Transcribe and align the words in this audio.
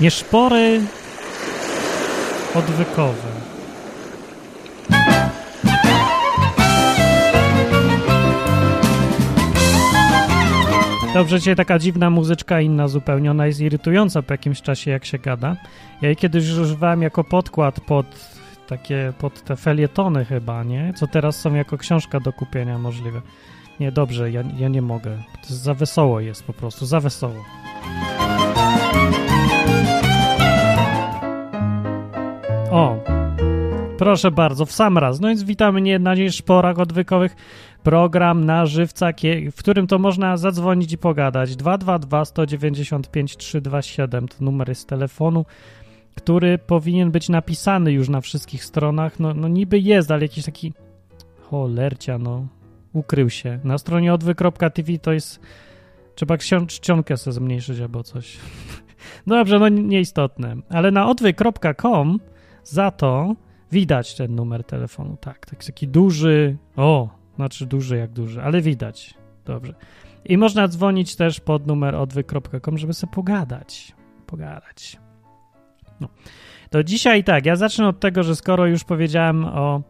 Nieszpory 0.00 0.80
odwykowe. 2.54 3.28
Dobrze, 11.14 11.38
dzisiaj 11.38 11.56
taka 11.56 11.78
dziwna 11.78 12.10
muzyczka, 12.10 12.60
inna 12.60 12.88
zupełnie. 12.88 13.30
Ona 13.30 13.46
jest 13.46 13.60
irytująca 13.60 14.22
po 14.22 14.34
jakimś 14.34 14.62
czasie, 14.62 14.90
jak 14.90 15.04
się 15.04 15.18
gada. 15.18 15.56
Ja 16.02 16.08
jej 16.08 16.16
kiedyś 16.16 16.50
używałem 16.50 17.02
jako 17.02 17.24
podkład 17.24 17.80
pod 17.80 18.06
takie, 18.66 19.12
pod 19.18 19.44
te 19.44 19.56
felietony 19.56 20.24
chyba, 20.24 20.64
nie? 20.64 20.92
Co 20.96 21.06
teraz 21.06 21.40
są 21.40 21.54
jako 21.54 21.78
książka 21.78 22.20
do 22.20 22.32
kupienia 22.32 22.78
możliwe. 22.78 23.22
Nie, 23.80 23.92
dobrze, 23.92 24.30
ja, 24.30 24.42
ja 24.58 24.68
nie 24.68 24.82
mogę. 24.82 25.22
To 25.48 25.54
za 25.54 25.74
wesoło 25.74 26.20
jest 26.20 26.44
po 26.44 26.52
prostu, 26.52 26.86
za 26.86 27.00
wesoło. 27.00 27.44
Proszę 33.98 34.30
bardzo, 34.30 34.66
w 34.66 34.72
sam 34.72 34.98
raz. 34.98 35.20
No 35.20 35.28
więc 35.28 35.42
witamy 35.42 35.80
nie 35.80 35.98
na 35.98 36.14
szporach 36.30 36.78
odwykowych. 36.78 37.36
Program 37.82 38.44
na 38.44 38.66
żywca, 38.66 39.10
w 39.52 39.58
którym 39.58 39.86
to 39.86 39.98
można 39.98 40.36
zadzwonić 40.36 40.92
i 40.92 40.98
pogadać. 40.98 41.56
222 41.56 42.24
195 42.24 43.36
327 43.36 44.28
to 44.28 44.36
numer 44.40 44.68
jest 44.68 44.88
telefonu, 44.88 45.44
który 46.14 46.58
powinien 46.58 47.10
być 47.10 47.28
napisany 47.28 47.92
już 47.92 48.08
na 48.08 48.20
wszystkich 48.20 48.64
stronach. 48.64 49.20
No, 49.20 49.34
no 49.34 49.48
niby 49.48 49.78
jest, 49.78 50.10
ale 50.10 50.22
jakiś 50.22 50.44
taki 50.44 50.72
cholercia, 51.50 52.18
no 52.18 52.46
ukrył 52.92 53.30
się. 53.30 53.58
Na 53.64 53.78
stronie 53.78 54.14
odwy.tv 54.14 54.98
to 54.98 55.12
jest 55.12 55.40
trzeba 56.14 56.38
czcionkę 56.66 57.16
sobie 57.16 57.34
zmniejszyć 57.34 57.80
albo 57.80 58.02
coś. 58.02 58.36
Dobrze, 59.26 59.58
no 59.58 59.68
nieistotne. 59.68 60.56
Ale 60.70 60.90
na 60.90 61.08
odwy.com 61.08 62.20
za 62.64 62.90
to 62.90 63.34
widać 63.72 64.14
ten 64.14 64.34
numer 64.34 64.64
telefonu. 64.64 65.16
Tak, 65.20 65.46
tak 65.46 65.64
taki 65.64 65.88
duży. 65.88 66.56
O, 66.76 67.08
znaczy 67.36 67.66
duży 67.66 67.96
jak 67.96 68.10
duży, 68.10 68.42
ale 68.42 68.60
widać. 68.60 69.14
Dobrze. 69.44 69.74
I 70.24 70.38
można 70.38 70.68
dzwonić 70.68 71.16
też 71.16 71.40
pod 71.40 71.66
numer 71.66 71.94
odwy.com, 71.94 72.78
żeby 72.78 72.94
sobie 72.94 73.12
pogadać. 73.12 73.92
Pogadać. 74.26 74.96
No. 76.00 76.08
To 76.70 76.84
dzisiaj 76.84 77.24
tak, 77.24 77.46
ja 77.46 77.56
zacznę 77.56 77.88
od 77.88 78.00
tego, 78.00 78.22
że 78.22 78.36
skoro 78.36 78.66
już 78.66 78.84
powiedziałem 78.84 79.44
o 79.44 79.82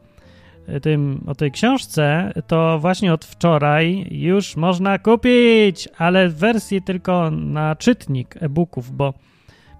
tym, 0.83 1.25
o 1.27 1.35
tej 1.35 1.53
książce, 1.53 2.33
to 2.47 2.79
właśnie 2.79 3.13
od 3.13 3.25
wczoraj 3.25 4.07
już 4.11 4.57
można 4.57 4.99
kupić, 4.99 5.89
ale 5.99 6.29
w 6.29 6.37
wersji 6.37 6.83
tylko 6.83 7.31
na 7.31 7.77
czytnik 7.77 8.43
e-booków, 8.43 8.97
bo 8.97 9.15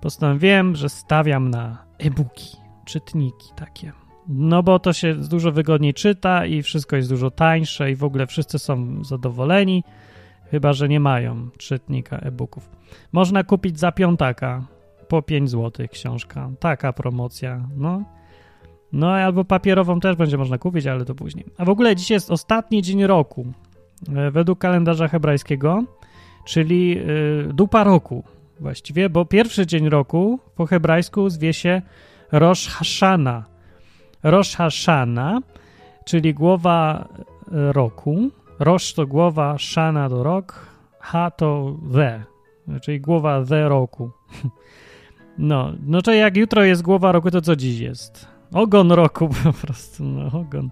postanowiłem, 0.01 0.77
że 0.77 0.89
stawiam 0.89 1.51
na 1.51 1.85
e-booki, 1.99 2.57
czytniki 2.89 3.49
takie. 3.57 3.93
No 4.29 4.63
bo 4.63 4.79
to 4.79 4.93
się 4.93 5.15
dużo 5.15 5.53
wygodniej 5.53 5.95
czyta 5.95 6.47
i 6.47 6.63
wszystko 6.63 6.97
jest 6.97 7.09
dużo 7.09 7.31
tańsze 7.31 7.91
i 7.91 7.95
w 7.95 8.05
ogóle 8.05 8.27
wszyscy 8.27 8.59
są 8.59 9.05
zadowoleni, 9.05 9.85
chyba 10.51 10.73
że 10.73 10.89
nie 10.89 11.01
mają 11.01 11.49
czytnika 11.59 12.19
e-booków. 12.19 12.71
Można 13.13 13.45
kupić 13.45 13.79
za 13.79 13.93
piątaka 13.93 14.63
po 15.09 15.23
5 15.23 15.51
zł 15.51 15.87
książka. 15.93 16.51
Taka 16.61 16.93
promocja. 16.93 17.69
No. 17.77 18.03
No 18.93 19.13
albo 19.13 19.45
papierową 19.45 20.01
też 20.01 20.17
będzie 20.17 20.39
można 20.39 20.59
kupić, 20.59 20.87
ale 20.87 21.05
to 21.05 21.15
później. 21.15 21.45
A 21.59 21.65
w 21.65 21.69
ogóle 21.69 21.97
dzisiaj 21.97 22.15
jest 22.15 22.31
ostatni 22.31 22.83
dzień 22.83 23.07
roku 23.07 23.47
e, 24.17 24.31
według 24.31 24.59
kalendarza 24.59 25.09
hebrajskiego, 25.09 25.85
czyli 26.45 26.99
y, 26.99 27.53
dupa 27.53 27.85
roku 27.85 28.25
właściwie, 28.61 29.11
bo 29.11 29.25
pierwszy 29.25 29.67
dzień 29.67 29.89
roku 29.89 30.39
po 30.57 30.67
hebrajsku 30.67 31.31
zwie 31.31 31.53
się 31.53 31.83
Rosh 32.33 32.69
Hashana 32.69 33.45
Rosh 34.23 34.57
Hashana, 34.57 35.41
czyli 36.05 36.35
głowa 36.35 37.09
e, 37.53 37.73
roku. 37.73 38.31
Rosh 38.59 38.95
to 38.95 39.07
głowa, 39.07 39.59
Shana 39.59 40.09
to 40.09 40.23
rok, 40.23 40.67
Ha 41.01 41.31
to 41.31 41.77
the, 41.95 42.25
czyli 42.83 43.01
głowa 43.01 43.45
the 43.45 43.69
roku. 43.69 44.11
No, 45.41 45.73
no 45.87 46.03
to 46.03 46.13
jak 46.13 46.37
jutro 46.37 46.65
jest 46.65 46.83
głowa 46.83 47.13
roku, 47.13 47.31
to 47.31 47.41
co 47.41 47.57
dziś 47.57 47.81
jest? 47.81 48.29
Ogon 48.53 48.93
roku 48.93 49.29
po 49.45 49.53
prostu, 49.53 50.05
no 50.05 50.41
ogon 50.41 50.71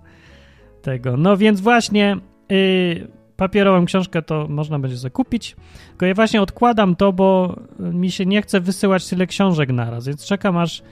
tego. 0.82 1.16
No 1.16 1.36
więc 1.36 1.60
właśnie 1.60 2.16
yy, 2.48 3.08
papierową 3.36 3.84
książkę 3.84 4.22
to 4.22 4.46
można 4.48 4.78
będzie 4.78 4.96
sobie 4.96 5.10
kupić, 5.10 5.56
tylko 5.88 6.06
ja 6.06 6.14
właśnie 6.14 6.42
odkładam 6.42 6.96
to, 6.96 7.12
bo 7.12 7.56
mi 7.78 8.10
się 8.10 8.26
nie 8.26 8.42
chce 8.42 8.60
wysyłać 8.60 9.08
tyle 9.08 9.26
książek 9.26 9.72
naraz, 9.72 10.06
więc 10.06 10.24
czekam 10.24 10.56
aż 10.56 10.82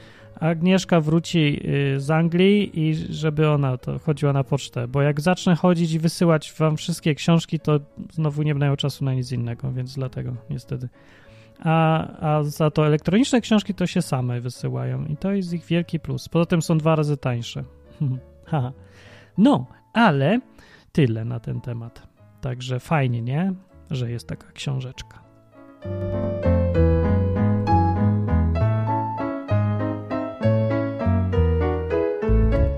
Agnieszka 0.41 1.01
wróci 1.01 1.61
y, 1.95 2.01
z 2.01 2.11
Anglii 2.11 2.81
i 2.89 2.95
żeby 2.95 3.51
ona 3.51 3.77
to 3.77 3.99
chodziła 3.99 4.33
na 4.33 4.45
pocztę, 4.45 4.89
bo 4.89 5.03
jak 5.03 5.21
zacznę 5.21 5.57
chodzić 5.57 5.93
i 5.93 5.99
wysyłać 5.99 6.53
wam 6.59 6.77
wszystkie 6.77 7.15
książki, 7.15 7.61
to 7.61 7.81
znowu 8.13 8.43
nie 8.43 8.55
będę 8.55 8.67
miał 8.67 8.77
czasu 8.77 9.05
na 9.05 9.15
nic 9.15 9.33
innego, 9.33 9.73
więc 9.73 9.95
dlatego 9.95 10.37
niestety. 10.51 10.89
A, 11.59 12.07
a 12.21 12.43
za 12.43 12.71
to 12.71 12.87
elektroniczne 12.87 13.41
książki 13.41 13.75
to 13.75 13.87
się 13.87 14.03
same 14.03 14.41
wysyłają 14.41 15.05
i 15.05 15.17
to 15.17 15.33
jest 15.33 15.53
ich 15.53 15.65
wielki 15.65 16.01
plus. 16.01 16.29
Poza 16.29 16.47
tym 16.47 16.63
są 16.63 16.79
dwa 16.79 16.97
razy 16.97 17.17
tańsze. 17.17 17.65
no, 19.39 19.67
ale 19.93 20.41
tyle 20.93 21.25
na 21.25 21.41
ten 21.41 21.61
temat. 21.61 22.09
Także 22.41 22.81
fajnie, 22.81 23.23
nie? 23.23 23.53
Że 23.91 24.11
jest 24.11 24.29
taka 24.29 24.53
książeczka. 24.53 25.25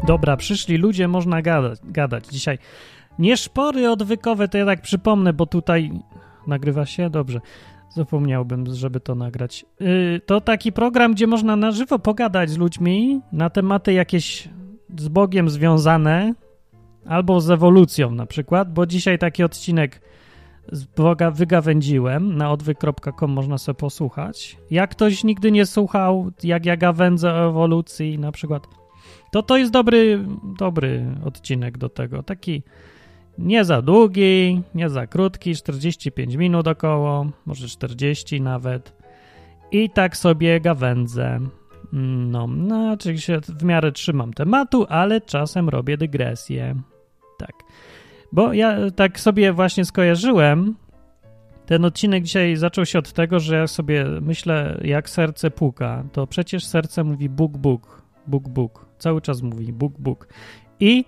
Dobra, 0.06 0.36
przyszli 0.36 0.76
ludzie, 0.76 1.08
można 1.08 1.42
gadać, 1.42 1.78
gadać 1.84 2.26
dzisiaj. 2.26 2.58
Nie 3.18 3.36
szpory 3.36 3.90
odwykowe, 3.90 4.48
to 4.48 4.58
ja 4.58 4.66
tak 4.66 4.82
przypomnę, 4.82 5.32
bo 5.32 5.46
tutaj 5.46 5.90
nagrywa 6.46 6.86
się 6.86 7.10
dobrze. 7.10 7.40
Zapomniałbym, 7.90 8.74
żeby 8.74 9.00
to 9.00 9.14
nagrać. 9.14 9.66
Yy, 9.80 10.20
to 10.26 10.40
taki 10.40 10.72
program, 10.72 11.14
gdzie 11.14 11.26
można 11.26 11.56
na 11.56 11.72
żywo 11.72 11.98
pogadać 11.98 12.50
z 12.50 12.58
ludźmi 12.58 13.20
na 13.32 13.50
tematy 13.50 13.92
jakieś 13.92 14.48
z 14.98 15.08
Bogiem 15.08 15.50
związane 15.50 16.34
albo 17.06 17.40
z 17.40 17.50
ewolucją 17.50 18.10
na 18.10 18.26
przykład, 18.26 18.72
bo 18.72 18.86
dzisiaj 18.86 19.18
taki 19.18 19.42
odcinek 19.42 20.00
z 20.72 20.84
Boga 20.84 21.30
wygawędziłem, 21.30 22.36
na 22.36 22.50
odwyk.com 22.50 23.30
można 23.30 23.58
sobie 23.58 23.76
posłuchać. 23.76 24.56
Jak 24.70 24.90
ktoś 24.90 25.24
nigdy 25.24 25.52
nie 25.52 25.66
słuchał, 25.66 26.30
jak 26.42 26.66
ja 26.66 26.76
gawędzę 26.76 27.32
o 27.32 27.48
ewolucji 27.48 28.18
na 28.18 28.32
przykład, 28.32 28.66
to 29.36 29.42
to 29.42 29.56
jest 29.56 29.72
dobry, 29.72 30.24
dobry 30.58 31.06
odcinek 31.24 31.78
do 31.78 31.88
tego. 31.88 32.22
Taki 32.22 32.62
nie 33.38 33.64
za 33.64 33.82
długi, 33.82 34.62
nie 34.74 34.90
za 34.90 35.06
krótki, 35.06 35.56
45 35.56 36.34
minut 36.34 36.68
około, 36.68 37.26
może 37.46 37.68
40 37.68 38.40
nawet. 38.40 38.92
I 39.72 39.90
tak 39.90 40.16
sobie 40.16 40.60
gawędzę. 40.60 41.40
No, 41.92 42.46
no, 42.46 42.96
się 43.16 43.40
w 43.40 43.64
miarę 43.64 43.92
trzymam 43.92 44.32
tematu, 44.32 44.86
ale 44.88 45.20
czasem 45.20 45.68
robię 45.68 45.96
dygresję. 45.96 46.74
Tak. 47.38 47.52
Bo 48.32 48.52
ja 48.52 48.90
tak 48.90 49.20
sobie 49.20 49.52
właśnie 49.52 49.84
skojarzyłem. 49.84 50.74
Ten 51.66 51.84
odcinek 51.84 52.24
dzisiaj 52.24 52.56
zaczął 52.56 52.86
się 52.86 52.98
od 52.98 53.12
tego, 53.12 53.40
że 53.40 53.56
ja 53.56 53.66
sobie 53.66 54.06
myślę, 54.20 54.80
jak 54.84 55.10
serce 55.10 55.50
puka. 55.50 56.04
To 56.12 56.26
przecież 56.26 56.66
serce 56.66 57.04
mówi 57.04 57.28
Bóg, 57.28 57.58
Bóg, 57.58 58.02
Bóg, 58.26 58.48
Bóg. 58.48 58.85
Cały 58.98 59.20
czas 59.20 59.42
mówi 59.42 59.72
Bóg, 59.72 59.92
Bóg. 59.98 60.28
I 60.80 61.04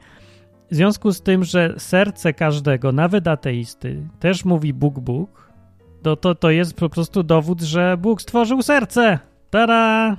w 0.70 0.74
związku 0.74 1.12
z 1.12 1.22
tym, 1.22 1.44
że 1.44 1.74
serce 1.78 2.32
każdego, 2.32 2.92
nawet 2.92 3.28
ateisty, 3.28 4.08
też 4.20 4.44
mówi 4.44 4.74
Bóg, 4.74 5.00
Bóg, 5.00 5.52
to, 6.02 6.16
to, 6.16 6.34
to 6.34 6.50
jest 6.50 6.74
po 6.74 6.88
prostu 6.88 7.22
dowód, 7.22 7.60
że 7.60 7.96
Bóg 7.96 8.22
stworzył 8.22 8.62
serce. 8.62 9.18
Tada! 9.50 10.16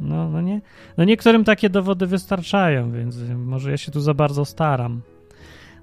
No, 0.00 0.28
no 0.28 0.40
nie. 0.40 0.60
No 0.96 1.04
niektórym 1.04 1.44
takie 1.44 1.70
dowody 1.70 2.06
wystarczają, 2.06 2.92
więc 2.92 3.16
może 3.36 3.70
ja 3.70 3.76
się 3.76 3.92
tu 3.92 4.00
za 4.00 4.14
bardzo 4.14 4.44
staram. 4.44 5.00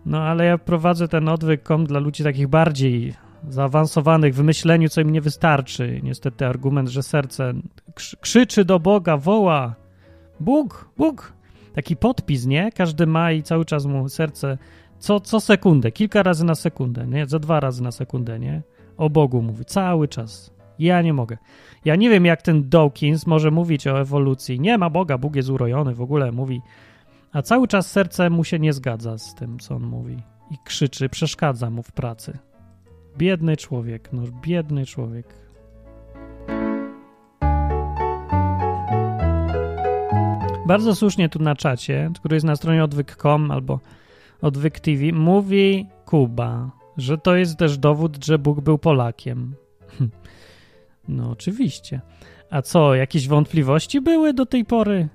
No 0.06 0.22
ale 0.22 0.46
ja 0.46 0.58
prowadzę 0.58 1.08
ten 1.08 1.30
odwyk.com 1.30 1.86
dla 1.86 2.00
ludzi 2.00 2.24
takich 2.24 2.48
bardziej 2.48 3.14
zaawansowanych 3.50 4.36
w 4.36 4.44
myśleniu, 4.44 4.90
co 4.90 5.02
im 5.02 5.10
nie 5.10 5.22
wystarczy. 5.22 6.00
Niestety 6.04 6.46
argument, 6.46 6.90
że 6.90 7.04
serce 7.04 7.54
krzyczy 8.22 8.66
do 8.66 8.80
Boga, 8.80 9.18
woła, 9.18 9.76
Bóg, 10.42 10.90
Bóg. 10.98 11.34
Taki 11.74 11.96
podpis, 11.96 12.46
nie? 12.46 12.72
Każdy 12.72 13.08
ma 13.08 13.32
i 13.32 13.44
cały 13.44 13.66
czas 13.66 13.86
mu 13.86 14.10
serce 14.10 14.58
co, 15.02 15.20
co 15.20 15.40
sekundę, 15.40 15.92
kilka 15.92 16.24
razy 16.24 16.46
na 16.46 16.56
sekundę, 16.56 17.08
nie? 17.08 17.26
Za 17.26 17.40
dwa 17.40 17.60
razy 17.60 17.84
na 17.84 17.92
sekundę, 17.92 18.40
nie? 18.40 18.62
O 18.98 19.10
Bogu 19.10 19.42
mówi 19.42 19.66
cały 19.66 20.08
czas. 20.08 20.54
Ja 20.80 21.02
nie 21.02 21.14
mogę. 21.14 21.38
Ja 21.86 21.96
nie 21.96 22.10
wiem, 22.10 22.26
jak 22.26 22.42
ten 22.42 22.70
Dawkins 22.70 23.28
może 23.28 23.52
mówić 23.52 23.88
o 23.88 24.02
ewolucji. 24.02 24.60
Nie 24.60 24.78
ma 24.78 24.90
Boga, 24.90 25.18
Bóg 25.18 25.36
jest 25.36 25.50
urojony, 25.50 25.96
w 25.96 26.02
ogóle 26.02 26.32
mówi. 26.32 26.62
A 27.32 27.42
cały 27.42 27.68
czas 27.68 27.92
serce 27.92 28.30
mu 28.30 28.44
się 28.44 28.60
nie 28.60 28.74
zgadza 28.74 29.18
z 29.18 29.36
tym, 29.36 29.60
co 29.60 29.76
on 29.76 29.84
mówi. 29.84 30.18
I 30.52 30.56
krzyczy, 30.66 31.10
przeszkadza 31.10 31.70
mu 31.70 31.84
w 31.84 31.92
pracy. 31.92 32.38
Biedny 33.18 33.58
człowiek, 33.58 34.10
no 34.14 34.22
biedny 34.42 34.86
człowiek. 34.86 35.28
Bardzo 40.72 40.96
słusznie 40.96 41.30
tu 41.30 41.40
na 41.40 41.56
czacie, 41.56 42.12
który 42.16 42.36
jest 42.36 42.46
na 42.46 42.56
stronie 42.56 42.84
odwyk.com 42.84 43.52
albo 43.52 43.80
odwyk 44.42 44.80
TV, 44.80 45.12
mówi 45.14 45.88
Kuba, 46.06 46.72
że 46.98 47.18
to 47.18 47.36
jest 47.36 47.58
też 47.58 47.78
dowód, 47.78 48.26
że 48.26 48.40
Bóg 48.40 48.62
był 48.62 48.78
Polakiem. 48.78 49.56
No 51.08 51.30
oczywiście. 51.30 52.02
A 52.50 52.62
co, 52.62 52.96
jakieś 52.96 53.28
wątpliwości 53.28 54.02
były 54.02 54.34
do 54.34 54.46
tej 54.46 54.66
pory? 54.66 55.08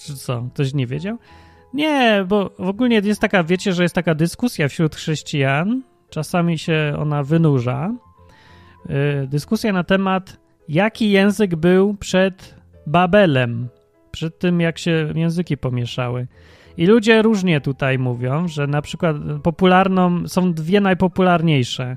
Czy 0.00 0.16
co, 0.16 0.48
ktoś 0.54 0.74
nie 0.74 0.86
wiedział? 0.86 1.18
Nie, 1.74 2.24
bo 2.28 2.50
w 2.58 2.68
ogóle 2.68 2.94
jest 2.94 3.20
taka, 3.20 3.44
wiecie, 3.44 3.72
że 3.72 3.82
jest 3.82 3.94
taka 3.94 4.14
dyskusja 4.14 4.68
wśród 4.68 4.96
chrześcijan, 4.96 5.82
czasami 6.10 6.58
się 6.58 6.94
ona 6.98 7.22
wynurza. 7.22 7.94
Yy, 8.88 9.26
dyskusja 9.26 9.72
na 9.72 9.84
temat, 9.84 10.40
jaki 10.68 11.10
język 11.10 11.56
był 11.56 11.94
przed 11.94 12.54
Babelem, 12.86 13.68
przed 14.10 14.38
tym, 14.38 14.60
jak 14.60 14.78
się 14.78 15.12
języki 15.14 15.56
pomieszały. 15.56 16.26
I 16.76 16.86
ludzie 16.86 17.22
różnie 17.22 17.60
tutaj 17.60 17.98
mówią, 17.98 18.48
że 18.48 18.66
na 18.66 18.82
przykład 18.82 19.16
popularną 19.42 20.28
są 20.28 20.52
dwie 20.52 20.80
najpopularniejsze 20.80 21.96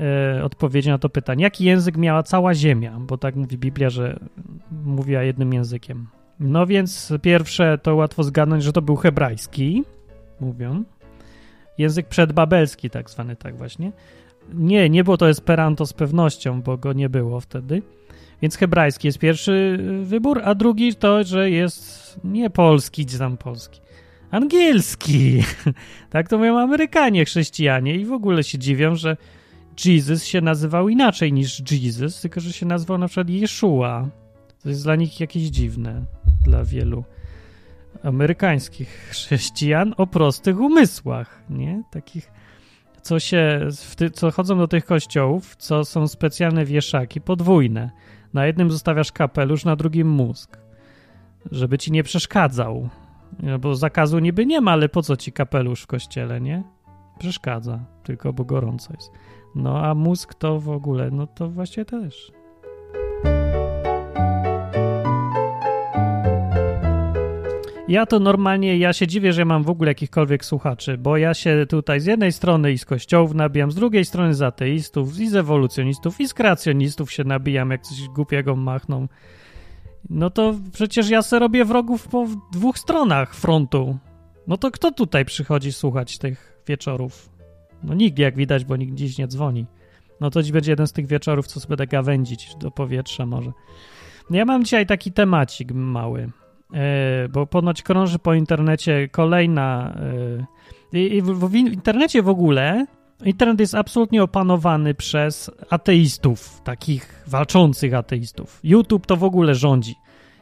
yy, 0.00 0.44
odpowiedzi 0.44 0.88
na 0.88 0.98
to 0.98 1.08
pytanie. 1.08 1.44
Jaki 1.44 1.64
język 1.64 1.96
miała 1.96 2.22
cała 2.22 2.54
Ziemia? 2.54 2.98
Bo 3.00 3.18
tak 3.18 3.36
mówi 3.36 3.58
Biblia, 3.58 3.90
że 3.90 4.18
mówiła 4.84 5.22
jednym 5.22 5.52
językiem. 5.52 6.06
No 6.40 6.66
więc 6.66 7.12
pierwsze 7.22 7.78
to 7.82 7.94
łatwo 7.94 8.22
zgadnąć, 8.22 8.64
że 8.64 8.72
to 8.72 8.82
był 8.82 8.96
hebrajski, 8.96 9.84
mówią. 10.40 10.84
Język 11.78 12.08
przedbabelski, 12.08 12.90
tak 12.90 13.10
zwany, 13.10 13.36
tak 13.36 13.56
właśnie. 13.56 13.92
Nie, 14.54 14.90
nie 14.90 15.04
było 15.04 15.16
to 15.16 15.28
Esperanto 15.28 15.86
z 15.86 15.92
pewnością, 15.92 16.62
bo 16.62 16.76
go 16.76 16.92
nie 16.92 17.08
było 17.08 17.40
wtedy. 17.40 17.82
Więc 18.42 18.56
hebrajski 18.56 19.08
jest 19.08 19.18
pierwszy 19.18 19.78
wybór, 20.02 20.40
a 20.44 20.54
drugi 20.54 20.94
to, 20.94 21.24
że 21.24 21.50
jest 21.50 22.20
nie 22.24 22.50
polski, 22.50 23.06
gdzie 23.06 23.18
tam 23.18 23.36
polski, 23.36 23.80
angielski. 24.30 25.42
tak 26.10 26.28
to 26.28 26.38
mówią 26.38 26.58
Amerykanie, 26.58 27.24
chrześcijanie 27.24 27.96
i 27.96 28.04
w 28.04 28.12
ogóle 28.12 28.44
się 28.44 28.58
dziwią, 28.58 28.96
że 28.96 29.16
Jesus 29.84 30.24
się 30.24 30.40
nazywał 30.40 30.88
inaczej 30.88 31.32
niż 31.32 31.62
Jesus, 31.70 32.20
tylko 32.20 32.40
że 32.40 32.52
się 32.52 32.66
nazywał 32.66 32.98
na 32.98 33.08
przykład 33.08 33.30
Jeszua. 33.30 34.08
To 34.62 34.68
jest 34.68 34.84
dla 34.84 34.96
nich 34.96 35.20
jakieś 35.20 35.42
dziwne 35.42 36.04
dla 36.44 36.64
wielu 36.64 37.04
amerykańskich 38.02 38.88
chrześcijan 39.10 39.94
o 39.96 40.06
prostych 40.06 40.60
umysłach, 40.60 41.42
nie? 41.50 41.82
Takich, 41.90 42.32
co 43.02 43.20
się, 43.20 43.68
co 44.12 44.30
chodzą 44.30 44.58
do 44.58 44.68
tych 44.68 44.84
kościołów, 44.84 45.56
co 45.56 45.84
są 45.84 46.08
specjalne 46.08 46.64
wieszaki, 46.64 47.20
podwójne. 47.20 47.90
Na 48.34 48.46
jednym 48.46 48.70
zostawiasz 48.70 49.12
kapelusz, 49.12 49.64
na 49.64 49.76
drugim 49.76 50.08
mózg, 50.08 50.58
żeby 51.50 51.78
ci 51.78 51.92
nie 51.92 52.02
przeszkadzał. 52.02 52.88
Bo 53.60 53.74
zakazu 53.74 54.18
niby 54.18 54.46
nie 54.46 54.60
ma, 54.60 54.72
ale 54.72 54.88
po 54.88 55.02
co 55.02 55.16
ci 55.16 55.32
kapelusz 55.32 55.82
w 55.82 55.86
kościele, 55.86 56.40
nie? 56.40 56.62
Przeszkadza, 57.18 57.80
tylko 58.02 58.32
bo 58.32 58.44
gorąco 58.44 58.92
jest. 58.94 59.10
No 59.54 59.86
a 59.86 59.94
mózg 59.94 60.34
to 60.34 60.60
w 60.60 60.70
ogóle, 60.70 61.10
no 61.10 61.26
to 61.26 61.50
właśnie 61.50 61.84
też. 61.84 62.32
Ja 67.90 68.06
to 68.06 68.20
normalnie, 68.20 68.78
ja 68.78 68.92
się 68.92 69.06
dziwię, 69.06 69.32
że 69.32 69.44
mam 69.44 69.62
w 69.62 69.70
ogóle 69.70 69.90
jakichkolwiek 69.90 70.44
słuchaczy, 70.44 70.98
bo 70.98 71.16
ja 71.16 71.34
się 71.34 71.66
tutaj 71.68 72.00
z 72.00 72.06
jednej 72.06 72.32
strony 72.32 72.72
i 72.72 72.78
z 72.78 72.84
kościołów 72.84 73.34
nabijam, 73.34 73.70
z 73.70 73.74
drugiej 73.74 74.04
strony 74.04 74.34
z 74.34 74.42
ateistów, 74.42 75.20
i 75.20 75.28
z 75.28 75.36
ewolucjonistów, 75.36 76.20
i 76.20 76.28
z 76.28 76.34
kreacjonistów 76.34 77.12
się 77.12 77.24
nabijam, 77.24 77.70
jak 77.70 77.82
coś 77.82 78.08
głupiego 78.08 78.56
machną. 78.56 79.08
No 80.10 80.30
to 80.30 80.54
przecież 80.72 81.10
ja 81.10 81.22
se 81.22 81.38
robię 81.38 81.64
wrogów 81.64 82.08
po 82.08 82.26
dwóch 82.52 82.78
stronach 82.78 83.34
frontu. 83.34 83.98
No 84.46 84.56
to 84.56 84.70
kto 84.70 84.92
tutaj 84.92 85.24
przychodzi 85.24 85.72
słuchać 85.72 86.18
tych 86.18 86.62
wieczorów? 86.66 87.30
No 87.82 87.94
nikt, 87.94 88.18
jak 88.18 88.36
widać, 88.36 88.64
bo 88.64 88.76
nikt 88.76 88.94
dziś 88.94 89.18
nie 89.18 89.28
dzwoni. 89.28 89.66
No 90.20 90.30
to 90.30 90.42
dziś 90.42 90.52
będzie 90.52 90.72
jeden 90.72 90.86
z 90.86 90.92
tych 90.92 91.06
wieczorów, 91.06 91.46
co 91.46 91.60
sobie 91.60 91.76
będę 91.76 91.86
gawędzić 91.86 92.54
do 92.60 92.70
powietrza 92.70 93.26
może. 93.26 93.52
Ja 94.30 94.44
mam 94.44 94.64
dzisiaj 94.64 94.86
taki 94.86 95.12
temacik 95.12 95.72
mały. 95.72 96.30
E, 96.74 97.28
bo 97.28 97.46
ponoć 97.46 97.82
krąży 97.82 98.18
po 98.18 98.34
internecie 98.34 99.08
kolejna. 99.08 99.94
E, 100.92 100.98
I 100.98 101.22
w, 101.22 101.54
internecie 101.54 102.22
w 102.22 102.28
ogóle 102.28 102.86
internet 103.24 103.60
jest 103.60 103.74
absolutnie 103.74 104.22
opanowany 104.22 104.94
przez 104.94 105.50
ateistów, 105.70 106.60
takich 106.64 107.24
walczących 107.26 107.94
ateistów. 107.94 108.60
YouTube 108.62 109.06
to 109.06 109.16
w 109.16 109.24
ogóle 109.24 109.54
rządzi. 109.54 109.94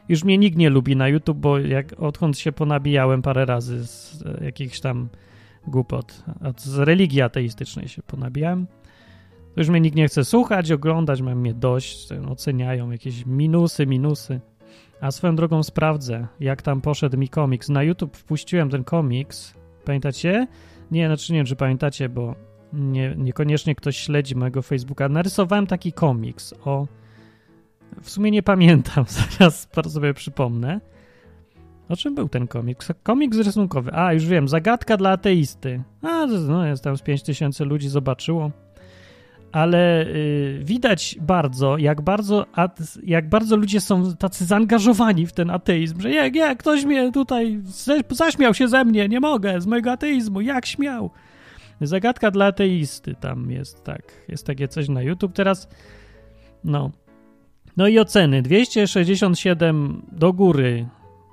Już 0.09 0.23
mnie 0.23 0.37
nikt 0.37 0.57
nie 0.57 0.69
lubi 0.69 0.95
na 0.95 1.07
YouTube, 1.07 1.37
bo 1.37 1.59
jak 1.59 1.93
odkąd 1.99 2.37
się 2.37 2.51
ponabijałem 2.51 3.21
parę 3.21 3.45
razy 3.45 3.87
z 3.87 4.23
jakichś 4.41 4.79
tam 4.79 5.09
głupot, 5.67 6.23
z 6.57 6.77
religii 6.77 7.21
ateistycznej 7.21 7.87
się 7.87 8.03
ponabijałem, 8.03 8.67
to 9.55 9.61
już 9.61 9.69
mnie 9.69 9.81
nikt 9.81 9.95
nie 9.95 10.07
chce 10.07 10.25
słuchać, 10.25 10.71
oglądać, 10.71 11.21
mam 11.21 11.39
mnie 11.39 11.53
dość, 11.53 12.09
oceniają 12.29 12.91
jakieś 12.91 13.25
minusy, 13.25 13.87
minusy. 13.87 14.39
A 15.01 15.11
swoją 15.11 15.35
drogą 15.35 15.63
sprawdzę, 15.63 16.27
jak 16.39 16.61
tam 16.61 16.81
poszedł 16.81 17.17
mi 17.17 17.29
komiks. 17.29 17.69
Na 17.69 17.83
YouTube 17.83 18.17
wpuściłem 18.17 18.69
ten 18.69 18.83
komiks. 18.83 19.53
Pamiętacie? 19.85 20.47
Nie, 20.91 21.07
znaczy 21.07 21.33
nie 21.33 21.39
wiem, 21.39 21.45
czy 21.45 21.55
pamiętacie, 21.55 22.09
bo 22.09 22.35
nie, 22.73 23.15
niekoniecznie 23.17 23.75
ktoś 23.75 23.97
śledzi 23.97 24.35
mojego 24.35 24.61
Facebooka. 24.61 25.09
Narysowałem 25.09 25.67
taki 25.67 25.93
komiks 25.93 26.53
o... 26.65 26.87
W 28.01 28.09
sumie 28.09 28.31
nie 28.31 28.43
pamiętam, 28.43 29.05
zaraz 29.39 29.67
sobie 29.87 30.13
przypomnę. 30.13 30.81
O 31.89 31.95
czym 31.95 32.15
był 32.15 32.29
ten 32.29 32.47
komiks? 32.47 32.91
Komiks 33.03 33.37
rysunkowy. 33.37 33.93
A, 33.93 34.13
już 34.13 34.25
wiem, 34.25 34.47
zagadka 34.47 34.97
dla 34.97 35.09
ateisty. 35.09 35.83
A, 36.01 36.25
no, 36.25 36.65
jest 36.65 36.83
tam 36.83 36.97
z 36.97 37.01
5000 37.01 37.65
ludzi 37.65 37.89
zobaczyło 37.89 38.51
ale 39.51 40.07
y, 40.07 40.59
widać 40.63 41.17
bardzo 41.21 41.77
jak, 41.77 42.01
bardzo, 42.01 42.45
jak 43.03 43.29
bardzo 43.29 43.55
ludzie 43.55 43.81
są 43.81 44.15
tacy 44.15 44.45
zaangażowani 44.45 45.27
w 45.27 45.33
ten 45.33 45.49
ateizm, 45.49 46.01
że 46.01 46.11
jak, 46.11 46.35
jak 46.35 46.59
ktoś 46.59 46.85
mnie 46.85 47.11
tutaj 47.11 47.61
zaśmiał 48.09 48.53
się 48.53 48.67
ze 48.67 48.85
mnie, 48.85 49.07
nie 49.07 49.19
mogę, 49.19 49.61
z 49.61 49.67
mojego 49.67 49.91
ateizmu, 49.91 50.41
jak 50.41 50.65
śmiał. 50.65 51.11
Zagadka 51.81 52.31
dla 52.31 52.45
ateisty 52.45 53.15
tam 53.15 53.51
jest, 53.51 53.83
tak, 53.83 54.01
jest 54.27 54.45
takie 54.45 54.67
coś 54.67 54.89
na 54.89 55.01
YouTube. 55.01 55.33
Teraz, 55.33 55.67
no, 56.63 56.91
no 57.77 57.87
i 57.87 57.99
oceny, 57.99 58.41
267 58.41 60.01
do 60.11 60.33
góry, 60.33 60.87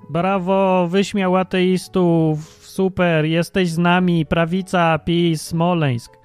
brawo, 0.09 0.87
wyśmiał 0.87 1.37
ateistów, 1.37 2.39
super, 2.61 3.25
jesteś 3.25 3.69
z 3.69 3.77
nami, 3.77 4.25
prawica, 4.25 4.99
PiS, 4.99 5.41
Smoleńsk 5.41 6.17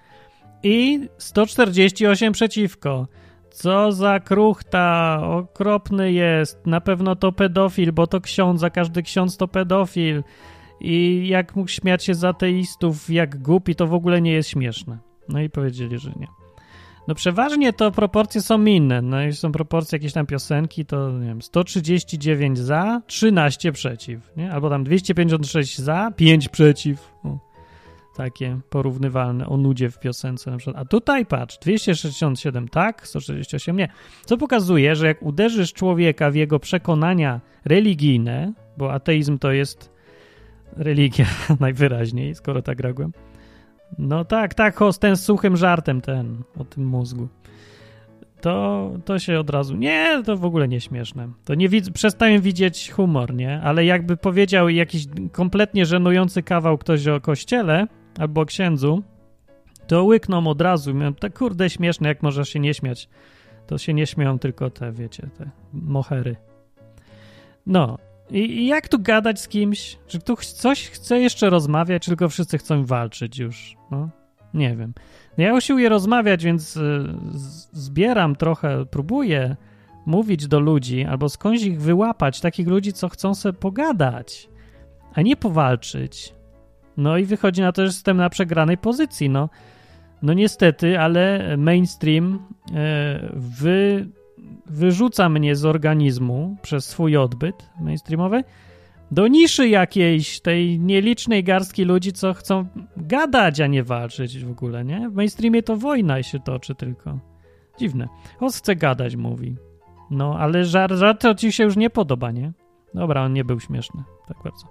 i 0.62 1.08
148 1.18 2.32
przeciwko. 2.32 3.08
Co 3.50 3.92
za 3.92 4.20
kruchta, 4.20 5.18
okropny 5.22 6.12
jest. 6.12 6.66
Na 6.66 6.80
pewno 6.80 7.16
to 7.16 7.32
pedofil, 7.32 7.92
bo 7.92 8.06
to 8.06 8.20
ksiądz, 8.20 8.62
a 8.62 8.70
każdy 8.70 9.02
ksiądz 9.02 9.36
to 9.36 9.48
pedofil. 9.48 10.22
I 10.80 11.28
jak 11.28 11.56
mógł 11.56 11.68
śmiać 11.68 12.04
się 12.04 12.14
z 12.14 12.24
ateistów, 12.24 13.10
jak 13.10 13.42
głupi, 13.42 13.74
to 13.74 13.86
w 13.86 13.94
ogóle 13.94 14.20
nie 14.20 14.32
jest 14.32 14.48
śmieszne. 14.48 14.98
No 15.28 15.40
i 15.40 15.50
powiedzieli, 15.50 15.98
że 15.98 16.12
nie. 16.20 16.26
No 17.08 17.14
przeważnie 17.14 17.72
to 17.72 17.90
proporcje 17.90 18.40
są 18.40 18.64
inne. 18.64 19.02
No 19.02 19.24
i 19.24 19.32
są 19.32 19.52
proporcje 19.52 19.96
jakieś 19.96 20.12
tam 20.12 20.26
piosenki, 20.26 20.86
to 20.86 21.12
nie 21.12 21.26
wiem, 21.26 21.42
139 21.42 22.58
za, 22.58 23.02
13 23.06 23.72
przeciw, 23.72 24.30
nie? 24.36 24.52
Albo 24.52 24.70
tam 24.70 24.84
256 24.84 25.78
za, 25.78 26.12
5 26.16 26.48
przeciw. 26.48 27.12
Takie 28.16 28.60
porównywalne 28.70 29.46
o 29.46 29.56
nudzie 29.56 29.90
w 29.90 29.98
piosence 29.98 30.50
na 30.50 30.56
przykład. 30.56 30.82
A 30.82 30.84
tutaj 30.84 31.26
patrz, 31.26 31.58
267 31.58 32.68
tak, 32.68 33.08
168 33.08 33.76
nie. 33.76 33.88
Co 34.24 34.36
pokazuje, 34.36 34.96
że 34.96 35.06
jak 35.06 35.22
uderzysz 35.22 35.72
człowieka 35.72 36.30
w 36.30 36.34
jego 36.34 36.58
przekonania 36.58 37.40
religijne, 37.64 38.52
bo 38.76 38.92
ateizm 38.92 39.38
to 39.38 39.52
jest 39.52 39.92
religia 40.76 41.26
najwyraźniej, 41.60 42.34
skoro 42.34 42.62
tak 42.62 42.80
reaguję. 42.80 43.08
No 43.98 44.24
tak, 44.24 44.54
tak, 44.54 44.80
z 44.90 44.98
ten 44.98 45.16
suchym 45.16 45.56
żartem 45.56 46.00
ten 46.00 46.42
o 46.56 46.64
tym 46.64 46.86
mózgu. 46.86 47.28
To, 48.40 48.90
to 49.04 49.18
się 49.18 49.38
od 49.38 49.50
razu. 49.50 49.76
Nie, 49.76 50.22
to 50.24 50.36
w 50.36 50.44
ogóle 50.44 50.68
nie 50.68 50.80
śmieszne. 50.80 51.28
To 51.44 51.54
nie 51.54 51.68
widz, 51.68 51.90
przestaję 51.90 52.40
widzieć 52.40 52.90
humor, 52.90 53.34
nie? 53.34 53.60
Ale 53.60 53.84
jakby 53.84 54.16
powiedział 54.16 54.68
jakiś 54.68 55.06
kompletnie 55.32 55.86
żenujący 55.86 56.42
kawał 56.42 56.78
ktoś 56.78 57.06
o 57.06 57.20
kościele, 57.20 57.86
albo 58.18 58.46
księdzu, 58.46 59.02
to 59.86 60.04
łykną 60.04 60.46
od 60.46 60.60
razu. 60.60 60.94
Miałem 60.94 61.14
tak 61.14 61.38
kurde 61.38 61.70
śmieszne, 61.70 62.08
jak 62.08 62.22
możesz 62.22 62.48
się 62.48 62.60
nie 62.60 62.74
śmiać. 62.74 63.08
To 63.66 63.78
się 63.78 63.94
nie 63.94 64.06
śmieją 64.06 64.38
tylko 64.38 64.70
te, 64.70 64.92
wiecie, 64.92 65.28
te 65.38 65.50
mohery. 65.72 66.36
No. 67.66 67.98
I, 68.30 68.38
I, 68.38 68.66
jak 68.66 68.88
tu 68.88 68.98
gadać 68.98 69.40
z 69.40 69.48
kimś? 69.48 69.98
Czy 70.06 70.18
tu 70.18 70.36
coś 70.36 70.88
chce 70.88 71.20
jeszcze 71.20 71.50
rozmawiać, 71.50 72.06
tylko 72.06 72.28
wszyscy 72.28 72.58
chcą 72.58 72.84
walczyć 72.84 73.38
już? 73.38 73.76
No, 73.90 74.08
nie 74.54 74.76
wiem. 74.76 74.94
Ja 75.38 75.54
usiłuję 75.54 75.88
rozmawiać, 75.88 76.44
więc 76.44 76.76
y, 76.76 77.04
zbieram 77.72 78.36
trochę, 78.36 78.86
próbuję 78.90 79.56
mówić 80.06 80.46
do 80.46 80.60
ludzi 80.60 81.04
albo 81.04 81.28
skądś 81.28 81.62
ich 81.62 81.80
wyłapać, 81.80 82.40
takich 82.40 82.68
ludzi, 82.68 82.92
co 82.92 83.08
chcą 83.08 83.34
sobie 83.34 83.52
pogadać, 83.52 84.48
a 85.14 85.22
nie 85.22 85.36
powalczyć. 85.36 86.34
No 86.96 87.18
i 87.18 87.24
wychodzi 87.24 87.60
na 87.60 87.72
to, 87.72 87.82
że 87.82 87.86
jestem 87.86 88.16
na 88.16 88.30
przegranej 88.30 88.78
pozycji. 88.78 89.30
No, 89.30 89.48
no 90.22 90.32
niestety, 90.32 90.98
ale 90.98 91.54
mainstream 91.56 92.38
e, 92.74 93.30
wy, 93.32 94.08
wyrzuca 94.66 95.28
mnie 95.28 95.56
z 95.56 95.64
organizmu 95.64 96.56
przez 96.62 96.84
swój 96.84 97.16
odbyt 97.16 97.70
mainstreamowy 97.80 98.44
do 99.12 99.28
niszy 99.28 99.68
jakiejś, 99.68 100.40
tej 100.40 100.78
nielicznej 100.78 101.44
garstki 101.44 101.84
ludzi, 101.84 102.12
co 102.12 102.34
chcą 102.34 102.66
gadać, 102.96 103.60
a 103.60 103.66
nie 103.66 103.84
walczyć 103.84 104.44
w 104.44 104.50
ogóle, 104.50 104.84
nie? 104.84 105.10
W 105.10 105.14
mainstreamie 105.14 105.62
to 105.62 105.76
wojna 105.76 106.22
się 106.22 106.40
toczy 106.40 106.74
tylko. 106.74 107.18
Dziwne. 107.78 108.08
Host 108.40 108.58
chce 108.58 108.76
gadać, 108.76 109.16
mówi. 109.16 109.56
No, 110.10 110.38
ale 110.38 110.64
żart, 110.64 110.94
żart 110.94 111.24
ci 111.38 111.52
się 111.52 111.64
już 111.64 111.76
nie 111.76 111.90
podoba, 111.90 112.30
nie? 112.30 112.52
Dobra, 112.94 113.24
on 113.24 113.32
nie 113.32 113.44
był 113.44 113.60
śmieszny, 113.60 114.02
tak 114.28 114.36
bardzo. 114.44 114.66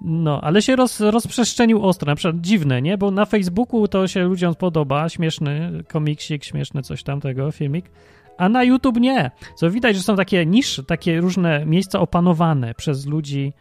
No, 0.00 0.40
ale 0.40 0.62
się 0.62 0.76
roz, 0.76 1.00
rozprzestrzenił 1.00 1.84
ostro, 1.84 2.06
na 2.06 2.16
przykład 2.16 2.40
dziwne, 2.40 2.82
nie? 2.82 2.98
Bo 2.98 3.10
na 3.10 3.24
Facebooku 3.24 3.88
to 3.88 4.08
się 4.08 4.24
ludziom 4.24 4.54
podoba, 4.54 5.08
śmieszny 5.08 5.82
komiksik, 5.88 6.44
śmieszny 6.44 6.82
coś 6.82 7.02
tamtego, 7.02 7.52
filmik, 7.52 7.90
a 8.38 8.48
na 8.48 8.64
YouTube 8.64 8.96
nie. 8.96 9.30
Co 9.54 9.70
widać, 9.70 9.96
że 9.96 10.02
są 10.02 10.16
takie 10.16 10.46
nisze, 10.46 10.82
takie 10.84 11.20
różne 11.20 11.66
miejsca 11.66 12.00
opanowane 12.00 12.74
przez 12.74 13.06
ludzi 13.06 13.52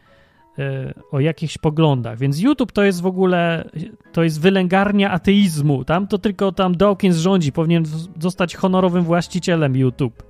y, 0.60 0.94
o 1.12 1.20
jakichś 1.20 1.58
poglądach. 1.58 2.18
Więc 2.18 2.40
YouTube 2.40 2.72
to 2.72 2.84
jest 2.84 3.02
w 3.02 3.06
ogóle, 3.06 3.70
to 4.12 4.24
jest 4.24 4.42
wylęgarnia 4.42 5.12
ateizmu. 5.12 5.86
Tam 5.86 6.08
to 6.08 6.18
tylko 6.18 6.52
tam 6.52 6.78
Dawkins 6.78 7.18
rządzi, 7.18 7.52
powinien 7.52 7.84
zostać 8.20 8.56
honorowym 8.56 9.04
właścicielem 9.04 9.76
YouTube. 9.76 10.24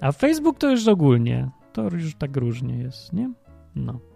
A 0.00 0.12
Facebook 0.12 0.58
to 0.58 0.70
już 0.70 0.88
ogólnie, 0.88 1.48
to 1.72 1.82
już 1.82 2.14
tak 2.14 2.36
różnie 2.36 2.78
jest, 2.78 3.12
nie? 3.12 3.30
No. 3.76 4.13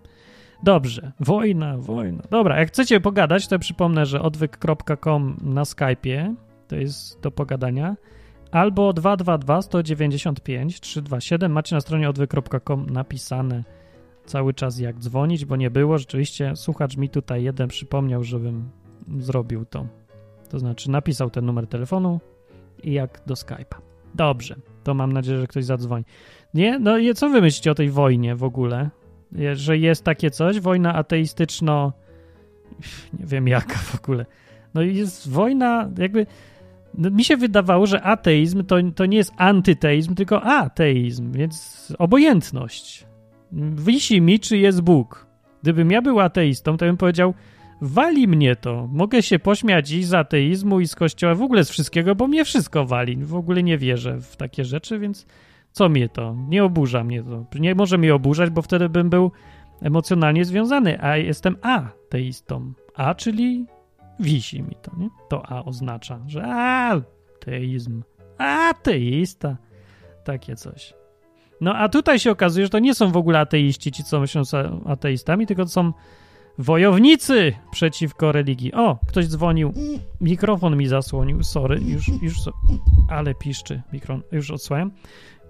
Dobrze, 0.62 1.12
wojna, 1.20 1.78
wojna. 1.78 2.22
Dobra, 2.30 2.58
jak 2.58 2.68
chcecie 2.68 3.00
pogadać, 3.00 3.48
to 3.48 3.58
przypomnę, 3.58 4.06
że 4.06 4.22
odwyk.com 4.22 5.36
na 5.42 5.62
Skype'ie 5.62 6.34
to 6.68 6.76
jest 6.76 7.20
do 7.20 7.30
pogadania 7.30 7.96
albo 8.50 8.92
222 8.92 9.62
195 9.62 10.80
327 10.80 11.52
macie 11.52 11.74
na 11.76 11.80
stronie 11.80 12.10
odwyk.com 12.10 12.86
napisane 12.90 13.64
cały 14.26 14.54
czas 14.54 14.78
jak 14.78 14.98
dzwonić, 14.98 15.44
bo 15.44 15.56
nie 15.56 15.70
było. 15.70 15.98
Rzeczywiście 15.98 16.56
słuchacz 16.56 16.96
mi 16.96 17.08
tutaj 17.08 17.42
jeden 17.42 17.68
przypomniał, 17.68 18.24
żebym 18.24 18.70
zrobił 19.18 19.64
to. 19.64 19.86
To 20.48 20.58
znaczy 20.58 20.90
napisał 20.90 21.30
ten 21.30 21.46
numer 21.46 21.66
telefonu 21.66 22.20
i 22.82 22.92
jak 22.92 23.22
do 23.26 23.34
Skype'a. 23.34 23.80
Dobrze, 24.14 24.56
to 24.84 24.94
mam 24.94 25.12
nadzieję, 25.12 25.38
że 25.38 25.46
ktoś 25.46 25.64
zadzwoni. 25.64 26.04
Nie? 26.54 26.78
No 26.78 26.98
i 26.98 27.14
co 27.14 27.28
wy 27.28 27.40
myślicie 27.40 27.70
o 27.70 27.74
tej 27.74 27.90
wojnie 27.90 28.36
w 28.36 28.44
ogóle? 28.44 28.90
Że 29.52 29.78
jest 29.78 30.04
takie 30.04 30.30
coś? 30.30 30.61
Wojna 30.61 30.94
ateistyczno... 30.94 31.92
Nie 33.18 33.26
wiem 33.26 33.49
jaka 33.49 33.78
w 33.78 33.94
ogóle. 33.94 34.26
No 34.75 34.82
jest 34.82 35.30
wojna 35.30 35.90
jakby 35.99 36.26
no, 36.94 37.11
mi 37.11 37.25
się 37.25 37.37
wydawało, 37.37 37.87
że 37.87 38.02
ateizm 38.02 38.64
to, 38.64 38.76
to 38.94 39.06
nie 39.06 39.16
jest 39.16 39.32
antyteizm, 39.37 40.14
tylko 40.14 40.42
ateizm, 40.42 41.32
więc 41.32 41.87
obojętność. 41.99 43.06
Wisi 43.52 44.20
mi, 44.20 44.40
czy 44.40 44.58
jest 44.58 44.80
Bóg. 44.80 45.26
Gdybym 45.62 45.90
ja 45.90 46.02
był 46.02 46.20
ateistą, 46.20 46.76
to 46.76 46.87
bym 46.87 46.97
powiedział, 46.97 47.35
wali 47.80 48.28
mnie 48.28 48.56
to. 48.56 48.88
Mogę 48.92 49.23
się 49.23 49.38
pośmiać 49.38 49.90
i 49.90 50.04
z 50.04 50.14
ateizmu, 50.14 50.80
i 50.80 50.88
z 50.88 50.94
kościoła, 50.94 51.35
w 51.35 51.42
ogóle 51.42 51.64
z 51.64 51.70
wszystkiego, 51.70 52.14
bo 52.14 52.26
mnie 52.26 52.44
wszystko 52.44 52.87
wali. 52.87 53.16
W 53.16 53.35
ogóle 53.35 53.62
nie 53.62 53.78
wierzę 53.78 54.20
w 54.20 54.37
takie 54.37 54.64
rzeczy, 54.64 54.99
więc 54.99 55.26
co 55.78 55.88
mnie 55.88 56.08
to? 56.08 56.37
Nie 56.49 56.64
oburza 56.64 57.04
mnie 57.04 57.23
to. 57.23 57.44
Nie 57.58 57.75
może 57.75 57.99
mnie 57.99 58.14
oburzać, 58.14 58.50
bo 58.50 58.62
wtedy 58.62 58.88
bym 58.88 59.11
był 59.11 59.32
emocjonalnie 59.82 60.44
związany, 60.44 61.02
a 61.02 61.16
jestem 61.16 61.56
ateistą. 61.62 62.73
A, 62.94 63.14
czyli 63.14 63.66
wisi 64.20 64.62
mi 64.62 64.76
to, 64.82 64.92
nie? 64.97 65.08
To 65.28 65.52
A 65.52 65.64
oznacza, 65.64 66.20
że 66.26 66.44
ateizm, 66.47 68.02
ateista, 68.38 69.56
takie 70.25 70.56
coś. 70.56 70.94
No 71.61 71.75
a 71.75 71.88
tutaj 71.88 72.18
się 72.18 72.30
okazuje, 72.30 72.66
że 72.66 72.70
to 72.70 72.78
nie 72.78 72.94
są 72.94 73.12
w 73.12 73.16
ogóle 73.16 73.38
ateiści, 73.38 73.92
ci 73.92 74.04
co 74.04 74.20
myślą 74.20 74.44
są 74.44 74.85
ateistami, 74.85 75.47
tylko 75.47 75.64
to 75.64 75.70
są 75.70 75.92
wojownicy 76.58 77.52
przeciwko 77.70 78.32
religii. 78.32 78.73
O, 78.73 78.99
ktoś 79.08 79.26
dzwonił, 79.26 79.73
mikrofon 80.20 80.76
mi 80.76 80.87
zasłonił, 80.87 81.42
sorry, 81.42 81.80
już, 81.80 82.08
już, 82.23 82.35
ale 83.11 83.35
piszczy, 83.35 83.82
mikrofon, 83.92 84.23
już 84.32 84.50
odsłałem. 84.50 84.90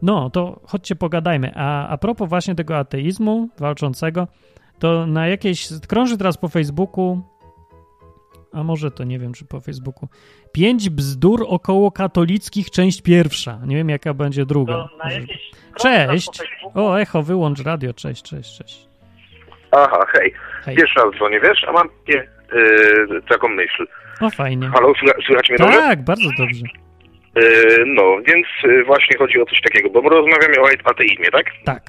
No, 0.02 0.31
to 0.31 0.61
chodźcie 0.67 0.97
pogadajmy. 0.97 1.52
A, 1.55 1.88
a 1.88 1.99
propos 1.99 2.28
właśnie 2.28 2.55
tego 2.55 2.78
ateizmu 2.78 3.49
walczącego, 3.59 4.28
to 4.78 5.07
na 5.07 5.26
jakieś, 5.26 5.69
krąży 5.88 6.19
teraz 6.19 6.37
po 6.37 6.49
Facebooku 6.49 7.23
a 8.52 8.62
może 8.64 8.90
to 8.90 9.05
nie 9.05 9.19
wiem, 9.19 9.33
czy 9.33 9.45
po 9.45 9.61
Facebooku. 9.61 10.09
Pięć 10.52 10.90
bzdur 10.90 11.45
około 11.49 11.90
katolickich, 11.90 12.71
część 12.71 13.02
pierwsza. 13.02 13.59
Nie 13.67 13.76
wiem, 13.76 13.88
jaka 13.88 14.14
będzie 14.14 14.47
druga. 14.47 14.88
Cześć. 15.76 16.43
O, 16.75 17.00
echo, 17.00 17.23
wyłącz 17.23 17.62
radio. 17.62 17.95
Cześć, 17.95 18.23
cześć, 18.23 18.59
cześć. 18.59 18.88
Aha, 19.71 20.07
hej. 20.12 20.35
hej. 20.62 20.76
Pierwszy 20.76 21.00
raz 21.00 21.14
dzwonię, 21.14 21.40
wiesz, 21.40 21.64
a 21.69 21.73
mam 21.73 21.88
yy, 22.07 23.23
taką 23.28 23.49
myśl. 23.49 23.87
O, 24.21 24.31
fajnie. 24.31 24.69
Halo, 24.69 24.93
słychać, 24.99 25.25
słychać 25.26 25.49
mnie 25.49 25.59
Tak, 25.59 25.69
dobrze? 25.69 25.97
bardzo 25.97 26.31
dobrze. 26.38 26.64
Yy, 27.37 27.85
no, 27.87 28.16
więc 28.26 28.47
yy, 28.64 28.85
właśnie 28.85 29.18
chodzi 29.18 29.40
o 29.40 29.47
coś 29.47 29.61
takiego, 29.61 29.90
bo 29.90 30.08
rozmawiamy 30.08 30.61
o 30.61 30.68
ateizmie, 30.85 31.30
tak? 31.32 31.47
Tak. 31.64 31.82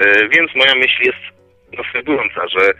Yy, 0.00 0.28
więc 0.28 0.54
moja 0.54 0.74
myśl 0.74 1.02
jest 1.02 1.18
następująca, 1.78 2.48
że 2.48 2.72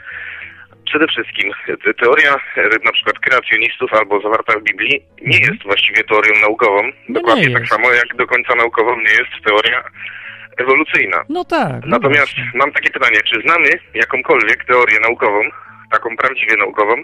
przede 0.84 1.06
wszystkim 1.06 1.52
teoria 2.00 2.36
na 2.84 2.92
przykład 2.92 3.18
kreacjonistów 3.18 3.92
albo 3.94 4.20
zawarta 4.20 4.58
w 4.58 4.62
Biblii 4.62 5.02
nie 5.22 5.36
Mhm. 5.36 5.52
jest 5.54 5.64
właściwie 5.66 6.04
teorią 6.04 6.32
naukową. 6.40 6.82
No 7.08 7.14
Dokładnie 7.20 7.46
nie 7.46 7.54
tak 7.54 7.66
samo 7.68 7.92
jak 7.92 8.16
do 8.16 8.26
końca 8.26 8.54
naukową 8.54 8.96
nie 8.96 9.10
jest 9.20 9.44
teoria 9.44 9.84
ewolucyjna. 10.56 11.24
No 11.28 11.44
tak. 11.44 11.72
No 11.72 11.80
Natomiast 11.98 12.34
właśnie. 12.36 12.50
mam 12.54 12.72
takie 12.72 12.90
pytanie, 12.90 13.16
czy 13.24 13.40
znamy 13.40 13.68
jakąkolwiek 13.94 14.64
teorię 14.64 14.98
naukową, 15.02 15.40
taką 15.90 16.16
prawdziwie 16.16 16.56
naukową, 16.56 16.94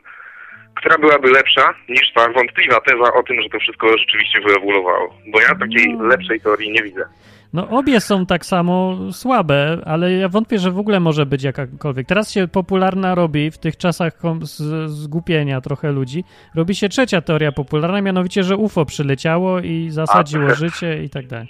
która 0.76 0.98
byłaby 0.98 1.28
lepsza 1.30 1.74
niż 1.88 2.12
ta 2.14 2.28
wątpliwa 2.32 2.80
teza 2.80 3.12
o 3.14 3.22
tym, 3.22 3.42
że 3.42 3.48
to 3.48 3.58
wszystko 3.58 3.98
rzeczywiście 3.98 4.40
wyewoluowało? 4.40 5.14
Bo 5.32 5.40
ja 5.40 5.54
takiej 5.54 5.94
No. 5.94 6.04
lepszej 6.04 6.40
teorii 6.40 6.70
nie 6.72 6.82
widzę. 6.82 7.04
No 7.52 7.68
obie 7.68 8.00
są 8.00 8.26
tak 8.26 8.44
samo 8.46 8.96
słabe, 9.12 9.78
ale 9.86 10.12
ja 10.12 10.28
wątpię, 10.28 10.58
że 10.58 10.70
w 10.70 10.78
ogóle 10.78 11.00
może 11.00 11.26
być 11.26 11.42
jakakolwiek. 11.42 12.06
Teraz 12.06 12.32
się 12.32 12.48
popularna 12.48 13.14
robi 13.14 13.50
w 13.50 13.58
tych 13.58 13.76
czasach 13.76 14.18
kom- 14.18 14.46
z- 14.46 14.90
zgubienia 14.90 15.60
trochę 15.60 15.92
ludzi. 15.92 16.24
Robi 16.54 16.74
się 16.74 16.88
trzecia 16.88 17.20
teoria 17.20 17.52
popularna, 17.52 18.00
mianowicie, 18.02 18.42
że 18.42 18.56
UFO 18.56 18.84
przyleciało 18.84 19.60
i 19.60 19.88
zasadziło 19.90 20.44
A. 20.50 20.54
życie 20.64 21.02
i 21.02 21.10
tak 21.10 21.26
dalej. 21.26 21.48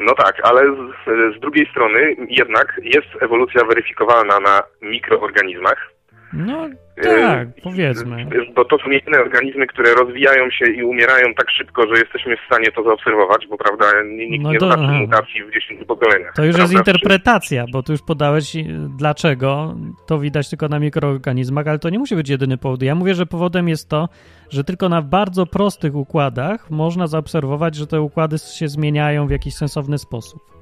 No 0.00 0.14
tak, 0.14 0.40
ale 0.44 0.62
z, 0.62 1.36
z 1.36 1.40
drugiej 1.40 1.66
strony 1.70 2.16
jednak 2.28 2.80
jest 2.82 3.08
ewolucja 3.22 3.64
weryfikowalna 3.64 4.40
na 4.40 4.62
mikroorganizmach. 4.82 5.92
No 6.32 6.68
tak, 7.02 7.48
powiedzmy. 7.62 8.26
Bo 8.54 8.64
to 8.64 8.78
są 8.78 8.90
jedyne 8.90 9.20
organizmy, 9.20 9.66
które 9.66 9.94
rozwijają 9.94 10.50
się 10.50 10.64
i 10.70 10.84
umierają 10.84 11.34
tak 11.34 11.50
szybko, 11.50 11.82
że 11.86 12.00
jesteśmy 12.00 12.36
w 12.36 12.46
stanie 12.46 12.72
to 12.72 12.82
zaobserwować, 12.82 13.46
bo 13.46 13.58
prawda, 13.58 13.84
nikt 14.04 14.44
No 14.44 14.52
nie 14.52 14.60
zobaczy 14.60 14.82
mutacji 14.82 15.44
w 15.44 15.52
10 15.54 15.84
pokoleniach. 15.86 16.34
To 16.34 16.44
już 16.44 16.56
jest 16.56 16.72
prawda? 16.72 16.90
interpretacja, 16.90 17.64
bo 17.72 17.82
tu 17.82 17.92
już 17.92 18.02
podałeś 18.02 18.56
y, 18.56 18.64
dlaczego. 18.98 19.74
To 20.06 20.18
widać 20.18 20.50
tylko 20.50 20.68
na 20.68 20.78
mikroorganizmach, 20.78 21.66
ale 21.66 21.78
to 21.78 21.90
nie 21.90 21.98
musi 21.98 22.16
być 22.16 22.28
jedyny 22.28 22.58
powód. 22.58 22.82
Ja 22.82 22.94
mówię, 22.94 23.14
że 23.14 23.26
powodem 23.26 23.68
jest 23.68 23.88
to, 23.88 24.08
że 24.50 24.64
tylko 24.64 24.88
na 24.88 25.02
bardzo 25.02 25.46
prostych 25.46 25.94
układach 25.94 26.70
można 26.70 27.06
zaobserwować, 27.06 27.74
że 27.74 27.86
te 27.86 28.00
układy 28.00 28.36
się 28.38 28.68
zmieniają 28.68 29.26
w 29.26 29.30
jakiś 29.30 29.54
sensowny 29.54 29.98
sposób. 29.98 30.61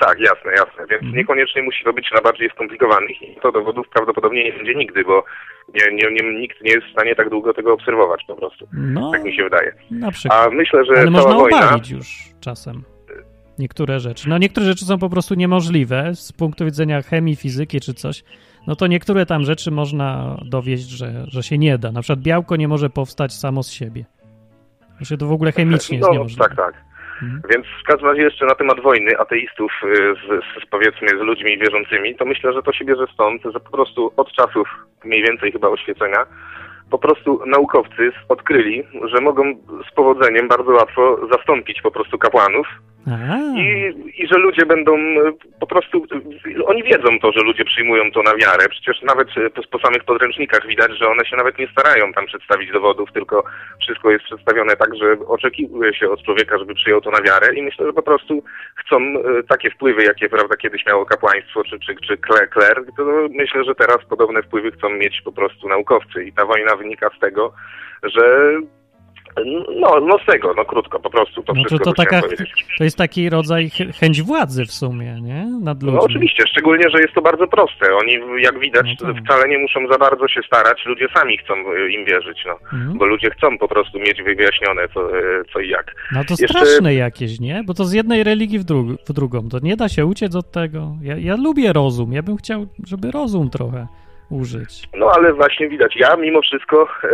Tak, 0.00 0.18
jasne, 0.20 0.50
jasne. 0.50 0.86
Więc 0.90 1.02
Mhm. 1.02 1.14
niekoniecznie 1.16 1.62
musi 1.62 1.84
to 1.84 1.92
być 1.92 2.10
na 2.14 2.20
bardziej 2.20 2.50
skomplikowanych 2.50 3.22
i 3.22 3.36
to 3.42 3.52
dowodów 3.52 3.88
prawdopodobnie 3.88 4.44
nie 4.44 4.52
będzie 4.52 4.74
nigdy, 4.74 5.04
bo 5.04 5.24
nie, 5.74 5.94
nie, 5.94 6.10
nie, 6.22 6.40
nikt 6.40 6.60
nie 6.62 6.70
jest 6.72 6.86
w 6.86 6.92
stanie 6.92 7.14
tak 7.14 7.30
długo 7.30 7.54
tego 7.54 7.72
obserwować 7.74 8.24
po 8.26 8.34
prostu. 8.36 8.68
No, 8.72 9.10
Tak 9.12 9.24
mi 9.24 9.36
się 9.36 9.44
wydaje. 9.44 9.74
na 9.90 10.10
przykład. 10.10 10.46
A 10.46 10.50
myślę, 10.50 10.84
że 10.84 10.92
Ale 11.00 11.10
można 11.10 11.34
wojna... 11.34 11.58
obalić 11.66 11.90
już 11.90 12.18
czasem 12.40 12.82
niektóre 13.58 14.00
rzeczy. 14.00 14.28
No 14.28 14.38
niektóre 14.38 14.66
rzeczy 14.66 14.84
są 14.84 14.98
po 14.98 15.10
prostu 15.10 15.34
niemożliwe 15.34 16.14
z 16.14 16.32
punktu 16.32 16.64
widzenia 16.64 17.02
chemii, 17.02 17.36
fizyki 17.36 17.80
czy 17.80 17.94
coś. 17.94 18.22
No 18.66 18.76
to 18.76 18.86
niektóre 18.86 19.26
tam 19.26 19.44
rzeczy 19.44 19.70
można 19.70 20.36
dowieść, 20.44 20.88
że, 20.88 21.24
że 21.28 21.42
się 21.42 21.58
nie 21.58 21.78
da. 21.78 21.92
Na 21.92 22.00
przykład 22.02 22.20
białko 22.22 22.56
nie 22.56 22.68
może 22.68 22.90
powstać 22.90 23.32
samo 23.32 23.62
z 23.62 23.70
siebie. 23.70 24.04
Się 25.02 25.16
to 25.16 25.26
w 25.26 25.32
ogóle 25.32 25.52
chemicznie 25.52 25.96
jest 25.96 26.08
No, 26.08 26.12
niemożliwe. 26.12 26.44
tak, 26.44 26.56
tak. 26.56 26.74
Mhm. 27.22 27.42
Więc 27.50 27.66
w 27.82 27.86
każdym 27.86 28.08
razie 28.08 28.22
jeszcze 28.22 28.46
na 28.46 28.54
temat 28.54 28.80
wojny 28.80 29.18
ateistów 29.18 29.72
y, 29.84 30.14
z, 30.14 30.44
z 30.62 30.66
powiedzmy 30.70 31.08
z 31.08 31.20
ludźmi 31.20 31.58
wierzącymi, 31.58 32.14
to 32.14 32.24
myślę, 32.24 32.52
że 32.52 32.62
to 32.62 32.72
się 32.72 32.84
bierze 32.84 33.06
stąd, 33.14 33.42
że 33.42 33.60
po 33.60 33.70
prostu 33.70 34.12
od 34.16 34.32
czasów 34.32 34.68
mniej 35.04 35.22
więcej 35.22 35.52
chyba 35.52 35.68
oświecenia 35.68 36.26
po 36.90 36.98
prostu 36.98 37.40
naukowcy 37.46 38.12
odkryli, 38.28 38.82
że 39.04 39.20
mogą 39.20 39.42
z 39.90 39.94
powodzeniem 39.94 40.48
bardzo 40.48 40.70
łatwo 40.70 41.18
zastąpić 41.32 41.82
po 41.82 41.90
prostu 41.90 42.18
kapłanów 42.18 42.66
I, 43.56 43.94
I 44.22 44.26
że 44.26 44.38
ludzie 44.38 44.66
będą 44.66 44.96
po 45.60 45.66
prostu, 45.66 46.06
oni 46.64 46.82
wiedzą 46.82 47.18
to, 47.22 47.32
że 47.32 47.40
ludzie 47.40 47.64
przyjmują 47.64 48.10
to 48.12 48.22
na 48.22 48.36
wiarę. 48.36 48.68
Przecież 48.68 49.02
nawet 49.02 49.28
e, 49.36 49.50
po, 49.50 49.62
po 49.62 49.78
samych 49.78 50.04
podręcznikach 50.04 50.66
widać, 50.66 50.98
że 50.98 51.08
one 51.08 51.24
się 51.24 51.36
nawet 51.36 51.58
nie 51.58 51.68
starają 51.68 52.12
tam 52.12 52.26
przedstawić 52.26 52.72
dowodów, 52.72 53.12
tylko 53.12 53.44
wszystko 53.80 54.10
jest 54.10 54.24
przedstawione 54.24 54.76
tak, 54.76 54.96
że 54.96 55.16
oczekuje 55.26 55.94
się 55.94 56.10
od 56.10 56.22
człowieka, 56.22 56.58
żeby 56.58 56.74
przyjął 56.74 57.00
to 57.00 57.10
na 57.10 57.22
wiarę 57.22 57.54
i 57.54 57.62
myślę, 57.62 57.86
że 57.86 57.92
po 57.92 58.02
prostu 58.02 58.42
chcą 58.76 58.96
e, 58.96 59.42
takie 59.48 59.70
wpływy, 59.70 60.04
jakie 60.04 60.28
prawda 60.28 60.56
kiedyś 60.56 60.86
miało 60.86 61.06
kapłaństwo 61.06 61.64
czy, 61.64 61.78
czy, 61.80 61.94
czy 62.06 62.16
kler, 62.16 62.84
to 62.96 63.04
myślę, 63.30 63.64
że 63.64 63.74
teraz 63.74 63.98
podobne 64.08 64.42
wpływy 64.42 64.72
chcą 64.72 64.90
mieć 64.90 65.22
po 65.24 65.32
prostu 65.32 65.68
naukowcy 65.68 66.24
i 66.24 66.32
ta 66.32 66.46
wojna 66.46 66.76
wynika 66.80 67.10
z 67.16 67.20
tego, 67.20 67.52
że 68.02 68.52
no, 69.80 70.00
no 70.00 70.18
z 70.18 70.26
tego, 70.26 70.54
no 70.56 70.64
krótko, 70.64 71.00
po 71.00 71.10
prostu 71.10 71.42
to 71.42 71.52
no 71.52 71.64
wszystko 71.64 71.84
to, 71.84 71.90
to, 71.90 72.04
taka, 72.04 72.20
to 72.78 72.84
jest 72.84 72.98
taki 72.98 73.30
rodzaj 73.30 73.70
chęć 74.00 74.22
władzy 74.22 74.64
w 74.64 74.72
sumie, 74.72 75.20
nie? 75.22 75.46
Nad 75.62 75.82
ludźmi. 75.82 75.98
No 75.98 76.04
oczywiście, 76.04 76.44
szczególnie, 76.46 76.90
że 76.90 77.00
jest 77.00 77.14
to 77.14 77.22
bardzo 77.22 77.46
proste. 77.46 77.94
Oni, 77.94 78.42
jak 78.42 78.58
widać, 78.58 78.86
no 79.00 79.14
tak. 79.14 79.24
wcale 79.24 79.48
nie 79.48 79.58
muszą 79.58 79.80
za 79.92 79.98
bardzo 79.98 80.28
się 80.28 80.40
starać, 80.46 80.86
ludzie 80.86 81.08
sami 81.14 81.38
chcą 81.38 81.54
e, 81.54 81.90
im 81.90 82.04
wierzyć, 82.04 82.38
no. 82.46 82.52
Mhm. 82.52 82.98
Bo 82.98 83.06
ludzie 83.06 83.30
chcą 83.30 83.58
po 83.58 83.68
prostu 83.68 83.98
mieć 83.98 84.22
wyjaśnione 84.22 84.88
co, 84.94 85.18
e, 85.18 85.22
co 85.52 85.60
i 85.60 85.68
jak. 85.68 85.94
No 86.12 86.24
to 86.24 86.34
Jeszcze... 86.38 86.58
straszne 86.58 86.94
jakieś, 86.94 87.40
nie? 87.40 87.62
Bo 87.66 87.74
to 87.74 87.84
z 87.84 87.92
jednej 87.92 88.24
religii 88.24 88.58
w, 88.58 88.64
dru 88.64 88.96
w 89.08 89.12
drugą, 89.12 89.48
to 89.48 89.58
nie 89.62 89.76
da 89.76 89.88
się 89.88 90.06
uciec 90.06 90.34
od 90.34 90.50
tego. 90.50 90.96
Ja, 91.02 91.16
ja 91.16 91.36
lubię 91.36 91.72
rozum, 91.72 92.12
ja 92.12 92.22
bym 92.22 92.36
chciał, 92.36 92.66
żeby 92.86 93.10
rozum 93.10 93.50
trochę 93.50 93.86
użyć. 94.30 94.88
No 94.94 95.10
ale 95.16 95.32
właśnie 95.32 95.68
widać, 95.68 95.96
ja 95.96 96.16
mimo 96.16 96.42
wszystko 96.42 96.88
e, 97.04 97.08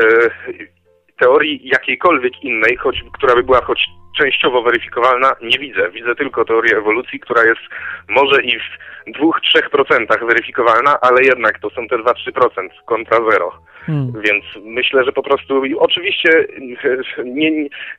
teorii 1.20 1.68
jakiejkolwiek 1.68 2.44
innej, 2.44 2.76
choć, 2.76 3.04
która 3.12 3.35
by 3.35 3.42
była 3.42 3.61
choć 3.62 3.87
częściowo 4.18 4.62
weryfikowalna, 4.62 5.32
nie 5.42 5.58
widzę. 5.58 5.90
Widzę 5.90 6.14
tylko 6.14 6.44
teorię 6.44 6.76
ewolucji, 6.76 7.20
która 7.20 7.44
jest 7.44 7.61
może 8.08 8.42
i 8.42 8.58
w 8.58 9.12
dwóch, 9.12 9.40
trzech 9.40 9.70
procentach 9.70 10.26
weryfikowalna, 10.26 11.00
ale 11.00 11.23
jednak 11.23 11.58
to 11.58 11.70
są 11.70 11.88
te 11.88 11.96
2-3% 11.96 12.68
kontra 12.85 13.18
zero. 13.30 13.52
Hmm. 13.87 14.12
Więc 14.25 14.44
myślę, 14.64 15.04
że 15.04 15.12
po 15.12 15.23
prostu 15.23 15.62
oczywiście 15.78 16.46
nie, 17.25 17.50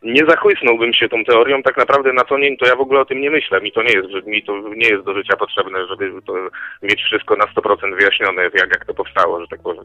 nie 0.03 0.25
zachłysnąłbym 0.29 0.93
się 0.93 1.09
tą 1.09 1.23
teorią, 1.23 1.63
tak 1.63 1.77
naprawdę 1.77 2.13
na 2.13 2.23
co 2.23 2.37
nie, 2.37 2.57
to 2.57 2.65
ja 2.65 2.75
w 2.75 2.81
ogóle 2.81 2.99
o 2.99 3.05
tym 3.05 3.21
nie 3.21 3.31
myślę. 3.31 3.61
Mi 3.61 3.71
to 3.71 3.83
nie 3.83 3.93
jest, 3.93 4.27
mi 4.27 4.43
to 4.43 4.53
nie 4.75 4.87
jest 4.87 5.05
do 5.05 5.13
życia 5.13 5.37
potrzebne, 5.37 5.87
żeby 5.87 6.11
mieć 6.81 7.01
wszystko 7.03 7.35
na 7.35 7.45
100% 7.45 7.95
wyjaśnione, 7.95 8.43
jak, 8.43 8.55
jak 8.55 8.85
to 8.85 8.93
powstało, 8.93 9.41
że 9.41 9.47
tak 9.47 9.61
powiem. 9.61 9.83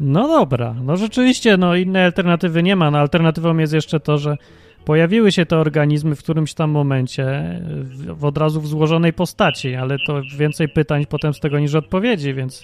No 0.00 0.28
dobra, 0.28 0.74
no 0.84 0.96
rzeczywiście, 0.96 1.56
no 1.56 1.76
innej 1.76 2.04
alternatywy 2.04 2.62
nie 2.62 2.76
ma. 2.76 2.90
No 2.90 2.98
alternatywą 2.98 3.58
jest 3.58 3.74
jeszcze 3.74 4.00
to, 4.00 4.18
że 4.18 4.36
pojawiły 4.84 5.32
się 5.32 5.46
te 5.46 5.58
organizmy 5.58 6.16
w 6.16 6.22
którymś 6.22 6.54
tam 6.54 6.70
momencie 6.70 7.24
w, 8.18 8.24
od 8.24 8.38
razu 8.38 8.60
w 8.60 8.66
złożonej 8.66 9.12
postaci, 9.12 9.74
ale 9.74 9.96
to 10.06 10.20
więcej 10.38 10.68
pytań 10.68 11.06
potem 11.06 11.34
z 11.34 11.40
tego 11.40 11.58
niż 11.58 11.74
odpowiedzi, 11.74 12.34
więc 12.34 12.62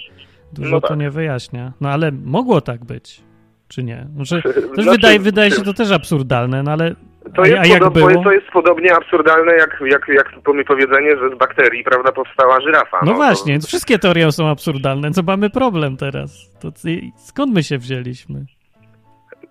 dużo 0.53 0.71
no 0.71 0.81
tak. 0.81 0.89
to 0.89 0.95
nie 0.95 1.11
wyjaśnia. 1.11 1.73
No 1.81 1.89
ale 1.89 2.13
mogło 2.25 2.61
tak 2.61 2.85
być, 2.85 3.21
czy 3.69 3.83
nie? 3.83 4.07
Znaczy, 4.15 4.43
też 4.43 4.65
znaczy, 4.65 4.91
wydaje, 4.91 5.19
wydaje 5.19 5.51
się 5.51 5.63
to 5.63 5.75
też 5.75 5.91
absurdalne, 5.91 6.63
no 6.63 6.73
ale 6.73 6.95
to 7.35 7.45
jest, 7.45 7.59
a, 7.59 7.67
jak 7.67 7.79
podob, 7.79 7.95
było? 7.95 8.25
to 8.25 8.33
jest 8.33 8.47
podobnie 8.53 8.95
absurdalne 8.95 9.53
jak, 9.53 9.83
jak, 9.87 10.09
jak 10.09 10.33
to 10.45 10.53
mi 10.53 10.65
powiedzenie, 10.65 11.11
że 11.11 11.37
z 11.37 11.39
bakterii 11.39 11.85
prawda, 11.85 12.13
powstała 12.13 12.61
żyrafa. 12.61 12.99
No, 13.03 13.11
no 13.13 13.17
właśnie, 13.17 13.61
to... 13.61 13.67
wszystkie 13.67 13.99
teorie 13.99 14.33
są 14.33 14.49
absurdalne. 14.49 15.11
Co 15.11 15.23
mamy 15.23 15.51
problem 15.51 15.97
teraz? 15.97 16.51
To, 16.61 16.69
skąd 17.17 17.55
my 17.55 17.63
się 17.63 17.79
wzięliśmy? 17.79 18.45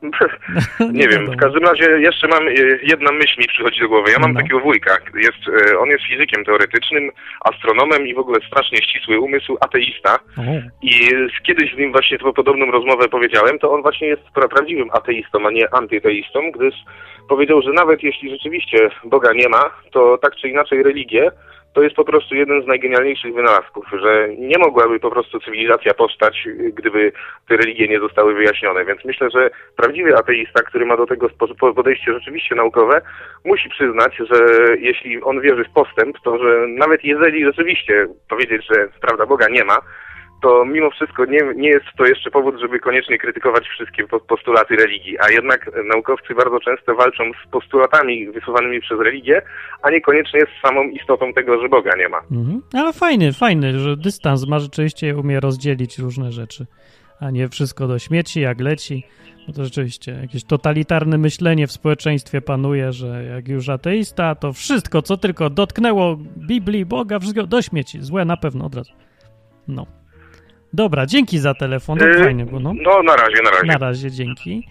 nie 0.99 1.07
wiem, 1.07 1.31
w 1.31 1.35
każdym 1.35 1.63
razie 1.63 1.85
jeszcze 1.99 2.27
mam, 2.27 2.47
e, 2.47 2.51
jedna 2.83 3.11
myśl 3.11 3.41
mi 3.41 3.47
przychodzi 3.47 3.79
do 3.79 3.89
głowy. 3.89 4.11
Ja 4.11 4.19
mam 4.19 4.33
no. 4.33 4.39
takiego 4.39 4.59
wujka, 4.59 4.97
jest, 5.15 5.71
e, 5.71 5.79
on 5.79 5.89
jest 5.89 6.03
fizykiem 6.03 6.45
teoretycznym, 6.45 7.11
astronomem 7.41 8.07
i 8.07 8.15
w 8.15 8.19
ogóle 8.19 8.39
strasznie 8.47 8.77
ścisły 8.77 9.19
umysł, 9.19 9.57
ateista. 9.61 10.19
I 10.81 10.91
kiedyś 11.43 11.73
z 11.73 11.77
nim 11.77 11.91
właśnie 11.91 12.19
tą 12.19 12.33
podobną 12.33 12.71
rozmowę 12.71 13.09
powiedziałem, 13.09 13.59
to 13.59 13.71
on 13.71 13.81
właśnie 13.81 14.07
jest 14.07 14.21
prawdziwym 14.49 14.89
ateistą, 14.91 15.47
a 15.47 15.51
nie 15.51 15.73
antyteistą, 15.73 16.51
gdyż 16.51 16.75
powiedział, 17.29 17.61
że 17.61 17.71
nawet 17.71 18.03
jeśli 18.03 18.29
rzeczywiście 18.29 18.89
Boga 19.03 19.33
nie 19.33 19.49
ma, 19.49 19.63
to 19.91 20.17
tak 20.17 20.35
czy 20.35 20.49
inaczej 20.49 20.83
religię 20.83 21.31
to 21.73 21.81
jest 21.81 21.95
po 21.95 22.05
prostu 22.05 22.35
jeden 22.35 22.63
z 22.63 22.67
najgenialniejszych 22.67 23.33
wynalazków, 23.33 23.85
że 24.01 24.29
nie 24.37 24.57
mogłaby 24.57 24.99
po 24.99 25.11
prostu 25.11 25.39
cywilizacja 25.39 25.93
powstać, 25.93 26.47
gdyby 26.73 27.11
te 27.47 27.57
religie 27.57 27.87
nie 27.87 27.99
zostały 27.99 28.33
wyjaśnione. 28.33 28.85
Więc 28.85 29.05
myślę, 29.05 29.29
że 29.29 29.49
prawdziwy 29.75 30.17
ateista, 30.17 30.63
który 30.63 30.85
ma 30.85 30.97
do 30.97 31.05
tego 31.05 31.29
podejście 31.75 32.13
rzeczywiście 32.13 32.55
naukowe, 32.55 33.01
musi 33.45 33.69
przyznać, 33.69 34.15
że 34.17 34.37
jeśli 34.79 35.21
on 35.21 35.41
wierzy 35.41 35.63
w 35.63 35.73
postęp, 35.73 36.17
to 36.23 36.37
że 36.37 36.67
nawet 36.67 37.03
jeżeli 37.03 37.45
rzeczywiście 37.45 38.07
powiedzieć, 38.29 38.67
że 38.71 38.87
prawda 39.01 39.25
Boga 39.25 39.47
nie 39.49 39.63
ma, 39.63 39.77
to 40.41 40.65
mimo 40.65 40.91
wszystko 40.91 41.25
nie, 41.25 41.39
nie 41.55 41.69
jest 41.69 41.85
to 41.97 42.05
jeszcze 42.05 42.31
powód, 42.31 42.55
żeby 42.59 42.79
koniecznie 42.79 43.17
krytykować 43.17 43.67
wszystkie 43.67 44.07
postulaty 44.07 44.75
religii, 44.75 45.17
a 45.19 45.29
jednak 45.31 45.71
naukowcy 45.93 46.35
bardzo 46.35 46.59
często 46.59 46.95
walczą 46.95 47.23
z 47.45 47.51
postulatami 47.51 48.31
wysuwanymi 48.31 48.81
przez 48.81 48.99
religię, 48.99 49.41
a 49.81 49.91
niekoniecznie 49.91 50.41
z 50.41 50.67
samą 50.67 50.83
istotą 50.83 51.33
tego, 51.33 51.61
że 51.61 51.69
Boga 51.69 51.91
nie 51.97 52.09
ma. 52.09 52.21
Mhm. 52.31 52.61
Ale 52.73 52.93
fajny, 52.93 53.33
fajny, 53.33 53.79
że 53.79 53.97
dystans 53.97 54.47
ma 54.47 54.59
rzeczywiście 54.59 55.17
umie 55.17 55.39
rozdzielić 55.39 55.99
różne 55.99 56.31
rzeczy, 56.31 56.65
a 57.19 57.31
nie 57.31 57.49
wszystko 57.49 57.87
do 57.87 57.99
śmieci, 57.99 58.41
jak 58.41 58.59
leci. 58.59 59.03
Bo 59.47 59.53
to 59.53 59.63
rzeczywiście 59.63 60.11
jakieś 60.21 60.43
totalitarne 60.43 61.17
myślenie 61.17 61.67
w 61.67 61.71
społeczeństwie 61.71 62.41
panuje, 62.41 62.93
że 62.93 63.23
jak 63.23 63.47
już 63.47 63.69
ateista, 63.69 64.35
to 64.35 64.53
wszystko, 64.53 65.01
co 65.01 65.17
tylko 65.17 65.49
dotknęło 65.49 66.17
Biblii, 66.37 66.85
Boga, 66.85 67.19
wszystko 67.19 67.47
do 67.47 67.61
śmieci. 67.61 68.01
Złe 68.01 68.25
na 68.25 68.37
pewno 68.37 68.65
od 68.65 68.75
razu. 68.75 68.93
No. 69.67 69.98
Dobra, 70.73 71.05
dzięki 71.05 71.39
za 71.39 71.53
telefon, 71.53 71.99
to 71.99 72.05
yy, 72.05 72.23
fajnie 72.23 72.45
było. 72.45 72.59
No. 72.59 72.73
no, 72.83 73.03
na 73.03 73.15
razie, 73.15 73.41
na 73.43 73.51
razie. 73.51 73.67
Na 73.67 73.77
razie, 73.77 74.11
dzięki. 74.11 74.67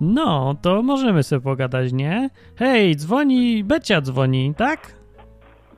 No, 0.00 0.54
to 0.62 0.82
możemy 0.82 1.22
sobie 1.22 1.42
pogadać, 1.42 1.92
nie? 1.92 2.30
Hej, 2.56 2.96
dzwoni, 2.96 3.64
Becia 3.64 4.00
dzwoni, 4.00 4.54
tak? 4.56 4.80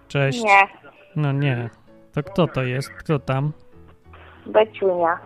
Cześć. 0.08 0.42
Nie. 0.44 0.68
No 1.16 1.32
nie. 1.32 1.70
To 2.12 2.22
kto 2.22 2.46
to 2.46 2.62
jest? 2.62 2.90
Kto 2.90 3.18
tam? 3.18 3.52
Beciunia. 4.46 5.18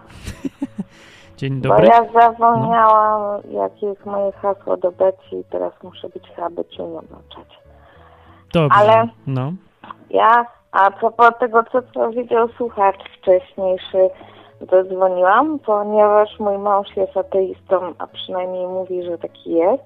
Dzień 1.36 1.60
dobry. 1.60 1.86
Bo 1.86 1.92
ja 1.92 2.12
zapomniałam, 2.12 3.42
no. 3.44 3.62
jakie 3.62 3.86
jest 3.86 4.06
moje 4.06 4.32
hasło 4.32 4.76
do 4.76 4.92
Beci 4.92 5.36
i 5.36 5.44
teraz 5.50 5.72
muszę 5.82 6.08
być 6.08 6.22
chyba 6.36 6.50
Beciunią 6.50 7.00
włączać. 7.10 7.58
Dobrze, 8.52 8.78
Ale 8.78 9.08
no. 9.26 9.52
Ja 10.10 10.46
a 10.72 10.90
propos 10.90 11.30
tego, 11.40 11.64
co 11.72 11.82
powiedział 11.82 12.48
słuchacz 12.56 12.96
wcześniejszy, 13.18 14.10
zadzwoniłam, 14.70 15.58
ponieważ 15.58 16.38
mój 16.38 16.58
mąż 16.58 16.96
jest 16.96 17.16
ateistą, 17.16 17.94
a 17.98 18.06
przynajmniej 18.06 18.66
mówi, 18.66 19.02
że 19.02 19.18
taki 19.18 19.50
jest. 19.50 19.82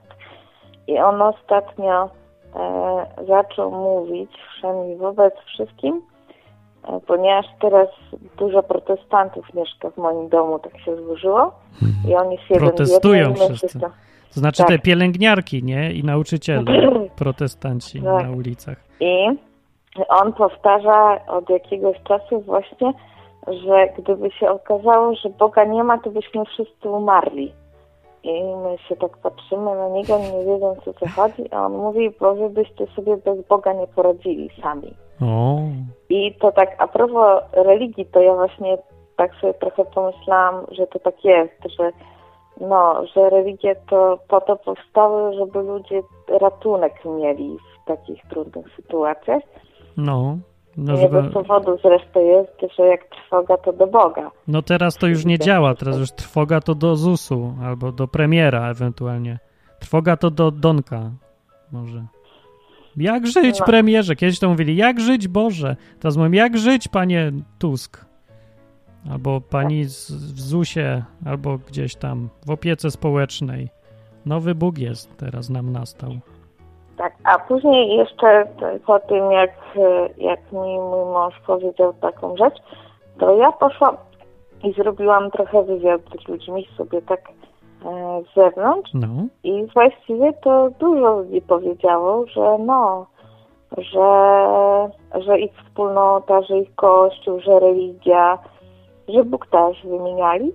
I 0.86 0.98
on 0.98 1.22
ostatnio 1.22 2.10
e, 2.56 3.06
zaczął 3.26 3.70
mówić 3.70 4.30
wszędzie 4.56 4.96
wobec 4.96 5.34
wszystkim, 5.46 6.02
e, 6.88 7.00
ponieważ 7.06 7.46
teraz 7.60 7.88
dużo 8.38 8.62
protestantów 8.62 9.54
mieszka 9.54 9.90
w 9.90 9.96
moim 9.96 10.28
domu, 10.28 10.58
tak 10.58 10.80
się 10.80 10.96
złożyło. 10.96 11.52
I 12.08 12.14
oni 12.14 12.38
się 12.38 12.54
Protestują 12.54 13.34
wszyscy. 13.34 13.80
To 14.34 14.40
znaczy 14.40 14.58
tak. 14.58 14.68
te 14.68 14.78
pielęgniarki, 14.78 15.62
nie? 15.62 15.92
I 15.92 16.04
nauczyciele, 16.04 16.64
protestanci 17.16 18.02
tak. 18.02 18.26
na 18.26 18.30
ulicach. 18.30 18.76
I 19.00 19.26
on 20.08 20.32
powtarza 20.32 21.26
od 21.26 21.50
jakiegoś 21.50 22.02
czasu 22.02 22.40
właśnie, 22.40 22.92
że 23.46 23.88
gdyby 23.98 24.30
się 24.30 24.50
okazało, 24.50 25.14
że 25.14 25.28
Boga 25.28 25.64
nie 25.64 25.84
ma, 25.84 25.98
to 25.98 26.10
byśmy 26.10 26.44
wszyscy 26.44 26.88
umarli. 26.88 27.52
I 28.22 28.42
my 28.42 28.78
się 28.88 28.96
tak 28.96 29.18
patrzymy 29.18 29.74
na 29.74 29.88
niego, 29.88 30.18
nie 30.18 30.44
wiedząc 30.44 30.88
o 30.88 30.94
co 30.94 31.08
chodzi, 31.08 31.52
a 31.52 31.66
on 31.66 31.72
mówi, 31.72 32.10
bo 32.20 32.34
wy 32.34 32.50
byście 32.50 32.86
sobie 32.86 33.16
bez 33.16 33.46
Boga 33.46 33.72
nie 33.72 33.86
poradzili 33.86 34.50
sami. 34.62 34.94
O. 35.22 35.58
I 36.08 36.34
to 36.34 36.52
tak 36.52 36.76
a 36.78 36.88
propos 36.88 37.42
religii, 37.52 38.06
to 38.06 38.20
ja 38.20 38.34
właśnie 38.34 38.78
tak 39.16 39.34
sobie 39.34 39.54
trochę 39.54 39.84
pomyślałam, 39.84 40.66
że 40.70 40.86
to 40.86 40.98
tak 40.98 41.24
jest, 41.24 41.52
że 41.78 41.92
no, 42.60 43.06
że 43.06 43.30
religie 43.30 43.76
to 43.90 44.18
po 44.28 44.40
to 44.40 44.56
powstały, 44.56 45.34
żeby 45.34 45.62
ludzie 45.62 46.02
ratunek 46.28 47.04
mieli 47.04 47.56
w 47.58 47.86
takich 47.86 48.22
trudnych 48.30 48.66
sytuacjach. 48.76 49.42
No. 49.96 50.38
No, 50.76 50.96
żeby... 50.96 51.22
bez 51.22 51.32
powodu 51.32 51.78
zresztą 51.82 52.20
jest, 52.20 52.74
że 52.76 52.86
jak 52.86 53.04
trwoga 53.04 53.56
to 53.56 53.72
do 53.72 53.86
Boga. 53.86 54.30
No 54.48 54.62
teraz 54.62 54.96
to 54.96 55.06
już 55.06 55.24
nie 55.24 55.38
działa, 55.38 55.74
teraz 55.74 55.98
już 55.98 56.12
trwoga 56.12 56.60
to 56.60 56.74
do 56.74 56.96
ZUS-u 56.96 57.54
albo 57.62 57.92
do 57.92 58.08
premiera 58.08 58.70
ewentualnie. 58.70 59.38
Trwoga 59.78 60.16
to 60.16 60.30
do 60.30 60.50
Donka 60.50 61.10
może. 61.72 62.04
Jak 62.96 63.26
żyć, 63.26 63.60
no. 63.60 63.66
premierze? 63.66 64.16
Kiedyś 64.16 64.38
to 64.38 64.48
mówili, 64.48 64.76
jak 64.76 65.00
żyć, 65.00 65.28
Boże. 65.28 65.76
Teraz 66.00 66.16
mówią, 66.16 66.32
jak 66.32 66.58
żyć, 66.58 66.88
panie 66.88 67.32
Tusk. 67.58 68.04
Albo 69.10 69.40
pani 69.40 69.84
z, 69.84 70.10
w 70.12 70.40
ZUS-ie, 70.40 71.04
albo 71.26 71.58
gdzieś 71.58 71.96
tam 71.96 72.28
w 72.46 72.50
opiece 72.50 72.90
społecznej. 72.90 73.68
Nowy 74.26 74.54
Bóg 74.54 74.78
jest, 74.78 75.16
teraz 75.16 75.50
nam 75.50 75.72
nastał. 75.72 76.10
A 77.24 77.38
później 77.38 77.96
jeszcze 77.96 78.46
po 78.86 79.00
tym, 79.00 79.32
jak, 79.32 79.50
jak 80.18 80.52
mi 80.52 80.78
mój 80.78 81.04
mąż 81.12 81.40
powiedział 81.46 81.92
taką 82.00 82.36
rzecz, 82.36 82.62
to 83.18 83.36
ja 83.36 83.52
poszłam 83.52 83.96
i 84.64 84.72
zrobiłam 84.72 85.30
trochę 85.30 85.62
wywiad 85.62 86.00
z 86.24 86.28
ludźmi 86.28 86.68
sobie 86.76 87.02
tak 87.02 87.20
e, 87.84 88.22
z 88.22 88.34
zewnątrz. 88.34 88.90
No. 88.94 89.08
I 89.44 89.66
właściwie 89.66 90.32
to 90.32 90.70
dużo 90.70 91.16
ludzi 91.16 91.42
powiedziało, 91.42 92.26
że 92.26 92.58
no, 92.58 93.06
że, 93.78 94.08
że 95.14 95.38
ich 95.38 95.52
wspólnota, 95.64 96.42
że 96.42 96.58
ich 96.58 96.74
kościół, 96.74 97.40
że 97.40 97.60
religia, 97.60 98.38
że 99.08 99.24
Bóg 99.24 99.46
też 99.46 99.86
wymieniali, 99.86 100.52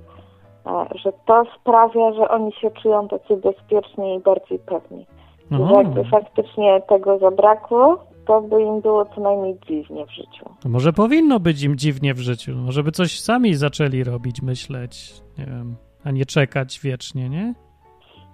e, 0.66 0.86
że 0.96 1.12
to 1.26 1.44
sprawia, 1.60 2.14
że 2.14 2.30
oni 2.30 2.54
się 2.54 2.72
czują 2.72 3.08
tacy 3.08 3.38
bezpieczni 3.38 4.16
i 4.16 4.20
bardziej 4.20 4.60
pewni. 4.60 5.06
I 5.52 5.56
że 5.56 5.74
jakby 5.74 6.04
faktycznie 6.04 6.82
tego 6.82 7.20
zabrakło, 7.20 7.98
to 8.26 8.42
by 8.42 8.62
im 8.62 8.82
było 8.82 9.06
co 9.06 9.22
najmniej 9.22 9.58
dziwnie 9.68 10.06
w 10.06 10.12
życiu. 10.12 10.46
Może 10.66 10.94
powinno 10.94 11.40
być 11.40 11.64
im 11.64 11.76
dziwnie 11.76 12.14
w 12.14 12.20
życiu. 12.20 12.52
Może 12.56 12.84
by 12.84 12.92
coś 12.92 13.20
sami 13.20 13.54
zaczęli 13.54 14.04
robić, 14.04 14.42
myśleć, 14.42 15.22
nie 15.38 15.46
wiem, 15.46 15.76
a 16.06 16.12
nie 16.12 16.26
czekać 16.26 16.80
wiecznie, 16.84 17.30
nie? 17.30 17.54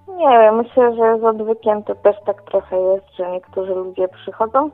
Nie 0.08 0.40
wiem, 0.40 0.56
myślę, 0.56 0.96
że 0.96 1.20
z 1.20 1.24
odwykiem 1.24 1.84
to 1.84 1.96
też 1.96 2.16
tak 2.26 2.42
trochę 2.42 2.80
jest, 2.82 3.06
że 3.18 3.32
niektórzy 3.32 3.76
ludzie 3.76 4.08
przychodzą, 4.08 4.70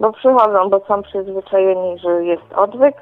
bo 0.00 0.12
przychodzą, 0.12 0.70
bo 0.70 0.80
są 0.88 1.02
przyzwyczajeni, 1.02 1.98
że 1.98 2.24
jest 2.24 2.52
odwyk 2.56 2.94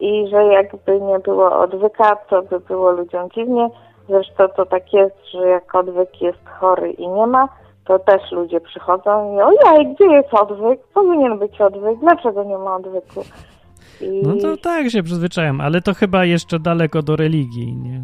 i 0.00 0.28
że 0.30 0.44
jakby 0.44 1.00
nie 1.00 1.18
było 1.18 1.58
odwyka, 1.58 2.16
to 2.16 2.42
by 2.42 2.60
było 2.60 2.90
ludziom 2.90 3.30
dziwnie. 3.30 3.70
Zresztą 4.08 4.48
to 4.48 4.66
tak 4.66 4.92
jest, 4.92 5.16
że 5.32 5.48
jak 5.48 5.74
odwyk 5.74 6.22
jest 6.22 6.48
chory 6.60 6.90
i 6.90 7.08
nie 7.08 7.26
ma, 7.26 7.48
to 7.88 7.98
też 7.98 8.32
ludzie 8.32 8.60
przychodzą 8.60 9.36
i 9.36 9.42
ojej, 9.42 9.94
gdzie 9.94 10.04
jest 10.04 10.34
odwyk? 10.34 10.80
Powinien 10.94 11.38
być 11.38 11.60
odwyk, 11.60 11.98
dlaczego 12.00 12.44
nie 12.44 12.58
ma 12.58 12.76
odwyku? 12.76 13.20
I... 14.00 14.22
No 14.22 14.34
to 14.42 14.56
tak 14.62 14.90
się 14.90 15.02
przyzwyczajam, 15.02 15.60
ale 15.60 15.80
to 15.80 15.94
chyba 15.94 16.24
jeszcze 16.24 16.58
daleko 16.58 17.02
do 17.02 17.16
religii, 17.16 17.76
nie? 17.76 18.02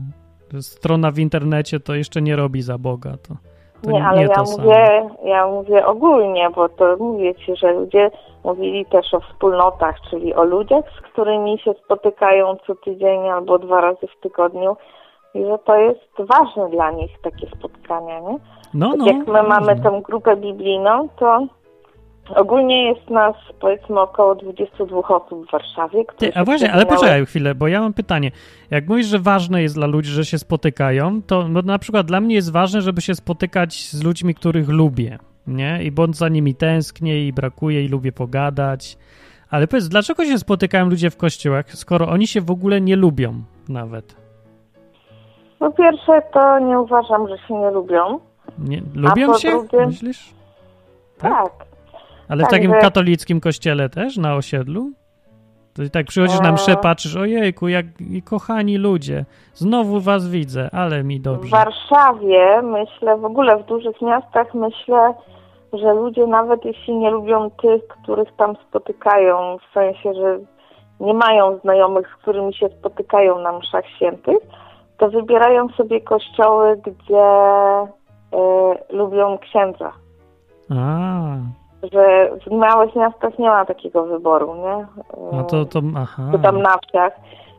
Strona 0.60 1.10
w 1.10 1.18
internecie 1.18 1.80
to 1.80 1.94
jeszcze 1.94 2.22
nie 2.22 2.36
robi 2.36 2.62
za 2.62 2.78
Boga, 2.78 3.10
to, 3.28 3.34
to 3.82 3.90
nie, 3.90 4.04
ale 4.04 4.20
nie 4.20 4.28
ja 4.36 4.42
mówię, 4.42 5.10
ja 5.24 5.46
mówię 5.46 5.86
ogólnie, 5.86 6.50
bo 6.50 6.68
to 6.68 6.96
mówię 6.96 7.34
ci, 7.34 7.56
że 7.56 7.72
ludzie 7.72 8.10
mówili 8.44 8.86
też 8.86 9.14
o 9.14 9.20
wspólnotach, 9.20 9.94
czyli 10.10 10.34
o 10.34 10.44
ludziach, 10.44 10.84
z 10.98 11.00
którymi 11.00 11.58
się 11.58 11.74
spotykają 11.84 12.56
co 12.66 12.74
tydzień 12.74 13.28
albo 13.28 13.58
dwa 13.58 13.80
razy 13.80 14.06
w 14.06 14.20
tygodniu 14.22 14.76
i 15.34 15.44
że 15.44 15.58
to 15.58 15.76
jest 15.76 16.10
ważne 16.18 16.68
dla 16.70 16.90
nich 16.90 17.20
takie 17.22 17.46
spotkania, 17.46 18.20
nie? 18.20 18.38
No, 18.74 18.94
no, 18.96 19.06
jak 19.06 19.26
my 19.26 19.42
mamy 19.42 19.80
tę 19.80 20.02
grupę 20.04 20.36
biblijną, 20.36 21.08
to 21.18 21.46
ogólnie 22.36 22.88
jest 22.88 23.10
nas 23.10 23.34
powiedzmy 23.60 24.00
około 24.00 24.34
22 24.34 24.98
osób 24.98 25.48
w 25.48 25.52
Warszawie. 25.52 26.04
Ty, 26.16 26.34
a 26.34 26.44
właśnie, 26.44 26.72
ale 26.72 26.86
poczekaj 26.86 27.26
chwilę, 27.26 27.54
bo 27.54 27.68
ja 27.68 27.80
mam 27.80 27.92
pytanie. 27.92 28.30
Jak 28.70 28.88
mówisz, 28.88 29.06
że 29.06 29.18
ważne 29.18 29.62
jest 29.62 29.74
dla 29.74 29.86
ludzi, 29.86 30.10
że 30.10 30.24
się 30.24 30.38
spotykają, 30.38 31.22
to 31.22 31.48
no, 31.48 31.62
na 31.62 31.78
przykład 31.78 32.06
dla 32.06 32.20
mnie 32.20 32.34
jest 32.34 32.52
ważne, 32.52 32.80
żeby 32.80 33.00
się 33.00 33.14
spotykać 33.14 33.74
z 33.74 34.04
ludźmi, 34.04 34.34
których 34.34 34.68
lubię, 34.68 35.18
nie? 35.46 35.82
I 35.82 35.90
bądź 35.90 36.16
za 36.16 36.28
nimi 36.28 36.54
tęsknię 36.54 37.26
i 37.26 37.32
brakuje 37.32 37.84
i 37.84 37.88
lubię 37.88 38.12
pogadać. 38.12 38.98
Ale 39.50 39.66
powiedz, 39.66 39.88
dlaczego 39.88 40.24
się 40.24 40.38
spotykają 40.38 40.88
ludzie 40.88 41.10
w 41.10 41.16
kościołach, 41.16 41.72
skoro 41.72 42.08
oni 42.08 42.26
się 42.26 42.40
w 42.40 42.50
ogóle 42.50 42.80
nie 42.80 42.96
lubią 42.96 43.34
nawet? 43.68 44.16
Po 45.58 45.70
pierwsze, 45.70 46.22
to 46.32 46.58
nie 46.58 46.80
uważam, 46.80 47.28
że 47.28 47.38
się 47.38 47.54
nie 47.54 47.70
lubią. 47.70 48.18
Nie, 48.58 48.82
lubią 48.94 49.38
się, 49.38 49.50
drugie... 49.50 49.86
myślisz? 49.86 50.34
Tak. 51.18 51.32
tak. 51.32 51.66
Ale 52.28 52.40
tak, 52.42 52.50
w 52.50 52.52
takim 52.52 52.70
że... 52.70 52.80
katolickim 52.80 53.40
kościele 53.40 53.88
też, 53.88 54.16
na 54.16 54.34
osiedlu? 54.34 54.90
To 55.74 55.82
i 55.82 55.90
tak 55.90 56.06
przychodzisz 56.06 56.40
na 56.40 56.52
mszę, 56.52 56.76
patrzysz, 56.76 57.16
ojejku, 57.16 57.68
jak 57.68 57.86
kochani 58.24 58.78
ludzie, 58.78 59.24
znowu 59.54 60.00
was 60.00 60.28
widzę, 60.28 60.68
ale 60.72 61.04
mi 61.04 61.20
dobrze. 61.20 61.48
W 61.48 61.50
Warszawie, 61.50 62.62
myślę, 62.62 63.16
w 63.16 63.24
ogóle 63.24 63.56
w 63.56 63.66
dużych 63.66 64.02
miastach, 64.02 64.54
myślę, 64.54 65.14
że 65.72 65.94
ludzie 65.94 66.26
nawet 66.26 66.64
jeśli 66.64 66.96
nie 66.96 67.10
lubią 67.10 67.50
tych, 67.50 67.88
których 67.88 68.36
tam 68.36 68.56
spotykają, 68.68 69.56
w 69.58 69.74
sensie, 69.74 70.14
że 70.14 70.38
nie 71.00 71.14
mają 71.14 71.58
znajomych, 71.58 72.08
z 72.08 72.22
którymi 72.22 72.54
się 72.54 72.68
spotykają 72.68 73.38
na 73.38 73.52
mszach 73.52 73.84
świętych, 73.96 74.38
to 74.98 75.10
wybierają 75.10 75.68
sobie 75.68 76.00
kościoły, 76.00 76.76
gdzie 76.76 77.24
lubią 78.90 79.38
księdza. 79.38 79.92
A. 80.70 81.36
Że 81.92 82.30
w 82.46 82.50
małych 82.50 82.96
miastach 82.96 83.38
nie 83.38 83.48
ma 83.48 83.64
takiego 83.64 84.04
wyboru, 84.04 84.54
nie? 84.54 84.86
A 85.38 85.44
to, 85.44 85.64
to, 85.64 85.80
aha. 85.96 86.22
Czy 86.32 86.38
tam 86.38 86.62
na 86.62 86.78
wsiach 86.78 87.12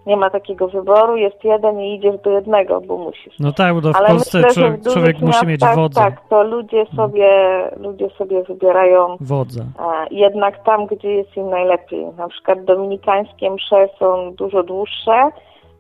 nie 0.06 0.18
ma 0.18 0.30
takiego 0.30 0.68
wyboru, 0.68 1.18
jest 1.18 1.44
jeden 1.44 1.80
i 1.80 1.96
idziesz 1.96 2.22
do 2.22 2.30
jednego, 2.30 2.82
bo 2.82 2.98
musisz. 2.98 3.40
No 3.40 3.52
tak, 3.52 3.76
bo 3.76 3.94
w 3.94 3.96
Ale 3.96 4.08
Polsce 4.08 4.42
myślę, 4.42 4.72
w 4.72 4.94
człowiek 4.94 5.20
musi 5.20 5.48
mieć 5.48 5.62
wodza. 5.76 6.02
Tak, 6.02 6.22
to 6.30 6.44
ludzie 6.44 6.82
mm. 6.82 6.96
sobie, 6.96 7.30
ludzie 7.78 8.10
sobie 8.10 8.44
wybierają 8.44 9.18
wodza. 9.22 9.64
jednak 10.12 10.64
tam, 10.64 10.86
gdzie 10.86 11.12
jest 11.12 11.38
im 11.38 11.50
najlepiej. 11.50 12.06
Na 12.18 12.28
przykład 12.28 12.64
dominikańskie 12.64 13.52
msze 13.52 13.90
są 14.00 14.34
dużo 14.34 14.64
dłuższe, 14.64 15.30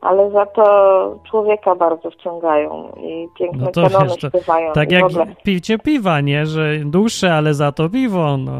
ale 0.05 0.31
za 0.31 0.45
to 0.45 1.19
człowieka 1.29 1.75
bardzo 1.75 2.11
wciągają 2.11 2.91
i 2.97 3.27
piękne 3.39 3.65
no 3.65 3.71
to 3.71 3.81
kanony 3.81 4.05
wiesz, 4.05 4.17
to, 4.17 4.29
śpiewają. 4.29 4.73
Tak 4.73 4.91
jak 4.91 5.03
picie 5.43 5.79
piwa, 5.79 6.21
nie? 6.21 6.45
Że 6.45 6.77
dłuższe, 6.85 7.33
ale 7.33 7.53
za 7.53 7.71
to 7.71 7.89
piwo. 7.89 8.37
No, 8.37 8.51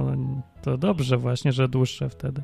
to 0.64 0.78
dobrze 0.78 1.18
właśnie, 1.18 1.52
że 1.52 1.68
dłuższe 1.68 2.10
wtedy. 2.10 2.42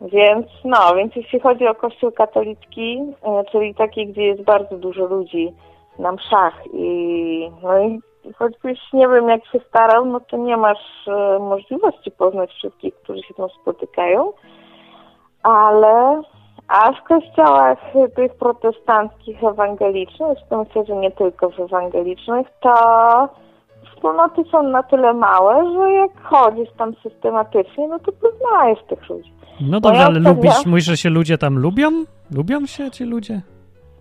Więc 0.00 0.46
no, 0.64 0.94
więc 0.96 1.16
jeśli 1.16 1.40
chodzi 1.40 1.66
o 1.66 1.74
kościół 1.74 2.12
katolicki, 2.12 2.98
e, 3.22 3.44
czyli 3.52 3.74
taki, 3.74 4.06
gdzie 4.06 4.22
jest 4.22 4.42
bardzo 4.42 4.76
dużo 4.76 5.06
ludzi 5.06 5.52
na 5.98 6.12
mszach 6.12 6.62
i 6.72 7.50
no 7.62 7.80
i 7.80 8.00
choćbyś 8.38 8.78
nie 8.92 9.08
wiem 9.08 9.28
jak 9.28 9.46
się 9.46 9.60
starał, 9.68 10.06
no 10.06 10.20
to 10.20 10.36
nie 10.36 10.56
masz 10.56 11.08
e, 11.08 11.38
możliwości 11.38 12.10
poznać 12.10 12.50
wszystkich, 12.50 12.94
którzy 12.94 13.22
się 13.22 13.34
tam 13.34 13.48
spotykają, 13.62 14.32
ale 15.42 16.22
a 16.68 16.92
w 16.92 17.02
kościołach 17.02 17.78
tych 18.16 18.34
protestanckich, 18.34 19.44
ewangelicznych, 19.44 20.38
to 20.48 20.58
myślę, 20.58 20.84
że 20.84 20.96
nie 20.96 21.10
tylko 21.10 21.50
w 21.50 21.60
ewangelicznych, 21.60 22.46
to 22.60 22.74
wspólnoty 23.92 24.44
są 24.50 24.62
na 24.62 24.82
tyle 24.82 25.14
małe, 25.14 25.72
że 25.72 25.92
jak 25.92 26.22
chodzisz 26.22 26.68
tam 26.78 26.94
systematycznie, 27.02 27.88
no 27.88 27.98
to 27.98 28.12
poznajesz 28.12 28.78
tych 28.88 29.08
ludzi. 29.08 29.32
No 29.60 29.80
dobrze, 29.80 30.04
ale 30.04 30.20
lubisz, 30.20 30.66
mówisz, 30.66 30.84
że 30.84 30.96
się 30.96 31.10
ludzie 31.10 31.38
tam 31.38 31.58
lubią? 31.58 31.90
Lubią 32.30 32.66
się 32.66 32.90
ci 32.90 33.04
ludzie? 33.04 33.40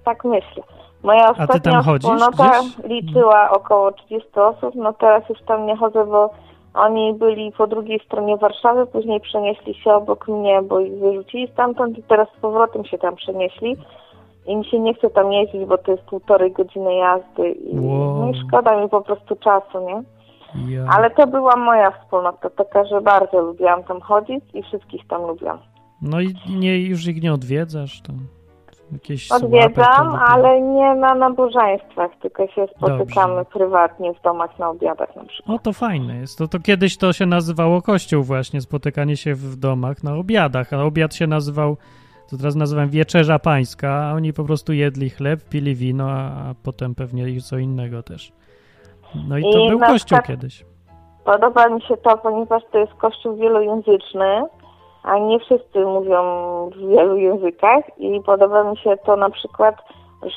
Tak 0.05 0.25
myślę. 0.25 0.63
Moja 1.03 1.29
ostatnia 1.29 1.81
wspólnota 1.81 2.51
liczyła 2.83 3.49
około 3.49 3.91
30 3.91 4.29
osób, 4.35 4.75
no 4.75 4.93
teraz 4.93 5.29
już 5.29 5.41
tam 5.41 5.65
nie 5.65 5.77
chodzę, 5.77 6.05
bo 6.05 6.29
oni 6.77 7.13
byli 7.13 7.51
po 7.51 7.67
drugiej 7.67 7.99
stronie 8.05 8.37
Warszawy, 8.37 8.85
później 8.85 9.19
przenieśli 9.21 9.73
się 9.73 9.93
obok 9.93 10.27
mnie, 10.27 10.61
bo 10.61 10.79
ich 10.79 10.99
wyrzucili 10.99 11.47
stamtąd 11.53 11.97
i 11.97 12.03
teraz 12.03 12.27
z 12.37 12.41
powrotem 12.41 12.85
się 12.85 12.97
tam 12.97 13.15
przenieśli. 13.15 13.77
I 14.47 14.55
mi 14.55 14.65
się 14.65 14.79
nie 14.79 14.93
chce 14.93 15.09
tam 15.09 15.33
jeździć, 15.33 15.65
bo 15.65 15.77
to 15.77 15.91
jest 15.91 16.03
półtorej 16.03 16.51
godziny 16.51 16.95
jazdy 16.95 17.51
i, 17.51 17.79
wow. 17.79 18.17
no 18.19 18.29
i 18.31 18.47
szkoda 18.47 18.81
mi 18.81 18.89
po 18.89 19.01
prostu 19.01 19.35
czasu, 19.35 19.79
nie? 19.87 20.03
Ja. 20.75 20.85
Ale 20.89 21.09
to 21.09 21.27
była 21.27 21.55
moja 21.55 21.91
wspólnota, 21.91 22.49
taka, 22.49 22.85
że 22.85 23.01
bardzo 23.01 23.41
lubiłam 23.41 23.83
tam 23.83 24.01
chodzić 24.01 24.43
i 24.53 24.63
wszystkich 24.63 25.07
tam 25.07 25.21
lubiłam. 25.21 25.57
No 26.01 26.21
i 26.21 26.33
nie, 26.59 26.79
już 26.79 27.07
ich 27.07 27.23
nie 27.23 27.33
odwiedzasz? 27.33 28.01
To... 28.01 28.13
Jakieś 28.91 29.31
Odwiedzam, 29.31 30.15
ale 30.27 30.61
nie 30.61 30.95
na 30.95 31.15
nabożeństwach, 31.15 32.11
tylko 32.21 32.47
się 32.47 32.67
spotykamy 32.77 33.35
Dobrze. 33.35 33.51
prywatnie 33.53 34.13
w 34.13 34.21
domach 34.21 34.59
na 34.59 34.69
obiadach 34.69 35.15
na 35.15 35.23
przykład. 35.23 35.55
O, 35.55 35.63
to 35.63 35.73
fajne 35.73 36.17
jest. 36.17 36.37
To, 36.37 36.47
to 36.47 36.59
kiedyś 36.59 36.97
to 36.97 37.13
się 37.13 37.25
nazywało 37.25 37.81
kościół 37.81 38.23
właśnie, 38.23 38.61
spotykanie 38.61 39.17
się 39.17 39.35
w 39.35 39.55
domach 39.55 40.03
na 40.03 40.15
obiadach, 40.15 40.73
a 40.73 40.83
obiad 40.83 41.15
się 41.15 41.27
nazywał, 41.27 41.77
to 42.29 42.37
teraz 42.37 42.55
nazywam 42.55 42.89
wieczerza 42.89 43.39
pańska, 43.39 43.89
a 43.89 44.13
oni 44.13 44.33
po 44.33 44.43
prostu 44.43 44.73
jedli 44.73 45.09
chleb, 45.09 45.39
pili 45.49 45.75
wino, 45.75 46.11
a, 46.11 46.49
a 46.49 46.53
potem 46.63 46.95
pewnie 46.95 47.41
co 47.41 47.57
innego 47.57 48.03
też. 48.03 48.31
No 49.29 49.37
i 49.37 49.43
to 49.43 49.65
I 49.65 49.69
był 49.69 49.79
kościół 49.79 50.17
kiedyś. 50.27 50.65
Podoba 51.25 51.69
mi 51.69 51.81
się 51.81 51.97
to, 51.97 52.17
ponieważ 52.17 52.63
to 52.71 52.77
jest 52.77 52.93
kościół 52.93 53.35
wielojęzyczny, 53.35 54.43
a 55.07 55.17
nie 55.17 55.39
wszyscy 55.39 55.85
mówią 55.85 56.21
w 56.69 56.87
wielu 56.87 57.17
językach 57.17 57.83
i 57.97 58.21
podoba 58.21 58.63
mi 58.63 58.77
się 58.77 58.97
to 58.97 59.15
na 59.15 59.29
przykład, 59.29 59.75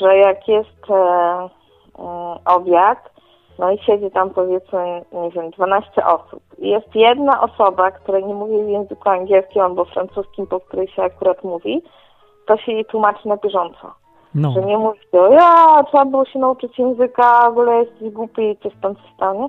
że 0.00 0.16
jak 0.16 0.48
jest 0.48 0.90
e, 0.90 0.94
e, 0.94 1.48
obiad, 2.44 2.98
no 3.59 3.70
i 3.70 3.78
siedzi 3.78 4.11
tam 4.11 4.30
powiedzmy, 4.30 5.02
nie 5.12 5.30
wiem, 5.30 5.50
12 5.50 6.06
osób. 6.06 6.42
I 6.59 6.68
jest 6.68 6.94
jedna 6.94 7.40
osoba, 7.40 7.90
która 7.90 8.20
nie 8.20 8.35
mówi 8.35 8.64
w 8.64 8.68
języku 8.68 9.09
angielskim 9.09 9.62
albo 9.62 9.85
francuskim, 9.85 10.46
po 10.46 10.61
której 10.61 10.88
się 10.88 11.02
akurat 11.02 11.44
mówi, 11.44 11.83
to 12.46 12.56
się 12.56 12.72
jej 12.72 12.85
tłumaczy 12.85 13.28
na 13.28 13.37
bieżąco. 13.37 13.94
No. 14.35 14.50
Że 14.50 14.62
nie 14.62 14.78
mówi, 14.78 14.98
o 15.12 15.33
ja, 15.33 15.85
trzeba 15.88 16.04
było 16.04 16.24
się 16.24 16.38
nauczyć 16.38 16.78
języka, 16.78 17.42
w 17.44 17.48
ogóle 17.48 17.76
jesteś 17.76 18.11
głupi 18.11 18.50
i 18.50 18.56
coś 18.56 18.72
tam 18.83 18.94
się 18.94 19.14
stanie. 19.16 19.46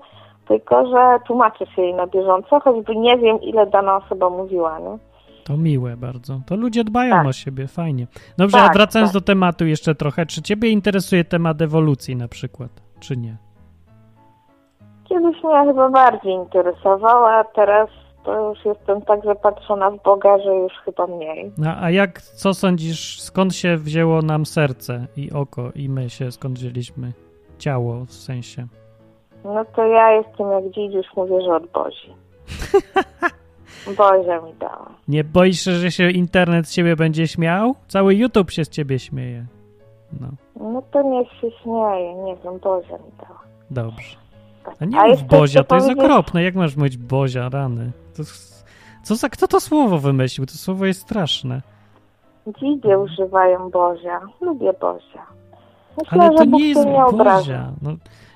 tylko 0.47 0.87
że 0.87 1.19
tłumaczę 1.27 1.65
się 1.65 1.81
jej 1.81 1.93
na 1.93 2.07
bieżąco, 2.07 2.59
choćby 2.59 2.95
nie 2.95 3.17
wiem, 3.17 3.41
ile 3.41 3.65
dana 3.65 3.97
osoba 3.97 4.29
mówiła, 4.29 4.79
nie? 4.79 5.10
To 5.43 5.57
miłe 5.57 5.97
bardzo. 5.97 6.41
To 6.45 6.55
ludzie 6.55 6.83
dbają 6.83 7.15
tak. 7.15 7.27
o 7.27 7.33
siebie, 7.33 7.67
fajnie. 7.67 8.07
Dobrze, 8.37 8.57
tak, 8.57 8.69
a 8.69 8.73
wracając 8.73 9.11
tak. 9.11 9.21
do 9.21 9.25
tematu 9.25 9.65
jeszcze 9.65 9.95
trochę, 9.95 10.25
czy 10.25 10.41
ciebie 10.41 10.69
interesuje 10.69 11.23
temat 11.23 11.61
ewolucji 11.61 12.15
na 12.15 12.27
przykład, 12.27 12.71
czy 12.99 13.17
nie? 13.17 13.37
Kiedyś 15.09 15.43
mnie 15.43 15.65
chyba 15.65 15.89
bardziej 15.89 16.33
interesował, 16.33 17.25
a 17.25 17.43
teraz 17.43 17.89
to 18.23 18.49
już 18.49 18.65
jestem 18.65 19.01
tak 19.01 19.25
zapatrzona 19.25 19.91
w 19.91 20.03
Boga, 20.03 20.37
że 20.37 20.55
już 20.55 20.73
chyba 20.85 21.07
mniej. 21.07 21.51
No, 21.57 21.75
a 21.81 21.91
jak, 21.91 22.21
co 22.21 22.53
sądzisz, 22.53 23.21
skąd 23.21 23.55
się 23.55 23.77
wzięło 23.77 24.21
nam 24.21 24.45
serce 24.45 25.07
i 25.17 25.31
oko 25.31 25.71
i 25.75 25.89
my 25.89 26.09
się 26.09 26.31
skąd 26.31 26.57
wzięliśmy? 26.57 27.11
Ciało 27.57 28.05
w 28.05 28.11
sensie. 28.11 28.67
No 29.43 29.65
to 29.75 29.85
ja 29.85 30.11
jestem 30.11 30.51
jak 30.51 30.63
dziś 30.69 30.93
już 30.93 31.05
mówię, 31.15 31.41
że 31.41 31.55
od 31.55 31.67
Bozi. 31.67 32.13
Bozia 33.87 34.41
mi 34.41 34.53
dała. 34.59 34.89
Nie 35.07 35.23
boisz 35.23 35.59
się, 35.59 35.71
że 35.71 35.91
się 35.91 36.09
internet 36.09 36.67
z 36.67 36.73
ciebie 36.73 36.95
będzie 36.95 37.27
śmiał? 37.27 37.75
Cały 37.87 38.15
YouTube 38.15 38.51
się 38.51 38.65
z 38.65 38.69
ciebie 38.69 38.99
śmieje. 38.99 39.45
No. 40.21 40.27
No 40.55 40.81
to 40.91 41.01
niech 41.01 41.27
się 41.31 41.51
śmieje, 41.63 42.15
nie 42.15 42.35
wiem, 42.35 42.59
Bozia 42.59 42.97
mi 42.97 43.11
dała. 43.19 43.41
Dobrze. 43.71 44.17
A 44.79 44.85
nie 44.85 44.99
A 44.99 45.07
mów 45.07 45.23
Bozia, 45.23 45.63
to 45.63 45.75
jest 45.75 45.89
okropne. 45.89 46.43
Jak 46.43 46.55
masz 46.55 46.75
mówić 46.75 46.97
Bozia, 46.97 47.49
rany? 47.49 47.91
To, 48.17 48.23
co 49.03 49.15
za, 49.15 49.29
kto 49.29 49.47
to 49.47 49.59
słowo 49.59 49.97
wymyślił? 49.97 50.45
To 50.45 50.53
słowo 50.53 50.85
jest 50.85 51.01
straszne. 51.01 51.61
Dzidzie 52.47 52.99
używają 52.99 53.69
Bozia. 53.69 54.21
Lubię 54.41 54.73
Bozia. 54.81 55.25
Myślę, 55.97 56.21
ale 56.21 56.37
to 56.37 56.45
nie 56.45 56.69
jest 56.69 56.85
Bozia. 57.17 57.71
No, 57.81 57.91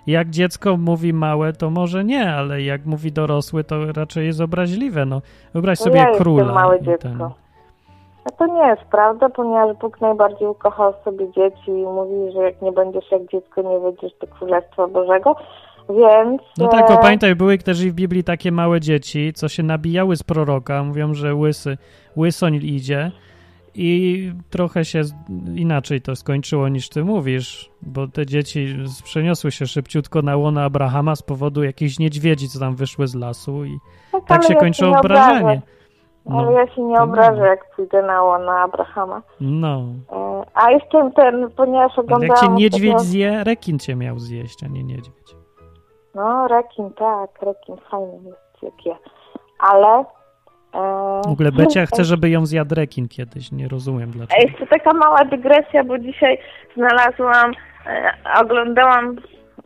jak 0.07 0.29
dziecko 0.29 0.77
mówi 0.77 1.13
małe, 1.13 1.53
to 1.53 1.69
może 1.69 2.03
nie, 2.03 2.31
ale 2.31 2.61
jak 2.61 2.85
mówi 2.85 3.11
dorosły, 3.11 3.63
to 3.63 3.93
raczej 3.93 4.25
jest 4.25 4.41
obraźliwe. 4.41 5.05
No, 5.05 5.21
wyobraź 5.53 5.79
sobie 5.79 5.97
ja 5.97 6.15
króla. 6.17 6.53
małe 6.53 6.81
dziecko. 6.81 7.09
Ten... 7.09 7.17
No 8.25 8.31
to 8.37 8.45
nie 8.47 8.67
jest 8.67 8.81
prawda, 8.81 9.29
ponieważ 9.29 9.77
Bóg 9.77 10.01
najbardziej 10.01 10.47
ukochał 10.47 10.93
sobie 11.03 11.31
dzieci 11.31 11.71
i 11.71 11.83
mówi, 11.83 12.31
że 12.33 12.39
jak 12.39 12.61
nie 12.61 12.71
będziesz 12.71 13.11
jak 13.11 13.21
dziecko, 13.31 13.61
nie 13.61 13.79
wejdziesz 13.79 14.11
do 14.21 14.27
Królestwa 14.27 14.87
Bożego. 14.87 15.35
Więc... 15.89 16.41
No 16.57 16.67
tak, 16.67 16.87
bo 16.87 16.97
pamiętaj, 16.97 17.35
były 17.35 17.57
też 17.57 17.83
i 17.83 17.91
w 17.91 17.93
Biblii 17.93 18.23
takie 18.23 18.51
małe 18.51 18.81
dzieci, 18.81 19.33
co 19.33 19.47
się 19.47 19.63
nabijały 19.63 20.15
z 20.15 20.23
proroka, 20.23 20.83
mówią, 20.83 21.13
że 21.13 21.35
łysy, 21.35 21.77
łysoń 22.17 22.55
idzie 22.55 23.11
i 23.75 24.31
trochę 24.49 24.85
się 24.85 25.01
inaczej 25.55 26.01
to 26.01 26.15
skończyło 26.15 26.69
niż 26.69 26.89
ty 26.89 27.03
mówisz, 27.03 27.71
bo 27.81 28.07
te 28.07 28.25
dzieci 28.25 28.77
przeniosły 29.03 29.51
się 29.51 29.65
szybciutko 29.65 30.21
na 30.21 30.37
łono 30.37 30.61
Abrahama 30.61 31.15
z 31.15 31.21
powodu 31.21 31.63
jakichś 31.63 31.99
niedźwiedzi, 31.99 32.49
co 32.49 32.59
tam 32.59 32.75
wyszły 32.75 33.07
z 33.07 33.15
lasu 33.15 33.65
i 33.65 33.79
no, 34.13 34.21
tak 34.21 34.43
się 34.43 34.55
kończyło 34.55 34.99
obrażenie. 34.99 35.61
No, 36.25 36.39
ale 36.39 36.51
ja 36.53 36.67
się 36.67 36.81
nie 36.81 37.01
obrażę, 37.01 37.41
jak 37.41 37.75
pójdę 37.75 38.01
na 38.01 38.23
łono 38.23 38.51
Abrahama. 38.51 39.21
No. 39.41 39.83
E, 40.11 40.43
a 40.53 40.71
jeszcze 40.71 41.11
ten, 41.15 41.51
ponieważ 41.51 41.99
oglądałam... 41.99 42.21
Ale 42.21 42.27
jak 42.27 42.39
cię 42.39 42.49
niedźwiedź 42.49 42.99
zje, 42.99 43.43
rekin 43.43 43.79
cię 43.79 43.95
miał 43.95 44.19
zjeść, 44.19 44.63
a 44.63 44.67
nie 44.67 44.83
niedźwiedź. 44.83 45.35
No, 46.15 46.47
rekin, 46.47 46.91
tak, 46.91 47.41
rekin 47.41 47.75
fajny 47.91 48.29
jest 48.29 48.63
jak 48.63 48.85
ja. 48.85 48.97
Ale 49.59 50.05
w 51.25 51.31
ogóle 51.31 51.51
Becia 51.51 51.85
chce, 51.85 52.03
żeby 52.13 52.29
ją 52.29 52.45
zjadł 52.45 52.75
rekin 52.75 53.07
kiedyś. 53.07 53.51
Nie 53.51 53.67
rozumiem 53.67 54.11
dlaczego. 54.11 54.41
Jeszcze 54.41 54.67
taka 54.67 54.93
mała 54.93 55.25
dygresja, 55.25 55.83
bo 55.83 55.99
dzisiaj 55.99 56.37
znalazłam, 56.75 57.51
e, 57.85 58.11
oglądałam 58.41 59.05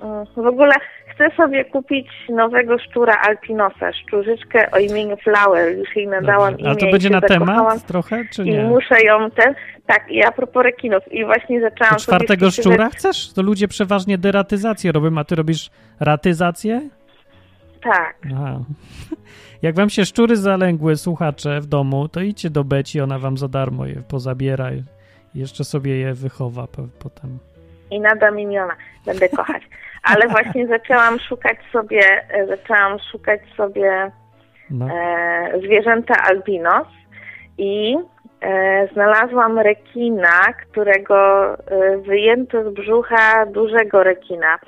mm, 0.02 0.26
w 0.36 0.48
ogóle 0.48 0.74
chcę 1.20 1.36
sobie 1.38 1.66
kupić 1.66 2.08
nowego 2.30 2.80
szczura 2.80 3.16
alpinosa, 3.28 3.94
szczurzyczkę 3.94 4.72
o 4.72 4.78
imieniu 4.78 5.18
Flower. 5.18 5.78
Już 5.78 5.96
jej 5.96 6.08
nadałam 6.08 6.52
Dobrze. 6.52 6.66
imię. 6.66 6.72
A 6.72 6.76
to 6.76 6.92
będzie 6.92 7.10
na 7.10 7.22
temat 7.22 7.86
trochę, 7.86 8.26
czy 8.32 8.44
nie? 8.44 8.52
I 8.52 8.64
muszę 8.64 9.02
ją 9.04 9.32
ten... 9.32 9.56
Tak, 9.86 10.12
i 10.12 10.24
a 10.24 10.32
propos 10.32 10.64
rekinów. 10.64 11.14
I 11.14 11.26
właśnie 11.26 11.62
zaczęłam 11.62 11.94
to 11.94 12.00
czwartego 12.00 12.52
szczura 12.52 12.90
chcesz? 12.90 13.34
To 13.34 13.42
ludzie 13.42 13.68
przeważnie 13.68 14.18
deratyzację 14.18 14.92
robią, 14.92 15.18
a 15.18 15.24
ty 15.24 15.36
robisz 15.36 15.70
ratyzację? 16.00 16.82
Tak. 17.84 18.18
Aha. 18.36 18.60
Jak 19.62 19.76
wam 19.76 19.90
się 19.90 20.06
szczury 20.06 20.36
zalęgły, 20.38 20.96
słuchacze, 20.96 21.62
w 21.62 21.66
domu, 21.66 22.08
to 22.08 22.22
idźcie 22.22 22.50
do 22.50 22.64
Beci, 22.64 23.02
ona 23.02 23.20
wam 23.20 23.38
za 23.38 23.48
darmo 23.48 23.86
je 23.86 23.96
pozabiera 23.96 24.72
i 24.72 24.84
jeszcze 25.36 25.64
sobie 25.64 25.98
je 25.98 26.14
wychowa 26.14 26.68
potem. 27.00 27.40
I 27.92 28.00
nadam 28.00 28.40
imiona, 28.40 28.76
będę 29.06 29.30
kochać. 29.30 29.64
Ale 30.04 30.28
właśnie 30.36 30.68
zaczęłam 30.68 31.20
szukać 31.20 31.58
sobie, 31.72 32.02
e, 32.30 32.48
zaczęłam 32.48 32.98
szukać 33.12 33.42
sobie 33.58 34.12
no. 34.70 34.88
e, 34.90 35.60
zwierzęta 35.60 36.14
albinos 36.24 36.88
i 37.58 37.98
e, 38.42 38.88
znalazłam 38.94 39.60
rekina, 39.60 40.54
którego 40.54 41.54
e, 41.54 41.98
wyjęto 41.98 42.72
z 42.72 42.74
brzucha 42.74 43.46
dużego 43.46 44.04
rekina. 44.04 44.60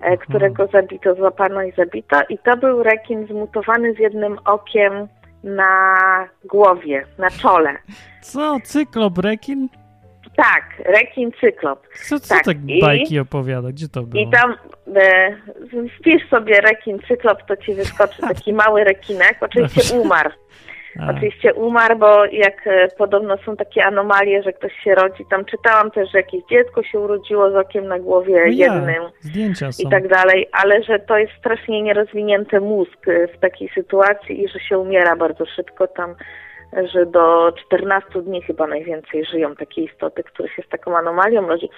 E, 0.00 0.16
którego 0.16 0.66
zabito, 0.66 1.14
złapano 1.14 1.62
i 1.62 1.72
zabito. 1.72 2.16
I 2.28 2.38
to 2.38 2.56
był 2.56 2.82
rekin 2.82 3.26
zmutowany 3.26 3.94
z 3.94 3.98
jednym 3.98 4.38
okiem 4.44 5.08
na 5.44 6.28
głowie, 6.44 7.06
na 7.18 7.30
czole. 7.30 7.76
Co? 8.22 8.56
Cyklop 8.64 9.18
rekin? 9.18 9.68
Tak, 10.36 10.64
rekin 10.78 11.32
cyklop. 11.40 11.86
Co, 12.08 12.20
co 12.20 12.34
tak, 12.34 12.44
tak 12.44 12.56
bajki 12.80 13.14
I, 13.14 13.18
opowiada? 13.18 13.68
Gdzie 13.68 13.88
to 13.88 14.02
było? 14.02 14.24
I 14.24 14.30
tam 14.30 14.54
e, 14.96 15.36
wpisz 15.98 16.28
sobie 16.30 16.60
rekin 16.60 16.98
cyklop, 17.08 17.42
to 17.48 17.56
ci 17.56 17.74
wyskoczy 17.74 18.22
taki 18.34 18.52
mały 18.52 18.84
rekinek. 18.84 19.36
Oczywiście 19.40 19.94
umarł. 20.00 20.30
A. 21.00 21.10
Oczywiście 21.10 21.54
umarł, 21.54 21.98
bo 21.98 22.24
jak 22.24 22.66
e, 22.66 22.88
podobno 22.88 23.36
są 23.36 23.56
takie 23.56 23.84
anomalie, 23.84 24.42
że 24.42 24.52
ktoś 24.52 24.72
się 24.84 24.94
rodzi. 24.94 25.24
Tam 25.30 25.44
czytałam 25.44 25.90
też, 25.90 26.10
że 26.10 26.18
jakieś 26.18 26.42
dziecko 26.50 26.82
się 26.82 27.00
urodziło 27.00 27.50
z 27.50 27.54
okiem 27.54 27.86
na 27.86 27.98
głowie 27.98 28.42
no 28.46 28.52
jednym. 28.52 29.02
Zdjęcia 29.20 29.72
są. 29.72 29.88
I 29.88 29.90
tak 29.90 30.08
dalej, 30.08 30.48
ale 30.52 30.82
że 30.82 30.98
to 30.98 31.18
jest 31.18 31.32
strasznie 31.38 31.82
nierozwinięty 31.82 32.60
mózg 32.60 33.08
e, 33.08 33.28
w 33.28 33.38
takiej 33.38 33.68
sytuacji 33.74 34.44
i 34.44 34.48
że 34.48 34.60
się 34.60 34.78
umiera 34.78 35.16
bardzo 35.16 35.46
szybko 35.46 35.86
tam 35.86 36.14
że 36.92 37.06
do 37.06 37.52
14 37.66 38.22
dni 38.22 38.42
chyba 38.42 38.66
najwięcej 38.66 39.24
żyją 39.24 39.54
takie 39.54 39.82
istoty, 39.82 40.22
które 40.22 40.48
się 40.48 40.62
z 40.62 40.68
taką 40.68 40.96
anomalią 40.96 41.48
rodzi. 41.48 41.68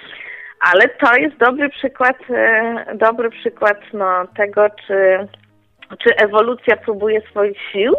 Ale 0.61 0.88
to 0.88 1.16
jest 1.16 1.37
dobry 1.37 1.68
przykład, 1.68 2.16
e, 2.31 2.85
dobry 2.94 3.31
przykład 3.31 3.78
no, 3.92 4.26
tego, 4.37 4.66
czy, 4.87 5.28
czy 5.98 6.16
ewolucja 6.16 6.76
próbuje 6.76 7.20
swoich 7.20 7.59
sił, 7.72 7.94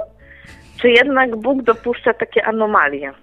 czy 0.81 0.89
jednak 0.89 1.35
Bóg 1.35 1.61
dopuszcza 1.61 2.13
takie 2.13 2.45
anomalie? 2.45 3.13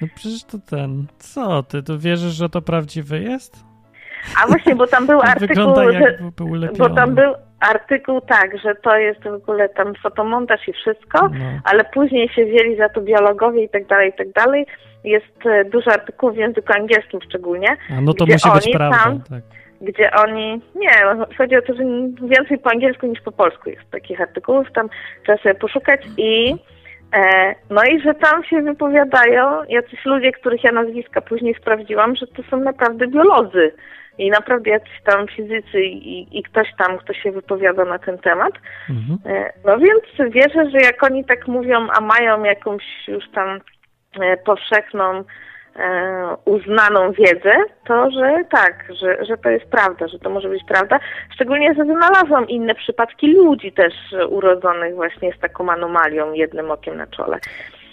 No 0.00 0.08
przecież 0.14 0.44
to 0.44 0.58
ten. 0.70 1.06
Co 1.18 1.62
ty? 1.62 1.82
To 1.82 1.98
wierzysz, 1.98 2.32
że 2.32 2.48
to 2.48 2.62
prawdziwe 2.62 3.18
jest? 3.18 3.64
A 4.42 4.46
właśnie, 4.46 4.74
bo 4.74 4.86
tam 4.86 5.06
był 5.06 5.20
artykuł. 5.32 5.74
Bo 6.78 6.90
tam 6.90 7.14
był 7.14 7.34
artykuł 7.60 8.20
tak, 8.20 8.58
że 8.58 8.74
to 8.74 8.96
jest 8.96 9.22
w 9.22 9.34
ogóle 9.34 9.68
tam 9.68 9.94
fotomontaż 10.02 10.68
i 10.68 10.72
wszystko, 10.72 11.28
no. 11.28 11.44
ale 11.64 11.84
później 11.84 12.28
się 12.28 12.44
wzięli 12.44 12.76
za 12.76 12.88
to 12.88 13.00
biologowie 13.00 13.64
i 13.64 13.68
tak 13.68 13.86
dalej, 13.86 14.10
i 14.10 14.12
tak 14.12 14.32
dalej. 14.32 14.66
Jest 15.04 15.46
e, 15.46 15.64
dużo 15.64 15.92
artykułów 15.92 16.34
w 16.34 16.38
języku 16.38 16.72
angielskim 16.72 17.20
szczególnie. 17.22 17.76
A 17.90 18.00
no 18.00 18.14
to 18.14 18.26
musi 18.26 18.50
być 18.54 18.70
prawda, 18.72 18.98
tam, 19.04 19.22
tak. 19.30 19.42
Gdzie 19.80 20.10
oni, 20.12 20.60
nie, 20.74 20.90
chodzi 21.38 21.56
o 21.56 21.62
to, 21.62 21.74
że 21.74 21.82
więcej 22.28 22.58
po 22.58 22.70
angielsku 22.70 23.06
niż 23.06 23.20
po 23.20 23.32
polsku 23.32 23.70
jest 23.70 23.90
takich 23.90 24.20
artykułów, 24.20 24.72
tam 24.74 24.88
trzeba 25.24 25.38
sobie 25.38 25.54
poszukać 25.54 26.00
i 26.16 26.56
no 27.70 27.82
i 27.84 28.00
że 28.00 28.14
tam 28.14 28.44
się 28.44 28.62
wypowiadają 28.62 29.64
jacyś 29.68 30.04
ludzie, 30.04 30.32
których 30.32 30.64
ja 30.64 30.72
nazwiska 30.72 31.20
później 31.20 31.54
sprawdziłam, 31.54 32.16
że 32.16 32.26
to 32.26 32.42
są 32.50 32.56
naprawdę 32.56 33.06
biolodzy 33.06 33.72
i 34.18 34.30
naprawdę 34.30 34.70
jacyś 34.70 35.02
tam 35.04 35.28
fizycy 35.28 35.82
i, 35.82 36.38
i 36.38 36.42
ktoś 36.42 36.68
tam, 36.78 36.98
kto 36.98 37.12
się 37.12 37.32
wypowiada 37.32 37.84
na 37.84 37.98
ten 37.98 38.18
temat. 38.18 38.52
Mhm. 38.90 39.18
E, 39.26 39.52
no 39.64 39.78
więc 39.78 40.32
wierzę, 40.32 40.70
że 40.70 40.78
jak 40.78 41.02
oni 41.02 41.24
tak 41.24 41.48
mówią, 41.48 41.86
a 41.90 42.00
mają 42.00 42.42
jakąś 42.42 42.82
już 43.08 43.24
tam 43.30 43.60
e, 44.20 44.36
powszechną 44.36 45.24
E, 45.24 45.24
uznaną 46.44 47.12
wiedzę, 47.12 47.52
to 47.86 48.10
że 48.10 48.44
tak, 48.50 48.84
że, 49.00 49.24
że 49.24 49.36
to 49.36 49.50
jest 49.50 49.64
prawda, 49.64 50.08
że 50.08 50.18
to 50.18 50.30
może 50.30 50.48
być 50.48 50.64
prawda. 50.68 50.98
Szczególnie, 51.34 51.74
że 51.74 51.84
znalazłam 51.84 52.48
inne 52.48 52.74
przypadki 52.74 53.34
ludzi 53.34 53.72
też 53.72 53.94
urodzonych 54.28 54.94
właśnie 54.94 55.32
z 55.32 55.40
taką 55.40 55.70
anomalią, 55.70 56.32
jednym 56.32 56.70
okiem 56.70 56.96
na 56.96 57.06
czole. 57.06 57.38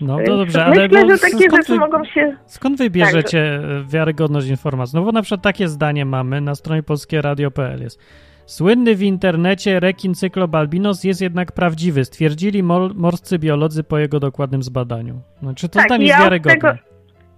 No 0.02 0.18
to 0.26 0.38
dobrze, 0.38 0.66
ale 0.66 0.88
myślę, 0.88 1.04
no, 1.06 1.16
że 1.16 1.22
takie 1.22 1.50
rzeczy 1.58 1.74
wy, 1.74 1.80
mogą 1.80 2.06
się... 2.06 2.36
Skąd 2.46 2.78
wy 2.78 2.90
bierzecie 2.90 3.60
tak, 3.62 3.92
wiarygodność 3.92 4.48
informacji? 4.48 5.00
No 5.00 5.06
bo 5.06 5.12
na 5.12 5.22
przykład 5.22 5.42
takie 5.42 5.68
zdanie 5.68 6.06
mamy 6.06 6.42
na 6.42 6.56
stronie 6.56 6.84
polskieradio.pl 6.84 7.82
jest. 7.82 8.00
Słynny 8.46 8.96
w 8.96 9.02
internecie 9.02 9.80
rekin 9.80 10.16
cyklop 10.16 10.56
albinos 10.56 11.04
jest 11.04 11.22
jednak 11.22 11.52
prawdziwy, 11.52 12.06
stwierdzili 12.06 12.64
morscy 12.96 13.40
biolodzy 13.40 13.84
po 13.84 13.98
jego 13.98 14.20
dokładnym 14.20 14.64
zbadaniu. 14.64 15.22
No, 15.42 15.54
czy 15.56 15.70
to 15.70 15.80
tak, 15.80 15.86
zdanie 15.88 16.06
jest 16.06 16.20
wiarygodne? 16.20 16.56
Tego 16.56 16.91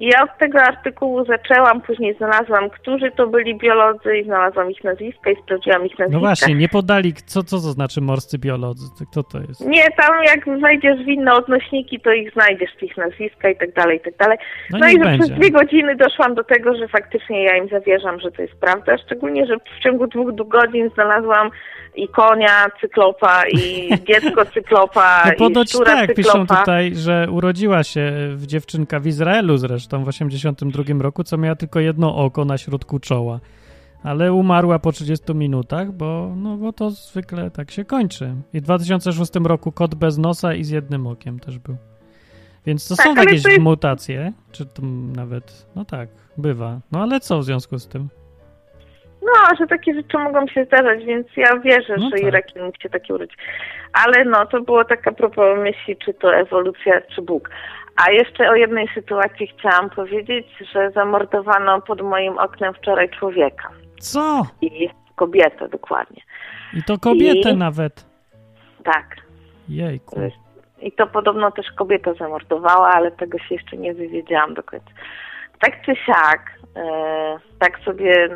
I 0.03 0.05
ja 0.05 0.23
od 0.23 0.37
tego 0.37 0.61
artykułu 0.61 1.25
zaczęłam, 1.25 1.81
później 1.81 2.15
znalazłam, 2.15 2.69
którzy 2.69 3.11
to 3.11 3.27
byli 3.27 3.55
biolodzy 3.55 4.17
i 4.17 4.23
znalazłam 4.23 4.71
ich 4.71 4.83
nazwiska 4.83 5.31
i 5.31 5.35
sprawdziłam 5.35 5.85
ich 5.85 5.91
no 5.99 6.05
nazwiska. 6.05 6.13
No 6.13 6.19
właśnie, 6.19 6.55
nie 6.55 6.69
podali, 6.69 7.13
co, 7.13 7.43
co 7.43 7.55
to 7.55 7.71
znaczy 7.71 8.01
morscy 8.01 8.37
biolodzy, 8.39 9.05
kto 9.11 9.23
to 9.23 9.39
jest? 9.39 9.61
Nie, 9.67 9.83
tam 9.91 10.23
jak 10.23 10.59
wejdziesz 10.59 11.05
w 11.05 11.07
inne 11.07 11.33
odnośniki, 11.33 11.99
to 11.99 12.13
ich 12.13 12.33
znajdziesz, 12.33 12.69
ich 12.81 12.97
nazwiska 12.97 13.49
i 13.49 13.55
tak 13.57 13.73
dalej, 13.73 13.97
i 13.97 14.01
tak 14.01 14.17
dalej. 14.17 14.37
No, 14.71 14.77
no 14.81 14.87
i 14.87 15.03
że 15.03 15.17
przez 15.17 15.29
dwie 15.29 15.51
godziny 15.51 15.95
doszłam 15.95 16.35
do 16.35 16.43
tego, 16.43 16.75
że 16.75 16.87
faktycznie 16.87 17.43
ja 17.43 17.57
im 17.57 17.69
zawierzam, 17.69 18.19
że 18.19 18.31
to 18.31 18.41
jest 18.41 18.55
prawda, 18.55 18.97
szczególnie, 18.97 19.45
że 19.45 19.55
w 19.57 19.83
ciągu 19.83 20.07
dwóch 20.07 20.47
godzin 20.47 20.89
znalazłam 20.93 21.49
i 21.95 22.07
konia 22.07 22.67
cyklopa, 22.81 23.43
i 23.47 23.89
dziecko 24.07 24.45
cyklopa, 24.45 25.23
no 25.25 25.31
ponoć 25.37 25.75
i 25.75 25.77
tak, 25.77 26.07
cyklopa. 26.07 26.15
piszą 26.15 26.47
tutaj, 26.47 26.95
że 26.95 27.27
urodziła 27.31 27.83
się 27.83 28.13
dziewczynka 28.37 28.99
w 28.99 29.07
Izraelu 29.07 29.57
zresztą 29.57 30.03
w 30.03 30.07
82 30.07 30.83
roku, 30.99 31.23
co 31.23 31.37
miała 31.37 31.55
tylko 31.55 31.79
jedno 31.79 32.15
oko 32.15 32.45
na 32.45 32.57
środku 32.57 32.99
czoła. 32.99 33.39
Ale 34.03 34.33
umarła 34.33 34.79
po 34.79 34.91
30 34.91 35.35
minutach, 35.35 35.91
bo, 35.91 36.33
no, 36.35 36.57
bo 36.57 36.73
to 36.73 36.91
zwykle 36.91 37.51
tak 37.51 37.71
się 37.71 37.85
kończy. 37.85 38.35
I 38.53 38.59
w 38.59 38.63
2006 38.63 39.31
roku 39.43 39.71
kot 39.71 39.95
bez 39.95 40.17
nosa 40.17 40.53
i 40.53 40.63
z 40.63 40.69
jednym 40.69 41.07
okiem 41.07 41.39
też 41.39 41.59
był. 41.59 41.77
Więc 42.65 42.87
to 42.87 42.95
tak, 42.95 43.05
są 43.05 43.15
jakieś 43.15 43.45
jest... 43.45 43.59
mutacje, 43.59 44.33
czy 44.51 44.65
to 44.65 44.81
nawet, 45.15 45.67
no 45.75 45.85
tak, 45.85 46.09
bywa. 46.37 46.79
No 46.91 47.01
ale 47.01 47.19
co 47.19 47.39
w 47.39 47.43
związku 47.43 47.79
z 47.79 47.87
tym? 47.87 48.09
No, 49.25 49.55
że 49.59 49.67
takie 49.67 49.93
rzeczy 49.93 50.17
mogą 50.17 50.47
się 50.47 50.65
zdarzać, 50.65 51.05
więc 51.05 51.27
ja 51.37 51.59
wierzę, 51.59 51.95
no 51.97 52.09
że 52.09 52.11
tak. 52.11 52.21
i 52.21 52.29
rekin 52.29 52.63
mógł 52.63 52.81
się 52.81 52.89
taki 52.89 53.13
urodzić. 53.13 53.37
Ale 53.93 54.25
no, 54.25 54.45
to 54.45 54.61
było 54.61 54.85
taka 54.85 55.11
propos 55.11 55.59
myśli, 55.59 55.97
czy 56.05 56.13
to 56.13 56.35
ewolucja, 56.35 57.01
czy 57.15 57.21
Bóg. 57.21 57.49
A 57.95 58.11
jeszcze 58.11 58.49
o 58.49 58.55
jednej 58.55 58.87
sytuacji 58.93 59.47
chciałam 59.47 59.89
powiedzieć, 59.89 60.47
że 60.73 60.91
zamordowano 60.91 61.81
pod 61.81 62.01
moim 62.01 62.37
oknem 62.37 62.73
wczoraj 62.73 63.09
człowieka. 63.09 63.69
Co? 63.99 64.47
I 64.61 64.89
kobietę, 65.15 65.67
dokładnie. 65.67 66.21
I 66.73 66.83
to 66.83 66.97
kobietę 66.97 67.49
I... 67.49 67.57
nawet. 67.57 68.05
Tak. 68.83 69.15
Jejku. 69.69 70.21
I 70.81 70.91
to 70.91 71.07
podobno 71.07 71.51
też 71.51 71.65
kobieta 71.71 72.13
zamordowała, 72.13 72.89
ale 72.93 73.11
tego 73.11 73.39
się 73.39 73.55
jeszcze 73.55 73.77
nie 73.77 73.93
wywiedziałam 73.93 74.53
do 74.53 74.63
końca. 74.63 74.89
Tak 75.59 75.85
czy 75.85 75.95
siak, 75.95 76.52
tak 77.59 77.79
sobie 77.79 78.29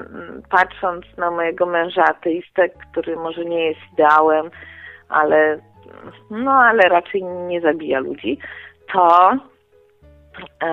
patrząc 0.49 1.05
na 1.17 1.31
mojego 1.31 1.65
męża 1.65 2.03
ateistę, 2.03 2.69
który 2.69 3.15
może 3.15 3.45
nie 3.45 3.65
jest 3.65 3.79
ideałem, 3.93 4.49
ale 5.09 5.59
no 6.31 6.51
ale 6.51 6.81
raczej 6.89 7.23
nie 7.23 7.61
zabija 7.61 7.99
ludzi, 7.99 8.39
to 8.93 9.31
e, 10.63 10.67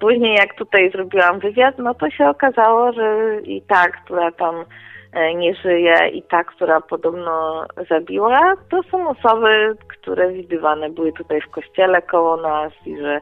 później 0.00 0.34
jak 0.34 0.54
tutaj 0.54 0.90
zrobiłam 0.90 1.38
wywiad, 1.38 1.78
no 1.78 1.94
to 1.94 2.10
się 2.10 2.28
okazało, 2.28 2.92
że 2.92 3.36
i 3.42 3.62
ta, 3.62 3.88
która 3.88 4.32
tam 4.32 4.64
e, 5.12 5.34
nie 5.34 5.54
żyje 5.54 6.08
i 6.08 6.22
ta, 6.22 6.44
która 6.44 6.80
podobno 6.80 7.66
zabiła, 7.90 8.54
to 8.70 8.82
są 8.82 9.08
osoby, 9.08 9.76
które 9.88 10.32
widywane 10.32 10.90
były 10.90 11.12
tutaj 11.12 11.40
w 11.40 11.50
kościele 11.50 12.02
koło 12.02 12.36
nas 12.36 12.72
i 12.86 12.96
że 12.96 13.20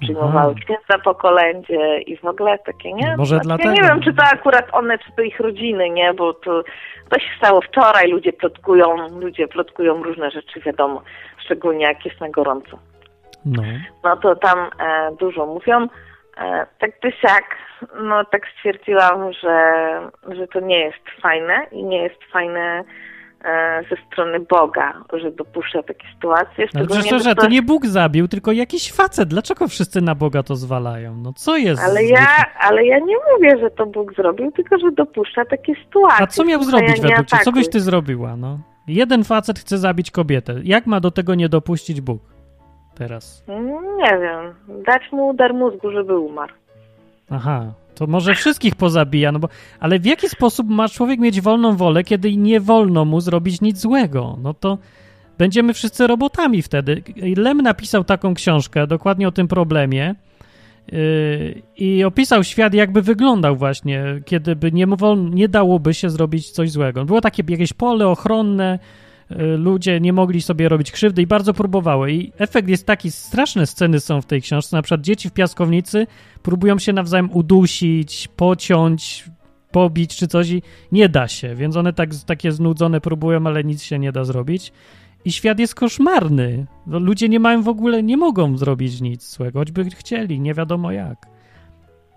przyjmowały 0.00 0.54
księdza 0.54 0.98
po 1.04 1.14
kolędzie 1.14 1.98
i 2.00 2.16
w 2.16 2.24
ogóle 2.24 2.58
takie, 2.58 2.92
nie? 2.92 3.16
Może 3.16 3.34
znaczy, 3.34 3.46
dlatego. 3.46 3.68
Ja 3.68 3.74
nie 3.74 3.88
wiem, 3.88 4.02
czy 4.02 4.14
to 4.14 4.22
akurat 4.22 4.66
one, 4.72 4.98
czy 4.98 5.12
to 5.16 5.22
ich 5.22 5.40
rodziny, 5.40 5.90
nie? 5.90 6.14
Bo 6.14 6.34
to, 6.34 6.62
to 7.08 7.18
się 7.18 7.28
stało 7.38 7.60
wczoraj, 7.60 8.10
ludzie 8.10 8.32
plotkują, 8.32 9.18
ludzie 9.20 9.48
plotkują 9.48 10.02
różne 10.02 10.30
rzeczy, 10.30 10.60
wiadomo, 10.60 11.02
szczególnie 11.44 11.84
jak 11.84 12.04
jest 12.04 12.20
na 12.20 12.30
gorąco. 12.30 12.78
No, 13.44 13.62
no 14.04 14.16
to 14.16 14.36
tam 14.36 14.58
e, 14.58 15.16
dużo 15.20 15.46
mówią. 15.46 15.88
E, 16.38 16.66
tak 16.78 16.90
czy 17.00 17.12
siak, 17.12 17.56
no 18.02 18.24
tak 18.24 18.42
stwierdziłam, 18.58 19.32
że, 19.32 19.74
że 20.28 20.46
to 20.46 20.60
nie 20.60 20.80
jest 20.80 21.10
fajne 21.22 21.66
i 21.72 21.84
nie 21.84 22.02
jest 22.02 22.24
fajne 22.32 22.84
ze 23.90 23.96
strony 24.06 24.40
Boga, 24.40 25.04
że 25.12 25.30
dopuszcza 25.30 25.82
takie 25.82 26.06
sytuacje. 26.14 26.66
Ale 26.74 26.86
przecież 26.86 27.24
to, 27.24 27.34
to 27.34 27.48
nie 27.48 27.62
Bóg 27.62 27.86
zabił, 27.86 28.28
tylko 28.28 28.52
jakiś 28.52 28.92
facet. 28.92 29.28
Dlaczego 29.28 29.68
wszyscy 29.68 30.00
na 30.00 30.14
Boga 30.14 30.42
to 30.42 30.56
zwalają? 30.56 31.16
No 31.16 31.32
co 31.32 31.56
jest? 31.56 31.82
Ale 31.82 32.04
ja, 32.04 32.26
ale 32.60 32.84
ja 32.86 32.98
nie 32.98 33.16
mówię, 33.32 33.58
że 33.60 33.70
to 33.70 33.86
Bóg 33.86 34.14
zrobił, 34.14 34.52
tylko 34.52 34.78
że 34.78 34.92
dopuszcza 34.92 35.44
takie 35.44 35.74
sytuacje. 35.84 36.24
A 36.24 36.26
co 36.26 36.44
miał 36.44 36.62
zrobić 36.62 37.00
według 37.00 37.26
ciebie? 37.26 37.44
Co 37.44 37.52
byś 37.52 37.70
ty 37.70 37.80
zrobiła? 37.80 38.36
No? 38.36 38.58
Jeden 38.88 39.24
facet 39.24 39.58
chce 39.58 39.78
zabić 39.78 40.10
kobietę. 40.10 40.54
Jak 40.62 40.86
ma 40.86 41.00
do 41.00 41.10
tego 41.10 41.34
nie 41.34 41.48
dopuścić 41.48 42.00
Bóg 42.00 42.22
teraz? 42.94 43.44
Nie 43.96 44.18
wiem. 44.18 44.54
Dać 44.86 45.12
mu 45.12 45.28
udar 45.28 45.54
mózgu, 45.54 45.90
żeby 45.90 46.18
umarł. 46.18 46.52
Aha, 47.30 47.72
to 47.94 48.06
może 48.06 48.34
wszystkich 48.34 48.74
pozabija, 48.74 49.32
no 49.32 49.38
bo, 49.38 49.48
ale 49.80 49.98
w 49.98 50.06
jaki 50.06 50.28
sposób 50.28 50.68
ma 50.68 50.88
człowiek 50.88 51.20
mieć 51.20 51.40
wolną 51.40 51.76
wolę, 51.76 52.04
kiedy 52.04 52.36
nie 52.36 52.60
wolno 52.60 53.04
mu 53.04 53.20
zrobić 53.20 53.60
nic 53.60 53.78
złego? 53.78 54.38
No 54.42 54.54
to 54.54 54.78
będziemy 55.38 55.74
wszyscy 55.74 56.06
robotami 56.06 56.62
wtedy. 56.62 57.02
Lem 57.36 57.62
napisał 57.62 58.04
taką 58.04 58.34
książkę 58.34 58.86
dokładnie 58.86 59.28
o 59.28 59.32
tym 59.32 59.48
problemie 59.48 60.14
yy, 60.92 61.62
i 61.76 62.04
opisał 62.04 62.44
świat, 62.44 62.74
jakby 62.74 63.02
wyglądał 63.02 63.56
właśnie, 63.56 64.04
kiedy 64.24 64.56
by 64.56 64.72
nie, 64.72 64.86
nie 65.30 65.48
dałoby 65.48 65.94
się 65.94 66.10
zrobić 66.10 66.50
coś 66.50 66.70
złego. 66.70 67.04
Było 67.04 67.20
takie 67.20 67.42
jakieś 67.48 67.72
pole 67.72 68.08
ochronne, 68.08 68.78
ludzie 69.38 70.00
nie 70.00 70.12
mogli 70.12 70.42
sobie 70.42 70.68
robić 70.68 70.92
krzywdy 70.92 71.22
i 71.22 71.26
bardzo 71.26 71.54
próbowały. 71.54 72.12
I 72.12 72.32
efekt 72.38 72.68
jest 72.68 72.86
taki, 72.86 73.10
straszne 73.10 73.66
sceny 73.66 74.00
są 74.00 74.20
w 74.20 74.26
tej 74.26 74.42
książce, 74.42 74.76
na 74.76 74.82
przykład 74.82 75.00
dzieci 75.00 75.28
w 75.28 75.32
piaskownicy 75.32 76.06
próbują 76.42 76.78
się 76.78 76.92
nawzajem 76.92 77.30
udusić, 77.32 78.28
pociąć, 78.36 79.24
pobić 79.70 80.16
czy 80.16 80.28
coś 80.28 80.50
i 80.50 80.62
nie 80.92 81.08
da 81.08 81.28
się, 81.28 81.54
więc 81.54 81.76
one 81.76 81.92
tak, 81.92 82.10
takie 82.26 82.52
znudzone 82.52 83.00
próbują, 83.00 83.46
ale 83.46 83.64
nic 83.64 83.82
się 83.82 83.98
nie 83.98 84.12
da 84.12 84.24
zrobić. 84.24 84.72
I 85.24 85.32
świat 85.32 85.58
jest 85.58 85.74
koszmarny. 85.74 86.66
No, 86.86 86.98
ludzie 86.98 87.28
nie 87.28 87.40
mają 87.40 87.62
w 87.62 87.68
ogóle, 87.68 88.02
nie 88.02 88.16
mogą 88.16 88.56
zrobić 88.56 89.00
nic 89.00 89.30
złego, 89.30 89.58
choćby 89.58 89.84
chcieli, 89.84 90.40
nie 90.40 90.54
wiadomo 90.54 90.92
jak. 90.92 91.26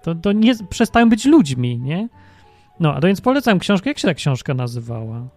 To, 0.03 0.15
to 0.15 0.32
nie, 0.32 0.53
przestają 0.69 1.10
być 1.10 1.25
ludźmi, 1.25 1.80
nie? 1.80 2.10
No, 2.80 2.93
a 2.93 3.01
więc 3.01 3.21
polecam 3.21 3.60
książkę. 3.60 3.89
Jak 3.89 3.99
się 3.99 4.08
ta 4.08 4.13
książka 4.13 4.53
nazywała? 4.53 5.27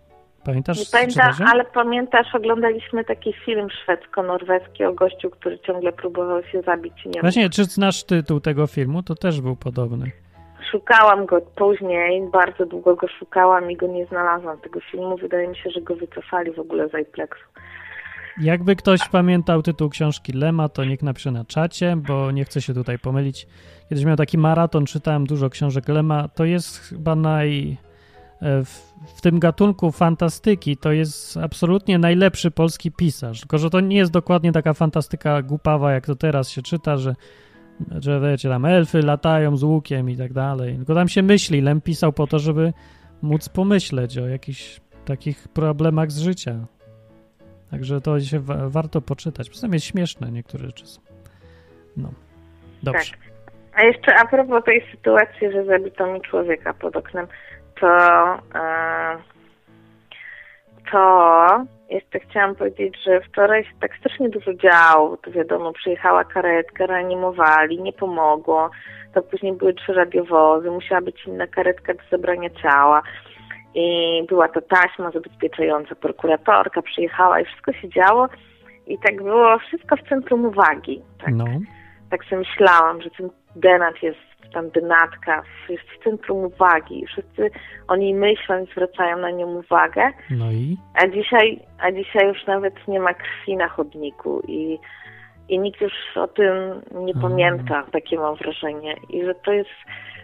Pamiętasz? 0.44 0.78
Nie 0.78 0.84
pamiętam, 0.92 1.32
ale 1.46 1.64
pamiętasz, 1.64 2.34
oglądaliśmy 2.34 3.04
taki 3.04 3.32
film 3.32 3.68
szwedzko-norweski 3.70 4.84
o 4.84 4.92
gościu, 4.92 5.30
który 5.30 5.58
ciągle 5.58 5.92
próbował 5.92 6.42
się 6.42 6.62
zabić. 6.62 6.94
Nie 7.06 7.20
Właśnie, 7.20 7.50
czy 7.50 7.64
znasz 7.64 8.04
tytuł 8.04 8.40
tego 8.40 8.66
filmu? 8.66 9.02
To 9.02 9.14
też 9.14 9.40
był 9.40 9.56
podobny. 9.56 10.10
Szukałam 10.70 11.26
go 11.26 11.40
później, 11.40 12.22
bardzo 12.32 12.66
długo 12.66 12.96
go 12.96 13.08
szukałam 13.08 13.70
i 13.70 13.76
go 13.76 13.86
nie 13.86 14.06
znalazłam, 14.06 14.58
tego 14.58 14.80
filmu. 14.80 15.16
Wydaje 15.16 15.48
mi 15.48 15.56
się, 15.56 15.70
że 15.70 15.80
go 15.80 15.96
wycofali 15.96 16.52
w 16.52 16.58
ogóle 16.58 16.88
z 16.88 16.94
iPlexu. 16.94 17.44
Jakby 18.40 18.76
ktoś 18.76 19.08
pamiętał 19.08 19.62
tytuł 19.62 19.88
książki 19.90 20.32
Lema, 20.32 20.68
to 20.68 20.84
niech 20.84 21.02
napisze 21.02 21.30
na 21.30 21.44
czacie, 21.44 21.96
bo 21.96 22.30
nie 22.30 22.44
chcę 22.44 22.62
się 22.62 22.74
tutaj 22.74 22.98
pomylić. 22.98 23.46
Kiedyś 23.88 24.04
miał 24.04 24.16
taki 24.16 24.38
maraton, 24.38 24.86
czytałem 24.86 25.26
dużo 25.26 25.50
książek 25.50 25.88
Lema. 25.88 26.28
To 26.28 26.44
jest 26.44 26.78
chyba 26.78 27.14
naj 27.14 27.76
w, 28.42 28.92
w, 29.16 29.20
tym 29.20 29.38
gatunku 29.38 29.92
fantastyki 29.92 30.76
to 30.76 30.92
jest 30.92 31.36
absolutnie 31.36 31.98
najlepszy 31.98 32.50
polski 32.50 32.92
pisarz. 32.92 33.40
Tylko, 33.40 33.58
że 33.58 33.70
to 33.70 33.80
nie 33.80 33.96
jest 33.96 34.12
dokładnie 34.12 34.52
taka 34.52 34.74
fantastyka 34.74 35.42
głupawa, 35.42 35.92
jak 35.92 36.06
to 36.06 36.16
teraz 36.16 36.50
się 36.50 36.62
czyta, 36.62 36.96
że, 36.96 37.14
że 38.00 38.20
wiecie, 38.20 38.48
tam 38.48 38.64
elfy 38.64 39.02
latają 39.02 39.56
z 39.56 39.62
łukiem 39.62 40.10
i 40.10 40.16
tak 40.16 40.32
dalej. 40.32 40.76
Tylko 40.76 40.94
tam 40.94 41.08
się 41.08 41.22
myśli. 41.22 41.60
Lem 41.60 41.80
pisał 41.80 42.12
po 42.12 42.26
to, 42.26 42.38
żeby 42.38 42.72
móc 43.22 43.48
pomyśleć 43.48 44.18
o 44.18 44.28
jakichś 44.28 44.80
takich 45.04 45.48
problemach 45.48 46.10
z 46.10 46.18
życia. 46.18 46.54
Także 47.70 48.00
to 48.00 48.20
się 48.20 48.38
wa 48.38 48.68
warto 48.68 49.00
poczytać. 49.00 49.60
Tym 49.60 49.72
jest 49.72 49.86
śmieszne, 49.86 50.32
niektóre 50.32 50.66
rzeczy 50.66 50.86
są. 50.86 51.00
No, 51.96 52.10
dobrze. 52.82 53.10
Tak. 53.10 53.30
A 53.74 53.82
jeszcze 53.82 54.14
a 54.14 54.26
propos 54.26 54.64
tej 54.64 54.86
sytuacji, 54.90 55.52
że 55.52 55.64
zabito 55.64 56.06
mi 56.06 56.20
człowieka 56.20 56.74
pod 56.74 56.96
oknem 56.96 57.26
to, 57.80 57.88
e, 58.54 59.16
to 60.92 61.64
jeszcze 61.90 62.20
chciałam 62.20 62.54
powiedzieć, 62.54 62.96
że 63.06 63.20
wczoraj 63.20 63.64
się 63.64 63.70
tak 63.80 63.96
strasznie 63.96 64.28
dużo 64.28 64.54
działo. 64.54 65.16
To 65.16 65.30
wiadomo, 65.30 65.72
przyjechała 65.72 66.24
karetka, 66.24 66.86
reanimowali, 66.86 67.82
nie 67.82 67.92
pomogło. 67.92 68.70
To 69.14 69.22
później 69.22 69.52
były 69.52 69.74
trzy 69.74 69.92
radiowozy, 69.92 70.70
musiała 70.70 71.00
być 71.00 71.26
inna 71.26 71.46
karetka 71.46 71.94
do 71.94 72.00
zabrania 72.10 72.50
ciała. 72.50 73.02
I 73.74 74.22
była 74.28 74.48
to 74.48 74.60
taśma 74.60 75.10
zabezpieczająca, 75.10 75.94
prokuratorka 75.94 76.82
przyjechała 76.82 77.40
i 77.40 77.44
wszystko 77.44 77.72
się 77.72 77.88
działo. 77.88 78.28
I 78.86 78.98
tak 78.98 79.22
było 79.22 79.58
wszystko 79.58 79.96
w 79.96 80.08
centrum 80.08 80.44
uwagi. 80.44 81.02
Tak, 81.24 81.34
no. 81.34 81.44
tak 82.10 82.24
sobie 82.24 82.36
myślałam, 82.36 83.02
że 83.02 83.10
ten 83.10 83.30
Denat 83.56 84.02
jest 84.02 84.29
tam 84.52 84.70
dynatka 84.70 85.42
jest 85.68 85.84
w 85.84 86.04
centrum 86.04 86.44
uwagi. 86.44 87.06
Wszyscy 87.06 87.50
o 87.88 87.96
niej 87.96 88.14
myślą 88.14 88.64
i 88.64 88.66
zwracają 88.66 89.18
na 89.18 89.30
nią 89.30 89.46
uwagę. 89.46 90.12
No 90.30 90.52
i? 90.52 90.76
A 90.94 91.08
dzisiaj, 91.08 91.60
a 91.78 91.92
dzisiaj 91.92 92.28
już 92.28 92.46
nawet 92.46 92.88
nie 92.88 93.00
ma 93.00 93.14
krwi 93.14 93.56
na 93.56 93.68
chodniku 93.68 94.42
i, 94.48 94.78
i 95.48 95.58
nikt 95.58 95.80
już 95.80 95.92
o 96.16 96.28
tym 96.28 96.54
nie 97.04 97.14
pamięta, 97.14 97.82
takie 97.92 98.18
mam 98.18 98.36
wrażenie. 98.36 98.96
I 99.10 99.24
że 99.24 99.34
to 99.34 99.52
jest 99.52 99.70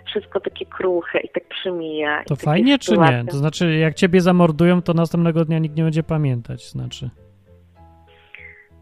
wszystko 0.07 0.41
takie 0.41 0.67
kruche 0.67 1.21
i 1.21 1.29
tak 1.29 1.45
przemija. 1.49 2.25
To 2.25 2.37
fajnie 2.37 2.79
czy 2.79 2.99
nie? 2.99 3.25
To 3.31 3.37
znaczy, 3.37 3.77
jak 3.77 3.95
ciebie 3.95 4.21
zamordują, 4.21 4.83
to 4.83 4.95
następnego 4.95 5.45
dnia 5.45 5.59
nikt 5.59 5.77
nie 5.77 5.83
będzie 5.83 6.03
pamiętać, 6.03 6.71
znaczy. 6.71 7.11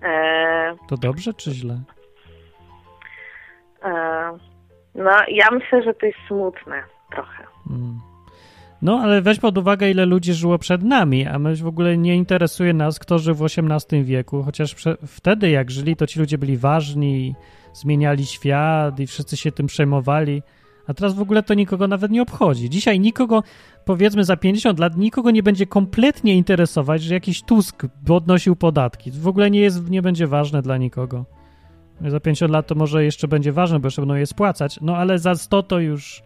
E... 0.03 0.77
To 0.89 0.97
dobrze 0.97 1.35
czy 1.35 1.51
źle? 1.51 1.81
E... 3.83 4.54
No, 4.95 5.11
ja 5.29 5.51
myślę, 5.51 5.83
że 5.83 5.95
to 5.95 6.07
jest 6.07 6.19
smutne 6.29 6.83
trochę. 7.11 7.45
Hmm. 7.69 8.01
No, 8.83 9.01
ale 9.03 9.23
weź 9.23 9.39
pod 9.39 9.59
uwagę, 9.59 9.91
ile 9.91 10.07
ludzi 10.07 10.35
żyło 10.35 10.59
przed 10.59 10.83
nami, 10.83 11.27
a 11.27 11.39
my 11.39 11.57
w 11.57 11.67
ogóle 11.67 11.99
nie 11.99 12.17
interesuje 12.17 12.73
nas, 12.73 12.99
kto 12.99 13.19
żył 13.19 13.35
w 13.35 13.43
XVIII 13.43 14.05
wieku, 14.05 14.43
chociaż 14.43 14.75
wtedy, 15.07 15.51
jak 15.51 15.71
żyli, 15.71 15.97
to 15.97 16.07
ci 16.07 16.19
ludzie 16.21 16.39
byli 16.39 16.57
ważni, 16.57 17.35
zmieniali 17.73 18.27
świat 18.27 19.01
i 19.01 19.07
wszyscy 19.07 19.37
się 19.37 19.53
tym 19.53 19.67
przejmowali. 19.67 20.43
A 20.87 20.95
teraz 20.95 21.15
w 21.15 21.21
ogóle 21.21 21.43
to 21.43 21.55
nikogo 21.55 21.89
nawet 21.89 22.11
nie 22.11 22.23
obchodzi. 22.23 22.71
Dzisiaj 22.71 23.01
nikogo, 23.01 23.43
powiedzmy 23.85 24.25
za 24.25 24.37
50 24.37 24.79
lat, 24.79 24.97
nikogo 24.97 25.31
nie 25.31 25.43
będzie 25.43 25.67
kompletnie 25.67 26.35
interesować, 26.35 27.03
że 27.03 27.15
jakiś 27.15 27.43
Tusk 27.43 27.87
podnosił 28.07 28.57
podatki. 28.57 29.11
W 29.11 29.29
ogóle 29.29 29.51
nie, 29.51 29.61
jest, 29.61 29.91
nie 29.91 30.03
będzie 30.03 30.27
ważne 30.27 30.63
dla 30.63 30.77
nikogo. 30.77 31.25
Za 32.01 32.21
50 32.21 32.53
lat 32.53 32.67
to 32.67 32.75
może 32.75 33.05
jeszcze 33.05 33.29
będzie 33.29 33.53
ważne, 33.53 33.81
bo 33.81 33.87
jeszcze 33.87 34.03
będą 34.03 34.15
je 34.15 34.27
spłacać, 34.27 34.79
no 34.81 34.97
ale 34.97 35.19
za 35.19 35.35
100 35.35 35.63
to 35.63 35.79
już 35.81 36.23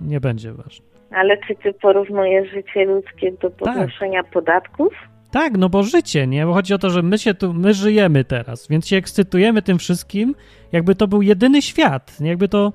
nie 0.00 0.20
będzie 0.20 0.52
ważne. 0.52 0.86
Ale 1.10 1.36
czy 1.46 1.54
ty 1.54 1.72
porównujesz 1.72 2.50
życie 2.50 2.84
ludzkie 2.84 3.32
do 3.32 3.50
tak. 3.50 3.58
podnoszenia 3.58 4.22
tak. 4.22 4.32
podatków? 4.32 4.92
Tak, 5.30 5.58
no 5.58 5.68
bo 5.68 5.82
życie, 5.82 6.26
nie? 6.26 6.46
Bo 6.46 6.52
chodzi 6.52 6.74
o 6.74 6.78
to, 6.78 6.90
że 6.90 7.02
my 7.02 7.18
się 7.18 7.34
tu, 7.34 7.52
my 7.52 7.74
żyjemy 7.74 8.24
teraz, 8.24 8.68
więc 8.68 8.88
się 8.88 8.96
ekscytujemy 8.96 9.62
tym 9.62 9.78
wszystkim, 9.78 10.34
jakby 10.72 10.94
to 10.94 11.08
był 11.08 11.22
jedyny 11.22 11.62
świat, 11.62 12.20
jakby 12.20 12.48
to 12.48 12.72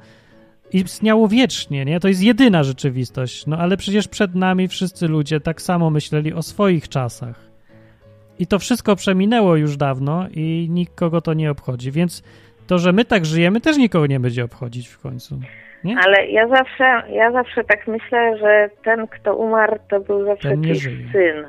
istniało 0.73 1.27
wiecznie, 1.27 1.85
nie? 1.85 1.99
To 1.99 2.07
jest 2.07 2.23
jedyna 2.23 2.63
rzeczywistość. 2.63 3.47
No 3.47 3.57
ale 3.57 3.77
przecież 3.77 4.07
przed 4.07 4.35
nami 4.35 4.67
wszyscy 4.67 5.07
ludzie 5.07 5.39
tak 5.39 5.61
samo 5.61 5.89
myśleli 5.89 6.33
o 6.33 6.41
swoich 6.41 6.89
czasach. 6.89 7.50
I 8.39 8.47
to 8.47 8.59
wszystko 8.59 8.95
przeminęło 8.95 9.55
już 9.55 9.77
dawno 9.77 10.25
i 10.31 10.67
nikogo 10.69 11.21
to 11.21 11.33
nie 11.33 11.51
obchodzi, 11.51 11.91
więc 11.91 12.23
to, 12.67 12.77
że 12.77 12.91
my 12.91 13.05
tak 13.05 13.25
żyjemy, 13.25 13.61
też 13.61 13.77
nikogo 13.77 14.07
nie 14.07 14.19
będzie 14.19 14.43
obchodzić 14.43 14.87
w 14.87 14.99
końcu. 14.99 15.39
Nie? 15.83 15.95
Ale 16.05 16.27
ja 16.27 16.47
zawsze, 16.47 17.03
ja 17.09 17.31
zawsze 17.31 17.63
tak 17.63 17.87
myślę, 17.87 18.37
że 18.37 18.69
ten, 18.83 19.07
kto 19.07 19.35
umarł, 19.35 19.77
to 19.89 19.99
był 19.99 20.25
zawsze 20.25 20.57
czyjś 20.63 20.83
syn, 21.11 21.47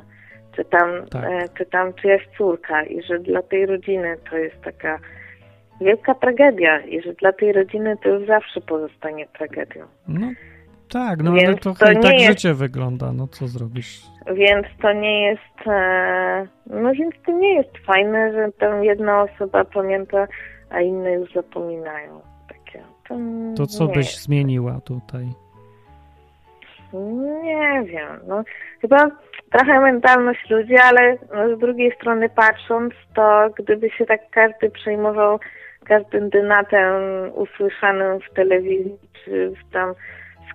czy 0.55 0.65
tam, 0.65 0.89
tak. 1.11 1.23
e, 1.23 1.49
czy 1.57 1.65
tam 1.65 1.93
czyjaś 1.93 2.27
córka 2.37 2.83
i 2.83 3.03
że 3.03 3.19
dla 3.19 3.41
tej 3.41 3.65
rodziny 3.65 4.17
to 4.29 4.37
jest 4.37 4.61
taka 4.61 4.99
wielka 5.81 6.15
tragedia 6.15 6.79
i 6.79 7.01
że 7.01 7.13
dla 7.13 7.33
tej 7.33 7.53
rodziny 7.53 7.97
to 8.03 8.09
już 8.09 8.27
zawsze 8.27 8.61
pozostanie 8.61 9.27
tragedią. 9.27 9.85
No 10.07 10.27
tak, 10.89 11.23
no 11.23 11.33
więc 11.33 11.47
ale 11.47 11.57
to, 11.57 11.73
to 11.73 12.01
tak 12.01 12.13
jest, 12.13 12.25
życie 12.25 12.53
wygląda, 12.53 13.13
no 13.13 13.27
co 13.27 13.47
zrobisz? 13.47 14.01
Więc 14.33 14.67
to 14.81 14.93
nie 14.93 15.23
jest, 15.23 15.67
e, 15.67 16.47
no 16.67 16.91
więc 16.91 17.15
to 17.25 17.31
nie 17.31 17.53
jest 17.53 17.77
fajne, 17.85 18.33
że 18.33 18.51
tam 18.51 18.83
jedna 18.83 19.21
osoba 19.21 19.65
pamięta, 19.65 20.27
a 20.69 20.81
inne 20.81 21.11
już 21.11 21.33
zapominają. 21.33 22.21
Takie. 22.47 22.83
To, 23.07 23.15
to 23.57 23.67
co 23.67 23.87
byś 23.87 23.97
jest. 23.97 24.21
zmieniła 24.21 24.81
tutaj? 24.85 25.25
Nie 26.93 27.83
wiem, 27.85 28.19
no 28.27 28.43
chyba 28.81 29.07
trochę 29.51 29.79
mentalność 29.79 30.49
ludzi, 30.49 30.75
ale 30.77 31.17
no, 31.33 31.57
z 31.57 31.59
drugiej 31.59 31.95
strony 31.95 32.29
patrząc, 32.29 32.93
to 33.15 33.49
gdyby 33.57 33.89
się 33.89 34.05
tak 34.05 34.21
każdy 34.31 34.69
przejmował 34.69 35.39
każdym 35.83 36.29
dynatem 36.29 36.93
usłyszanym 37.33 38.19
w 38.19 38.33
telewizji 38.33 38.97
czy 39.25 39.49
w 39.49 39.73
tam 39.73 39.93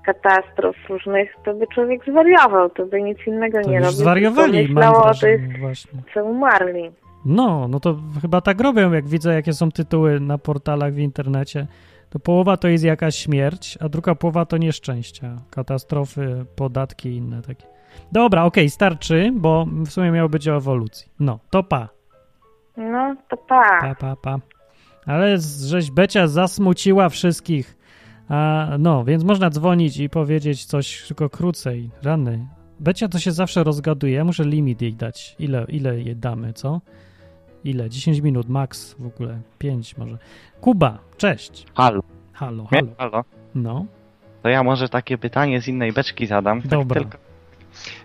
katastrof 0.00 0.76
różnych, 0.88 1.34
to 1.44 1.54
by 1.54 1.66
człowiek 1.66 2.04
zwariował, 2.04 2.70
to 2.70 2.86
by 2.86 3.02
nic 3.02 3.18
innego 3.26 3.62
to 3.62 3.70
nie 3.70 3.78
robił. 3.78 3.92
zwariowali, 3.92 4.68
mam 4.72 4.94
o 4.94 5.14
tych, 5.14 5.58
właśnie. 5.58 6.02
co 6.14 6.24
umarli. 6.24 6.90
No, 7.24 7.68
no 7.68 7.80
to 7.80 7.96
chyba 8.22 8.40
tak 8.40 8.60
robią, 8.60 8.92
jak 8.92 9.08
widzę, 9.08 9.34
jakie 9.34 9.52
są 9.52 9.70
tytuły 9.70 10.20
na 10.20 10.38
portalach 10.38 10.92
w 10.92 10.98
internecie. 10.98 11.66
To 12.10 12.18
połowa 12.18 12.56
to 12.56 12.68
jest 12.68 12.84
jakaś 12.84 13.16
śmierć, 13.16 13.78
a 13.80 13.88
druga 13.88 14.14
połowa 14.14 14.46
to 14.46 14.56
nieszczęścia, 14.56 15.36
katastrofy, 15.50 16.44
podatki 16.56 17.08
i 17.08 17.16
inne 17.16 17.42
takie. 17.42 17.66
Dobra, 18.12 18.44
okej, 18.44 18.64
okay, 18.64 18.70
starczy, 18.70 19.30
bo 19.34 19.66
w 19.86 19.90
sumie 19.90 20.10
miało 20.10 20.28
być 20.28 20.48
o 20.48 20.56
ewolucji. 20.56 21.12
No, 21.20 21.38
to 21.50 21.62
pa. 21.62 21.88
No, 22.76 23.16
to 23.28 23.36
pa. 23.36 23.80
Pa, 23.80 23.94
pa, 23.94 24.16
pa. 24.16 24.38
Ale 25.06 25.38
żeś 25.66 25.90
Becia 25.90 26.26
zasmuciła 26.26 27.08
wszystkich. 27.08 27.77
A, 28.28 28.68
no, 28.78 29.04
więc 29.04 29.24
można 29.24 29.50
dzwonić 29.50 29.98
i 29.98 30.08
powiedzieć 30.08 30.64
coś 30.64 31.06
tylko 31.06 31.30
krócej. 31.30 31.90
Rany. 32.02 32.46
Becia 32.80 33.08
to 33.08 33.18
się 33.18 33.32
zawsze 33.32 33.64
rozgaduje. 33.64 34.12
Ja 34.12 34.24
muszę 34.24 34.44
limit 34.44 34.82
jej 34.82 34.94
dać. 34.94 35.36
Ile, 35.38 35.66
ile 35.68 36.00
jej 36.00 36.16
damy, 36.16 36.52
co? 36.52 36.80
Ile? 37.64 37.90
10 37.90 38.20
minut, 38.20 38.48
max 38.48 38.94
w 38.98 39.06
ogóle. 39.06 39.40
5 39.58 39.96
może. 39.96 40.18
Kuba, 40.60 40.98
cześć. 41.16 41.66
Halo. 41.74 42.02
Halo, 42.32 42.66
halo. 42.66 42.88
halo. 42.98 43.24
No. 43.54 43.86
To 44.42 44.48
ja 44.48 44.62
może 44.62 44.88
takie 44.88 45.18
pytanie 45.18 45.62
z 45.62 45.68
innej 45.68 45.92
beczki 45.92 46.26
zadam. 46.26 46.62
Tak 46.62 46.70
Dobra. 46.70 47.00
Tylko, 47.00 47.18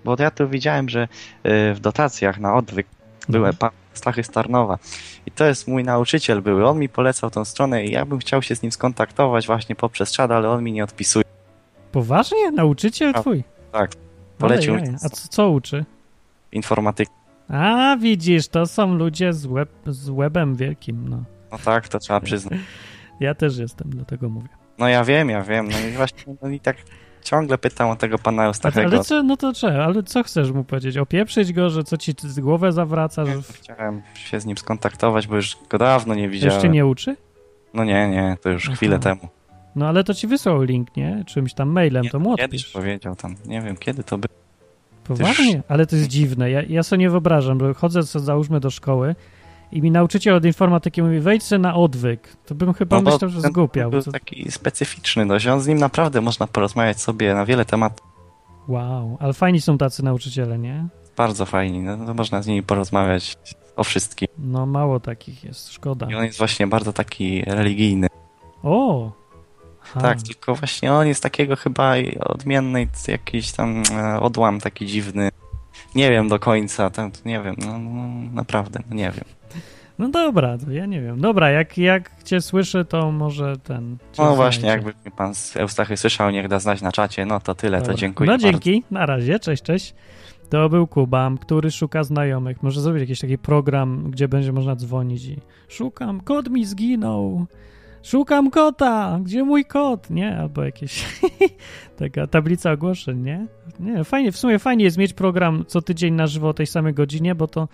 bo 0.05 0.15
ja 0.19 0.31
tu 0.31 0.49
widziałem, 0.49 0.89
że 0.89 1.03
y, 1.03 1.73
w 1.73 1.79
dotacjach 1.79 2.39
na 2.39 2.55
odwyk 2.55 2.87
były 3.29 3.49
no. 3.61 3.69
Stachy 3.97 4.23
Starnowa. 4.23 4.77
I 5.25 5.31
to 5.31 5.45
jest 5.45 5.67
mój 5.67 5.83
nauczyciel 5.83 6.41
były. 6.41 6.67
On 6.67 6.79
mi 6.79 6.89
polecał 6.89 7.29
tą 7.29 7.45
stronę 7.45 7.85
i 7.85 7.91
ja 7.91 8.05
bym 8.05 8.19
chciał 8.19 8.41
się 8.41 8.55
z 8.55 8.61
nim 8.61 8.71
skontaktować 8.71 9.47
właśnie 9.47 9.75
poprzez 9.75 10.11
czat, 10.11 10.31
ale 10.31 10.49
on 10.49 10.63
mi 10.63 10.71
nie 10.71 10.83
odpisuje. 10.83 11.25
Poważnie? 11.91 12.51
Nauczyciel 12.51 13.13
twój? 13.13 13.43
Tak. 13.71 13.91
Polecił. 14.37 14.75
A 15.05 15.09
co, 15.09 15.27
co 15.27 15.49
uczy? 15.49 15.85
Informatyka. 16.51 17.11
A, 17.49 17.97
widzisz, 17.99 18.47
to 18.47 18.65
są 18.65 18.95
ludzie 18.95 19.33
z, 19.33 19.45
web, 19.45 19.69
z 19.85 20.09
webem 20.09 20.55
wielkim, 20.55 21.09
no. 21.09 21.23
No 21.51 21.57
tak, 21.65 21.87
to 21.87 21.99
trzeba 21.99 22.19
przyznać. 22.19 22.59
Ja 23.19 23.35
też 23.35 23.57
jestem, 23.57 23.89
dlatego 23.89 24.29
mówię. 24.29 24.47
No 24.77 24.87
ja 24.87 25.03
wiem, 25.03 25.29
ja 25.29 25.41
wiem. 25.41 25.69
No 25.71 25.79
i 25.79 25.91
właśnie 25.91 26.35
no 26.41 26.49
i 26.49 26.59
tak 26.59 26.77
ciągle 27.23 27.57
pytam 27.57 27.89
o 27.89 27.95
tego 27.95 28.17
pana 28.17 28.45
Eustachego. 28.45 28.87
Ale 28.87 29.03
co, 29.03 29.23
no 29.23 29.37
to 29.37 29.51
trzeba, 29.51 29.85
ale 29.85 30.03
co 30.03 30.23
chcesz 30.23 30.51
mu 30.51 30.63
powiedzieć? 30.63 30.97
Opieprzyć 30.97 31.53
go, 31.53 31.69
że 31.69 31.83
co 31.83 31.97
ci 31.97 32.13
z 32.19 32.39
głowę 32.39 32.71
zawraca? 32.71 33.25
Że... 33.25 33.41
Chciałem 33.53 34.01
się 34.15 34.39
z 34.39 34.45
nim 34.45 34.57
skontaktować, 34.57 35.27
bo 35.27 35.35
już 35.35 35.57
go 35.69 35.77
dawno 35.77 36.15
nie 36.15 36.29
widziałem. 36.29 36.53
Jeszcze 36.53 36.69
nie 36.69 36.85
uczy? 36.85 37.15
No 37.73 37.83
nie, 37.83 38.09
nie, 38.09 38.37
to 38.41 38.49
już 38.49 38.65
Aha. 38.67 38.75
chwilę 38.75 38.99
temu. 38.99 39.29
No 39.75 39.87
ale 39.87 40.03
to 40.03 40.13
ci 40.13 40.27
wysłał 40.27 40.61
link, 40.61 40.95
nie? 40.95 41.23
Czymś 41.27 41.53
tam 41.53 41.69
mailem, 41.69 42.03
nie, 42.03 42.09
to 42.09 42.19
mu 42.19 42.33
odpisz. 42.33 42.71
Powiedział 42.71 43.15
tam, 43.15 43.35
nie 43.45 43.61
wiem 43.61 43.77
kiedy 43.77 44.03
to 44.03 44.17
by. 44.17 44.27
Poważnie? 45.03 45.63
Ale 45.67 45.85
to 45.87 45.95
jest 45.95 46.07
dziwne. 46.07 46.51
Ja, 46.51 46.61
ja 46.69 46.83
sobie 46.83 46.99
nie 46.99 47.09
wyobrażam, 47.09 47.57
bo 47.57 47.73
chodzę 47.73 48.03
sobie, 48.03 48.25
załóżmy 48.25 48.59
do 48.59 48.69
szkoły 48.69 49.15
i 49.73 49.81
mi 49.81 49.91
nauczyciel 49.91 50.35
od 50.35 50.45
informatyki 50.45 51.01
mówi, 51.01 51.19
wejdź 51.19 51.51
na 51.59 51.75
odwyk. 51.75 52.37
To 52.45 52.55
bym 52.55 52.73
chyba 52.73 53.01
no 53.01 53.11
myślał, 53.11 53.29
że 53.29 53.41
zgłupiał. 53.41 53.91
Był 53.91 54.01
taki 54.01 54.51
specyficzny 54.51 55.27
dość. 55.27 55.47
On 55.47 55.61
z 55.61 55.67
nim 55.67 55.77
naprawdę 55.77 56.21
można 56.21 56.47
porozmawiać 56.47 57.01
sobie 57.01 57.33
na 57.33 57.45
wiele 57.45 57.65
tematów. 57.65 58.07
Wow, 58.67 59.17
ale 59.19 59.33
fajni 59.33 59.61
są 59.61 59.77
tacy 59.77 60.03
nauczyciele, 60.03 60.59
nie? 60.59 60.87
Bardzo 61.17 61.45
fajni. 61.45 61.79
No, 61.79 61.97
no 61.97 62.13
można 62.13 62.41
z 62.41 62.47
nimi 62.47 62.63
porozmawiać 62.63 63.37
o 63.75 63.83
wszystkim. 63.83 64.27
No 64.37 64.65
mało 64.65 64.99
takich 64.99 65.43
jest, 65.43 65.71
szkoda. 65.71 66.07
I 66.11 66.15
on 66.15 66.23
jest 66.23 66.37
właśnie 66.37 66.67
bardzo 66.67 66.93
taki 66.93 67.43
religijny. 67.47 68.07
O! 68.63 69.11
Aha. 69.83 70.01
Tak, 70.01 70.21
tylko 70.21 70.55
właśnie 70.55 70.93
on 70.93 71.07
jest 71.07 71.23
takiego 71.23 71.55
chyba 71.55 71.93
odmienny, 72.19 72.87
jakiś 73.07 73.51
tam 73.51 73.83
e, 73.91 74.19
odłam 74.19 74.59
taki 74.59 74.85
dziwny. 74.85 75.29
Nie 75.95 76.09
wiem 76.09 76.27
do 76.27 76.39
końca, 76.39 76.89
tam, 76.89 77.11
nie 77.25 77.41
wiem, 77.41 77.55
no, 77.57 77.79
no 77.79 78.07
naprawdę, 78.33 78.79
no 78.89 78.95
nie 78.95 79.11
wiem. 79.11 79.25
No 79.99 80.09
dobra, 80.09 80.57
to 80.57 80.71
ja 80.71 80.85
nie 80.85 81.01
wiem. 81.01 81.21
Dobra, 81.21 81.49
jak, 81.49 81.77
jak 81.77 82.23
cię 82.23 82.41
słyszę, 82.41 82.85
to 82.85 83.11
może 83.11 83.57
ten... 83.57 83.97
No 84.17 84.35
właśnie, 84.35 84.69
jakby 84.69 84.93
mnie 85.01 85.11
pan 85.17 85.35
z 85.35 85.57
Eustachy 85.57 85.97
słyszał, 85.97 86.29
niech 86.31 86.47
da 86.47 86.59
znać 86.59 86.81
na 86.81 86.91
czacie, 86.91 87.25
no 87.25 87.39
to 87.39 87.55
tyle, 87.55 87.77
dobra. 87.77 87.93
to 87.93 87.99
dziękuję 87.99 88.29
No 88.29 88.37
dzięki, 88.37 88.81
bardzo. 88.81 88.93
na 88.93 89.05
razie, 89.05 89.39
cześć, 89.39 89.63
cześć. 89.63 89.95
To 90.49 90.69
był 90.69 90.87
Kuba, 90.87 91.31
który 91.41 91.71
szuka 91.71 92.03
znajomych. 92.03 92.63
Może 92.63 92.81
zrobić 92.81 93.01
jakiś 93.01 93.19
taki 93.19 93.37
program, 93.37 94.11
gdzie 94.11 94.27
będzie 94.27 94.51
można 94.51 94.75
dzwonić 94.75 95.25
i 95.25 95.37
szukam, 95.67 96.21
kot 96.21 96.49
mi 96.49 96.65
zginął. 96.65 97.45
Szukam 98.03 98.51
kota! 98.51 99.19
Gdzie 99.23 99.43
mój 99.43 99.65
kot? 99.65 100.09
Nie? 100.09 100.37
Albo 100.37 100.63
jakieś 100.63 101.05
taka 101.99 102.27
tablica 102.27 102.71
ogłoszeń, 102.71 103.21
nie? 103.21 103.47
Nie, 103.79 104.03
fajnie, 104.03 104.31
w 104.31 104.37
sumie 104.37 104.59
fajnie 104.59 104.85
jest 104.85 104.97
mieć 104.97 105.13
program 105.13 105.65
co 105.67 105.81
tydzień 105.81 106.13
na 106.13 106.27
żywo 106.27 106.49
o 106.49 106.53
tej 106.53 106.67
samej 106.67 106.93
godzinie, 106.93 107.35
bo 107.35 107.47
to 107.47 107.67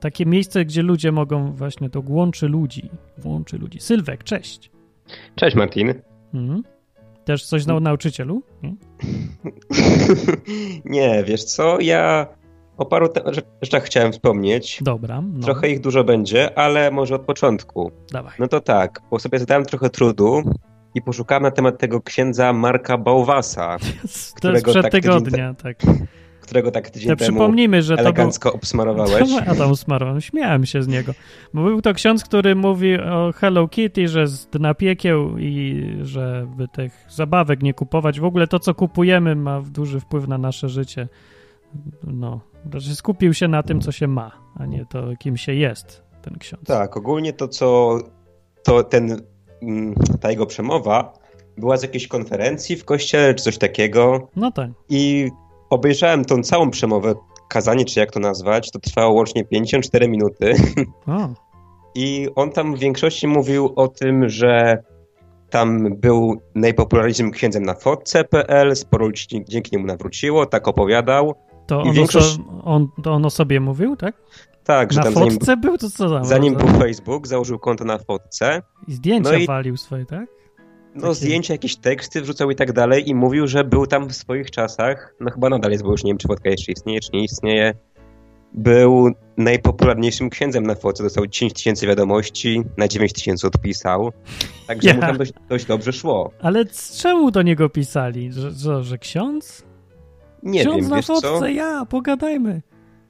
takie 0.00 0.26
miejsce, 0.26 0.64
gdzie 0.64 0.82
ludzie 0.82 1.12
mogą 1.12 1.52
właśnie, 1.52 1.90
to 1.90 2.02
łączy 2.08 2.48
ludzi, 2.48 2.90
łączy 3.24 3.58
ludzi. 3.58 3.80
Sylwek, 3.80 4.24
cześć. 4.24 4.70
Cześć 5.34 5.56
Martin. 5.56 5.94
Mhm. 6.34 6.62
Też 7.24 7.46
coś 7.46 7.66
na 7.66 7.80
nauczycielu? 7.80 8.42
Nie? 8.62 8.74
nie, 10.96 11.24
wiesz 11.24 11.44
co, 11.44 11.80
ja 11.80 12.26
O 12.76 12.86
paru 12.86 13.08
rzeczach 13.62 13.84
chciałem 13.84 14.12
wspomnieć. 14.12 14.78
Dobra. 14.82 15.22
No. 15.32 15.44
Trochę 15.44 15.68
ich 15.68 15.80
dużo 15.80 16.04
będzie, 16.04 16.58
ale 16.58 16.90
może 16.90 17.14
od 17.14 17.22
początku. 17.22 17.90
Dawaj. 18.12 18.32
No 18.38 18.48
to 18.48 18.60
tak, 18.60 19.00
bo 19.10 19.18
sobie 19.18 19.38
zadałem 19.38 19.64
trochę 19.64 19.90
trudu 19.90 20.42
i 20.94 21.02
poszukałem 21.02 21.42
na 21.42 21.50
temat 21.50 21.78
tego 21.78 22.00
księdza 22.00 22.52
Marka 22.52 22.98
Bałwasa. 22.98 23.76
to 24.40 24.52
jest 24.52 24.66
przed 24.66 24.82
tak 24.82 24.92
tygodnia, 24.92 25.54
tak. 25.54 25.76
Którego 26.54 26.70
tak 26.70 26.90
tydzień 26.90 27.08
to 27.08 27.16
przypomnijmy, 27.16 27.82
że 27.82 27.94
elegancko 27.94 28.48
to 28.48 28.52
był... 28.52 28.58
obsmarowałeś. 28.58 29.30
A 29.48 29.54
tam 29.54 29.70
usmarowałem, 29.70 30.20
śmiałem 30.20 30.66
się 30.66 30.82
z 30.82 30.88
niego. 30.88 31.12
Bo 31.54 31.64
był 31.64 31.82
to 31.82 31.94
ksiądz, 31.94 32.24
który 32.24 32.54
mówi 32.54 33.00
o 33.00 33.32
Hello 33.36 33.68
Kitty, 33.68 34.08
że 34.08 34.26
z 34.26 34.46
dna 34.46 34.74
piekieł 34.74 35.38
i 35.38 35.82
żeby 36.02 36.68
tych 36.68 37.06
zabawek 37.08 37.62
nie 37.62 37.74
kupować. 37.74 38.20
W 38.20 38.24
ogóle 38.24 38.46
to, 38.46 38.58
co 38.58 38.74
kupujemy 38.74 39.36
ma 39.36 39.60
duży 39.60 40.00
wpływ 40.00 40.28
na 40.28 40.38
nasze 40.38 40.68
życie. 40.68 41.08
No, 42.04 42.40
znaczy 42.70 42.96
skupił 42.96 43.34
się 43.34 43.48
na 43.48 43.62
tym, 43.62 43.80
co 43.80 43.92
się 43.92 44.06
ma, 44.06 44.30
a 44.56 44.66
nie 44.66 44.86
to, 44.86 45.16
kim 45.18 45.36
się 45.36 45.54
jest 45.54 46.02
ten 46.22 46.38
ksiądz. 46.38 46.64
Tak, 46.66 46.96
ogólnie 46.96 47.32
to, 47.32 47.48
co 47.48 47.98
to 48.62 48.82
ten 48.82 49.22
Mm, 49.64 49.94
ta 50.20 50.30
jego 50.30 50.46
przemowa 50.46 51.12
była 51.56 51.76
z 51.76 51.82
jakiejś 51.82 52.08
konferencji 52.08 52.76
w 52.76 52.84
kościele, 52.84 53.34
czy 53.34 53.44
coś 53.44 53.58
takiego. 53.58 54.28
No 54.36 54.52
tak. 54.52 54.70
I 54.88 55.30
obejrzałem 55.74 56.24
tą 56.24 56.42
całą 56.42 56.70
przemowę, 56.70 57.14
kazanie, 57.48 57.84
czy 57.84 58.00
jak 58.00 58.10
to 58.10 58.20
nazwać, 58.20 58.70
to 58.70 58.78
trwało 58.78 59.12
łącznie 59.12 59.44
54 59.44 60.08
minuty. 60.08 60.54
O. 61.06 61.28
I 61.94 62.28
on 62.34 62.50
tam 62.50 62.74
w 62.74 62.78
większości 62.78 63.26
mówił 63.26 63.72
o 63.76 63.88
tym, 63.88 64.28
że 64.28 64.82
tam 65.50 65.96
był 65.96 66.42
najpopularniejszym 66.54 67.30
księdzem 67.30 67.62
na 67.62 67.74
fotce.pl, 67.74 68.76
sporo 68.76 69.06
ludzi 69.06 69.44
dzięki 69.48 69.76
niemu 69.76 69.86
nawróciło, 69.86 70.46
tak 70.46 70.68
opowiadał. 70.68 71.34
To 71.66 71.80
on, 71.80 71.92
większość... 71.92 72.38
on, 72.64 72.88
to 73.02 73.12
on 73.12 73.24
o 73.26 73.30
sobie 73.30 73.60
mówił, 73.60 73.96
tak? 73.96 74.14
Tak, 74.64 74.92
że 74.92 74.98
na 74.98 75.04
tam 75.04 75.14
fotce 75.14 75.44
zanim, 75.44 75.60
był? 75.60 75.78
To 75.78 75.90
co 75.90 76.10
tam? 76.10 76.24
Zanim 76.24 76.54
był 76.54 76.68
Facebook, 76.68 77.26
założył 77.26 77.58
konto 77.58 77.84
na 77.84 77.98
fotce. 77.98 78.62
I 78.88 78.92
zdjęcia 78.92 79.30
no 79.32 79.36
i, 79.36 79.46
walił 79.46 79.76
swoje, 79.76 80.06
tak? 80.06 80.26
No 80.94 81.00
Takie... 81.00 81.14
zdjęcia, 81.14 81.54
jakieś 81.54 81.76
teksty 81.76 82.22
wrzucał 82.22 82.50
i 82.50 82.54
tak 82.54 82.72
dalej 82.72 83.08
i 83.08 83.14
mówił, 83.14 83.46
że 83.46 83.64
był 83.64 83.86
tam 83.86 84.08
w 84.08 84.14
swoich 84.14 84.50
czasach, 84.50 85.14
no 85.20 85.30
chyba 85.30 85.48
nadal 85.48 85.70
jest, 85.70 85.84
bo 85.84 85.90
już 85.90 86.04
nie 86.04 86.10
wiem, 86.10 86.18
czy 86.18 86.28
fotka 86.28 86.50
jeszcze 86.50 86.72
istnieje, 86.72 87.00
czy 87.00 87.10
nie 87.12 87.24
istnieje, 87.24 87.74
był 88.54 89.10
najpopularniejszym 89.36 90.30
księdzem 90.30 90.66
na 90.66 90.74
fotce, 90.74 91.02
dostał 91.02 91.26
10 91.26 91.52
tysięcy 91.52 91.86
wiadomości, 91.86 92.62
na 92.76 92.88
9 92.88 93.12
tysięcy 93.12 93.46
odpisał, 93.46 94.12
także 94.66 94.88
ja. 94.88 94.94
mu 94.94 95.00
tam 95.00 95.18
dość, 95.18 95.32
dość, 95.48 95.64
dobrze 95.64 95.92
szło. 95.92 96.30
Ale 96.40 96.64
czemu 96.98 97.30
do 97.30 97.42
niego 97.42 97.68
pisali? 97.68 98.32
Że, 98.32 98.50
że, 98.50 98.84
że 98.84 98.98
ksiądz? 98.98 99.62
Nie 100.42 100.60
ksiądz 100.60 100.76
wiem, 100.76 100.90
na 100.90 101.02
fotce, 101.02 101.38
co? 101.38 101.46
ja, 101.46 101.84
pogadajmy. 101.84 102.62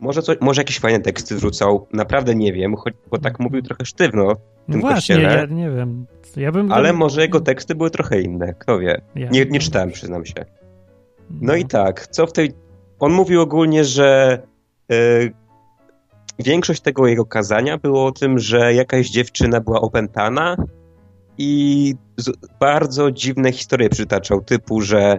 Może, 0.05 0.23
coś, 0.23 0.37
może 0.41 0.61
jakieś 0.61 0.79
fajne 0.79 1.01
teksty 1.01 1.35
wrzucał, 1.35 1.87
naprawdę 1.93 2.35
nie 2.35 2.53
wiem, 2.53 2.77
choć, 2.77 2.95
bo 3.11 3.19
tak 3.19 3.41
mówił 3.41 3.63
trochę 3.63 3.85
sztywno 3.85 4.35
w 4.35 4.39
no 4.69 4.73
tym 4.73 4.81
właśnie, 4.81 5.15
kościele. 5.15 5.37
ja 5.37 5.47
nie 5.47 5.71
wiem. 5.71 6.07
Ja 6.37 6.53
bym 6.53 6.73
ale 6.73 6.93
może 6.93 7.21
jego 7.21 7.41
teksty 7.41 7.75
były 7.75 7.91
trochę 7.91 8.21
inne, 8.21 8.55
kto 8.59 8.79
wie. 8.79 9.01
Ja 9.15 9.29
nie, 9.29 9.45
nie 9.45 9.61
czytałem, 9.61 9.91
przyznam 9.91 10.27
się. 10.27 10.35
No, 11.31 11.37
no, 11.41 11.55
i 11.55 11.65
tak, 11.65 12.07
co 12.07 12.27
w 12.27 12.33
tej... 12.33 12.53
On 12.99 13.13
mówił 13.13 13.41
ogólnie, 13.41 13.85
że 13.85 14.39
yy, 14.89 15.33
większość 16.39 16.81
tego 16.81 17.07
jego 17.07 17.25
kazania 17.25 17.79
było 17.79 18.07
o 18.07 18.13
tym, 18.13 18.39
że 18.39 18.75
jakaś 18.75 19.11
dziewczyna 19.11 19.61
była 19.61 19.81
opętana 19.81 20.57
i 21.39 21.95
bardzo 22.61 23.11
dziwne 23.11 23.53
historie 23.53 23.89
przytaczał, 23.89 24.41
typu, 24.41 24.81
że 24.81 25.19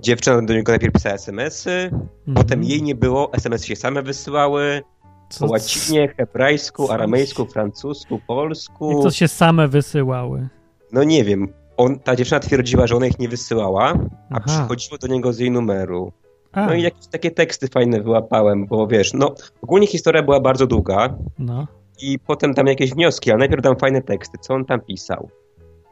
Dziewczyna 0.00 0.42
do 0.42 0.54
niego 0.54 0.72
najpierw 0.72 0.94
pisała 0.94 1.14
smsy, 1.14 1.70
mm 1.70 2.08
-hmm. 2.28 2.34
potem 2.34 2.64
jej 2.64 2.82
nie 2.82 2.94
było, 2.94 3.32
smsy 3.32 3.66
się 3.66 3.76
same 3.76 4.02
wysyłały. 4.02 4.82
Co? 5.28 5.46
Po 5.46 5.52
łacinie, 5.52 6.08
hebrajsku, 6.08 6.92
aramejsku, 6.92 7.46
francusku, 7.46 8.20
polsku. 8.26 8.90
Jak 8.90 9.02
to 9.02 9.10
się 9.10 9.28
same 9.28 9.68
wysyłały? 9.68 10.48
No 10.92 11.04
nie 11.04 11.24
wiem. 11.24 11.48
On, 11.76 11.98
ta 11.98 12.16
dziewczyna 12.16 12.40
twierdziła, 12.40 12.86
że 12.86 12.96
ona 12.96 13.06
ich 13.06 13.18
nie 13.18 13.28
wysyłała, 13.28 13.92
a 14.30 14.36
Aha. 14.36 14.44
przychodziło 14.46 14.98
do 14.98 15.06
niego 15.06 15.32
z 15.32 15.38
jej 15.38 15.50
numeru. 15.50 16.12
A. 16.52 16.66
No 16.66 16.74
i 16.74 16.82
jakieś 16.82 17.06
takie 17.06 17.30
teksty 17.30 17.68
fajne 17.68 18.00
wyłapałem, 18.00 18.66
bo 18.66 18.86
wiesz, 18.86 19.14
no 19.14 19.34
ogólnie 19.62 19.86
historia 19.86 20.22
była 20.22 20.40
bardzo 20.40 20.66
długa. 20.66 21.14
No. 21.38 21.66
I 22.00 22.18
potem 22.18 22.54
tam 22.54 22.66
jakieś 22.66 22.90
wnioski, 22.90 23.30
ale 23.30 23.38
najpierw 23.38 23.62
dam 23.62 23.76
fajne 23.76 24.02
teksty, 24.02 24.38
co 24.40 24.54
on 24.54 24.64
tam 24.64 24.80
pisał. 24.80 25.28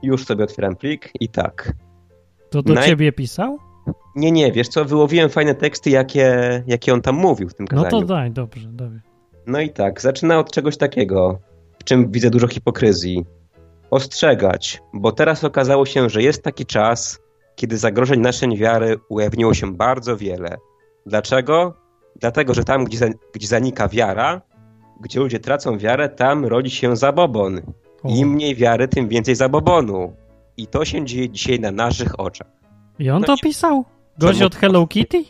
Już 0.03 0.25
sobie 0.25 0.45
otwieram 0.45 0.77
plik 0.77 1.11
i 1.21 1.29
tak. 1.29 1.73
To 2.51 2.63
do 2.63 2.75
Naj... 2.75 2.89
ciebie 2.89 3.13
pisał? 3.13 3.59
Nie, 4.17 4.33
nie, 4.33 4.53
wiesz 4.53 4.69
co, 4.69 4.85
wyłowiłem 4.85 5.31
fajne 5.31 5.55
teksty, 5.55 5.91
jakie, 5.91 6.63
jakie 6.67 6.93
on 6.93 7.03
tam 7.03 7.15
mówił 7.15 7.49
w 7.49 7.55
tym 7.55 7.67
kazaniu. 7.67 7.89
No 7.93 8.01
to 8.01 8.07
daj, 8.07 8.31
dobrze, 8.31 8.69
dobrze. 8.69 9.01
No 9.47 9.61
i 9.61 9.71
tak, 9.71 10.01
zaczyna 10.01 10.39
od 10.39 10.53
czegoś 10.53 10.77
takiego, 10.77 11.39
w 11.79 11.85
czym 11.85 12.11
widzę 12.11 12.31
dużo 12.31 12.49
hipokryzji. 12.49 13.25
Ostrzegać, 13.91 14.83
bo 14.93 15.13
teraz 15.13 15.45
okazało 15.45 15.87
się, 15.87 16.11
że 16.11 16.23
jest 16.23 16.43
taki 16.43 16.67
czas, 16.67 17.19
kiedy 17.57 17.79
zagrożeń 17.79 18.21
naszej 18.21 18.57
wiary 18.57 18.97
ujawniło 19.09 19.55
się 19.55 19.73
bardzo 19.73 20.17
wiele. 20.17 20.57
Dlaczego? 21.07 21.75
Dlatego, 22.17 22.55
że 22.55 22.65
tam, 22.65 22.85
gdzie, 22.85 23.13
gdzie 23.33 23.47
zanika 23.47 23.89
wiara, 23.89 24.41
gdzie 25.01 25.21
ludzie 25.21 25.41
tracą 25.41 25.79
wiarę, 25.79 26.09
tam 26.09 26.45
rodzi 26.45 26.71
się 26.71 26.97
zabobon. 26.97 27.61
O. 28.03 28.09
Im 28.09 28.29
mniej 28.29 28.55
wiary, 28.55 28.89
tym 28.89 29.09
więcej 29.09 29.35
zabobonu. 29.35 30.13
I 30.57 30.67
to 30.67 30.85
się 30.85 31.05
dzieje 31.05 31.31
dzisiaj 31.31 31.61
na 31.61 31.71
naszych 31.71 32.21
oczach. 32.21 32.49
I 32.99 33.11
on 33.11 33.21
no 33.21 33.27
to 33.27 33.37
pisał? 33.43 33.85
Gość 34.19 34.43
od 34.43 34.57
Hello 34.57 34.87
Kitty? 34.87 35.25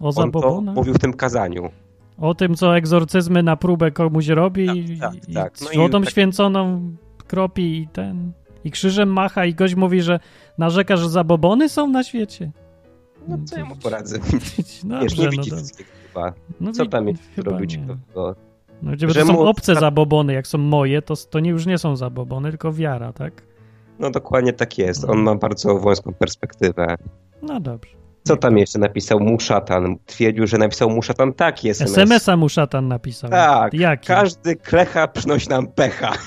O 0.00 0.12
zabobonach? 0.12 0.74
mówił 0.74 0.94
w 0.94 0.98
tym 0.98 1.12
kazaniu. 1.12 1.70
O 2.18 2.34
tym, 2.34 2.54
co 2.54 2.76
egzorcyzmy 2.76 3.42
na 3.42 3.56
próbę 3.56 3.90
komuś 3.90 4.28
robi 4.28 4.98
tak, 5.00 5.12
tak, 5.14 5.34
tak. 5.34 5.54
No 5.60 5.70
i 5.70 5.76
wodą 5.76 6.00
tak... 6.00 6.10
święconą 6.10 6.80
kropi 7.26 7.78
i 7.78 7.88
ten... 7.88 8.32
I 8.64 8.70
krzyżem 8.70 9.12
macha 9.12 9.44
i 9.44 9.54
gość 9.54 9.74
mówi, 9.74 10.02
że 10.02 10.20
narzeka, 10.58 10.96
że 10.96 11.08
zabobony 11.08 11.68
są 11.68 11.86
na 11.86 12.04
świecie. 12.04 12.50
No 13.28 13.38
co 13.44 13.58
ja 13.58 13.64
mu 13.64 13.76
poradzę? 13.76 14.18
Dobrze, 14.84 15.00
Wiesz, 15.02 15.18
nie 15.18 15.28
widzi 15.28 15.50
no 15.50 15.56
chyba. 16.08 16.32
No, 16.60 16.72
co 16.72 16.86
tam 16.86 17.08
jest 17.08 17.22
robić? 17.36 17.80
To, 18.14 18.34
no, 18.82 18.92
gdzie 18.92 19.06
to 19.06 19.26
są 19.26 19.38
obce 19.38 19.74
zabobony, 19.74 20.32
jak 20.32 20.46
są 20.46 20.58
moje, 20.58 21.02
to, 21.02 21.14
to 21.16 21.40
nie, 21.40 21.50
już 21.50 21.66
nie 21.66 21.78
są 21.78 21.96
zabobony, 21.96 22.50
tylko 22.50 22.72
wiara, 22.72 23.12
tak? 23.12 23.42
No 23.98 24.10
dokładnie 24.10 24.52
tak 24.52 24.78
jest. 24.78 25.04
On 25.04 25.22
ma 25.22 25.34
bardzo 25.34 25.78
wąską 25.78 26.14
perspektywę. 26.14 26.96
No 27.42 27.60
dobrze. 27.60 27.97
Co 28.28 28.36
tam 28.36 28.58
jeszcze 28.58 28.78
napisał 28.78 29.20
mu 29.20 29.40
szatan? 29.40 29.96
Twierdził, 30.06 30.46
że 30.46 30.58
napisał 30.58 30.90
mu 30.90 31.02
szatan 31.02 31.32
taki 31.32 31.68
SMS. 31.68 31.90
SMS-a 31.90 32.36
mu 32.36 32.48
szatan 32.48 32.88
napisał. 32.88 33.30
Tak. 33.30 33.74
Jaki? 33.74 34.06
Każdy 34.06 34.56
klecha 34.56 35.08
przynosi 35.08 35.48
nam 35.48 35.66
pecha. 35.66 36.12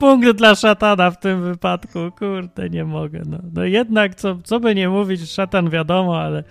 Punkt 0.00 0.30
dla 0.30 0.54
szatana 0.54 1.10
w 1.10 1.18
tym 1.18 1.42
wypadku. 1.42 1.98
Kurde, 2.18 2.70
nie 2.70 2.84
mogę. 2.84 3.22
No, 3.26 3.38
no 3.52 3.64
jednak, 3.64 4.14
co, 4.14 4.38
co 4.44 4.60
by 4.60 4.74
nie 4.74 4.88
mówić, 4.88 5.30
szatan 5.30 5.70
wiadomo, 5.70 6.20
ale, 6.20 6.44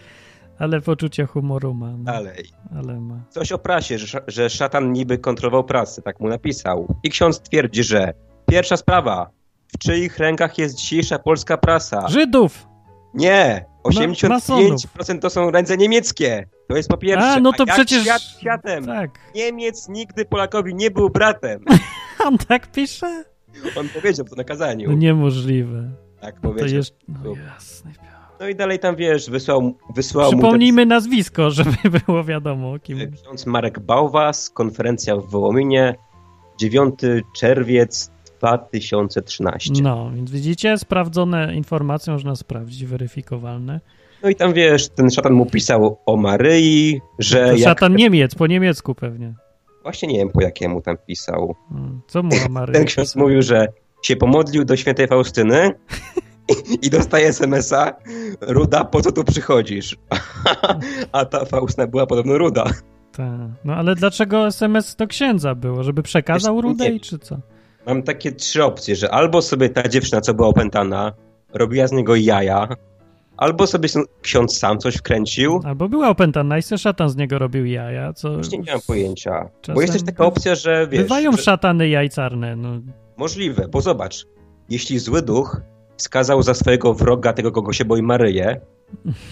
ale 0.59 0.81
poczucie 0.81 1.25
humoru 1.25 1.73
ma. 1.73 1.91
No. 1.91 2.03
Dalej. 2.03 2.45
Ale 2.77 2.99
ma. 2.99 3.19
Coś 3.29 3.51
o 3.51 3.57
prasie, 3.57 3.97
że, 3.97 4.21
że 4.27 4.49
szatan 4.49 4.91
niby 4.91 5.17
kontrolował 5.17 5.63
prasę, 5.63 6.01
tak 6.01 6.19
mu 6.19 6.27
napisał. 6.27 6.95
I 7.03 7.09
ksiądz 7.09 7.41
twierdzi, 7.41 7.83
że 7.83 8.13
Pierwsza 8.45 8.77
sprawa. 8.77 9.29
W 9.67 9.77
czyich 9.77 10.17
rękach 10.17 10.57
jest 10.57 10.75
dzisiejsza 10.75 11.19
polska 11.19 11.57
prasa? 11.57 12.07
Żydów! 12.07 12.72
Nie! 13.13 13.65
85% 13.83 15.19
to 15.19 15.29
są 15.29 15.51
ręce 15.51 15.77
niemieckie. 15.77 16.47
To 16.67 16.77
jest 16.77 16.89
po 16.89 16.97
pierwsze. 16.97 17.27
A, 17.27 17.39
no 17.39 17.53
to 17.53 17.63
A 17.63 17.73
przecież... 17.73 18.03
Świat 18.03 18.21
światem. 18.21 18.85
Tak. 18.85 19.19
Niemiec 19.35 19.89
nigdy 19.89 20.25
Polakowi 20.25 20.75
nie 20.75 20.91
był 20.91 21.09
bratem. 21.09 21.65
On 22.25 22.37
tak 22.37 22.71
pisze? 22.71 23.23
On 23.75 23.89
powiedział 23.89 24.25
to 24.25 24.35
na 24.35 24.43
kazaniu. 24.43 24.89
No 24.89 24.97
niemożliwe. 24.97 25.91
Tak 26.21 26.41
powiedział. 26.41 26.69
To 26.69 26.75
jest... 26.75 26.95
No 27.23 27.33
jasne. 27.53 27.91
No 28.39 28.47
i 28.47 28.55
dalej 28.55 28.79
tam, 28.79 28.95
wiesz, 28.95 29.29
wysłał, 29.29 29.73
wysłał 29.95 30.31
Przypomnijmy 30.31 30.81
mu... 30.81 30.89
nazwisko, 30.89 31.51
żeby 31.57 31.71
było 32.05 32.23
wiadomo 32.23 32.79
kim. 32.79 33.11
Ksiądz 33.11 33.45
Marek 33.45 33.79
Bałwas, 33.79 34.49
konferencja 34.49 35.15
w 35.15 35.29
Wołominie, 35.29 35.95
9 36.57 36.99
czerwiec 37.35 38.11
2013. 38.43 39.73
No, 39.81 40.11
więc 40.15 40.31
widzicie, 40.31 40.77
sprawdzone 40.77 41.55
informacje 41.55 42.13
można 42.13 42.35
sprawdzić, 42.35 42.85
weryfikowalne. 42.85 43.79
No 44.23 44.29
i 44.29 44.35
tam 44.35 44.53
wiesz, 44.53 44.89
ten 44.89 45.09
szatan 45.09 45.33
mu 45.33 45.45
pisał 45.45 45.97
o 46.05 46.17
Maryi, 46.17 47.01
że. 47.19 47.51
To 47.51 47.57
szatan 47.57 47.91
jak... 47.91 47.99
Niemiec, 47.99 48.35
po 48.35 48.47
niemiecku 48.47 48.95
pewnie. 48.95 49.33
Właśnie 49.83 50.07
nie 50.07 50.17
wiem, 50.17 50.29
po 50.29 50.41
jakiemu 50.41 50.81
tam 50.81 50.97
pisał. 51.07 51.55
Hmm, 51.69 52.01
co 52.07 52.23
mu 52.23 52.31
o 52.45 52.49
Maryi? 52.49 52.73
Ten 52.73 52.85
ksiądz 52.85 53.15
mówił, 53.15 53.41
że 53.41 53.67
się 54.01 54.15
pomodlił 54.15 54.65
do 54.65 54.75
świętej 54.75 55.07
Faustyny 55.07 55.71
i, 56.81 56.89
dostaje 56.89 57.27
SMS-a 57.27 57.93
Ruda, 58.41 58.85
po 58.85 59.01
co 59.01 59.11
tu 59.11 59.23
przychodzisz? 59.23 59.97
A 61.11 61.25
ta 61.25 61.45
Faustyna 61.45 61.87
była 61.87 62.05
podobno 62.05 62.37
Ruda. 62.37 62.63
Tak. 63.11 63.49
No 63.65 63.75
ale 63.75 63.95
dlaczego 63.95 64.47
SMS 64.47 64.95
do 64.95 65.07
księdza 65.07 65.55
było? 65.55 65.83
Żeby 65.83 66.03
przekazał 66.03 66.61
Rudę 66.61 66.89
i 66.89 66.99
czy 66.99 67.19
co? 67.19 67.37
Mam 67.85 68.03
takie 68.03 68.31
trzy 68.31 68.63
opcje, 68.63 68.95
że 68.95 69.11
albo 69.11 69.41
sobie 69.41 69.69
ta 69.69 69.87
dziewczyna, 69.87 70.21
co 70.21 70.33
była 70.33 70.47
opętana, 70.47 71.13
robiła 71.53 71.87
z 71.87 71.91
niego 71.91 72.15
jaja, 72.15 72.67
Albo 73.37 73.67
sobie 73.67 73.89
ksiądz 74.21 74.57
sam 74.57 74.79
coś 74.79 74.95
wkręcił. 74.95 75.61
Albo 75.65 75.89
była 75.89 76.09
opętana 76.09 76.57
i 76.57 76.61
se 76.61 76.77
szatan 76.77 77.09
z 77.09 77.15
niego 77.15 77.39
robił 77.39 77.65
jaja, 77.65 78.13
co... 78.13 78.33
Właśnie 78.33 78.57
nie 78.57 78.71
mam 78.71 78.81
pojęcia. 78.87 79.49
Bo 79.73 79.81
jest 79.81 79.93
też 79.93 80.03
taka 80.03 80.25
opcja, 80.25 80.55
że 80.55 80.87
wiesz... 80.87 81.01
Bywają 81.01 81.31
że... 81.31 81.37
szatany 81.37 81.89
jajcarne, 81.89 82.55
no. 82.55 82.69
Możliwe, 83.17 83.67
bo 83.67 83.81
zobacz, 83.81 84.25
jeśli 84.69 84.99
zły 84.99 85.21
duch 85.21 85.61
skazał 85.97 86.43
za 86.43 86.53
swojego 86.53 86.93
wroga 86.93 87.33
tego, 87.33 87.51
kogo 87.51 87.73
się 87.73 87.85
boi 87.85 88.01
Maryję, 88.01 88.61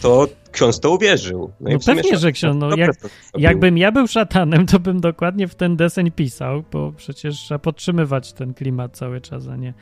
to 0.01 0.27
ksiądz 0.51 0.79
to 0.79 0.91
uwierzył. 0.91 1.51
No, 1.59 1.69
no 1.71 1.79
pewnie, 1.85 2.17
że 2.17 2.31
ksiądz, 2.31 2.57
no, 2.59 2.75
jak, 2.75 2.91
jakbym 3.37 3.77
ja 3.77 3.91
był 3.91 4.07
szatanem, 4.07 4.65
to 4.65 4.79
bym 4.79 5.01
dokładnie 5.01 5.47
w 5.47 5.55
ten 5.55 5.75
deseń 5.75 6.11
pisał, 6.11 6.63
bo 6.71 6.91
przecież 6.97 7.35
trzeba 7.35 7.59
podtrzymywać 7.59 8.33
ten 8.33 8.53
klimat 8.53 8.97
cały 8.97 9.21
czas, 9.21 9.47
a 9.47 9.55
nie 9.55 9.73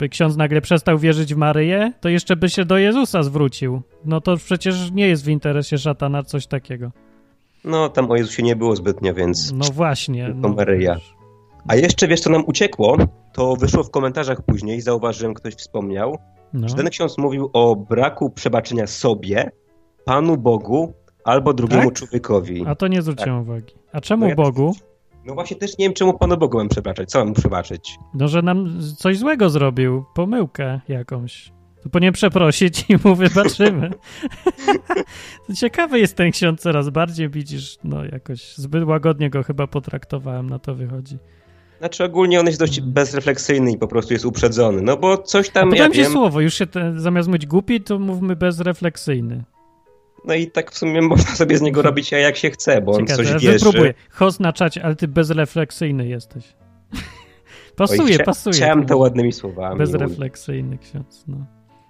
by 0.00 0.08
ksiądz 0.08 0.36
nagle 0.36 0.60
przestał 0.60 0.98
wierzyć 0.98 1.34
w 1.34 1.36
Maryję, 1.36 1.92
to 2.00 2.08
jeszcze 2.08 2.36
by 2.36 2.50
się 2.50 2.64
do 2.64 2.78
Jezusa 2.78 3.22
zwrócił. 3.22 3.82
No 4.04 4.20
to 4.20 4.36
przecież 4.36 4.90
nie 4.90 5.08
jest 5.08 5.24
w 5.24 5.28
interesie 5.28 5.78
szatana 5.78 6.22
coś 6.22 6.46
takiego. 6.46 6.90
No, 7.64 7.88
tam 7.88 8.10
o 8.10 8.16
Jezusie 8.16 8.42
nie 8.42 8.56
było 8.56 8.76
zbytnio, 8.76 9.14
więc... 9.14 9.52
No 9.52 9.64
właśnie. 9.72 10.28
To 10.28 10.34
no, 10.34 10.48
Maryja. 10.48 10.96
A 11.68 11.76
jeszcze, 11.76 12.08
wiesz, 12.08 12.20
co 12.20 12.30
nam 12.30 12.44
uciekło? 12.46 12.96
To 13.32 13.56
wyszło 13.56 13.84
w 13.84 13.90
komentarzach 13.90 14.42
później, 14.42 14.80
zauważyłem, 14.80 15.34
ktoś 15.34 15.54
wspomniał, 15.54 16.18
no. 16.52 16.68
że 16.68 16.74
ten 16.74 16.90
ksiądz 16.90 17.18
mówił 17.18 17.50
o 17.52 17.76
braku 17.76 18.30
przebaczenia 18.30 18.86
sobie, 18.86 19.50
Panu 20.04 20.36
Bogu 20.36 20.92
albo 21.24 21.54
drugiemu 21.54 21.90
tak? 21.90 21.94
człowiekowi. 21.94 22.64
A 22.66 22.74
to 22.74 22.88
nie 22.88 23.02
zwróciłem 23.02 23.38
tak. 23.38 23.48
uwagi. 23.48 23.74
A 23.92 24.00
czemu 24.00 24.22
no 24.22 24.28
ja 24.28 24.34
Bogu? 24.34 24.74
No 25.24 25.34
właśnie 25.34 25.56
też 25.56 25.78
nie 25.78 25.84
wiem, 25.84 25.94
czemu 25.94 26.18
Panu 26.18 26.36
Bogu 26.36 26.58
mam 26.58 26.68
przebaczać. 26.68 27.10
Co 27.10 27.24
mam 27.24 27.34
przebaczyć? 27.34 27.98
No, 28.14 28.28
że 28.28 28.42
nam 28.42 28.80
coś 28.96 29.18
złego 29.18 29.50
zrobił, 29.50 30.04
pomyłkę 30.14 30.80
jakąś. 30.88 31.52
To 31.82 31.88
powinien 31.88 32.12
przeprosić 32.12 32.84
i 32.90 32.96
mu 33.04 33.14
wybaczymy. 33.24 33.90
Ciekawy 35.60 35.98
jest 35.98 36.16
ten 36.16 36.30
ksiądz 36.30 36.60
coraz 36.60 36.90
bardziej, 36.90 37.30
widzisz, 37.30 37.78
no 37.84 38.04
jakoś 38.04 38.54
zbyt 38.56 38.84
łagodnie 38.84 39.30
go 39.30 39.42
chyba 39.42 39.66
potraktowałem, 39.66 40.50
na 40.50 40.58
to 40.58 40.74
wychodzi. 40.74 41.18
Znaczy 41.80 42.04
ogólnie 42.04 42.40
on 42.40 42.46
jest 42.46 42.58
dość 42.58 42.76
hmm. 42.76 42.92
bezrefleksyjny 42.92 43.72
i 43.72 43.78
po 43.78 43.88
prostu 43.88 44.12
jest 44.12 44.24
uprzedzony, 44.24 44.82
no 44.82 44.96
bo 44.96 45.18
coś 45.18 45.50
tam, 45.50 45.72
A 45.72 45.76
ja 45.76 45.94
się 45.94 46.04
słowo, 46.04 46.40
już 46.40 46.54
się 46.54 46.66
te, 46.66 46.92
zamiast 46.96 47.28
mówić 47.28 47.46
głupi, 47.46 47.80
to 47.80 47.98
mówmy 47.98 48.36
bezrefleksyjny. 48.36 49.44
No 50.24 50.34
i 50.34 50.46
tak 50.46 50.70
w 50.70 50.78
sumie 50.78 51.02
można 51.12 51.34
sobie 51.34 51.58
z 51.58 51.60
niego 51.60 51.82
robić 51.82 52.12
jak 52.12 52.36
się 52.36 52.50
chce, 52.50 52.80
bo 52.80 52.92
Ciekawe, 52.92 53.22
on 53.22 53.26
coś 53.26 53.42
wierzy. 53.42 53.64
Wypróbuję. 53.64 53.94
Host 54.10 54.40
na 54.40 54.52
czacie, 54.52 54.84
ale 54.84 54.96
ty 54.96 55.08
bezrefleksyjny 55.08 56.08
jesteś. 56.08 56.44
pasuje, 57.76 58.18
Oj, 58.18 58.24
pasuje. 58.24 58.54
Chciałem 58.54 58.86
to 58.86 58.98
ładnymi 58.98 59.32
słowami. 59.32 59.78
Bezrefleksyjny 59.78 60.78
ksiądz, 60.78 61.24
no. 61.28 61.36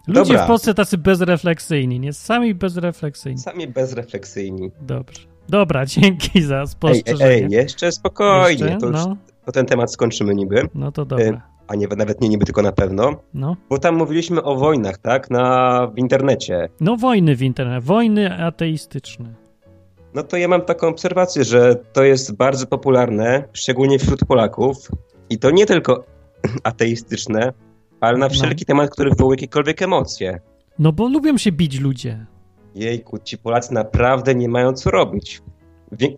Ludzie 0.07 0.32
Dobra. 0.32 0.45
w 0.45 0.47
Polsce 0.47 0.74
tacy 0.74 0.99
bezrefleksyjni, 0.99 2.01
nie? 2.01 2.12
Sami 2.12 2.55
bezrefleksyjni. 2.55 3.38
Sami 3.38 3.68
bezrefleksyjni. 3.68 4.70
Dobrze. 4.80 5.20
Dobra, 5.49 5.86
dzięki 5.97 6.43
za 6.43 6.66
spostrzeżenie. 6.66 7.30
Ej, 7.30 7.45
ej, 7.45 7.51
jeszcze 7.51 7.93
spokojnie. 7.93 8.64
Jeszcze? 8.64 8.91
No. 8.91 9.16
To 9.51 9.55
ten 9.55 9.66
temat 9.66 9.92
skończymy 9.92 10.34
niby. 10.34 10.68
No 10.74 10.92
to 10.92 11.05
dobra. 11.05 11.26
E, 11.26 11.40
a 11.68 11.74
nie, 11.74 11.86
nawet 11.86 12.20
nie 12.20 12.28
niby, 12.28 12.44
tylko 12.44 12.62
na 12.62 12.72
pewno. 12.72 13.14
No. 13.34 13.57
Bo 13.68 13.78
tam 13.78 13.96
mówiliśmy 13.96 14.42
o 14.42 14.57
wojnach, 14.57 14.98
tak? 14.98 15.30
Na, 15.30 15.86
w 15.94 15.98
internecie. 15.98 16.68
No 16.80 16.96
wojny 16.96 17.36
w 17.36 17.42
internecie, 17.42 17.80
wojny 17.80 18.44
ateistyczne. 18.44 19.34
No 20.14 20.22
to 20.22 20.36
ja 20.36 20.48
mam 20.48 20.62
taką 20.62 20.88
obserwację, 20.88 21.44
że 21.44 21.76
to 21.92 22.05
jest 22.05 22.36
bardzo 22.36 22.66
popularne, 22.66 23.44
szczególnie 23.53 23.98
wśród 23.98 24.24
Polaków. 24.24 24.76
I 25.30 25.38
to 25.38 25.51
nie 25.51 25.66
tylko 25.66 26.05
ateistyczne, 26.62 27.53
ale 28.01 28.18
na 28.18 28.26
no. 28.26 28.30
wszelki 28.30 28.64
no. 28.64 28.66
temat, 28.66 28.90
który 28.90 29.11
wywołuje 29.11 29.34
jakiekolwiek 29.34 29.82
emocje. 29.82 30.40
No 30.78 30.92
bo 30.92 31.09
lubią 31.09 31.38
się 31.38 31.53
bić 31.53 31.80
ludzie. 31.80 32.26
Jejku, 32.74 33.18
ci 33.18 33.38
Polacy 33.38 33.74
naprawdę 33.74 34.34
nie 34.34 34.48
mają 34.48 34.72
co 34.72 34.90
robić. 34.90 35.42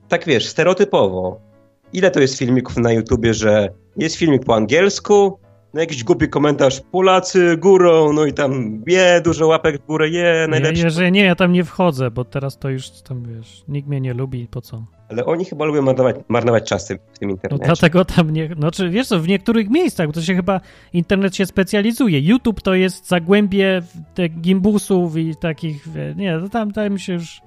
Tak 0.09 0.25
wiesz, 0.27 0.47
stereotypowo. 0.47 1.52
Ile 1.93 2.11
to 2.11 2.21
jest 2.21 2.39
filmików 2.39 2.77
na 2.77 2.93
YouTubie, 2.93 3.35
że 3.35 3.69
jest 3.97 4.17
filmik 4.17 4.45
po 4.45 4.55
angielsku, 4.55 5.39
no 5.75 5.81
jakiś 5.81 6.05
głupi 6.05 6.29
komentarz, 6.29 6.81
Polacy 6.81 7.57
górą, 7.57 8.13
no 8.13 8.27
i 8.27 8.33
tam 8.33 8.83
je, 8.87 9.21
dużo 9.25 9.47
łapek 9.47 9.83
w 9.83 9.87
górę, 9.87 10.09
je, 10.09 10.47
najlepsze. 10.51 11.03
Nie, 11.03 11.11
nie, 11.11 11.25
ja 11.25 11.35
tam 11.35 11.53
nie 11.53 11.65
wchodzę, 11.65 12.11
bo 12.11 12.25
teraz 12.25 12.59
to 12.59 12.69
już 12.69 12.91
tam, 12.91 13.23
wiesz, 13.37 13.65
nikt 13.69 13.89
mnie 13.89 14.01
nie 14.01 14.15
lubi, 14.15 14.49
po 14.51 14.61
co? 14.61 14.85
Ale 15.09 15.25
oni 15.25 15.45
chyba 15.45 15.65
lubią 15.65 15.83
marnować, 15.83 16.17
marnować 16.29 16.69
czasy 16.69 16.99
w 17.13 17.19
tym 17.19 17.31
internecie. 17.31 17.61
No 17.61 17.75
dlatego 17.75 18.05
tam 18.05 18.31
nie, 18.31 18.51
no 18.57 18.71
czy 18.71 18.91
wiesz 18.91 19.07
co, 19.07 19.21
w 19.21 19.29
niektórych 19.29 19.71
miejscach, 19.71 20.07
bo 20.07 20.13
to 20.13 20.23
się 20.23 20.35
chyba, 20.35 20.61
internet 20.93 21.37
się 21.37 21.47
specjalizuje. 21.47 22.21
YouTube 22.21 22.63
to 22.63 22.75
jest 22.75 23.09
zagłębie 23.09 23.83
tych 24.15 24.41
gimbusów 24.41 25.17
i 25.17 25.37
takich, 25.37 25.87
nie, 26.17 26.41
to 26.41 26.49
tam, 26.49 26.73
tam 26.73 26.99
się 26.99 27.13
już, 27.13 27.41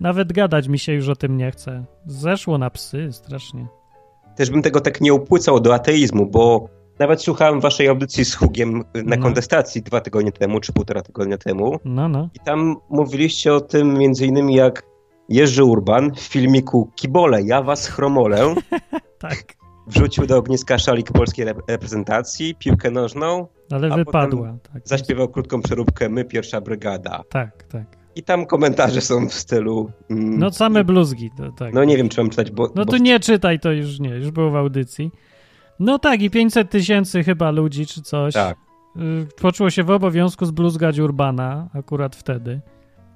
nawet 0.00 0.32
gadać 0.32 0.68
mi 0.68 0.78
się 0.78 0.92
już 0.92 1.08
o 1.08 1.16
tym 1.16 1.36
nie 1.36 1.50
chce. 1.50 1.84
Zeszło 2.06 2.58
na 2.58 2.70
psy 2.70 3.08
strasznie. 3.12 3.66
Też 4.36 4.50
bym 4.50 4.62
tego 4.62 4.80
tak 4.80 5.00
nie 5.00 5.14
upłycał 5.14 5.60
do 5.60 5.74
ateizmu, 5.74 6.26
bo 6.26 6.68
nawet 6.98 7.22
słuchałem 7.22 7.60
waszej 7.60 7.88
audycji 7.88 8.24
z 8.24 8.34
Hugiem 8.34 8.84
na 8.94 9.16
no. 9.16 9.22
kontestacji 9.22 9.82
dwa 9.82 10.00
tygodnie 10.00 10.32
temu, 10.32 10.60
czy 10.60 10.72
półtora 10.72 11.02
tygodnia 11.02 11.38
temu. 11.38 11.78
No, 11.84 12.08
no. 12.08 12.28
I 12.34 12.40
tam 12.40 12.76
mówiliście 12.90 13.54
o 13.54 13.60
tym 13.60 13.94
między 13.94 14.26
innymi 14.26 14.54
jak 14.54 14.82
Jerzy 15.28 15.64
Urban 15.64 16.14
w 16.14 16.20
filmiku 16.20 16.90
Kibole, 16.96 17.42
ja 17.42 17.62
was 17.62 17.88
chromolę. 17.88 18.54
tak. 19.18 19.44
Wrzucił 19.86 20.26
do 20.26 20.36
ogniska 20.36 20.78
szalik 20.78 21.12
polskiej 21.12 21.46
reprezentacji, 21.68 22.54
piłkę 22.54 22.90
nożną. 22.90 23.46
Ale 23.70 23.96
wypadła. 23.96 24.56
Tak. 24.72 24.82
Zaśpiewał 24.84 25.28
krótką 25.28 25.62
przeróbkę 25.62 26.08
My, 26.08 26.24
pierwsza 26.24 26.60
brygada. 26.60 27.22
Tak, 27.28 27.62
tak. 27.62 28.01
I 28.16 28.22
tam 28.22 28.46
komentarze 28.46 29.00
są 29.00 29.28
w 29.28 29.34
stylu... 29.34 29.90
Mm, 30.10 30.38
no 30.38 30.50
same 30.50 30.84
bluzgi. 30.84 31.30
To, 31.36 31.52
tak. 31.52 31.74
No 31.74 31.84
nie 31.84 31.96
wiem, 31.96 32.08
czy 32.08 32.20
mam 32.20 32.30
czytać, 32.30 32.50
bo... 32.50 32.62
No 32.74 32.84
bo... 32.84 32.92
to 32.92 32.98
nie 32.98 33.20
czytaj, 33.20 33.60
to 33.60 33.72
już 33.72 34.00
nie, 34.00 34.10
już 34.10 34.30
było 34.30 34.50
w 34.50 34.56
audycji. 34.56 35.10
No 35.80 35.98
tak, 35.98 36.22
i 36.22 36.30
500 36.30 36.70
tysięcy 36.70 37.24
chyba 37.24 37.50
ludzi 37.50 37.86
czy 37.86 38.02
coś. 38.02 38.34
Tak. 38.34 38.56
Y, 38.96 39.26
poczuło 39.40 39.70
się 39.70 39.82
w 39.82 39.90
obowiązku 39.90 40.46
zbluzgać 40.46 40.98
Urbana 40.98 41.68
akurat 41.74 42.16
wtedy. 42.16 42.60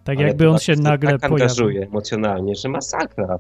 Tak 0.05 0.19
Ale 0.19 0.27
jakby 0.27 0.51
on 0.51 0.59
się 0.59 0.77
nagle 0.77 1.11
tak 1.11 1.21
pojawił. 1.21 1.35
angażuje 1.45 1.87
emocjonalnie, 1.87 2.55
że 2.55 2.69
masakra. 2.69 3.39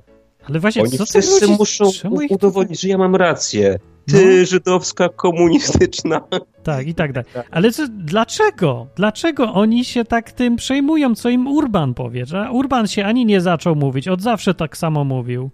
Ale 0.49 0.61
właśnie, 0.61 0.83
Oni 0.83 0.91
co 0.91 1.07
wszyscy 1.07 1.47
muszą 1.47 1.91
udowodnić, 2.31 2.81
że 2.81 2.89
ja 2.89 2.99
mam 2.99 3.17
rację. 3.17 3.79
Ty, 4.07 4.39
no. 4.41 4.47
żydowska, 4.47 5.09
komunistyczna. 5.09 6.21
Tak, 6.63 6.87
i 6.87 6.95
tak 6.95 7.13
dalej. 7.13 7.31
Ale 7.51 7.73
co, 7.73 7.87
dlaczego? 7.89 8.87
Dlaczego 8.97 9.53
oni 9.53 9.85
się 9.85 10.05
tak 10.05 10.33
tym 10.33 10.57
przejmują, 10.57 11.15
co 11.15 11.29
im 11.29 11.47
Urban 11.47 11.95
powie? 11.95 12.27
Że 12.27 12.51
Urban 12.51 12.87
się 12.87 13.05
ani 13.05 13.27
nie 13.27 13.41
zaczął 13.41 13.77
mówić, 13.77 14.09
od 14.09 14.23
zawsze 14.23 14.55
tak 14.55 14.77
samo 14.77 15.05
mówił. 15.05 15.51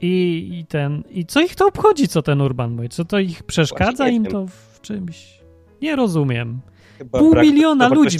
I, 0.00 0.48
I, 0.52 0.66
ten. 0.66 1.02
I 1.10 1.26
co 1.26 1.40
ich 1.40 1.54
to 1.54 1.66
obchodzi, 1.66 2.08
co 2.08 2.22
ten 2.22 2.40
Urban 2.40 2.70
mówi? 2.72 2.88
Co 2.88 3.04
to 3.04 3.18
ich 3.18 3.42
przeszkadza 3.42 4.08
im 4.08 4.26
to 4.26 4.46
w 4.46 4.80
czymś? 4.80 5.40
Nie 5.82 5.96
rozumiem. 5.96 6.60
Chyba 6.98 7.18
pół 7.18 7.34
miliona 7.34 7.88
ludzi. 7.88 8.18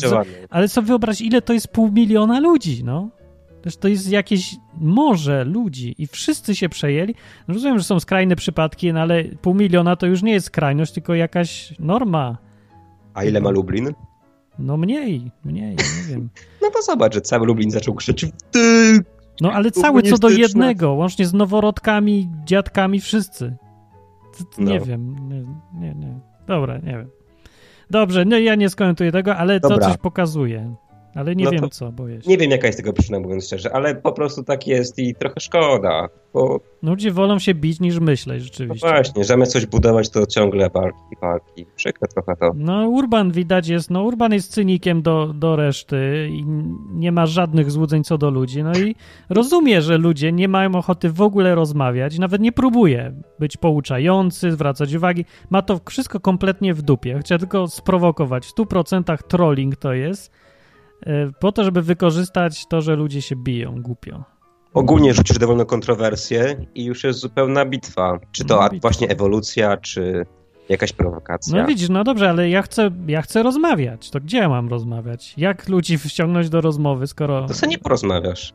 Ale 0.50 0.68
co 0.68 0.82
wyobraź, 0.82 1.20
ile 1.20 1.42
to 1.42 1.52
jest 1.52 1.68
pół 1.68 1.90
miliona 1.92 2.40
ludzi, 2.40 2.84
no? 2.84 3.08
Też 3.62 3.76
to 3.76 3.88
jest 3.88 4.10
jakieś 4.10 4.56
morze 4.80 5.44
ludzi 5.44 5.94
i 5.98 6.06
wszyscy 6.06 6.56
się 6.56 6.68
przejęli. 6.68 7.14
Rozumiem, 7.48 7.78
że 7.78 7.84
są 7.84 8.00
skrajne 8.00 8.36
przypadki, 8.36 8.92
no 8.92 9.00
ale 9.00 9.24
pół 9.24 9.54
miliona 9.54 9.96
to 9.96 10.06
już 10.06 10.22
nie 10.22 10.32
jest 10.32 10.46
skrajność, 10.46 10.92
tylko 10.92 11.14
jakaś 11.14 11.74
norma. 11.78 12.38
A 13.14 13.24
ile 13.24 13.40
ma 13.40 13.50
Lublin? 13.50 13.94
No 14.58 14.76
mniej, 14.76 15.30
mniej, 15.44 15.76
nie 15.76 16.08
wiem. 16.08 16.28
No 16.62 16.70
to 16.70 16.82
zobacz, 16.82 17.14
że 17.14 17.20
cały 17.20 17.46
Lublin 17.46 17.70
zaczął 17.70 17.94
krzyczeć 17.94 18.32
no 19.40 19.52
ale 19.52 19.70
cały 19.70 20.02
co 20.02 20.18
do 20.18 20.28
jednego, 20.30 20.92
łącznie 20.92 21.26
z 21.26 21.34
noworodkami, 21.34 22.28
dziadkami, 22.44 23.00
wszyscy. 23.00 23.56
Nie 24.58 24.78
no. 24.78 24.84
wiem, 24.84 25.28
nie, 25.28 25.44
nie, 25.80 25.94
nie. 25.94 26.20
Dobra, 26.46 26.78
nie 26.78 26.92
wiem. 26.92 27.08
Dobrze, 27.90 28.24
no 28.24 28.38
ja 28.38 28.54
nie 28.54 28.70
skomentuję 28.70 29.12
tego, 29.12 29.36
ale 29.36 29.60
Dobra. 29.60 29.78
to 29.78 29.84
coś 29.84 29.96
pokazuje. 29.96 30.74
Ale 31.14 31.36
nie 31.36 31.44
no 31.44 31.50
wiem 31.50 31.70
co, 31.70 31.86
się. 31.86 32.18
Nie 32.26 32.38
wiem 32.38 32.50
jaka 32.50 32.66
jest 32.66 32.78
tego 32.78 32.92
przyczyna, 32.92 33.20
mówiąc 33.20 33.46
szczerze, 33.46 33.72
ale 33.72 33.94
po 33.94 34.12
prostu 34.12 34.44
tak 34.44 34.66
jest 34.66 34.98
i 34.98 35.14
trochę 35.14 35.40
szkoda, 35.40 36.08
bo... 36.34 36.60
Ludzie 36.82 37.10
wolą 37.10 37.38
się 37.38 37.54
bić 37.54 37.80
niż 37.80 38.00
myśleć 38.00 38.42
rzeczywiście. 38.42 38.86
No 38.86 38.92
właśnie, 38.92 39.24
zamiast 39.24 39.52
coś 39.52 39.66
budować, 39.66 40.10
to 40.10 40.26
ciągle 40.26 40.70
walki, 40.70 41.16
walki. 41.22 41.66
Przykre 41.76 42.08
trochę 42.08 42.36
to. 42.36 42.50
No 42.54 42.88
Urban 42.88 43.32
widać 43.32 43.68
jest, 43.68 43.90
no 43.90 44.02
Urban 44.02 44.32
jest 44.32 44.52
cynikiem 44.52 45.02
do, 45.02 45.26
do 45.26 45.56
reszty 45.56 46.28
i 46.30 46.44
nie 46.92 47.12
ma 47.12 47.26
żadnych 47.26 47.70
złudzeń 47.70 48.04
co 48.04 48.18
do 48.18 48.30
ludzi, 48.30 48.62
no 48.62 48.72
i 48.72 48.94
rozumie, 49.28 49.82
że 49.82 49.98
ludzie 49.98 50.32
nie 50.32 50.48
mają 50.48 50.74
ochoty 50.74 51.10
w 51.10 51.20
ogóle 51.20 51.54
rozmawiać, 51.54 52.18
nawet 52.18 52.42
nie 52.42 52.52
próbuje 52.52 53.14
być 53.38 53.56
pouczający, 53.56 54.52
zwracać 54.52 54.94
uwagi. 54.94 55.24
Ma 55.50 55.62
to 55.62 55.80
wszystko 55.88 56.20
kompletnie 56.20 56.74
w 56.74 56.82
dupie. 56.82 57.18
Chce 57.18 57.38
tylko 57.38 57.68
sprowokować. 57.68 58.46
W 58.46 58.54
100% 58.54 59.18
trolling 59.28 59.76
to 59.76 59.92
jest 59.92 60.41
po 61.40 61.52
to, 61.52 61.64
żeby 61.64 61.82
wykorzystać 61.82 62.66
to, 62.66 62.80
że 62.80 62.96
ludzie 62.96 63.22
się 63.22 63.36
biją 63.36 63.82
głupio. 63.82 64.24
Ogólnie 64.74 65.14
rzucisz 65.14 65.38
dowolną 65.38 65.64
kontrowersję 65.64 66.66
i 66.74 66.84
już 66.84 67.04
jest 67.04 67.18
zupełna 67.18 67.64
bitwa. 67.64 68.18
Czy 68.32 68.44
to 68.44 68.56
no, 68.56 68.68
bitwa. 68.68 68.88
właśnie 68.88 69.08
ewolucja, 69.08 69.76
czy 69.76 70.26
jakaś 70.68 70.92
prowokacja. 70.92 71.62
No 71.62 71.68
widzisz, 71.68 71.88
no 71.88 72.04
dobrze, 72.04 72.30
ale 72.30 72.50
ja 72.50 72.62
chcę, 72.62 72.90
ja 73.06 73.22
chcę 73.22 73.42
rozmawiać. 73.42 74.10
To 74.10 74.20
gdzie 74.20 74.38
ja 74.38 74.48
mam 74.48 74.68
rozmawiać? 74.68 75.34
Jak 75.36 75.68
ludzi 75.68 75.98
wciągnąć 75.98 76.48
do 76.48 76.60
rozmowy, 76.60 77.06
skoro... 77.06 77.46
To 77.46 77.54
sobie 77.54 77.70
nie 77.70 77.78
porozmawiasz. 77.78 78.52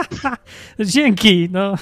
Dzięki, 0.80 1.48
no. 1.52 1.74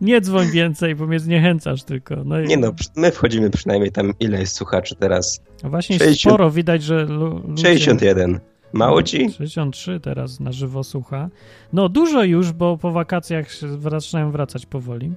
Nie 0.00 0.20
dzwoń 0.20 0.46
więcej, 0.50 0.94
bo 0.94 1.06
mnie 1.06 1.20
zniechęcasz 1.20 1.82
tylko. 1.82 2.16
No 2.24 2.40
i... 2.40 2.46
Nie 2.46 2.56
no, 2.56 2.72
my 2.96 3.10
wchodzimy 3.10 3.50
przynajmniej 3.50 3.92
tam, 3.92 4.12
ile 4.20 4.40
jest 4.40 4.56
słuchaczy 4.56 4.94
teraz? 4.94 5.40
No 5.62 5.70
właśnie 5.70 5.98
60... 5.98 6.20
sporo, 6.20 6.50
widać, 6.50 6.82
że 6.82 7.04
ludzie... 7.04 7.62
61. 7.62 8.40
Mało 8.76 9.02
ci? 9.02 9.30
63 9.30 10.00
teraz 10.00 10.40
na 10.40 10.52
żywo 10.52 10.84
słucha. 10.84 11.28
No 11.72 11.88
dużo 11.88 12.24
już, 12.24 12.52
bo 12.52 12.78
po 12.78 12.92
wakacjach 12.92 13.46
zaczynają 13.78 14.30
wracać 14.30 14.66
powoli. 14.66 15.12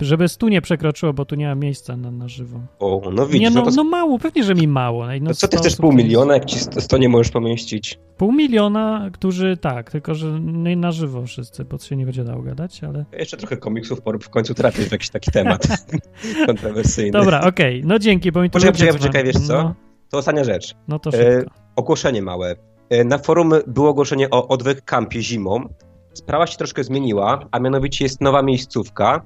Żeby 0.00 0.28
stu 0.28 0.48
nie 0.48 0.62
przekroczyło, 0.62 1.12
bo 1.12 1.24
tu 1.24 1.34
nie 1.34 1.46
ma 1.46 1.54
miejsca 1.54 1.96
na, 1.96 2.10
na 2.10 2.28
żywo. 2.28 2.60
O, 2.78 3.02
no 3.12 3.26
widzisz. 3.26 3.40
Nie, 3.40 3.50
no, 3.50 3.60
no, 3.60 3.70
to... 3.70 3.76
no 3.76 3.84
mało, 3.84 4.18
pewnie, 4.18 4.44
że 4.44 4.54
mi 4.54 4.68
mało. 4.68 5.06
No, 5.06 5.12
no 5.20 5.34
co 5.34 5.48
ty 5.48 5.56
chcesz 5.56 5.76
pół 5.76 5.92
miliona, 5.92 6.34
jak 6.34 6.44
ci 6.44 6.58
sto 6.58 6.98
nie 6.98 7.08
możesz 7.08 7.32
pomieścić? 7.32 7.98
Pół 8.16 8.32
miliona, 8.32 9.10
którzy 9.12 9.56
tak, 9.56 9.90
tylko 9.90 10.14
że 10.14 10.40
nie 10.40 10.76
na 10.76 10.92
żywo 10.92 11.26
wszyscy, 11.26 11.64
bo 11.64 11.78
się 11.78 11.96
nie 11.96 12.04
będzie 12.04 12.24
dało 12.24 12.42
gadać, 12.42 12.84
ale... 12.84 13.04
Jeszcze 13.12 13.36
trochę 13.36 13.56
komiksów 13.56 14.02
porób 14.02 14.24
w 14.24 14.30
końcu 14.30 14.54
trafisz 14.54 14.88
w 14.88 14.92
jakiś 14.92 15.10
taki 15.10 15.30
temat 15.30 15.66
kontrowersyjny. 16.46 17.10
Dobra, 17.10 17.40
okej, 17.40 17.78
okay. 17.78 17.88
no 17.88 17.98
dzięki, 17.98 18.32
bo 18.32 18.42
mi 18.42 18.50
to 18.50 18.52
Poczekaj, 18.52 18.72
poczekaj, 18.72 18.98
poczekaj, 18.98 19.24
wiesz 19.24 19.46
co? 19.46 19.62
No. 19.62 19.74
To 20.10 20.18
ostatnia 20.18 20.44
rzecz. 20.44 20.74
No 20.88 20.98
to 20.98 21.10
szybko. 21.10 21.26
E, 21.26 21.44
ogłoszenie 21.80 22.22
małe. 22.22 22.56
E, 22.90 23.04
na 23.04 23.18
forum 23.18 23.52
było 23.66 23.90
ogłoszenie 23.90 24.30
o 24.30 24.48
odwyk 24.48 24.84
kampie 24.84 25.22
zimą. 25.22 25.68
Sprawa 26.14 26.46
się 26.46 26.58
troszkę 26.58 26.84
zmieniła, 26.84 27.48
a 27.50 27.58
mianowicie 27.58 28.04
jest 28.04 28.20
nowa 28.20 28.42
miejscówka. 28.42 29.22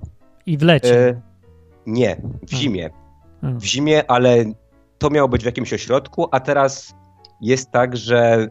I 0.47 0.59
w 0.59 0.63
lecie. 0.63 1.09
E, 1.09 1.21
nie, 1.87 2.17
w 2.43 2.55
zimie. 2.55 2.91
W 3.43 3.65
zimie, 3.65 4.11
ale 4.11 4.45
to 4.99 5.11
miało 5.11 5.29
być 5.29 5.43
w 5.43 5.47
jakimś 5.47 5.73
ośrodku, 5.73 6.29
a 6.31 6.41
teraz 6.41 6.95
jest 7.41 7.71
tak, 7.71 7.97
że 7.97 8.49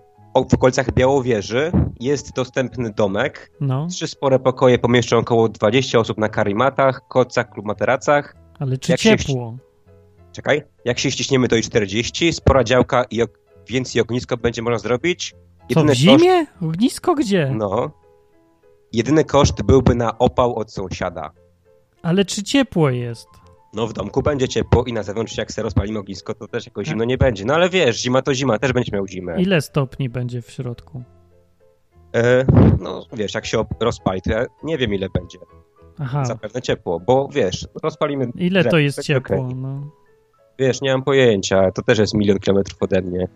w 0.50 0.54
okolicach 0.54 0.94
Białowieży 0.94 1.72
jest 2.00 2.36
dostępny 2.36 2.92
domek. 2.92 3.52
No. 3.62 3.88
Trzy 3.88 4.08
spore 4.08 4.40
pokoje 4.40 4.80
pomieszczą 4.80 5.18
około 5.18 5.50
20 5.50 6.00
osób 6.00 6.18
na 6.18 6.30
karimatach, 6.30 7.02
kocach 7.08 7.58
lub 7.58 7.66
materacach. 7.66 8.36
Ale 8.60 8.78
czy 8.78 8.92
Jak 8.92 9.02
ciepło? 9.02 9.52
Się... 9.52 9.58
Czekaj, 10.32 10.64
jak 10.86 11.00
się 11.00 11.12
ściśniemy 11.12 11.48
to 11.48 11.56
i 11.56 11.62
40, 11.62 12.34
spora 12.34 12.64
działka 12.64 13.04
i 13.04 13.22
więcej 13.68 14.02
ognisko 14.02 14.38
będzie 14.38 14.62
można 14.62 14.80
zrobić. 14.80 15.36
Jedyny 15.70 15.88
Co, 15.88 15.94
w 15.94 15.98
zimie? 15.98 16.46
Koszt... 16.46 16.64
Ognisko 16.64 17.16
gdzie? 17.16 17.52
No. 17.56 17.92
Jedyny 18.94 19.24
koszt 19.26 19.64
byłby 19.64 19.96
na 19.96 20.18
opał 20.18 20.56
od 20.56 20.72
sąsiada. 20.72 21.32
Ale 22.02 22.26
czy 22.26 22.44
ciepło 22.44 22.90
jest? 22.90 23.28
No 23.74 23.88
w 23.88 23.94
domku 23.94 24.22
będzie 24.22 24.48
ciepło 24.48 24.84
i 24.84 24.94
na 24.94 25.04
zewnątrz 25.04 25.38
jak 25.38 25.52
se 25.52 25.62
rozpalimy 25.62 26.00
ognisko, 26.00 26.34
to 26.34 26.48
też 26.48 26.66
jakoś 26.66 26.88
zimno 26.88 27.04
nie 27.04 27.18
będzie. 27.18 27.46
No 27.46 27.54
ale 27.54 27.70
wiesz, 27.70 28.02
zima 28.02 28.22
to 28.22 28.34
zima, 28.34 28.60
też 28.60 28.74
będziesz 28.74 28.94
miał 28.94 29.08
zimę. 29.08 29.42
Ile 29.42 29.62
stopni 29.62 30.10
będzie 30.10 30.42
w 30.42 30.52
środku? 30.52 31.04
E, 32.16 32.46
no 32.80 33.06
wiesz, 33.14 33.34
jak 33.34 33.46
się 33.46 33.66
rozpali, 33.80 34.22
to 34.22 34.32
ja 34.32 34.46
nie 34.64 34.78
wiem 34.78 34.94
ile 34.94 35.08
będzie. 35.10 35.38
Aha. 36.00 36.26
Zapewne 36.26 36.62
ciepło, 36.62 37.00
bo 37.00 37.28
wiesz, 37.32 37.68
rozpalimy... 37.84 38.32
Ile 38.36 38.60
drzew, 38.60 38.72
to 38.72 38.78
jest 38.78 39.02
ciepło? 39.04 39.38
Okay. 39.46 39.56
No. 39.56 39.82
Wiesz, 40.60 40.82
nie 40.82 40.92
mam 40.92 41.04
pojęcia, 41.04 41.72
to 41.72 41.82
też 41.82 42.00
jest 42.00 42.14
milion 42.14 42.40
kilometrów 42.40 42.84
ode 42.84 43.02
mnie. 43.02 43.28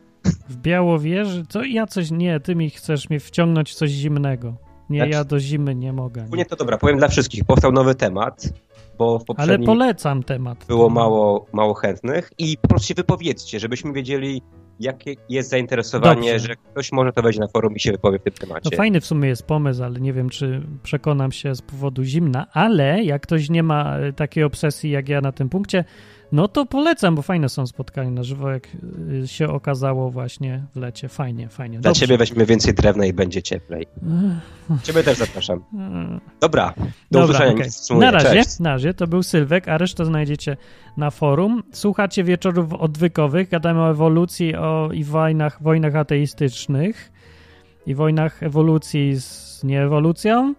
W 0.49 0.57
Białowieży? 0.57 1.45
To 1.45 1.63
ja 1.63 1.85
coś... 1.85 2.11
Nie, 2.11 2.39
ty 2.39 2.55
mi 2.55 2.69
chcesz 2.69 3.09
mnie 3.09 3.19
wciągnąć 3.19 3.71
w 3.71 3.75
coś 3.75 3.89
zimnego. 3.89 4.53
Nie, 4.89 4.99
znaczy, 4.99 5.11
ja 5.11 5.23
do 5.23 5.39
zimy 5.39 5.75
nie 5.75 5.93
mogę. 5.93 6.25
Nie. 6.31 6.45
to 6.45 6.55
dobra, 6.55 6.77
powiem 6.77 6.97
dla 6.97 7.07
wszystkich. 7.07 7.43
Powstał 7.45 7.71
nowy 7.71 7.95
temat, 7.95 8.49
bo 8.97 9.19
w 9.19 9.23
Ale 9.37 9.59
polecam 9.59 10.23
temat. 10.23 10.65
Było 10.67 10.89
mało, 10.89 11.45
mało 11.53 11.73
chętnych 11.73 12.31
i 12.37 12.57
po 12.61 12.67
prostu 12.67 12.87
się 12.87 12.93
wypowiedzcie, 12.93 13.59
żebyśmy 13.59 13.93
wiedzieli, 13.93 14.41
jakie 14.79 15.15
jest 15.29 15.49
zainteresowanie, 15.49 16.31
Dobrze. 16.31 16.47
że 16.47 16.55
ktoś 16.55 16.91
może 16.91 17.13
to 17.13 17.21
wejść 17.21 17.39
na 17.39 17.47
forum 17.47 17.75
i 17.75 17.79
się 17.79 17.91
wypowie 17.91 18.19
w 18.19 18.23
tym 18.23 18.33
temacie. 18.33 18.69
No 18.71 18.77
fajny 18.77 19.01
w 19.01 19.05
sumie 19.05 19.29
jest 19.29 19.43
pomysł, 19.43 19.83
ale 19.83 19.99
nie 19.99 20.13
wiem, 20.13 20.29
czy 20.29 20.61
przekonam 20.83 21.31
się 21.31 21.55
z 21.55 21.61
powodu 21.61 22.03
zimna, 22.03 22.47
ale 22.53 23.03
jak 23.03 23.21
ktoś 23.21 23.49
nie 23.49 23.63
ma 23.63 23.97
e, 23.97 24.13
takiej 24.13 24.43
obsesji 24.43 24.91
jak 24.91 25.09
ja 25.09 25.21
na 25.21 25.31
tym 25.31 25.49
punkcie, 25.49 25.83
no 26.31 26.47
to 26.47 26.65
polecam, 26.65 27.15
bo 27.15 27.21
fajne 27.21 27.49
są 27.49 27.67
spotkania 27.67 28.11
na 28.11 28.23
żywo, 28.23 28.49
jak 28.49 28.67
y, 29.23 29.27
się 29.27 29.49
okazało 29.49 30.11
właśnie 30.11 30.63
w 30.75 30.75
lecie. 30.75 31.09
Fajnie, 31.09 31.49
fajnie. 31.49 31.79
Dla 31.79 31.93
ciebie 31.93 32.17
weźmiemy 32.17 32.45
więcej 32.45 32.73
drewna 32.73 33.05
i 33.05 33.13
będzie 33.13 33.41
cieplej. 33.43 33.87
Ciebie 34.83 35.03
też 35.03 35.17
zapraszam. 35.17 35.63
Dobra, 36.41 36.73
do 37.11 37.19
Dobra, 37.19 37.23
usłyszenia. 37.23 37.65
Okay. 37.89 37.99
Na 37.99 38.11
razie, 38.11 38.43
Cześć. 38.43 38.59
na 38.59 38.69
razie, 38.69 38.93
to 38.93 39.07
był 39.07 39.23
Sylwek, 39.23 39.67
a 39.67 39.77
resztę 39.77 40.05
znajdziecie 40.05 40.57
na 40.97 41.11
forum. 41.11 41.63
Słuchacie 41.71 42.23
wieczorów 42.23 42.73
odwykowych, 42.73 43.49
gadamy 43.49 43.81
o 43.81 43.91
ewolucji 43.91 44.55
o, 44.55 44.89
i 44.93 45.03
wojnach, 45.03 45.63
wojnach 45.63 45.95
ateistycznych 45.95 47.11
i 47.85 47.95
wojnach 47.95 48.43
ewolucji 48.43 49.15
z 49.21 49.63
nieewolucją 49.63 50.53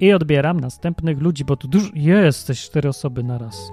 i 0.00 0.12
odbieram 0.12 0.60
następnych 0.60 1.18
ludzi, 1.18 1.44
bo 1.44 1.56
tu 1.56 1.68
dużo 1.68 1.90
jest, 1.94 2.46
też 2.46 2.60
cztery 2.60 2.88
osoby 2.88 3.22
na 3.22 3.38
raz. 3.38 3.70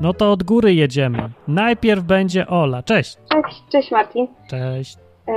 No 0.00 0.14
to 0.14 0.32
od 0.32 0.42
góry 0.42 0.74
jedziemy. 0.74 1.30
Najpierw 1.48 2.02
będzie 2.02 2.46
Ola. 2.46 2.82
Cześć. 2.82 3.16
Cześć, 3.32 3.62
cześć 3.72 3.90
Martin. 3.90 4.26
Cześć. 4.50 4.96
E, 5.28 5.32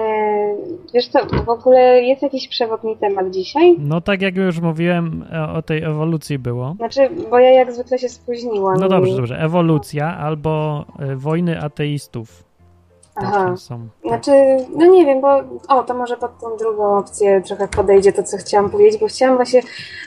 wiesz 0.94 1.08
co, 1.08 1.20
w 1.46 1.50
ogóle 1.50 2.02
jest 2.02 2.22
jakiś 2.22 2.48
przewodni 2.48 2.98
temat 2.98 3.32
dzisiaj? 3.32 3.76
No 3.80 4.02
tak 4.02 4.22
jak 4.22 4.36
już 4.36 4.60
mówiłem, 4.60 5.26
e, 5.34 5.50
o 5.50 5.62
tej 5.62 5.84
ewolucji 5.84 6.40
było. 6.40 6.74
Znaczy, 6.78 7.10
bo 7.30 7.40
ja 7.40 7.50
jak 7.50 7.74
zwykle 7.74 8.00
się 8.00 8.10
spóźniłam. 8.10 8.78
No 8.80 8.90
dobrze, 8.90 9.16
dobrze. 9.16 9.40
Ewolucja 9.40 10.18
albo 10.18 10.86
e, 11.00 11.16
wojny 11.16 11.62
ateistów. 11.62 12.51
Aha. 13.16 13.58
Są. 13.58 13.88
Znaczy, 14.06 14.32
no 14.76 14.86
nie 14.86 15.06
wiem, 15.06 15.22
bo 15.22 15.44
o, 15.68 15.84
to 15.84 15.94
może 15.94 16.18
pod 16.18 16.40
tą 16.40 16.58
drugą 16.58 16.98
opcję 16.98 17.42
trochę 17.42 17.68
podejdzie 17.68 18.14
to, 18.14 18.24
co 18.24 18.38
chciałam 18.38 18.70
powiedzieć, 18.70 19.02
bo 19.02 19.08
chciałam 19.08 19.36
właśnie 19.36 19.62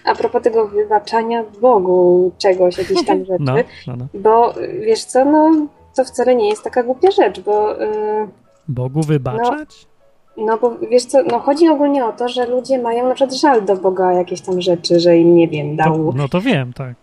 a 0.04 0.14
propos 0.14 0.42
tego 0.42 0.68
wybaczania 0.68 1.44
Bogu 1.60 2.32
czegoś, 2.38 2.78
jakiejś 2.78 3.06
tam 3.06 3.24
rzeczy, 3.30 3.44
no, 3.44 3.54
no, 3.86 3.96
no. 3.96 4.06
bo 4.14 4.54
wiesz 4.80 5.04
co, 5.04 5.24
no 5.24 5.66
to 5.96 6.04
wcale 6.04 6.34
nie 6.34 6.48
jest 6.48 6.64
taka 6.64 6.82
głupia 6.82 7.10
rzecz, 7.10 7.40
bo... 7.40 7.72
Yy, 7.72 8.28
Bogu 8.68 9.02
wybaczać? 9.02 9.86
No, 10.36 10.46
no, 10.46 10.58
bo 10.58 10.78
wiesz 10.90 11.04
co, 11.04 11.22
no 11.22 11.38
chodzi 11.38 11.68
ogólnie 11.68 12.04
o 12.04 12.12
to, 12.12 12.28
że 12.28 12.46
ludzie 12.46 12.78
mają 12.78 13.08
na 13.08 13.14
przykład 13.14 13.40
żal 13.40 13.64
do 13.64 13.76
Boga 13.76 14.12
jakieś 14.12 14.40
tam 14.40 14.60
rzeczy, 14.60 15.00
że 15.00 15.18
im, 15.18 15.36
nie 15.36 15.48
wiem, 15.48 15.76
dał... 15.76 15.98
No, 15.98 16.12
no 16.16 16.28
to 16.28 16.40
wiem, 16.40 16.72
tak. 16.72 16.94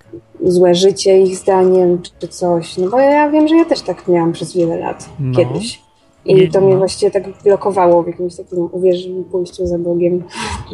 Złe 0.43 0.75
życie 0.75 1.21
ich 1.21 1.37
zdaniem, 1.37 2.01
czy 2.19 2.27
coś, 2.27 2.77
no 2.77 2.89
bo 2.89 2.99
ja 2.99 3.29
wiem, 3.29 3.47
że 3.47 3.55
ja 3.55 3.65
też 3.65 3.81
tak 3.81 4.07
miałam 4.07 4.31
przez 4.31 4.57
wiele 4.57 4.77
lat, 4.77 5.09
no. 5.19 5.37
kiedyś. 5.37 5.90
I 6.25 6.49
to 6.49 6.61
mnie 6.61 6.77
właściwie 6.77 7.11
tak 7.11 7.23
blokowało 7.43 8.03
w 8.03 8.07
jakimś 8.07 8.35
takim 8.35 8.69
uwierzeniu, 8.71 9.23
pójściu 9.23 9.67
za 9.67 9.77
Bogiem. 9.77 10.23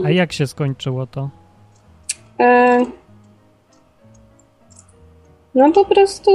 A 0.05 0.09
jak 0.09 0.33
się 0.33 0.47
skończyło 0.47 1.07
to? 1.07 1.29
E... 2.39 2.85
No 5.55 5.71
po 5.71 5.85
prostu 5.85 6.31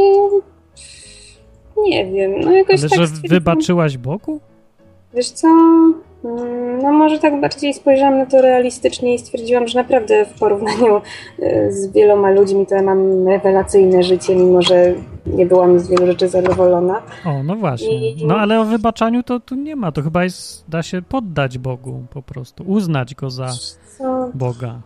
nie 1.76 2.06
wiem. 2.12 2.40
No 2.40 2.52
jakoś 2.52 2.80
Ale 2.80 2.88
tak 2.88 2.98
że 2.98 3.06
wybaczyłaś 3.28 3.96
Bogu? 3.96 4.40
Wiesz 5.14 5.30
co? 5.30 5.48
Mm, 6.24 6.82
no 6.82 6.92
może 6.92 7.18
tak 7.18 7.40
bardziej 7.40 7.74
spojrzałam 7.74 8.18
na 8.18 8.26
to 8.26 8.42
realistycznie 8.42 9.14
i 9.14 9.18
stwierdziłam, 9.18 9.68
że 9.68 9.78
naprawdę 9.78 10.24
w 10.24 10.38
porównaniu 10.38 11.00
e, 11.42 11.72
z 11.72 11.92
wieloma 11.92 12.30
ludźmi 12.30 12.66
to 12.66 12.74
ja 12.74 12.82
mam 12.82 13.28
rewelacyjne 13.28 14.02
życie, 14.02 14.36
mimo 14.36 14.62
że 14.62 14.94
nie 15.26 15.46
byłam 15.46 15.78
z 15.78 15.88
wielu 15.88 16.06
rzeczy 16.06 16.28
zadowolona. 16.28 17.02
O, 17.26 17.42
no 17.42 17.56
właśnie. 17.56 18.10
I... 18.10 18.26
No 18.26 18.36
ale 18.36 18.60
o 18.60 18.64
wybaczaniu 18.64 19.22
to 19.22 19.40
tu 19.40 19.54
nie 19.54 19.76
ma. 19.76 19.92
To 19.92 20.02
chyba 20.02 20.24
jest, 20.24 20.64
da 20.68 20.82
się 20.82 21.02
poddać 21.02 21.58
Bogu 21.58 22.02
po 22.10 22.22
prostu, 22.22 22.64
uznać 22.66 23.14
Go 23.14 23.30
za 23.30 23.48
Co? 23.98 24.30
Boga. 24.34 24.80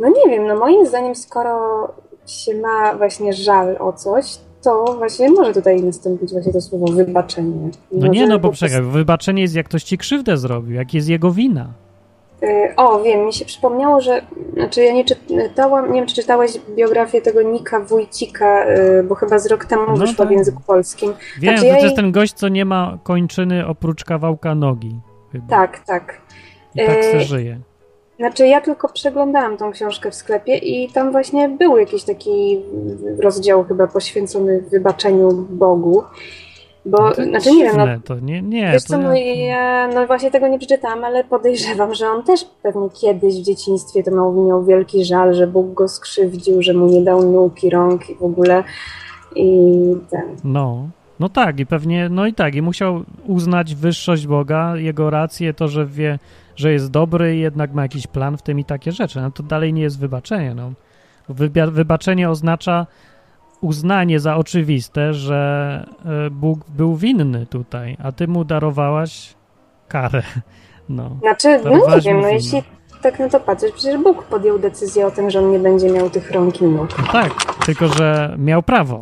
No 0.00 0.08
nie 0.08 0.30
wiem, 0.30 0.46
no 0.46 0.58
moim 0.58 0.86
zdaniem 0.86 1.14
skoro 1.14 1.88
się 2.26 2.54
ma 2.54 2.94
właśnie 2.94 3.32
żal 3.32 3.76
o 3.80 3.92
coś, 3.92 4.38
to 4.62 4.94
właśnie 4.98 5.30
może 5.30 5.54
tutaj 5.54 5.82
nastąpić 5.82 6.32
właśnie 6.32 6.52
to 6.52 6.60
słowo 6.60 6.86
wybaczenie. 6.86 7.70
No 7.92 8.06
nie, 8.06 8.26
no 8.26 8.38
bo 8.38 8.52
czekaj, 8.52 8.82
wybaczenie 8.82 9.42
jest 9.42 9.54
jak 9.54 9.68
ktoś 9.68 9.82
ci 9.82 9.98
krzywdę 9.98 10.36
zrobił, 10.36 10.74
jak 10.74 10.94
jest 10.94 11.08
jego 11.08 11.32
wina. 11.32 11.72
Y, 12.42 12.76
o, 12.76 13.02
wiem, 13.02 13.26
mi 13.26 13.32
się 13.32 13.44
przypomniało, 13.44 14.00
że 14.00 14.22
znaczy 14.52 14.82
ja 14.82 14.92
nie 14.92 15.04
czytałam, 15.04 15.92
nie 15.92 16.00
wiem 16.00 16.06
czy 16.06 16.14
czytałeś 16.14 16.52
biografię 16.76 17.20
tego 17.20 17.42
Nika 17.42 17.80
Wójcika, 17.80 18.66
y, 18.68 19.02
bo 19.02 19.14
chyba 19.14 19.38
z 19.38 19.46
rok 19.46 19.64
temu 19.64 19.82
no 19.88 19.96
wyszła 19.96 20.16
tak. 20.16 20.28
w 20.28 20.30
języku 20.30 20.62
polskim. 20.66 21.12
Wiem, 21.40 21.56
znaczy, 21.56 21.60
to, 21.60 21.66
ja 21.66 21.76
to 21.76 21.84
jest 21.84 21.96
ten 21.96 22.12
gość, 22.12 22.32
co 22.32 22.48
nie 22.48 22.64
ma 22.64 22.98
kończyny 23.02 23.66
oprócz 23.66 24.04
kawałka 24.04 24.54
nogi. 24.54 25.00
Chyba. 25.32 25.46
Tak, 25.48 25.78
tak. 25.78 26.20
I 26.74 26.86
tak 26.86 27.04
se 27.04 27.16
y, 27.16 27.20
żyje. 27.20 27.60
Znaczy 28.20 28.46
ja 28.46 28.60
tylko 28.60 28.88
przeglądałam 28.88 29.56
tą 29.56 29.72
książkę 29.72 30.10
w 30.10 30.14
sklepie 30.14 30.56
i 30.56 30.88
tam 30.88 31.12
właśnie 31.12 31.48
był 31.48 31.76
jakiś 31.76 32.04
taki 32.04 32.60
rozdział 33.18 33.64
chyba 33.64 33.86
poświęcony 33.86 34.62
wybaczeniu 34.70 35.32
Bogu. 35.50 36.02
Bo, 36.86 36.98
no 37.18 37.24
znaczy 37.24 37.50
nie 37.50 37.64
wiem, 37.64 37.76
no, 37.76 37.86
to 38.04 38.20
nie, 38.20 38.42
nie. 38.42 38.72
Wiesz 38.72 38.82
co, 38.82 38.98
no 38.98 39.14
ja, 39.14 39.88
no 39.94 40.06
właśnie 40.06 40.30
tego 40.30 40.48
nie 40.48 40.58
przeczytałam, 40.58 41.04
ale 41.04 41.24
podejrzewam, 41.24 41.94
że 41.94 42.08
on 42.08 42.22
też 42.22 42.44
pewnie 42.62 42.90
kiedyś 43.00 43.34
w 43.34 43.42
dzieciństwie 43.42 44.02
to 44.02 44.10
miał, 44.10 44.46
miał 44.46 44.64
wielki 44.64 45.04
żal, 45.04 45.34
że 45.34 45.46
Bóg 45.46 45.74
go 45.74 45.88
skrzywdził, 45.88 46.62
że 46.62 46.74
mu 46.74 46.86
nie 46.86 47.00
dał 47.00 47.32
nóg 47.32 47.64
i 47.64 47.70
rąk 47.70 48.10
i 48.10 48.14
w 48.14 48.22
ogóle 48.22 48.64
i 49.36 49.78
ten. 50.10 50.22
No, 50.44 50.88
no 51.20 51.28
tak 51.28 51.60
i 51.60 51.66
pewnie, 51.66 52.08
no 52.08 52.26
i 52.26 52.34
tak 52.34 52.54
i 52.54 52.62
musiał 52.62 53.02
uznać 53.26 53.74
wyższość 53.74 54.26
Boga, 54.26 54.76
jego 54.76 55.10
rację, 55.10 55.54
to, 55.54 55.68
że 55.68 55.86
wie, 55.86 56.18
że 56.60 56.72
jest 56.72 56.90
dobry 56.90 57.36
i 57.36 57.40
jednak 57.40 57.72
ma 57.72 57.82
jakiś 57.82 58.06
plan 58.06 58.36
w 58.36 58.42
tym 58.42 58.58
i 58.58 58.64
takie 58.64 58.92
rzeczy. 58.92 59.20
No 59.20 59.30
to 59.30 59.42
dalej 59.42 59.72
nie 59.72 59.82
jest 59.82 59.98
wybaczenie, 59.98 60.54
no. 60.54 60.72
Wybaczenie 61.68 62.30
oznacza 62.30 62.86
uznanie 63.60 64.20
za 64.20 64.36
oczywiste, 64.36 65.14
że 65.14 65.86
e, 66.26 66.30
Bóg 66.30 66.70
był 66.70 66.96
winny 66.96 67.46
tutaj, 67.46 67.96
a 68.02 68.12
ty 68.12 68.28
mu 68.28 68.44
darowałaś 68.44 69.34
karę. 69.88 70.22
No, 70.88 71.16
znaczy, 71.20 71.60
no 71.64 71.70
nie 71.70 72.00
wiem, 72.00 72.20
no 72.20 72.28
jeśli 72.28 72.62
tak 73.02 73.18
na 73.18 73.28
to 73.28 73.40
patrzeć, 73.40 73.74
przecież 73.74 74.02
Bóg 74.02 74.22
podjął 74.22 74.58
decyzję 74.58 75.06
o 75.06 75.10
tym, 75.10 75.30
że 75.30 75.38
on 75.38 75.50
nie 75.50 75.58
będzie 75.58 75.90
miał 75.90 76.10
tych 76.10 76.30
rąk 76.30 76.62
i 76.62 76.64
nóg. 76.64 76.98
No 76.98 77.12
tak, 77.12 77.32
tylko 77.66 77.88
że 77.88 78.34
miał 78.38 78.62
prawo, 78.62 79.00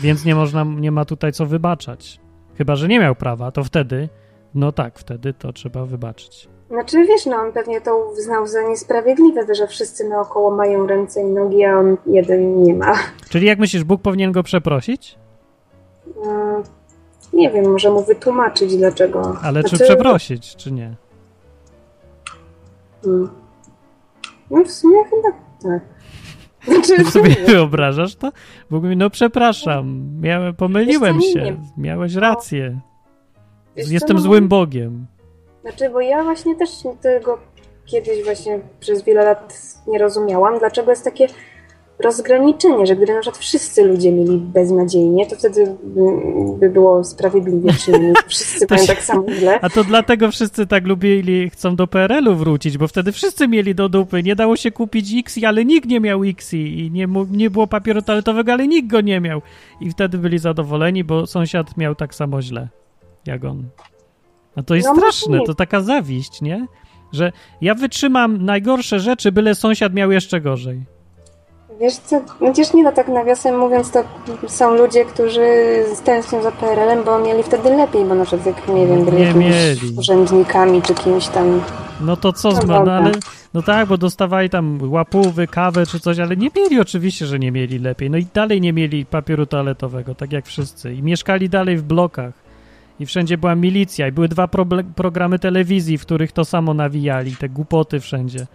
więc 0.00 0.24
nie 0.24 0.34
można, 0.34 0.64
nie 0.64 0.90
ma 0.90 1.04
tutaj 1.04 1.32
co 1.32 1.46
wybaczać. 1.46 2.20
Chyba, 2.58 2.76
że 2.76 2.88
nie 2.88 3.00
miał 3.00 3.14
prawa, 3.14 3.50
to 3.50 3.64
wtedy, 3.64 4.08
no 4.54 4.72
tak, 4.72 4.98
wtedy 4.98 5.34
to 5.34 5.52
trzeba 5.52 5.86
wybaczyć. 5.86 6.48
Znaczy, 6.70 7.04
wiesz, 7.06 7.26
no 7.26 7.36
on 7.36 7.52
pewnie 7.52 7.80
to 7.80 7.96
uznał 7.96 8.46
za 8.46 8.62
niesprawiedliwe, 8.62 9.54
że 9.54 9.66
wszyscy 9.66 10.08
naokoło 10.08 10.56
mają 10.56 10.86
ręce 10.86 11.22
i 11.22 11.24
nogi, 11.24 11.64
a 11.64 11.78
on 11.78 11.96
jeden 12.06 12.62
nie 12.62 12.74
ma. 12.74 12.92
Czyli 13.30 13.46
jak 13.46 13.58
myślisz, 13.58 13.84
Bóg 13.84 14.02
powinien 14.02 14.32
go 14.32 14.42
przeprosić? 14.42 15.18
Hmm, 16.24 16.62
nie 17.32 17.50
wiem, 17.50 17.72
może 17.72 17.90
mu 17.90 18.04
wytłumaczyć 18.04 18.76
dlaczego. 18.76 19.36
Ale 19.42 19.60
znaczy... 19.60 19.78
czy 19.78 19.84
przeprosić, 19.84 20.56
czy 20.56 20.72
nie? 20.72 20.94
Hmm. 23.04 23.28
No 24.50 24.64
w 24.64 24.70
sumie 24.70 25.04
chyba 25.04 25.28
tak. 25.62 25.82
Znaczy, 26.68 27.04
sobie 27.10 27.36
wyobrażasz 27.46 28.16
to? 28.16 28.32
Bóg 28.70 28.82
mówi, 28.82 28.96
no 28.96 29.10
przepraszam, 29.10 30.10
miałem, 30.20 30.54
pomyliłem 30.54 31.20
się, 31.20 31.56
miałeś 31.76 32.14
rację. 32.14 32.80
Jestem 33.76 34.16
no, 34.16 34.22
złym 34.22 34.48
Bogiem. 34.48 35.06
Znaczy, 35.64 35.90
bo 35.90 36.00
ja 36.00 36.24
właśnie 36.24 36.56
też 36.56 36.70
tego 37.00 37.38
kiedyś 37.86 38.24
właśnie 38.24 38.60
przez 38.80 39.04
wiele 39.04 39.24
lat 39.24 39.58
nie 39.86 39.98
rozumiałam, 39.98 40.58
dlaczego 40.58 40.90
jest 40.90 41.04
takie 41.04 41.26
rozgraniczenie, 41.98 42.86
że 42.86 42.96
gdyby 42.96 43.14
na 43.14 43.20
przykład 43.20 43.42
wszyscy 43.42 43.84
ludzie 43.84 44.12
mieli 44.12 44.38
beznadziejnie, 44.38 45.26
to 45.26 45.36
wtedy 45.36 45.76
by 46.58 46.70
było 46.70 47.04
sprawiedliwie, 47.04 47.72
przynajmniej 47.72 48.14
wszyscy 48.28 48.66
mają 48.70 48.86
tak 48.86 49.02
samo 49.02 49.24
źle. 49.32 49.58
A 49.60 49.70
to 49.70 49.84
dlatego 49.84 50.30
wszyscy 50.30 50.66
tak 50.66 50.86
lubili, 50.86 51.50
chcą 51.50 51.76
do 51.76 51.86
PRL-u 51.86 52.34
wrócić, 52.34 52.78
bo 52.78 52.88
wtedy 52.88 53.12
wszyscy 53.12 53.48
mieli 53.48 53.74
do 53.74 53.88
dupy, 53.88 54.22
nie 54.22 54.36
dało 54.36 54.56
się 54.56 54.70
kupić 54.70 55.14
X, 55.18 55.38
ale 55.46 55.64
nikt 55.64 55.88
nie 55.88 56.00
miał 56.00 56.24
X 56.24 56.54
i 56.54 56.90
nie, 56.92 57.08
nie 57.30 57.50
było 57.50 57.66
papieru 57.66 58.02
toaletowego, 58.02 58.52
ale 58.52 58.68
nikt 58.68 58.88
go 58.88 59.00
nie 59.00 59.20
miał. 59.20 59.42
I 59.80 59.90
wtedy 59.90 60.18
byli 60.18 60.38
zadowoleni, 60.38 61.04
bo 61.04 61.26
sąsiad 61.26 61.76
miał 61.76 61.94
tak 61.94 62.14
samo 62.14 62.42
źle, 62.42 62.68
jak 63.26 63.44
on. 63.44 63.68
No 64.56 64.62
to 64.62 64.74
jest 64.74 64.88
no, 64.88 64.94
straszne, 64.96 65.38
to 65.46 65.54
taka 65.54 65.80
zawiść, 65.80 66.42
nie? 66.42 66.66
Że 67.12 67.32
ja 67.60 67.74
wytrzymam 67.74 68.44
najgorsze 68.44 69.00
rzeczy, 69.00 69.32
byle 69.32 69.54
sąsiad 69.54 69.94
miał 69.94 70.12
jeszcze 70.12 70.40
gorzej. 70.40 70.82
Wiesz 71.80 71.94
co, 71.94 72.20
chociaż 72.40 72.74
nie 72.74 72.82
no 72.82 72.92
tak 72.92 73.08
nawiasem 73.08 73.58
mówiąc, 73.58 73.90
to 73.90 74.04
są 74.48 74.76
ludzie, 74.76 75.04
którzy 75.04 75.46
stęsknią 75.94 76.42
za 76.42 76.52
PRL-em, 76.52 77.04
bo 77.04 77.18
mieli 77.18 77.42
wtedy 77.42 77.70
lepiej, 77.70 78.04
bo 78.04 78.14
na 78.14 78.24
przykład 78.24 78.46
jak, 78.46 78.68
nie 78.68 78.86
wiem, 78.86 79.04
byli 79.04 79.16
nie 79.16 79.34
mieli. 79.34 79.94
urzędnikami 79.98 80.82
czy 80.82 80.94
kimś 80.94 81.28
tam. 81.28 81.60
No 82.00 82.16
to 82.16 82.32
co, 82.32 82.52
no, 82.52 82.60
no, 82.66 82.92
ale, 82.92 83.12
no 83.54 83.62
tak, 83.62 83.88
bo 83.88 83.96
dostawali 83.96 84.50
tam 84.50 84.78
łapówy, 84.92 85.46
kawę 85.46 85.86
czy 85.86 86.00
coś, 86.00 86.18
ale 86.18 86.36
nie 86.36 86.48
mieli 86.56 86.80
oczywiście, 86.80 87.26
że 87.26 87.38
nie 87.38 87.52
mieli 87.52 87.78
lepiej. 87.78 88.10
No 88.10 88.18
i 88.18 88.26
dalej 88.34 88.60
nie 88.60 88.72
mieli 88.72 89.06
papieru 89.06 89.46
toaletowego, 89.46 90.14
tak 90.14 90.32
jak 90.32 90.46
wszyscy. 90.46 90.94
I 90.94 91.02
mieszkali 91.02 91.48
dalej 91.48 91.76
w 91.76 91.82
blokach 91.82 92.43
i 93.00 93.06
wszędzie 93.06 93.38
była 93.38 93.54
milicja 93.54 94.08
i 94.08 94.12
były 94.12 94.28
dwa 94.28 94.48
pro 94.48 94.66
programy 94.96 95.38
telewizji, 95.38 95.98
w 95.98 96.02
których 96.02 96.32
to 96.32 96.44
samo 96.44 96.74
nawijali, 96.74 97.36
te 97.36 97.48
głupoty 97.48 98.00
wszędzie. 98.00 98.46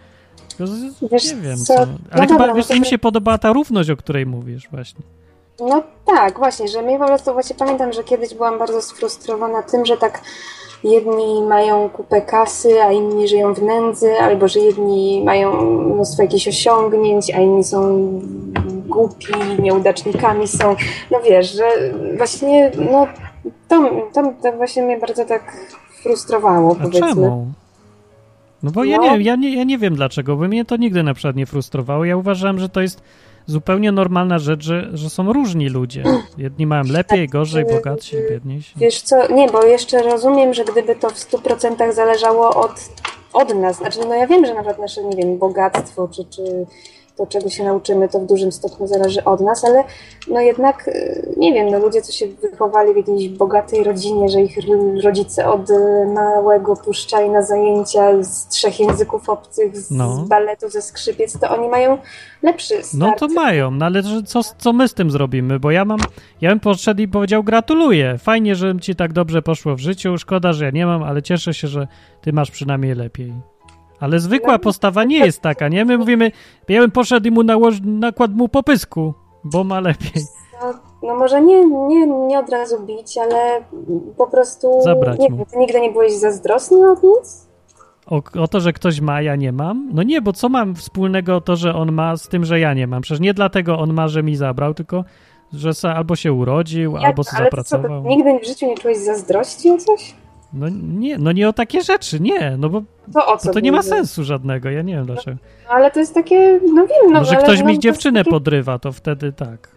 Wiesz, 1.12 1.34
nie 1.34 1.40
wiem 1.40 1.56
co. 1.56 1.74
co. 1.74 1.80
Ale 2.10 2.22
no 2.22 2.28
chyba 2.28 2.38
dobra, 2.38 2.54
wiesz, 2.54 2.80
mi 2.80 2.86
się 2.86 2.98
podobała 2.98 3.38
ta 3.38 3.52
równość, 3.52 3.90
o 3.90 3.96
której 3.96 4.26
mówisz 4.26 4.68
właśnie. 4.70 5.04
No 5.60 5.82
tak, 6.06 6.38
właśnie, 6.38 6.68
że 6.68 6.82
mnie 6.82 6.98
po 6.98 7.06
prostu 7.06 7.32
właśnie 7.32 7.56
pamiętam, 7.56 7.92
że 7.92 8.04
kiedyś 8.04 8.34
byłam 8.34 8.58
bardzo 8.58 8.82
sfrustrowana 8.82 9.62
tym, 9.62 9.86
że 9.86 9.96
tak 9.96 10.20
jedni 10.84 11.42
mają 11.42 11.88
kupę 11.88 12.22
kasy, 12.22 12.82
a 12.82 12.92
inni 12.92 13.28
żyją 13.28 13.54
w 13.54 13.62
nędzy, 13.62 14.20
albo 14.20 14.48
że 14.48 14.60
jedni 14.60 15.22
mają 15.24 15.62
mnóstwo 15.80 16.22
jakichś 16.22 16.48
osiągnięć, 16.48 17.30
a 17.30 17.40
inni 17.40 17.64
są 17.64 18.10
głupi, 18.88 19.34
nieudacznikami 19.58 20.48
są. 20.48 20.76
No 21.10 21.20
wiesz, 21.20 21.52
że 21.52 21.64
właśnie 22.16 22.70
no 22.90 23.06
to, 23.68 23.90
to, 24.12 24.32
to 24.42 24.52
właśnie 24.52 24.82
mnie 24.82 24.98
bardzo 24.98 25.24
tak 25.24 25.56
frustrowało, 26.02 26.76
A 26.80 26.82
powiedzmy. 26.82 27.08
Czemu? 27.08 27.52
No 28.62 28.70
bo 28.70 28.80
no. 28.80 28.84
Ja, 28.84 28.98
nie, 28.98 29.20
ja, 29.22 29.36
nie, 29.36 29.56
ja 29.56 29.64
nie 29.64 29.78
wiem 29.78 29.94
dlaczego, 29.94 30.36
bo 30.36 30.48
mnie 30.48 30.64
to 30.64 30.76
nigdy 30.76 31.02
na 31.02 31.14
przykład 31.14 31.36
nie 31.36 31.46
frustrowało. 31.46 32.04
Ja 32.04 32.16
uważałem, 32.16 32.58
że 32.58 32.68
to 32.68 32.80
jest 32.80 33.02
zupełnie 33.46 33.92
normalna 33.92 34.38
rzecz, 34.38 34.64
że, 34.64 34.90
że 34.92 35.10
są 35.10 35.32
różni 35.32 35.68
ludzie. 35.68 36.04
Jedni 36.38 36.66
mają 36.66 36.82
lepiej, 36.84 37.26
tak, 37.26 37.30
gorzej, 37.30 37.62
y, 37.62 37.66
bogatsi, 37.74 38.16
biedniejsi. 38.30 38.74
Wiesz 38.76 39.02
co, 39.02 39.32
nie, 39.32 39.48
bo 39.48 39.62
jeszcze 39.62 40.02
rozumiem, 40.02 40.54
że 40.54 40.64
gdyby 40.64 40.96
to 40.96 41.10
w 41.10 41.14
100% 41.14 41.92
zależało 41.92 42.50
od, 42.50 42.90
od 43.32 43.54
nas, 43.54 43.76
znaczy 43.76 43.98
no 44.08 44.14
ja 44.14 44.26
wiem, 44.26 44.46
że 44.46 44.54
nawet 44.54 44.78
nasze, 44.78 45.04
nie 45.04 45.16
wiem, 45.16 45.38
bogactwo, 45.38 46.08
czy, 46.08 46.24
czy 46.24 46.66
to, 47.20 47.26
czego 47.26 47.50
się 47.50 47.64
nauczymy, 47.64 48.08
to 48.08 48.18
w 48.18 48.26
dużym 48.26 48.52
stopniu 48.52 48.86
zależy 48.86 49.24
od 49.24 49.40
nas, 49.40 49.64
ale 49.64 49.84
no 50.28 50.40
jednak, 50.40 50.88
y, 50.88 51.34
nie 51.36 51.52
wiem, 51.52 51.70
no 51.70 51.78
ludzie, 51.78 52.02
co 52.02 52.12
się 52.12 52.26
wychowali 52.26 52.94
w 52.94 52.96
jakiejś 52.96 53.28
bogatej 53.28 53.84
rodzinie, 53.84 54.28
że 54.28 54.40
ich 54.40 54.58
rodzice 55.04 55.50
od 55.50 55.70
y, 55.70 55.74
małego 56.14 56.76
puszczali 56.76 57.30
na 57.30 57.42
zajęcia 57.42 58.22
z 58.22 58.48
trzech 58.48 58.80
języków 58.80 59.28
obcych, 59.28 59.76
z 59.76 59.90
no. 59.90 60.24
baletu, 60.28 60.68
ze 60.68 60.82
skrzypiec, 60.82 61.38
to 61.38 61.50
oni 61.50 61.68
mają 61.68 61.98
lepszy 62.42 62.82
start. 62.82 62.94
No 62.94 63.12
to 63.18 63.28
mają, 63.28 63.70
no 63.70 63.86
ale 63.86 64.02
co, 64.26 64.40
co 64.58 64.72
my 64.72 64.88
z 64.88 64.94
tym 64.94 65.10
zrobimy? 65.10 65.60
Bo 65.60 65.70
ja 65.70 65.84
mam, 65.84 66.00
ja 66.40 66.50
bym 66.50 66.60
podszedł 66.60 67.02
i 67.02 67.08
powiedział 67.08 67.44
gratuluję, 67.44 68.18
fajnie, 68.18 68.54
że 68.54 68.74
ci 68.80 68.94
tak 68.94 69.12
dobrze 69.12 69.42
poszło 69.42 69.76
w 69.76 69.80
życiu, 69.80 70.18
szkoda, 70.18 70.52
że 70.52 70.64
ja 70.64 70.70
nie 70.70 70.86
mam, 70.86 71.02
ale 71.02 71.22
cieszę 71.22 71.54
się, 71.54 71.68
że 71.68 71.86
ty 72.20 72.32
masz 72.32 72.50
przynajmniej 72.50 72.94
lepiej. 72.94 73.32
Ale 74.00 74.20
zwykła 74.20 74.58
postawa 74.58 75.04
nie 75.04 75.18
jest 75.18 75.40
taka, 75.40 75.68
nie? 75.68 75.84
My 75.84 75.98
mówimy, 75.98 76.32
ja 76.68 76.80
bym 76.80 76.90
poszedł 76.90 77.28
i 77.28 77.30
mu 77.30 77.42
nałożył, 77.42 77.86
nakładł 77.86 78.34
mu 78.34 78.48
popysku, 78.48 79.14
bo 79.44 79.64
ma 79.64 79.80
lepiej. 79.80 80.22
No, 80.62 80.72
no, 81.02 81.14
może 81.14 81.42
nie, 81.42 81.66
nie, 81.66 82.06
nie 82.06 82.38
od 82.38 82.48
razu 82.48 82.80
bić, 82.86 83.18
ale 83.18 83.64
po 84.16 84.26
prostu... 84.26 84.82
Zabrać 84.82 85.20
nie 85.20 85.30
mu. 85.30 85.46
nigdy 85.56 85.80
nie 85.80 85.90
byłeś 85.90 86.12
zazdrosny 86.12 86.90
od 86.90 87.02
nic? 87.02 87.46
O, 88.06 88.22
o, 88.40 88.48
to, 88.48 88.60
że 88.60 88.72
ktoś 88.72 89.00
ma, 89.00 89.22
ja 89.22 89.36
nie 89.36 89.52
mam? 89.52 89.90
No 89.92 90.02
nie, 90.02 90.22
bo 90.22 90.32
co 90.32 90.48
mam 90.48 90.74
wspólnego 90.74 91.40
to, 91.40 91.56
że 91.56 91.74
on 91.74 91.92
ma 91.92 92.16
z 92.16 92.28
tym, 92.28 92.44
że 92.44 92.60
ja 92.60 92.74
nie 92.74 92.86
mam? 92.86 93.02
Przecież 93.02 93.20
nie 93.20 93.34
dlatego 93.34 93.78
on 93.78 93.92
ma, 93.92 94.08
że 94.08 94.22
mi 94.22 94.36
zabrał, 94.36 94.74
tylko 94.74 95.04
że 95.52 95.72
albo 95.94 96.16
się 96.16 96.32
urodził, 96.32 96.92
Jak? 96.92 97.04
albo 97.04 97.24
sobie 97.24 97.44
zapracował. 97.44 98.02
Co, 98.02 98.08
nigdy 98.08 98.38
w 98.38 98.46
życiu 98.46 98.66
nie 98.66 98.74
czułeś 98.74 98.98
zazdrości 98.98 99.70
o 99.70 99.78
coś? 99.78 100.14
No 100.52 100.66
nie, 100.82 101.18
no 101.18 101.32
nie 101.32 101.48
o 101.48 101.52
takie 101.52 101.82
rzeczy, 101.82 102.20
nie, 102.20 102.56
no 102.58 102.68
bo 102.68 102.82
to, 103.12 103.26
o 103.26 103.36
co 103.36 103.52
to 103.52 103.60
nie 103.60 103.72
ma 103.72 103.82
sensu 103.82 104.24
żadnego, 104.24 104.70
ja 104.70 104.82
nie 104.82 104.94
wiem 104.94 105.06
dlaczego. 105.06 105.36
No, 105.64 105.70
ale 105.70 105.90
to 105.90 106.00
jest 106.00 106.14
takie, 106.14 106.60
no 106.74 106.86
wiem, 106.86 107.12
no 107.12 107.18
Może 107.18 107.36
ale, 107.36 107.42
ktoś 107.42 107.60
no, 107.60 107.66
mi 107.66 107.78
dziewczynę 107.78 108.20
takie... 108.20 108.30
podrywa, 108.30 108.78
to 108.78 108.92
wtedy 108.92 109.32
tak. 109.32 109.68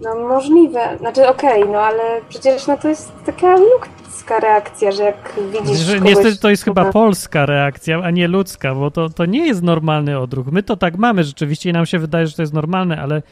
No 0.00 0.28
możliwe, 0.28 0.98
znaczy 0.98 1.28
okej, 1.28 1.62
okay, 1.62 1.72
no 1.72 1.80
ale 1.80 2.02
przecież 2.28 2.66
no 2.66 2.78
to 2.78 2.88
jest 2.88 3.12
taka 3.26 3.56
ludzka 3.56 4.40
reakcja, 4.40 4.92
że 4.92 5.02
jak 5.02 5.40
widzisz 5.52 5.78
że, 5.78 5.98
kogoś... 5.98 6.08
Niestety 6.08 6.36
to 6.36 6.50
jest 6.50 6.64
chyba 6.64 6.92
polska 6.92 7.46
reakcja, 7.46 8.02
a 8.02 8.10
nie 8.10 8.28
ludzka, 8.28 8.74
bo 8.74 8.90
to, 8.90 9.08
to 9.08 9.26
nie 9.26 9.46
jest 9.46 9.62
normalny 9.62 10.18
odruch. 10.18 10.46
My 10.46 10.62
to 10.62 10.76
tak 10.76 10.96
mamy 10.96 11.24
rzeczywiście 11.24 11.70
i 11.70 11.72
nam 11.72 11.86
się 11.86 11.98
wydaje, 11.98 12.26
że 12.26 12.36
to 12.36 12.42
jest 12.42 12.52
normalne, 12.52 13.00
ale 13.00 13.22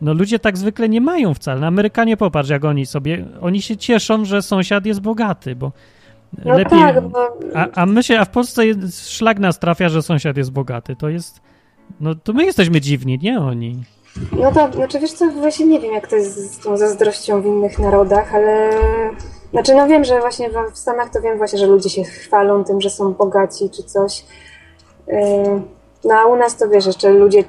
no 0.00 0.14
ludzie 0.14 0.38
tak 0.38 0.58
zwykle 0.58 0.88
nie 0.88 1.00
mają 1.00 1.34
wcale. 1.34 1.60
No, 1.60 1.66
Amerykanie 1.66 2.16
popatrz, 2.16 2.48
jak 2.48 2.64
oni 2.64 2.86
sobie, 2.86 3.24
oni 3.40 3.62
się 3.62 3.76
cieszą, 3.76 4.24
że 4.24 4.42
sąsiad 4.42 4.86
jest 4.86 5.00
bogaty, 5.00 5.56
bo 5.56 5.72
no 6.44 6.58
lepiej. 6.58 6.78
Tak, 6.78 7.00
bo... 7.08 7.18
a, 7.54 7.68
a 7.72 7.86
my 7.86 8.02
się, 8.02 8.18
a 8.18 8.24
w 8.24 8.30
Polsce 8.30 8.62
szlak 8.90 9.38
nas 9.38 9.58
trafia, 9.58 9.88
że 9.88 10.02
sąsiad 10.02 10.36
jest 10.36 10.52
bogaty. 10.52 10.96
To 10.96 11.08
jest. 11.08 11.40
No 12.00 12.14
to 12.14 12.32
my 12.32 12.44
jesteśmy 12.44 12.80
dziwni, 12.80 13.18
nie 13.22 13.40
oni. 13.40 13.82
No 14.32 14.52
to, 14.52 14.72
znaczy 14.72 15.00
wiesz 15.00 15.12
co, 15.12 15.30
właśnie 15.30 15.66
nie 15.66 15.80
wiem 15.80 15.92
jak 15.94 16.06
to 16.06 16.16
jest 16.16 16.54
z 16.54 16.58
tą 16.58 16.76
zazdrością 16.76 17.42
w 17.42 17.46
innych 17.46 17.78
narodach, 17.78 18.34
ale 18.34 18.70
znaczy 19.50 19.74
no 19.74 19.88
wiem, 19.88 20.04
że 20.04 20.20
właśnie 20.20 20.50
w 20.72 20.78
Stanach 20.78 21.10
to 21.10 21.20
wiem 21.20 21.38
właśnie, 21.38 21.58
że 21.58 21.66
ludzie 21.66 21.90
się 21.90 22.04
chwalą 22.04 22.64
tym, 22.64 22.80
że 22.80 22.90
są 22.90 23.12
bogaci 23.12 23.70
czy 23.70 23.82
coś. 23.82 24.24
Yy, 25.06 25.16
no 26.04 26.14
a 26.14 26.26
u 26.26 26.36
nas 26.36 26.56
to 26.56 26.68
wiesz, 26.68 26.86
jeszcze 26.86 27.10
ludzie 27.10 27.44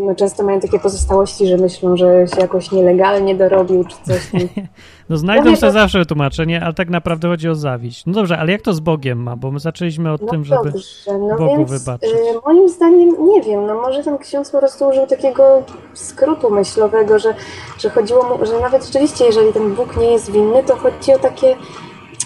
no, 0.00 0.14
często 0.14 0.44
mają 0.44 0.60
takie 0.60 0.78
pozostałości, 0.78 1.46
że 1.46 1.56
myślą, 1.56 1.96
że 1.96 2.26
się 2.34 2.40
jakoś 2.40 2.72
nielegalnie 2.72 3.34
dorobił 3.34 3.84
czy 3.84 3.96
coś. 4.02 4.30
no 5.08 5.16
znajdą 5.16 5.56
to... 5.56 5.70
zawsze 5.70 6.06
tłumaczenie, 6.06 6.64
ale 6.64 6.74
tak 6.74 6.90
naprawdę 6.90 7.28
chodzi 7.28 7.48
o 7.48 7.54
zawiść. 7.54 8.06
No 8.06 8.12
dobrze, 8.12 8.38
ale 8.38 8.52
jak 8.52 8.62
to 8.62 8.72
z 8.72 8.80
Bogiem 8.80 9.22
ma? 9.22 9.36
Bo 9.36 9.50
my 9.50 9.60
zaczęliśmy 9.60 10.12
od 10.12 10.22
no 10.22 10.28
tym, 10.28 10.44
żeby 10.44 10.70
dobrze, 10.70 11.18
no 11.18 11.36
Bogu 11.36 11.56
więc, 11.56 11.70
wybaczyć. 11.70 12.10
Y, 12.10 12.16
moim 12.46 12.68
zdaniem, 12.68 13.28
nie 13.28 13.42
wiem, 13.42 13.66
no 13.66 13.74
może 13.74 14.02
ten 14.02 14.18
ksiądz 14.18 14.50
po 14.50 14.58
prostu 14.58 14.88
użył 14.88 15.06
takiego 15.06 15.62
skrótu 15.94 16.50
myślowego, 16.50 17.18
że, 17.18 17.34
że 17.78 17.90
chodziło 17.90 18.24
mu, 18.24 18.46
że 18.46 18.60
nawet 18.60 18.86
rzeczywiście, 18.86 19.24
jeżeli 19.24 19.52
ten 19.52 19.74
Bóg 19.74 19.96
nie 19.96 20.12
jest 20.12 20.32
winny, 20.32 20.64
to 20.64 20.76
chodzi 20.76 21.12
o 21.14 21.18
takie 21.18 21.56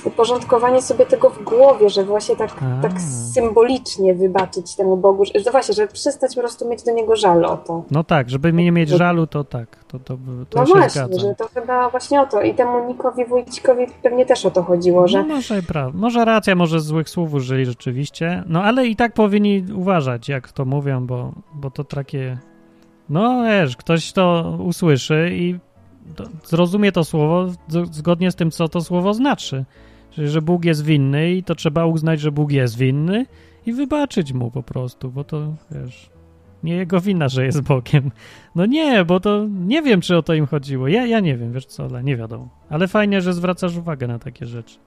uporządkowanie 0.05 0.83
sobie 0.83 1.07
tego 1.07 1.31
w 1.31 1.43
głowie, 1.43 1.91
że 1.91 2.05
właśnie 2.05 2.37
tak, 2.37 2.51
tak 2.83 3.01
symbolicznie 3.35 4.15
wybaczyć 4.15 4.77
temu 4.77 4.97
Bogu, 4.97 5.25
że 5.25 5.51
właśnie, 5.51 5.75
że 5.75 5.89
przestać 5.89 6.35
po 6.35 6.41
prostu 6.41 6.69
mieć 6.69 6.83
do 6.83 6.93
niego 6.93 7.17
żal 7.17 7.45
o 7.45 7.57
to. 7.57 7.83
No 7.91 8.05
tak, 8.05 8.31
żeby 8.31 8.53
nie 8.53 8.73
mieć 8.73 8.89
żalu, 8.89 9.27
to 9.27 9.45
tak, 9.45 9.85
to, 9.85 9.99
to, 9.99 10.17
to 10.51 10.59
no 10.59 10.65
właśnie, 10.67 10.91
zgadza. 10.91 11.21
że 11.21 11.35
to 11.35 11.49
chyba 11.55 11.91
właśnie 11.91 12.21
o 12.21 12.27
to 12.27 12.43
i 12.43 12.55
temu 12.55 12.89
Nikowi 12.89 13.25
Wójcikowi 13.25 13.87
pewnie 14.03 14.27
też 14.27 14.47
o 14.47 14.51
to 14.51 14.63
chodziło, 14.63 15.09
że... 15.09 15.23
No 15.23 15.35
może, 15.35 15.63
prawda. 15.63 15.99
może 15.99 16.25
racja, 16.25 16.55
może 16.55 16.81
złych 16.81 17.09
słów 17.09 17.35
użyli 17.35 17.67
rzeczywiście, 17.67 18.43
no 18.47 18.63
ale 18.63 18.87
i 18.87 18.97
tak 18.97 19.15
powinni 19.15 19.65
uważać, 19.75 20.29
jak 20.29 20.53
to 20.53 20.65
mówią, 20.65 21.07
bo, 21.07 21.33
bo 21.55 21.71
to 21.71 21.85
takie... 21.85 22.39
No 23.09 23.45
wiesz, 23.45 23.77
ktoś 23.77 24.13
to 24.13 24.57
usłyszy 24.61 25.31
i 25.33 25.59
zrozumie 26.45 26.93
to 26.93 27.05
słowo 27.05 27.47
zgodnie 27.91 28.31
z 28.31 28.35
tym, 28.35 28.51
co 28.51 28.69
to 28.69 28.81
słowo 28.81 29.15
znaczy. 29.15 29.65
Czyli, 30.15 30.29
że 30.29 30.43
Bóg 30.43 30.65
jest 30.65 30.85
winny 30.85 31.33
i 31.33 31.43
to 31.43 31.55
trzeba 31.55 31.87
uznać, 31.87 32.21
że 32.21 32.33
Bóg 32.33 32.53
jest 32.53 32.79
winny 32.79 33.27
i 33.67 33.73
wybaczyć 33.73 34.33
mu 34.33 34.51
po 34.51 34.63
prostu, 34.63 35.11
bo 35.11 35.25
to, 35.25 35.55
wiesz, 35.71 36.11
nie 36.65 36.77
jego 36.77 37.01
wina, 37.01 37.29
że 37.29 37.45
jest 37.45 37.61
Bogiem. 37.63 38.11
No 38.55 38.67
nie, 38.67 39.05
bo 39.05 39.21
to 39.21 39.47
nie 39.67 39.83
wiem, 39.83 40.01
czy 40.01 40.17
o 40.17 40.23
to 40.23 40.35
im 40.35 40.47
chodziło. 40.47 40.89
Ja, 40.89 41.07
ja 41.07 41.21
nie 41.21 41.37
wiem, 41.37 41.53
wiesz 41.53 41.67
co, 41.67 41.85
ale 41.85 42.03
nie 42.03 42.17
wiadomo. 42.17 42.49
Ale 42.71 42.89
fajnie, 42.89 43.21
że 43.21 43.33
zwracasz 43.33 43.77
uwagę 43.77 44.07
na 44.07 44.19
takie 44.19 44.47
rzeczy. 44.47 44.79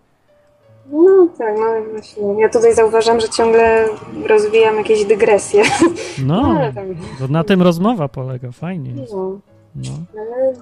No 0.92 1.28
tak, 1.38 1.56
no 1.58 1.92
właśnie. 1.92 2.42
Ja 2.42 2.50
tutaj 2.50 2.76
zauważam, 2.76 3.20
że 3.20 3.30
ciągle 3.30 3.88
rozwijam 4.28 4.76
jakieś 4.76 5.06
dygresje. 5.06 5.64
No, 6.26 6.42
no 6.54 6.74
tam... 7.20 7.32
na 7.32 7.44
tym 7.44 7.62
rozmowa 7.62 8.08
polega, 8.08 8.52
fajnie. 8.52 8.94
No. 9.12 9.40
no. 9.76 9.92
Ale 10.14 10.54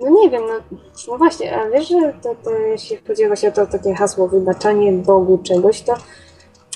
no 0.00 0.10
nie 0.10 0.30
wiem, 0.30 0.42
no, 0.48 0.78
no 1.08 1.18
właśnie, 1.18 1.56
a 1.56 1.70
wiesz, 1.70 1.88
że 1.88 2.14
to, 2.22 2.34
to 2.44 2.50
jeśli 2.50 2.96
chodzi 2.96 3.26
właśnie 3.26 3.48
o 3.48 3.52
to 3.52 3.66
takie 3.66 3.94
hasło 3.94 4.28
wybaczanie 4.28 4.92
Bogu 4.92 5.38
czegoś, 5.38 5.82
to 5.82 5.94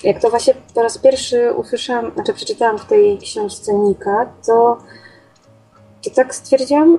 jak 0.05 0.21
to 0.21 0.31
właśnie 0.31 0.55
po 0.75 0.83
raz 0.83 0.99
pierwszy 0.99 1.53
usłyszałam, 1.53 2.13
znaczy 2.15 2.35
przeczytałam 2.35 2.79
w 2.79 2.85
tej 2.85 3.19
książce 3.19 3.75
Nika, 3.75 4.33
to, 4.47 4.79
to 6.05 6.11
tak 6.15 6.35
stwierdziłam, 6.35 6.99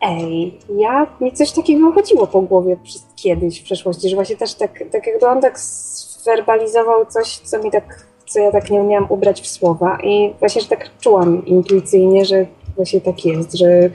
ej, 0.00 0.58
ja, 0.78 1.06
mi 1.20 1.32
coś 1.32 1.52
takiego 1.52 1.92
chodziło 1.92 2.26
po 2.26 2.42
głowie 2.42 2.76
kiedyś 3.16 3.60
w 3.60 3.64
przeszłości, 3.64 4.08
że 4.08 4.16
właśnie 4.16 4.36
też 4.36 4.54
tak, 4.54 4.84
tak 4.92 5.06
jakby 5.06 5.26
on 5.26 5.40
tak 5.40 5.58
zwerbalizował 5.58 7.06
coś, 7.06 7.38
co 7.38 7.58
mi 7.58 7.70
tak, 7.70 8.06
co 8.26 8.40
ja 8.40 8.52
tak 8.52 8.70
nie 8.70 8.80
umiałam 8.80 9.10
ubrać 9.10 9.40
w 9.40 9.46
słowa 9.46 9.98
i 10.04 10.34
właśnie, 10.38 10.62
że 10.62 10.68
tak 10.68 10.90
czułam 11.00 11.46
intuicyjnie, 11.46 12.24
że 12.24 12.46
właśnie 12.76 13.00
tak 13.00 13.24
jest, 13.24 13.52
że 13.52 13.90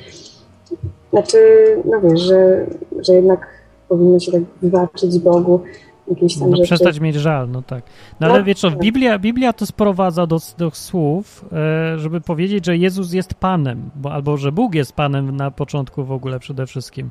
znaczy, 1.10 1.38
no 1.86 2.02
wiesz, 2.02 2.22
że, 2.22 2.66
że 3.00 3.14
jednak 3.14 3.48
powinno 3.90 4.20
się 4.20 4.32
tak 4.32 4.42
wybaczyć 4.62 5.20
Bogu 5.20 5.62
jakieś 6.08 6.40
tam 6.40 6.50
no, 6.50 6.58
rzeczy. 6.58 6.68
przestać 6.68 7.00
mieć 7.00 7.16
żal, 7.16 7.50
no 7.50 7.62
tak. 7.62 7.84
No, 8.20 8.28
no 8.28 8.34
ale 8.34 8.44
wiesz 8.44 8.60
co, 8.60 8.70
tak. 8.70 8.80
Biblia, 8.80 9.20
Biblia 9.20 9.54
to 9.54 9.66
sprowadza 9.66 10.28
do, 10.28 10.38
do 10.58 10.72
słów, 10.72 11.46
e, 11.52 12.00
żeby 12.00 12.22
powiedzieć, 12.22 12.66
że 12.66 12.78
Jezus 12.78 13.14
jest 13.14 13.34
Panem, 13.34 13.90
bo, 13.96 14.12
albo 14.12 14.38
że 14.38 14.52
Bóg 14.52 14.76
jest 14.76 14.94
Panem 14.94 15.36
na 15.36 15.52
początku 15.52 16.04
w 16.04 16.12
ogóle 16.12 16.40
przede 16.40 16.66
wszystkim, 16.66 17.10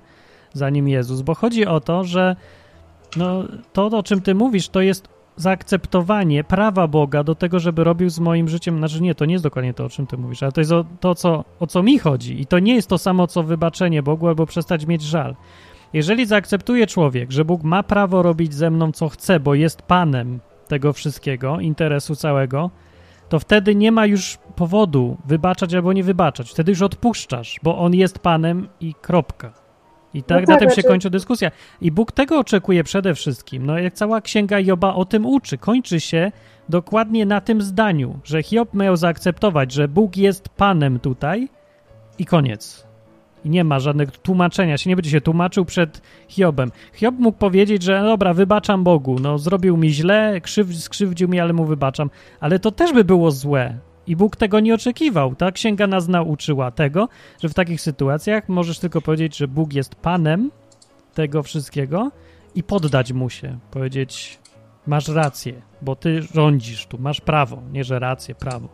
zanim 0.53 0.89
Jezus, 0.89 1.23
bo 1.23 1.35
chodzi 1.35 1.67
o 1.67 1.81
to, 1.81 2.05
że 2.05 2.37
no, 3.17 3.45
to, 3.73 3.87
o 3.87 4.03
czym 4.03 4.23
ty 4.23 4.35
mówisz, 4.35 4.69
to 4.69 4.81
jest 4.81 5.09
zaakceptowanie 5.37 6.45
prawa 6.45 6.89
Boga 6.89 7.25
do 7.25 7.35
tego, 7.35 7.61
żeby 7.61 7.85
robił 7.85 8.11
z 8.11 8.19
moim 8.19 8.49
życiem, 8.49 8.79
znaczy 8.79 9.03
nie, 9.03 9.15
to 9.15 9.25
nie 9.25 9.33
jest 9.33 9.45
dokładnie 9.45 9.75
to, 9.75 9.85
o 9.85 9.89
czym 9.89 10.07
ty 10.07 10.17
mówisz, 10.17 10.43
ale 10.43 10.53
to 10.53 10.61
jest 10.61 10.73
o, 10.73 10.85
to, 11.01 11.15
co, 11.15 11.45
o 11.61 11.67
co 11.67 11.83
mi 11.83 11.99
chodzi 11.99 12.41
i 12.41 12.47
to 12.47 12.59
nie 12.59 12.75
jest 12.75 12.89
to 12.89 12.99
samo, 12.99 13.27
co 13.27 13.43
wybaczenie 13.43 14.03
Bogu 14.03 14.29
albo 14.29 14.47
przestać 14.47 14.87
mieć 14.87 15.03
żal. 15.03 15.37
Jeżeli 15.93 16.27
zaakceptuje 16.27 16.87
człowiek, 16.87 17.33
że 17.33 17.45
Bóg 17.45 17.63
ma 17.63 17.83
prawo 17.83 18.23
robić 18.23 18.55
ze 18.55 18.71
mną, 18.71 18.93
co 18.93 19.09
chce, 19.09 19.41
bo 19.41 19.55
jest 19.55 19.83
Panem 19.83 20.41
tego 20.69 20.93
wszystkiego, 20.93 21.61
interesu 21.61 22.17
całego, 22.17 22.71
to 23.29 23.39
wtedy 23.39 23.75
nie 23.75 23.93
ma 23.93 24.07
już 24.07 24.39
powodu 24.57 25.17
wybaczać 25.25 25.75
albo 25.75 25.93
nie 25.93 26.05
wybaczać. 26.05 26.51
Wtedy 26.51 26.73
już 26.73 26.83
odpuszczasz, 26.83 27.61
bo 27.63 27.79
On 27.79 27.95
jest 27.95 28.19
Panem 28.19 28.69
i 28.81 28.95
kropka. 28.95 29.66
I 30.15 30.23
tak, 30.23 30.41
no 30.41 30.47
tak 30.47 30.49
na 30.49 30.57
tym 30.57 30.69
się 30.69 30.75
znaczy... 30.75 30.89
kończy 30.89 31.11
dyskusja. 31.11 31.51
I 31.81 31.93
Bóg 31.93 32.13
tego 32.13 32.39
oczekuje 32.39 32.85
przede 32.85 33.15
wszystkim. 33.15 33.67
No 33.67 33.79
jak 33.79 33.95
cała 33.95 34.21
księga 34.21 34.61
Joba 34.61 34.95
o 34.95 35.05
tym 35.05 35.27
uczy. 35.27 35.59
Kończy 35.59 36.01
się 36.01 36.33
dokładnie 36.69 37.27
na 37.27 37.41
tym 37.41 37.63
zdaniu, 37.63 38.19
że 38.25 38.43
Hiob 38.43 38.75
miał 38.75 38.97
zaakceptować, 38.97 39.73
że 39.73 39.89
Bóg 39.89 40.17
jest 40.17 40.49
Panem 40.49 41.01
tutaj 41.01 41.49
i 42.19 42.25
koniec. 42.25 42.87
I 43.45 43.51
nie 43.51 43.65
ma 43.65 43.81
żadnego 43.81 44.13
tłumaczenia 44.23 44.79
się, 44.79 44.91
nie 44.91 44.97
będzie 44.97 45.11
się 45.11 45.21
tłumaczył 45.21 45.65
przed 45.65 46.03
Hiobem. 46.29 46.71
Hiob 46.93 47.15
mógł 47.19 47.39
powiedzieć, 47.39 47.83
że 47.83 48.01
no 48.03 48.07
dobra, 48.07 48.35
wybaczam 48.35 48.85
Bogu, 48.85 49.19
no 49.19 49.39
zrobił 49.39 49.77
mi 49.77 49.91
źle, 49.91 50.41
krzyw, 50.41 50.77
skrzywdził 50.77 51.29
mi, 51.29 51.41
ale 51.41 51.53
mu 51.53 51.65
wybaczam. 51.65 52.11
Ale 52.41 52.59
to 52.59 52.71
też 52.71 52.93
by 52.93 53.05
było 53.05 53.31
złe, 53.31 53.79
i 54.07 54.17
Bóg 54.17 54.37
tego 54.37 54.61
nie 54.61 54.75
oczekiwał. 54.75 55.35
Ta 55.35 55.53
księga 55.53 55.87
nas 55.87 56.09
nauczyła 56.09 56.71
tego, 56.71 57.09
że 57.43 57.49
w 57.49 57.55
takich 57.55 57.81
sytuacjach 57.81 58.49
możesz 58.49 58.79
tylko 58.79 59.01
powiedzieć, 59.01 59.37
że 59.37 59.49
Bóg 59.49 59.73
jest 59.73 59.95
Panem 59.95 60.51
tego 61.15 61.43
wszystkiego 61.43 62.11
i 62.55 62.63
poddać 62.63 63.13
mu 63.13 63.31
się. 63.31 63.59
Powiedzieć, 63.71 64.39
masz 64.87 65.09
rację, 65.09 65.63
bo 65.83 65.97
ty 65.97 66.23
rządzisz 66.23 66.87
tu, 66.87 66.99
masz 66.99 67.21
prawo, 67.21 67.59
nie 67.73 67.85
że 67.85 67.99
rację, 67.99 68.35
prawo. 68.35 68.69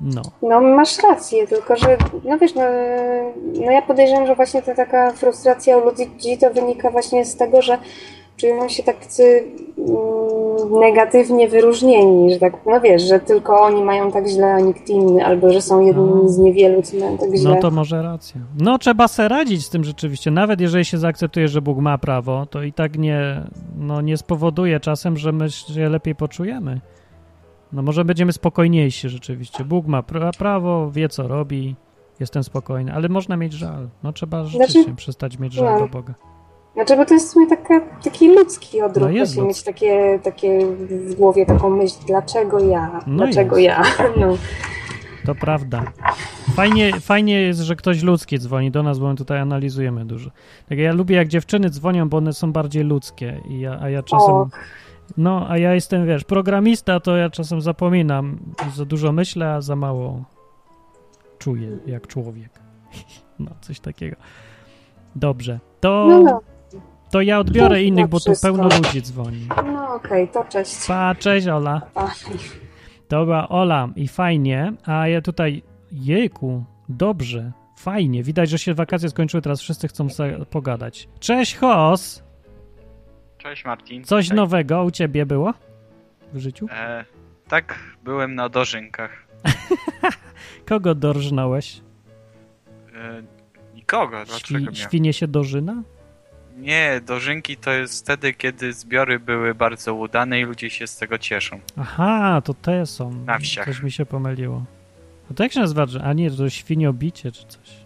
No. 0.00 0.22
no 0.42 0.60
masz 0.60 1.02
rację, 1.02 1.46
tylko 1.46 1.76
że 1.76 1.96
no 2.24 2.38
wiesz, 2.38 2.54
no, 2.54 2.62
no 3.64 3.70
ja 3.70 3.82
podejrzewam, 3.82 4.26
że 4.26 4.34
właśnie 4.34 4.62
ta 4.62 4.74
taka 4.74 5.12
frustracja 5.12 5.78
u 5.78 5.84
ludzi 5.84 6.38
to 6.40 6.50
wynika 6.50 6.90
właśnie 6.90 7.24
z 7.24 7.36
tego, 7.36 7.62
że 7.62 7.78
czują 8.36 8.68
się 8.68 8.82
tacy 8.82 9.44
negatywnie 10.70 11.48
wyróżnieni, 11.48 12.32
że 12.32 12.38
tak, 12.40 12.66
no 12.66 12.80
wiesz, 12.80 13.02
że 13.02 13.20
tylko 13.20 13.60
oni 13.60 13.84
mają 13.84 14.12
tak 14.12 14.26
źle, 14.26 14.46
a 14.46 14.60
nikt 14.60 14.88
inny, 14.88 15.26
albo 15.26 15.52
że 15.52 15.60
są 15.60 15.80
jednymi 15.80 16.22
no. 16.22 16.28
z 16.28 16.38
niewielu, 16.38 16.82
co 16.82 16.96
mają 16.96 17.18
tak 17.18 17.36
źle. 17.36 17.54
No 17.54 17.60
to 17.60 17.70
może 17.70 18.02
racja. 18.02 18.40
No 18.58 18.78
trzeba 18.78 19.08
se 19.08 19.28
radzić 19.28 19.66
z 19.66 19.70
tym 19.70 19.84
rzeczywiście. 19.84 20.30
Nawet 20.30 20.60
jeżeli 20.60 20.84
się 20.84 20.98
zaakceptuje, 20.98 21.48
że 21.48 21.62
Bóg 21.62 21.78
ma 21.78 21.98
prawo, 21.98 22.46
to 22.50 22.62
i 22.62 22.72
tak 22.72 22.98
nie, 22.98 23.42
no, 23.78 24.00
nie 24.00 24.16
spowoduje 24.16 24.80
czasem, 24.80 25.16
że 25.16 25.32
my 25.32 25.50
się 25.50 25.88
lepiej 25.88 26.14
poczujemy. 26.14 26.80
No 27.72 27.82
może 27.82 28.04
będziemy 28.04 28.32
spokojniejsi 28.32 29.08
rzeczywiście. 29.08 29.64
Bóg 29.64 29.86
ma 29.86 30.02
pra 30.02 30.30
prawo, 30.38 30.90
wie 30.90 31.08
co 31.08 31.28
robi, 31.28 31.76
jestem 32.20 32.44
spokojny, 32.44 32.92
ale 32.94 33.08
można 33.08 33.36
mieć 33.36 33.52
żal. 33.52 33.88
No 34.02 34.12
trzeba 34.12 34.44
rzeczywiście 34.44 34.82
znaczy, 34.82 34.96
przestać 34.96 35.38
mieć 35.38 35.52
żal 35.52 35.74
no. 35.74 35.80
do 35.80 35.88
Boga. 35.88 36.14
Znaczy, 36.76 36.96
bo 36.96 37.04
to 37.04 37.14
jest 37.14 37.28
w 37.28 37.32
sumie 37.32 37.46
taka, 37.46 37.80
taki 38.04 38.34
ludzki 38.34 38.82
odruch, 38.82 39.08
no 39.08 39.16
właśnie 39.16 39.42
mieć 39.42 39.62
takie, 39.62 40.18
takie 40.22 40.66
w 40.90 41.14
głowie 41.14 41.46
taką 41.46 41.70
myśl, 41.70 41.96
dlaczego 42.06 42.58
ja, 42.58 43.00
no 43.06 43.24
dlaczego 43.24 43.58
jest. 43.58 43.98
ja. 43.98 44.04
No. 44.20 44.36
To 45.26 45.34
prawda. 45.34 45.92
Fajnie, 46.54 46.92
fajnie 47.00 47.40
jest, 47.40 47.60
że 47.60 47.76
ktoś 47.76 48.02
ludzki 48.02 48.38
dzwoni 48.38 48.70
do 48.70 48.82
nas, 48.82 48.98
bo 48.98 49.08
my 49.08 49.14
tutaj 49.14 49.40
analizujemy 49.40 50.04
dużo. 50.04 50.30
Tak 50.68 50.78
ja 50.78 50.92
lubię, 50.92 51.16
jak 51.16 51.28
dziewczyny 51.28 51.70
dzwonią, 51.70 52.08
bo 52.08 52.16
one 52.16 52.32
są 52.32 52.52
bardziej 52.52 52.84
ludzkie, 52.84 53.40
i 53.48 53.60
ja, 53.60 53.78
a 53.80 53.90
ja 53.90 54.02
czasem... 54.02 54.34
O. 54.34 54.48
No, 55.16 55.46
a 55.48 55.58
ja 55.58 55.74
jestem, 55.74 56.06
wiesz, 56.06 56.24
programista, 56.24 57.00
to 57.00 57.16
ja 57.16 57.30
czasem 57.30 57.60
zapominam. 57.60 58.38
Za 58.74 58.84
dużo 58.84 59.12
myślę, 59.12 59.52
a 59.52 59.60
za 59.60 59.76
mało 59.76 60.24
czuję, 61.38 61.78
jak 61.86 62.06
człowiek. 62.06 62.50
No, 63.38 63.50
coś 63.60 63.80
takiego. 63.80 64.16
Dobrze. 65.16 65.60
To... 65.80 66.06
No, 66.08 66.20
no. 66.22 66.55
To 67.10 67.20
ja 67.20 67.38
odbiorę 67.38 67.82
innych, 67.82 68.06
bo 68.06 68.20
tu 68.20 68.32
pełno 68.42 68.62
ludzi 68.64 69.02
dzwoni. 69.02 69.48
No 69.66 69.94
okej, 69.94 70.22
okay, 70.22 70.42
to 70.44 70.50
cześć. 70.50 70.86
Pa, 70.86 71.14
cześć 71.14 71.46
Ola. 71.46 71.82
Pa. 71.94 72.12
Dobra, 73.08 73.48
Ola 73.48 73.88
i 73.96 74.08
fajnie, 74.08 74.72
a 74.84 75.08
ja 75.08 75.20
tutaj, 75.20 75.62
jejku, 75.92 76.64
dobrze, 76.88 77.52
fajnie. 77.76 78.22
Widać, 78.22 78.50
że 78.50 78.58
się 78.58 78.74
wakacje 78.74 79.08
skończyły, 79.08 79.42
teraz 79.42 79.60
wszyscy 79.60 79.88
chcą 79.88 80.08
sobie 80.08 80.44
pogadać. 80.44 81.08
Cześć, 81.20 81.56
Hos. 81.56 82.22
Cześć, 83.38 83.64
Martin. 83.64 84.04
Coś 84.04 84.24
Cześć. 84.24 84.36
nowego 84.36 84.84
u 84.84 84.90
ciebie 84.90 85.26
było 85.26 85.54
w 86.32 86.38
życiu? 86.38 86.66
E, 86.70 87.04
tak, 87.48 87.78
byłem 88.04 88.34
na 88.34 88.48
dożynkach. 88.48 89.26
Kogo 90.68 90.94
dorżnąłeś? 90.94 91.80
E, 92.94 93.22
nikogo, 93.74 94.24
dlaczego 94.24 94.72
Świ, 94.72 94.82
Świnie 94.82 95.12
się 95.12 95.28
dożyna? 95.28 95.82
Nie, 96.56 97.00
dożynki 97.06 97.56
to 97.56 97.70
jest 97.70 98.04
wtedy, 98.04 98.32
kiedy 98.32 98.72
zbiory 98.72 99.20
były 99.20 99.54
bardzo 99.54 99.94
udane 99.94 100.40
i 100.40 100.44
ludzie 100.44 100.70
się 100.70 100.86
z 100.86 100.96
tego 100.96 101.18
cieszą. 101.18 101.60
Aha, 101.76 102.42
to 102.44 102.54
te 102.54 102.86
są. 102.86 103.10
Na 103.10 103.38
wsiach. 103.38 103.64
Coś 103.64 103.82
mi 103.82 103.92
się 103.92 104.06
pomyliło. 104.06 104.64
No 105.30 105.36
to 105.36 105.42
jak 105.42 105.52
się 105.52 105.60
nazywa? 105.60 105.86
A 106.04 106.12
nie, 106.12 106.30
to 106.30 106.50
świniobicie 106.50 107.32
czy 107.32 107.46
coś. 107.46 107.76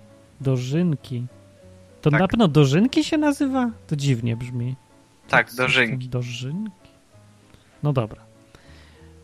Dożynki. 0.41 1.27
To 2.03 2.11
tak. 2.11 2.21
na 2.21 2.29
pewno 2.29 2.49
dożynki 2.49 3.05
się 3.05 3.18
nazywa? 3.18 3.71
To 3.87 3.97
dziwnie 3.97 4.37
brzmi. 4.37 4.77
Tak, 5.29 5.55
dożynki. 5.55 6.09
Dożynki? 6.09 6.91
No 7.83 7.93
dobra. 7.93 8.23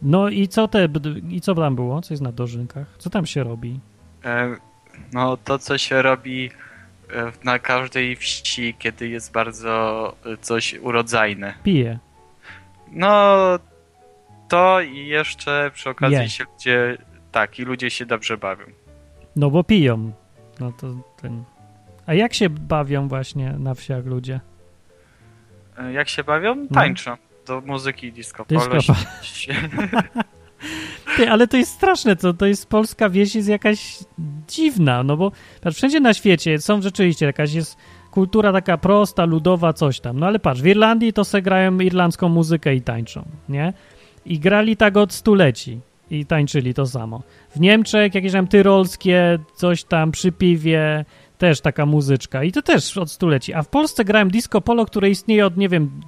No 0.03 0.28
i 0.28 0.49
co 0.49 0.68
te, 0.68 0.88
i 1.30 1.40
co 1.40 1.55
tam 1.55 1.76
było? 1.76 2.03
Co 2.03 2.14
jest 2.14 2.22
na 2.22 2.32
dożynkach? 2.32 2.86
Co 2.99 3.11
tam 3.11 3.26
się 3.26 3.44
robi? 3.44 3.80
E, 4.24 4.57
no 5.12 5.36
to, 5.36 5.59
co 5.59 5.78
się 5.78 6.03
robi 6.03 6.51
na 7.44 7.59
każdej 7.59 8.16
wsi, 8.16 8.74
kiedy 8.78 9.09
jest 9.09 9.32
bardzo 9.32 10.14
e, 10.26 10.36
coś 10.36 10.74
urodzajne. 10.74 11.54
Pije. 11.62 11.98
No 12.92 13.36
to 14.48 14.80
i 14.80 15.07
jeszcze 15.07 15.70
przy 15.74 15.90
okazji 15.90 16.16
Je. 16.16 16.28
się 16.28 16.44
ludzie, 16.44 16.98
tak, 17.32 17.59
i 17.59 17.62
ludzie 17.62 17.90
się 17.90 18.07
dobrze 18.07 18.36
bawią. 18.36 18.64
No 19.36 19.50
bo 19.50 19.64
piją. 19.64 20.12
No 20.61 20.72
to 20.72 20.86
ten... 21.22 21.44
A 22.07 22.14
jak 22.14 22.34
się 22.34 22.50
bawią 22.50 23.09
właśnie 23.09 23.52
na 23.52 23.74
wsiach 23.74 24.07
ludzie? 24.07 24.40
Jak 25.92 26.09
się 26.09 26.24
bawią? 26.24 26.54
No. 26.54 26.66
Tańczą. 26.74 27.11
No. 27.11 27.16
Do 27.46 27.61
muzyki 27.61 28.12
disco 28.12 28.44
polo. 28.44 28.76
Disco. 28.76 28.94
Ty, 31.16 31.30
ale 31.30 31.48
to 31.48 31.56
jest 31.56 31.72
straszne, 31.72 32.16
to, 32.16 32.34
to 32.34 32.46
jest 32.46 32.68
polska 32.68 33.10
wieś 33.10 33.34
jest 33.34 33.48
jakaś 33.48 33.98
dziwna, 34.48 35.02
no 35.02 35.16
bo 35.16 35.32
patrz, 35.60 35.76
wszędzie 35.76 36.00
na 36.00 36.14
świecie 36.14 36.58
są 36.58 36.82
rzeczywiście 36.82 37.26
jakaś 37.26 37.52
jest 37.52 37.76
kultura 38.10 38.52
taka 38.52 38.78
prosta, 38.78 39.24
ludowa, 39.24 39.72
coś 39.72 40.00
tam. 40.00 40.18
No 40.18 40.26
ale 40.26 40.38
patrz, 40.38 40.62
w 40.62 40.66
Irlandii 40.66 41.12
to 41.12 41.24
se 41.24 41.42
grają 41.42 41.80
irlandzką 41.80 42.28
muzykę 42.28 42.74
i 42.74 42.82
tańczą, 42.82 43.24
nie? 43.48 43.72
I 44.26 44.38
grali 44.38 44.76
tak 44.76 44.96
od 44.96 45.12
stuleci 45.12 45.80
i 46.10 46.26
tańczyli 46.26 46.74
to 46.74 46.86
samo. 46.86 47.22
W 47.50 47.60
Niemczech 47.60 48.14
jakieś 48.14 48.32
tam 48.32 48.46
tyrolskie, 48.46 49.38
coś 49.54 49.84
tam 49.84 50.12
przy 50.12 50.32
piwie, 50.32 51.04
też 51.38 51.60
taka 51.60 51.86
muzyczka 51.86 52.44
i 52.44 52.52
to 52.52 52.62
też 52.62 52.98
od 52.98 53.10
stuleci. 53.10 53.54
A 53.54 53.62
w 53.62 53.68
Polsce 53.68 54.04
grałem 54.04 54.30
disco 54.30 54.60
polo, 54.60 54.86
które 54.86 55.10
istnieje 55.10 55.46
od, 55.46 55.56
nie 55.56 55.68
wiem, 55.68 56.00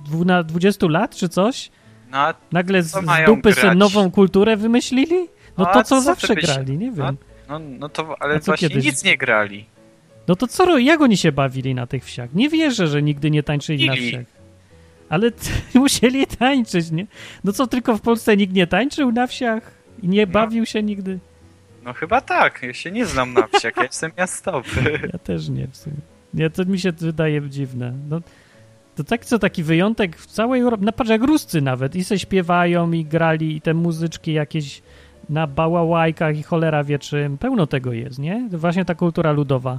20 0.45 0.87
lat 0.87 1.17
czy 1.17 1.29
coś. 1.29 1.71
No, 2.11 2.35
Nagle 2.53 2.83
z, 2.83 2.91
z 2.91 3.27
dupy 3.27 3.53
sobie 3.53 3.75
nową 3.75 4.11
kulturę 4.11 4.57
wymyślili? 4.57 5.19
No, 5.59 5.65
no 5.65 5.67
to, 5.67 5.83
co, 5.83 5.85
co 5.85 6.01
zawsze 6.01 6.35
grali, 6.35 6.79
nie 6.79 6.91
wiem. 6.93 7.17
No, 7.49 7.59
no, 7.59 7.61
no 7.79 7.89
to, 7.89 8.17
ale 8.21 8.41
właśnie 8.41 8.69
kiedyś? 8.69 8.85
nic 8.85 9.05
nie 9.05 9.17
grali. 9.17 9.67
No 10.29 10.37
to 10.37 10.47
co, 10.47 10.79
jak 10.79 11.01
oni 11.01 11.17
się 11.17 11.33
bawili 11.33 11.75
na 11.75 11.87
tych 11.87 12.05
wsiach? 12.05 12.35
Nie 12.35 12.49
wierzę, 12.49 12.87
że 12.87 13.03
nigdy 13.03 13.31
nie 13.31 13.43
tańczyli 13.43 13.87
na 13.87 13.95
wsiach. 13.95 14.25
Ale 15.09 15.31
musieli 15.75 16.27
tańczyć, 16.27 16.91
nie? 16.91 17.07
No 17.45 17.53
co, 17.53 17.67
tylko 17.67 17.97
w 17.97 18.01
Polsce 18.01 18.37
nikt 18.37 18.53
nie 18.53 18.67
tańczył 18.67 19.13
na 19.13 19.27
wsiach? 19.27 19.71
I 20.03 20.09
nie 20.09 20.27
no. 20.27 20.33
bawił 20.33 20.67
się 20.67 20.83
nigdy? 20.83 21.19
No 21.85 21.93
chyba 21.93 22.21
tak, 22.21 22.63
ja 22.63 22.75
się 22.75 22.91
nie 22.91 23.07
znam 23.07 23.33
na 23.33 23.47
wsiach, 23.47 23.77
ja 23.77 23.83
jestem 23.83 24.13
miastowy. 24.19 24.99
Ja 25.13 25.19
też 25.19 25.49
nie 25.49 25.69
w 25.69 25.77
sumie. 25.77 25.97
Nie, 26.35 26.51
to 26.51 26.65
mi 26.65 26.79
się 26.79 26.93
wydaje 26.93 27.49
dziwne. 27.49 27.93
No, 28.09 28.21
to 28.99 29.05
tak 29.05 29.25
co 29.25 29.39
taki 29.39 29.63
wyjątek 29.63 30.17
w 30.17 30.27
całej 30.27 30.61
Europie, 30.61 30.85
na 30.85 30.93
patrz 30.93 31.11
jak 31.11 31.23
Ruscy 31.23 31.61
nawet 31.61 31.97
i 31.97 32.05
se 32.05 32.19
śpiewają 32.19 32.93
i 32.93 33.05
grali 33.05 33.57
i 33.57 33.61
te 33.61 33.75
muzyczki 33.75 34.33
jakieś 34.33 34.83
na 35.29 35.47
bałałajkach 35.47 36.39
i 36.39 36.43
cholera 36.43 36.85
wie 36.85 36.99
czym, 36.99 37.39
pełno 37.39 37.67
tego 37.67 37.93
jest, 37.93 38.19
nie? 38.19 38.49
Właśnie 38.53 38.85
ta 38.85 38.95
kultura 38.95 39.33
ludowa. 39.33 39.79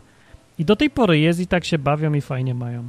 I 0.59 0.65
do 0.65 0.75
tej 0.75 0.89
pory 0.89 1.19
jest 1.19 1.39
i 1.39 1.47
tak 1.47 1.65
się 1.65 1.77
bawią 1.77 2.13
i 2.13 2.21
fajnie 2.21 2.53
mają. 2.53 2.83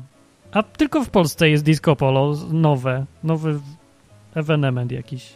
A 0.52 0.62
tylko 0.62 1.04
w 1.04 1.10
Polsce 1.10 1.50
jest 1.50 1.64
disco 1.64 1.96
polo 1.96 2.36
nowe, 2.50 3.06
nowy 3.24 3.60
ewenement 4.34 4.92
jakiś. 4.92 5.32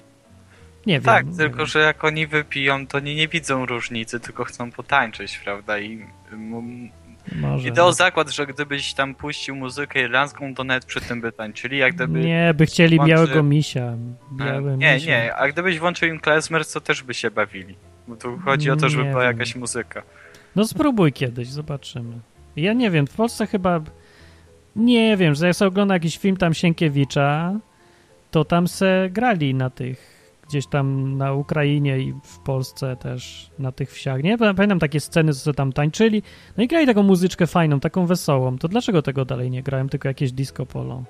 Nie 0.87 0.95
wiem. 0.95 1.05
Tak, 1.05 1.27
tylko 1.37 1.59
wiem. 1.59 1.67
że 1.67 1.79
jak 1.79 2.05
oni 2.05 2.27
wypiją, 2.27 2.87
to 2.87 3.01
nie, 3.01 3.15
nie 3.15 3.29
widzą 3.29 3.67
różnicy, 3.67 4.21
tylko 4.21 4.45
chcą 4.45 4.71
potańczyć, 4.71 5.39
prawda? 5.39 5.79
I 5.79 6.07
może. 7.33 7.73
O 7.83 7.93
zakład, 7.93 8.31
że 8.31 8.47
gdybyś 8.47 8.95
tam 8.95 9.15
puścił 9.15 9.57
muzykę 9.57 10.03
irlandzką, 10.03 10.55
to 10.55 10.65
nawet 10.65 10.85
przy 10.85 11.01
tym 11.01 11.21
by 11.21 11.33
tańczyli, 11.33 11.79
jak 11.79 11.95
gdyby... 11.95 12.21
Nie, 12.21 12.55
by 12.57 12.67
chcieli 12.67 12.97
włączy... 12.97 13.11
białego 13.11 13.43
misia. 13.43 13.97
Białe 14.33 14.77
nie, 14.77 14.95
misia. 14.95 15.11
nie, 15.11 15.35
a 15.35 15.49
gdybyś 15.49 15.79
włączył 15.79 16.09
im 16.09 16.21
klezmer, 16.21 16.67
to 16.67 16.81
też 16.81 17.03
by 17.03 17.15
się 17.15 17.31
bawili. 17.31 17.77
Bo 18.09 18.17
tu 18.17 18.39
chodzi 18.39 18.71
o 18.71 18.77
to, 18.77 18.89
żeby 18.89 19.05
nie 19.05 19.11
była 19.11 19.23
wiem. 19.23 19.33
jakaś 19.33 19.57
muzyka. 19.57 20.03
No 20.57 20.67
spróbuj 20.67 21.13
kiedyś, 21.13 21.49
zobaczymy. 21.49 22.19
Ja 22.57 22.73
nie 22.73 22.91
wiem, 22.91 23.07
w 23.07 23.15
Polsce 23.15 23.47
chyba... 23.47 23.81
Nie 24.77 25.17
wiem, 25.17 25.35
że 25.35 25.47
jak 25.47 25.57
sobie 25.57 25.69
ogląda 25.69 25.95
jakiś 25.95 26.19
film 26.19 26.37
tam 26.37 26.55
Sienkiewicza, 26.55 27.53
to 28.31 28.45
tam 28.45 28.69
se 28.69 29.09
grali 29.11 29.55
na 29.55 29.71
tych 29.71 30.14
gdzieś 30.55 30.67
tam 30.67 31.17
na 31.17 31.33
Ukrainie 31.33 31.99
i 31.99 32.15
w 32.25 32.39
Polsce 32.39 32.97
też 32.97 33.51
na 33.59 33.73
tych 33.73 33.91
wsiach. 33.91 34.23
Nie 34.23 34.39
pamiętam 34.39 34.79
takie 34.79 35.01
sceny, 35.01 35.35
co 35.35 35.53
tam 35.53 35.73
tańczyli. 35.73 36.23
No 36.57 36.65
i 36.65 36.69
grali 36.69 36.87
taką 36.87 37.03
muzyczkę 37.03 37.47
fajną, 37.47 37.81
taką 37.81 38.07
wesołą. 38.07 38.59
To 38.59 38.69
dlaczego 38.69 39.03
tego 39.03 39.25
dalej 39.25 39.51
nie 39.51 39.63
grałem, 39.63 39.89
tylko 39.89 40.09
jakieś 40.09 40.33
disco 40.33 40.67
polo? 40.67 41.05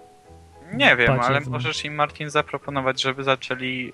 Nie 0.72 0.96
wiem, 0.96 1.20
ale 1.20 1.40
możesz 1.40 1.84
im 1.84 1.94
Martin 1.94 2.30
zaproponować, 2.30 3.02
żeby 3.02 3.24
zaczęli 3.24 3.92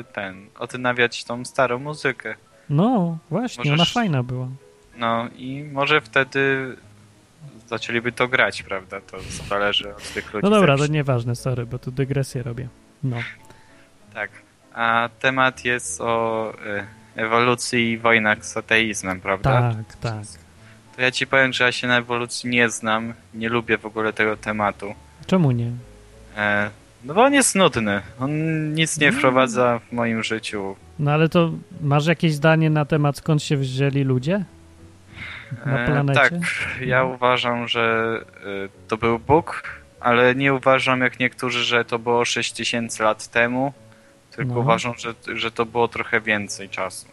y, 0.00 0.04
ten, 0.12 0.46
odnawiać 0.58 1.24
tą 1.24 1.44
starą 1.44 1.78
muzykę. 1.78 2.34
No, 2.70 3.18
właśnie, 3.30 3.70
możesz... 3.70 3.80
ona 3.80 3.84
fajna 3.84 4.22
była. 4.22 4.48
No 4.96 5.28
i 5.36 5.64
może 5.72 6.00
wtedy 6.00 6.76
zaczęliby 7.68 8.12
to 8.12 8.28
grać, 8.28 8.62
prawda? 8.62 9.00
To 9.00 9.16
zależy 9.48 9.94
od 9.94 10.12
tych 10.12 10.34
ludzi. 10.34 10.44
No 10.44 10.50
dobra, 10.50 10.76
to 10.76 10.86
nieważne, 10.86 11.36
sorry, 11.36 11.66
bo 11.66 11.78
tu 11.78 11.90
dygresję 11.90 12.42
robię. 12.42 12.68
No. 13.02 13.16
Tak 14.14 14.30
a 14.74 15.08
temat 15.20 15.64
jest 15.64 16.00
o 16.00 16.52
e, 16.66 16.86
ewolucji 17.16 17.90
i 17.90 17.98
wojnach 17.98 18.44
z 18.46 18.56
ateizmem, 18.56 19.20
prawda? 19.20 19.74
Tak, 19.74 19.96
tak. 19.96 20.24
To 20.96 21.02
ja 21.02 21.10
ci 21.10 21.26
powiem, 21.26 21.52
że 21.52 21.64
ja 21.64 21.72
się 21.72 21.86
na 21.88 21.98
ewolucji 21.98 22.50
nie 22.50 22.68
znam, 22.68 23.14
nie 23.34 23.48
lubię 23.48 23.78
w 23.78 23.86
ogóle 23.86 24.12
tego 24.12 24.36
tematu. 24.36 24.94
Czemu 25.26 25.50
nie? 25.50 25.70
E, 26.36 26.70
no 27.04 27.14
bo 27.14 27.22
on 27.22 27.34
jest 27.34 27.54
nudny. 27.54 28.02
On 28.20 28.30
nic 28.74 28.98
nie 28.98 29.12
wprowadza 29.12 29.78
w 29.78 29.92
moim 29.92 30.22
życiu. 30.22 30.76
No 30.98 31.10
ale 31.10 31.28
to 31.28 31.52
masz 31.80 32.06
jakieś 32.06 32.34
zdanie 32.34 32.70
na 32.70 32.84
temat 32.84 33.16
skąd 33.16 33.42
się 33.42 33.56
wzięli 33.56 34.04
ludzie? 34.04 34.44
Na 35.66 35.78
e, 35.78 35.86
planecie? 35.86 36.20
E, 36.20 36.30
tak, 36.30 36.40
ja 36.80 37.04
uważam, 37.04 37.68
że 37.68 38.16
e, 38.36 38.88
to 38.88 38.96
był 38.96 39.18
Bóg, 39.18 39.62
ale 40.00 40.34
nie 40.34 40.54
uważam 40.54 41.00
jak 41.00 41.18
niektórzy, 41.18 41.64
że 41.64 41.84
to 41.84 41.98
było 41.98 42.24
6000 42.24 43.04
lat 43.04 43.28
temu 43.28 43.72
tylko 44.36 44.54
no. 44.54 44.60
uważam, 44.60 44.94
że, 44.98 45.14
że 45.34 45.50
to 45.50 45.66
było 45.66 45.88
trochę 45.88 46.20
więcej 46.20 46.68
czasu. 46.68 47.06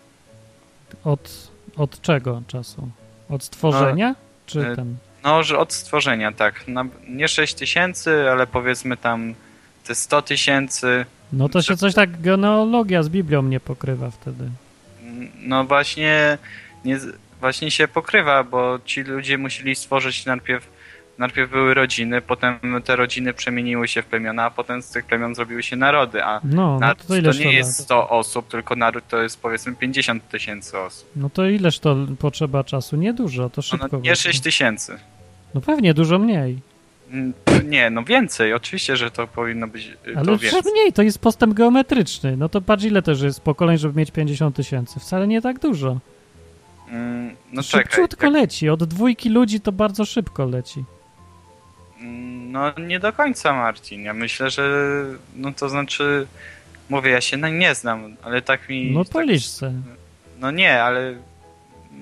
Od, 1.03 1.51
od 1.77 2.01
czego 2.01 2.41
czasu? 2.47 2.89
Od 3.29 3.43
stworzenia? 3.43 4.09
No, 4.09 4.15
czy 4.45 4.67
e, 4.67 4.75
ten? 4.75 4.97
No, 5.23 5.43
że 5.43 5.57
od 5.57 5.73
stworzenia, 5.73 6.31
tak. 6.31 6.65
Nie 7.07 7.27
6 7.27 7.53
tysięcy, 7.53 8.29
ale 8.31 8.47
powiedzmy 8.47 8.97
tam 8.97 9.33
te 9.83 9.95
100 9.95 10.21
tysięcy. 10.21 11.05
No 11.33 11.49
to 11.49 11.61
się 11.61 11.77
coś 11.77 11.93
tak 11.93 12.21
genealogia 12.21 13.03
z 13.03 13.09
Biblią 13.09 13.43
nie 13.43 13.59
pokrywa 13.59 14.09
wtedy. 14.09 14.49
No 15.39 15.63
właśnie, 15.63 16.37
nie, 16.85 16.99
właśnie 17.39 17.71
się 17.71 17.87
pokrywa, 17.87 18.43
bo 18.43 18.79
ci 18.85 19.03
ludzie 19.03 19.37
musieli 19.37 19.75
stworzyć 19.75 20.25
najpierw 20.25 20.67
najpierw 21.19 21.51
były 21.51 21.73
rodziny, 21.73 22.21
potem 22.21 22.59
te 22.85 22.95
rodziny 22.95 23.33
przemieniły 23.33 23.87
się 23.87 24.01
w 24.01 24.05
plemiona, 24.05 24.43
a 24.43 24.51
potem 24.51 24.81
z 24.81 24.89
tych 24.89 25.05
plemion 25.05 25.35
zrobiły 25.35 25.63
się 25.63 25.75
narody, 25.75 26.23
a 26.23 26.41
no, 26.43 26.79
naród 26.79 27.09
no 27.09 27.15
to, 27.15 27.31
to, 27.31 27.39
nie 27.39 27.53
jest 27.53 27.79
100 27.79 28.09
osób, 28.09 28.47
tylko 28.47 28.75
naród 28.75 29.03
to 29.07 29.21
jest 29.21 29.41
powiedzmy 29.41 29.75
50 29.75 30.29
tysięcy 30.29 30.77
osób. 30.77 31.09
No 31.15 31.29
to 31.29 31.45
ileż 31.45 31.79
to 31.79 31.95
potrzeba 32.19 32.63
czasu? 32.63 32.95
Niedużo, 32.95 33.49
to 33.49 33.61
szybko. 33.61 33.87
No, 33.91 33.97
no, 33.97 34.03
nie 34.03 34.15
6 34.15 34.39
tysięcy. 34.39 34.99
No 35.53 35.61
pewnie, 35.61 35.93
dużo 35.93 36.19
mniej. 36.19 36.59
Mm, 37.11 37.33
nie, 37.65 37.89
no 37.89 38.03
więcej, 38.03 38.53
oczywiście, 38.53 38.97
że 38.97 39.11
to 39.11 39.27
powinno 39.27 39.67
być 39.67 39.87
y, 40.07 40.17
Ale 40.17 40.37
więcej. 40.37 40.71
mniej, 40.71 40.93
to 40.93 41.01
jest 41.01 41.19
postęp 41.19 41.53
geometryczny. 41.53 42.37
No 42.37 42.49
to 42.49 42.61
patrz 42.61 42.83
ile 42.83 43.01
też 43.01 43.21
jest 43.21 43.41
pokoleń, 43.41 43.77
żeby 43.77 43.99
mieć 43.99 44.11
50 44.11 44.55
tysięcy. 44.55 44.99
Wcale 44.99 45.27
nie 45.27 45.41
tak 45.41 45.59
dużo. 45.59 45.99
Mm, 46.89 47.35
no 47.53 47.63
Szybciutko 47.63 48.07
czekaj, 48.07 48.31
leci. 48.31 48.69
Od 48.69 48.83
dwójki 48.83 49.29
ludzi 49.29 49.61
to 49.61 49.71
bardzo 49.71 50.05
szybko 50.05 50.45
leci. 50.45 50.83
No 52.51 52.73
nie 52.87 52.99
do 52.99 53.13
końca 53.13 53.53
Marcin. 53.53 54.03
Ja 54.03 54.13
myślę, 54.13 54.49
że 54.49 55.05
no 55.35 55.51
to 55.53 55.69
znaczy 55.69 56.27
mówię, 56.89 57.11
ja 57.11 57.21
się 57.21 57.37
nie 57.37 57.75
znam, 57.75 58.15
ale 58.23 58.41
tak 58.41 58.69
mi... 58.69 58.91
No 58.91 59.05
policz 59.05 59.45
se. 59.45 59.73
No 60.39 60.51
nie, 60.51 60.83
ale 60.83 61.15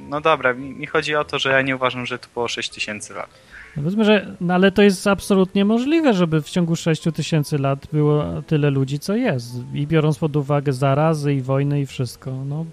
no 0.09 0.21
dobra, 0.21 0.53
mi, 0.53 0.69
mi, 0.69 0.85
chodzi 0.85 1.15
o 1.15 1.23
to, 1.23 1.39
że 1.39 1.51
ja 1.51 1.61
nie 1.61 1.75
uważam, 1.75 2.05
że 2.05 2.19
to 2.19 2.27
było 2.33 2.47
6 2.47 2.69
tysięcy 2.69 3.13
lat. 3.13 3.29
No 3.75 3.83
powiedzmy, 3.83 4.05
że 4.05 4.35
no 4.41 4.53
ale 4.53 4.71
to 4.71 4.81
jest 4.81 5.07
absolutnie 5.07 5.65
możliwe, 5.65 6.13
żeby 6.13 6.41
w 6.41 6.49
ciągu 6.49 6.75
6 6.75 7.03
tysięcy 7.15 7.57
lat 7.57 7.87
było 7.93 8.41
tyle 8.47 8.69
ludzi, 8.69 8.99
co 8.99 9.15
jest. 9.15 9.55
I 9.73 9.87
biorąc 9.87 10.17
pod 10.17 10.35
uwagę 10.35 10.73
zarazy 10.73 11.33
i 11.33 11.41
wojny 11.41 11.81
i 11.81 11.85
wszystko, 11.85 12.31
no 12.31 12.65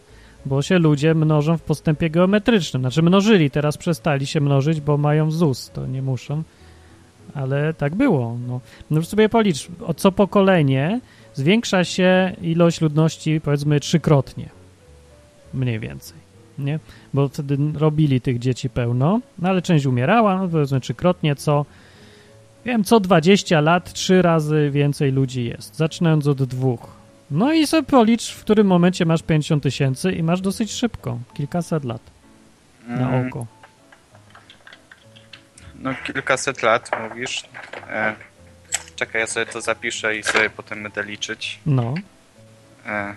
bo 0.47 0.63
się 0.63 0.79
ludzie 0.79 1.15
mnożą 1.15 1.59
w 1.59 1.63
postępie 1.63 2.11
geometrycznym. 2.11 2.83
Znaczy 2.83 3.03
mnożyli, 3.03 3.51
teraz 3.51 3.77
przestali 3.77 4.27
się 4.27 4.41
mnożyć, 4.41 4.81
bo 4.81 4.97
mają 4.97 5.31
ZUS, 5.31 5.71
to 5.75 5.87
nie 5.87 6.03
muszą 6.03 6.43
ale 7.35 7.75
tak 7.75 7.95
było. 7.95 8.37
No, 8.49 8.61
no 8.91 9.03
sobie 9.03 9.29
policz, 9.29 9.69
o 9.87 9.95
co 9.95 10.13
pokolenie 10.13 11.01
zwiększa 11.35 11.85
się 11.85 12.33
ilość 12.43 12.81
ludności 12.81 13.41
powiedzmy 13.41 13.81
trzykrotnie. 13.81 14.49
Mniej 15.55 15.81
więcej. 15.81 16.19
nie? 16.59 16.79
Bo 17.15 17.29
wtedy 17.29 17.59
robili 17.75 18.21
tych 18.21 18.39
dzieci 18.39 18.71
pełno, 18.71 19.21
no 19.39 19.49
ale 19.49 19.63
część 19.63 19.87
umierała, 19.87 20.39
no 20.39 20.49
powiedzmy 20.49 20.81
trzykrotnie, 20.81 21.37
co 21.37 21.67
wiem, 22.65 22.85
co 22.85 23.01
20 23.01 23.61
lat 23.61 23.93
trzy 23.93 24.23
razy 24.23 24.71
więcej 24.73 25.13
ludzi 25.13 25.45
jest, 25.45 25.77
zaczynając 25.77 26.27
od 26.27 26.43
dwóch. 26.43 26.87
No 27.31 27.53
i 27.53 27.67
sobie 27.67 27.83
policz, 27.83 28.31
w 28.31 28.41
którym 28.41 28.67
momencie 28.67 29.05
masz 29.05 29.23
50 29.23 29.63
tysięcy 29.63 30.13
i 30.13 30.23
masz 30.23 30.41
dosyć 30.41 30.73
szybko, 30.73 31.19
kilkaset 31.35 31.85
lat 31.85 32.01
na 32.89 33.09
mm. 33.09 33.29
oko. 33.29 33.47
No 35.85 35.95
kilkaset 36.05 36.63
lat, 36.63 36.91
mówisz. 37.03 37.45
E, 37.89 38.15
czekaj, 38.97 39.21
ja 39.21 39.27
sobie 39.27 39.47
to 39.47 39.61
zapiszę 39.61 40.17
i 40.17 40.23
sobie 40.23 40.51
potem 40.51 40.83
będę 40.83 41.03
liczyć. 41.03 41.59
No. 41.67 41.95
E, 42.87 43.15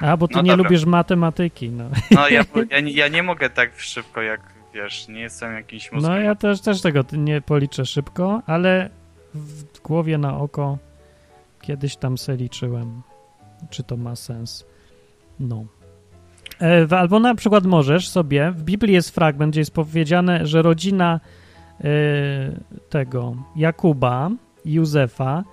a, 0.00 0.16
bo 0.16 0.28
ty 0.28 0.34
no 0.34 0.42
nie 0.42 0.50
dobra. 0.50 0.64
lubisz 0.64 0.84
matematyki, 0.84 1.70
no. 1.70 1.90
No, 2.10 2.28
ja, 2.28 2.44
ja, 2.70 2.78
ja, 2.80 3.08
nie 3.08 3.22
mogę 3.22 3.50
tak 3.50 3.80
szybko, 3.80 4.22
jak 4.22 4.40
wiesz, 4.74 5.08
nie 5.08 5.20
jestem 5.20 5.54
jakiś 5.54 5.92
mózg. 5.92 6.08
No, 6.08 6.20
ja 6.20 6.34
też, 6.34 6.60
też 6.60 6.82
tego 6.82 7.04
nie 7.12 7.40
policzę 7.40 7.86
szybko, 7.86 8.42
ale 8.46 8.90
w 9.34 9.80
głowie 9.80 10.18
na 10.18 10.38
oko 10.38 10.78
kiedyś 11.60 11.96
tam 11.96 12.18
se 12.18 12.36
liczyłem, 12.36 13.02
czy 13.70 13.82
to 13.82 13.96
ma 13.96 14.16
sens. 14.16 14.64
No. 15.40 15.64
E, 16.60 16.86
albo 16.98 17.20
na 17.20 17.34
przykład 17.34 17.66
możesz 17.66 18.08
sobie, 18.08 18.50
w 18.50 18.62
Biblii 18.62 18.94
jest 18.94 19.10
fragment, 19.10 19.52
gdzie 19.52 19.60
jest 19.60 19.74
powiedziane, 19.74 20.46
że 20.46 20.62
rodzina 20.62 21.20
e, 21.80 21.90
tego 22.88 23.36
Jakuba 23.56 24.30
Józefa 24.64 25.44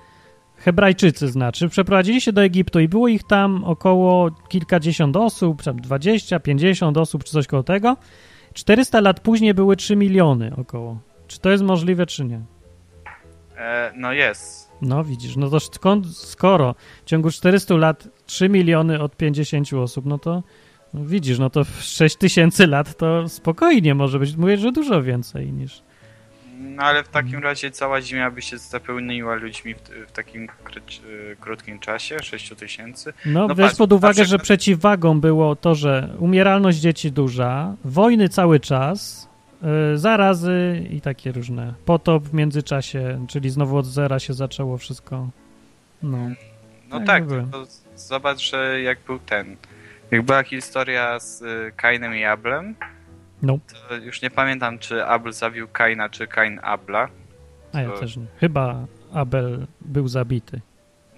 Hebrajczycy 0.57 1.27
znaczy, 1.27 1.69
przeprowadzili 1.69 2.21
się 2.21 2.33
do 2.33 2.43
Egiptu 2.43 2.79
i 2.79 2.87
było 2.87 3.07
ich 3.07 3.23
tam 3.23 3.63
około 3.63 4.31
kilkadziesiąt 4.31 5.17
osób, 5.17 5.61
20, 5.61 6.39
50 6.39 6.97
osób 6.97 7.23
czy 7.23 7.31
coś 7.31 7.47
koło 7.47 7.63
tego. 7.63 7.97
400 8.53 9.01
lat 9.01 9.19
później 9.19 9.53
były 9.53 9.75
3 9.75 9.95
miliony 9.95 10.51
około. 10.57 10.99
Czy 11.27 11.39
to 11.39 11.49
jest 11.49 11.63
możliwe, 11.63 12.05
czy 12.05 12.25
nie? 12.25 12.41
E, 13.57 13.91
no 13.95 14.13
jest. 14.13 14.71
No 14.81 15.03
widzisz, 15.03 15.35
no 15.35 15.49
to 15.49 15.59
skąd, 15.59 16.07
skoro 16.17 16.75
w 17.05 17.05
ciągu 17.05 17.31
400 17.31 17.75
lat 17.75 18.07
3 18.25 18.49
miliony 18.49 19.01
od 19.01 19.17
50 19.17 19.73
osób, 19.73 20.05
no 20.05 20.17
to 20.17 20.43
no 20.93 21.05
widzisz, 21.05 21.39
no 21.39 21.49
to 21.49 21.63
6 21.81 22.15
tysięcy 22.15 22.67
lat 22.67 22.97
to 22.97 23.29
spokojnie 23.29 23.95
może 23.95 24.19
być. 24.19 24.35
Mówię, 24.35 24.57
że 24.57 24.71
dużo 24.71 25.03
więcej 25.03 25.53
niż... 25.53 25.83
No 26.59 26.83
ale 26.83 27.03
w 27.03 27.07
takim 27.07 27.39
razie 27.39 27.71
cała 27.71 28.01
Ziemia 28.01 28.31
by 28.31 28.41
się 28.41 28.57
zapełniła 28.57 29.35
ludźmi 29.35 29.73
w, 29.73 29.77
w 30.07 30.11
takim 30.11 30.47
krótkim 31.39 31.79
czasie, 31.79 32.23
6 32.23 32.53
tysięcy. 32.55 33.13
No, 33.25 33.47
no 33.47 33.55
weź 33.55 33.75
pod 33.75 33.93
uwagę, 33.93 34.25
że 34.25 34.39
przeciwwagą 34.39 35.19
było 35.19 35.55
to, 35.55 35.75
że 35.75 36.15
umieralność 36.19 36.77
dzieci 36.77 37.11
duża, 37.11 37.75
wojny 37.85 38.29
cały 38.29 38.59
czas, 38.59 39.29
yy, 39.61 39.97
zarazy 39.97 40.85
i 40.89 41.01
takie 41.01 41.31
różne. 41.31 41.73
Potop 41.85 42.23
w 42.23 42.33
międzyczasie, 42.33 43.25
czyli 43.29 43.49
znowu 43.49 43.77
od 43.77 43.85
zera 43.85 44.19
się 44.19 44.33
zaczęło 44.33 44.77
wszystko. 44.77 45.29
No, 46.03 46.17
no 46.89 46.99
tak, 46.99 47.07
tak 47.07 47.23
zobacz, 47.95 48.51
że 48.51 48.81
jak 48.81 48.99
był 49.07 49.19
ten, 49.19 49.55
jak 50.11 50.21
była 50.21 50.43
historia 50.43 51.19
z 51.19 51.41
y, 51.41 51.71
Kainem 51.75 52.15
i 52.15 52.23
Ablem, 52.23 52.75
no. 53.41 53.59
To 53.89 53.95
już 53.95 54.21
nie 54.21 54.29
pamiętam, 54.29 54.79
czy 54.79 55.05
Abel 55.05 55.33
zabił 55.33 55.67
Kaina, 55.67 56.09
czy 56.09 56.27
Kain 56.27 56.59
Abla. 56.63 57.07
A 57.73 57.81
ja 57.81 57.91
też 57.91 58.17
nie. 58.17 58.25
Chyba 58.39 58.85
Abel 59.13 59.67
był 59.81 60.07
zabity. 60.07 60.61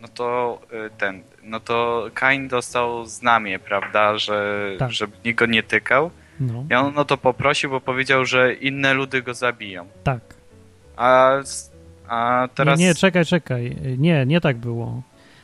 No 0.02 0.08
to 0.08 0.60
y, 0.74 0.90
ten, 0.98 1.22
no 1.44 1.60
to 1.60 2.08
Kain 2.14 2.48
dostał 2.48 3.06
znamie, 3.06 3.60
prawda, 3.60 4.18
że 4.18 4.68
tak. 4.80 4.92
żeby 4.92 5.14
nikt 5.26 5.40
go 5.40 5.46
nie 5.46 5.64
tykał. 5.64 6.12
No. 6.40 6.66
I 6.72 6.74
on 6.74 6.94
no 6.96 7.06
to 7.06 7.18
poprosił, 7.18 7.70
bo 7.70 7.82
powiedział, 7.82 8.26
że 8.26 8.54
inne 8.54 8.94
ludy 8.94 9.22
go 9.22 9.34
zabiją. 9.34 9.88
Tak. 10.04 10.22
A, 10.98 11.38
a 12.08 12.48
teraz... 12.56 12.80
Nie, 12.80 12.86
nie, 12.86 12.96
czekaj, 12.96 13.26
czekaj. 13.26 13.78
Nie, 13.98 14.26
nie 14.26 14.42
tak 14.42 14.58
było. 14.58 15.02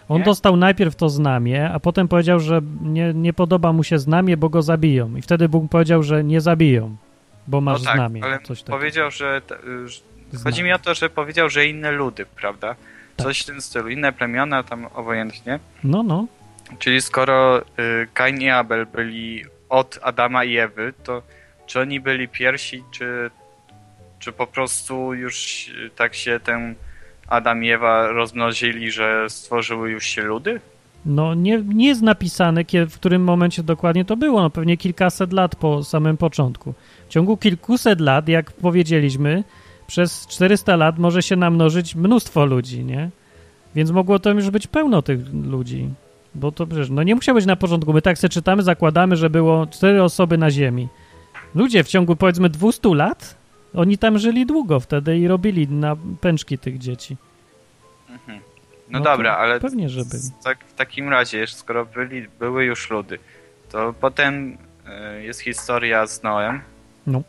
On 0.10 0.18
nie? 0.18 0.24
dostał 0.24 0.56
najpierw 0.56 0.96
to 0.96 1.10
znamie, 1.10 1.70
a 1.70 1.80
potem 1.80 2.08
powiedział, 2.08 2.40
że 2.40 2.62
nie, 2.82 3.14
nie 3.14 3.34
podoba 3.34 3.74
mu 3.74 3.84
się 3.84 4.00
znamie, 4.00 4.38
bo 4.38 4.50
go 4.50 4.62
zabiją. 4.62 5.16
I 5.16 5.22
wtedy 5.22 5.50
Bóg 5.50 5.72
powiedział, 5.72 6.04
że 6.04 6.24
nie 6.24 6.42
zabiją, 6.42 6.96
bo 7.48 7.62
masz 7.62 7.80
no 7.80 7.86
tak, 7.86 7.96
znamie. 7.96 8.24
Ale 8.24 8.40
coś 8.40 8.64
powiedział, 8.64 9.12
że, 9.12 9.42
chodzi 10.44 10.64
mi 10.64 10.74
o 10.74 10.80
to, 10.80 10.94
że 10.94 11.10
powiedział, 11.10 11.50
że 11.50 11.68
inne 11.68 11.92
ludy, 11.92 12.26
prawda? 12.26 12.76
Tak. 13.16 13.28
Coś 13.28 13.42
w 13.42 13.46
tym 13.46 13.62
stylu, 13.62 13.90
inne 13.90 14.14
plemiona 14.14 14.64
tam 14.64 14.86
obojętnie. 14.86 15.60
No, 15.84 16.04
no. 16.04 16.28
Czyli 16.80 17.02
skoro 17.02 17.60
y, 17.60 17.64
Kain 18.14 18.42
i 18.42 18.50
Abel 18.50 18.86
byli 18.86 19.46
od 19.70 20.00
Adama 20.02 20.44
i 20.44 20.58
Ewy, 20.58 20.94
to 21.04 21.22
czy 21.66 21.80
oni 21.80 22.00
byli 22.00 22.28
pierwsi, 22.28 22.84
czy, 22.92 23.32
czy 24.20 24.32
po 24.32 24.48
prostu 24.48 25.14
już 25.14 25.66
tak 25.96 26.16
się 26.16 26.40
ten 26.40 26.76
Adam 27.30 27.64
i 27.64 27.70
Ewa 27.70 28.08
rozmnożyli, 28.08 28.92
że 28.92 29.26
stworzyły 29.30 29.92
już 29.92 30.06
się 30.06 30.22
ludy? 30.22 30.60
No 31.06 31.34
nie, 31.34 31.64
nie 31.74 31.88
jest 31.88 32.02
napisane, 32.02 32.64
w 32.90 32.94
którym 32.94 33.24
momencie 33.24 33.64
dokładnie 33.64 34.06
to 34.06 34.18
było. 34.18 34.42
No 34.42 34.50
pewnie 34.50 34.78
kilkaset 34.78 35.34
lat 35.34 35.56
po 35.56 35.84
samym 35.84 36.18
początku. 36.18 36.74
W 37.08 37.10
ciągu 37.10 37.38
kilkuset 37.38 38.02
lat, 38.02 38.28
jak 38.28 38.52
powiedzieliśmy, 38.52 39.44
przez 39.88 40.28
400 40.28 40.76
lat 40.76 41.00
może 41.00 41.22
się 41.22 41.36
namnożyć 41.36 41.96
mnóstwo 41.96 42.46
ludzi, 42.46 42.84
nie? 42.84 43.10
Więc 43.76 43.92
mogło 43.92 44.20
to 44.20 44.30
już 44.30 44.50
być 44.50 44.68
pełno 44.68 45.02
tych 45.02 45.34
ludzi. 45.34 45.90
Bo 46.36 46.52
to 46.52 46.68
przecież, 46.68 46.90
no 46.90 47.04
nie 47.04 47.16
musiało 47.16 47.36
być 47.36 47.46
na 47.46 47.56
początku. 47.56 47.94
My 47.94 48.02
tak 48.02 48.18
sobie 48.18 48.30
czytamy, 48.30 48.64
zakładamy, 48.64 49.16
że 49.16 49.30
było 49.30 49.68
cztery 49.68 50.04
osoby 50.04 50.38
na 50.38 50.52
Ziemi. 50.52 50.88
Ludzie 51.56 51.84
w 51.84 51.88
ciągu 51.88 52.16
powiedzmy 52.16 52.50
200 52.50 52.96
lat 52.96 53.39
oni 53.74 53.98
tam 53.98 54.20
żyli 54.20 54.46
długo 54.46 54.80
wtedy 54.80 55.18
i 55.18 55.28
robili 55.28 55.68
na 55.68 55.96
pęczki 56.22 56.58
tych 56.58 56.78
dzieci. 56.78 57.18
Mhm. 58.10 58.40
No, 58.90 59.00
no 59.00 59.06
dobra, 59.06 59.38
ale 59.38 59.60
pewnie, 59.60 59.90
że 59.90 60.06
byli. 60.06 60.24
Tak, 60.44 60.66
w 60.66 60.74
takim 60.74 61.10
razie, 61.10 61.48
skoro 61.48 61.86
byli, 61.86 62.28
były 62.40 62.66
już 62.66 62.90
ludy, 62.90 63.20
to 63.72 63.94
potem 63.94 64.58
y, 65.18 65.24
jest 65.24 65.40
historia 65.40 66.08
z 66.08 66.24
Noem. 66.24 66.62
No. 67.08 67.22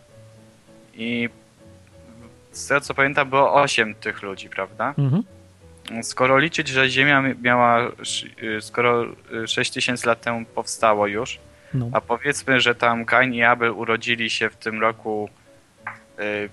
I 0.94 1.28
z 2.52 2.66
tego 2.66 2.80
co 2.80 2.94
pamiętam 2.94 3.30
było 3.30 3.54
osiem 3.54 3.94
tych 3.94 4.22
ludzi, 4.22 4.48
prawda? 4.48 4.94
Mhm. 4.98 5.22
Skoro 6.02 6.38
liczyć, 6.38 6.68
że 6.68 6.90
Ziemia 6.90 7.22
miała, 7.42 7.88
y, 8.42 8.60
skoro 8.60 9.06
6000 9.46 10.06
lat 10.06 10.20
temu 10.20 10.44
powstało 10.54 11.06
już, 11.06 11.38
no. 11.74 11.88
a 11.92 12.00
powiedzmy, 12.00 12.60
że 12.60 12.74
tam 12.74 13.04
Kain 13.04 13.34
i 13.34 13.42
Abel 13.42 13.70
urodzili 13.70 14.30
się 14.30 14.50
w 14.50 14.56
tym 14.56 14.80
roku 14.80 15.28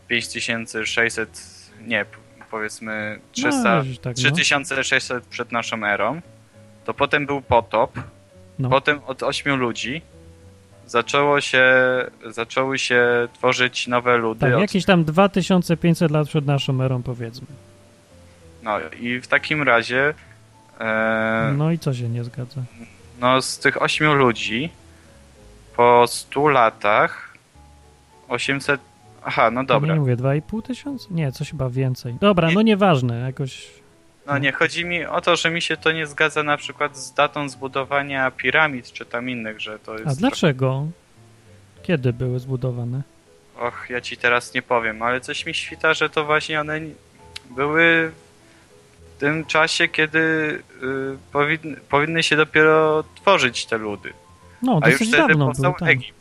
5600, 0.07 1.41
nie, 1.81 2.05
powiedzmy 2.51 3.19
300, 3.31 3.75
no, 3.75 3.83
tak, 4.01 4.15
3600 4.15 5.23
no. 5.23 5.29
przed 5.29 5.51
naszą 5.51 5.85
erą. 5.85 6.21
To 6.85 6.93
potem 6.93 7.25
był 7.25 7.41
potop. 7.41 7.99
No. 8.59 8.69
Potem 8.69 8.99
od 9.07 9.23
8 9.23 9.55
ludzi 9.59 10.01
zaczęło 10.85 11.41
się, 11.41 11.65
zaczęły 12.25 12.79
się 12.79 13.27
tworzyć 13.33 13.87
nowe 13.87 14.17
ludy. 14.17 14.39
Tak, 14.39 14.53
od... 14.53 14.61
jakieś 14.61 14.85
tam 14.85 15.03
2500 15.03 16.11
lat 16.11 16.27
przed 16.27 16.45
naszą 16.45 16.81
erą, 16.81 17.03
powiedzmy. 17.03 17.47
No 18.63 18.79
i 18.99 19.19
w 19.19 19.27
takim 19.27 19.63
razie. 19.63 20.13
E... 20.79 21.53
No 21.57 21.71
i 21.71 21.79
co 21.79 21.93
się 21.93 22.09
nie 22.09 22.23
zgadza? 22.23 22.61
No, 23.19 23.41
z 23.41 23.59
tych 23.59 23.81
8 23.81 24.13
ludzi 24.13 24.69
po 25.75 26.05
100 26.07 26.47
latach 26.47 27.33
800 28.27 28.81
Aha, 29.27 29.51
no 29.51 29.63
dobra. 29.63 29.93
Nie 29.93 29.99
mówię, 29.99 30.17
2,5 30.17 30.61
tysiąca? 30.61 31.07
Nie, 31.11 31.31
coś 31.31 31.49
chyba 31.49 31.69
więcej. 31.69 32.15
Dobra, 32.21 32.49
nie. 32.49 32.55
no 32.55 32.61
nieważne, 32.61 33.19
jakoś... 33.19 33.67
No 34.27 34.37
nie, 34.37 34.51
chodzi 34.51 34.85
mi 34.85 35.05
o 35.05 35.21
to, 35.21 35.35
że 35.35 35.49
mi 35.49 35.61
się 35.61 35.77
to 35.77 35.91
nie 35.91 36.07
zgadza 36.07 36.43
na 36.43 36.57
przykład 36.57 36.97
z 36.97 37.13
datą 37.13 37.49
zbudowania 37.49 38.31
piramid, 38.31 38.91
czy 38.91 39.05
tam 39.05 39.29
innych, 39.29 39.61
że 39.61 39.79
to 39.79 39.93
jest... 39.93 40.07
A 40.07 40.15
dlaczego? 40.15 40.87
Kiedy 41.83 42.13
były 42.13 42.39
zbudowane? 42.39 43.01
Och, 43.59 43.89
ja 43.89 44.01
ci 44.01 44.17
teraz 44.17 44.53
nie 44.53 44.61
powiem, 44.61 45.01
ale 45.01 45.21
coś 45.21 45.45
mi 45.45 45.53
świta, 45.53 45.93
że 45.93 46.09
to 46.09 46.25
właśnie 46.25 46.61
one 46.61 46.79
były 47.55 48.11
w 49.15 49.19
tym 49.19 49.45
czasie, 49.45 49.87
kiedy 49.87 50.19
y, 50.19 51.17
powinny, 51.31 51.77
powinny 51.89 52.23
się 52.23 52.35
dopiero 52.35 53.03
tworzyć 53.15 53.65
te 53.65 53.77
ludy. 53.77 54.13
No, 54.61 54.79
A 54.83 54.89
już 54.89 54.97
wtedy 54.97 55.17
dawno 55.17 55.47
powstał 55.47 55.71
był, 55.71 55.79
tak. 55.79 55.89
Egipt. 55.89 56.17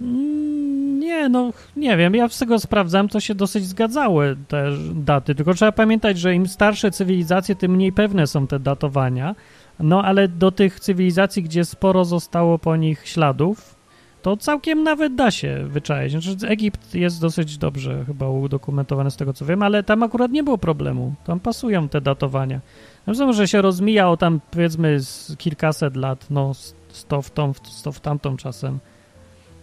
Mm, 0.00 0.89
nie, 1.00 1.28
no 1.28 1.52
nie 1.76 1.96
wiem, 1.96 2.14
ja 2.14 2.28
z 2.28 2.38
tego 2.38 2.58
sprawdzam, 2.58 3.08
to 3.08 3.20
się 3.20 3.34
dosyć 3.34 3.66
zgadzały 3.66 4.36
te 4.48 4.70
daty, 4.94 5.34
tylko 5.34 5.54
trzeba 5.54 5.72
pamiętać, 5.72 6.18
że 6.18 6.34
im 6.34 6.48
starsze 6.48 6.90
cywilizacje, 6.90 7.56
tym 7.56 7.72
mniej 7.72 7.92
pewne 7.92 8.26
są 8.26 8.46
te 8.46 8.58
datowania, 8.58 9.34
no 9.80 10.04
ale 10.04 10.28
do 10.28 10.50
tych 10.50 10.80
cywilizacji, 10.80 11.42
gdzie 11.42 11.64
sporo 11.64 12.04
zostało 12.04 12.58
po 12.58 12.76
nich 12.76 13.08
śladów, 13.08 13.80
to 14.22 14.36
całkiem 14.36 14.82
nawet 14.82 15.14
da 15.14 15.30
się 15.30 15.64
wyczaić. 15.66 16.12
Znaczy, 16.12 16.48
Egipt 16.48 16.94
jest 16.94 17.20
dosyć 17.20 17.58
dobrze 17.58 18.04
chyba 18.06 18.28
udokumentowany 18.28 19.10
z 19.10 19.16
tego, 19.16 19.32
co 19.32 19.44
wiem, 19.44 19.62
ale 19.62 19.82
tam 19.82 20.02
akurat 20.02 20.30
nie 20.30 20.42
było 20.42 20.58
problemu. 20.58 21.14
Tam 21.24 21.40
pasują 21.40 21.88
te 21.88 22.00
datowania. 22.00 22.60
Wiem, 23.06 23.32
że 23.32 23.48
się 23.48 23.62
rozmijało 23.62 24.16
tam 24.16 24.40
powiedzmy 24.50 25.00
z 25.00 25.36
kilkaset 25.38 25.96
lat, 25.96 26.26
no 26.30 26.52
sto 26.88 27.22
w 27.22 27.30
tą, 27.30 27.52
sto 27.64 27.92
w 27.92 28.00
tamtą 28.00 28.36
czasem. 28.36 28.78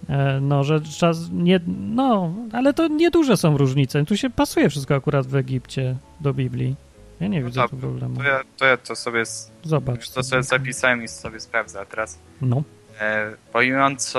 E, 0.10 0.40
no, 0.42 0.64
że 0.64 0.82
czas 0.82 1.18
nie, 1.32 1.60
no, 1.68 2.34
ale 2.54 2.74
to 2.74 2.88
nieduże 2.88 3.38
są 3.38 3.58
różnice. 3.58 4.06
Tu 4.06 4.18
się 4.18 4.30
pasuje 4.30 4.70
wszystko 4.70 4.96
akurat 4.96 5.28
w 5.28 5.36
Egipcie 5.36 5.96
do 6.20 6.34
Biblii. 6.34 6.76
Ja 7.20 7.28
nie 7.28 7.40
no 7.42 7.48
widzę 7.48 7.70
tu 7.70 7.78
problemu. 7.78 8.16
To 8.16 8.24
ja, 8.24 8.40
to 8.58 8.66
ja 8.66 8.78
to 8.78 8.96
sobie 8.96 9.24
Zobacz. 9.64 10.10
To 10.10 10.24
sobie 10.24 10.44
zapisałem 10.44 11.04
i 11.04 11.08
sobie 11.08 11.40
sprawdzę 11.40 11.86
teraz. 11.90 12.20
No. 12.42 12.64
E, 13.00 13.32
pojąc 13.54 14.14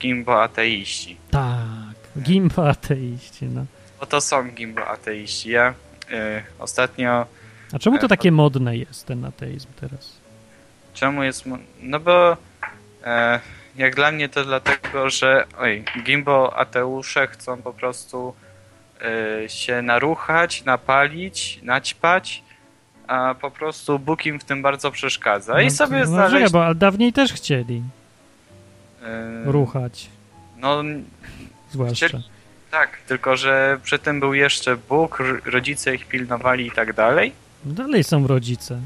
gimbo 0.00 0.42
ateiści. 0.42 1.16
Tak, 1.30 2.22
gimbo 2.22 2.68
ateiści, 2.68 3.46
no. 3.46 3.64
Bo 4.00 4.06
to 4.06 4.20
są 4.20 4.50
gimbo 4.50 4.88
ateiści. 4.88 5.50
Ja 5.50 5.74
e, 6.12 6.42
ostatnio... 6.58 7.26
A 7.72 7.78
czemu 7.78 7.98
to 7.98 8.06
e, 8.06 8.08
takie 8.08 8.32
modne 8.32 8.76
jest, 8.76 9.06
ten 9.06 9.24
ateizm 9.24 9.68
teraz? 9.80 10.12
Czemu 10.94 11.22
jest... 11.22 11.44
No 11.82 12.00
bo... 12.00 12.36
E, 13.04 13.40
jak 13.76 13.94
dla 13.94 14.12
mnie 14.12 14.28
to 14.28 14.44
dlatego, 14.44 15.10
że 15.10 15.44
oj, 15.58 15.84
gimbo 16.02 16.56
ateusze 16.56 17.26
chcą 17.26 17.62
po 17.62 17.72
prostu 17.72 18.34
y, 19.44 19.48
się 19.48 19.82
naruchać, 19.82 20.64
napalić, 20.64 21.60
naćpać, 21.62 22.42
a 23.06 23.34
po 23.40 23.50
prostu 23.50 23.98
Bóg 23.98 24.26
im 24.26 24.40
w 24.40 24.44
tym 24.44 24.62
bardzo 24.62 24.90
przeszkadza. 24.90 25.60
I 25.60 25.64
no, 25.64 25.70
sobie 25.70 25.98
no, 25.98 26.06
znaleźć... 26.06 26.52
No, 26.52 26.60
bo 26.60 26.74
dawniej 26.74 27.12
też 27.12 27.32
chcieli 27.32 27.82
y, 29.46 29.52
ruchać. 29.52 30.08
No, 30.56 30.82
zwłaszcza. 31.70 32.06
Chcieli... 32.06 32.22
Tak, 32.70 32.98
tylko 33.06 33.36
że 33.36 33.78
przy 33.82 33.98
tym 33.98 34.20
był 34.20 34.34
jeszcze 34.34 34.76
Bóg, 34.76 35.22
rodzice 35.44 35.94
ich 35.94 36.06
pilnowali 36.06 36.66
i 36.66 36.70
tak 36.70 36.92
dalej. 36.92 37.32
Dalej 37.64 38.04
są 38.04 38.26
rodzice. 38.26 38.80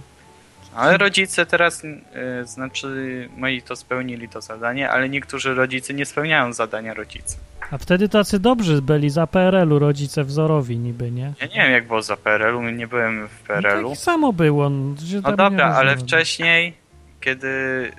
Ale 0.77 0.99
rodzice 0.99 1.47
teraz, 1.47 1.83
yy, 1.83 2.47
znaczy 2.47 3.29
moi 3.37 3.63
to 3.63 3.77
spełnili 3.77 4.29
to 4.29 4.41
zadanie, 4.41 4.91
ale 4.91 5.09
niektórzy 5.09 5.55
rodzice 5.55 5.95
nie 5.95 6.07
spełniają 6.07 6.53
zadania 6.53 6.95
rodziców. 6.95 7.41
A 7.71 7.79
wtedy 7.79 8.09
tacy 8.09 8.39
dobrzy 8.39 8.83
byli 8.83 9.11
za 9.11 9.27
PRL-u 9.27 9.79
rodzice 9.79 10.25
wzorowi 10.25 10.79
niby, 10.79 11.11
nie? 11.11 11.33
Ja 11.41 11.47
nie 11.47 11.55
wiem 11.55 11.73
jak 11.73 11.87
było 11.87 12.03
za 12.03 12.17
PRL-u, 12.17 12.63
nie 12.63 12.87
byłem 12.87 13.29
w 13.29 13.41
PRL-u. 13.41 13.83
No 13.83 13.89
tak 13.89 13.99
samo 13.99 14.33
było. 14.33 14.71
No, 14.71 14.95
no 15.23 15.37
dobra, 15.37 15.75
ale 15.75 15.97
wcześniej, 15.97 16.75
kiedy 17.21 17.49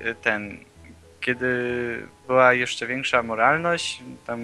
y, 0.06 0.16
ten, 0.22 0.58
kiedy 1.22 1.48
była 2.28 2.54
jeszcze 2.54 2.88
większa 2.88 3.24
moralność, 3.24 4.04
tam 4.26 4.40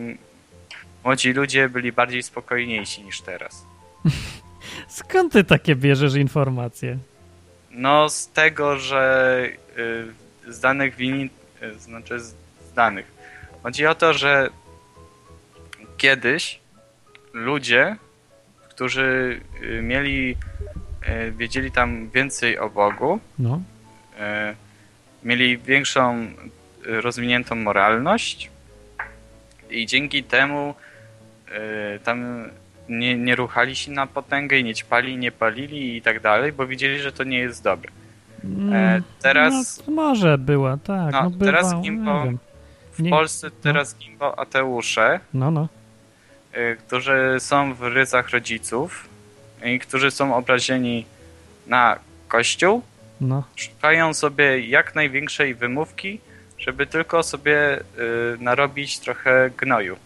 młodzi 1.03 1.33
ludzie 1.33 1.69
byli 1.69 1.91
bardziej 1.91 2.23
spokojniejsi 2.23 3.03
niż 3.03 3.21
teraz. 3.21 3.65
Skąd 4.87 5.33
ty 5.33 5.43
takie 5.43 5.75
bierzesz 5.75 6.15
informacje? 6.15 6.97
No 7.73 8.09
z 8.09 8.27
tego, 8.27 8.77
że 8.77 9.47
y, 10.47 10.53
z 10.53 10.59
danych 10.59 10.95
wini, 10.95 11.29
y, 11.63 11.79
znaczy 11.79 12.19
z 12.19 12.33
danych. 12.75 13.11
Chodzi 13.63 13.85
o 13.85 13.95
to, 13.95 14.13
że 14.13 14.49
kiedyś 15.97 16.59
ludzie, 17.33 17.95
którzy 18.69 19.39
y, 19.61 19.81
mieli, 19.81 20.37
wiedzieli 21.31 21.71
tam 21.71 22.09
więcej 22.09 22.59
o 22.59 22.69
Bogu, 22.69 23.19
no. 23.39 23.61
mieli 25.23 25.57
większą 25.57 26.27
rozwiniętą 26.83 27.55
moralność 27.55 28.49
i 29.69 29.85
dzięki 29.85 30.23
temu 30.23 30.75
tam 32.03 32.49
nie, 32.89 33.17
nie 33.17 33.35
ruchali 33.35 33.75
się 33.75 33.91
na 33.91 34.07
potęgę 34.07 34.59
i 34.59 34.63
nie 34.63 34.75
ćpali, 34.75 35.17
nie 35.17 35.31
palili 35.31 35.97
i 35.97 36.01
tak 36.01 36.19
dalej, 36.19 36.51
bo 36.51 36.67
widzieli, 36.67 36.99
że 36.99 37.11
to 37.11 37.23
nie 37.23 37.39
jest 37.39 37.63
dobre. 37.63 37.91
E, 38.43 38.47
mm, 38.47 39.03
teraz... 39.21 39.83
No, 39.87 39.93
może 39.93 40.37
była, 40.37 40.77
tak. 40.77 41.11
No, 41.11 41.23
no 41.23 41.29
bywa, 41.29 41.45
teraz 41.45 41.81
Gimbo, 41.81 42.23
w 42.99 43.09
Polsce 43.09 43.47
no. 43.47 43.53
teraz 43.63 43.93
no. 43.93 43.99
Gimbo 43.99 44.39
ateusze, 44.39 45.19
no, 45.33 45.51
no. 45.51 45.67
Y, 46.57 46.77
którzy 46.87 47.35
są 47.39 47.73
w 47.73 47.81
ryzach 47.83 48.29
rodziców 48.29 49.09
i 49.65 49.79
którzy 49.79 50.11
są 50.11 50.35
obrazieni 50.35 51.05
na 51.67 51.99
Kościół, 52.27 52.81
no. 53.21 53.43
szukają 53.55 54.13
sobie 54.13 54.59
jak 54.67 54.95
największej 54.95 55.55
wymówki, 55.55 56.19
żeby 56.57 56.87
tylko 56.87 57.23
sobie 57.23 57.79
y, 57.79 57.83
narobić 58.39 58.99
trochę 58.99 59.49
gnoju. 59.57 59.97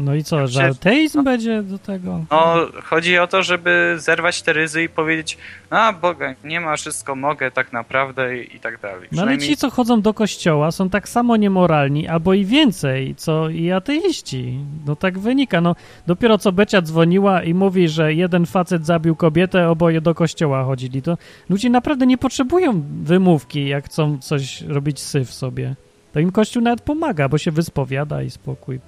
No 0.00 0.14
i 0.14 0.24
co, 0.24 0.46
że 0.46 0.64
ateizm 0.64 1.18
no, 1.18 1.24
będzie 1.24 1.62
do 1.62 1.78
tego? 1.78 2.24
No, 2.30 2.66
chodzi 2.84 3.18
o 3.18 3.26
to, 3.26 3.42
żeby 3.42 3.94
zerwać 3.98 4.42
te 4.42 4.52
ryzy 4.52 4.82
i 4.82 4.88
powiedzieć, 4.88 5.38
a 5.70 5.92
Boga, 5.92 6.34
nie 6.44 6.60
ma, 6.60 6.76
wszystko 6.76 7.16
mogę 7.16 7.50
tak 7.50 7.72
naprawdę 7.72 8.38
i, 8.38 8.56
i 8.56 8.60
tak 8.60 8.80
dalej. 8.80 9.08
No 9.12 9.22
ale 9.22 9.38
ci, 9.38 9.56
co 9.56 9.70
chodzą 9.70 10.00
do 10.00 10.14
kościoła, 10.14 10.70
są 10.70 10.90
tak 10.90 11.08
samo 11.08 11.36
niemoralni, 11.36 12.08
albo 12.08 12.34
i 12.34 12.44
więcej, 12.44 13.14
co 13.14 13.48
i 13.48 13.70
ateiści. 13.70 14.58
No 14.86 14.96
tak 14.96 15.18
wynika. 15.18 15.60
No, 15.60 15.76
dopiero 16.06 16.38
co 16.38 16.52
Becia 16.52 16.82
dzwoniła 16.82 17.42
i 17.42 17.54
mówi, 17.54 17.88
że 17.88 18.14
jeden 18.14 18.46
facet 18.46 18.86
zabił 18.86 19.16
kobietę, 19.16 19.68
oboje 19.68 20.00
do 20.00 20.14
kościoła 20.14 20.64
chodzili. 20.64 21.02
To 21.02 21.18
ludzie 21.48 21.70
naprawdę 21.70 22.06
nie 22.06 22.18
potrzebują 22.18 22.82
wymówki, 23.02 23.68
jak 23.68 23.84
chcą 23.84 24.18
coś 24.18 24.62
robić 24.62 25.00
syf 25.00 25.32
sobie. 25.32 25.74
To 26.12 26.20
im 26.20 26.32
Kościół 26.32 26.62
nawet 26.62 26.80
pomaga, 26.80 27.28
bo 27.28 27.38
się 27.38 27.50
wyspowiada 27.50 28.22
i 28.22 28.30
spokój 28.30 28.80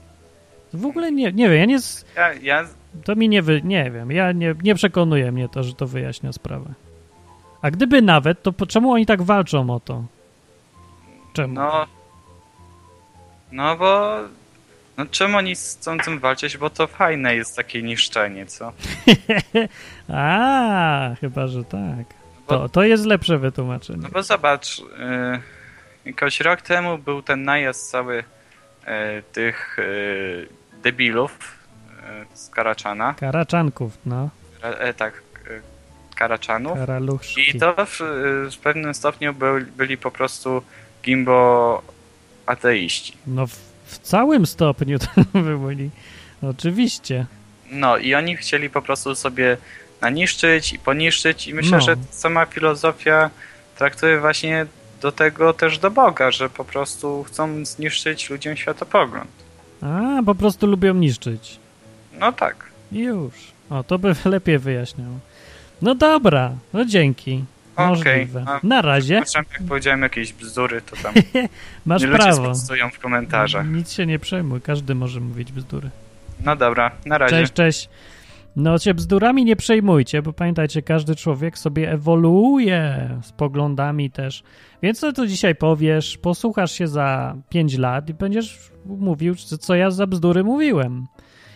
w 0.74 0.86
ogóle 0.86 1.12
nie, 1.12 1.32
nie 1.32 1.48
wiem, 1.48 1.58
ja 1.58 1.64
nie... 1.64 1.80
Z... 1.80 2.04
Ja, 2.16 2.32
ja... 2.32 2.68
To 3.04 3.16
mi 3.16 3.28
nie 3.28 3.42
wy... 3.42 3.60
Nie 3.64 3.90
wiem, 3.90 4.10
ja 4.10 4.32
nie, 4.32 4.54
nie 4.62 4.74
przekonuje 4.74 5.32
mnie 5.32 5.48
to, 5.48 5.62
że 5.62 5.74
to 5.74 5.86
wyjaśnia 5.86 6.32
sprawę. 6.32 6.74
A 7.62 7.70
gdyby 7.70 8.02
nawet, 8.02 8.42
to 8.42 8.52
po, 8.52 8.66
czemu 8.66 8.92
oni 8.92 9.06
tak 9.06 9.22
walczą 9.22 9.70
o 9.70 9.80
to? 9.80 10.04
Czemu? 11.32 11.54
No... 11.54 11.86
No 13.52 13.76
bo... 13.76 14.18
No 14.96 15.06
czemu 15.06 15.38
oni 15.38 15.54
chcą 15.54 15.98
tym 15.98 16.18
walczyć? 16.18 16.56
Bo 16.56 16.70
to 16.70 16.86
fajne 16.86 17.36
jest 17.36 17.56
takie 17.56 17.82
niszczenie, 17.82 18.46
co? 18.46 18.72
A, 20.08 21.10
chyba, 21.20 21.46
że 21.46 21.64
tak. 21.64 22.06
No 22.50 22.58
to, 22.58 22.68
to 22.68 22.82
jest 22.82 23.06
lepsze 23.06 23.38
wytłumaczenie. 23.38 23.98
No 24.02 24.08
bo 24.08 24.22
zobacz, 24.22 24.78
yy, 24.78 25.40
jakoś 26.04 26.40
rok 26.40 26.62
temu 26.62 26.98
był 26.98 27.22
ten 27.22 27.44
najazd 27.44 27.90
cały 27.90 28.16
yy, 28.16 29.22
tych 29.32 29.76
yy, 29.78 30.61
debilów 30.82 31.38
e, 32.02 32.36
z 32.36 32.48
Karaczana. 32.48 33.14
Karaczanków, 33.14 33.98
no. 34.06 34.30
E, 34.62 34.94
tak, 34.94 35.22
e, 35.50 35.60
Karaczanów. 36.14 36.78
Karaluszki. 36.78 37.50
I 37.56 37.60
to 37.60 37.86
w, 37.86 37.98
w 38.52 38.58
pewnym 38.58 38.94
stopniu 38.94 39.34
byli, 39.34 39.66
byli 39.66 39.98
po 39.98 40.10
prostu 40.10 40.62
gimbo 41.04 41.82
ateiści. 42.46 43.16
No 43.26 43.46
w, 43.46 43.58
w 43.84 43.98
całym 43.98 44.46
stopniu 44.46 44.98
to 44.98 45.40
byli. 45.66 45.90
Oczywiście. 46.42 47.26
No 47.70 47.96
i 47.96 48.14
oni 48.14 48.36
chcieli 48.36 48.70
po 48.70 48.82
prostu 48.82 49.14
sobie 49.14 49.56
naniszczyć 50.00 50.72
i 50.72 50.78
poniszczyć 50.78 51.48
i 51.48 51.54
myślę, 51.54 51.78
no. 51.78 51.84
że 51.84 51.96
sama 52.10 52.46
filozofia 52.46 53.30
traktuje 53.76 54.20
właśnie 54.20 54.66
do 55.00 55.12
tego 55.12 55.52
też 55.52 55.78
do 55.78 55.90
Boga, 55.90 56.30
że 56.30 56.50
po 56.50 56.64
prostu 56.64 57.24
chcą 57.24 57.64
zniszczyć 57.64 58.30
ludziom 58.30 58.56
światopogląd. 58.56 59.30
A, 59.82 60.22
po 60.26 60.34
prostu 60.34 60.66
lubią 60.66 60.94
niszczyć. 60.94 61.58
No 62.20 62.32
tak. 62.32 62.56
Już. 62.92 63.32
O, 63.70 63.84
to 63.84 63.98
by 63.98 64.14
lepiej 64.24 64.58
wyjaśniał. 64.58 65.10
No 65.82 65.94
dobra, 65.94 66.52
no 66.72 66.84
dzięki. 66.84 67.44
Możliwe. 67.78 68.42
Okay. 68.42 68.60
Na 68.62 68.82
razie. 68.82 69.14
jak 69.34 69.46
powiedziałem 69.68 70.02
jakieś 70.02 70.32
bzdury, 70.32 70.82
to 70.82 70.96
tam 70.96 71.14
Masz 71.86 72.06
prawo. 72.06 72.54
stoją 72.54 72.90
w 72.90 72.98
komentarzach. 72.98 73.68
Nic 73.68 73.92
się 73.92 74.06
nie 74.06 74.18
przejmuj, 74.18 74.60
każdy 74.60 74.94
może 74.94 75.20
mówić 75.20 75.52
bzdury. 75.52 75.90
No 76.44 76.56
dobra, 76.56 76.90
na 77.06 77.18
razie. 77.18 77.36
Cześć, 77.36 77.52
cześć. 77.52 77.88
No 78.56 78.78
się 78.78 78.94
bzdurami 78.94 79.44
nie 79.44 79.56
przejmujcie, 79.56 80.22
bo 80.22 80.32
pamiętajcie, 80.32 80.82
każdy 80.82 81.16
człowiek 81.16 81.58
sobie 81.58 81.92
ewoluuje 81.92 83.10
z 83.22 83.32
poglądami 83.32 84.10
też. 84.10 84.42
Więc 84.82 85.00
co 85.00 85.12
tu 85.12 85.26
dzisiaj 85.26 85.54
powiesz, 85.54 86.18
posłuchasz 86.18 86.72
się 86.72 86.88
za 86.88 87.36
5 87.48 87.78
lat 87.78 88.08
i 88.08 88.14
będziesz 88.14 88.70
mówił, 88.86 89.34
co 89.34 89.74
ja 89.74 89.90
za 89.90 90.06
bzdury 90.06 90.44
mówiłem. 90.44 91.06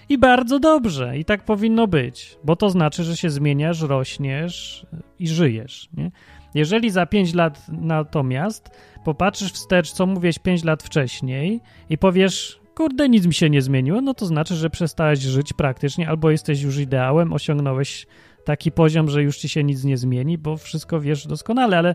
I 0.09 0.18
bardzo 0.18 0.59
dobrze, 0.59 1.18
i 1.18 1.24
tak 1.24 1.44
powinno 1.44 1.86
być, 1.86 2.39
bo 2.44 2.56
to 2.56 2.70
znaczy, 2.70 3.05
że 3.05 3.16
się 3.16 3.31
zmieniasz, 3.31 3.81
rośniesz 3.81 4.86
i 5.18 5.28
żyjesz. 5.28 5.89
Nie? 5.97 6.10
Jeżeli 6.55 6.90
za 6.90 7.06
5 7.06 7.35
lat 7.35 7.66
natomiast 7.68 8.70
popatrzysz 9.05 9.52
wstecz, 9.52 9.93
co 9.93 10.06
mówiłeś 10.06 10.39
5 10.39 10.64
lat 10.64 10.82
wcześniej 10.82 11.60
i 11.90 11.98
powiesz, 11.98 12.60
kurde, 12.76 13.08
nic 13.08 13.26
mi 13.26 13.34
się 13.34 13.50
nie 13.50 13.62
zmieniło, 13.62 14.00
no 14.00 14.14
to 14.14 14.26
znaczy, 14.26 14.54
że 14.54 14.70
przestałeś 14.70 15.18
żyć 15.18 15.52
praktycznie, 15.52 16.08
albo 16.08 16.30
jesteś 16.30 16.62
już 16.62 16.78
ideałem, 16.78 17.32
osiągnąłeś 17.32 18.06
taki 18.44 18.72
poziom, 18.72 19.08
że 19.08 19.22
już 19.22 19.38
ci 19.38 19.48
się 19.48 19.64
nic 19.64 19.84
nie 19.84 19.96
zmieni, 19.96 20.38
bo 20.38 20.56
wszystko 20.56 21.00
wiesz 21.00 21.26
doskonale, 21.26 21.78
ale 21.78 21.94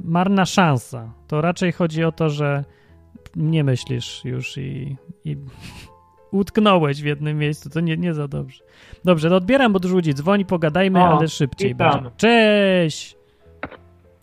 marna 0.00 0.46
szansa. 0.46 1.12
To 1.26 1.40
raczej 1.40 1.72
chodzi 1.72 2.04
o 2.04 2.12
to, 2.12 2.30
że 2.30 2.64
nie 3.36 3.64
myślisz 3.64 4.24
już 4.24 4.58
i, 4.58 4.96
i 5.24 5.36
utknąłeś 6.40 7.02
w 7.02 7.04
jednym 7.04 7.38
miejscu, 7.38 7.70
to 7.70 7.80
nie, 7.80 7.96
nie 7.96 8.14
za 8.14 8.28
dobrze. 8.28 8.64
Dobrze, 9.04 9.28
to 9.28 9.36
odbieram 9.36 9.76
od 9.76 9.84
ludzi, 9.84 10.14
dzwoni, 10.14 10.44
pogadajmy, 10.44 11.00
o, 11.00 11.18
ale 11.18 11.28
szybciej 11.28 11.68
witam. 11.68 11.92
będzie. 11.92 12.10
Cześć! 12.16 13.16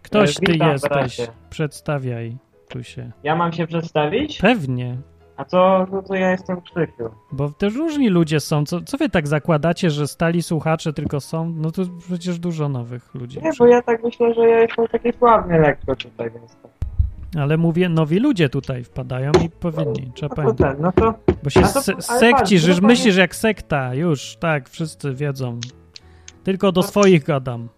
Ktoś 0.02 0.38
e, 0.38 0.40
ty 0.40 0.52
witam, 0.52 0.72
jesteś, 0.72 0.90
bracie. 0.90 1.28
przedstawiaj. 1.50 2.38
tu 2.70 2.84
się. 2.84 3.12
Ja 3.24 3.36
mam 3.36 3.54
się 3.54 3.68
przedstawić? 3.68 4.38
Pewnie. 4.38 4.98
A 5.38 5.46
co, 5.46 5.88
no 5.92 6.02
to 6.02 6.16
ja 6.16 6.32
jestem 6.32 6.62
Krzysiu. 6.62 7.10
Bo 7.32 7.50
też 7.50 7.76
różni 7.76 8.10
ludzie 8.10 8.40
są. 8.40 8.66
Co, 8.66 8.82
co 8.82 8.98
wy 8.98 9.10
tak 9.10 9.28
zakładacie, 9.28 9.90
że 9.90 10.08
stali 10.08 10.44
słuchacze 10.44 10.94
tylko 10.94 11.20
są? 11.20 11.54
No 11.56 11.72
to 11.72 11.82
przecież 12.00 12.40
dużo 12.40 12.70
nowych 12.70 13.16
ludzi. 13.16 13.40
Nie, 13.44 13.52
bo 13.60 13.68
ja 13.68 13.82
tak 13.82 14.04
myślę, 14.04 14.34
że 14.34 14.48
ja 14.48 14.60
jestem 14.60 14.88
taki 14.88 15.14
sławny 15.18 15.60
lekko 15.60 15.96
tutaj, 15.96 16.32
więc 16.32 16.56
tak. 16.56 16.72
Ale 17.40 17.58
mówię, 17.58 17.90
nowi 17.90 18.20
ludzie 18.20 18.50
tutaj 18.50 18.84
wpadają 18.84 19.32
i 19.46 19.50
powinni, 19.50 20.12
trzeba 20.16 20.44
no 20.44 20.54
to 20.54 20.64
ten, 20.64 20.76
no 20.80 20.92
to... 20.92 21.14
Bo 21.44 21.50
się 21.50 21.62
to, 21.62 21.68
se 21.68 21.94
sekcisz, 22.02 22.68
już 22.68 22.82
myślisz 22.82 23.16
jak 23.16 23.36
sekta, 23.36 23.94
już, 23.94 24.36
tak, 24.36 24.70
wszyscy 24.70 25.14
wiedzą. 25.14 25.60
Tylko 26.44 26.72
do 26.72 26.84
swoich 26.84 27.24
gadam. 27.24 27.70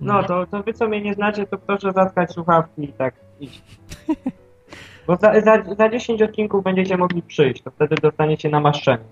No, 0.00 0.22
to, 0.22 0.46
to 0.46 0.62
wy 0.62 0.72
co 0.72 0.88
mnie 0.88 1.00
nie 1.00 1.14
znacie, 1.14 1.46
to 1.46 1.58
proszę 1.58 1.92
zatkać 1.92 2.32
słuchawki 2.32 2.84
i 2.84 2.92
tak 2.92 3.14
iść. 3.40 3.62
Bo 5.10 5.16
za, 5.16 5.40
za, 5.40 5.74
za 5.78 5.88
10 5.88 6.22
odcinków 6.22 6.64
będziecie 6.64 6.96
mogli 6.96 7.22
przyjść, 7.22 7.62
to 7.62 7.70
wtedy 7.70 7.94
dostaniecie 8.02 8.48
namaszczenie. 8.48 9.04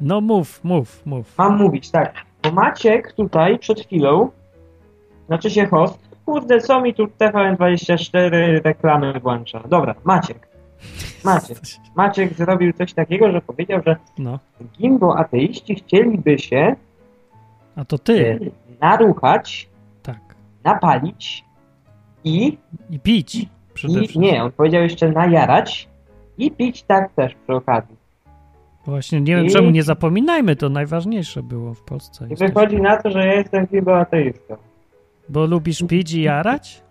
No 0.00 0.20
mów, 0.20 0.64
mów, 0.64 1.06
mów. 1.06 1.38
Mam 1.38 1.56
mówić, 1.56 1.90
tak. 1.90 2.14
Bo 2.42 2.52
Maciek 2.52 3.12
tutaj 3.12 3.58
przed 3.58 3.80
chwilą, 3.80 4.30
znaczy 5.26 5.50
się 5.50 5.66
host, 5.66 5.98
kurde, 6.26 6.60
co 6.60 6.80
mi 6.80 6.94
tu 6.94 7.04
TVN24 7.04 8.60
reklamy 8.64 9.20
włącza. 9.20 9.60
Dobra, 9.68 9.94
Maciek. 10.04 10.48
Maciek. 11.24 11.58
Maciek 11.96 12.34
zrobił 12.34 12.72
coś 12.72 12.92
takiego, 12.92 13.32
że 13.32 13.40
powiedział, 13.40 13.80
że 13.86 13.96
no. 14.18 14.38
gimbo 14.78 15.18
ateiści 15.18 15.74
chcieliby 15.74 16.38
się 16.38 16.76
A 17.76 17.84
to 17.84 17.98
ty. 17.98 18.50
naruchać, 18.80 19.68
tak. 20.02 20.20
napalić 20.64 21.44
i... 22.24 22.58
I 22.90 23.00
pić. 23.00 23.46
I, 23.84 24.18
nie, 24.18 24.44
on 24.44 24.52
powiedział 24.52 24.82
jeszcze 24.82 25.08
najarać 25.08 25.88
i 26.38 26.50
pić 26.50 26.82
tak 26.82 27.12
też 27.12 27.34
przy 27.34 27.54
okazji. 27.54 27.96
Właśnie, 28.86 29.20
nie 29.20 29.32
I... 29.32 29.36
wiem 29.36 29.48
czemu 29.48 29.70
nie 29.70 29.82
zapominajmy, 29.82 30.56
to 30.56 30.68
najważniejsze 30.68 31.42
było 31.42 31.74
w 31.74 31.82
Polsce. 31.82 32.26
I 32.30 32.36
wychodzi 32.36 32.80
na 32.80 33.02
to, 33.02 33.10
że 33.10 33.26
ja 33.26 33.34
jestem 33.34 33.66
chyba 33.66 34.00
ateistą. 34.00 34.56
Bo 35.28 35.46
lubisz 35.46 35.82
pić 35.88 36.12
i 36.14 36.22
jarać? 36.22 36.82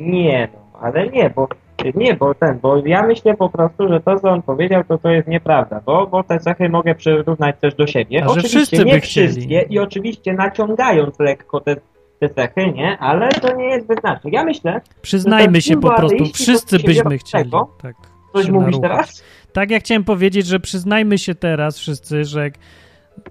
Nie, 0.00 0.48
no, 0.54 0.78
ale 0.80 1.08
nie, 1.08 1.30
bo 1.30 1.48
nie, 1.94 2.14
bo 2.14 2.34
ten, 2.34 2.58
bo 2.58 2.86
ja 2.86 3.06
myślę 3.06 3.34
po 3.34 3.48
prostu, 3.48 3.88
że 3.88 4.00
to, 4.00 4.20
co 4.20 4.30
on 4.30 4.42
powiedział, 4.42 4.84
to 4.84 4.98
to 4.98 5.10
jest 5.10 5.28
nieprawda, 5.28 5.80
bo, 5.86 6.06
bo 6.06 6.22
te 6.24 6.38
cechy 6.38 6.68
mogę 6.68 6.94
przyrównać 6.94 7.56
też 7.60 7.74
do 7.74 7.86
siebie. 7.86 8.24
A 8.24 8.26
oczywiście 8.26 8.58
że 8.58 8.66
wszyscy 8.66 8.84
nie 8.84 8.94
by 8.94 9.00
wszystkie 9.00 9.60
i 9.70 9.78
oczywiście 9.78 10.32
naciągając 10.32 11.18
lekko 11.18 11.60
te 11.60 11.76
te 12.22 12.34
cechy, 12.34 12.72
nie? 12.72 12.98
Ale 12.98 13.28
to 13.28 13.56
nie 13.56 13.64
jest 13.64 13.88
wyznacznik. 13.88 14.34
Ja 14.34 14.44
myślę... 14.44 14.80
Przyznajmy 15.02 15.62
się 15.62 15.80
po 15.80 15.94
prostu, 15.94 16.24
wszyscy 16.34 16.78
byśmy 16.78 17.18
chcieli. 17.18 17.44
Tego, 17.44 17.68
tak, 17.82 17.96
coś 18.32 18.48
mówisz 18.48 18.80
teraz? 18.80 19.24
Tak, 19.52 19.70
ja 19.70 19.78
chciałem 19.78 20.04
powiedzieć, 20.04 20.46
że 20.46 20.60
przyznajmy 20.60 21.18
się 21.18 21.34
teraz 21.34 21.78
wszyscy, 21.78 22.24
że 22.24 22.42
jak 22.42 22.54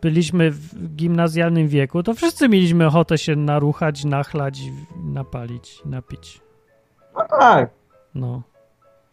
byliśmy 0.02 0.52
w 0.52 0.96
gimnazjalnym 0.96 1.68
wieku, 1.68 2.04
to 2.04 2.14
wszyscy 2.14 2.50
mieliśmy 2.50 2.88
ochotę 2.88 3.18
się 3.18 3.36
naruchać, 3.36 4.06
nachlać, 4.06 4.60
napalić, 5.04 5.82
napić. 5.86 6.42
No 7.16 7.24
tak. 7.40 7.70
No. 8.16 8.42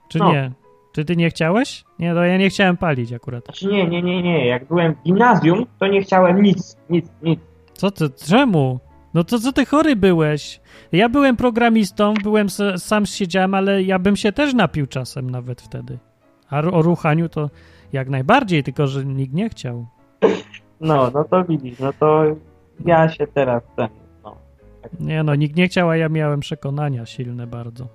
Czy 0.09 0.19
no. 0.19 0.33
nie? 0.33 0.53
Czy 0.93 1.05
ty 1.05 1.17
nie 1.17 1.31
chciałeś? 1.31 1.85
Nie, 1.99 2.15
to 2.15 2.25
ja 2.25 2.37
nie 2.37 2.51
chciałem 2.51 2.77
palić 2.77 3.13
akurat. 3.13 3.45
Znaczy 3.45 3.67
nie, 3.67 3.89
nie, 3.89 4.03
nie, 4.03 4.23
nie. 4.23 4.47
Jak 4.47 4.65
byłem 4.65 4.95
w 4.95 5.03
gimnazjum, 5.03 5.67
to 5.79 5.87
nie 5.87 6.03
chciałem 6.03 6.43
nic, 6.43 6.77
nic, 6.91 7.07
nic. 7.23 7.41
Co 7.73 7.91
ty, 7.91 8.11
czemu? 8.11 8.81
No 9.15 9.25
to 9.25 9.39
co 9.39 9.53
ty 9.53 9.67
chory 9.67 9.97
byłeś? 9.97 10.61
Ja 10.93 11.09
byłem 11.09 11.37
programistą, 11.37 12.15
byłem 12.23 12.47
sam 12.77 13.07
siedziałem, 13.07 13.55
ale 13.55 13.83
ja 13.83 13.99
bym 13.99 14.17
się 14.17 14.33
też 14.33 14.55
napił 14.55 14.87
czasem 14.87 15.31
nawet 15.31 15.63
wtedy. 15.63 15.99
A 16.51 16.59
o 16.59 16.83
ruchaniu 16.83 17.29
to 17.29 17.51
jak 17.93 18.09
najbardziej, 18.09 18.63
tylko 18.63 18.87
że 18.87 19.05
nikt 19.05 19.35
nie 19.35 19.49
chciał. 19.49 19.87
No, 20.81 21.11
no 21.15 21.25
to 21.25 21.45
widzisz, 21.45 21.79
no 21.79 21.93
to 21.93 22.25
ja 22.85 23.09
się 23.09 23.27
teraz 23.27 23.63
ten, 23.77 23.89
no. 24.25 24.37
Nie 25.01 25.23
no, 25.23 25.35
nikt 25.35 25.57
nie 25.57 25.69
chciał, 25.69 25.91
a 25.91 25.97
ja 25.97 26.09
miałem 26.09 26.41
przekonania 26.41 27.07
silne 27.07 27.47
bardzo. 27.47 27.89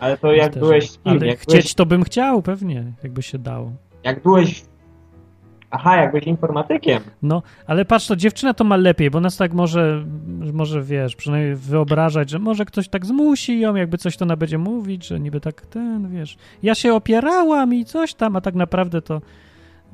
Ale 0.00 0.18
to 0.18 0.32
jak 0.32 0.58
byłeś? 0.58 0.90
Ale 1.04 1.26
jak 1.26 1.38
chcieć 1.38 1.52
byłeś... 1.52 1.74
to 1.74 1.86
bym 1.86 2.04
chciał 2.04 2.42
pewnie, 2.42 2.92
jakby 3.02 3.22
się 3.22 3.38
dało. 3.38 3.72
Jak 4.04 4.22
byłeś 4.22 4.64
Aha, 5.74 5.96
jakbyś 5.96 6.24
informatykiem. 6.24 7.02
No, 7.22 7.42
ale 7.66 7.84
patrz, 7.84 8.06
to 8.06 8.16
dziewczyna 8.16 8.54
to 8.54 8.64
ma 8.64 8.76
lepiej, 8.76 9.10
bo 9.10 9.20
nas 9.20 9.36
tak 9.36 9.52
może, 9.52 10.04
może 10.52 10.82
wiesz, 10.82 11.16
przynajmniej 11.16 11.54
wyobrażać, 11.54 12.30
że 12.30 12.38
może 12.38 12.64
ktoś 12.64 12.88
tak 12.88 13.06
zmusi 13.06 13.60
ją, 13.60 13.74
jakby 13.74 13.98
coś 13.98 14.16
to 14.16 14.24
ona 14.24 14.36
będzie 14.36 14.58
mówić, 14.58 15.06
że 15.06 15.20
niby 15.20 15.40
tak 15.40 15.66
ten, 15.66 16.08
wiesz. 16.10 16.36
Ja 16.62 16.74
się 16.74 16.94
opierałam 16.94 17.74
i 17.74 17.84
coś 17.84 18.14
tam, 18.14 18.36
a 18.36 18.40
tak 18.40 18.54
naprawdę 18.54 19.02
to 19.02 19.20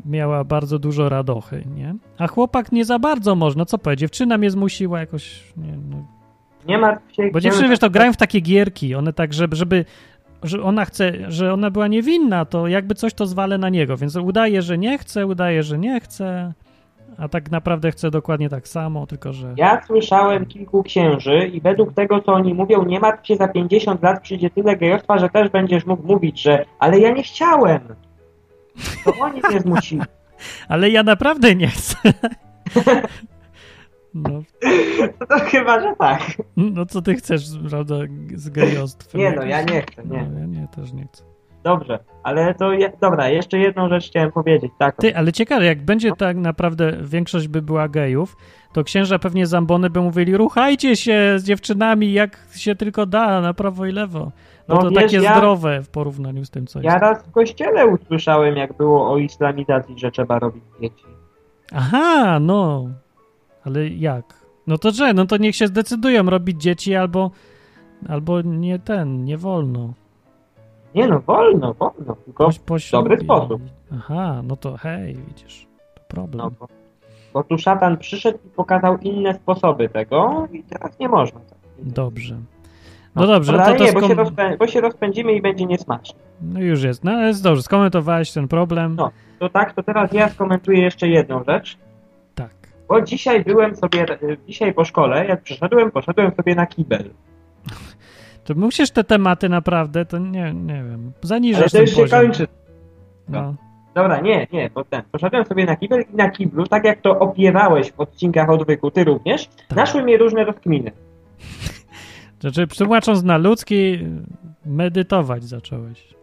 miała 0.07 0.45
bardzo 0.45 0.79
dużo 0.79 1.09
radochy, 1.09 1.65
nie? 1.75 1.95
A 2.19 2.27
chłopak 2.27 2.73
nie 2.73 2.85
za 2.85 2.99
bardzo 2.99 3.35
można, 3.35 3.65
co 3.65 3.79
powie? 3.79 3.97
Dziewczyna 3.97 4.39
mnie 4.39 4.51
zmusiła 4.51 5.01
jakoś, 5.01 5.53
nie 5.57 5.77
no. 5.91 6.07
Nie 6.67 6.79
martw 6.79 7.15
się. 7.15 7.31
Bo 7.33 7.41
dziewczyny, 7.41 7.69
wiesz, 7.69 7.79
to 7.79 7.91
grają 7.91 8.13
w 8.13 8.17
takie 8.17 8.41
gierki, 8.41 8.95
one 8.95 9.13
tak, 9.13 9.35
żeby, 9.35 9.57
żeby 9.57 9.85
że 10.43 10.63
ona 10.63 10.85
chce, 10.85 11.13
że 11.29 11.53
ona 11.53 11.71
była 11.71 11.89
niewinna, 11.89 12.45
to 12.45 12.69
jakby 12.69 12.95
coś 12.95 13.15
to 13.15 13.27
zwalę 13.27 13.59
na 13.59 13.69
niego, 13.69 13.97
więc 13.97 14.17
udaje, 14.17 14.63
że 14.63 14.79
nie 14.79 14.99
chce, 14.99 15.27
udaje, 15.27 15.63
że 15.63 15.79
nie 15.79 16.01
chce, 16.01 16.53
a 17.19 17.29
tak 17.29 17.51
naprawdę 17.51 17.91
chce 17.91 18.11
dokładnie 18.11 18.49
tak 18.49 18.69
samo, 18.69 19.07
tylko 19.07 19.33
że... 19.33 19.55
Ja 19.57 19.83
słyszałem 19.87 20.47
kilku 20.47 20.83
księży 20.83 21.51
i 21.53 21.61
według 21.61 21.95
tego, 21.95 22.21
co 22.21 22.33
oni 22.33 22.55
mówią, 22.55 22.85
nie 22.85 23.01
martw 23.01 23.27
się, 23.27 23.37
za 23.37 23.49
50 23.49 24.03
lat 24.03 24.23
przyjdzie 24.23 24.51
tyle 24.51 24.77
gejostwa, 24.77 25.19
że 25.19 25.29
też 25.29 25.49
będziesz 25.49 25.87
mógł 25.87 26.07
mówić, 26.07 26.43
że 26.43 26.65
ale 26.79 26.99
ja 26.99 27.11
nie 27.11 27.23
chciałem. 27.23 27.81
To 29.05 29.13
oni 29.21 29.41
mnie 29.51 29.61
zmusili. 29.61 30.03
ale 30.69 30.91
ja 30.91 31.03
naprawdę 31.03 31.55
nie 31.55 31.69
chcę. 31.69 31.97
No. 34.15 34.43
To, 35.29 35.39
chyba, 35.39 35.81
że 35.81 35.95
tak. 35.99 36.21
No 36.57 36.87
co 36.87 37.03
ty 37.03 37.15
chcesz, 37.15 37.43
prawda, 37.71 37.95
z 38.35 38.51
gejostwem? 38.51 39.21
Nie 39.21 39.33
no, 39.33 39.43
ja 39.43 39.63
nie 39.63 39.83
chcę, 39.83 40.03
nie. 40.05 40.29
No, 40.33 40.39
ja 40.39 40.47
nie, 40.47 40.69
też 40.69 40.93
nie 40.93 41.07
chcę. 41.13 41.25
Dobrze, 41.65 41.99
ale 42.23 42.55
to, 42.55 42.73
je, 42.73 42.93
dobra, 43.01 43.29
jeszcze 43.29 43.59
jedną 43.59 43.89
rzecz 43.89 44.07
chciałem 44.07 44.33
powiedzieć, 44.33 44.73
tak. 44.79 44.97
Ty, 44.97 45.17
ale 45.17 45.33
ciekawe, 45.33 45.65
jak 45.65 45.85
będzie 45.85 46.13
tak 46.13 46.37
naprawdę 46.37 46.93
większość 47.03 47.49
by 47.49 47.63
była 47.63 47.89
gejów, 47.89 48.37
to 48.73 48.85
księża 48.85 49.19
pewnie 49.19 49.47
zambony 49.47 49.91
by 49.91 50.01
mówili, 50.01 50.37
ruchajcie 50.37 50.97
się 50.97 51.35
z 51.37 51.45
dziewczynami 51.45 52.13
jak 52.13 52.39
się 52.57 52.75
tylko 52.75 53.07
da, 53.07 53.41
na 53.41 53.55
prawo 53.55 53.87
i 53.87 53.93
lewo. 53.93 54.33
No, 54.69 54.75
no 54.75 54.83
to 54.83 54.91
wiesz, 54.91 55.03
takie 55.03 55.17
ja, 55.17 55.37
zdrowe 55.37 55.83
w 55.83 55.89
porównaniu 55.89 56.45
z 56.45 56.51
tym, 56.51 56.67
co 56.67 56.79
jest. 56.79 56.85
Ja 56.85 56.99
raz 56.99 57.23
w 57.23 57.31
kościele 57.31 57.87
usłyszałem, 57.87 58.57
jak 58.57 58.77
było 58.77 59.11
o 59.11 59.19
islamizacji, 59.19 59.99
że 59.99 60.11
trzeba 60.11 60.39
robić 60.39 60.65
dzieci. 60.81 61.05
Aha, 61.73 62.39
no, 62.41 62.89
ale 63.69 63.89
jak? 63.89 64.25
No 64.67 64.79
to 64.79 64.91
że? 64.91 65.15
No 65.15 65.27
to 65.27 65.37
niech 65.37 65.57
się 65.57 65.67
zdecydują 65.67 66.23
robić 66.31 66.63
dzieci 66.63 66.95
albo, 66.95 67.31
albo 68.09 68.41
nie 68.43 68.79
ten, 68.79 69.25
nie 69.25 69.39
wolno. 69.39 69.93
Nie 70.95 71.09
no, 71.09 71.21
wolno, 71.21 71.75
wolno, 71.75 72.17
tylko 72.25 72.51
w 72.51 72.91
dobry 72.91 73.19
sposób. 73.19 73.63
Aha, 73.95 74.43
no 74.45 74.57
to 74.57 74.77
hej, 74.77 75.17
widzisz, 75.29 75.67
to 75.95 76.03
problem. 76.09 76.45
No, 76.45 76.51
bo, 76.61 76.69
bo 77.35 77.45
tu 77.45 77.59
szatan 77.59 77.99
przyszedł 77.99 78.39
i 78.47 78.49
pokazał 78.49 78.99
inne 78.99 79.35
sposoby 79.35 79.89
tego 79.89 80.49
i 80.53 80.63
teraz 80.63 80.99
nie 80.99 81.09
można. 81.09 81.41
Tak. 81.41 81.59
Dobrze. 81.79 82.35
No, 83.15 83.23
no 83.23 83.27
dobrze, 83.27 83.53
to, 83.53 83.65
to 83.75 83.85
nie, 83.85 83.93
bo, 83.93 84.09
się 84.09 84.15
rozpę- 84.15 84.57
bo 84.59 84.67
się 84.67 84.81
rozpędzimy 84.81 85.33
i 85.33 85.43
będzie 85.43 85.67
niesmacznie. 85.67 86.19
No 86.43 86.61
już 86.61 86.83
jest, 86.83 87.05
no 87.05 87.11
ale 87.11 87.27
jest 87.27 87.43
dobrze, 87.43 87.63
skomentowałeś 87.63 88.33
ten 88.33 88.49
problem. 88.49 88.95
No, 88.97 89.11
to 89.39 89.49
tak, 89.49 89.73
to 89.73 89.83
teraz 89.83 90.13
ja 90.13 90.29
skomentuję 90.29 90.83
jeszcze 90.83 91.09
jedną 91.09 91.45
rzecz. 91.45 91.79
Bo 92.89 93.01
dzisiaj 93.01 93.45
byłem 93.45 93.77
sobie, 93.77 94.07
dzisiaj 94.47 94.75
po 94.75 94.85
szkole, 94.85 95.27
jak 95.27 95.43
przyszedłem, 95.43 95.91
poszedłem 95.91 96.33
sobie 96.35 96.55
na 96.55 96.67
kibel. 96.67 97.11
To 98.45 98.55
musisz 98.55 98.91
te 98.91 99.05
tematy 99.05 99.49
naprawdę, 99.49 100.05
to 100.05 100.19
nie, 100.19 100.55
nie 100.55 100.75
wiem, 100.75 101.13
zaniżasz 101.23 101.61
Ale 101.61 101.71
to 101.71 101.81
już 101.81 101.91
się 101.91 102.17
kończy. 102.17 102.47
No. 103.29 103.55
Dobra, 103.95 104.21
nie, 104.21 104.47
nie, 104.53 104.71
bo 104.75 104.85
ten, 104.85 105.03
poszedłem 105.13 105.45
sobie 105.45 105.65
na 105.65 105.77
kibel 105.77 106.05
i 106.13 106.17
na 106.17 106.31
kiblu, 106.31 106.67
tak 106.67 106.85
jak 106.85 107.01
to 107.01 107.19
opiewałeś 107.19 107.93
w 107.93 108.01
odcinkach 108.01 108.51
odwyku, 108.51 108.91
ty 108.91 109.05
również, 109.05 109.47
tak. 109.47 109.77
naszły 109.77 110.03
mnie 110.03 110.19
różne 110.19 110.45
rozkminy. 110.45 110.93
Znaczy, 112.41 112.67
tłumacząc 112.67 113.23
na 113.23 113.39
ludzki, 113.39 113.99
medytować 114.67 115.45
zacząłeś. 115.45 116.15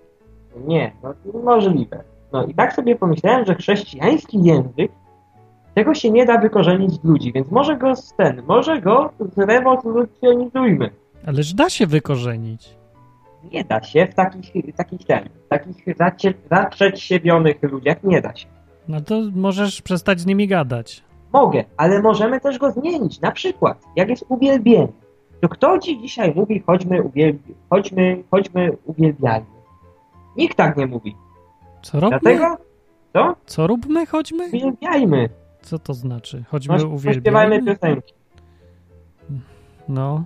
Nie, 0.67 0.91
no 1.03 1.13
możliwe. 1.43 2.03
No 2.33 2.45
i 2.45 2.53
tak 2.53 2.73
sobie 2.73 2.95
pomyślałem, 2.95 3.45
że 3.45 3.55
chrześcijański 3.55 4.43
język 4.43 4.91
tego 5.75 5.93
się 5.93 6.11
nie 6.11 6.25
da 6.25 6.37
wykorzenić 6.37 6.91
z 6.91 7.03
ludzi, 7.03 7.33
więc 7.33 7.51
może 7.51 7.77
go 7.77 7.95
z 7.95 8.13
ten, 8.13 8.43
może 8.47 8.81
go 8.81 9.11
zrewolucjonizujmy. 9.19 10.89
Ależ 11.25 11.53
da 11.53 11.69
się 11.69 11.87
wykorzenić. 11.87 12.69
Nie 13.51 13.63
da 13.63 13.83
się 13.83 14.07
w 14.07 14.15
takich, 14.15 14.75
takich 14.75 15.05
ten, 15.05 15.29
w 15.45 15.47
takich 15.47 15.85
zatrzećsiewionych 16.51 17.63
ludziach 17.63 18.03
nie 18.03 18.21
da 18.21 18.35
się. 18.35 18.47
No 18.87 19.01
to 19.01 19.21
możesz 19.35 19.81
przestać 19.81 20.19
z 20.19 20.25
nimi 20.25 20.47
gadać. 20.47 21.03
Mogę, 21.33 21.63
ale 21.77 22.01
możemy 22.01 22.39
też 22.39 22.57
go 22.57 22.71
zmienić. 22.71 23.21
Na 23.21 23.31
przykład, 23.31 23.81
jak 23.95 24.09
jest 24.09 24.25
uwielbienie. 24.29 24.87
to 25.41 25.49
kto 25.49 25.79
ci 25.79 26.01
dzisiaj 26.01 26.33
mówi, 26.35 26.63
chodźmy, 26.67 27.03
uwielbi 27.03 27.53
chodźmy, 27.69 28.23
chodźmy 28.31 28.71
uwielbiajmy? 28.85 29.45
Nikt 30.37 30.57
tak 30.57 30.77
nie 30.77 30.87
mówi. 30.87 31.15
Co 31.81 31.99
robimy? 31.99 32.19
Dlatego, 32.21 32.57
co? 33.13 33.35
Co 33.45 33.67
róbmy, 33.67 34.05
chodźmy? 34.05 34.45
Uwielbiajmy. 34.47 35.29
Co 35.65 35.79
to 35.79 35.93
znaczy? 35.93 36.43
Chodźmy, 36.47 36.77
no, 36.77 36.87
uwielbiajmy? 36.87 37.21
Śpiewajmy 37.21 37.63
piosenki. 37.63 38.13
No. 39.89 40.23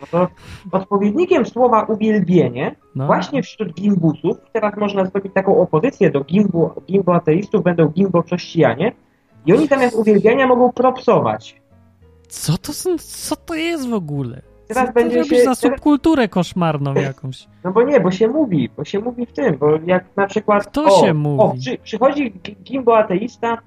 no 0.00 0.06
to 0.10 0.28
odpowiednikiem 0.72 1.46
słowa 1.46 1.82
uwielbienie 1.82 2.76
no. 2.94 3.06
właśnie 3.06 3.42
wśród 3.42 3.74
gimbusów, 3.74 4.36
teraz 4.52 4.76
można 4.76 5.04
zrobić 5.04 5.34
taką 5.34 5.60
opozycję 5.60 6.10
do 6.10 6.24
gimbu, 6.24 6.70
gimbo 6.86 7.14
ateistów, 7.14 7.62
będą 7.62 7.88
gimbo 7.88 8.22
chrześcijanie 8.22 8.92
i 9.46 9.52
oni 9.52 9.66
zamiast 9.66 9.96
uwielbiania 9.96 10.46
mogą 10.46 10.72
propsować. 10.72 11.60
Co 12.28 12.58
to, 12.58 12.72
co 12.98 13.36
to 13.36 13.54
jest 13.54 13.88
w 13.88 13.94
ogóle? 13.94 14.42
Teraz 14.68 14.86
co 14.86 14.92
będzie 14.92 15.24
się 15.24 15.44
za 15.44 15.54
subkulturę 15.54 16.28
koszmarną 16.28 16.94
jakąś. 16.94 17.48
No 17.64 17.72
bo 17.72 17.82
nie, 17.82 18.00
bo 18.00 18.10
się 18.10 18.28
mówi, 18.28 18.70
bo 18.76 18.84
się 18.84 18.98
mówi 18.98 19.26
w 19.26 19.32
tym, 19.32 19.58
bo 19.58 19.78
jak 19.86 20.04
na 20.16 20.26
przykład... 20.26 20.66
Kto 20.66 20.84
o, 20.84 21.06
się 21.06 21.14
mówi? 21.14 21.42
O, 21.42 21.54
przy, 21.60 21.78
przychodzi 21.78 22.32
gimbo 22.62 22.98
ateista 22.98 23.58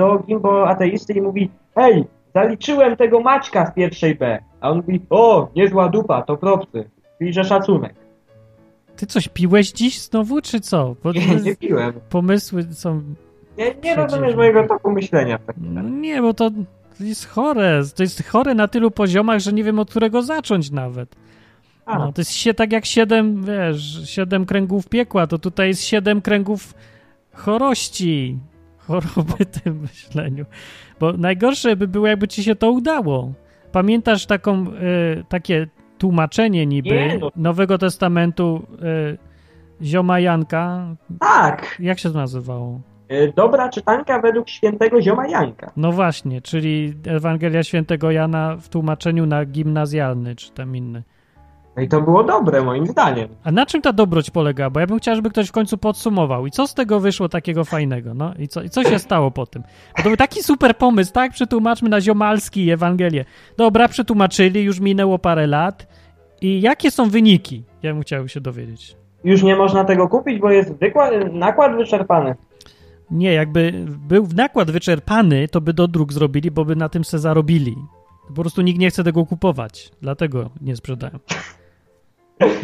do 0.00 0.18
gimbo 0.26 0.68
ateisty 0.68 1.12
i 1.12 1.22
mówi 1.22 1.50
hej, 1.74 2.04
zaliczyłem 2.34 2.96
tego 2.96 3.20
Maćka 3.20 3.66
z 3.66 3.74
pierwszej 3.74 4.14
B. 4.14 4.38
A 4.60 4.70
on 4.70 4.76
mówi, 4.76 5.00
o, 5.10 5.48
niezła 5.56 5.88
dupa, 5.88 6.22
to 6.22 6.36
propsy. 6.36 6.90
Czyli, 7.18 7.32
że 7.32 7.44
szacunek. 7.44 7.94
Ty 8.96 9.06
coś 9.06 9.28
piłeś 9.28 9.72
dziś 9.72 10.00
znowu, 10.00 10.40
czy 10.40 10.60
co? 10.60 10.96
Bo 11.04 11.12
nie, 11.12 11.36
nie 11.44 11.56
piłem. 11.56 11.92
Pomysły 12.10 12.62
są... 12.62 13.02
Nie, 13.58 13.74
nie 13.84 13.96
rozumiesz 13.96 14.36
mojego 14.36 14.68
toku 14.68 14.90
myślenia. 14.90 15.38
No 15.56 15.82
nie, 15.82 16.22
bo 16.22 16.34
to 16.34 16.50
jest 17.00 17.28
chore. 17.28 17.82
To 17.96 18.02
jest 18.02 18.28
chore 18.28 18.54
na 18.54 18.68
tylu 18.68 18.90
poziomach, 18.90 19.40
że 19.40 19.52
nie 19.52 19.64
wiem 19.64 19.78
od 19.78 19.90
którego 19.90 20.22
zacząć 20.22 20.70
nawet. 20.70 21.16
No, 21.86 22.12
to 22.12 22.20
jest 22.20 22.32
się 22.32 22.54
tak 22.54 22.72
jak 22.72 22.86
siedem, 22.86 23.44
wiesz, 23.44 24.10
siedem 24.10 24.46
kręgów 24.46 24.88
piekła, 24.88 25.26
to 25.26 25.38
tutaj 25.38 25.68
jest 25.68 25.84
siedem 25.84 26.20
kręgów 26.20 26.74
chorości, 27.32 28.38
choroby 28.90 29.46
tym 29.46 29.80
myśleniu. 29.80 30.44
Bo 31.00 31.12
najgorsze 31.12 31.76
by 31.76 31.88
było, 31.88 32.06
jakby 32.06 32.28
ci 32.28 32.44
się 32.44 32.54
to 32.54 32.70
udało. 32.70 33.32
Pamiętasz 33.72 34.26
taką, 34.26 34.66
y, 34.66 35.24
takie 35.28 35.66
tłumaczenie 35.98 36.66
niby 36.66 36.90
nie, 36.90 37.18
no. 37.18 37.30
Nowego 37.36 37.78
Testamentu 37.78 38.66
y, 39.82 39.84
Zioma 39.84 40.20
Janka? 40.20 40.96
Tak. 41.20 41.76
Jak 41.80 41.98
się 41.98 42.12
to 42.12 42.18
nazywało? 42.18 42.80
E, 43.08 43.32
dobra 43.32 43.68
czytanka 43.68 44.20
według 44.20 44.48
świętego 44.48 45.02
zioma 45.02 45.28
Janka. 45.28 45.72
No 45.76 45.92
właśnie, 45.92 46.40
czyli 46.40 46.94
Ewangelia 47.06 47.62
świętego 47.62 48.10
Jana 48.10 48.56
w 48.56 48.68
tłumaczeniu 48.68 49.26
na 49.26 49.44
gimnazjalny, 49.44 50.36
czy 50.36 50.52
tam 50.52 50.76
inny. 50.76 51.02
No 51.76 51.82
i 51.82 51.88
to 51.88 52.00
było 52.00 52.24
dobre, 52.24 52.62
moim 52.62 52.86
zdaniem. 52.86 53.28
A 53.44 53.52
na 53.52 53.66
czym 53.66 53.82
ta 53.82 53.92
dobroć 53.92 54.30
polega? 54.30 54.70
Bo 54.70 54.80
ja 54.80 54.86
bym 54.86 54.98
chciał, 54.98 55.16
żeby 55.16 55.30
ktoś 55.30 55.48
w 55.48 55.52
końcu 55.52 55.78
podsumował. 55.78 56.46
I 56.46 56.50
co 56.50 56.66
z 56.66 56.74
tego 56.74 57.00
wyszło 57.00 57.28
takiego 57.28 57.64
fajnego? 57.64 58.14
No 58.14 58.34
i 58.38 58.48
co, 58.48 58.62
i 58.62 58.70
co 58.70 58.84
się 58.84 58.98
stało 59.08 59.30
po 59.30 59.46
tym? 59.46 59.62
Bo 59.96 60.02
to 60.02 60.08
był 60.08 60.16
taki 60.16 60.42
super 60.42 60.76
pomysł, 60.76 61.12
tak? 61.12 61.32
Przetłumaczmy 61.32 61.88
na 61.88 62.00
ziomalski 62.00 62.70
Ewangelię. 62.70 63.24
Dobra, 63.56 63.88
przetłumaczyli, 63.88 64.62
już 64.62 64.80
minęło 64.80 65.18
parę 65.18 65.46
lat. 65.46 65.86
I 66.40 66.60
jakie 66.60 66.90
są 66.90 67.08
wyniki? 67.10 67.64
Ja 67.82 67.92
bym 67.92 68.02
chciał 68.02 68.28
się 68.28 68.40
dowiedzieć. 68.40 68.96
Już 69.24 69.42
nie 69.42 69.56
można 69.56 69.84
tego 69.84 70.08
kupić, 70.08 70.38
bo 70.40 70.50
jest 70.50 70.72
wykład, 70.74 71.12
nakład 71.32 71.76
wyczerpany. 71.76 72.34
Nie, 73.10 73.32
jakby 73.32 73.72
był 74.08 74.28
nakład 74.36 74.70
wyczerpany, 74.70 75.48
to 75.48 75.60
by 75.60 75.72
do 75.72 75.88
dróg 75.88 76.12
zrobili, 76.12 76.50
bo 76.50 76.64
by 76.64 76.76
na 76.76 76.88
tym 76.88 77.04
se 77.04 77.18
zarobili. 77.18 77.76
Po 78.28 78.34
prostu 78.34 78.62
nikt 78.62 78.78
nie 78.80 78.90
chce 78.90 79.04
tego 79.04 79.26
kupować, 79.26 79.90
dlatego 80.02 80.50
nie 80.60 80.76
sprzedają. 80.76 81.18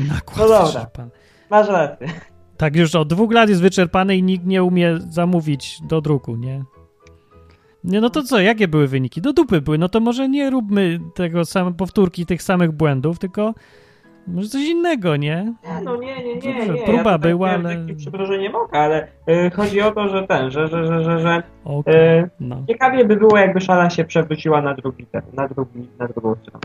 Nakład 0.08 0.38
no 0.38 0.48
dobra, 0.48 0.86
masz 1.50 1.68
rację. 1.68 2.08
Tak, 2.56 2.76
już 2.76 2.94
od 2.94 3.08
dwóch 3.08 3.32
lat 3.32 3.48
jest 3.48 3.62
wyczerpany 3.62 4.16
i 4.16 4.22
nikt 4.22 4.46
nie 4.46 4.64
umie 4.64 4.98
zamówić 5.08 5.78
do 5.82 6.00
druku, 6.00 6.36
nie? 6.36 6.64
Nie, 7.84 8.00
no 8.00 8.10
to 8.10 8.22
co, 8.22 8.40
jakie 8.40 8.68
były 8.68 8.88
wyniki? 8.88 9.20
Do 9.20 9.32
dupy 9.32 9.60
były, 9.60 9.78
no 9.78 9.88
to 9.88 10.00
może 10.00 10.28
nie 10.28 10.50
róbmy 10.50 10.98
tego 11.14 11.44
same 11.44 11.74
powtórki 11.74 12.26
tych 12.26 12.42
samych 12.42 12.72
błędów, 12.72 13.18
tylko 13.18 13.54
może 14.26 14.48
coś 14.48 14.68
innego, 14.68 15.16
nie? 15.16 15.54
No 15.84 15.96
nie, 15.96 16.24
nie, 16.24 16.36
nie. 16.36 16.66
nie. 16.66 16.82
Próba 16.82 17.10
ja 17.10 17.18
była, 17.18 17.50
ale... 17.50 17.86
Przepraszam, 17.96 18.36
mogę, 18.52 18.78
ale 18.78 19.08
y, 19.28 19.50
chodzi 19.50 19.80
o 19.80 19.90
to, 19.90 20.08
że 20.08 20.26
ten, 20.26 20.50
że, 20.50 20.68
że, 20.68 20.86
że, 20.86 21.04
że, 21.04 21.18
że 21.18 21.42
okay. 21.64 21.94
y, 21.94 22.30
no. 22.40 22.64
ciekawie 22.68 23.04
by 23.04 23.16
było, 23.16 23.38
jakby 23.38 23.60
szala 23.60 23.90
się 23.90 24.04
przewróciła 24.04 24.62
na 24.62 24.74
drugi, 24.74 25.06
ten, 25.06 25.22
na 25.32 25.48
drugi, 25.48 25.88
na 25.98 26.08
drugą 26.08 26.34
stronę. 26.34 26.64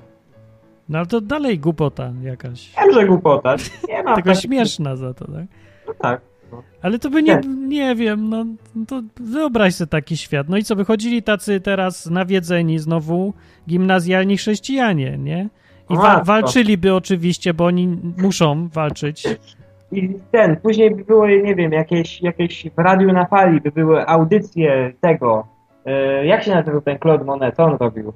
No 0.91 0.97
ale 0.97 1.07
to 1.07 1.21
dalej 1.21 1.59
głupota 1.59 2.11
jakaś. 2.23 2.73
Wiem, 2.77 2.93
że 2.93 3.05
głupota. 3.05 3.55
Nie 3.89 4.03
ma 4.03 4.15
Tylko 4.15 4.29
tak... 4.29 4.39
śmieszna 4.39 4.95
za 4.95 5.13
to, 5.13 5.25
tak? 5.25 5.45
No 5.87 5.93
tak. 6.01 6.21
No. 6.51 6.63
Ale 6.81 6.99
to 6.99 7.09
by 7.09 7.23
nie, 7.23 7.41
nie 7.67 7.95
wiem, 7.95 8.29
no 8.29 8.45
to 8.87 9.01
wyobraź 9.19 9.75
sobie 9.75 9.89
taki 9.89 10.17
świat. 10.17 10.49
No 10.49 10.57
i 10.57 10.63
co, 10.63 10.75
by 10.75 10.85
chodzili 10.85 11.23
tacy 11.23 11.61
teraz 11.61 12.05
nawiedzeni 12.05 12.79
znowu 12.79 13.33
gimnazjalni 13.69 14.37
chrześcijanie, 14.37 15.17
nie? 15.17 15.49
I 15.89 15.95
wa 15.95 16.23
walczyliby 16.23 16.93
oczywiście, 16.93 17.53
bo 17.53 17.65
oni 17.65 17.97
muszą 18.17 18.67
walczyć. 18.67 19.27
I 19.91 20.09
ten, 20.31 20.57
później 20.57 20.95
by 20.95 21.03
było, 21.03 21.27
nie 21.27 21.55
wiem, 21.55 21.71
jakieś, 21.71 22.21
jakieś 22.21 22.69
w 22.77 22.79
radiu 22.79 23.11
na 23.11 23.25
fali 23.25 23.61
by 23.61 23.71
były 23.71 24.07
audycje 24.07 24.93
tego, 25.01 25.47
yy, 25.85 26.25
jak 26.25 26.43
się 26.43 26.51
nazywał 26.51 26.81
ten 26.81 26.99
Claude 26.99 27.25
Monet, 27.25 27.55
co 27.55 27.63
on 27.63 27.77
robił? 27.79 28.13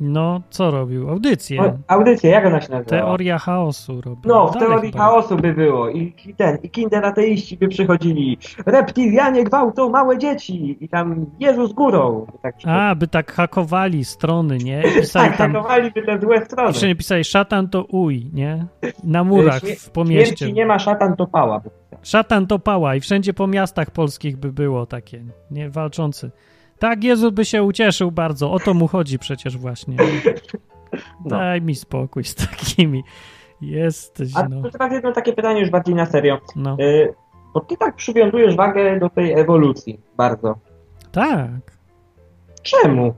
No, 0.00 0.42
co 0.50 0.70
robił? 0.70 1.10
Audycję. 1.10 1.62
O, 1.62 1.72
audycję, 1.88 2.30
jak 2.30 2.46
ona 2.46 2.60
się 2.60 2.70
nazywa? 2.70 2.90
Teoria 2.90 3.38
chaosu 3.38 4.00
robił. 4.00 4.22
No, 4.32 4.48
w 4.48 4.56
teorii 4.56 4.92
chaosu 4.92 5.36
by 5.36 5.52
było 5.52 5.88
i, 5.88 6.14
i 6.26 6.34
ten, 6.34 6.58
i 6.62 6.70
kinderateiści 6.70 7.56
by 7.56 7.68
przychodzili. 7.68 8.38
Reptilianie 8.66 9.44
gwałcą 9.44 9.90
małe 9.90 10.18
dzieci 10.18 10.76
i 10.80 10.88
tam 10.88 11.26
Jezus 11.40 11.72
górą. 11.72 12.26
Tak 12.42 12.54
A, 12.66 12.94
by 12.94 13.08
tak 13.08 13.32
hakowali 13.32 14.04
strony, 14.04 14.58
nie? 14.58 14.80
I 14.80 14.94
pisali 15.00 15.28
tak, 15.28 15.38
tam, 15.38 15.52
hakowali 15.52 15.90
by 15.90 16.02
te 16.02 16.20
złe 16.20 16.44
strony. 16.44 16.68
Jeszcze 16.68 16.86
nie 16.86 16.96
pisali 16.96 17.24
szatan 17.24 17.68
to 17.68 17.84
uj, 17.84 18.30
nie? 18.32 18.66
Na 19.04 19.24
murach 19.24 19.62
w 19.62 19.90
pomieście. 19.90 20.36
Śmierci 20.36 20.52
nie 20.52 20.66
ma, 20.66 20.78
szatan 20.78 21.16
to 21.16 21.26
pała. 21.26 21.60
Szatan 22.02 22.46
to 22.46 22.58
pała 22.58 22.96
i 22.96 23.00
wszędzie 23.00 23.34
po 23.34 23.46
miastach 23.46 23.90
polskich 23.90 24.36
by 24.36 24.52
było 24.52 24.86
takie, 24.86 25.24
nie? 25.50 25.70
Walczący. 25.70 26.30
Tak, 26.84 27.04
Jezus 27.04 27.32
by 27.32 27.44
się 27.44 27.62
ucieszył 27.62 28.10
bardzo. 28.10 28.52
O 28.52 28.58
to 28.58 28.74
mu 28.74 28.88
chodzi 28.88 29.18
przecież 29.18 29.56
właśnie. 29.56 29.96
No. 31.24 31.30
Daj 31.30 31.62
mi 31.62 31.74
spokój 31.74 32.24
z 32.24 32.34
takimi. 32.34 33.04
Jesteś, 33.60 34.36
A 34.36 34.48
no. 34.48 34.70
teraz 34.70 34.92
jedno 34.92 35.12
takie 35.12 35.32
pytanie 35.32 35.60
już 35.60 35.70
bardziej 35.70 35.94
na 35.94 36.06
serio. 36.06 36.40
No. 36.56 36.76
Y 36.80 37.14
bo 37.54 37.60
ty 37.60 37.76
tak 37.76 37.96
przywiązujesz 37.96 38.56
wagę 38.56 38.98
do 38.98 39.10
tej 39.10 39.32
ewolucji 39.32 40.00
bardzo. 40.16 40.58
Tak. 41.12 41.78
Czemu? 42.62 43.14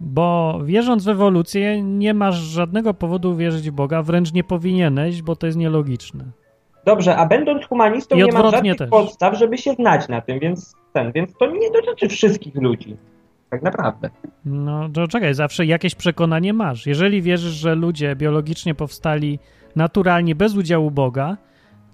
Bo 0.00 0.60
wierząc 0.64 1.04
w 1.04 1.08
ewolucję, 1.08 1.82
nie 1.82 2.14
masz 2.14 2.36
żadnego 2.36 2.94
powodu 2.94 3.36
wierzyć 3.36 3.70
w 3.70 3.74
Boga, 3.74 4.02
wręcz 4.02 4.32
nie 4.32 4.44
powinieneś, 4.44 5.22
bo 5.22 5.36
to 5.36 5.46
jest 5.46 5.58
nielogiczne. 5.58 6.24
Dobrze, 6.84 7.16
a 7.16 7.26
będąc 7.26 7.64
humanistą 7.64 8.16
I 8.16 8.22
nie 8.22 8.32
ma 8.32 8.50
żadnych 8.50 8.76
też. 8.76 8.90
podstaw, 8.90 9.38
żeby 9.38 9.58
się 9.58 9.72
znać 9.72 10.08
na 10.08 10.20
tym, 10.20 10.38
więc 10.38 10.74
ten, 10.92 11.12
więc 11.12 11.34
to 11.38 11.46
nie 11.46 11.70
dotyczy 11.70 12.08
wszystkich 12.08 12.54
ludzi. 12.54 12.96
Tak 13.50 13.62
naprawdę. 13.62 14.10
No, 14.44 14.88
to 14.88 15.08
czekaj, 15.08 15.34
zawsze 15.34 15.66
jakieś 15.66 15.94
przekonanie 15.94 16.52
masz. 16.52 16.86
Jeżeli 16.86 17.22
wierzysz, 17.22 17.52
że 17.52 17.74
ludzie 17.74 18.16
biologicznie 18.16 18.74
powstali 18.74 19.38
naturalnie 19.76 20.34
bez 20.34 20.56
udziału 20.56 20.90
Boga, 20.90 21.36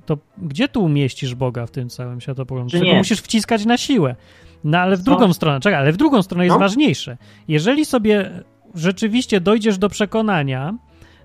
to 0.06 0.18
gdzie 0.38 0.68
tu 0.68 0.84
umieścisz 0.84 1.34
Boga 1.34 1.66
w 1.66 1.70
tym 1.70 1.88
całym 1.88 2.20
światopoglądzie? 2.20 2.78
Czego 2.78 2.94
musisz 2.94 3.20
wciskać 3.20 3.64
na 3.64 3.76
siłę. 3.76 4.16
No 4.64 4.78
ale 4.78 4.96
w 4.96 5.02
drugą 5.02 5.32
stronę, 5.32 5.60
czekaj, 5.60 5.80
ale 5.80 5.92
w 5.92 5.96
drugą 5.96 6.22
stronę 6.22 6.44
jest 6.44 6.54
no? 6.54 6.60
ważniejsze. 6.60 7.16
Jeżeli 7.48 7.84
sobie 7.84 8.30
rzeczywiście 8.74 9.40
dojdziesz 9.40 9.78
do 9.78 9.88
przekonania, 9.88 10.74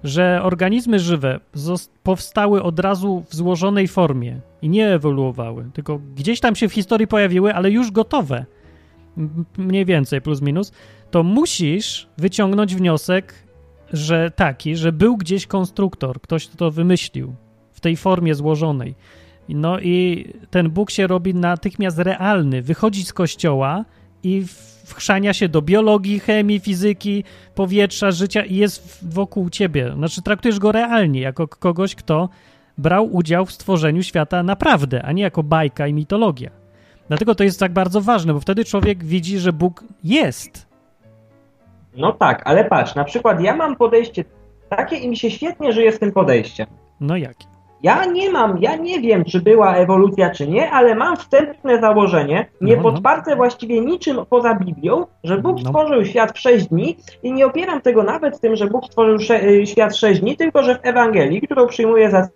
że 0.04 0.40
organizmy 0.44 1.00
żywe 1.00 1.40
powstały 2.04 2.64
od 2.64 2.80
razu 2.80 3.24
w 3.30 3.36
złożonej 3.36 3.88
formie 3.88 4.42
i 4.62 4.70
nie 4.70 4.88
ewoluowały, 4.90 5.70
tylko 5.74 6.00
gdzieś 6.16 6.40
tam 6.40 6.56
się 6.56 6.70
w 6.70 6.74
historii 6.74 7.08
pojawiły, 7.08 7.54
ale 7.56 7.72
już 7.72 7.92
gotowe, 7.92 8.46
mniej 9.58 9.86
więcej 9.86 10.22
plus 10.22 10.42
minus, 10.42 10.72
to 11.12 11.24
musisz 11.24 12.08
wyciągnąć 12.18 12.76
wniosek, 12.76 13.34
że 13.94 14.32
taki, 14.32 14.76
że 14.76 14.92
był 14.92 15.18
gdzieś 15.18 15.48
konstruktor, 15.48 16.22
ktoś 16.22 16.48
to 16.48 16.72
wymyślił 16.72 17.36
w 17.72 17.80
tej 17.80 17.98
formie 17.98 18.36
złożonej. 18.36 18.96
No 19.50 19.80
i 19.80 20.26
ten 20.50 20.70
Bóg 20.70 20.92
się 20.92 21.08
robi 21.08 21.36
natychmiast 21.36 21.98
realny, 21.98 22.62
wychodzi 22.62 23.04
z 23.04 23.14
kościoła 23.14 23.86
i 24.24 24.46
wchrzania 24.86 25.34
się 25.34 25.50
do 25.50 25.62
biologii, 25.62 26.20
chemii, 26.20 26.60
fizyki, 26.60 27.24
powietrza, 27.56 28.12
życia 28.12 28.46
i 28.46 28.56
jest 28.56 29.00
wokół 29.14 29.50
ciebie. 29.50 29.94
Znaczy, 29.96 30.22
traktujesz 30.22 30.60
go 30.60 30.72
realnie, 30.72 31.22
jako 31.22 31.48
kogoś, 31.48 31.96
kto 31.96 32.30
brał 32.78 33.16
udział 33.16 33.46
w 33.46 33.52
stworzeniu 33.52 34.04
świata 34.04 34.44
naprawdę, 34.44 35.04
a 35.04 35.12
nie 35.12 35.24
jako 35.24 35.44
bajka 35.44 35.88
i 35.88 35.94
mitologia. 35.94 36.50
Dlatego 37.08 37.36
to 37.36 37.44
jest 37.44 37.60
tak 37.60 37.74
bardzo 37.74 38.02
ważne, 38.02 38.34
bo 38.34 38.40
wtedy 38.40 38.66
człowiek 38.66 39.04
widzi, 39.04 39.40
że 39.40 39.54
Bóg 39.54 39.84
jest. 40.04 40.68
No 41.98 42.12
tak, 42.12 42.42
ale 42.46 42.66
patrz, 42.66 42.96
na 42.96 43.04
przykład 43.04 43.42
ja 43.42 43.56
mam 43.56 43.76
podejście 43.76 44.26
takie 44.70 44.96
i 44.96 45.10
mi 45.10 45.18
się 45.18 45.32
świetnie 45.32 45.74
żyje 45.74 45.92
z 45.92 46.00
tym 46.00 46.12
podejściem. 46.12 46.68
No 47.00 47.18
jakie? 47.18 47.53
Ja 47.84 48.06
nie 48.06 48.32
mam, 48.32 48.58
ja 48.62 48.76
nie 48.76 49.02
wiem, 49.02 49.26
czy 49.26 49.42
była 49.42 49.76
ewolucja, 49.76 50.30
czy 50.30 50.48
nie, 50.48 50.72
ale 50.72 50.96
mam 50.96 51.18
wstępne 51.18 51.82
założenie, 51.82 52.46
nie 52.62 52.78
no, 52.78 52.84
podparte 52.84 53.32
no. 53.32 53.38
właściwie 53.38 53.82
niczym 53.82 54.18
poza 54.30 54.56
Biblią, 54.56 55.06
że 55.24 55.38
Bóg 55.38 55.58
no. 55.64 55.70
stworzył 55.70 56.06
świat 56.06 56.32
w 56.32 56.40
sześć 56.40 56.68
dni 56.68 56.98
i 57.24 57.34
nie 57.34 57.46
opieram 57.46 57.82
tego 57.82 58.04
nawet 58.04 58.40
tym, 58.40 58.56
że 58.56 58.68
Bóg 58.68 58.86
stworzył 58.86 59.36
y, 59.38 59.68
świat 59.68 59.94
w 59.94 59.98
sześć 59.98 60.22
dni, 60.22 60.38
tylko 60.38 60.64
że 60.64 60.76
w 60.76 60.80
Ewangelii, 60.84 61.42
którą 61.42 61.68
przyjmuję 61.68 62.12
za 62.12 62.28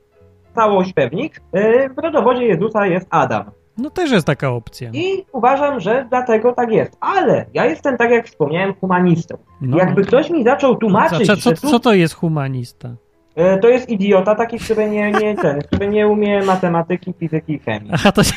całość 0.56 0.94
pewnik, 0.94 1.42
y, 1.56 1.90
w 1.90 1.98
rodowodzie 1.98 2.46
Jezusa 2.46 2.88
jest 2.88 3.08
Adam. 3.10 3.44
No 3.78 3.90
też 3.90 4.12
jest 4.12 4.28
taka 4.28 4.50
opcja. 4.50 4.90
I 4.94 5.26
uważam, 5.32 5.80
że 5.80 6.06
dlatego 6.10 6.54
tak 6.54 6.72
jest. 6.72 6.98
Ale 7.00 7.46
ja 7.54 7.66
jestem, 7.66 7.98
tak 7.98 8.12
jak 8.12 8.28
wspomniałem, 8.28 8.74
humanistą. 8.74 9.38
No, 9.62 9.78
Jakby 9.78 10.02
no. 10.02 10.08
ktoś 10.08 10.30
mi 10.30 10.44
zaczął 10.44 10.76
tłumaczyć, 10.76 11.28
co, 11.28 11.38
co, 11.38 11.68
co 11.68 11.80
to 11.80 11.94
jest 11.94 12.14
humanista? 12.14 12.90
E, 13.38 13.58
to 13.58 13.70
jest 13.70 13.90
idiota 13.90 14.36
taki, 14.36 14.60
który 14.60 14.90
nie, 14.90 15.12
nie, 15.12 15.36
ten, 15.36 15.62
który 15.62 15.88
nie 15.88 16.08
umie 16.08 16.44
matematyki, 16.44 17.14
fizyki 17.20 17.54
i 17.54 17.60
chemii. 17.60 17.92
Aha, 17.94 18.12
to 18.12 18.24
się, 18.24 18.34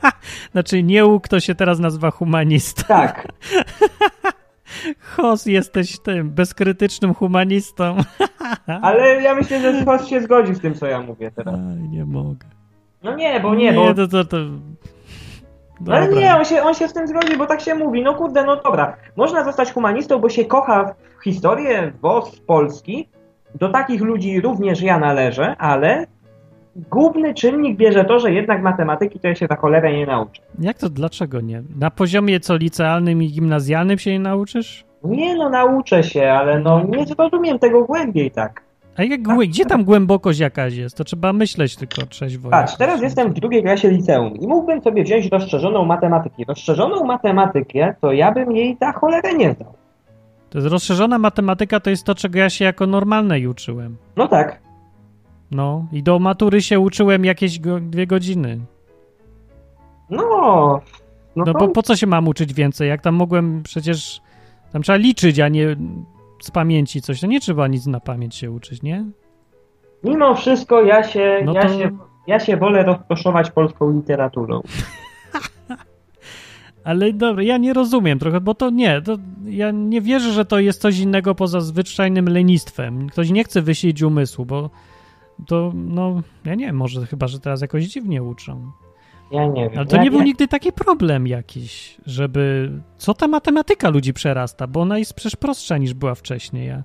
znaczy 0.52 0.82
nie 0.82 1.06
u 1.06 1.20
kto 1.20 1.40
się 1.40 1.54
teraz 1.54 1.78
nazywa 1.78 2.10
humanista. 2.10 2.84
Tak. 2.84 3.28
Hos, 5.16 5.46
jesteś 5.46 5.98
tym 5.98 6.30
bezkrytycznym 6.30 7.14
humanistą. 7.14 7.96
Ale 8.82 9.22
ja 9.22 9.34
myślę, 9.34 9.60
że 9.60 9.84
Hos 9.84 10.06
się 10.06 10.20
zgodzi 10.20 10.54
z 10.54 10.60
tym, 10.60 10.74
co 10.74 10.86
ja 10.86 11.00
mówię 11.00 11.30
teraz. 11.30 11.54
Aj, 11.54 11.88
nie 11.88 12.04
mogę. 12.04 12.46
No 13.02 13.16
nie, 13.16 13.40
bo 13.40 13.54
nie, 13.54 13.64
nie 13.64 13.72
bo... 13.72 13.94
to, 13.94 14.08
to, 14.08 14.24
to... 14.24 14.36
Ale 15.90 16.08
nie, 16.08 16.36
on 16.36 16.44
się, 16.44 16.62
on 16.62 16.74
się 16.74 16.88
z 16.88 16.92
tym 16.92 17.08
zgodzi, 17.08 17.36
bo 17.36 17.46
tak 17.46 17.60
się 17.60 17.74
mówi. 17.74 18.02
No 18.02 18.14
kurde, 18.14 18.44
no 18.44 18.56
dobra. 18.56 18.96
Można 19.16 19.44
zostać 19.44 19.72
humanistą, 19.72 20.18
bo 20.18 20.28
się 20.28 20.44
kocha 20.44 20.94
w 21.20 21.24
historię, 21.24 21.92
w 22.02 22.40
Polski, 22.40 23.08
do 23.54 23.68
takich 23.68 24.00
ludzi 24.00 24.40
również 24.40 24.82
ja 24.82 24.98
należę, 24.98 25.56
ale 25.58 26.06
główny 26.90 27.34
czynnik 27.34 27.76
bierze 27.76 28.04
to, 28.04 28.18
że 28.18 28.32
jednak 28.32 28.62
matematyki 28.62 29.20
to 29.20 29.28
ja 29.28 29.34
się 29.34 29.46
za 29.46 29.56
cholerę 29.56 29.92
nie 29.92 30.06
nauczę. 30.06 30.42
Jak 30.58 30.78
to, 30.78 30.90
dlaczego 30.90 31.40
nie? 31.40 31.62
Na 31.78 31.90
poziomie 31.90 32.40
co 32.40 32.56
licealnym 32.56 33.22
i 33.22 33.28
gimnazjalnym 33.28 33.98
się 33.98 34.12
nie 34.12 34.20
nauczysz? 34.20 34.84
Nie 35.04 35.34
no, 35.34 35.50
nauczę 35.50 36.02
się, 36.02 36.30
ale 36.30 36.60
no 36.60 36.84
nie 36.88 37.06
zrozumiem 37.06 37.58
tego 37.58 37.84
głębiej 37.84 38.30
tak. 38.30 38.62
A 38.96 39.02
jak, 39.02 39.22
gdzie 39.22 39.66
tam 39.66 39.84
głębokość 39.84 40.38
jakaś 40.38 40.74
jest? 40.74 40.96
To 40.96 41.04
trzeba 41.04 41.32
myśleć 41.32 41.76
tylko 41.76 42.06
trzeźwo. 42.06 42.50
Patrz, 42.50 42.76
teraz 42.76 43.02
jestem 43.02 43.30
w 43.30 43.34
drugiej 43.34 43.62
klasie 43.62 43.90
liceum 43.90 44.36
i 44.36 44.46
mógłbym 44.46 44.82
sobie 44.82 45.04
wziąć 45.04 45.26
rozszerzoną 45.26 45.84
matematykę. 45.84 46.36
Rozszerzoną 46.48 47.04
matematykę 47.04 47.94
to 48.00 48.12
ja 48.12 48.32
bym 48.32 48.52
jej 48.52 48.76
za 48.80 48.92
cholerę 48.92 49.34
nie 49.34 49.52
zdał. 49.52 49.74
To 50.54 50.58
jest 50.58 50.70
rozszerzona 50.70 51.18
matematyka, 51.18 51.80
to 51.80 51.90
jest 51.90 52.04
to, 52.04 52.14
czego 52.14 52.38
ja 52.38 52.50
się 52.50 52.64
jako 52.64 52.86
normalnej 52.86 53.46
uczyłem. 53.46 53.96
No 54.16 54.28
tak. 54.28 54.60
No, 55.50 55.86
i 55.92 56.02
do 56.02 56.18
matury 56.18 56.62
się 56.62 56.80
uczyłem 56.80 57.24
jakieś 57.24 57.60
go, 57.60 57.80
dwie 57.80 58.06
godziny. 58.06 58.60
No. 60.10 60.20
No, 61.36 61.44
no 61.46 61.52
to... 61.52 61.58
bo 61.58 61.68
po 61.68 61.82
co 61.82 61.96
się 61.96 62.06
mam 62.06 62.28
uczyć 62.28 62.54
więcej? 62.54 62.88
Jak 62.88 63.02
tam 63.02 63.14
mogłem 63.14 63.62
przecież. 63.62 64.20
Tam 64.72 64.82
trzeba 64.82 64.96
liczyć, 64.96 65.40
a 65.40 65.48
nie 65.48 65.76
z 66.42 66.50
pamięci 66.50 67.02
coś. 67.02 67.20
To 67.20 67.26
nie 67.26 67.40
trzeba 67.40 67.68
nic 67.68 67.86
na 67.86 68.00
pamięć 68.00 68.34
się 68.34 68.50
uczyć, 68.50 68.82
nie? 68.82 69.04
Mimo 70.04 70.34
wszystko 70.34 70.82
ja 70.82 71.02
się, 71.02 71.42
no 71.44 71.52
ja 71.52 71.62
to... 71.62 71.68
się, 71.68 71.90
ja 72.26 72.40
się 72.40 72.56
wolę 72.56 72.82
rozproszować 72.84 73.50
polską 73.50 73.92
literaturą. 73.92 74.60
Ale 76.84 77.12
dobra, 77.12 77.42
ja 77.42 77.58
nie 77.58 77.72
rozumiem 77.72 78.18
trochę, 78.18 78.40
bo 78.40 78.54
to 78.54 78.70
nie, 78.70 79.02
to 79.02 79.18
ja 79.44 79.70
nie 79.70 80.00
wierzę, 80.00 80.32
że 80.32 80.44
to 80.44 80.58
jest 80.58 80.80
coś 80.80 80.98
innego 80.98 81.34
poza 81.34 81.60
zwyczajnym 81.60 82.28
lenistwem. 82.28 83.08
Ktoś 83.08 83.30
nie 83.30 83.44
chce 83.44 83.62
wysilić 83.62 84.02
umysłu, 84.02 84.46
bo 84.46 84.70
to, 85.46 85.72
no, 85.74 86.22
ja 86.44 86.54
nie 86.54 86.66
wiem, 86.66 86.76
może 86.76 87.06
chyba, 87.06 87.26
że 87.26 87.40
teraz 87.40 87.60
jakoś 87.60 87.84
dziwnie 87.84 88.22
uczą. 88.22 88.72
Ja 89.30 89.46
nie 89.46 89.62
wiem. 89.62 89.78
Ale 89.78 89.86
to 89.86 89.96
ja 89.96 90.02
nie 90.02 90.10
był 90.10 90.22
nigdy 90.22 90.48
taki 90.48 90.72
problem 90.72 91.26
jakiś, 91.26 91.96
żeby... 92.06 92.72
Co 92.98 93.14
ta 93.14 93.28
matematyka 93.28 93.88
ludzi 93.88 94.12
przerasta, 94.12 94.66
bo 94.66 94.80
ona 94.80 94.98
jest 94.98 95.14
przecież 95.14 95.36
prostsza 95.36 95.78
niż 95.78 95.94
była 95.94 96.14
wcześniej, 96.14 96.70
a, 96.70 96.84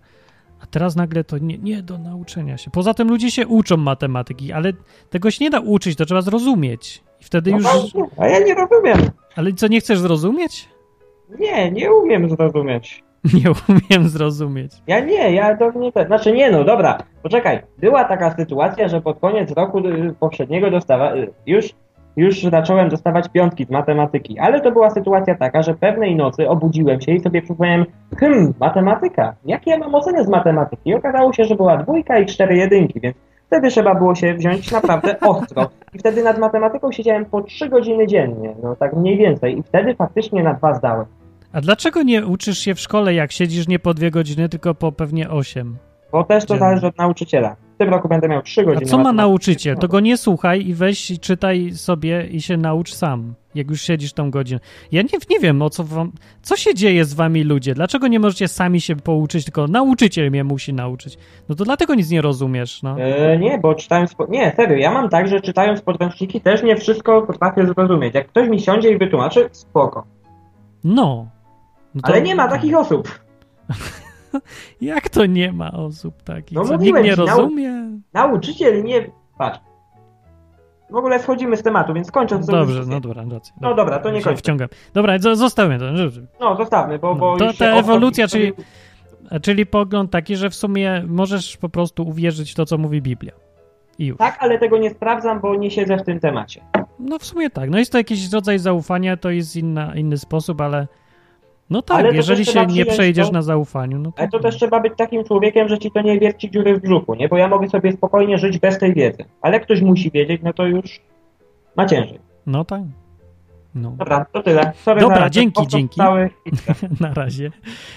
a 0.61 0.65
teraz 0.65 0.95
nagle 0.95 1.23
to 1.23 1.37
nie, 1.37 1.57
nie 1.57 1.83
do 1.83 1.97
nauczenia 1.97 2.57
się. 2.57 2.71
Poza 2.71 2.93
tym 2.93 3.07
ludzie 3.07 3.31
się 3.31 3.47
uczą 3.47 3.77
matematyki, 3.77 4.51
ale 4.51 4.73
tego 5.09 5.31
się 5.31 5.45
nie 5.45 5.49
da 5.49 5.59
uczyć, 5.59 5.97
to 5.97 6.05
trzeba 6.05 6.21
zrozumieć. 6.21 7.03
I 7.21 7.23
wtedy 7.23 7.51
no 7.51 7.57
już... 7.57 7.93
A 8.17 8.27
ja 8.27 8.39
nie 8.39 8.55
rozumiem. 8.55 8.97
Ale 9.35 9.53
co, 9.53 9.67
nie 9.67 9.79
chcesz 9.79 9.99
zrozumieć? 9.99 10.69
Nie, 11.39 11.71
nie 11.71 11.93
umiem 11.93 12.29
zrozumieć. 12.29 13.03
Nie 13.43 13.51
umiem 13.69 14.09
zrozumieć. 14.09 14.71
Ja 14.87 14.99
nie, 14.99 15.33
ja 15.33 15.57
to 15.57 15.71
nie... 15.71 15.91
Znaczy 16.07 16.31
nie 16.31 16.51
no, 16.51 16.63
dobra, 16.63 16.97
poczekaj. 17.23 17.59
Była 17.77 18.03
taka 18.03 18.35
sytuacja, 18.35 18.87
że 18.87 19.01
pod 19.01 19.19
koniec 19.19 19.51
roku 19.51 19.79
y, 19.79 20.15
poprzedniego 20.19 20.71
dostawa... 20.71 21.15
Y, 21.15 21.33
już, 21.45 21.69
już 22.17 22.41
zacząłem 22.41 22.89
dostawać 22.89 23.29
piątki 23.29 23.65
z 23.65 23.69
matematyki, 23.69 24.39
ale 24.39 24.61
to 24.61 24.71
była 24.71 24.89
sytuacja 24.89 25.35
taka, 25.35 25.63
że 25.63 25.73
pewnej 25.73 26.15
nocy 26.15 26.49
obudziłem 26.49 27.01
się 27.01 27.11
i 27.11 27.19
sobie 27.19 27.41
przypomniałem, 27.41 27.85
hmm, 28.17 28.53
matematyka, 28.59 29.35
jakie 29.45 29.71
ja 29.71 29.77
mam 29.77 29.95
oceny 29.95 30.23
z 30.23 30.29
matematyki? 30.29 30.89
I 30.89 30.93
okazało 30.93 31.33
się, 31.33 31.45
że 31.45 31.55
była 31.55 31.77
dwójka 31.77 32.19
i 32.19 32.25
cztery 32.25 32.57
jedynki, 32.57 32.99
więc 32.99 33.17
Wtedy 33.49 33.69
trzeba 33.69 33.95
było 33.95 34.15
się 34.15 34.33
wziąć 34.33 34.71
naprawdę 34.71 35.19
ostro. 35.29 35.69
I 35.93 35.99
wtedy 35.99 36.23
nad 36.23 36.37
matematyką 36.39 36.91
siedziałem 36.91 37.25
po 37.25 37.41
trzy 37.41 37.69
godziny 37.69 38.07
dziennie, 38.07 38.55
no 38.63 38.75
tak 38.75 38.93
mniej 38.95 39.17
więcej. 39.17 39.59
I 39.59 39.63
wtedy 39.63 39.95
faktycznie 39.95 40.43
na 40.43 40.53
dwa 40.53 40.73
zdałem. 40.73 41.05
A 41.53 41.61
dlaczego 41.61 42.03
nie 42.03 42.25
uczysz 42.25 42.59
się 42.59 42.75
w 42.75 42.79
szkole, 42.79 43.13
jak 43.13 43.31
siedzisz 43.31 43.67
nie 43.67 43.79
po 43.79 43.93
dwie 43.93 44.11
godziny, 44.11 44.49
tylko 44.49 44.75
po 44.75 44.91
pewnie 44.91 45.29
osiem? 45.29 45.77
Bo 46.11 46.23
też 46.23 46.45
to 46.45 46.57
zależy 46.57 46.87
od 46.87 46.97
nauczyciela. 46.97 47.55
W 47.75 47.77
tym 47.77 47.89
roku 47.89 48.07
będę 48.07 48.27
miał 48.27 48.41
trzy 48.41 48.63
godziny. 48.63 48.85
A 48.85 48.89
co 48.89 48.97
ma 48.97 49.13
nauczyciel? 49.13 49.77
To 49.77 49.87
go 49.87 49.99
nie 49.99 50.17
słuchaj 50.17 50.67
i 50.67 50.73
weź 50.73 51.11
i 51.11 51.19
czytaj 51.19 51.71
sobie 51.71 52.27
i 52.27 52.41
się 52.41 52.57
naucz 52.57 52.93
sam, 52.93 53.33
jak 53.55 53.69
już 53.69 53.81
siedzisz 53.81 54.13
tą 54.13 54.31
godzinę. 54.31 54.59
Ja 54.91 55.01
nie, 55.01 55.09
nie 55.29 55.39
wiem, 55.39 55.61
o 55.61 55.69
co 55.69 55.83
wam... 55.83 56.11
Co 56.41 56.55
się 56.55 56.75
dzieje 56.75 57.05
z 57.05 57.13
wami 57.13 57.43
ludzie? 57.43 57.73
Dlaczego 57.73 58.07
nie 58.07 58.19
możecie 58.19 58.47
sami 58.47 58.81
się 58.81 58.95
pouczyć, 58.95 59.45
tylko 59.45 59.67
nauczyciel 59.67 60.29
mnie 60.29 60.43
musi 60.43 60.73
nauczyć? 60.73 61.17
No 61.49 61.55
to 61.55 61.65
dlatego 61.65 61.95
nic 61.95 62.09
nie 62.09 62.21
rozumiesz, 62.21 62.83
no. 62.83 62.99
E, 62.99 63.37
nie, 63.37 63.57
bo 63.57 63.75
czytając... 63.75 64.15
Nie, 64.29 64.53
serio, 64.55 64.77
ja 64.77 64.91
mam 64.91 65.09
tak, 65.09 65.27
że 65.27 65.41
czytając 65.41 65.81
podręczniki 65.81 66.41
też 66.41 66.63
nie 66.63 66.75
wszystko 66.75 67.21
potrafię 67.21 67.65
zrozumieć. 67.65 68.15
Jak 68.15 68.27
ktoś 68.27 68.49
mi 68.49 68.61
siądzie 68.61 68.91
i 68.91 68.97
wytłumaczy, 68.97 69.49
spoko. 69.51 70.05
No. 70.83 71.27
no 71.95 72.01
to... 72.01 72.07
Ale 72.07 72.21
nie 72.21 72.35
ma 72.35 72.47
takich 72.47 72.77
osób. 72.77 73.19
Jak 74.81 75.09
to 75.09 75.25
nie 75.25 75.51
ma 75.51 75.71
osób 75.71 76.23
takich? 76.23 76.57
No, 76.57 76.65
Co, 76.65 76.77
nikt 76.77 77.03
nie 77.03 77.15
rozumie? 77.15 77.71
Nau 78.13 78.27
nauczyciel 78.27 78.83
nie... 78.83 79.11
Patrz. 79.37 79.59
W 80.89 80.95
ogóle 80.95 81.19
schodzimy 81.19 81.57
z 81.57 81.63
tematu, 81.63 81.93
więc 81.93 82.11
kończąc... 82.11 82.45
Dobrze, 82.47 82.83
no 82.87 82.99
dobra, 82.99 83.23
racja. 83.31 83.53
No 83.61 83.75
dobra, 83.75 83.99
to 83.99 84.11
nie 84.11 84.21
kończę. 84.21 84.37
Wciągam. 84.37 84.67
Dobra, 84.93 85.19
zostawmy 85.19 85.79
to. 85.79 85.85
No, 86.39 86.55
zostawmy, 86.55 86.99
bo... 86.99 87.15
bo 87.15 87.37
to 87.37 87.53
ta 87.53 87.65
ewolucja, 87.65 88.27
czyli, 88.27 88.53
czyli 89.41 89.65
pogląd 89.65 90.11
taki, 90.11 90.35
że 90.35 90.49
w 90.49 90.55
sumie 90.55 91.03
możesz 91.07 91.57
po 91.57 91.69
prostu 91.69 92.07
uwierzyć 92.07 92.51
w 92.51 92.55
to, 92.55 92.65
co 92.65 92.77
mówi 92.77 93.01
Biblia. 93.01 93.33
I 93.97 94.05
już. 94.05 94.17
Tak, 94.17 94.37
ale 94.39 94.59
tego 94.59 94.77
nie 94.77 94.89
sprawdzam, 94.89 95.39
bo 95.39 95.55
nie 95.55 95.71
siedzę 95.71 95.97
w 95.97 96.03
tym 96.03 96.19
temacie. 96.19 96.61
No 96.99 97.19
w 97.19 97.25
sumie 97.25 97.49
tak. 97.49 97.69
No 97.69 97.79
jest 97.79 97.91
to 97.91 97.97
jakiś 97.97 98.33
rodzaj 98.33 98.59
zaufania, 98.59 99.17
to 99.17 99.29
jest 99.29 99.55
inna, 99.55 99.95
inny 99.95 100.17
sposób, 100.17 100.61
ale 100.61 100.87
no 101.69 101.81
tak, 101.81 102.13
jeżeli 102.13 102.45
się 102.45 102.65
nie 102.65 102.85
przejdziesz 102.85 103.27
to, 103.27 103.33
na 103.33 103.41
zaufaniu. 103.41 103.99
No 103.99 104.11
to... 104.11 104.19
Ale 104.19 104.29
to 104.29 104.39
też 104.39 104.55
trzeba 104.55 104.79
być 104.79 104.93
takim 104.97 105.23
człowiekiem, 105.23 105.69
że 105.69 105.77
ci 105.77 105.91
to 105.91 106.01
nie 106.01 106.19
wierci 106.19 106.51
dziury 106.51 106.75
w 106.75 106.81
brzuchu, 106.81 107.15
nie? 107.15 107.27
Bo 107.27 107.37
ja 107.37 107.47
mogę 107.47 107.69
sobie 107.69 107.91
spokojnie 107.91 108.37
żyć 108.37 108.59
bez 108.59 108.77
tej 108.77 108.93
wiedzy. 108.93 109.25
Ale 109.41 109.59
ktoś 109.59 109.81
musi 109.81 110.11
wiedzieć, 110.11 110.41
no 110.43 110.53
to 110.53 110.65
już 110.65 110.99
ma 111.75 111.85
ciężej. 111.85 112.19
No 112.45 112.65
tak. 112.65 112.81
No. 113.75 113.91
Dobra, 113.91 114.25
to 114.25 114.43
tyle. 114.43 114.73
Sorry 114.75 115.01
Dobra, 115.01 115.29
dzięki, 115.29 115.67
dzięki. 115.67 116.01
na 116.99 117.13
razie. 117.13 117.51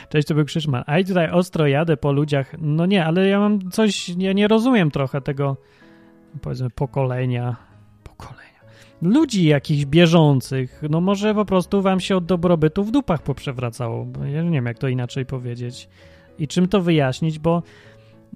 Cześć, 0.09 0.29
to 0.29 0.35
był 0.35 0.45
Krzyszman. 0.45 0.85
A 0.87 0.99
i 0.99 1.05
tutaj 1.05 1.31
ostro 1.31 1.67
jadę 1.67 1.97
po 1.97 2.13
ludziach. 2.13 2.55
No 2.59 2.87
nie, 2.87 3.05
ale 3.05 3.29
ja 3.29 3.39
mam 3.39 3.71
coś, 3.71 4.09
ja 4.09 4.33
nie 4.33 4.49
rozumiem 4.49 4.91
trochę 4.91 5.21
tego, 5.21 5.57
powiedzmy, 6.43 6.71
pokolenia 6.71 7.57
ludzi 9.03 9.45
jakichś 9.45 9.85
bieżących. 9.85 10.83
No 10.91 11.01
może 11.01 11.35
po 11.35 11.45
prostu 11.45 11.83
wam 11.83 12.01
się 12.01 12.17
od 12.17 12.25
dobrobytu 12.25 12.85
w 12.85 12.91
dupach 12.91 13.23
poprzewracało. 13.23 14.07
Ja 14.33 14.43
nie 14.43 14.51
wiem, 14.51 14.67
jak 14.67 14.79
to 14.79 14.89
inaczej 14.89 15.27
powiedzieć. 15.27 15.89
I 16.39 16.49
czym 16.49 16.69
to 16.69 16.81
wyjaśnić, 16.81 17.39
bo 17.39 17.63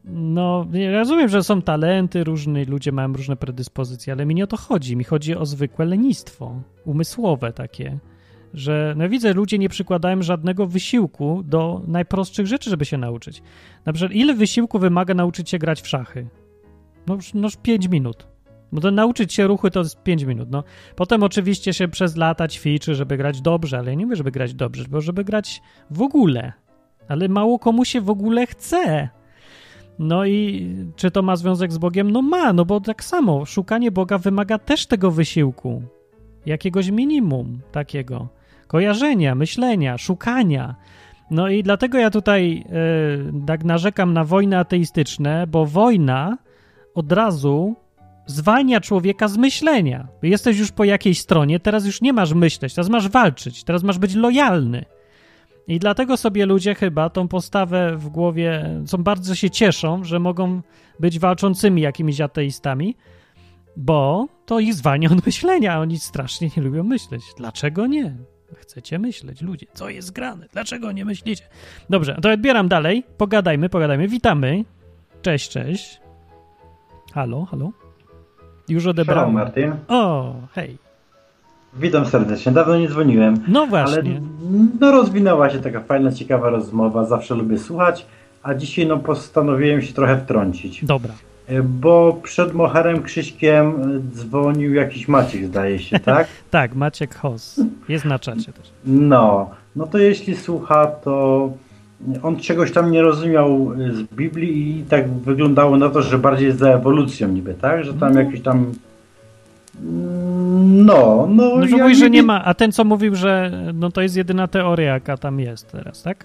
no, 0.05 0.66
rozumiem, 0.93 1.28
że 1.28 1.43
są 1.43 1.62
talenty, 1.62 2.24
różni 2.24 2.64
ludzie 2.64 2.93
mają 2.93 3.12
różne 3.12 3.36
predyspozycje, 3.36 4.12
ale 4.12 4.26
mi 4.26 4.34
nie 4.34 4.44
o 4.44 4.47
to 4.47 4.56
chodzi. 4.56 4.97
Mi 4.97 5.05
chodzi 5.05 5.36
o 5.36 5.47
zwykłe 5.47 5.84
lenistwo, 5.84 6.62
umysłowe 6.84 7.52
takie, 7.52 7.98
że 8.55 8.94
no 8.97 9.09
widzę, 9.09 9.32
ludzie 9.32 9.59
nie 9.59 9.68
przykładają 9.68 10.22
żadnego 10.22 10.66
wysiłku 10.66 11.43
do 11.44 11.82
najprostszych 11.86 12.47
rzeczy, 12.47 12.70
żeby 12.70 12.84
się 12.84 12.98
nauczyć. 12.98 13.43
Na 13.84 13.93
przykład, 13.93 14.12
ile 14.12 14.34
wysiłku 14.34 14.78
wymaga 14.78 15.14
nauczyć 15.14 15.51
się 15.51 15.59
grać 15.59 15.82
w 15.82 15.88
szachy? 15.88 16.26
No, 17.06 17.18
no 17.34 17.48
5 17.62 17.88
minut. 17.88 18.36
Bo 18.72 18.80
to 18.80 18.90
nauczyć 18.90 19.34
się 19.34 19.47
ruchu 19.47 19.70
to 19.70 19.80
jest 19.80 20.02
5 20.02 20.22
minut. 20.22 20.51
No. 20.51 20.64
Potem 20.97 21.22
oczywiście 21.22 21.72
się 21.72 21.88
przez 21.88 22.16
lata 22.16 22.48
ćwiczy, 22.48 22.94
żeby 22.94 23.16
grać 23.16 23.40
dobrze, 23.40 23.78
ale 23.78 23.90
ja 23.90 23.94
nie 23.94 24.06
mówię, 24.06 24.16
żeby 24.16 24.30
grać 24.30 24.55
dobrze, 24.55 24.84
bo 24.90 25.01
żeby 25.01 25.24
grać 25.24 25.62
w 25.90 26.02
ogóle. 26.02 26.52
Ale 27.09 27.28
mało 27.28 27.59
komu 27.59 27.84
się 27.84 28.01
w 28.01 28.10
ogóle 28.10 28.47
chce. 28.47 29.09
No 29.98 30.24
i 30.24 30.68
czy 30.97 31.10
to 31.10 31.22
ma 31.22 31.36
związek 31.36 31.72
z 31.72 31.78
Bogiem? 31.78 32.10
No 32.10 32.22
ma, 32.22 32.52
no 32.52 32.64
bo 32.64 32.80
tak 32.80 33.05
samo 33.05 33.44
szukanie 33.44 33.90
Boga 33.90 34.18
wymaga 34.18 34.59
też 34.59 34.86
tego 34.86 35.10
wysiłku. 35.10 35.82
Jakiegoś 36.47 36.90
minimum 36.90 37.60
takiego. 37.72 38.28
Kojarzenia, 38.66 39.34
myślenia, 39.34 39.98
szukania. 39.98 40.74
No 41.30 41.48
i 41.48 41.62
dlatego 41.62 41.98
ja 41.98 42.10
tutaj 42.10 42.64
yy, 43.34 43.47
tak 43.47 43.64
narzekam 43.64 44.12
na 44.12 44.24
wojny 44.24 44.59
ateistyczne, 44.59 45.47
bo 45.47 45.66
wojna 45.66 46.38
od 46.94 47.12
razu 47.12 47.76
zwalnia 48.27 48.81
człowieka 48.81 49.28
z 49.28 49.36
myślenia. 49.36 50.09
Jesteś 50.23 50.59
już 50.59 50.73
po 50.73 50.85
jakiejś 50.85 51.20
stronie, 51.20 51.61
teraz 51.61 51.86
już 51.86 52.01
nie 52.01 52.12
masz 52.12 52.32
myśleć, 52.32 52.74
teraz 52.74 52.89
masz 52.89 53.09
walczyć, 53.09 53.65
teraz 53.65 53.82
masz 53.82 53.98
być 53.98 54.15
lojalny. 54.15 54.85
I 55.69 55.78
dlatego 55.78 56.16
sobie 56.16 56.47
ludzie 56.47 56.74
chyba 56.74 57.11
tą 57.11 57.28
postawę 57.28 57.97
w 57.97 58.09
głowie, 58.09 58.81
są 58.86 58.98
bardzo 58.98 59.35
się 59.35 59.51
cieszą, 59.51 60.05
że 60.05 60.19
mogą 60.19 60.62
być 61.01 61.19
walczącymi 61.19 61.82
jakimiś 61.82 62.20
ateistami, 62.20 62.97
bo 63.77 64.28
to 64.47 64.61
ich 64.61 64.74
zwalnia 64.74 65.11
od 65.11 65.27
myślenia. 65.27 65.81
Oni 65.81 65.98
strasznie 65.98 66.51
nie 66.57 66.62
lubią 66.62 66.85
myśleć. 66.85 67.23
Dlaczego 67.36 67.86
nie? 67.86 68.16
Chcecie 68.55 68.98
myśleć, 68.98 69.43
ludzie. 69.43 69.66
Co 69.74 69.89
jest 69.89 70.12
grane? 70.12 70.47
Dlaczego 70.53 70.93
nie 70.93 71.05
myślicie? 71.05 71.44
Dobrze, 71.90 72.19
to 72.23 72.31
odbieram 72.31 72.69
dalej. 72.69 73.05
Pogadajmy, 73.16 73.69
pogadajmy. 73.69 74.09
Witamy. 74.09 74.65
Cześć, 75.23 75.51
cześć. 75.51 76.01
Halo, 77.15 77.44
halo. 77.44 77.86
Już 78.68 78.86
odebrałem. 78.86 79.24
Cześć, 79.24 79.34
Martin. 79.34 79.72
O, 79.88 80.34
hej. 80.55 80.78
Witam 81.80 82.06
serdecznie. 82.06 82.52
Dawno 82.52 82.78
nie 82.78 82.88
dzwoniłem. 82.88 83.36
No 83.48 83.66
właśnie. 83.66 83.98
Ale 83.98 84.20
no, 84.80 84.93
rozwinęła 84.93 85.51
się 85.51 85.59
taka 85.59 85.80
fajna, 85.80 86.12
ciekawa 86.12 86.51
rozmowa. 86.51 87.05
Zawsze 87.05 87.34
lubię 87.34 87.59
słuchać. 87.59 88.06
A 88.43 88.55
dzisiaj 88.55 88.86
no, 88.86 88.98
postanowiłem 88.98 89.82
się 89.82 89.93
trochę 89.93 90.18
wtrącić. 90.18 90.84
Dobra. 90.84 91.12
E, 91.48 91.62
bo 91.62 92.20
przed 92.22 92.55
Moherem 92.55 93.02
Krzyśkiem 93.02 93.66
e, 93.66 94.16
dzwonił 94.16 94.74
jakiś 94.74 95.09
Maciek, 95.09 95.44
zdaje 95.47 95.78
się, 95.78 96.01
tak? 96.14 96.26
tak, 96.51 96.74
Maciek 96.74 97.14
Hos. 97.14 97.60
Jest 97.88 98.05
na 98.05 98.18
czacie 98.18 98.52
też. 98.52 98.70
No, 98.84 99.51
no 99.76 99.86
to 99.86 99.98
jeśli 99.98 100.36
słucha, 100.36 100.86
to 100.86 101.51
on 102.23 102.36
czegoś 102.36 102.73
tam 102.73 102.90
nie 102.90 103.02
rozumiał 103.02 103.73
e, 103.73 103.93
z 103.93 104.02
Biblii 104.02 104.81
i 104.81 104.82
tak 104.82 105.09
wyglądało 105.09 105.77
na 105.77 105.89
to, 105.89 106.02
że 106.02 106.18
bardziej 106.18 106.47
jest 106.47 106.59
za 106.59 106.70
ewolucją 106.70 107.28
niby, 107.28 107.55
tak? 107.55 107.85
Że 107.85 107.94
tam 107.94 108.14
no. 108.14 108.20
jakiś 108.20 108.40
tam 108.40 108.73
no, 109.82 111.27
no. 111.31 111.56
No, 111.56 111.66
że 111.66 111.77
ja 111.77 111.82
mówi, 111.82 111.97
że 111.97 112.10
nie 112.10 112.23
ma, 112.23 112.44
a 112.44 112.55
ten 112.55 112.73
co 112.73 112.85
mówił, 112.85 113.14
że 113.14 113.62
no 113.74 113.90
to 113.90 114.02
jest 114.02 114.16
jedyna 114.16 114.48
teoria, 114.48 114.93
jaka 114.93 115.16
tam 115.16 115.40
jest 115.40 115.73
teraz, 115.73 116.02
tak? 116.02 116.24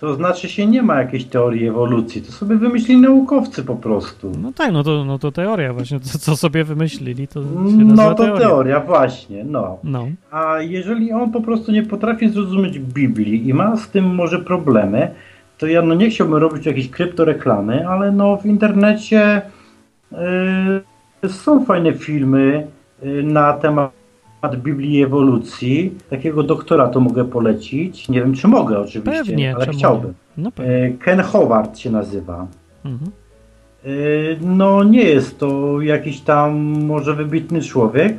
To 0.00 0.14
znaczy 0.14 0.48
się 0.48 0.66
nie 0.66 0.82
ma 0.82 0.98
jakiejś 0.98 1.24
teorii 1.24 1.68
ewolucji, 1.68 2.22
to 2.22 2.32
sobie 2.32 2.56
wymyślili 2.56 3.00
naukowcy 3.00 3.64
po 3.64 3.76
prostu. 3.76 4.32
No 4.42 4.52
tak, 4.52 4.72
no 4.72 4.82
to, 4.82 5.04
no 5.04 5.18
to 5.18 5.32
teoria 5.32 5.72
właśnie, 5.72 6.00
co, 6.00 6.18
co 6.18 6.36
sobie 6.36 6.64
wymyślili, 6.64 7.28
to 7.28 7.42
się 7.42 7.48
No 7.84 8.14
to 8.14 8.24
teoria. 8.24 8.46
teoria, 8.46 8.80
właśnie, 8.80 9.44
no. 9.44 9.78
no. 9.84 10.06
A 10.30 10.56
jeżeli 10.60 11.12
on 11.12 11.32
po 11.32 11.40
prostu 11.40 11.72
nie 11.72 11.82
potrafi 11.82 12.28
zrozumieć 12.28 12.78
Biblii 12.78 13.48
i 13.48 13.54
ma 13.54 13.76
z 13.76 13.88
tym 13.88 14.14
może 14.14 14.38
problemy, 14.38 15.10
to 15.58 15.66
ja 15.66 15.82
no 15.82 15.94
nie 15.94 16.10
chciałbym 16.10 16.36
robić 16.36 16.66
jakiejś 16.66 16.90
kryptoreklamy, 16.90 17.88
ale 17.88 18.12
no 18.12 18.36
w 18.36 18.46
internecie 18.46 19.42
yy, 21.22 21.28
są 21.28 21.64
fajne 21.64 21.92
filmy 21.92 22.66
yy, 23.02 23.22
na 23.22 23.52
temat 23.52 23.99
Biblii 24.56 25.02
ewolucji. 25.02 25.94
Takiego 26.10 26.42
doktora 26.42 26.88
to 26.88 27.00
mogę 27.00 27.24
polecić. 27.24 28.08
Nie 28.08 28.20
wiem, 28.20 28.34
czy 28.34 28.48
mogę 28.48 28.78
oczywiście, 28.78 29.24
pewnie, 29.24 29.54
ale 29.56 29.66
chciałbym. 29.66 30.14
No 30.36 30.50
e, 30.58 30.90
Ken 30.90 31.20
Howard 31.20 31.78
się 31.78 31.90
nazywa. 31.90 32.46
Mhm. 32.84 33.10
E, 33.84 33.88
no 34.40 34.84
nie 34.84 35.04
jest 35.04 35.38
to 35.38 35.80
jakiś 35.80 36.20
tam 36.20 36.52
może 36.84 37.14
wybitny 37.14 37.62
człowiek, 37.62 38.16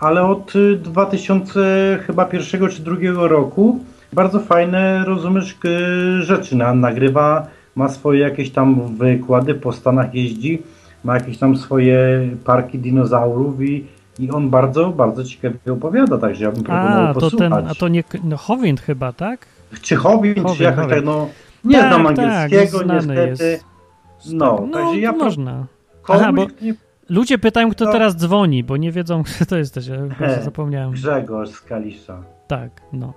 ale 0.00 0.22
od 0.22 0.52
2000 0.82 1.98
chyba 2.06 2.24
pierwszego 2.24 2.68
czy 2.68 2.82
drugiego 2.82 3.28
roku 3.28 3.80
bardzo 4.12 4.40
fajne, 4.40 5.04
rozumiesz, 5.04 5.58
rzeczy 6.20 6.56
nagrywa, 6.56 7.46
ma 7.76 7.88
swoje 7.88 8.20
jakieś 8.20 8.50
tam 8.50 8.96
wykłady, 8.96 9.54
po 9.54 9.72
Stanach 9.72 10.14
jeździ, 10.14 10.62
ma 11.04 11.14
jakieś 11.14 11.38
tam 11.38 11.56
swoje 11.56 12.28
parki 12.44 12.78
dinozaurów 12.78 13.62
i 13.62 13.84
i 14.18 14.30
on 14.30 14.50
bardzo, 14.50 14.90
bardzo 14.90 15.24
ciekawie 15.24 15.72
opowiada, 15.72 16.18
także 16.18 16.44
ja 16.44 16.52
bym 16.52 16.62
proponował 16.64 17.06
a, 17.06 17.14
to 17.14 17.20
posłuchać. 17.20 17.50
Ten, 17.50 17.68
a 17.68 17.74
to 17.74 17.88
nie 17.88 18.04
no, 18.24 18.36
Howind 18.36 18.80
chyba, 18.80 19.12
tak? 19.12 19.46
Czy 19.82 19.96
Howind, 19.96 20.36
Howind 20.36 20.56
czy 20.56 20.62
jakoś 20.62 20.90
tak, 20.90 21.04
no 21.04 21.28
nie 21.64 21.78
tak, 21.78 21.88
znam 21.88 22.14
tak, 22.14 22.18
angielskiego 22.18 22.78
tak, 22.78 22.88
niestety. 22.88 23.44
Jest. 23.44 23.64
No, 24.32 24.66
no, 24.70 24.78
także 24.78 25.00
ja 25.00 25.12
można. 25.12 25.66
Aha, 26.08 26.32
bo 26.32 26.46
ludzie 27.08 27.38
pytają, 27.38 27.70
kto 27.70 27.84
no. 27.84 27.92
teraz 27.92 28.16
dzwoni, 28.16 28.64
bo 28.64 28.76
nie 28.76 28.92
wiedzą, 28.92 29.22
kto 29.24 29.46
to 29.46 29.56
jesteś. 29.56 29.86
Ja 29.86 29.96
He, 30.14 30.42
zapomniałem. 30.42 30.90
Grzegorz 30.90 31.50
z 31.50 31.60
Kalisza. 31.60 32.22
Tak, 32.48 32.70
no. 32.92 33.12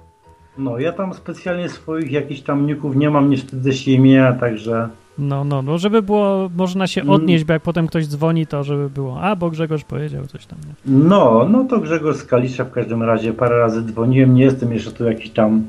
No, 0.57 0.79
ja 0.79 0.93
tam 0.93 1.13
specjalnie 1.13 1.69
swoich 1.69 2.11
jakichś 2.11 2.41
tam 2.41 2.67
nie 2.95 3.09
mam, 3.09 3.29
nie 3.29 3.37
wstydzę 3.37 3.73
się 3.73 3.91
imienia, 3.91 4.33
także... 4.33 4.89
No, 5.17 5.43
no, 5.43 5.61
no, 5.61 5.77
żeby 5.77 6.01
było, 6.01 6.49
można 6.55 6.87
się 6.87 7.07
odnieść, 7.07 7.43
bo 7.43 7.53
jak 7.53 7.61
potem 7.61 7.87
ktoś 7.87 8.07
dzwoni, 8.07 8.47
to 8.47 8.63
żeby 8.63 8.89
było, 8.89 9.21
a, 9.21 9.35
bo 9.35 9.49
Grzegorz 9.49 9.83
powiedział 9.83 10.25
coś 10.25 10.45
tam. 10.45 10.59
Nie? 10.67 10.97
No, 11.07 11.47
no 11.49 11.63
to 11.63 11.79
Grzegorz 11.79 12.15
z 12.15 12.23
Kalisza 12.23 12.63
w 12.63 12.71
każdym 12.71 13.03
razie 13.03 13.33
parę 13.33 13.59
razy 13.59 13.83
dzwoniłem, 13.83 14.33
nie 14.33 14.43
jestem 14.43 14.73
jeszcze 14.73 14.91
tu 14.91 15.03
jakiś 15.03 15.29
tam 15.29 15.63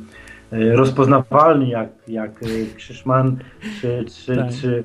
e, 0.52 0.77
rozpoznawalny 0.77 1.68
jak, 1.68 1.89
jak 2.09 2.43
e, 2.43 2.77
Krzyszman, 2.77 3.36
czy, 3.81 4.05
czy, 4.05 4.36
tak. 4.36 4.51
czy, 4.51 4.85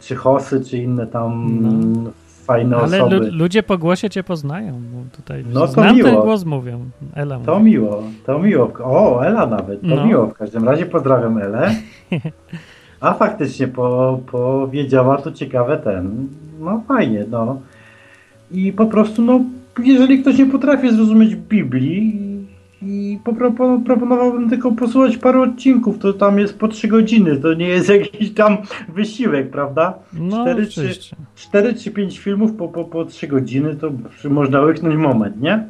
czy 0.00 0.16
Hosy, 0.16 0.64
czy 0.64 0.78
inne 0.78 1.06
tam 1.06 1.58
no. 2.04 2.10
fajne 2.44 2.76
Ale 2.76 3.02
osoby. 3.02 3.16
Ale 3.16 3.30
ludzie 3.30 3.62
po 3.62 3.78
głosie 3.78 4.10
cię 4.10 4.22
poznają, 4.22 4.80
tutaj 5.16 5.44
no, 5.52 5.60
to 5.60 5.66
znam 5.66 5.96
miło. 5.96 6.10
ten 6.10 6.20
głos 6.20 6.44
mówią. 6.44 6.90
Ela 7.14 7.38
to 7.38 7.60
miło, 7.60 8.02
to 8.26 8.38
miło. 8.38 8.72
O, 8.84 9.24
Ela 9.24 9.46
nawet, 9.46 9.80
to 9.80 9.86
no. 9.86 10.06
miło. 10.06 10.26
W 10.26 10.34
każdym 10.34 10.64
razie 10.64 10.86
pozdrawiam 10.86 11.38
Elę. 11.38 11.74
A 13.00 13.14
faktycznie 13.14 13.68
po, 13.68 14.20
powiedziała 14.30 15.18
to 15.18 15.32
ciekawe 15.32 15.78
ten. 15.78 16.28
No 16.60 16.82
fajnie, 16.88 17.24
no. 17.30 17.60
I 18.50 18.72
po 18.72 18.86
prostu, 18.86 19.22
no, 19.22 19.40
jeżeli 19.84 20.22
ktoś 20.22 20.38
nie 20.38 20.46
potrafi 20.46 20.94
zrozumieć 20.94 21.36
Biblii 21.36 22.30
i 22.82 23.18
proponowałbym 23.84 24.50
tylko 24.50 24.72
posłuchać 24.72 25.16
parę 25.16 25.40
odcinków, 25.40 25.98
to 25.98 26.12
tam 26.12 26.38
jest 26.38 26.58
po 26.58 26.68
trzy 26.68 26.88
godziny, 26.88 27.36
to 27.36 27.54
nie 27.54 27.68
jest 27.68 27.88
jakiś 27.98 28.34
tam 28.34 28.56
wysiłek, 28.88 29.50
prawda? 29.50 29.94
No, 30.12 30.42
cztery, 30.42 30.66
czy, 30.66 30.90
cztery 31.36 31.74
czy 31.74 31.90
pięć 31.90 32.18
filmów 32.18 32.52
po, 32.52 32.68
po, 32.68 32.84
po 32.84 33.04
trzy 33.04 33.28
godziny, 33.28 33.76
to 33.76 33.90
można 34.30 34.60
łyknąć 34.60 34.96
moment, 34.96 35.40
nie? 35.40 35.66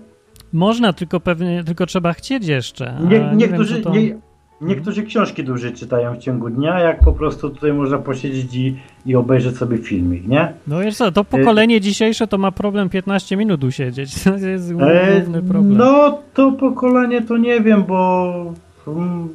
Można, 0.52 0.92
tylko 0.92 1.20
pewnie, 1.20 1.64
tylko 1.64 1.86
trzeba 1.86 2.12
chcieć 2.12 2.46
jeszcze. 2.46 2.98
Nie, 3.08 3.32
niektórzy, 3.36 3.74
nie, 3.74 3.80
wiem, 3.80 3.84
to... 3.84 3.98
nie, 3.98 4.29
Niektórzy 4.60 5.02
książki 5.02 5.44
dłużej 5.44 5.72
czytają 5.72 6.14
w 6.14 6.18
ciągu 6.18 6.50
dnia, 6.50 6.80
jak 6.80 7.00
po 7.00 7.12
prostu 7.12 7.50
tutaj 7.50 7.72
można 7.72 7.98
posiedzieć 7.98 8.54
i, 8.54 8.76
i 9.06 9.16
obejrzeć 9.16 9.56
sobie 9.56 9.78
filmik, 9.78 10.26
nie? 10.26 10.52
No 10.66 10.80
wiesz 10.80 10.96
co, 10.96 11.12
to 11.12 11.24
pokolenie 11.24 11.76
e... 11.76 11.80
dzisiejsze 11.80 12.26
to 12.26 12.38
ma 12.38 12.52
problem 12.52 12.88
15 12.88 13.36
minut 13.36 13.64
usiedzieć. 13.64 14.14
To 14.24 14.46
jest 14.46 14.72
główny 14.72 15.38
e, 15.38 15.42
problem. 15.42 15.76
No, 15.76 16.18
to 16.34 16.52
pokolenie 16.52 17.22
to 17.22 17.36
nie 17.36 17.60
wiem, 17.60 17.84
bo 17.84 18.54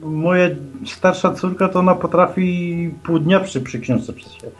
moja 0.03 0.49
starsza 0.85 1.31
córka 1.31 1.69
to 1.69 1.79
ona 1.79 1.95
potrafi 1.95 2.91
pół 3.03 3.19
dnia 3.19 3.39
przy, 3.39 3.61
przy 3.61 3.79
książce 3.79 4.13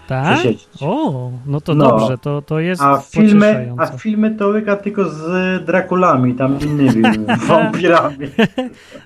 tak? 0.08 0.34
przesiedzieć. 0.34 0.68
O, 0.82 1.32
no 1.46 1.62
to 1.62 1.76
no. 1.76 1.88
dobrze, 1.88 2.18
to, 2.18 2.42
to 2.42 2.60
jest 2.60 2.82
a 2.82 2.98
filmy, 2.98 3.74
a 3.78 3.86
filmy 3.86 4.36
to 4.36 4.48
łyka 4.48 4.76
tylko 4.76 5.10
z 5.10 5.66
Drakulami, 5.66 6.34
tam 6.34 6.60
innymi 6.60 7.04
wampirami. 7.48 8.28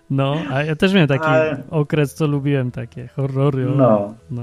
No, 0.09 0.35
a 0.51 0.63
ja 0.63 0.75
też 0.75 0.93
miałem 0.93 1.07
taki 1.07 1.25
a... 1.25 1.57
okres, 1.69 2.13
co 2.13 2.27
lubiłem 2.27 2.71
takie 2.71 3.07
horrory. 3.07 3.65
No. 3.75 4.13
no. 4.31 4.41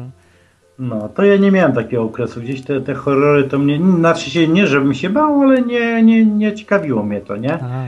No, 0.78 1.08
to 1.08 1.24
ja 1.24 1.36
nie 1.36 1.52
miałem 1.52 1.72
takiego 1.72 2.02
okresu. 2.02 2.40
Gdzieś 2.40 2.62
te, 2.62 2.80
te 2.80 2.94
horrory 2.94 3.44
to 3.44 3.58
mnie, 3.58 3.80
znaczy 3.98 4.30
się 4.30 4.48
nie, 4.48 4.66
żebym 4.66 4.94
się 4.94 5.10
bał, 5.10 5.42
ale 5.42 5.62
nie, 5.62 6.02
nie, 6.02 6.24
nie 6.26 6.54
ciekawiło 6.54 7.02
mnie 7.02 7.20
to, 7.20 7.36
nie? 7.36 7.54
A. 7.54 7.84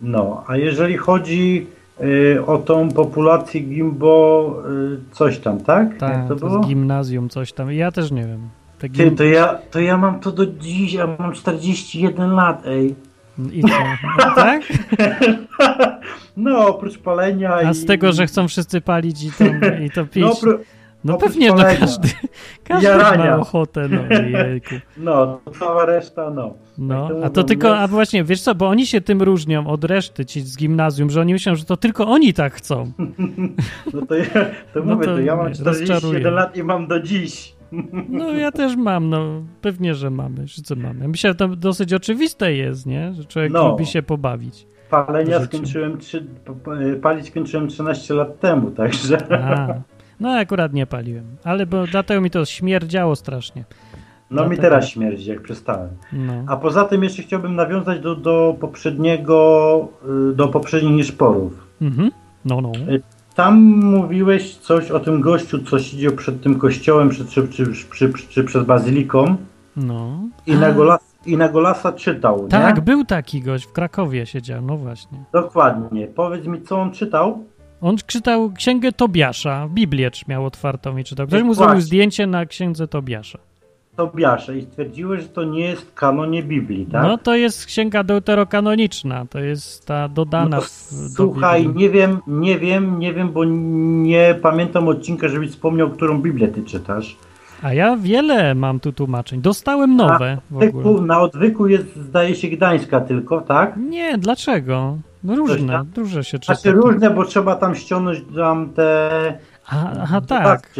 No, 0.00 0.44
a 0.46 0.56
jeżeli 0.56 0.96
chodzi 0.96 1.66
o 2.46 2.58
tą 2.58 2.88
populację 2.88 3.60
gimbo 3.60 4.56
y, 4.92 5.14
coś 5.14 5.38
tam, 5.38 5.60
tak? 5.60 5.98
Tak, 5.98 6.28
to, 6.28 6.36
było? 6.36 6.60
gimnazjum 6.60 7.28
coś 7.28 7.52
tam. 7.52 7.72
Ja 7.72 7.92
też 7.92 8.10
nie 8.10 8.26
wiem. 8.26 8.48
Gim... 8.90 9.10
Ty, 9.10 9.16
to 9.16 9.24
ja, 9.24 9.58
to 9.70 9.80
ja 9.80 9.96
mam 9.96 10.20
to 10.20 10.32
do 10.32 10.46
dziś, 10.46 10.92
ja 10.92 11.16
mam 11.18 11.32
41 11.32 12.30
lat, 12.30 12.66
ej. 12.66 12.94
I 13.52 13.62
co? 13.62 13.68
No, 14.18 14.34
tak? 14.34 14.62
No, 16.36 16.68
oprócz 16.68 16.98
palenia 16.98 17.54
A 17.54 17.70
i... 17.70 17.74
z 17.74 17.86
tego, 17.86 18.12
że 18.12 18.26
chcą 18.26 18.48
wszyscy 18.48 18.80
palić 18.80 19.24
i 19.24 19.32
to, 19.32 19.44
i 19.84 19.90
to 19.90 20.06
pić. 20.06 20.24
No, 20.42 20.52
no 21.04 21.16
pewnie, 21.16 21.48
no 21.48 21.62
każdy, 21.80 22.08
każdy 22.64 22.88
ma 22.96 23.36
ochotę, 23.36 23.88
no 23.88 24.16
jejku. 24.38 24.74
No, 24.96 25.40
cała 25.58 25.86
reszta, 25.86 26.30
no. 26.30 26.54
No, 26.78 27.08
a 27.24 27.30
to 27.30 27.42
tylko, 27.44 27.78
a 27.78 27.88
właśnie, 27.88 28.24
wiesz 28.24 28.40
co, 28.40 28.54
bo 28.54 28.68
oni 28.68 28.86
się 28.86 29.00
tym 29.00 29.22
różnią 29.22 29.66
od 29.66 29.84
reszty 29.84 30.24
ci 30.24 30.40
z 30.40 30.56
gimnazjum, 30.56 31.10
że 31.10 31.20
oni 31.20 31.32
myślą, 31.32 31.54
że 31.54 31.64
to 31.64 31.76
tylko 31.76 32.06
oni 32.08 32.34
tak 32.34 32.54
chcą. 32.54 32.84
No 33.94 34.06
to 34.06 34.14
ja, 34.14 34.24
to 34.74 34.84
no 34.84 34.94
mówię, 34.94 35.06
to, 35.06 35.14
to 35.14 35.20
ja 35.20 35.36
mam 35.36 35.52
41 35.52 36.34
lat 36.34 36.56
i 36.56 36.62
mam 36.62 36.86
do 36.86 37.00
dziś. 37.00 37.54
No 38.08 38.32
ja 38.32 38.52
też 38.52 38.76
mam, 38.76 39.10
no 39.10 39.42
pewnie, 39.60 39.94
że 39.94 40.10
mamy, 40.10 40.46
wszyscy 40.46 40.76
mamy. 40.76 41.08
Myślę, 41.08 41.30
że 41.30 41.34
to 41.34 41.48
dosyć 41.48 41.92
oczywiste 41.92 42.54
jest, 42.54 42.86
nie? 42.86 43.12
Że 43.14 43.24
człowiek 43.24 43.52
no. 43.52 43.68
lubi 43.68 43.86
się 43.86 44.02
pobawić. 44.02 44.66
Palenia 44.90 45.40
skończyłem, 45.40 45.98
palić 47.02 47.26
skończyłem 47.26 47.68
13 47.68 48.14
lat 48.14 48.40
temu, 48.40 48.70
także... 48.70 49.32
A, 49.32 49.74
no 50.22 50.30
akurat 50.30 50.72
nie 50.72 50.86
paliłem, 50.86 51.36
ale 51.44 51.66
bo 51.66 51.86
dlatego 51.86 52.20
mi 52.20 52.30
to 52.30 52.44
śmierdziało 52.44 53.16
strasznie. 53.16 53.64
No 54.30 54.36
dlatego... 54.36 54.50
mi 54.50 54.58
teraz 54.58 54.88
śmierdzi, 54.88 55.30
jak 55.30 55.42
przestałem. 55.42 55.88
No. 56.12 56.32
A 56.46 56.56
poza 56.56 56.84
tym 56.84 57.02
jeszcze 57.04 57.22
chciałbym 57.22 57.56
nawiązać 57.56 58.00
do, 58.00 58.14
do 58.14 58.56
poprzedniego, 58.60 59.88
y, 60.30 60.34
do 60.34 60.48
poprzednich 60.48 60.92
nieszporów. 60.96 61.66
Mhm. 61.82 62.10
No, 62.44 62.60
no. 62.60 62.72
Y, 62.92 63.02
tam 63.34 63.60
mówiłeś 63.84 64.56
coś 64.56 64.90
o 64.90 65.00
tym 65.00 65.20
gościu, 65.20 65.58
co 65.58 65.78
siedział 65.78 66.12
przed 66.12 66.42
tym 66.42 66.58
kościołem, 66.58 67.10
czy, 67.10 67.24
czy, 67.26 67.48
czy, 67.48 68.12
czy 68.28 68.44
przed 68.44 68.64
bazyliką. 68.64 69.36
No. 69.76 70.20
I 70.46 70.54
na, 70.54 70.72
Golas, 70.72 71.14
I 71.26 71.36
na 71.36 71.48
Golasa 71.48 71.92
czytał, 71.92 72.48
Tak, 72.48 72.76
nie? 72.76 72.82
był 72.82 73.04
taki 73.04 73.40
gość, 73.40 73.64
w 73.66 73.72
Krakowie 73.72 74.26
siedział, 74.26 74.62
no 74.62 74.76
właśnie. 74.76 75.18
Dokładnie. 75.32 76.06
Powiedz 76.06 76.46
mi, 76.46 76.62
co 76.62 76.80
on 76.80 76.90
czytał? 76.90 77.44
On 77.82 77.96
czytał 78.06 78.52
księgę 78.52 78.92
Tobiasza, 78.92 79.68
Biblię 79.68 80.10
miał 80.28 80.46
otwartą 80.46 80.96
i 80.96 81.04
czytał. 81.04 81.26
Ktoś 81.26 81.42
mu 81.42 81.54
zrobił 81.54 81.80
zdjęcie 81.80 82.26
na 82.26 82.46
księdze 82.46 82.88
Tobiasza. 82.88 83.38
Tobiasza 83.96 84.52
i 84.52 84.62
stwierdziły, 84.62 85.20
że 85.20 85.28
to 85.28 85.44
nie 85.44 85.60
jest 85.60 85.92
kanonie 85.94 86.42
Biblii, 86.42 86.86
tak? 86.86 87.02
No 87.02 87.18
to 87.18 87.34
jest 87.34 87.66
księga 87.66 88.04
deuterokanoniczna, 88.04 89.26
to 89.30 89.38
jest 89.38 89.86
ta 89.86 90.08
dodana. 90.08 90.56
No, 90.56 90.62
słuchaj, 91.14 91.68
nie 91.74 91.90
wiem, 91.90 92.18
nie 92.26 92.58
wiem, 92.58 92.98
nie 92.98 93.12
wiem, 93.12 93.32
bo 93.32 93.44
nie 93.44 94.34
pamiętam 94.42 94.88
odcinka, 94.88 95.28
żebyś 95.28 95.50
wspomniał, 95.50 95.90
którą 95.90 96.22
Biblię 96.22 96.48
ty 96.48 96.62
czytasz. 96.64 97.16
A 97.62 97.74
ja 97.74 97.96
wiele 97.96 98.54
mam 98.54 98.80
tu 98.80 98.92
tłumaczeń. 98.92 99.40
Dostałem 99.40 99.96
nowe. 99.96 100.38
Na 100.50 100.58
odwyku, 100.58 101.02
na 101.02 101.20
odwyku 101.20 101.66
jest, 101.66 101.96
zdaje 101.96 102.34
się, 102.34 102.48
Gdańska 102.48 103.00
tylko, 103.00 103.40
tak? 103.40 103.76
Nie, 103.76 104.18
dlaczego? 104.18 104.96
No 105.24 105.36
różne, 105.36 105.84
duże 105.94 106.24
się 106.24 106.38
czyta. 106.38 106.54
Znaczy 106.54 106.72
różne, 106.72 107.10
bo 107.10 107.24
trzeba 107.24 107.56
tam 107.56 107.74
ściągnąć 107.74 108.20
tam 108.36 108.70
te... 108.70 109.38
Aha, 109.66 109.92
aha 110.02 110.20
tak. 110.20 110.74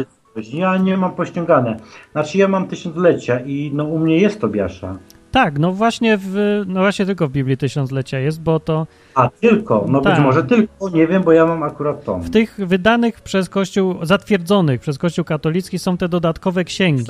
Ja 0.53 0.77
nie 0.77 0.97
mam 0.97 1.11
pościągane. 1.11 1.77
Znaczy 2.11 2.37
ja 2.37 2.47
mam 2.47 2.67
tysiąclecia 2.67 3.39
i 3.39 3.71
no 3.73 3.83
u 3.83 3.99
mnie 3.99 4.17
jest 4.17 4.41
Tobiasza. 4.41 4.97
Tak, 5.31 5.59
no 5.59 5.71
właśnie 5.71 6.17
w, 6.21 6.63
no 6.67 6.79
właśnie 6.79 7.05
tylko 7.05 7.27
w 7.27 7.31
Biblii 7.31 7.57
tysiąclecia 7.57 8.19
jest, 8.19 8.41
bo 8.41 8.59
to... 8.59 8.87
A, 9.15 9.29
tylko? 9.29 9.85
No 9.87 10.01
tak. 10.01 10.13
być 10.13 10.23
może 10.23 10.43
tylko, 10.43 10.89
nie 10.89 11.07
wiem, 11.07 11.23
bo 11.23 11.31
ja 11.31 11.45
mam 11.45 11.63
akurat 11.63 12.03
to. 12.03 12.17
W 12.17 12.29
tych 12.29 12.55
wydanych 12.57 13.21
przez 13.21 13.49
Kościół, 13.49 13.95
zatwierdzonych 14.05 14.81
przez 14.81 14.97
Kościół 14.97 15.25
katolicki 15.25 15.79
są 15.79 15.97
te 15.97 16.09
dodatkowe 16.09 16.63
księgi. 16.63 17.03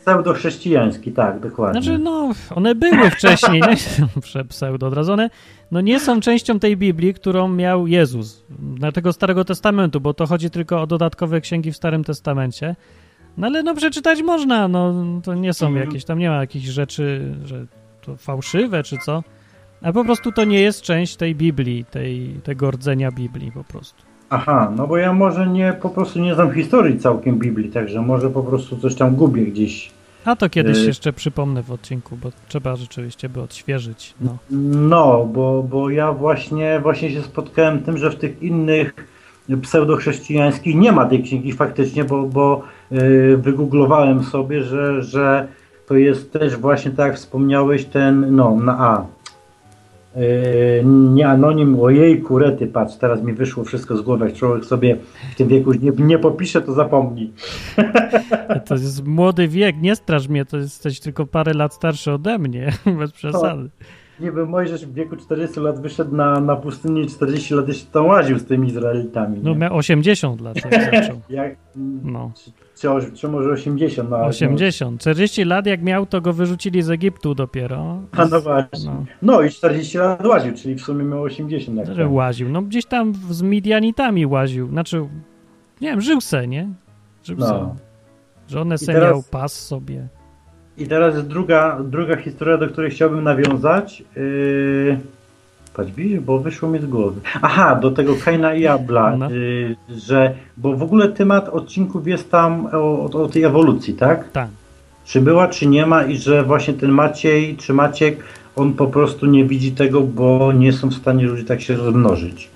Pseudochrześcijański, 0.00 1.12
tak, 1.12 1.40
dokładnie. 1.40 1.82
Znaczy, 1.82 1.98
no, 1.98 2.32
one 2.54 2.74
były 2.74 3.10
wcześniej, 3.10 3.62
nie 3.62 4.44
pseudo 4.48 4.86
odradzone. 4.86 5.30
No 5.70 5.80
nie 5.80 6.00
są 6.00 6.20
częścią 6.20 6.58
tej 6.58 6.76
Biblii, 6.76 7.14
którą 7.14 7.48
miał 7.48 7.86
Jezus, 7.86 8.44
na 8.58 8.92
tego 8.92 9.12
Starego 9.12 9.44
Testamentu, 9.44 10.00
bo 10.00 10.14
to 10.14 10.26
chodzi 10.26 10.50
tylko 10.50 10.82
o 10.82 10.86
dodatkowe 10.86 11.40
księgi 11.40 11.72
w 11.72 11.76
Starym 11.76 12.04
Testamencie. 12.04 12.76
No 13.36 13.46
ale 13.46 13.62
no 13.62 13.74
przeczytać 13.74 14.22
można, 14.22 14.68
no 14.68 14.94
to 15.24 15.34
nie 15.34 15.54
są 15.54 15.66
mhm. 15.66 15.86
jakieś, 15.86 16.04
tam 16.04 16.18
nie 16.18 16.30
ma 16.30 16.36
jakichś 16.36 16.66
rzeczy, 16.66 17.34
że 17.44 17.66
to 18.00 18.16
fałszywe 18.16 18.82
czy 18.82 18.98
co. 18.98 19.22
A 19.82 19.92
po 19.92 20.04
prostu 20.04 20.32
to 20.32 20.44
nie 20.44 20.60
jest 20.60 20.82
część 20.82 21.16
tej 21.16 21.34
Biblii, 21.34 21.84
tej, 21.84 22.40
tego 22.44 22.70
rdzenia 22.70 23.12
Biblii 23.12 23.52
po 23.52 23.64
prostu. 23.64 24.09
Aha, 24.30 24.72
no 24.76 24.86
bo 24.86 24.96
ja 24.96 25.12
może 25.12 25.46
nie, 25.46 25.72
po 25.82 25.88
prostu 25.88 26.18
nie 26.18 26.34
znam 26.34 26.52
historii 26.52 26.98
całkiem 26.98 27.38
Biblii, 27.38 27.70
także 27.70 28.02
może 28.02 28.30
po 28.30 28.42
prostu 28.42 28.76
coś 28.76 28.94
tam 28.94 29.16
gubię 29.16 29.46
gdzieś. 29.46 29.90
A 30.24 30.36
to 30.36 30.48
kiedyś 30.48 30.78
y 30.78 30.86
jeszcze 30.86 31.12
przypomnę 31.12 31.62
w 31.62 31.72
odcinku, 31.72 32.16
bo 32.16 32.30
trzeba 32.48 32.76
rzeczywiście 32.76 33.28
by 33.28 33.42
odświeżyć. 33.42 34.14
No, 34.20 34.36
no 34.80 35.24
bo, 35.24 35.62
bo 35.62 35.90
ja 35.90 36.12
właśnie, 36.12 36.80
właśnie 36.82 37.10
się 37.10 37.22
spotkałem 37.22 37.80
tym, 37.80 37.98
że 37.98 38.10
w 38.10 38.16
tych 38.16 38.42
innych 38.42 38.94
pseudochrześcijańskich 39.62 40.76
nie 40.76 40.92
ma 40.92 41.04
tej 41.04 41.22
księgi 41.22 41.52
faktycznie, 41.52 42.04
bo, 42.04 42.22
bo 42.22 42.62
yy, 42.90 43.36
wygooglowałem 43.36 44.24
sobie, 44.24 44.62
że, 44.62 45.02
że 45.02 45.48
to 45.86 45.96
jest 45.96 46.32
też 46.32 46.56
właśnie 46.56 46.90
tak 46.90 47.06
jak 47.06 47.16
wspomniałeś 47.16 47.84
ten, 47.84 48.36
no 48.36 48.56
na 48.56 48.78
A, 48.78 49.06
nie 50.84 51.28
anonim, 51.28 51.80
ojej 51.80 52.22
kurety, 52.22 52.66
patrz, 52.66 52.96
teraz 52.96 53.22
mi 53.22 53.32
wyszło 53.32 53.64
wszystko 53.64 53.96
z 53.96 54.02
głowy, 54.02 54.26
jak 54.26 54.34
człowiek 54.34 54.64
sobie 54.64 54.96
w 55.32 55.34
tym 55.34 55.48
wieku 55.48 55.72
nie, 55.72 55.90
nie 55.98 56.18
popisze, 56.18 56.62
to 56.62 56.72
zapomni. 56.72 57.32
To 58.66 58.74
jest 58.74 59.06
młody 59.06 59.48
wiek, 59.48 59.76
nie 59.80 59.96
straż 59.96 60.28
mnie, 60.28 60.44
to 60.44 60.56
jesteś 60.56 61.00
tylko 61.00 61.26
parę 61.26 61.54
lat 61.54 61.74
starszy 61.74 62.12
ode 62.12 62.38
mnie, 62.38 62.72
bez 62.98 63.12
przesady. 63.12 63.70
Nie 64.20 64.32
wiem, 64.32 64.48
Mojżesz 64.48 64.86
w 64.86 64.94
wieku 64.94 65.16
40 65.16 65.60
lat 65.60 65.80
wyszedł 65.80 66.16
na, 66.16 66.40
na 66.40 66.56
pustynię 66.56 67.02
i 67.02 67.06
40 67.06 67.54
lat 67.54 67.68
jeszcze 67.68 67.86
tam 67.92 68.06
łaził 68.06 68.38
z 68.38 68.44
tymi 68.44 68.68
Izraelitami. 68.68 69.40
No 69.42 69.54
miał 69.54 69.76
80 69.76 70.40
lat 70.40 70.56
jak 70.56 70.84
zaczął. 70.94 71.20
jak, 71.28 71.56
no. 72.02 72.32
Czy, 72.74 73.12
czy, 73.14 73.28
może 73.28 73.50
80? 73.50 74.10
No, 74.10 74.16
80. 74.16 74.92
No. 74.92 74.98
40 74.98 75.44
lat 75.44 75.66
jak 75.66 75.82
miał, 75.82 76.06
to 76.06 76.20
go 76.20 76.32
wyrzucili 76.32 76.82
z 76.82 76.90
Egiptu 76.90 77.34
dopiero. 77.34 78.02
A 78.12 78.24
no 78.24 78.40
właśnie. 78.40 78.90
No, 78.90 79.04
no 79.22 79.42
i 79.42 79.50
40 79.50 79.98
lat 79.98 80.26
łaził, 80.26 80.52
czyli 80.54 80.74
w 80.74 80.80
sumie 80.80 81.04
miał 81.04 81.22
80. 81.22 81.78
Jak 81.78 81.94
że 81.96 82.08
łaził. 82.08 82.48
No 82.48 82.62
gdzieś 82.62 82.86
tam 82.86 83.14
z 83.30 83.42
Midianitami 83.42 84.26
łaził. 84.26 84.68
Znaczy, 84.68 85.00
nie 85.80 85.90
wiem, 85.90 86.00
żył 86.00 86.20
se, 86.20 86.48
nie? 86.48 86.68
Żył 87.22 87.36
no. 87.38 87.46
se. 87.46 87.74
Żonę 88.48 88.78
se 88.78 88.86
teraz... 88.86 89.02
miał, 89.10 89.22
pas 89.30 89.66
sobie. 89.66 90.08
I 90.80 90.86
teraz 90.86 91.14
jest 91.14 91.26
druga, 91.26 91.78
druga 91.84 92.16
historia, 92.16 92.58
do 92.58 92.68
której 92.68 92.90
chciałbym 92.90 93.24
nawiązać. 93.24 94.02
Yy... 94.16 94.98
Patrz, 95.74 95.92
widzisz, 95.92 96.20
bo 96.20 96.38
wyszło 96.38 96.68
mi 96.68 96.78
z 96.78 96.86
głowy. 96.86 97.20
Aha, 97.42 97.74
do 97.74 97.90
tego 97.90 98.14
Kaina 98.24 98.54
i 98.54 98.66
Abla, 98.66 99.16
no. 99.16 99.30
yy, 99.30 99.76
że, 99.88 100.34
bo 100.56 100.76
w 100.76 100.82
ogóle 100.82 101.08
temat 101.08 101.48
odcinków 101.48 102.06
jest 102.06 102.30
tam 102.30 102.68
o, 102.72 103.10
o, 103.10 103.28
tej 103.28 103.42
ewolucji, 103.42 103.94
tak? 103.94 104.30
Tak. 104.30 104.48
Czy 105.04 105.20
była, 105.20 105.48
czy 105.48 105.66
nie 105.66 105.86
ma 105.86 106.04
i 106.04 106.18
że 106.18 106.44
właśnie 106.44 106.74
ten 106.74 106.90
Maciej, 106.90 107.56
czy 107.56 107.74
Maciek, 107.74 108.24
on 108.56 108.72
po 108.72 108.86
prostu 108.86 109.26
nie 109.26 109.44
widzi 109.44 109.72
tego, 109.72 110.00
bo 110.00 110.52
nie 110.52 110.72
są 110.72 110.88
w 110.88 110.94
stanie 110.94 111.26
ludzie 111.26 111.44
tak 111.44 111.60
się 111.60 111.76
rozmnożyć. 111.76 112.48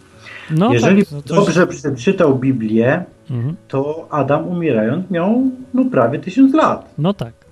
No, 0.50 0.72
Jeżeli 0.72 1.06
tak, 1.06 1.22
to 1.22 1.34
dobrze 1.34 1.66
przeczytał 1.66 2.38
Biblię, 2.38 3.04
mhm. 3.30 3.56
to 3.68 4.08
Adam 4.10 4.48
umierając 4.48 5.10
miał 5.10 5.50
no, 5.74 5.84
prawie 5.84 6.18
tysiąc 6.18 6.54
lat. 6.54 6.94
No 6.98 7.14
tak. 7.14 7.43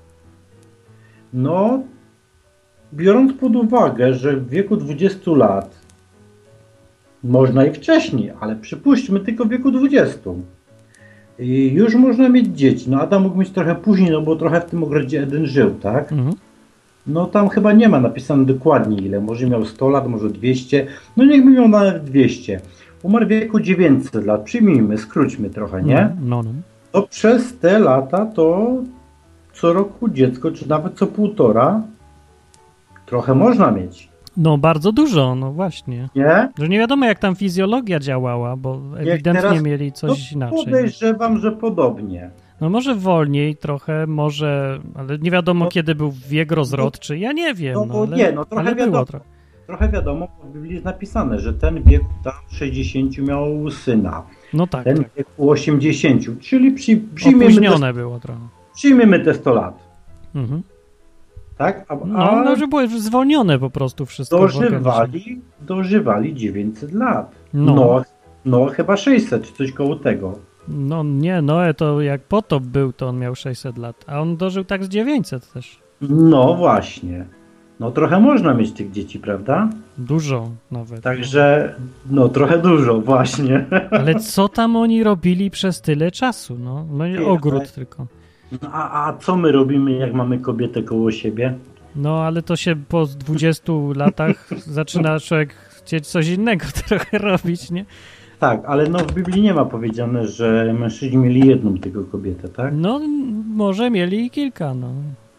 No, 1.32 1.82
biorąc 2.94 3.32
pod 3.32 3.56
uwagę, 3.56 4.14
że 4.14 4.36
w 4.36 4.48
wieku 4.48 4.76
20 4.76 5.30
lat 5.30 5.82
można 7.24 7.66
i 7.66 7.72
wcześniej, 7.72 8.32
ale 8.40 8.56
przypuśćmy 8.56 9.20
tylko 9.20 9.44
w 9.44 9.48
wieku 9.48 9.70
20. 9.70 10.30
I 11.38 11.72
już 11.72 11.94
można 11.94 12.28
mieć 12.28 12.46
dzieci. 12.46 12.90
No 12.90 13.00
Adam 13.00 13.22
mógł 13.22 13.38
mieć 13.38 13.50
trochę 13.50 13.74
później, 13.74 14.10
no 14.10 14.22
bo 14.22 14.36
trochę 14.36 14.60
w 14.60 14.64
tym 14.64 14.82
ogrodzie 14.82 15.22
Eden 15.22 15.46
żył, 15.46 15.70
tak? 15.70 16.12
Mhm. 16.12 16.34
No 17.06 17.26
tam 17.26 17.48
chyba 17.48 17.72
nie 17.72 17.88
ma 17.88 18.00
napisane 18.00 18.44
dokładnie 18.44 18.96
ile. 18.96 19.20
Może 19.20 19.46
miał 19.46 19.64
100 19.64 19.88
lat, 19.88 20.08
może 20.08 20.30
200. 20.30 20.86
No 21.16 21.24
niechby 21.24 21.50
miał 21.50 21.68
nawet 21.68 22.04
200. 22.04 22.60
Umarł 23.02 23.26
w 23.26 23.28
wieku 23.28 23.60
900 23.60 24.26
lat. 24.26 24.42
Przyjmijmy, 24.42 24.98
skróćmy 24.98 25.50
trochę, 25.50 25.82
nie? 25.82 26.16
No, 26.22 26.42
no. 26.42 26.50
To 26.92 27.02
przez 27.02 27.58
te 27.58 27.78
lata 27.78 28.26
to 28.26 28.76
co 29.52 29.72
roku 29.72 30.08
dziecko, 30.08 30.50
czy 30.50 30.68
nawet 30.68 30.94
co 30.94 31.06
półtora, 31.06 31.82
trochę 33.06 33.34
można 33.34 33.70
mieć. 33.70 34.12
No 34.36 34.58
bardzo 34.58 34.92
dużo, 34.92 35.34
no 35.34 35.52
właśnie. 35.52 36.08
Nie? 36.14 36.48
Że 36.58 36.68
nie 36.68 36.78
wiadomo 36.78 37.06
jak 37.06 37.18
tam 37.18 37.36
fizjologia 37.36 37.98
działała, 37.98 38.56
bo 38.56 38.80
ewidentnie 38.98 39.42
teraz, 39.42 39.62
mieli 39.62 39.92
coś 39.92 40.32
no, 40.32 40.36
inaczej. 40.36 40.64
Podejrzewam, 40.64 41.38
że 41.38 41.52
podobnie. 41.52 42.30
No 42.60 42.70
może 42.70 42.94
wolniej 42.94 43.56
trochę, 43.56 44.06
może, 44.06 44.78
ale 44.94 45.18
nie 45.18 45.30
wiadomo 45.30 45.64
no, 45.64 45.70
kiedy 45.70 45.94
był 45.94 46.12
wiek 46.28 46.52
rozrodczy, 46.52 47.18
ja 47.18 47.32
nie 47.32 47.54
wiem. 47.54 47.74
No, 47.74 47.84
no 47.84 48.02
ale, 48.02 48.16
nie, 48.16 48.32
no 48.32 48.44
trochę 48.44 48.74
wiadomo. 48.74 49.04
Trochę. 49.04 49.24
trochę 49.66 49.88
wiadomo, 49.88 50.28
w 50.44 50.52
Biblii 50.52 50.72
jest 50.72 50.84
napisane, 50.84 51.38
że 51.38 51.52
ten 51.52 51.82
wiek 51.82 52.02
tam 52.24 52.34
60 52.50 53.18
miał 53.18 53.70
syna. 53.70 54.22
No 54.52 54.66
tak. 54.66 54.84
Ten 54.84 54.96
tak. 54.96 55.10
wiek 55.16 55.26
80, 55.38 56.40
czyli 56.40 56.72
przy, 56.72 57.00
przyjmiemy... 57.14 57.44
Opóźnione 57.44 57.94
było 57.94 58.20
trochę. 58.20 58.40
Przyjmiemy 58.74 59.20
te 59.20 59.34
100 59.34 59.54
lat. 59.54 59.78
Mhm. 60.34 60.62
Tak? 61.58 61.84
A, 61.88 61.94
no, 61.94 62.44
no, 62.44 62.56
że 62.56 62.68
były 62.68 62.88
zwolnione 62.88 63.58
po 63.58 63.70
prostu 63.70 64.06
wszystko. 64.06 64.38
Dożywali, 64.38 65.40
dożywali 65.60 66.34
900 66.34 66.92
lat. 66.92 67.34
No. 67.54 67.74
no. 67.74 68.02
No, 68.44 68.66
chyba 68.66 68.96
600, 68.96 69.44
czy 69.44 69.52
coś 69.52 69.72
koło 69.72 69.96
tego. 69.96 70.38
No 70.68 71.02
nie, 71.02 71.42
Noe 71.42 71.74
to 71.74 72.00
jak 72.00 72.22
potop 72.22 72.62
był, 72.62 72.92
to 72.92 73.08
on 73.08 73.18
miał 73.18 73.34
600 73.34 73.78
lat, 73.78 74.04
a 74.06 74.20
on 74.20 74.36
dożył 74.36 74.64
tak 74.64 74.84
z 74.84 74.88
900 74.88 75.52
też. 75.52 75.78
No 76.00 76.54
właśnie. 76.54 77.26
No 77.80 77.90
trochę 77.90 78.20
można 78.20 78.54
mieć 78.54 78.72
tych 78.72 78.90
dzieci, 78.90 79.18
prawda? 79.18 79.68
Dużo 79.98 80.50
nawet. 80.70 81.00
Także, 81.00 81.74
no 82.10 82.28
trochę 82.28 82.58
dużo, 82.58 83.00
właśnie. 83.00 83.64
Ale 83.90 84.14
co 84.14 84.48
tam 84.48 84.76
oni 84.76 85.04
robili 85.04 85.50
przez 85.50 85.80
tyle 85.80 86.10
czasu? 86.10 86.58
No, 86.58 86.86
no 86.90 87.28
ogród 87.28 87.60
ale... 87.60 87.68
tylko. 87.68 88.06
No, 88.62 88.68
a, 88.72 89.08
a 89.08 89.16
co 89.16 89.36
my 89.36 89.52
robimy, 89.52 89.92
jak 89.92 90.14
mamy 90.14 90.38
kobietę 90.38 90.82
koło 90.82 91.10
siebie? 91.10 91.54
No, 91.96 92.22
ale 92.22 92.42
to 92.42 92.56
się 92.56 92.76
po 92.88 93.06
20 93.06 93.72
latach 93.96 94.48
zaczyna 94.78 95.20
człowiek 95.20 95.54
chcieć 95.54 96.06
coś 96.06 96.28
innego 96.28 96.66
trochę 96.88 97.18
robić, 97.18 97.70
nie? 97.70 97.84
Tak, 98.38 98.62
ale 98.66 98.88
no 98.88 98.98
w 98.98 99.12
Biblii 99.14 99.42
nie 99.42 99.54
ma 99.54 99.64
powiedziane, 99.64 100.26
że 100.26 100.74
mężczyźni 100.78 101.16
mieli 101.16 101.48
jedną 101.48 101.78
tylko 101.78 102.04
kobietę, 102.04 102.48
tak? 102.48 102.74
No, 102.76 103.00
może 103.54 103.90
mieli 103.90 104.26
i 104.26 104.30
kilka, 104.30 104.74
no. 104.74 104.88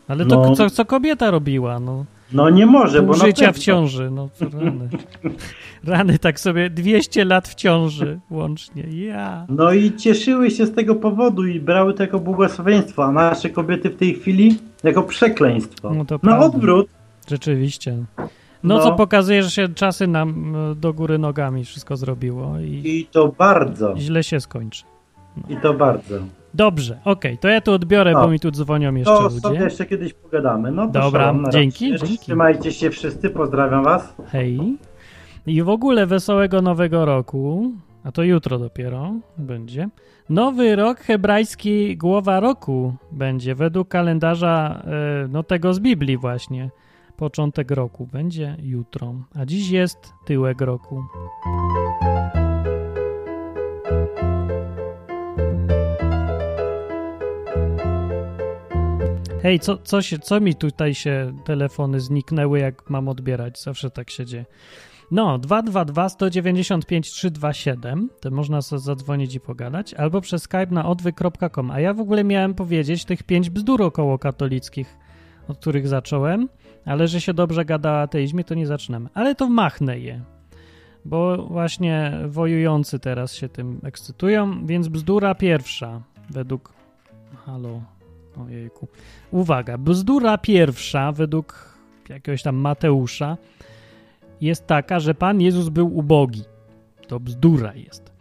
Ale 0.07 0.25
to 0.25 0.35
no, 0.35 0.55
co, 0.55 0.69
co 0.69 0.85
kobieta 0.85 1.31
robiła, 1.31 1.79
no. 1.79 2.05
No 2.33 2.49
nie 2.49 2.65
może, 2.65 2.97
Pół 2.99 3.07
bo 3.07 3.13
życia 3.13 3.51
w 3.51 3.59
ciąży, 3.59 4.11
no 4.11 4.29
rany. 4.53 4.89
rany 5.83 6.19
tak 6.19 6.39
sobie 6.39 6.69
200 6.69 7.25
lat 7.25 7.47
w 7.47 7.55
ciąży 7.55 8.19
łącznie, 8.31 8.83
ja. 8.83 9.45
No 9.49 9.73
i 9.73 9.95
cieszyły 9.95 10.51
się 10.51 10.65
z 10.65 10.75
tego 10.75 10.95
powodu 10.95 11.45
i 11.45 11.59
brały 11.59 11.93
to 11.93 12.03
jako 12.03 12.19
błogosławieństwo, 12.19 13.05
a 13.05 13.11
nasze 13.11 13.49
kobiety 13.49 13.89
w 13.89 13.95
tej 13.95 14.13
chwili 14.15 14.57
jako 14.83 15.03
przekleństwo. 15.03 15.93
No 15.93 16.05
to 16.05 16.19
Na 16.23 16.39
odwrót. 16.39 16.87
Rzeczywiście. 17.29 17.97
No, 18.63 18.77
no, 18.77 18.79
co 18.79 18.91
pokazuje, 18.91 19.43
że 19.43 19.49
się 19.51 19.69
czasy 19.69 20.07
nam 20.07 20.55
e, 20.71 20.75
do 20.75 20.93
góry 20.93 21.17
nogami 21.17 21.65
wszystko 21.65 21.97
zrobiło. 21.97 22.59
I, 22.59 22.81
I 22.85 23.07
to 23.11 23.27
bardzo. 23.37 23.93
Źle 23.97 24.23
się 24.23 24.39
skończy. 24.39 24.83
No. 25.37 25.43
I 25.57 25.61
to 25.61 25.73
bardzo. 25.73 26.15
Dobrze, 26.53 26.99
okej, 27.05 27.31
okay, 27.31 27.37
to 27.37 27.47
ja 27.47 27.61
tu 27.61 27.71
odbiorę, 27.71 28.11
no. 28.11 28.21
bo 28.21 28.27
mi 28.27 28.39
tu 28.39 28.51
dzwonią 28.51 28.95
jeszcze 28.95 29.13
to 29.13 29.23
ludzie. 29.23 29.41
To 29.41 29.53
jeszcze 29.53 29.85
kiedyś 29.85 30.13
pogadamy. 30.13 30.71
No 30.71 30.87
Dobra, 30.87 31.35
dzięki, 31.51 31.97
dzięki. 31.97 32.17
Trzymajcie 32.17 32.71
się 32.71 32.89
wszyscy, 32.89 33.29
pozdrawiam 33.29 33.83
was. 33.83 34.15
Hej. 34.27 34.77
I 35.47 35.63
w 35.63 35.69
ogóle 35.69 36.07
wesołego 36.07 36.61
nowego 36.61 37.05
roku, 37.05 37.71
a 38.03 38.11
to 38.11 38.23
jutro 38.23 38.59
dopiero 38.59 39.13
będzie. 39.37 39.89
Nowy 40.29 40.75
rok 40.75 40.99
hebrajski, 40.99 41.97
głowa 41.97 42.39
roku 42.39 42.93
będzie 43.11 43.55
według 43.55 43.87
kalendarza 43.87 44.83
e, 44.85 45.27
no 45.27 45.43
tego 45.43 45.73
z 45.73 45.79
Biblii 45.79 46.17
właśnie. 46.17 46.69
Początek 47.17 47.71
roku 47.71 48.07
będzie 48.11 48.57
jutro, 48.59 49.13
a 49.35 49.45
dziś 49.45 49.69
jest 49.69 50.13
tyłek 50.25 50.61
roku. 50.61 51.03
Hej, 59.43 59.59
co, 59.59 59.77
co, 59.77 60.01
się, 60.01 60.19
co 60.19 60.39
mi 60.39 60.55
tutaj 60.55 60.93
się 60.93 61.33
telefony 61.45 61.99
zniknęły, 61.99 62.59
jak 62.59 62.89
mam 62.89 63.07
odbierać? 63.07 63.61
Zawsze 63.61 63.89
tak 63.89 64.09
się 64.09 64.25
dzieje. 64.25 64.45
No, 65.11 65.37
222 65.37 66.09
195 66.09 67.11
327, 67.11 68.09
to 68.21 68.31
można 68.31 68.61
sobie 68.61 68.79
zadzwonić 68.79 69.35
i 69.35 69.39
pogadać, 69.39 69.93
albo 69.93 70.21
przez 70.21 70.43
skype 70.43 70.67
na 70.71 70.85
odwy.com. 70.85 71.71
A 71.71 71.79
ja 71.79 71.93
w 71.93 71.99
ogóle 71.99 72.23
miałem 72.23 72.53
powiedzieć 72.53 73.05
tych 73.05 73.23
pięć 73.23 73.49
bzdur 73.49 73.81
około 73.81 74.19
katolickich, 74.19 74.97
od 75.47 75.57
których 75.57 75.87
zacząłem, 75.87 76.49
ale 76.85 77.07
że 77.07 77.21
się 77.21 77.33
dobrze 77.33 77.65
gada 77.65 77.91
o 77.91 78.01
ateizmie, 78.01 78.43
to 78.43 78.55
nie 78.55 78.67
zaczynamy. 78.67 79.09
Ale 79.13 79.35
to 79.35 79.49
machnę 79.49 79.99
je, 79.99 80.21
bo 81.05 81.37
właśnie 81.37 82.19
wojujący 82.27 82.99
teraz 82.99 83.33
się 83.33 83.49
tym 83.49 83.79
ekscytują, 83.83 84.65
więc 84.65 84.87
bzdura 84.87 85.35
pierwsza, 85.35 86.01
według... 86.29 86.73
Halo, 87.45 87.81
ojejku. 88.37 88.87
Uwaga, 89.31 89.77
bzdura 89.77 90.37
pierwsza, 90.37 91.11
według 91.11 91.77
jakiegoś 92.09 92.43
tam 92.43 92.55
Mateusza, 92.55 93.37
jest 94.41 94.67
taka, 94.67 94.99
że 94.99 95.15
Pan 95.15 95.41
Jezus 95.41 95.69
był 95.69 95.97
ubogi. 95.97 96.43
To 97.07 97.19
bzdura 97.19 97.75
jest. 97.75 98.13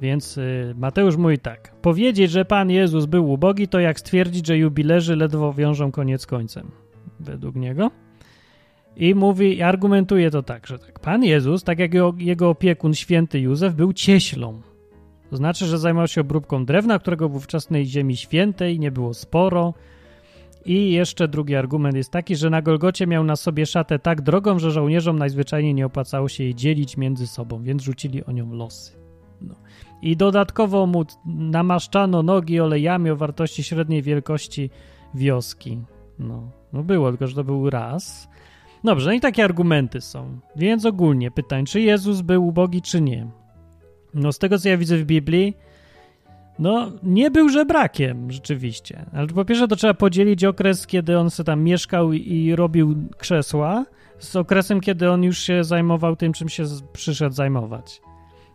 Więc 0.00 0.38
y, 0.38 0.74
Mateusz 0.78 1.16
mówi 1.16 1.38
tak. 1.38 1.74
Powiedzieć, 1.82 2.30
że 2.30 2.44
Pan 2.44 2.70
Jezus 2.70 3.06
był 3.06 3.30
ubogi, 3.30 3.68
to 3.68 3.80
jak 3.80 4.00
stwierdzić, 4.00 4.46
że 4.46 4.58
jubilerzy 4.58 5.16
ledwo 5.16 5.52
wiążą 5.52 5.92
koniec 5.92 6.26
końcem. 6.26 6.70
Według 7.20 7.56
niego. 7.56 7.90
I 8.96 9.14
mówi, 9.14 9.62
argumentuje 9.62 10.30
to 10.30 10.42
tak, 10.42 10.66
że 10.66 10.78
tak. 10.78 11.00
Pan 11.00 11.24
Jezus, 11.24 11.64
tak 11.64 11.78
jak 11.78 11.94
jego, 11.94 12.14
jego 12.18 12.50
opiekun 12.50 12.94
święty 12.94 13.40
Józef, 13.40 13.74
był 13.74 13.92
cieślą. 13.92 14.60
To 15.30 15.36
znaczy, 15.36 15.66
że 15.66 15.78
zajmował 15.78 16.08
się 16.08 16.20
obróbką 16.20 16.64
drewna, 16.64 16.98
którego 16.98 17.28
w 17.28 17.36
ówczesnej 17.36 17.86
ziemi 17.86 18.16
świętej 18.16 18.78
nie 18.78 18.90
było 18.90 19.14
sporo 19.14 19.74
i 20.64 20.92
jeszcze 20.92 21.28
drugi 21.28 21.56
argument 21.56 21.96
jest 21.96 22.10
taki, 22.10 22.36
że 22.36 22.50
na 22.50 22.62
Golgocie 22.62 23.06
miał 23.06 23.24
na 23.24 23.36
sobie 23.36 23.66
szatę 23.66 23.98
tak 23.98 24.22
drogą, 24.22 24.58
że 24.58 24.70
żołnierzom 24.70 25.18
najzwyczajniej 25.18 25.74
nie 25.74 25.86
opłacało 25.86 26.28
się 26.28 26.44
jej 26.44 26.54
dzielić 26.54 26.96
między 26.96 27.26
sobą, 27.26 27.62
więc 27.62 27.82
rzucili 27.82 28.24
o 28.24 28.32
nią 28.32 28.52
losy. 28.52 28.92
No. 29.40 29.54
I 30.02 30.16
dodatkowo 30.16 30.86
mu 30.86 31.04
namaszczano 31.26 32.22
nogi 32.22 32.60
olejami 32.60 33.10
o 33.10 33.16
wartości 33.16 33.62
średniej 33.62 34.02
wielkości 34.02 34.70
wioski. 35.14 35.78
No, 36.18 36.50
no 36.72 36.82
było, 36.82 37.10
tylko 37.10 37.26
że 37.26 37.34
to 37.34 37.44
był 37.44 37.70
raz. 37.70 38.28
Dobrze, 38.84 39.06
no 39.06 39.12
i 39.12 39.20
takie 39.20 39.44
argumenty 39.44 40.00
są. 40.00 40.40
Więc 40.56 40.86
ogólnie 40.86 41.30
pytań, 41.30 41.64
czy 41.66 41.80
Jezus 41.80 42.20
był 42.20 42.46
ubogi, 42.46 42.82
czy 42.82 43.00
nie. 43.00 43.39
No 44.14 44.32
z 44.32 44.38
tego, 44.38 44.58
co 44.58 44.68
ja 44.68 44.76
widzę 44.76 44.96
w 44.96 45.04
Biblii, 45.04 45.56
no, 46.58 46.92
nie 47.02 47.30
był 47.30 47.48
żebrakiem, 47.48 48.30
rzeczywiście. 48.32 49.04
Ale 49.12 49.26
po 49.26 49.44
pierwsze 49.44 49.68
to 49.68 49.76
trzeba 49.76 49.94
podzielić 49.94 50.44
okres, 50.44 50.86
kiedy 50.86 51.18
on 51.18 51.30
sobie 51.30 51.46
tam 51.46 51.62
mieszkał 51.62 52.12
i 52.12 52.54
robił 52.54 52.96
krzesła, 53.18 53.84
z 54.18 54.36
okresem, 54.36 54.80
kiedy 54.80 55.10
on 55.10 55.22
już 55.22 55.38
się 55.38 55.64
zajmował 55.64 56.16
tym, 56.16 56.32
czym 56.32 56.48
się 56.48 56.64
przyszedł 56.92 57.34
zajmować. 57.34 58.00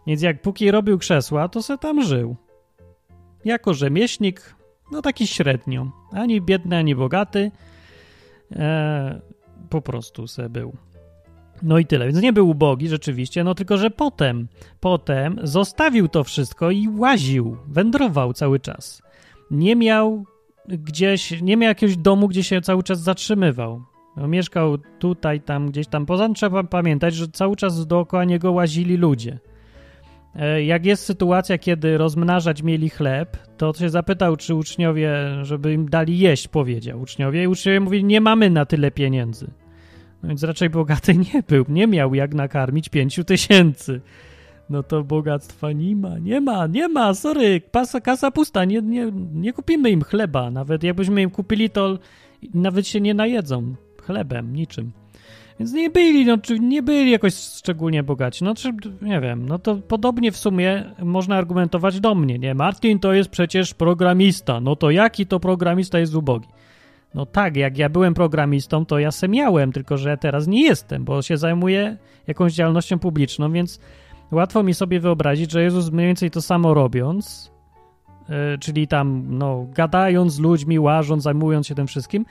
Więc 0.07 0.21
jak 0.21 0.41
póki 0.41 0.71
robił 0.71 0.97
krzesła, 0.97 1.49
to 1.49 1.63
se 1.63 1.77
tam 1.77 2.03
żył. 2.03 2.35
Jako 3.45 3.73
rzemieślnik, 3.73 4.55
no 4.91 5.01
taki 5.01 5.27
średnio. 5.27 5.91
Ani 6.11 6.41
biedny, 6.41 6.77
ani 6.77 6.95
bogaty. 6.95 7.51
E, 8.51 9.21
po 9.69 9.81
prostu 9.81 10.27
se 10.27 10.49
był. 10.49 10.75
No 11.63 11.79
i 11.79 11.85
tyle. 11.85 12.05
Więc 12.05 12.21
nie 12.21 12.33
był 12.33 12.49
ubogi 12.49 12.87
rzeczywiście, 12.87 13.43
no 13.43 13.55
tylko, 13.55 13.77
że 13.77 13.89
potem, 13.89 14.47
potem 14.79 15.39
zostawił 15.43 16.07
to 16.07 16.23
wszystko 16.23 16.71
i 16.71 16.87
łaził, 16.87 17.57
wędrował 17.67 18.33
cały 18.33 18.59
czas. 18.59 19.01
Nie 19.51 19.75
miał 19.75 20.25
gdzieś, 20.67 21.41
nie 21.41 21.57
miał 21.57 21.67
jakiegoś 21.67 21.97
domu, 21.97 22.27
gdzie 22.27 22.43
się 22.43 22.61
cały 22.61 22.83
czas 22.83 22.99
zatrzymywał. 22.99 23.81
No, 24.17 24.27
mieszkał 24.27 24.77
tutaj, 24.99 25.41
tam, 25.41 25.71
gdzieś 25.71 25.87
tam. 25.87 26.05
Poza 26.05 26.25
tym 26.25 26.35
trzeba 26.35 26.63
pamiętać, 26.63 27.15
że 27.15 27.27
cały 27.27 27.55
czas 27.55 27.87
dookoła 27.87 28.25
niego 28.25 28.51
łazili 28.51 28.97
ludzie. 28.97 29.39
E, 30.35 30.63
jak 30.63 30.85
jest 30.85 31.03
sytuacja, 31.05 31.57
kiedy 31.57 31.97
rozmnażać 31.97 32.63
mieli 32.63 32.89
chleb, 32.89 33.37
to 33.57 33.73
się 33.73 33.89
zapytał, 33.89 34.37
czy 34.37 34.55
uczniowie, 34.55 35.13
żeby 35.41 35.73
im 35.73 35.89
dali 35.89 36.19
jeść, 36.19 36.47
powiedział 36.47 37.01
uczniowie. 37.01 37.43
I 37.43 37.47
uczniowie 37.47 37.79
mówili, 37.79 38.03
nie 38.03 38.21
mamy 38.21 38.49
na 38.49 38.65
tyle 38.65 38.91
pieniędzy. 38.91 39.47
No 40.25 40.29
więc 40.29 40.43
raczej 40.43 40.69
bogaty 40.69 41.15
nie 41.33 41.43
był, 41.47 41.65
nie 41.69 41.87
miał 41.87 42.15
jak 42.15 42.33
nakarmić 42.33 42.89
pięciu 42.89 43.23
tysięcy. 43.23 44.01
No 44.69 44.83
to 44.83 45.03
bogactwa 45.03 45.71
nie 45.71 45.95
ma, 45.95 46.19
nie 46.19 46.41
ma, 46.41 46.67
nie 46.67 46.87
ma, 46.87 47.13
sorry, 47.13 47.61
pasa, 47.71 48.01
kasa 48.01 48.31
pusta, 48.31 48.65
nie, 48.65 48.81
nie, 48.81 49.11
nie 49.33 49.53
kupimy 49.53 49.89
im 49.89 50.01
chleba. 50.01 50.51
Nawet 50.51 50.83
jakbyśmy 50.83 51.21
im 51.21 51.29
kupili, 51.29 51.69
to 51.69 51.99
nawet 52.53 52.87
się 52.87 53.01
nie 53.01 53.13
najedzą 53.13 53.75
chlebem, 54.01 54.55
niczym. 54.55 54.91
Więc 55.59 55.73
nie 55.73 55.89
byli, 55.89 56.25
no, 56.25 56.37
nie 56.59 56.83
byli 56.83 57.11
jakoś 57.11 57.33
szczególnie 57.35 58.03
bogaci. 58.03 58.43
No, 58.43 58.55
czy, 58.55 58.73
nie 59.01 59.21
wiem, 59.21 59.45
no 59.45 59.59
to 59.59 59.75
podobnie 59.75 60.31
w 60.31 60.37
sumie 60.37 60.83
można 60.99 61.35
argumentować 61.35 61.99
do 61.99 62.15
mnie, 62.15 62.39
nie? 62.39 62.55
Martin 62.55 62.99
to 62.99 63.13
jest 63.13 63.29
przecież 63.29 63.73
programista, 63.73 64.59
no 64.59 64.75
to 64.75 64.91
jaki 64.91 65.25
to 65.25 65.39
programista 65.39 65.99
jest 65.99 66.15
ubogi? 66.15 66.47
No 67.15 67.25
tak, 67.25 67.55
jak 67.55 67.77
ja 67.77 67.89
byłem 67.89 68.13
programistą, 68.13 68.85
to 68.85 68.99
ja 68.99 69.11
se 69.11 69.27
miałem, 69.27 69.71
tylko 69.71 69.97
że 69.97 70.17
teraz 70.17 70.47
nie 70.47 70.63
jestem, 70.63 71.05
bo 71.05 71.21
się 71.21 71.37
zajmuję 71.37 71.97
jakąś 72.27 72.53
działalnością 72.53 72.99
publiczną, 72.99 73.51
więc 73.51 73.79
łatwo 74.31 74.63
mi 74.63 74.73
sobie 74.73 74.99
wyobrazić, 74.99 75.51
że 75.51 75.63
Jezus 75.63 75.91
mniej 75.91 76.07
więcej 76.07 76.31
to 76.31 76.41
samo 76.41 76.73
robiąc, 76.73 77.51
yy, 78.29 78.35
czyli 78.59 78.87
tam, 78.87 79.25
no, 79.29 79.67
gadając 79.73 80.33
z 80.33 80.39
ludźmi, 80.39 80.79
łażąc, 80.79 81.23
zajmując 81.23 81.67
się 81.67 81.75
tym 81.75 81.87
wszystkim, 81.87 82.25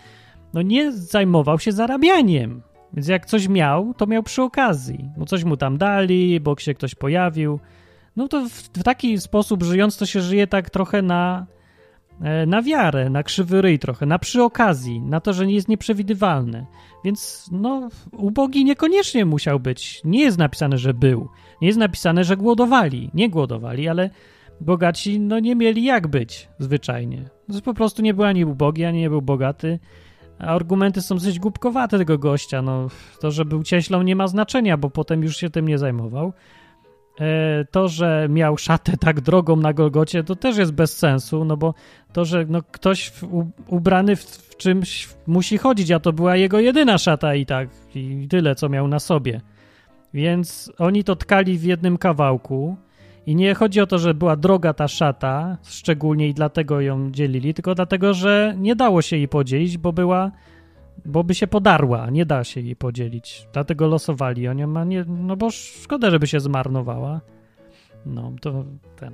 no 0.54 0.62
nie 0.62 0.92
zajmował 0.92 1.58
się 1.58 1.72
zarabianiem. 1.72 2.62
Więc 2.92 3.08
jak 3.08 3.26
coś 3.26 3.48
miał, 3.48 3.94
to 3.94 4.06
miał 4.06 4.22
przy 4.22 4.42
okazji. 4.42 5.10
Bo 5.16 5.24
coś 5.24 5.44
mu 5.44 5.56
tam 5.56 5.78
dali, 5.78 6.40
bo 6.40 6.56
się 6.58 6.74
ktoś 6.74 6.94
pojawił. 6.94 7.60
No 8.16 8.28
to 8.28 8.48
w, 8.48 8.52
w 8.52 8.82
taki 8.82 9.18
sposób 9.20 9.62
żyjąc, 9.62 9.96
to 9.96 10.06
się 10.06 10.20
żyje 10.20 10.46
tak 10.46 10.70
trochę 10.70 11.02
na 11.02 11.46
na 12.46 12.62
wiarę, 12.62 13.10
na 13.10 13.22
krzywy 13.22 13.62
ryj 13.62 13.78
trochę, 13.78 14.06
na 14.06 14.18
przy 14.18 14.42
okazji, 14.42 15.00
na 15.00 15.20
to, 15.20 15.32
że 15.32 15.46
nie 15.46 15.54
jest 15.54 15.68
nieprzewidywalne. 15.68 16.66
Więc 17.04 17.48
no, 17.52 17.88
ubogi 18.12 18.64
niekoniecznie 18.64 19.24
musiał 19.24 19.60
być. 19.60 20.00
Nie 20.04 20.20
jest 20.20 20.38
napisane, 20.38 20.78
że 20.78 20.94
był. 20.94 21.28
Nie 21.60 21.68
jest 21.68 21.78
napisane, 21.78 22.24
że 22.24 22.36
głodowali. 22.36 23.10
Nie 23.14 23.30
głodowali, 23.30 23.88
ale 23.88 24.10
bogaci 24.60 25.20
no 25.20 25.38
nie 25.38 25.56
mieli 25.56 25.84
jak 25.84 26.06
być 26.06 26.48
zwyczajnie. 26.58 27.30
No, 27.48 27.60
po 27.60 27.74
prostu 27.74 28.02
nie 28.02 28.14
był 28.14 28.24
ani 28.24 28.44
ubogi, 28.44 28.84
ani 28.84 29.00
nie 29.00 29.10
był 29.10 29.22
bogaty. 29.22 29.78
A 30.38 30.46
argumenty 30.46 31.02
są 31.02 31.14
dosyć 31.14 31.38
głupkowate 31.38 31.98
tego 31.98 32.18
gościa. 32.18 32.62
No, 32.62 32.88
to, 33.20 33.30
że 33.30 33.44
był 33.44 33.62
cieślą 33.62 34.02
nie 34.02 34.16
ma 34.16 34.26
znaczenia, 34.26 34.76
bo 34.76 34.90
potem 34.90 35.22
już 35.22 35.36
się 35.36 35.50
tym 35.50 35.68
nie 35.68 35.78
zajmował. 35.78 36.32
E, 37.20 37.64
to, 37.70 37.88
że 37.88 38.26
miał 38.30 38.58
szatę 38.58 38.96
tak 38.96 39.20
drogą 39.20 39.56
na 39.56 39.72
Golgocie, 39.72 40.24
to 40.24 40.36
też 40.36 40.56
jest 40.56 40.72
bez 40.72 40.96
sensu, 40.96 41.44
no 41.44 41.56
bo 41.56 41.74
to, 42.12 42.24
że 42.24 42.44
no, 42.48 42.62
ktoś 42.62 43.12
ubrany 43.66 44.16
w, 44.16 44.24
w, 44.24 44.56
czymś 44.56 45.08
musi 45.26 45.58
chodzić, 45.58 45.90
a 45.90 46.00
to 46.00 46.12
była 46.12 46.36
jego 46.36 46.60
jedyna 46.60 46.98
szata 46.98 47.34
i 47.34 47.46
tak, 47.46 47.68
i 47.94 48.26
tyle, 48.30 48.54
co 48.54 48.68
miał 48.68 48.88
na 48.88 48.98
sobie. 48.98 49.40
Więc 50.14 50.72
oni 50.78 51.04
to 51.04 51.16
tkali 51.16 51.58
w 51.58 51.64
jednym 51.64 51.98
kawałku 51.98 52.76
i 53.26 53.36
nie 53.36 53.54
chodzi 53.54 53.80
o 53.80 53.86
to, 53.86 53.98
że 53.98 54.14
była 54.14 54.36
droga 54.36 54.72
ta 54.74 54.88
szata, 54.88 55.58
szczególnie 55.62 56.28
i 56.28 56.34
dlatego 56.34 56.80
ją 56.80 57.10
dzielili, 57.10 57.54
tylko 57.54 57.74
dlatego, 57.74 58.14
że 58.14 58.54
nie 58.58 58.76
dało 58.76 59.02
się 59.02 59.16
jej 59.16 59.28
podzielić, 59.28 59.78
bo 59.78 59.92
była 59.92 60.30
bo 61.04 61.24
by 61.24 61.34
się 61.34 61.46
podarła, 61.46 62.10
nie 62.10 62.26
da 62.26 62.44
się 62.44 62.60
jej 62.60 62.76
podzielić. 62.76 63.48
Dlatego 63.52 63.86
losowali 63.86 64.48
o 64.48 64.52
nią, 64.52 64.76
a 64.76 64.84
nie, 64.84 65.04
no 65.08 65.36
bo 65.36 65.50
szkoda, 65.50 66.10
żeby 66.10 66.26
się 66.26 66.40
zmarnowała. 66.40 67.20
No, 68.06 68.32
to 68.40 68.64
ten. 68.96 69.12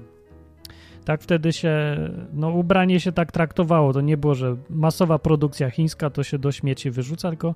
Tak 1.05 1.23
wtedy 1.23 1.53
się, 1.53 1.97
no 2.33 2.51
ubranie 2.51 3.01
się 3.01 3.13
tak 3.13 3.33
traktowało, 3.33 3.93
to 3.93 4.01
nie 4.01 4.17
było, 4.17 4.35
że 4.35 4.57
masowa 4.71 5.19
produkcja 5.19 5.71
chińska 5.71 6.11
to 6.11 6.23
się 6.23 6.39
do 6.39 6.53
śmieci 6.53 6.91
wyrzuca, 6.91 7.29
tylko 7.29 7.55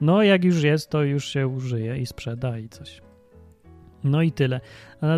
no 0.00 0.22
jak 0.22 0.44
już 0.44 0.62
jest, 0.62 0.90
to 0.90 1.02
już 1.02 1.28
się 1.28 1.48
użyje 1.48 1.98
i 1.98 2.06
sprzeda 2.06 2.58
i 2.58 2.68
coś. 2.68 3.02
No 4.04 4.22
i 4.22 4.32
tyle. 4.32 4.60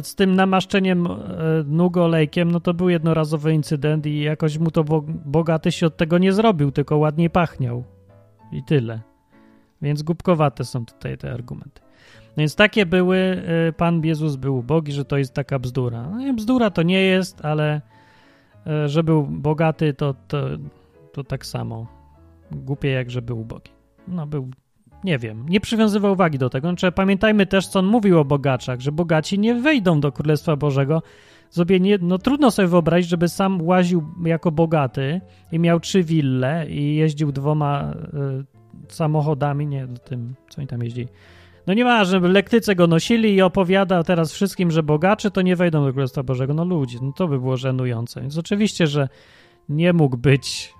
Z 0.02 0.14
tym 0.14 0.34
namaszczeniem 0.34 1.06
e, 1.06 1.10
nóg 1.66 1.96
olejkiem, 1.96 2.52
no 2.52 2.60
to 2.60 2.74
był 2.74 2.88
jednorazowy 2.88 3.52
incydent 3.52 4.06
i 4.06 4.20
jakoś 4.20 4.58
mu 4.58 4.70
to 4.70 4.84
bogaty 5.24 5.72
się 5.72 5.86
od 5.86 5.96
tego 5.96 6.18
nie 6.18 6.32
zrobił, 6.32 6.72
tylko 6.72 6.96
ładniej 6.96 7.30
pachniał. 7.30 7.84
I 8.52 8.62
tyle. 8.62 9.00
Więc 9.82 10.02
głupkowate 10.02 10.64
są 10.64 10.86
tutaj 10.86 11.18
te 11.18 11.32
argumenty. 11.32 11.80
No 12.36 12.40
więc 12.40 12.56
takie 12.56 12.86
były, 12.86 13.42
y, 13.68 13.72
Pan 13.72 14.04
Jezus 14.04 14.36
był 14.36 14.58
ubogi, 14.58 14.92
że 14.92 15.04
to 15.04 15.18
jest 15.18 15.34
taka 15.34 15.58
bzdura. 15.58 16.10
No 16.10 16.34
bzdura 16.34 16.70
to 16.70 16.82
nie 16.82 17.02
jest, 17.02 17.44
ale 17.44 17.80
y, 18.66 18.88
że 18.88 19.02
był 19.02 19.26
bogaty, 19.26 19.94
to, 19.94 20.14
to, 20.28 20.46
to 21.12 21.24
tak 21.24 21.46
samo. 21.46 21.86
Głupie 22.52 22.90
jak, 22.90 23.10
że 23.10 23.22
był 23.22 23.40
ubogi. 23.40 23.70
No 24.08 24.26
był, 24.26 24.50
nie 25.04 25.18
wiem, 25.18 25.48
nie 25.48 25.60
przywiązywał 25.60 26.12
uwagi 26.12 26.38
do 26.38 26.50
tego. 26.50 26.68
Znaczy, 26.68 26.92
pamiętajmy 26.92 27.46
też, 27.46 27.66
co 27.66 27.78
on 27.78 27.86
mówił 27.86 28.18
o 28.18 28.24
bogaczach, 28.24 28.80
że 28.80 28.92
bogaci 28.92 29.38
nie 29.38 29.54
wejdą 29.54 30.00
do 30.00 30.12
Królestwa 30.12 30.56
Bożego. 30.56 31.02
Sobie 31.50 31.80
nie, 31.80 31.98
no 32.02 32.18
trudno 32.18 32.50
sobie 32.50 32.68
wyobrazić, 32.68 33.10
żeby 33.10 33.28
sam 33.28 33.62
łaził 33.62 34.04
jako 34.24 34.52
bogaty 34.52 35.20
i 35.52 35.58
miał 35.58 35.80
trzy 35.80 36.02
wille 36.02 36.66
i 36.68 36.96
jeździł 36.96 37.32
dwoma 37.32 37.94
y, 38.88 38.92
samochodami, 38.92 39.66
nie 39.66 39.86
tym, 40.04 40.34
co 40.48 40.60
oni 40.60 40.66
tam 40.66 40.82
jeździli 40.82 41.08
no 41.66 41.74
nie 41.74 41.84
ma, 41.84 42.04
żeby 42.04 42.28
lektyce 42.28 42.74
go 42.74 42.86
nosili 42.86 43.34
i 43.34 43.42
opowiada 43.42 44.02
teraz 44.02 44.32
wszystkim, 44.32 44.70
że 44.70 44.82
bogacze 44.82 45.30
to 45.30 45.42
nie 45.42 45.56
wejdą 45.56 45.84
do 45.84 45.92
Królestwa 45.92 46.22
Bożego. 46.22 46.54
No 46.54 46.64
ludzie, 46.64 46.98
no 47.02 47.12
to 47.12 47.28
by 47.28 47.38
było 47.38 47.56
żenujące. 47.56 48.20
Więc 48.20 48.38
oczywiście, 48.38 48.86
że 48.86 49.08
nie 49.68 49.92
mógł 49.92 50.16
być 50.16 50.74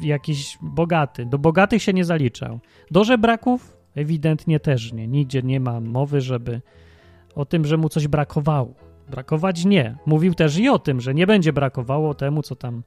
jakiś 0.00 0.58
bogaty. 0.62 1.26
Do 1.26 1.38
bogatych 1.38 1.82
się 1.82 1.92
nie 1.92 2.04
zaliczał. 2.04 2.60
Do 2.90 3.04
żebraków 3.04 3.76
ewidentnie 3.94 4.60
też 4.60 4.92
nie. 4.92 5.08
Nigdzie 5.08 5.42
nie 5.42 5.60
ma 5.60 5.80
mowy, 5.80 6.20
żeby 6.20 6.60
o 7.34 7.44
tym, 7.44 7.64
że 7.64 7.76
mu 7.76 7.88
coś 7.88 8.08
brakowało. 8.08 8.74
Brakować 9.10 9.64
nie. 9.64 9.96
Mówił 10.06 10.34
też 10.34 10.58
i 10.58 10.68
o 10.68 10.78
tym, 10.78 11.00
że 11.00 11.14
nie 11.14 11.26
będzie 11.26 11.52
brakowało 11.52 12.14
temu, 12.14 12.42
co 12.42 12.56
tam 12.56 12.82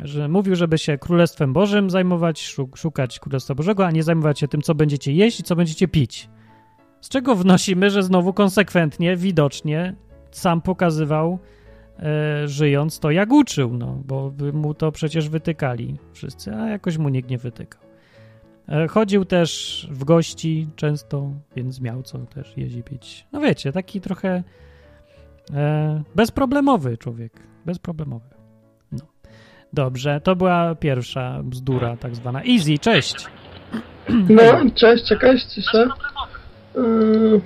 że 0.00 0.28
mówił, 0.28 0.56
żeby 0.56 0.78
się 0.78 0.98
Królestwem 0.98 1.52
Bożym 1.52 1.90
zajmować, 1.90 2.54
szukać 2.74 3.20
Królestwa 3.20 3.54
Bożego, 3.54 3.86
a 3.86 3.90
nie 3.90 4.02
zajmować 4.02 4.40
się 4.40 4.48
tym, 4.48 4.62
co 4.62 4.74
będziecie 4.74 5.12
jeść 5.12 5.40
i 5.40 5.42
co 5.42 5.56
będziecie 5.56 5.88
pić. 5.88 6.28
Z 7.00 7.08
czego 7.08 7.36
wnosimy, 7.36 7.90
że 7.90 8.02
znowu 8.02 8.32
konsekwentnie, 8.32 9.16
widocznie 9.16 9.94
sam 10.30 10.60
pokazywał, 10.60 11.38
e, 11.98 12.48
żyjąc 12.48 12.98
to, 12.98 13.10
jak 13.10 13.32
uczył, 13.32 13.76
no, 13.76 14.02
bo 14.04 14.32
mu 14.52 14.74
to 14.74 14.92
przecież 14.92 15.28
wytykali 15.28 15.96
wszyscy, 16.12 16.54
a 16.54 16.68
jakoś 16.68 16.98
mu 16.98 17.08
nikt 17.08 17.30
nie 17.30 17.38
wytykał. 17.38 17.82
E, 18.68 18.88
chodził 18.88 19.24
też 19.24 19.88
w 19.90 20.04
gości 20.04 20.68
często, 20.76 21.30
więc 21.56 21.80
miał 21.80 22.02
co 22.02 22.18
też 22.18 22.56
jeździć. 22.56 23.26
No 23.32 23.40
wiecie, 23.40 23.72
taki 23.72 24.00
trochę 24.00 24.42
e, 25.54 26.02
bezproblemowy 26.14 26.98
człowiek. 26.98 27.32
Bezproblemowy. 27.66 28.26
No. 28.92 29.04
Dobrze, 29.72 30.20
to 30.20 30.36
była 30.36 30.74
pierwsza 30.74 31.40
bzdura, 31.42 31.96
tak 31.96 32.16
zwana. 32.16 32.42
Easy, 32.42 32.78
cześć. 32.78 33.26
No, 34.08 34.42
cześć, 34.74 35.08
czekaj, 35.08 35.38
cisza. 35.54 35.86
Yy. 36.74 37.40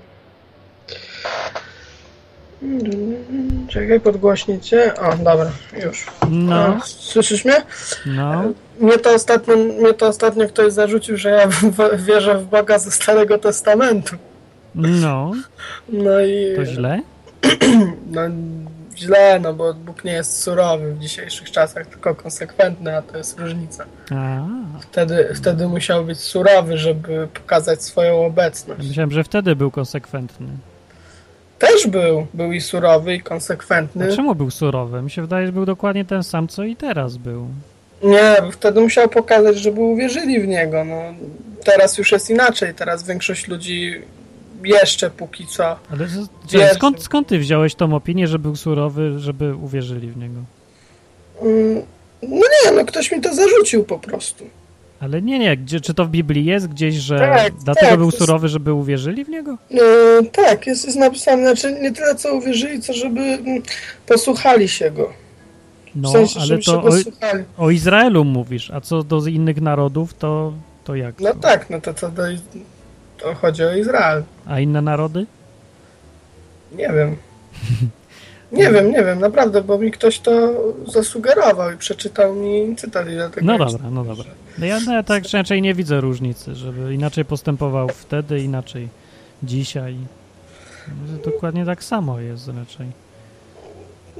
Czekaj, 3.68 4.00
podgłośnić 4.00 4.68
cię. 4.68 4.94
O, 4.94 5.16
dobra, 5.16 5.50
już. 5.84 6.06
No. 6.30 6.80
słyszysz 6.84 7.44
mnie? 7.44 7.62
No. 8.06 8.42
Mnie 8.80 8.98
to, 8.98 9.10
ostatnio, 9.10 9.56
mnie 9.56 9.94
to 9.94 10.06
ostatnio 10.06 10.48
ktoś 10.48 10.72
zarzucił, 10.72 11.16
że 11.16 11.30
ja 11.30 11.48
wierzę 11.96 12.38
w 12.38 12.46
Boga 12.46 12.78
ze 12.78 12.90
Starego 12.90 13.38
Testamentu. 13.38 14.16
No. 14.74 15.32
No 15.88 16.20
i... 16.20 16.56
To 16.56 16.64
źle? 16.64 17.00
No, 18.10 18.20
źle, 18.96 19.40
no 19.40 19.54
bo 19.54 19.74
Bóg 19.74 20.04
nie 20.04 20.12
jest 20.12 20.42
surowy 20.42 20.94
w 20.94 20.98
dzisiejszych 20.98 21.50
czasach, 21.50 21.86
tylko 21.86 22.14
konsekwentny, 22.14 22.96
a 22.96 23.02
to 23.02 23.18
jest 23.18 23.38
różnica. 23.38 23.84
Wtedy, 24.80 25.28
wtedy 25.34 25.68
musiał 25.68 26.04
być 26.04 26.20
surowy, 26.20 26.78
żeby 26.78 27.28
pokazać 27.34 27.82
swoją 27.82 28.26
obecność. 28.26 28.88
Myślałem, 28.88 29.10
że 29.10 29.24
wtedy 29.24 29.56
był 29.56 29.70
konsekwentny. 29.70 30.46
Też 31.58 31.86
był. 31.86 32.26
Był 32.34 32.52
i 32.52 32.60
surowy, 32.60 33.14
i 33.14 33.20
konsekwentny. 33.20 34.12
A 34.12 34.16
czemu 34.16 34.34
był 34.34 34.50
surowy? 34.50 35.02
Mi 35.02 35.10
się 35.10 35.22
wydaje, 35.22 35.46
że 35.46 35.52
był 35.52 35.66
dokładnie 35.66 36.04
ten 36.04 36.22
sam, 36.22 36.48
co 36.48 36.64
i 36.64 36.76
teraz 36.76 37.16
był. 37.16 37.48
Nie, 38.02 38.36
wtedy 38.52 38.80
musiał 38.80 39.08
pokazać, 39.08 39.56
żeby 39.56 39.80
uwierzyli 39.80 40.40
w 40.40 40.48
niego. 40.48 40.84
No, 40.84 41.02
teraz 41.64 41.98
już 41.98 42.12
jest 42.12 42.30
inaczej. 42.30 42.74
Teraz 42.74 43.02
większość 43.02 43.48
ludzi 43.48 44.02
jeszcze 44.64 45.10
póki 45.10 45.46
co. 45.46 45.76
Ale 45.90 46.08
że, 46.50 46.74
skąd, 46.74 47.02
skąd 47.02 47.28
ty 47.28 47.38
wziąłeś 47.38 47.74
tą 47.74 47.94
opinię, 47.94 48.26
że 48.26 48.38
był 48.38 48.56
surowy, 48.56 49.18
żeby 49.18 49.56
uwierzyli 49.56 50.10
w 50.10 50.16
niego? 50.16 50.40
Mm, 51.42 51.82
no 52.22 52.46
nie, 52.64 52.72
no 52.72 52.84
ktoś 52.84 53.12
mi 53.12 53.20
to 53.20 53.34
zarzucił 53.34 53.84
po 53.84 53.98
prostu. 53.98 54.44
Ale 55.00 55.22
nie, 55.22 55.38
nie, 55.38 55.56
gdzie, 55.56 55.80
czy 55.80 55.94
to 55.94 56.04
w 56.04 56.08
Biblii 56.08 56.44
jest 56.44 56.68
gdzieś, 56.68 56.94
że 56.94 57.18
tak, 57.18 57.52
dlatego 57.64 57.86
tak, 57.86 57.98
był 57.98 58.10
surowy, 58.10 58.48
żeby 58.48 58.72
uwierzyli 58.72 59.24
w 59.24 59.28
niego? 59.28 59.58
No, 59.70 59.82
tak, 60.32 60.66
jest, 60.66 60.84
jest 60.84 60.98
napisane, 60.98 61.42
znaczy 61.42 61.80
nie 61.80 61.92
tyle 61.92 62.14
co 62.14 62.34
uwierzyli, 62.34 62.80
co 62.80 62.92
żeby 62.92 63.20
mm, 63.20 63.62
posłuchali 64.06 64.68
się 64.68 64.90
go. 64.90 65.12
No, 65.94 66.08
w 66.08 66.12
sensie, 66.12 66.40
ale 66.40 66.58
to 66.58 66.82
o, 66.82 67.64
o, 67.64 67.70
Izraelu 67.70 68.24
mówisz, 68.24 68.70
a 68.70 68.80
co 68.80 69.02
do 69.02 69.26
innych 69.26 69.60
narodów, 69.60 70.14
to, 70.14 70.52
to 70.84 70.94
jak? 70.94 71.20
No 71.20 71.34
to? 71.34 71.40
tak, 71.40 71.70
no 71.70 71.80
to 71.80 71.94
co 71.94 72.08
do, 72.08 72.22
to 73.26 73.34
chodzi 73.34 73.64
o 73.64 73.74
Izrael. 73.74 74.22
A 74.46 74.60
inne 74.60 74.82
narody? 74.82 75.26
Nie 76.72 76.88
wiem. 76.88 77.16
Nie 78.52 78.70
wiem, 78.70 78.90
nie 78.90 79.04
wiem, 79.04 79.20
naprawdę, 79.20 79.62
bo 79.62 79.78
mi 79.78 79.90
ktoś 79.90 80.20
to 80.20 80.52
zasugerował 80.86 81.72
i 81.72 81.76
przeczytał 81.76 82.34
mi 82.34 82.76
cytat 82.76 83.08
i 83.08 83.12
dlatego... 83.12 83.46
No 83.46 83.58
dobra, 83.58 83.90
no 83.90 84.04
dobra. 84.04 84.30
No 84.58 84.66
ja, 84.66 84.78
no 84.86 84.94
ja 84.94 85.02
tak 85.02 85.22
raczej 85.32 85.62
nie 85.62 85.74
widzę 85.74 86.00
różnicy, 86.00 86.54
żeby 86.54 86.94
inaczej 86.94 87.24
postępował 87.24 87.88
wtedy, 87.88 88.40
inaczej 88.40 88.88
dzisiaj. 89.42 89.96
Dokładnie 91.24 91.66
tak 91.66 91.84
samo 91.84 92.20
jest 92.20 92.48
raczej. 92.48 92.86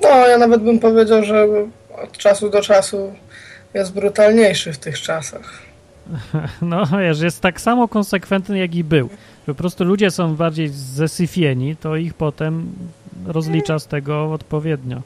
No, 0.02 0.08
ja 0.08 0.38
nawet 0.38 0.62
bym 0.62 0.78
powiedział, 0.78 1.24
że 1.24 1.46
od 2.02 2.18
czasu 2.18 2.50
do 2.50 2.62
czasu 2.62 3.12
jest 3.74 3.92
brutalniejszy 3.92 4.72
w 4.72 4.78
tych 4.78 5.00
czasach. 5.00 5.65
No, 6.62 6.86
wiesz, 6.86 7.20
jest 7.20 7.40
tak 7.40 7.60
samo 7.60 7.88
konsekwentny, 7.88 8.58
jak 8.58 8.74
i 8.74 8.84
był. 8.84 9.08
Po 9.46 9.54
prostu 9.54 9.84
ludzie 9.84 10.10
są 10.10 10.36
bardziej 10.36 10.68
zesyfieni, 10.68 11.76
to 11.76 11.96
ich 11.96 12.14
potem 12.14 12.72
rozlicza 13.26 13.78
z 13.78 13.86
tego 13.86 14.32
odpowiednio. 14.32 15.02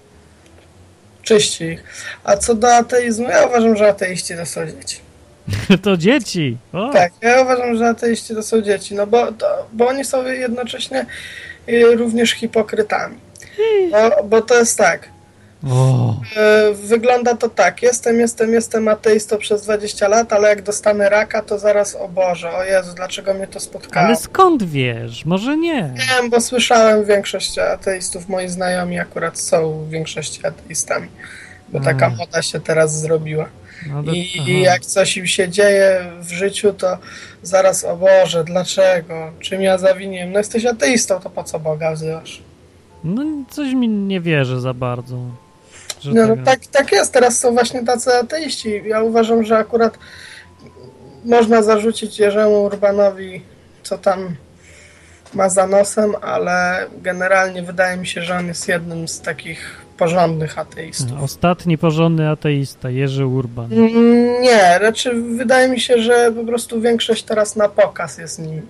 Czyści 1.23 1.65
ich. 1.65 1.85
A 2.25 2.37
co 2.37 2.55
do 2.55 2.75
ateizmu, 2.75 3.29
ja 3.29 3.47
uważam, 3.47 3.77
że 3.77 3.89
ateiści 3.89 4.35
to 4.37 4.47
są 4.47 4.67
dzieci. 4.67 4.97
to 5.83 5.97
dzieci? 5.97 6.57
O. 6.73 6.93
Tak, 6.93 7.13
ja 7.23 7.43
uważam, 7.43 7.77
że 7.77 7.89
ateiści 7.89 8.35
to 8.35 8.43
są 8.43 8.63
dzieci, 8.63 8.95
no 8.95 9.07
bo, 9.07 9.33
to, 9.33 9.67
bo 9.73 9.89
oni 9.89 10.05
są 10.05 10.25
jednocześnie 10.25 11.07
y, 11.69 11.97
również 11.97 12.31
hipokrytami. 12.31 13.17
Bo, 13.91 14.25
bo 14.25 14.43
to 14.43 14.59
jest 14.59 14.79
tak, 14.79 15.09
o. 15.69 16.15
E, 16.37 16.73
wygląda 16.75 17.35
to 17.37 17.49
tak. 17.49 17.83
Jestem, 17.83 18.21
jestem, 18.21 18.53
jestem 18.53 18.89
ateistą 18.89 19.39
przez 19.39 19.63
20 19.63 20.09
lat, 20.09 20.33
ale 20.33 20.49
jak 20.49 20.63
dostanę 20.63 21.09
raka, 21.09 21.43
to 21.43 21.59
zaraz 21.59 21.95
o 21.95 22.09
Boże, 22.09 22.53
o 22.53 22.65
Jezu, 22.65 22.93
dlaczego 22.97 23.35
mnie 23.35 23.47
to 23.47 23.61
spotkało? 23.61 24.07
Ale 24.07 24.17
skąd 24.17 24.63
wiesz? 24.63 25.25
Może 25.25 25.57
nie. 25.57 25.83
Nie, 25.83 26.29
bo 26.31 26.41
słyszałem 26.41 27.05
większość 27.05 27.59
ateistów, 27.59 28.29
moi 28.29 28.49
znajomi 28.49 28.99
akurat 28.99 29.39
są 29.39 29.85
w 29.85 29.91
większości 29.91 30.47
ateistami, 30.47 31.09
bo 31.69 31.79
A. 31.79 31.83
taka 31.83 32.09
moda 32.09 32.43
się 32.43 32.61
teraz 32.61 33.01
zrobiła. 33.01 33.49
No 33.87 34.13
I, 34.13 34.61
jak 34.61 34.87
coś 34.87 35.17
im 35.17 35.27
się 35.27 35.49
dzieje 35.49 36.13
w 36.21 36.33
życiu, 36.33 36.73
to 36.73 36.99
zaraz 37.43 37.85
o 37.85 37.97
Boże, 37.97 38.45
dlaczego? 38.45 39.33
Czym 39.41 39.63
ja 39.63 39.79
zawiniłem? 39.79 40.33
No 40.33 40.39
jesteś 40.39 40.67
ateistą, 40.67 41.21
to 41.21 41.31
po 41.31 41.45
co 41.45 41.59
Boga 41.61 41.93
wzywasz? 41.93 42.43
No 43.05 43.23
coś 43.51 43.75
mi 43.75 43.89
nie 43.89 44.21
wierzy 44.21 44.61
za 44.61 44.75
bardzo. 44.75 45.17
No, 46.05 46.27
no 46.27 46.45
tak, 46.45 46.67
tak 46.67 46.93
jest, 46.93 47.13
teraz 47.13 47.39
są 47.39 47.53
właśnie 47.53 47.85
tacy 47.85 48.15
ateiści. 48.15 48.83
Ja 48.87 49.03
uważam, 49.03 49.45
że 49.45 49.57
akurat 49.57 49.99
można 51.25 51.63
zarzucić 51.63 52.19
Jerzemu 52.19 52.63
Urbanowi, 52.63 53.43
co 53.83 53.99
tam 53.99 54.37
ma 55.35 55.49
za 55.49 55.67
nosem, 55.67 56.15
ale 56.21 56.87
generalnie 57.03 57.63
wydaje 57.63 57.97
mi 57.97 58.07
się, 58.07 58.23
że 58.23 58.37
on 58.37 58.47
jest 58.47 58.69
jednym 58.69 59.09
z 59.09 59.21
takich 59.21 59.81
porządnych 59.97 60.59
ateistów. 60.59 61.23
Ostatni 61.23 61.79
porządny 61.79 62.31
ateista, 62.31 62.91
Jerzy 62.91 63.27
Urban. 63.27 63.73
Mm, 63.73 64.43
nie, 64.43 64.79
raczej 64.79 65.23
wydaje 65.37 65.69
mi 65.69 65.81
się, 65.81 66.03
że 66.03 66.33
po 66.33 66.45
prostu 66.45 66.81
większość 66.81 67.23
teraz 67.23 67.57
na 67.57 67.69
pokaz 67.69 68.19
jest 68.19 68.39
nim. 68.39 68.67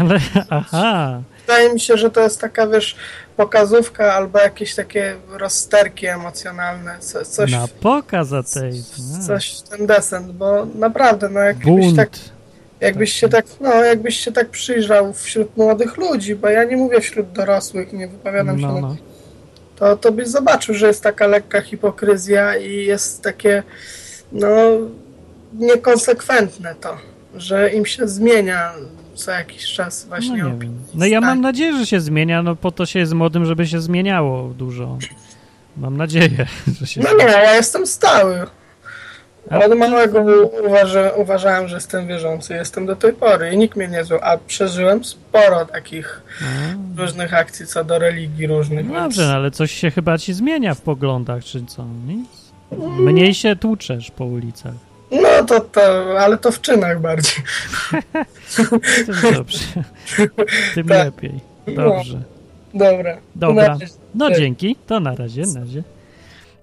Ale, 0.00 0.18
aha. 0.50 1.22
Wydaje 1.40 1.72
mi 1.74 1.80
się, 1.80 1.96
że 1.96 2.10
to 2.10 2.20
jest 2.20 2.40
taka, 2.40 2.66
wiesz, 2.66 2.96
pokazówka 3.40 4.14
albo 4.14 4.38
jakieś 4.38 4.74
takie 4.74 5.16
rozsterki 5.28 6.06
emocjonalne. 6.06 6.98
coś, 7.24 7.52
na 7.52 7.68
pokaz 7.80 8.32
ateizm. 8.32 9.26
Coś, 9.26 9.60
ten 9.60 9.86
desent, 9.86 10.32
bo 10.32 10.66
naprawdę, 10.74 11.28
no 11.28 11.40
jakbyś 11.40 11.96
tak... 11.96 12.10
Jakbyś 12.80 13.12
się 13.12 13.28
tak, 13.28 13.44
no, 13.60 13.84
jakbyś 13.84 14.16
się 14.20 14.32
tak 14.32 14.48
przyjrzał 14.48 15.12
wśród 15.12 15.56
młodych 15.56 15.96
ludzi, 15.96 16.34
bo 16.34 16.48
ja 16.48 16.64
nie 16.64 16.76
mówię 16.76 17.00
wśród 17.00 17.32
dorosłych, 17.32 17.92
nie 17.92 18.08
wypowiadam 18.08 18.60
no, 18.60 18.74
się 18.74 18.80
no 18.80 18.96
to, 19.80 19.96
to 19.96 20.12
byś 20.12 20.28
zobaczył, 20.28 20.74
że 20.74 20.86
jest 20.86 21.02
taka 21.02 21.26
lekka 21.26 21.60
hipokryzja 21.60 22.56
i 22.56 22.84
jest 22.84 23.22
takie 23.22 23.62
no 24.32 24.48
niekonsekwentne 25.52 26.74
to, 26.74 26.96
że 27.34 27.70
im 27.70 27.86
się 27.86 28.08
zmienia 28.08 28.72
co 29.14 29.30
jakiś 29.30 29.64
czas 29.64 30.06
właśnie 30.06 30.44
no, 30.44 30.50
no 30.94 31.06
ja 31.06 31.20
mam 31.20 31.40
nadzieję, 31.40 31.76
że 31.76 31.86
się 31.86 32.00
zmienia, 32.00 32.42
no 32.42 32.56
po 32.56 32.70
to 32.70 32.86
się 32.86 32.98
jest 32.98 33.12
młodym, 33.12 33.44
żeby 33.44 33.66
się 33.66 33.80
zmieniało 33.80 34.48
dużo. 34.48 34.98
Mam 35.76 35.96
nadzieję, 35.96 36.46
że 36.80 36.86
się 36.86 37.00
No 37.00 37.16
nie, 37.18 37.24
ja 37.24 37.54
jestem 37.54 37.86
stały. 37.86 38.46
Od 39.50 39.78
małego 39.78 40.24
uważa, 40.66 41.10
uważałem, 41.10 41.68
że 41.68 41.74
jestem 41.74 42.06
wierzący. 42.06 42.54
Jestem 42.54 42.86
do 42.86 42.96
tej 42.96 43.12
pory 43.12 43.50
i 43.52 43.58
nikt 43.58 43.76
mnie 43.76 43.88
nie 43.88 44.04
zło, 44.04 44.24
a 44.24 44.38
przeżyłem 44.38 45.04
sporo 45.04 45.66
takich 45.66 46.22
różnych 46.96 47.34
akcji 47.34 47.66
co 47.66 47.84
do 47.84 47.98
religii 47.98 48.46
różnych. 48.46 48.88
No 48.88 48.94
dobrze, 48.94 49.22
więc... 49.22 49.32
ale 49.32 49.50
coś 49.50 49.72
się 49.72 49.90
chyba 49.90 50.18
ci 50.18 50.32
zmienia 50.32 50.74
w 50.74 50.80
poglądach, 50.80 51.44
czy 51.44 51.66
co? 51.66 51.84
Nic? 52.06 52.28
Mniej 52.98 53.34
się 53.34 53.56
tłuczesz 53.56 54.10
po 54.10 54.24
ulicach. 54.24 54.89
No 55.10 55.44
to, 55.46 55.60
to 55.60 55.80
ale 56.18 56.38
to 56.38 56.52
w 56.52 56.60
czynach 56.60 57.00
bardziej. 57.00 57.44
Tym 59.06 59.34
dobrze. 59.34 59.84
Tym 60.74 60.88
tak. 60.88 61.04
lepiej. 61.04 61.40
Dobrze. 61.76 62.22
No. 62.74 62.80
Dobra. 62.90 63.16
Dobra. 63.34 63.78
No 64.14 64.30
dzięki. 64.30 64.76
To 64.86 65.00
na 65.00 65.14
razie. 65.14 65.42
Na 65.46 65.60
razie. 65.60 65.82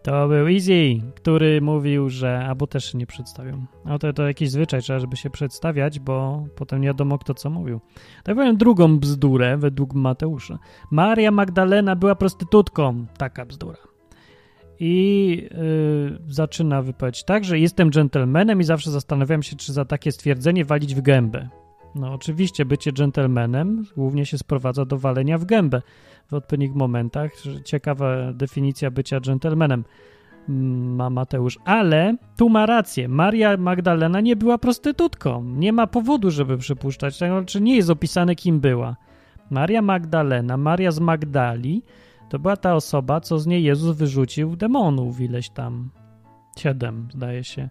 To 0.07 0.27
był 0.27 0.47
Easy, 0.47 1.01
który 1.15 1.61
mówił, 1.61 2.09
że... 2.09 2.39
Albo 2.39 2.67
też 2.67 2.93
nie 2.93 3.07
przedstawią. 3.07 3.65
No 3.85 3.99
to, 3.99 4.13
to 4.13 4.27
jakiś 4.27 4.51
zwyczaj, 4.51 4.81
trzeba, 4.81 4.99
żeby 4.99 5.17
się 5.17 5.29
przedstawiać, 5.29 5.99
bo 5.99 6.45
potem 6.55 6.81
nie 6.81 6.87
wiadomo 6.87 7.17
kto 7.19 7.33
co 7.33 7.49
mówił. 7.49 7.79
Tak 8.23 8.35
powiem 8.35 8.57
drugą 8.57 8.99
bzdurę 8.99 9.57
według 9.57 9.93
Mateusza. 9.93 10.57
Maria 10.91 11.31
Magdalena 11.31 11.95
była 11.95 12.15
prostytutką. 12.15 13.05
Taka 13.17 13.45
bzdura. 13.45 13.77
I 14.79 15.49
yy, 15.51 16.33
zaczyna 16.33 16.81
wypowiedź 16.81 17.23
tak, 17.23 17.45
że 17.45 17.59
jestem 17.59 17.91
dżentelmenem 17.91 18.61
i 18.61 18.63
zawsze 18.63 18.91
zastanawiam 18.91 19.43
się, 19.43 19.55
czy 19.55 19.73
za 19.73 19.85
takie 19.85 20.11
stwierdzenie 20.11 20.65
walić 20.65 20.95
w 20.95 21.01
gębę. 21.01 21.49
No 21.95 22.13
oczywiście 22.13 22.65
bycie 22.65 22.93
dżentelmenem 22.93 23.85
głównie 23.95 24.25
się 24.25 24.37
sprowadza 24.37 24.85
do 24.85 24.97
walenia 24.97 25.37
w 25.37 25.45
gębę 25.45 25.81
w 26.27 26.33
odpowiednich 26.33 26.75
momentach. 26.75 27.31
Ciekawa 27.65 28.33
definicja 28.33 28.91
bycia 28.91 29.19
dżentelmenem 29.19 29.83
mm, 30.49 30.95
ma 30.95 31.09
Mateusz. 31.09 31.59
Ale 31.65 32.15
tu 32.37 32.49
ma 32.49 32.65
rację. 32.65 33.07
Maria 33.07 33.57
Magdalena 33.57 34.21
nie 34.21 34.35
była 34.35 34.57
prostytutką. 34.57 35.43
Nie 35.43 35.73
ma 35.73 35.87
powodu, 35.87 36.31
żeby 36.31 36.57
przypuszczać 36.57 37.17
tego, 37.17 37.45
czy 37.45 37.61
nie 37.61 37.75
jest 37.75 37.89
opisane, 37.89 38.35
kim 38.35 38.59
była. 38.59 38.95
Maria 39.49 39.81
Magdalena, 39.81 40.57
Maria 40.57 40.91
z 40.91 40.99
Magdali, 40.99 41.83
to 42.29 42.39
była 42.39 42.57
ta 42.57 42.75
osoba, 42.75 43.21
co 43.21 43.39
z 43.39 43.47
niej 43.47 43.63
Jezus 43.63 43.97
wyrzucił 43.97 44.55
demonów, 44.55 45.21
ileś 45.21 45.49
tam. 45.49 45.89
Siedem, 46.57 47.07
zdaje 47.13 47.43
się. 47.43 47.69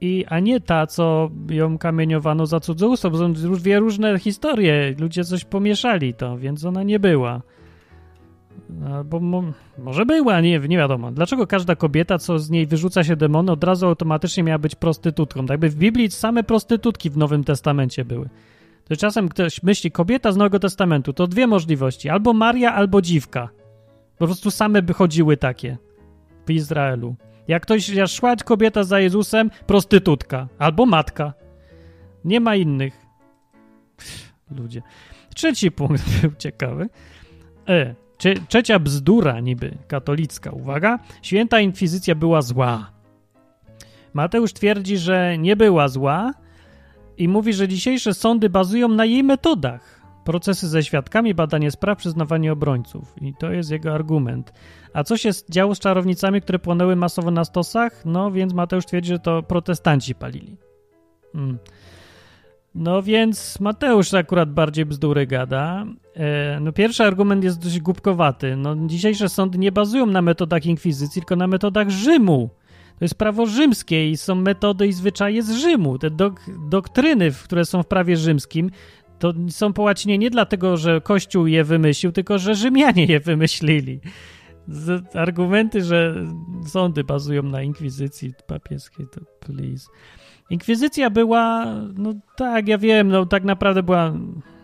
I, 0.00 0.24
a 0.28 0.40
nie 0.40 0.60
ta, 0.60 0.86
co 0.86 1.30
ją 1.50 1.78
kamieniowano 1.78 2.46
za 2.46 2.60
cudzołóstwo, 2.60 3.10
bo 3.10 3.18
są 3.18 3.32
dwie 3.32 3.78
różne 3.78 4.18
historie. 4.18 4.94
Ludzie 4.98 5.24
coś 5.24 5.44
pomieszali 5.44 6.14
to, 6.14 6.38
więc 6.38 6.64
ona 6.64 6.82
nie 6.82 7.00
była. 7.00 7.42
Albo 8.92 9.20
mo, 9.20 9.42
może 9.78 10.06
była, 10.06 10.40
nie, 10.40 10.58
nie 10.58 10.76
wiadomo. 10.76 11.12
Dlaczego 11.12 11.46
każda 11.46 11.76
kobieta, 11.76 12.18
co 12.18 12.38
z 12.38 12.50
niej 12.50 12.66
wyrzuca 12.66 13.04
się 13.04 13.16
demony, 13.16 13.52
od 13.52 13.64
razu 13.64 13.86
automatycznie 13.86 14.42
miała 14.42 14.58
być 14.58 14.74
prostytutką? 14.74 15.46
Tak 15.46 15.60
by 15.60 15.68
w 15.68 15.76
Biblii 15.76 16.10
same 16.10 16.44
prostytutki 16.44 17.10
w 17.10 17.16
Nowym 17.16 17.44
Testamencie 17.44 18.04
były. 18.04 18.28
To 18.88 18.96
czasem 18.96 19.28
ktoś 19.28 19.62
myśli, 19.62 19.90
kobieta 19.90 20.32
z 20.32 20.36
Nowego 20.36 20.58
Testamentu, 20.58 21.12
to 21.12 21.26
dwie 21.26 21.46
możliwości. 21.46 22.08
Albo 22.08 22.32
Maria, 22.32 22.74
albo 22.74 23.02
dziwka. 23.02 23.48
Po 24.18 24.26
prostu 24.26 24.50
same 24.50 24.82
by 24.82 24.94
chodziły 24.94 25.36
takie 25.36 25.78
w 26.46 26.50
Izraelu. 26.50 27.16
Jak 27.48 27.62
ktoś, 27.62 27.88
jak 27.88 28.08
szła 28.08 28.36
kobieta 28.36 28.84
za 28.84 29.00
Jezusem, 29.00 29.50
prostytutka. 29.66 30.48
Albo 30.58 30.86
matka. 30.86 31.32
Nie 32.24 32.40
ma 32.40 32.56
innych. 32.56 33.06
Ludzie. 34.50 34.82
Trzeci 35.34 35.70
punkt 35.70 36.04
był 36.22 36.30
ciekawy. 36.38 36.88
E, 37.68 37.94
trzecia 38.48 38.78
bzdura 38.78 39.40
niby 39.40 39.78
katolicka, 39.88 40.50
uwaga, 40.50 40.98
święta 41.22 41.60
inkwizycja 41.60 42.14
była 42.14 42.42
zła. 42.42 42.90
Mateusz 44.14 44.52
twierdzi, 44.52 44.98
że 44.98 45.38
nie 45.38 45.56
była 45.56 45.88
zła 45.88 46.32
i 47.16 47.28
mówi, 47.28 47.52
że 47.52 47.68
dzisiejsze 47.68 48.14
sądy 48.14 48.50
bazują 48.50 48.88
na 48.88 49.04
jej 49.04 49.24
metodach. 49.24 49.97
Procesy 50.24 50.68
ze 50.68 50.82
świadkami, 50.82 51.34
badanie 51.34 51.70
spraw, 51.70 51.98
przyznawanie 51.98 52.52
obrońców. 52.52 53.14
I 53.20 53.34
to 53.34 53.52
jest 53.52 53.70
jego 53.70 53.94
argument. 53.94 54.52
A 54.92 55.04
co 55.04 55.16
się 55.16 55.30
działo 55.50 55.74
z 55.74 55.78
czarownicami, 55.78 56.40
które 56.40 56.58
płonęły 56.58 56.96
masowo 56.96 57.30
na 57.30 57.44
stosach? 57.44 58.02
No 58.04 58.30
więc 58.30 58.54
Mateusz 58.54 58.86
twierdzi, 58.86 59.08
że 59.08 59.18
to 59.18 59.42
protestanci 59.42 60.14
palili. 60.14 60.56
Hmm. 61.32 61.58
No 62.74 63.02
więc 63.02 63.60
Mateusz 63.60 64.14
akurat 64.14 64.52
bardziej 64.52 64.86
bzdury 64.86 65.26
gada. 65.26 65.86
E, 66.16 66.60
no 66.60 66.72
pierwszy 66.72 67.04
argument 67.04 67.44
jest 67.44 67.62
dość 67.62 67.80
głupkowaty. 67.80 68.56
No 68.56 68.76
dzisiejsze 68.86 69.28
sądy 69.28 69.58
nie 69.58 69.72
bazują 69.72 70.06
na 70.06 70.22
metodach 70.22 70.66
inkwizycji, 70.66 71.22
tylko 71.22 71.36
na 71.36 71.46
metodach 71.46 71.90
Rzymu. 71.90 72.50
To 72.98 73.04
jest 73.04 73.14
prawo 73.14 73.46
rzymskie 73.46 74.10
i 74.10 74.16
są 74.16 74.34
metody 74.34 74.86
i 74.86 74.92
zwyczaje 74.92 75.42
z 75.42 75.50
Rzymu. 75.50 75.98
Te 75.98 76.10
dok 76.10 76.40
doktryny, 76.68 77.30
które 77.44 77.64
są 77.64 77.82
w 77.82 77.86
prawie 77.86 78.16
rzymskim, 78.16 78.70
to 79.18 79.32
są 79.48 79.72
po 79.72 79.82
łacinie 79.82 80.18
nie 80.18 80.30
dlatego, 80.30 80.76
że 80.76 81.00
Kościół 81.00 81.46
je 81.46 81.64
wymyślił, 81.64 82.12
tylko 82.12 82.38
że 82.38 82.54
Rzymianie 82.54 83.04
je 83.04 83.20
wymyślili. 83.20 84.00
Z 84.68 85.16
argumenty, 85.16 85.82
że 85.82 86.14
sądy 86.66 87.04
bazują 87.04 87.42
na 87.42 87.62
inkwizycji 87.62 88.32
papieskiej, 88.46 89.06
to 89.12 89.20
please. 89.40 89.88
Inkwizycja 90.50 91.10
była, 91.10 91.66
no 91.94 92.14
tak, 92.36 92.68
ja 92.68 92.78
wiem, 92.78 93.08
no 93.08 93.26
tak 93.26 93.44
naprawdę 93.44 93.82
była, 93.82 94.12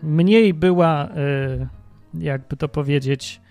mniej 0.03 0.53
była, 0.53 1.07
y, 1.07 1.67
jakby 2.13 2.57
to 2.57 2.69
powiedzieć, 2.69 3.41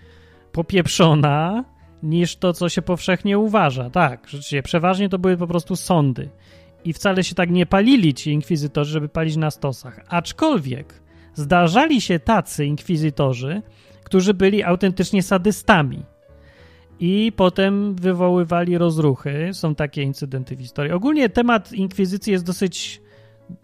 popieprzona 0.51 1.65
niż 2.03 2.35
to, 2.35 2.53
co 2.53 2.69
się 2.69 2.81
powszechnie 2.81 3.39
uważa. 3.39 3.89
Tak, 3.89 4.19
rzeczywiście, 4.23 4.63
przeważnie 4.63 5.09
to 5.09 5.19
były 5.19 5.37
po 5.37 5.47
prostu 5.47 5.75
sądy. 5.75 6.29
I 6.85 6.93
wcale 6.93 7.23
się 7.23 7.35
tak 7.35 7.49
nie 7.51 7.65
palili 7.65 8.13
ci 8.13 8.31
inkwizytorzy, 8.31 8.91
żeby 8.91 9.09
palić 9.09 9.35
na 9.35 9.51
stosach. 9.51 9.99
Aczkolwiek 10.07 11.01
zdarzali 11.33 12.01
się 12.01 12.19
tacy 12.19 12.65
inkwizytorzy, 12.65 13.61
którzy 14.03 14.33
byli 14.33 14.63
autentycznie 14.63 15.23
sadystami 15.23 16.03
i 16.99 17.31
potem 17.35 17.95
wywoływali 17.95 18.77
rozruchy. 18.77 19.49
Są 19.53 19.75
takie 19.75 20.01
incydenty 20.01 20.55
w 20.55 20.59
historii. 20.59 20.91
Ogólnie 20.91 21.29
temat 21.29 21.73
inkwizycji 21.73 22.33
jest 22.33 22.45
dosyć 22.45 23.01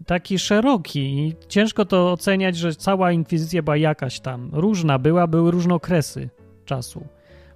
taki 0.06 0.39
szeroki 0.39 0.99
i 0.99 1.35
ciężko 1.48 1.85
to 1.85 2.11
oceniać, 2.11 2.57
że 2.57 2.76
cała 2.76 3.11
inkwizycja 3.11 3.64
była 3.64 3.77
jakaś 3.77 4.19
tam. 4.19 4.49
Różna 4.53 4.99
była, 4.99 5.27
były 5.27 5.52
różne 5.52 5.73
okresy 5.73 6.30
czasu. 6.65 7.06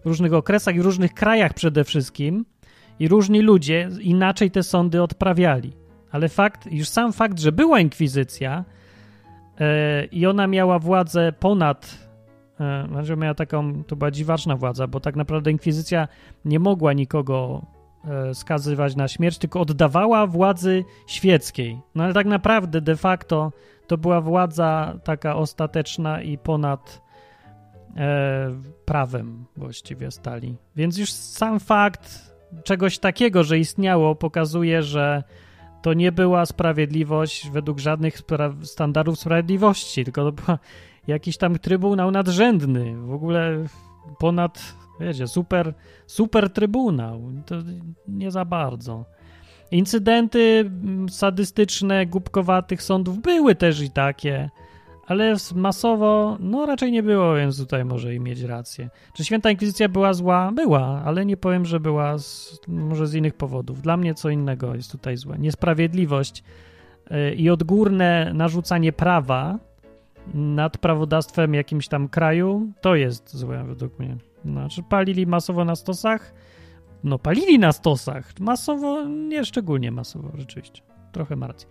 W 0.03 0.07
różnych 0.07 0.33
okresach 0.33 0.75
i 0.75 0.79
w 0.79 0.85
różnych 0.85 1.13
krajach 1.13 1.53
przede 1.53 1.83
wszystkim 1.83 2.45
i 2.99 3.07
różni 3.07 3.41
ludzie 3.41 3.89
inaczej 4.01 4.51
te 4.51 4.63
sądy 4.63 5.03
odprawiali. 5.03 5.73
Ale 6.11 6.29
fakt, 6.29 6.71
już 6.71 6.89
sam 6.89 7.13
fakt, 7.13 7.39
że 7.39 7.51
była 7.51 7.79
inkwizycja 7.79 8.65
yy, 9.59 9.65
i 10.05 10.25
ona 10.25 10.47
miała 10.47 10.79
władzę 10.79 11.33
ponad 11.39 12.05
E, 12.59 12.87
znaczy 12.87 13.17
miała 13.17 13.33
taką, 13.33 13.83
to 13.83 13.95
była 13.95 14.11
dziwaczna 14.11 14.55
władza, 14.55 14.87
bo 14.87 14.99
tak 14.99 15.15
naprawdę 15.15 15.51
inkwizycja 15.51 16.07
nie 16.45 16.59
mogła 16.59 16.93
nikogo 16.93 17.65
e, 18.05 18.33
skazywać 18.33 18.95
na 18.95 19.07
śmierć, 19.07 19.37
tylko 19.37 19.61
oddawała 19.61 20.27
władzy 20.27 20.83
świeckiej. 21.07 21.81
No 21.95 22.03
ale 22.03 22.13
tak 22.13 22.25
naprawdę 22.25 22.81
de 22.81 22.95
facto 22.95 23.51
to 23.87 23.97
była 23.97 24.21
władza 24.21 24.99
taka 25.03 25.35
ostateczna 25.35 26.21
i 26.21 26.37
ponad 26.37 27.05
prawem 28.85 29.45
właściwie 29.57 30.11
stali. 30.11 30.55
Więc 30.75 30.97
już 30.97 31.11
sam 31.11 31.59
fakt 31.59 32.24
czegoś 32.63 32.99
takiego, 32.99 33.43
że 33.43 33.59
istniało, 33.59 34.15
pokazuje, 34.15 34.83
że 34.83 35.23
to 35.81 35.93
nie 35.93 36.11
była 36.11 36.45
sprawiedliwość 36.45 37.49
według 37.49 37.79
żadnych 37.79 38.21
spra- 38.21 38.65
standardów 38.65 39.19
sprawiedliwości, 39.19 40.03
tylko 40.03 40.23
to 40.23 40.31
była 40.31 40.59
jakiś 41.07 41.37
tam 41.37 41.59
trybunał 41.59 42.11
nadrzędny, 42.11 42.95
w 42.97 43.13
ogóle 43.13 43.65
ponad, 44.19 44.75
wiecie, 44.99 45.27
super, 45.27 45.73
super 46.07 46.49
trybunał. 46.49 47.21
To 47.45 47.55
nie 48.07 48.31
za 48.31 48.45
bardzo. 48.45 49.05
Incydenty 49.71 50.71
sadystyczne, 51.09 52.05
głupkowatych 52.05 52.81
sądów 52.83 53.21
były 53.21 53.55
też 53.55 53.81
i 53.81 53.89
takie, 53.89 54.49
ale 55.07 55.35
masowo, 55.55 56.37
no 56.39 56.65
raczej 56.65 56.91
nie 56.91 57.03
było, 57.03 57.35
więc 57.35 57.57
tutaj 57.57 57.85
może 57.85 58.15
i 58.15 58.19
mieć 58.19 58.41
rację. 58.41 58.89
Czy 59.13 59.25
Święta 59.25 59.51
Inkwizycja 59.51 59.89
była 59.89 60.13
zła? 60.13 60.51
Była, 60.51 61.01
ale 61.05 61.25
nie 61.25 61.37
powiem, 61.37 61.65
że 61.65 61.79
była 61.79 62.17
z, 62.17 62.59
może 62.67 63.07
z 63.07 63.13
innych 63.13 63.33
powodów. 63.33 63.81
Dla 63.81 63.97
mnie 63.97 64.13
co 64.13 64.29
innego 64.29 64.75
jest 64.75 64.91
tutaj 64.91 65.17
złe. 65.17 65.37
Niesprawiedliwość 65.39 66.43
yy, 67.09 67.33
i 67.33 67.49
odgórne 67.49 68.31
narzucanie 68.33 68.93
prawa 68.93 69.59
nad 70.33 70.77
prawodawstwem 70.77 71.53
jakimś 71.53 71.87
tam 71.87 72.07
kraju, 72.07 72.67
to 72.81 72.95
jest 72.95 73.35
złe 73.37 73.63
według 73.63 73.99
mnie. 73.99 74.17
Znaczy 74.45 74.83
palili 74.83 75.27
masowo 75.27 75.65
na 75.65 75.75
stosach, 75.75 76.33
no 77.03 77.19
palili 77.19 77.59
na 77.59 77.71
stosach, 77.71 78.39
masowo, 78.39 79.05
nie 79.05 79.45
szczególnie 79.45 79.91
masowo 79.91 80.31
rzeczywiście, 80.37 80.81
trochę 81.15 81.35
ma 81.35 81.47
rację. 81.47 81.67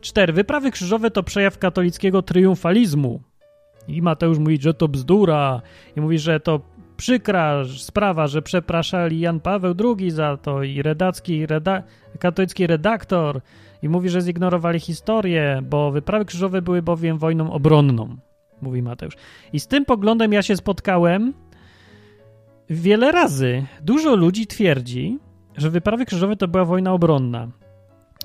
4. 0.00 0.32
Wyprawy 0.32 0.70
krzyżowe 0.70 1.10
to 1.10 1.22
przejaw 1.22 1.58
katolickiego 1.58 2.22
triumfalizmu. 2.22 3.22
I 3.88 4.02
Mateusz 4.02 4.38
mówi, 4.38 4.58
że 4.60 4.74
to 4.74 4.88
bzdura. 4.88 5.62
I 5.96 6.00
mówi, 6.00 6.18
że 6.18 6.40
to 6.40 6.60
przykra 6.96 7.64
sprawa, 7.64 8.26
że 8.26 8.42
przepraszali 8.42 9.20
Jan 9.20 9.40
Paweł 9.40 9.74
II 9.98 10.10
za 10.10 10.36
to 10.36 10.62
i 10.62 10.82
redacki, 10.82 11.46
reda 11.46 11.82
katolicki 12.18 12.66
redaktor. 12.66 13.40
I 13.82 13.88
mówi, 13.88 14.08
że 14.08 14.20
zignorowali 14.20 14.80
historię, 14.80 15.62
bo 15.62 15.90
wyprawy 15.90 16.24
krzyżowe 16.24 16.62
były 16.62 16.82
bowiem 16.82 17.18
wojną 17.18 17.52
obronną, 17.52 18.16
mówi 18.62 18.82
Mateusz. 18.82 19.14
I 19.52 19.60
z 19.60 19.66
tym 19.66 19.84
poglądem 19.84 20.32
ja 20.32 20.42
się 20.42 20.56
spotkałem 20.56 21.34
wiele 22.70 23.12
razy. 23.12 23.66
Dużo 23.80 24.16
ludzi 24.16 24.46
twierdzi, 24.46 25.18
że 25.56 25.70
wyprawy 25.70 26.04
krzyżowe 26.04 26.36
to 26.36 26.48
była 26.48 26.64
wojna 26.64 26.92
obronna. 26.92 27.48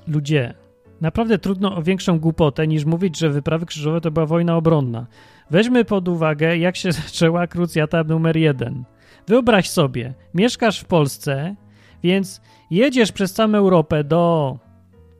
Ludzie, 0.08 0.54
Naprawdę 1.00 1.38
trudno 1.38 1.76
o 1.76 1.82
większą 1.82 2.20
głupotę 2.20 2.66
niż 2.66 2.84
mówić, 2.84 3.18
że 3.18 3.30
wyprawy 3.30 3.66
krzyżowe 3.66 4.00
to 4.00 4.10
była 4.10 4.26
wojna 4.26 4.56
obronna. 4.56 5.06
Weźmy 5.50 5.84
pod 5.84 6.08
uwagę, 6.08 6.56
jak 6.56 6.76
się 6.76 6.92
zaczęła 7.02 7.46
krucjata 7.46 8.04
numer 8.04 8.36
jeden. 8.36 8.84
Wyobraź 9.26 9.68
sobie, 9.68 10.14
mieszkasz 10.34 10.80
w 10.80 10.84
Polsce, 10.84 11.54
więc 12.02 12.40
jedziesz 12.70 13.12
przez 13.12 13.32
całą 13.32 13.54
Europę 13.54 14.04
do 14.04 14.56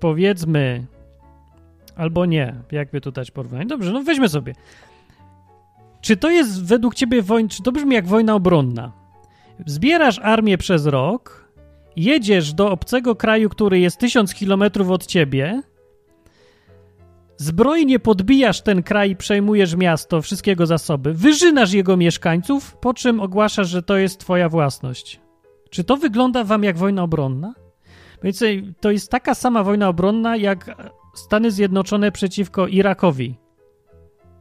powiedzmy 0.00 0.86
albo 1.96 2.26
nie, 2.26 2.54
jakby 2.72 3.00
tu 3.00 3.12
dać 3.12 3.30
porównanie. 3.30 3.66
Dobrze, 3.66 3.92
no 3.92 4.02
weźmy 4.02 4.28
sobie. 4.28 4.54
Czy 6.00 6.16
to 6.16 6.30
jest 6.30 6.64
według 6.64 6.94
ciebie 6.94 7.22
wojna, 7.22 7.48
czy 7.48 7.62
to 7.62 7.72
brzmi 7.72 7.94
jak 7.94 8.06
wojna 8.06 8.34
obronna? 8.34 8.92
Zbierasz 9.66 10.18
armię 10.18 10.58
przez 10.58 10.86
rok, 10.86 11.43
jedziesz 11.96 12.52
do 12.52 12.70
obcego 12.70 13.16
kraju, 13.16 13.48
który 13.48 13.80
jest 13.80 13.98
tysiąc 13.98 14.34
kilometrów 14.34 14.90
od 14.90 15.06
ciebie, 15.06 15.62
zbrojnie 17.36 17.98
podbijasz 17.98 18.60
ten 18.60 18.82
kraj 18.82 19.16
przejmujesz 19.16 19.76
miasto, 19.76 20.22
wszystkiego 20.22 20.66
zasoby, 20.66 21.14
wyżynasz 21.14 21.72
jego 21.72 21.96
mieszkańców, 21.96 22.76
po 22.76 22.94
czym 22.94 23.20
ogłaszasz, 23.20 23.68
że 23.68 23.82
to 23.82 23.96
jest 23.96 24.20
twoja 24.20 24.48
własność. 24.48 25.20
Czy 25.70 25.84
to 25.84 25.96
wygląda 25.96 26.44
wam 26.44 26.64
jak 26.64 26.78
wojna 26.78 27.02
obronna? 27.02 27.54
Więc 28.22 28.44
to 28.80 28.90
jest 28.90 29.10
taka 29.10 29.34
sama 29.34 29.64
wojna 29.64 29.88
obronna, 29.88 30.36
jak 30.36 30.76
Stany 31.14 31.50
Zjednoczone 31.50 32.12
przeciwko 32.12 32.66
Irakowi 32.66 33.43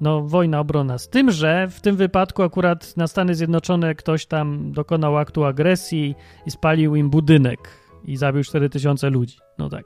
no, 0.04 0.22
wojna 0.22 0.60
obronna. 0.60 0.98
Z 0.98 1.10
tym, 1.10 1.32
że 1.32 1.68
w 1.68 1.82
tym 1.82 1.96
wypadku 1.96 2.44
akurat 2.44 2.98
na 2.98 3.08
Stany 3.08 3.36
Zjednoczone 3.36 3.96
ktoś 3.96 4.26
tam 4.26 4.72
dokonał 4.72 5.18
aktu 5.18 5.46
agresji 5.46 6.16
i 6.46 6.52
spalił 6.52 6.96
im 6.96 7.10
budynek 7.10 7.60
i 8.06 8.18
zabił 8.18 8.44
4000 8.44 9.10
ludzi. 9.10 9.38
No 9.58 9.70
tak. 9.70 9.86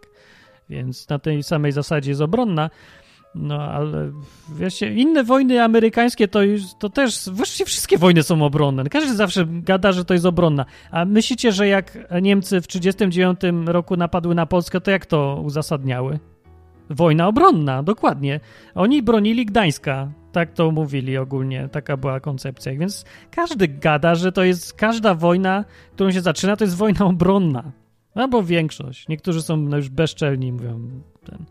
Więc 0.69 1.10
na 1.10 1.19
tej 1.19 1.44
samej 1.44 1.72
zasadzie 1.72 2.11
jest 2.11 2.22
obronna. 2.22 2.69
No, 3.35 3.61
ale 3.61 4.11
wiecie, 4.56 4.94
inne 4.94 5.23
wojny 5.23 5.64
amerykańskie 5.64 6.27
to 6.27 6.41
już, 6.41 6.61
to 6.80 6.89
też, 6.89 7.30
właściwie 7.30 7.65
wszystkie 7.65 7.98
wojny 7.98 8.23
są 8.23 8.41
obronne. 8.45 8.84
Każdy 8.84 9.15
zawsze 9.15 9.45
gada, 9.48 9.91
że 9.91 10.06
to 10.06 10.14
jest 10.14 10.26
obronna. 10.26 10.65
A 10.91 11.06
myślicie, 11.06 11.52
że 11.52 11.68
jak 11.68 11.98
Niemcy 12.22 12.61
w 12.61 12.68
1939 12.68 13.68
roku 13.68 13.98
napadły 13.98 14.35
na 14.35 14.45
Polskę, 14.45 14.81
to 14.81 14.91
jak 14.91 15.06
to 15.06 15.41
uzasadniały? 15.45 16.19
Wojna 16.89 17.27
obronna, 17.27 17.84
dokładnie. 17.84 18.39
Oni 18.76 19.03
bronili 19.03 19.45
Gdańska. 19.45 20.11
Tak 20.31 20.53
to 20.53 20.72
mówili 20.72 21.18
ogólnie, 21.18 21.69
taka 21.72 21.97
była 21.97 22.19
koncepcja. 22.19 22.76
Więc 22.76 23.05
każdy 23.31 23.68
gada, 23.68 24.15
że 24.15 24.31
to 24.31 24.43
jest 24.43 24.73
każda 24.73 25.14
wojna, 25.14 25.65
którą 25.93 26.11
się 26.11 26.22
zaczyna, 26.22 26.55
to 26.55 26.64
jest 26.64 26.76
wojna 26.76 27.05
obronna. 27.05 27.72
Albo 28.15 28.43
większość. 28.43 29.07
Niektórzy 29.07 29.41
są 29.41 29.57
no, 29.57 29.77
już 29.77 29.89
bezczelni, 29.89 30.51
mówią. 30.51 30.89
Ten. 31.26 31.45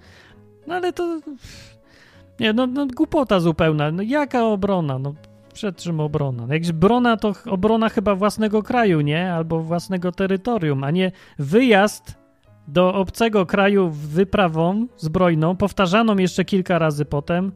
No 0.66 0.74
ale 0.74 0.92
to. 0.92 1.20
Nie, 2.40 2.52
no, 2.52 2.66
no 2.66 2.86
głupota 2.86 3.40
zupełna. 3.40 3.90
No 3.90 4.02
jaka 4.02 4.44
obrona? 4.44 4.98
No 4.98 5.14
przed 5.52 5.76
czym 5.76 6.00
obrona? 6.00 6.46
No, 6.46 6.54
jak 6.54 6.72
brona, 6.72 7.16
to 7.16 7.32
obrona 7.46 7.88
chyba 7.88 8.14
własnego 8.14 8.62
kraju, 8.62 9.00
nie? 9.00 9.32
Albo 9.32 9.60
własnego 9.60 10.12
terytorium, 10.12 10.84
a 10.84 10.90
nie 10.90 11.12
wyjazd 11.38 12.25
do 12.68 12.94
obcego 12.94 13.47
kraju 13.47 13.90
wyprawą 13.90 14.86
zbrojną, 14.97 15.56
powtarzaną 15.56 16.16
jeszcze 16.16 16.44
kilka 16.44 16.78
razy 16.78 17.05
potem, 17.05 17.52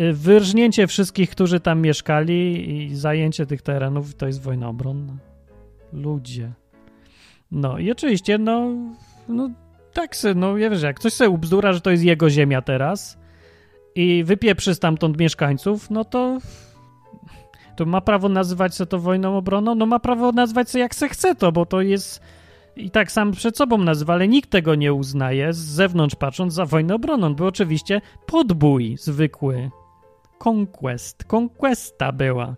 y, 0.00 0.12
wyrżnięcie 0.12 0.86
wszystkich, 0.86 1.30
którzy 1.30 1.60
tam 1.60 1.80
mieszkali 1.80 2.70
i 2.76 2.96
zajęcie 2.96 3.46
tych 3.46 3.62
terenów, 3.62 4.14
to 4.14 4.26
jest 4.26 4.42
wojna 4.42 4.68
obronna. 4.68 5.12
Ludzie. 5.92 6.52
No 7.50 7.78
i 7.78 7.90
oczywiście, 7.90 8.38
no, 8.38 8.70
no 9.28 9.50
tak 9.92 10.16
se, 10.16 10.34
no 10.34 10.56
ja 10.56 10.70
wiesz, 10.70 10.82
jak 10.82 10.96
ktoś 10.96 11.12
sobie 11.12 11.30
ubzdura, 11.30 11.72
że 11.72 11.80
to 11.80 11.90
jest 11.90 12.02
jego 12.02 12.30
ziemia 12.30 12.62
teraz 12.62 13.18
i 13.94 14.24
wypieprzy 14.24 14.74
stamtąd 14.74 15.18
mieszkańców, 15.18 15.90
no 15.90 16.04
to 16.04 16.38
to 17.76 17.86
ma 17.86 18.00
prawo 18.00 18.28
nazywać 18.28 18.76
się 18.76 18.86
to 18.86 18.98
wojną 18.98 19.36
obronną? 19.36 19.74
No 19.74 19.86
ma 19.86 19.98
prawo 19.98 20.32
nazwać 20.32 20.70
się 20.70 20.78
jak 20.78 20.94
se 20.94 21.08
chce 21.08 21.34
to, 21.34 21.52
bo 21.52 21.66
to 21.66 21.80
jest 21.80 22.20
i 22.76 22.90
tak 22.90 23.12
sam 23.12 23.32
przed 23.32 23.56
sobą 23.56 23.78
nazywa, 23.78 24.12
ale 24.12 24.28
nikt 24.28 24.50
tego 24.50 24.74
nie 24.74 24.92
uznaje 24.92 25.52
z 25.52 25.56
zewnątrz 25.58 26.16
patrząc 26.16 26.54
za 26.54 26.64
wojnę 26.64 26.94
obronną. 26.94 27.34
Był 27.34 27.46
oczywiście 27.46 28.00
podbój 28.26 28.96
zwykły. 28.96 29.70
Conquest. 30.44 31.24
Conquesta 31.34 32.12
była. 32.12 32.56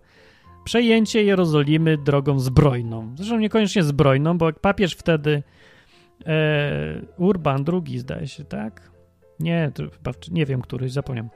Przejęcie 0.63 1.23
Jerozolimy 1.23 1.97
drogą 1.97 2.39
zbrojną. 2.39 3.15
Zresztą 3.15 3.37
niekoniecznie 3.37 3.83
zbrojną, 3.83 4.37
bo 4.37 4.45
jak 4.45 4.59
papież 4.59 4.93
wtedy 4.93 5.43
e, 6.25 7.01
Urban 7.17 7.65
II 7.73 7.99
zdaje 7.99 8.27
się, 8.27 8.43
tak? 8.43 8.91
Nie, 9.39 9.71
nie 10.31 10.45
wiem, 10.45 10.61
któryś, 10.61 10.91
zapomniałem. 10.91 11.29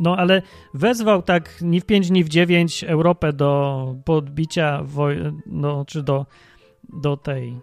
No, 0.00 0.16
ale 0.16 0.42
wezwał 0.74 1.22
tak 1.22 1.62
ni 1.62 1.80
w 1.80 1.86
pięć, 1.86 2.10
ni 2.10 2.24
w 2.24 2.28
dziewięć 2.28 2.84
Europę 2.84 3.32
do 3.32 3.94
podbicia, 4.04 4.82
woj- 4.84 5.40
no, 5.46 5.84
czy 5.84 6.02
do, 6.02 6.26
do 7.02 7.16
tej 7.16 7.60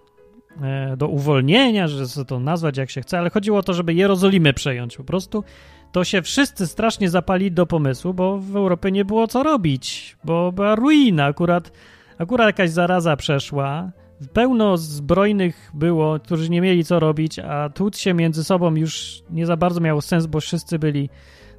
do 0.98 1.08
uwolnienia, 1.08 1.88
że 1.88 2.08
sobie 2.08 2.26
to 2.26 2.40
nazwać 2.40 2.78
jak 2.78 2.90
się 2.90 3.02
chce, 3.02 3.18
ale 3.18 3.30
chodziło 3.30 3.58
o 3.58 3.64
to, 3.64 3.74
żeby 3.74 3.94
Jerozolimę 3.94 4.54
przejąć 4.54 4.98
po 4.98 5.04
prostu. 5.04 5.44
To 5.92 6.04
się 6.04 6.22
wszyscy 6.22 6.68
strasznie 6.68 7.10
zapali 7.10 7.52
do 7.52 7.66
pomysłu, 7.66 8.14
bo 8.14 8.38
w 8.38 8.56
Europie 8.56 8.92
nie 8.92 9.06
było 9.06 9.28
co 9.28 9.44
robić, 9.44 10.18
bo 10.24 10.52
była 10.52 10.76
ruina, 10.76 11.26
akurat, 11.26 11.72
akurat 12.18 12.48
jakaś 12.48 12.70
zaraza 12.70 13.16
przeszła, 13.16 13.92
pełno 14.34 14.78
zbrojnych 14.78 15.72
było, 15.74 16.20
którzy 16.20 16.50
nie 16.50 16.62
mieli 16.62 16.86
co 16.86 17.00
robić, 17.00 17.40
a 17.40 17.70
tłuc 17.70 17.98
się 17.98 18.14
między 18.14 18.44
sobą 18.44 18.76
już 18.76 19.24
nie 19.30 19.46
za 19.46 19.58
bardzo 19.58 19.80
miało 19.80 20.02
sens, 20.02 20.26
bo 20.26 20.40
wszyscy 20.40 20.80
byli 20.80 21.10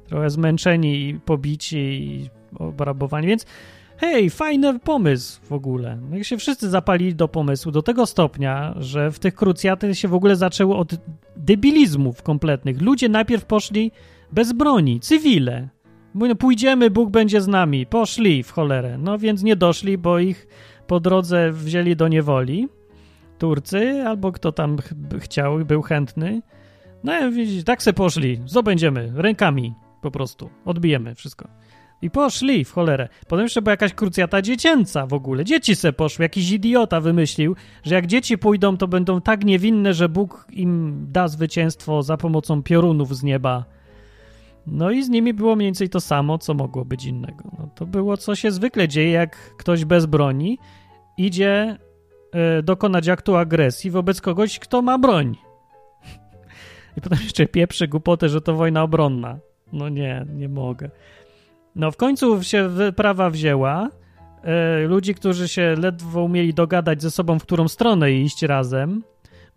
trochę 0.07 0.29
zmęczeni 0.29 1.09
i 1.09 1.19
pobici 1.19 1.77
i 1.77 2.29
obrabowani, 2.59 3.27
więc 3.27 3.45
hej, 3.99 4.29
fajny 4.29 4.79
pomysł 4.79 5.41
w 5.43 5.53
ogóle. 5.53 5.97
No 6.09 6.15
Jak 6.15 6.25
się 6.25 6.37
wszyscy 6.37 6.69
zapalili 6.69 7.15
do 7.15 7.27
pomysłu 7.27 7.71
do 7.71 7.81
tego 7.81 8.05
stopnia, 8.05 8.75
że 8.77 9.11
w 9.11 9.19
tych 9.19 9.35
krucjaty 9.35 9.95
się 9.95 10.07
w 10.07 10.13
ogóle 10.13 10.35
zaczęło 10.35 10.77
od 10.77 10.95
debilizmów 11.35 12.23
kompletnych. 12.23 12.81
Ludzie 12.81 13.09
najpierw 13.09 13.45
poszli 13.45 13.91
bez 14.31 14.53
broni, 14.53 14.99
cywile. 14.99 15.69
Mówią, 16.13 16.35
pójdziemy, 16.35 16.89
Bóg 16.89 17.09
będzie 17.09 17.41
z 17.41 17.47
nami. 17.47 17.85
Poszli 17.85 18.43
w 18.43 18.51
cholerę. 18.51 18.97
No 18.97 19.17
więc 19.17 19.43
nie 19.43 19.55
doszli, 19.55 19.97
bo 19.97 20.19
ich 20.19 20.47
po 20.87 20.99
drodze 20.99 21.51
wzięli 21.51 21.95
do 21.95 22.07
niewoli. 22.07 22.67
Turcy, 23.37 24.03
albo 24.07 24.31
kto 24.31 24.51
tam 24.51 24.77
ch 24.77 24.93
chciał, 25.19 25.59
był 25.65 25.81
chętny. 25.81 26.41
No 27.03 27.27
i 27.27 27.31
widzicie, 27.31 27.63
tak 27.63 27.83
se 27.83 27.93
poszli. 27.93 28.41
Zdobędziemy 28.45 29.11
rękami 29.15 29.73
po 30.01 30.11
prostu. 30.11 30.49
Odbijemy 30.65 31.15
wszystko. 31.15 31.47
I 32.01 32.09
poszli 32.09 32.65
w 32.65 32.71
cholerę. 32.71 33.09
Potem 33.27 33.45
jeszcze 33.45 33.61
była 33.61 33.71
jakaś 33.71 33.93
krucjata 33.93 34.41
dziecięca 34.41 35.05
w 35.07 35.13
ogóle. 35.13 35.45
Dzieci 35.45 35.75
se 35.75 35.93
poszły. 35.93 36.23
Jakiś 36.23 36.51
idiota 36.51 37.01
wymyślił, 37.01 37.55
że 37.83 37.95
jak 37.95 38.07
dzieci 38.07 38.37
pójdą, 38.37 38.77
to 38.77 38.87
będą 38.87 39.21
tak 39.21 39.45
niewinne, 39.45 39.93
że 39.93 40.09
Bóg 40.09 40.47
im 40.51 41.05
da 41.11 41.27
zwycięstwo 41.27 42.03
za 42.03 42.17
pomocą 42.17 42.63
piorunów 42.63 43.17
z 43.17 43.23
nieba. 43.23 43.65
No 44.67 44.91
i 44.91 45.03
z 45.03 45.09
nimi 45.09 45.33
było 45.33 45.55
mniej 45.55 45.67
więcej 45.67 45.89
to 45.89 46.01
samo, 46.01 46.37
co 46.37 46.53
mogło 46.53 46.85
być 46.85 47.05
innego. 47.05 47.43
No, 47.59 47.69
to 47.75 47.85
było, 47.85 48.17
co 48.17 48.35
się 48.35 48.51
zwykle 48.51 48.87
dzieje, 48.87 49.11
jak 49.11 49.55
ktoś 49.57 49.85
bez 49.85 50.05
broni 50.05 50.57
idzie 51.17 51.77
y, 52.59 52.63
dokonać 52.63 53.07
aktu 53.07 53.35
agresji 53.35 53.91
wobec 53.91 54.21
kogoś, 54.21 54.59
kto 54.59 54.81
ma 54.81 54.97
broń. 54.97 55.35
I 56.97 57.01
potem 57.01 57.19
jeszcze 57.23 57.45
pieprzy 57.45 57.87
głupotę, 57.87 58.29
że 58.29 58.41
to 58.41 58.55
wojna 58.55 58.83
obronna. 58.83 59.39
No 59.73 59.89
nie, 59.89 60.25
nie 60.35 60.49
mogę. 60.49 60.89
No 61.75 61.91
w 61.91 61.97
końcu 61.97 62.43
się 62.43 62.69
wyprawa 62.69 63.29
wzięła. 63.29 63.89
E, 64.43 64.79
ludzi, 64.87 65.15
którzy 65.15 65.47
się 65.47 65.75
ledwo 65.79 66.23
umieli 66.23 66.53
dogadać 66.53 67.01
ze 67.01 67.11
sobą, 67.11 67.39
w 67.39 67.43
którą 67.43 67.67
stronę 67.67 68.11
iść 68.11 68.43
razem, 68.43 69.03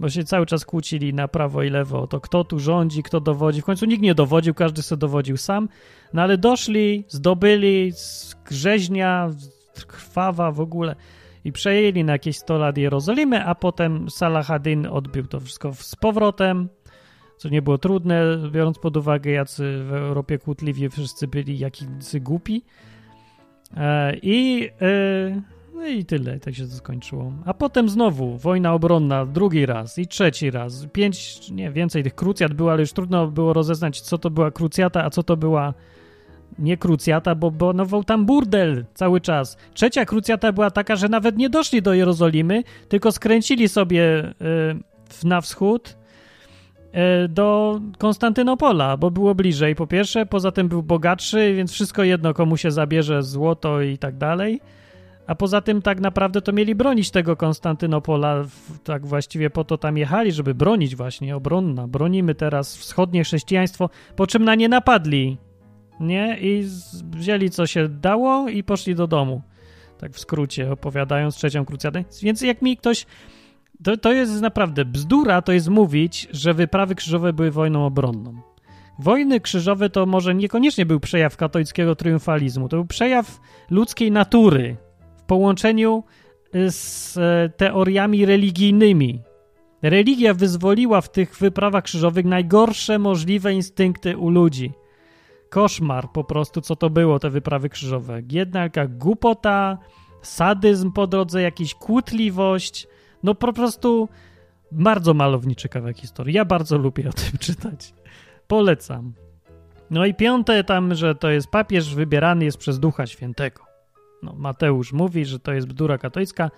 bo 0.00 0.10
się 0.10 0.24
cały 0.24 0.46
czas 0.46 0.64
kłócili 0.64 1.14
na 1.14 1.28
prawo 1.28 1.62
i 1.62 1.70
lewo, 1.70 2.06
to 2.06 2.20
kto 2.20 2.44
tu 2.44 2.58
rządzi, 2.58 3.02
kto 3.02 3.20
dowodzi. 3.20 3.62
W 3.62 3.64
końcu 3.64 3.86
nikt 3.86 4.02
nie 4.02 4.14
dowodził, 4.14 4.54
każdy 4.54 4.82
sobie 4.82 5.00
dowodził 5.00 5.36
sam. 5.36 5.68
No 6.12 6.22
ale 6.22 6.38
doszli, 6.38 7.04
zdobyli 7.08 7.92
grzeźnia, 8.44 9.30
krwawa 9.86 10.52
w 10.52 10.60
ogóle 10.60 10.96
i 11.44 11.52
przejęli 11.52 12.04
na 12.04 12.12
jakieś 12.12 12.36
100 12.36 12.58
lat 12.58 12.78
Jerozolimę, 12.78 13.44
a 13.44 13.54
potem 13.54 14.10
Salahadin 14.10 14.86
odbił 14.86 15.26
to 15.26 15.40
wszystko 15.40 15.72
z 15.74 15.96
powrotem 15.96 16.68
co 17.36 17.48
nie 17.48 17.62
było 17.62 17.78
trudne, 17.78 18.38
biorąc 18.50 18.78
pod 18.78 18.96
uwagę, 18.96 19.30
jacy 19.30 19.84
w 19.84 19.92
Europie 19.92 20.38
kłótliwi 20.38 20.88
wszyscy 20.88 21.28
byli, 21.28 21.58
jakiś 21.58 21.86
głupi. 22.20 22.62
E, 23.76 24.16
I, 24.22 24.68
e, 24.82 25.42
no 25.74 25.86
i 25.86 26.04
tyle, 26.04 26.40
tak 26.40 26.54
się 26.54 26.66
to 26.66 26.74
skończyło. 26.74 27.32
A 27.44 27.54
potem 27.54 27.88
znowu 27.88 28.36
wojna 28.36 28.72
obronna, 28.72 29.26
drugi 29.26 29.66
raz 29.66 29.98
i 29.98 30.06
trzeci 30.06 30.50
raz. 30.50 30.86
Pięć, 30.92 31.50
nie, 31.50 31.70
więcej 31.70 32.02
tych 32.02 32.14
krucjat 32.14 32.54
było, 32.54 32.72
ale 32.72 32.80
już 32.80 32.92
trudno 32.92 33.26
było 33.26 33.52
rozeznać, 33.52 34.00
co 34.00 34.18
to 34.18 34.30
była 34.30 34.50
krucjata, 34.50 35.04
a 35.04 35.10
co 35.10 35.22
to 35.22 35.36
była 35.36 35.74
nie 36.58 36.76
krucjata, 36.76 37.34
bo 37.34 37.50
bonował 37.50 38.04
tam 38.04 38.26
burdel 38.26 38.84
cały 38.94 39.20
czas. 39.20 39.56
Trzecia 39.74 40.04
krucjata 40.04 40.52
była 40.52 40.70
taka, 40.70 40.96
że 40.96 41.08
nawet 41.08 41.36
nie 41.36 41.50
doszli 41.50 41.82
do 41.82 41.94
Jerozolimy, 41.94 42.62
tylko 42.88 43.12
skręcili 43.12 43.68
sobie 43.68 44.34
y, 45.22 45.26
na 45.26 45.40
wschód 45.40 45.96
E, 45.96 46.01
do 47.28 47.80
Konstantynopola, 47.98 48.96
bo 48.96 49.10
było 49.10 49.34
bliżej 49.34 49.74
po 49.74 49.86
pierwsze, 49.86 50.26
poza 50.26 50.52
tym 50.52 50.68
był 50.68 50.82
bogatszy, 50.82 51.54
więc 51.54 51.72
wszystko 51.72 52.04
jedno 52.04 52.34
komu 52.34 52.56
się 52.56 52.70
zabierze 52.70 53.22
złoto 53.22 53.80
i 53.82 53.98
tak 53.98 54.16
dalej. 54.16 54.60
A 55.26 55.34
poza 55.34 55.60
tym 55.60 55.82
tak 55.82 56.00
naprawdę 56.00 56.42
to 56.42 56.52
mieli 56.52 56.74
bronić 56.74 57.10
tego 57.10 57.36
Konstantynopola, 57.36 58.44
tak 58.84 59.06
właściwie 59.06 59.50
po 59.50 59.64
to 59.64 59.78
tam 59.78 59.96
jechali, 59.96 60.32
żeby 60.32 60.54
bronić 60.54 60.96
właśnie, 60.96 61.36
obronna. 61.36 61.88
Bronimy 61.88 62.34
teraz 62.34 62.76
wschodnie 62.76 63.24
chrześcijaństwo, 63.24 63.90
po 64.16 64.26
czym 64.26 64.44
na 64.44 64.54
nie 64.54 64.68
napadli, 64.68 65.38
nie? 66.00 66.38
I 66.40 66.68
wzięli 67.10 67.50
co 67.50 67.66
się 67.66 67.88
dało 67.88 68.48
i 68.48 68.64
poszli 68.64 68.94
do 68.94 69.06
domu. 69.06 69.42
Tak 69.98 70.12
w 70.12 70.20
skrócie 70.20 70.72
opowiadając 70.72 71.36
trzecią 71.36 71.64
krucjadę. 71.64 72.04
Więc 72.22 72.40
jak 72.40 72.62
mi 72.62 72.76
ktoś 72.76 73.06
to, 73.84 73.96
to 73.96 74.12
jest 74.12 74.40
naprawdę 74.40 74.84
bzdura, 74.84 75.42
to 75.42 75.52
jest 75.52 75.68
mówić, 75.68 76.28
że 76.30 76.54
wyprawy 76.54 76.94
krzyżowe 76.94 77.32
były 77.32 77.50
wojną 77.50 77.86
obronną. 77.86 78.40
Wojny 78.98 79.40
krzyżowe 79.40 79.90
to 79.90 80.06
może 80.06 80.34
niekoniecznie 80.34 80.86
był 80.86 81.00
przejaw 81.00 81.36
katolickiego 81.36 81.96
triumfalizmu, 81.96 82.68
to 82.68 82.76
był 82.76 82.86
przejaw 82.86 83.40
ludzkiej 83.70 84.12
natury 84.12 84.76
w 85.16 85.22
połączeniu 85.22 86.04
y, 86.54 86.70
z 86.70 87.16
e, 87.16 87.48
teoriami 87.56 88.26
religijnymi. 88.26 89.22
Religia 89.82 90.34
wyzwoliła 90.34 91.00
w 91.00 91.12
tych 91.12 91.36
wyprawach 91.36 91.84
krzyżowych 91.84 92.24
najgorsze 92.24 92.98
możliwe 92.98 93.54
instynkty 93.54 94.16
u 94.16 94.30
ludzi. 94.30 94.72
Koszmar 95.50 96.12
po 96.12 96.24
prostu, 96.24 96.60
co 96.60 96.76
to 96.76 96.90
było, 96.90 97.18
te 97.18 97.30
wyprawy 97.30 97.68
krzyżowe. 97.68 98.22
Jednak 98.30 98.98
głupota, 98.98 99.78
sadyzm 100.22 100.92
po 100.92 101.06
drodze, 101.06 101.42
jakaś 101.42 101.74
kłótliwość, 101.74 102.86
no 103.22 103.34
po 103.34 103.52
prostu 103.52 104.08
bardzo 104.72 105.14
malowniczy 105.14 105.68
kawałek 105.68 105.98
historii. 105.98 106.34
Ja 106.34 106.44
bardzo 106.44 106.78
lubię 106.78 107.08
o 107.08 107.12
tym 107.12 107.38
czytać. 107.46 107.94
Polecam. 108.46 109.12
No 109.90 110.06
i 110.06 110.14
piąte 110.14 110.64
tam, 110.64 110.94
że 110.94 111.14
to 111.14 111.30
jest 111.30 111.48
papież 111.48 111.94
wybierany 111.94 112.44
jest 112.44 112.58
przez 112.58 112.80
Ducha 112.80 113.06
Świętego. 113.06 113.62
No, 114.22 114.34
Mateusz 114.36 114.92
mówi, 114.92 115.24
że 115.24 115.38
to 115.38 115.52
jest 115.52 115.66
bzdura 115.66 115.98
katolicka. 115.98 116.50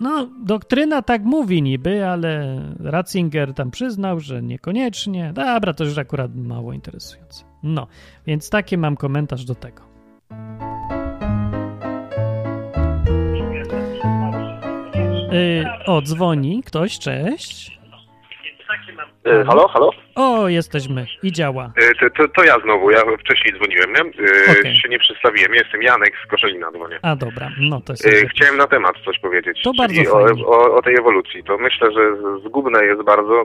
No, 0.00 0.28
doktryna 0.44 1.02
tak 1.02 1.22
mówi 1.22 1.62
niby, 1.62 2.06
ale 2.06 2.62
Ratzinger 2.80 3.54
tam 3.54 3.70
przyznał, 3.70 4.20
że 4.20 4.42
niekoniecznie. 4.42 5.32
Dobra, 5.32 5.74
to 5.74 5.84
już 5.84 5.98
akurat 5.98 6.34
mało 6.34 6.72
interesujące. 6.72 7.44
No, 7.62 7.86
więc 8.26 8.50
taki 8.50 8.78
mam 8.78 8.96
komentarz 8.96 9.44
do 9.44 9.54
tego. 9.54 9.82
Yy, 15.32 15.64
o, 15.86 16.02
dzwoni 16.02 16.62
ktoś, 16.66 16.98
cześć. 16.98 17.80
E, 19.26 19.44
halo, 19.44 19.68
halo? 19.68 19.90
O, 20.14 20.48
jesteśmy 20.48 21.06
i 21.22 21.32
działa. 21.32 21.72
E, 21.76 21.94
to, 21.94 22.10
to, 22.16 22.28
to, 22.28 22.44
ja 22.44 22.56
znowu, 22.64 22.90
ja 22.90 23.00
wcześniej 23.20 23.54
dzwoniłem, 23.54 23.92
nie? 23.92 24.00
E, 24.00 24.60
okay. 24.60 24.74
się 24.74 24.88
nie 24.88 24.98
przedstawiłem, 24.98 25.54
jestem 25.54 25.82
Janek 25.82 26.12
z 26.26 26.30
Koszelina 26.30 26.70
dzwonię. 26.70 26.98
A 27.02 27.16
dobra, 27.16 27.50
no 27.60 27.80
to 27.80 27.92
jest... 27.92 28.08
Chciałem 28.30 28.56
na 28.56 28.66
temat 28.66 28.92
coś 29.04 29.18
powiedzieć. 29.18 29.62
To 29.62 29.72
bardzo 29.78 30.02
o, 30.12 30.26
o, 30.46 30.74
o, 30.74 30.82
tej 30.82 30.94
ewolucji. 30.94 31.44
To 31.44 31.58
myślę, 31.58 31.92
że 31.92 32.00
zgubne 32.44 32.84
jest 32.84 33.02
bardzo 33.02 33.44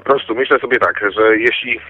po 0.00 0.04
prostu 0.04 0.34
myślę 0.34 0.58
sobie 0.58 0.78
tak, 0.78 1.00
że 1.16 1.38
jeśli 1.38 1.80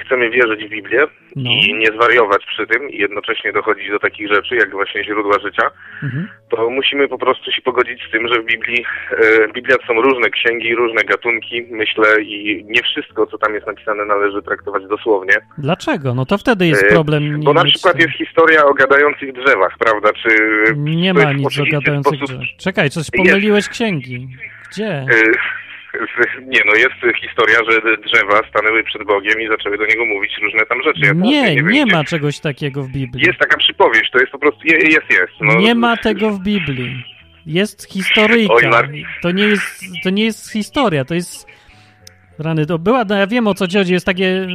chcemy 0.00 0.30
wierzyć 0.30 0.64
w 0.64 0.68
Biblię 0.68 1.06
no. 1.36 1.50
i 1.50 1.74
nie 1.74 1.86
zwariować 1.86 2.46
przy 2.46 2.66
tym 2.66 2.90
i 2.90 2.98
jednocześnie 2.98 3.52
dochodzić 3.52 3.90
do 3.90 3.98
takich 3.98 4.28
rzeczy, 4.28 4.56
jak 4.56 4.70
właśnie 4.70 5.04
źródła 5.04 5.38
życia, 5.38 5.70
mhm. 6.02 6.28
to 6.50 6.70
musimy 6.70 7.08
po 7.08 7.18
prostu 7.18 7.52
się 7.52 7.62
pogodzić 7.62 8.02
z 8.08 8.10
tym, 8.10 8.28
że 8.28 8.42
w 8.42 8.44
Biblii, 8.44 8.84
e, 9.10 9.48
w 9.48 9.52
Biblii 9.52 9.76
są 9.86 10.02
różne 10.02 10.30
księgi, 10.30 10.74
różne 10.74 11.04
gatunki, 11.04 11.66
myślę, 11.70 12.22
i 12.22 12.64
nie 12.68 12.82
wszystko, 12.82 13.26
co 13.26 13.38
tam 13.38 13.54
jest 13.54 13.66
napisane, 13.66 14.04
należy 14.04 14.42
traktować 14.42 14.82
dosłownie. 14.86 15.34
Dlaczego? 15.58 16.14
No 16.14 16.26
to 16.26 16.38
wtedy 16.38 16.66
jest 16.66 16.84
e, 16.84 16.88
problem. 16.88 17.40
Bo 17.44 17.54
na 17.54 17.64
przykład 17.64 18.00
jest 18.00 18.12
historia 18.12 18.64
o 18.64 18.74
gadających 18.74 19.32
drzewach, 19.32 19.74
prawda? 19.78 20.08
Czy 20.12 20.28
nie 20.76 21.14
ma 21.14 21.32
nic 21.32 21.60
o 21.60 21.64
gadających 21.72 22.16
sposób... 22.16 22.26
drzewach. 22.26 22.56
Czekaj, 22.58 22.90
coś 22.90 23.10
pomyliłeś 23.10 23.64
jest. 23.64 23.68
księgi. 23.68 24.28
Gdzie? 24.70 24.86
E, 24.86 25.06
nie 26.54 26.60
no, 26.66 26.74
jest 26.74 27.18
historia, 27.20 27.58
że 27.68 27.96
drzewa 27.96 28.40
stanęły 28.50 28.84
przed 28.84 29.02
Bogiem 29.04 29.40
i 29.40 29.48
zaczęły 29.48 29.78
do 29.78 29.86
Niego 29.86 30.04
mówić 30.04 30.38
różne 30.42 30.66
tam 30.66 30.82
rzeczy. 30.82 31.00
Ja 31.02 31.12
nie, 31.12 31.54
nie, 31.54 31.62
nie 31.62 31.86
ma 31.86 32.04
czegoś 32.04 32.40
takiego 32.40 32.82
w 32.82 32.88
Biblii. 32.88 33.26
Jest 33.26 33.38
taka 33.38 33.56
przypowieść, 33.56 34.10
to 34.12 34.18
jest 34.18 34.32
po 34.32 34.38
prostu, 34.38 34.60
jest, 34.64 35.10
jest. 35.10 35.32
No. 35.40 35.54
Nie 35.54 35.74
ma 35.74 35.96
tego 35.96 36.30
w 36.30 36.40
Biblii. 36.40 37.04
Jest 37.46 37.92
historyjka. 37.92 38.54
Oj, 38.54 39.04
to, 39.22 39.30
nie 39.30 39.44
jest, 39.44 39.84
to 40.04 40.10
nie 40.10 40.24
jest 40.24 40.52
historia, 40.52 41.04
to 41.04 41.14
jest... 41.14 41.48
Rany, 42.38 42.66
to 42.66 42.78
była, 42.78 43.04
no 43.04 43.16
ja 43.18 43.26
wiem 43.26 43.46
o 43.46 43.54
co 43.54 43.64
chodzi, 43.64 43.92
jest 43.92 44.06
takie 44.06 44.46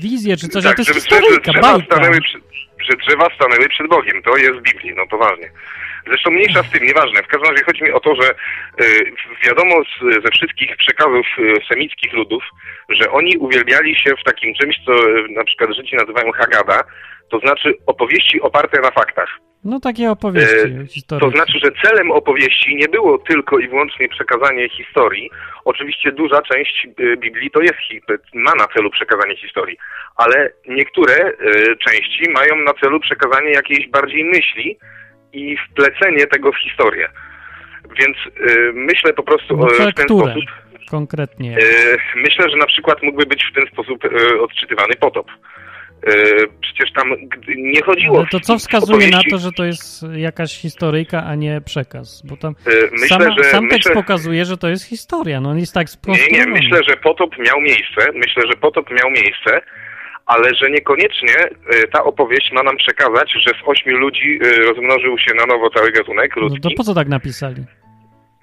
wizje 0.00 0.36
czy 0.36 0.48
coś, 0.48 0.64
tak, 0.64 0.78
ale 0.78 0.84
to 0.84 0.92
jest 0.92 0.94
historyjka, 0.94 1.52
drzewa, 1.52 1.78
stanęły 1.86 2.20
przy, 2.20 2.38
że 2.90 2.96
drzewa 2.96 3.28
stanęły 3.34 3.68
przed 3.68 3.88
Bogiem, 3.88 4.22
to 4.22 4.36
jest 4.36 4.58
w 4.58 4.62
Biblii, 4.62 4.94
no 4.96 5.06
poważnie. 5.06 5.50
Zresztą 6.06 6.30
mniejsza 6.30 6.62
z 6.62 6.70
tym, 6.70 6.86
nieważne. 6.86 7.22
W 7.22 7.26
każdym 7.26 7.50
razie 7.50 7.64
chodzi 7.64 7.84
mi 7.84 7.90
o 7.90 8.00
to, 8.00 8.14
że 8.14 8.30
y, 8.30 9.12
wiadomo 9.46 9.74
z, 9.84 10.24
ze 10.24 10.30
wszystkich 10.30 10.76
przekazów 10.76 11.26
y, 11.38 11.54
semickich 11.72 12.12
ludów, 12.12 12.42
że 12.88 13.10
oni 13.10 13.36
uwielbiali 13.36 13.96
się 13.96 14.10
w 14.20 14.24
takim 14.24 14.54
czymś, 14.54 14.76
co 14.86 14.92
y, 14.92 15.28
na 15.28 15.44
przykład 15.44 15.70
Żydzi 15.76 15.96
nazywają 15.96 16.32
Hagada, 16.32 16.84
to 17.30 17.38
znaczy 17.38 17.74
opowieści 17.86 18.40
oparte 18.40 18.80
na 18.80 18.90
faktach. 18.90 19.28
No 19.64 19.80
takie 19.80 20.10
opowieści 20.10 21.02
To 21.20 21.30
znaczy, 21.30 21.58
że 21.64 21.70
celem 21.82 22.10
opowieści 22.10 22.76
nie 22.76 22.88
było 22.88 23.18
tylko 23.18 23.58
i 23.58 23.68
wyłącznie 23.68 24.08
przekazanie 24.08 24.68
historii. 24.68 25.30
Oczywiście 25.64 26.12
duża 26.12 26.42
część 26.42 26.86
Biblii 27.18 27.50
to 27.50 27.60
jest, 27.60 27.78
ma 28.34 28.52
na 28.54 28.66
celu 28.66 28.90
przekazanie 28.90 29.36
historii, 29.36 29.78
ale 30.16 30.52
niektóre 30.68 31.32
części 31.88 32.30
mają 32.30 32.56
na 32.56 32.72
celu 32.72 33.00
przekazanie 33.00 33.50
jakiejś 33.50 33.88
bardziej 33.88 34.24
myśli, 34.24 34.78
i 35.34 35.56
wplecenie 35.56 36.26
tego 36.26 36.52
w 36.52 36.58
historię. 36.58 37.08
Więc 38.00 38.16
y, 38.50 38.72
myślę 38.74 39.12
po 39.12 39.22
prostu 39.22 39.56
no, 39.56 39.66
w 39.66 39.76
ten 39.76 39.92
które? 39.92 40.06
sposób. 40.06 40.44
Konkretnie. 40.90 41.58
Y, 41.58 41.98
myślę, 42.16 42.50
że 42.50 42.56
na 42.56 42.66
przykład 42.66 43.02
mógłby 43.02 43.26
być 43.26 43.44
w 43.50 43.54
ten 43.54 43.66
sposób 43.66 44.04
y, 44.04 44.40
odczytywany 44.40 44.94
potop. 44.94 45.30
Y, 46.08 46.48
przecież 46.60 46.92
tam 46.92 47.14
nie 47.56 47.82
chodziło 47.82 48.18
Ale 48.18 48.26
to 48.26 48.40
co 48.40 48.58
wskazuje 48.58 48.96
opowieści... 48.96 49.30
na 49.30 49.36
to, 49.36 49.42
że 49.42 49.52
to 49.52 49.64
jest 49.64 50.06
jakaś 50.16 50.58
historyjka, 50.58 51.24
a 51.26 51.34
nie 51.34 51.60
przekaz? 51.64 52.22
Bo 52.24 52.36
tam 52.36 52.54
myślę, 52.92 53.08
sama, 53.08 53.36
że, 53.38 53.44
sam 53.44 53.68
tekst 53.68 53.88
myślę... 53.88 54.02
pokazuje, 54.02 54.44
że 54.44 54.56
to 54.56 54.68
jest 54.68 54.84
historia. 54.88 55.40
No 55.40 55.50
on 55.50 55.58
jest 55.58 55.74
tak 55.74 55.86
Nie, 56.06 56.38
nie, 56.38 56.46
myślę, 56.46 56.80
że 56.88 56.96
potop 56.96 57.38
miał 57.38 57.60
miejsce. 57.60 58.12
Myślę, 58.14 58.42
że 58.50 58.56
potop 58.60 58.90
miał 58.90 59.10
miejsce, 59.10 59.60
ale 60.26 60.54
że 60.54 60.70
niekoniecznie 60.70 61.34
y, 61.74 61.88
ta 61.92 62.04
opowieść 62.04 62.52
ma 62.52 62.62
nam 62.62 62.76
przekazać, 62.76 63.32
że 63.32 63.50
z 63.50 63.68
ośmiu 63.68 63.98
ludzi 63.98 64.38
y, 64.44 64.62
rozmnożył 64.62 65.18
się 65.18 65.34
na 65.34 65.46
nowo 65.46 65.70
cały 65.70 65.92
gatunek 65.92 66.36
ludzki. 66.36 66.60
No 66.64 66.70
to 66.70 66.76
po 66.76 66.84
co 66.84 66.94
tak 66.94 67.08
napisali? 67.08 67.64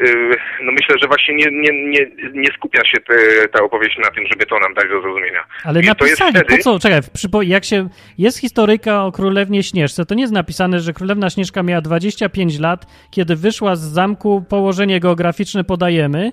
Y, 0.01 0.35
no 0.63 0.71
myślę, 0.71 0.95
że 1.01 1.07
właśnie 1.07 1.35
nie, 1.35 1.45
nie, 1.51 1.89
nie, 1.89 2.31
nie 2.33 2.49
skupia 2.57 2.85
się 2.85 2.97
te, 2.97 3.47
ta 3.47 3.63
opowieść 3.63 3.97
na 3.97 4.11
tym, 4.11 4.25
żeby 4.27 4.45
to 4.45 4.59
nam 4.59 4.73
dać 4.73 4.89
do 4.89 5.01
zrozumienia. 5.01 5.43
Ale 5.63 5.81
napisali, 5.81 6.31
wtedy... 6.31 6.57
po 6.57 6.63
co? 6.63 6.79
Czekaj, 6.79 7.01
jak 7.41 7.65
się 7.65 7.89
jest 8.17 8.39
historyjka 8.39 9.05
o 9.05 9.11
Królewnie 9.11 9.63
Śnieżce, 9.63 10.05
to 10.05 10.15
nie 10.15 10.21
jest 10.21 10.33
napisane, 10.33 10.79
że 10.79 10.93
Królewna 10.93 11.29
Śnieżka 11.29 11.63
miała 11.63 11.81
25 11.81 12.59
lat, 12.59 12.85
kiedy 13.11 13.35
wyszła 13.35 13.75
z 13.75 13.81
zamku, 13.81 14.45
położenie 14.49 14.99
geograficzne 14.99 15.63
podajemy 15.63 16.31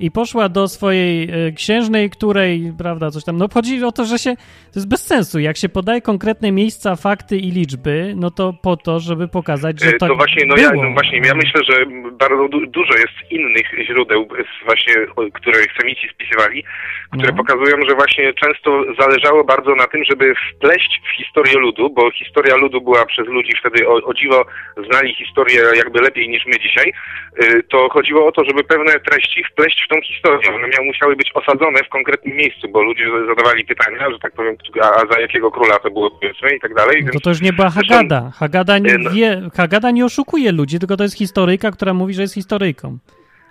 i 0.00 0.10
poszła 0.10 0.48
do 0.48 0.68
swojej 0.68 1.30
e, 1.30 1.52
księżnej, 1.52 2.10
której, 2.10 2.72
prawda, 2.78 3.10
coś 3.10 3.24
tam, 3.24 3.36
no 3.36 3.48
chodzi 3.54 3.84
o 3.84 3.92
to, 3.92 4.04
że 4.04 4.18
się, 4.18 4.36
to 4.72 4.76
jest 4.76 4.88
bez 4.88 5.06
sensu, 5.06 5.38
jak 5.38 5.56
się 5.56 5.68
podaje 5.68 6.00
konkretne 6.00 6.52
miejsca, 6.52 6.96
fakty 6.96 7.36
i 7.36 7.50
liczby, 7.50 8.12
no 8.16 8.30
to 8.30 8.52
po 8.62 8.76
to, 8.76 9.00
żeby 9.00 9.28
pokazać, 9.28 9.80
że 9.80 9.88
e, 9.88 9.92
to 9.92 10.06
To 10.06 10.14
właśnie, 10.14 10.46
no, 10.46 10.56
ja, 10.56 10.70
no 10.72 10.90
właśnie, 10.92 11.18
ja 11.18 11.34
myślę, 11.34 11.60
że 11.70 11.86
bardzo 12.12 12.48
du 12.48 12.66
dużo 12.66 12.94
jest 12.98 13.32
innych 13.32 13.66
źródeł 13.86 14.28
właśnie, 14.64 14.94
które 15.32 15.58
chemici 15.80 16.08
spisywali, 16.08 16.64
które 17.12 17.32
no. 17.32 17.36
pokazują, 17.36 17.76
że 17.88 17.94
właśnie 17.94 18.32
często 18.34 18.84
zależało 19.00 19.44
bardzo 19.44 19.74
na 19.74 19.86
tym, 19.86 20.04
żeby 20.04 20.34
wpleść 20.34 21.00
w 21.04 21.16
historię 21.16 21.58
ludu, 21.58 21.90
bo 21.90 22.10
historia 22.10 22.56
ludu 22.56 22.80
była 22.80 23.06
przez 23.06 23.26
ludzi 23.26 23.52
wtedy 23.60 23.88
o, 23.88 23.94
o 23.94 24.14
dziwo 24.14 24.44
znali 24.90 25.14
historię 25.14 25.62
jakby 25.76 26.00
lepiej 26.00 26.28
niż 26.28 26.46
my 26.46 26.58
dzisiaj, 26.60 26.92
e, 27.36 27.62
to 27.62 27.88
chodziło 27.88 28.26
o 28.26 28.32
to, 28.32 28.44
żeby 28.44 28.64
pewne 28.64 29.00
treści 29.00 29.44
wpleść 29.44 29.86
tą 29.88 30.00
historię. 30.00 30.54
One 30.54 30.68
miały, 30.68 30.86
musiały 30.86 31.16
być 31.16 31.30
osadzone 31.34 31.78
w 31.84 31.88
konkretnym 31.88 32.36
miejscu, 32.36 32.68
bo 32.68 32.82
ludzie 32.82 33.04
zadawali 33.28 33.64
pytania, 33.64 34.10
że 34.10 34.18
tak 34.18 34.32
powiem, 34.32 34.56
a 34.82 35.12
za 35.12 35.20
jakiego 35.20 35.50
króla 35.50 35.78
to 35.78 35.90
było 35.90 36.10
powiedzmy 36.10 36.56
i 36.56 36.60
tak 36.60 36.74
dalej. 36.74 37.04
No 37.04 37.12
to, 37.12 37.20
to 37.20 37.30
już 37.30 37.40
nie 37.40 37.52
była 37.52 37.70
Hagada. 37.70 38.32
Hagada 38.34 38.78
nie, 38.78 38.98
wie, 39.12 39.42
Hagada 39.56 39.90
nie 39.90 40.04
oszukuje 40.04 40.52
ludzi, 40.52 40.78
tylko 40.78 40.96
to 40.96 41.02
jest 41.02 41.18
historyjka, 41.18 41.70
która 41.70 41.94
mówi, 41.94 42.14
że 42.14 42.22
jest 42.22 42.34
historyjką. 42.34 42.98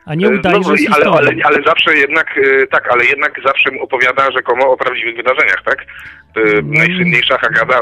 A 0.08 0.16
nie 0.16 0.30
udaje, 0.30 0.58
no, 0.58 0.64
że 0.64 0.84
jest 0.84 0.96
ale, 0.96 1.06
ale, 1.06 1.32
ale 1.44 1.64
zawsze 1.66 1.98
jednak, 1.98 2.38
e, 2.38 2.68
tak, 2.68 2.94
ale 2.94 3.06
jednak 3.06 3.40
zawsze 3.46 3.70
opowiada 3.82 4.32
rzekomo 4.32 4.72
o 4.72 4.78
prawdziwych 4.78 5.16
wydarzeniach, 5.16 5.64
tak? 5.66 5.86
No. 6.36 6.80
Najsłynniejsza 6.80 7.38
Hagada 7.38 7.82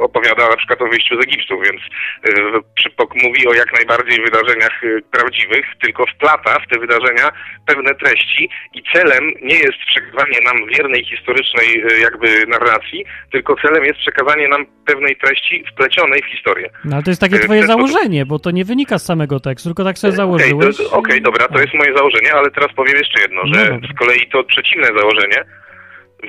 opowiada 0.00 0.48
na 0.48 0.56
przykład 0.56 0.82
o 0.82 0.86
wyjściu 0.86 1.20
z 1.20 1.24
Egiptu, 1.24 1.60
więc 1.60 1.80
e, 2.28 2.60
Przypok 2.74 3.14
mówi 3.22 3.46
o 3.46 3.54
jak 3.54 3.72
najbardziej 3.72 4.24
wydarzeniach 4.24 4.80
prawdziwych, 5.10 5.66
tylko 5.82 6.04
wplata 6.06 6.58
w 6.60 6.68
te 6.72 6.78
wydarzenia 6.78 7.30
pewne 7.66 7.94
treści 7.94 8.48
i 8.74 8.82
celem 8.92 9.24
nie 9.42 9.54
jest 9.54 9.78
przekazanie 9.86 10.38
nam 10.44 10.66
wiernej 10.66 11.04
historycznej 11.04 11.84
jakby 12.00 12.46
narracji, 12.46 13.04
tylko 13.32 13.56
celem 13.62 13.84
jest 13.84 13.98
przekazanie 13.98 14.48
nam 14.48 14.66
pewnej 14.86 15.16
treści 15.16 15.64
wplecionej 15.72 16.22
w 16.22 16.26
historię. 16.26 16.70
No 16.84 16.96
ale 16.96 17.02
to 17.02 17.10
jest 17.10 17.20
takie 17.20 17.38
twoje 17.38 17.66
założenie, 17.66 18.26
bo 18.26 18.38
to 18.38 18.50
nie 18.50 18.64
wynika 18.64 18.98
z 18.98 19.04
samego 19.04 19.40
tekstu, 19.40 19.68
tylko 19.68 19.84
tak 19.84 19.98
sobie 19.98 20.12
założyłeś. 20.12 20.80
Okej, 20.80 20.92
okay, 20.92 21.20
dobra, 21.20 21.48
to 21.48 21.59
to 21.60 21.64
jest 21.64 21.74
moje 21.74 21.96
założenie, 21.96 22.34
ale 22.34 22.50
teraz 22.50 22.72
powiem 22.76 22.96
jeszcze 22.96 23.20
jedno, 23.20 23.42
że 23.52 23.78
no 23.82 23.88
z 23.88 23.98
kolei 23.98 24.28
to 24.32 24.44
przeciwne 24.44 24.86
założenie 24.98 25.44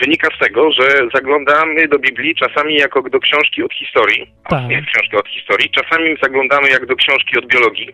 wynika 0.01 0.27
z 0.35 0.39
tego, 0.39 0.71
że 0.71 0.87
zaglądamy 1.13 1.87
do 1.87 1.99
Biblii 1.99 2.35
czasami 2.35 2.75
jako 2.75 3.01
do 3.01 3.19
książki 3.19 3.63
od 3.63 3.73
historii, 3.73 4.31
tak. 4.49 4.67
nie 4.67 4.81
książki 4.81 5.15
od 5.17 5.27
historii, 5.27 5.69
czasami 5.69 6.15
zaglądamy 6.23 6.69
jak 6.69 6.85
do 6.85 6.95
książki 6.95 7.37
od 7.37 7.45
biologii. 7.47 7.89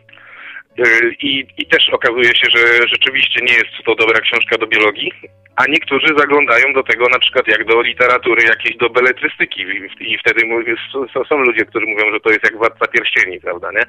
Y, 0.80 1.16
I, 1.20 1.48
I 1.58 1.66
też 1.66 1.90
okazuje 1.90 2.36
się, 2.36 2.48
że 2.56 2.88
rzeczywiście 2.88 3.40
nie 3.42 3.54
jest 3.54 3.86
to 3.86 3.96
dobra 3.96 4.20
książka 4.20 4.58
do 4.58 4.68
biologii, 4.68 5.12
a 5.56 5.64
niektórzy 5.70 6.08
zaglądają 6.18 6.74
do 6.74 6.84
tego 6.84 7.10
na 7.10 7.20
przykład 7.20 7.48
jak 7.48 7.66
do 7.66 7.82
literatury 7.82 8.44
jakiejś, 8.44 8.78
do 8.78 8.90
beletrystyki 8.90 9.66
i 10.00 10.18
wtedy 10.18 10.42
są 11.30 11.38
ludzie, 11.38 11.66
którzy 11.66 11.86
mówią, 11.86 12.12
że 12.14 12.20
to 12.20 12.30
jest 12.30 12.44
jak 12.44 12.58
Władca 12.58 12.88
Pierścieni, 12.88 13.40
prawda, 13.40 13.70
nie? 13.72 13.82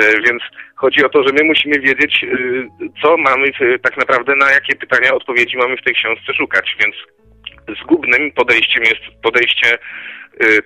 E, 0.00 0.20
więc 0.26 0.42
chodzi 0.74 1.04
o 1.04 1.08
to, 1.08 1.22
że 1.22 1.32
my 1.32 1.44
musimy 1.44 1.80
wiedzieć, 1.80 2.24
y, 2.24 2.68
co 3.02 3.16
mamy 3.16 3.46
tak 3.82 3.96
naprawdę, 3.96 4.36
na 4.36 4.50
jakie 4.50 4.76
pytania 4.76 5.14
odpowiedzi 5.14 5.56
mamy 5.56 5.76
w 5.76 5.84
tej 5.84 5.94
książce 5.94 6.34
szukać, 6.34 6.76
więc 6.84 6.96
zgubnym 7.82 8.32
podejściem 8.32 8.84
jest 8.84 9.22
podejście 9.22 9.78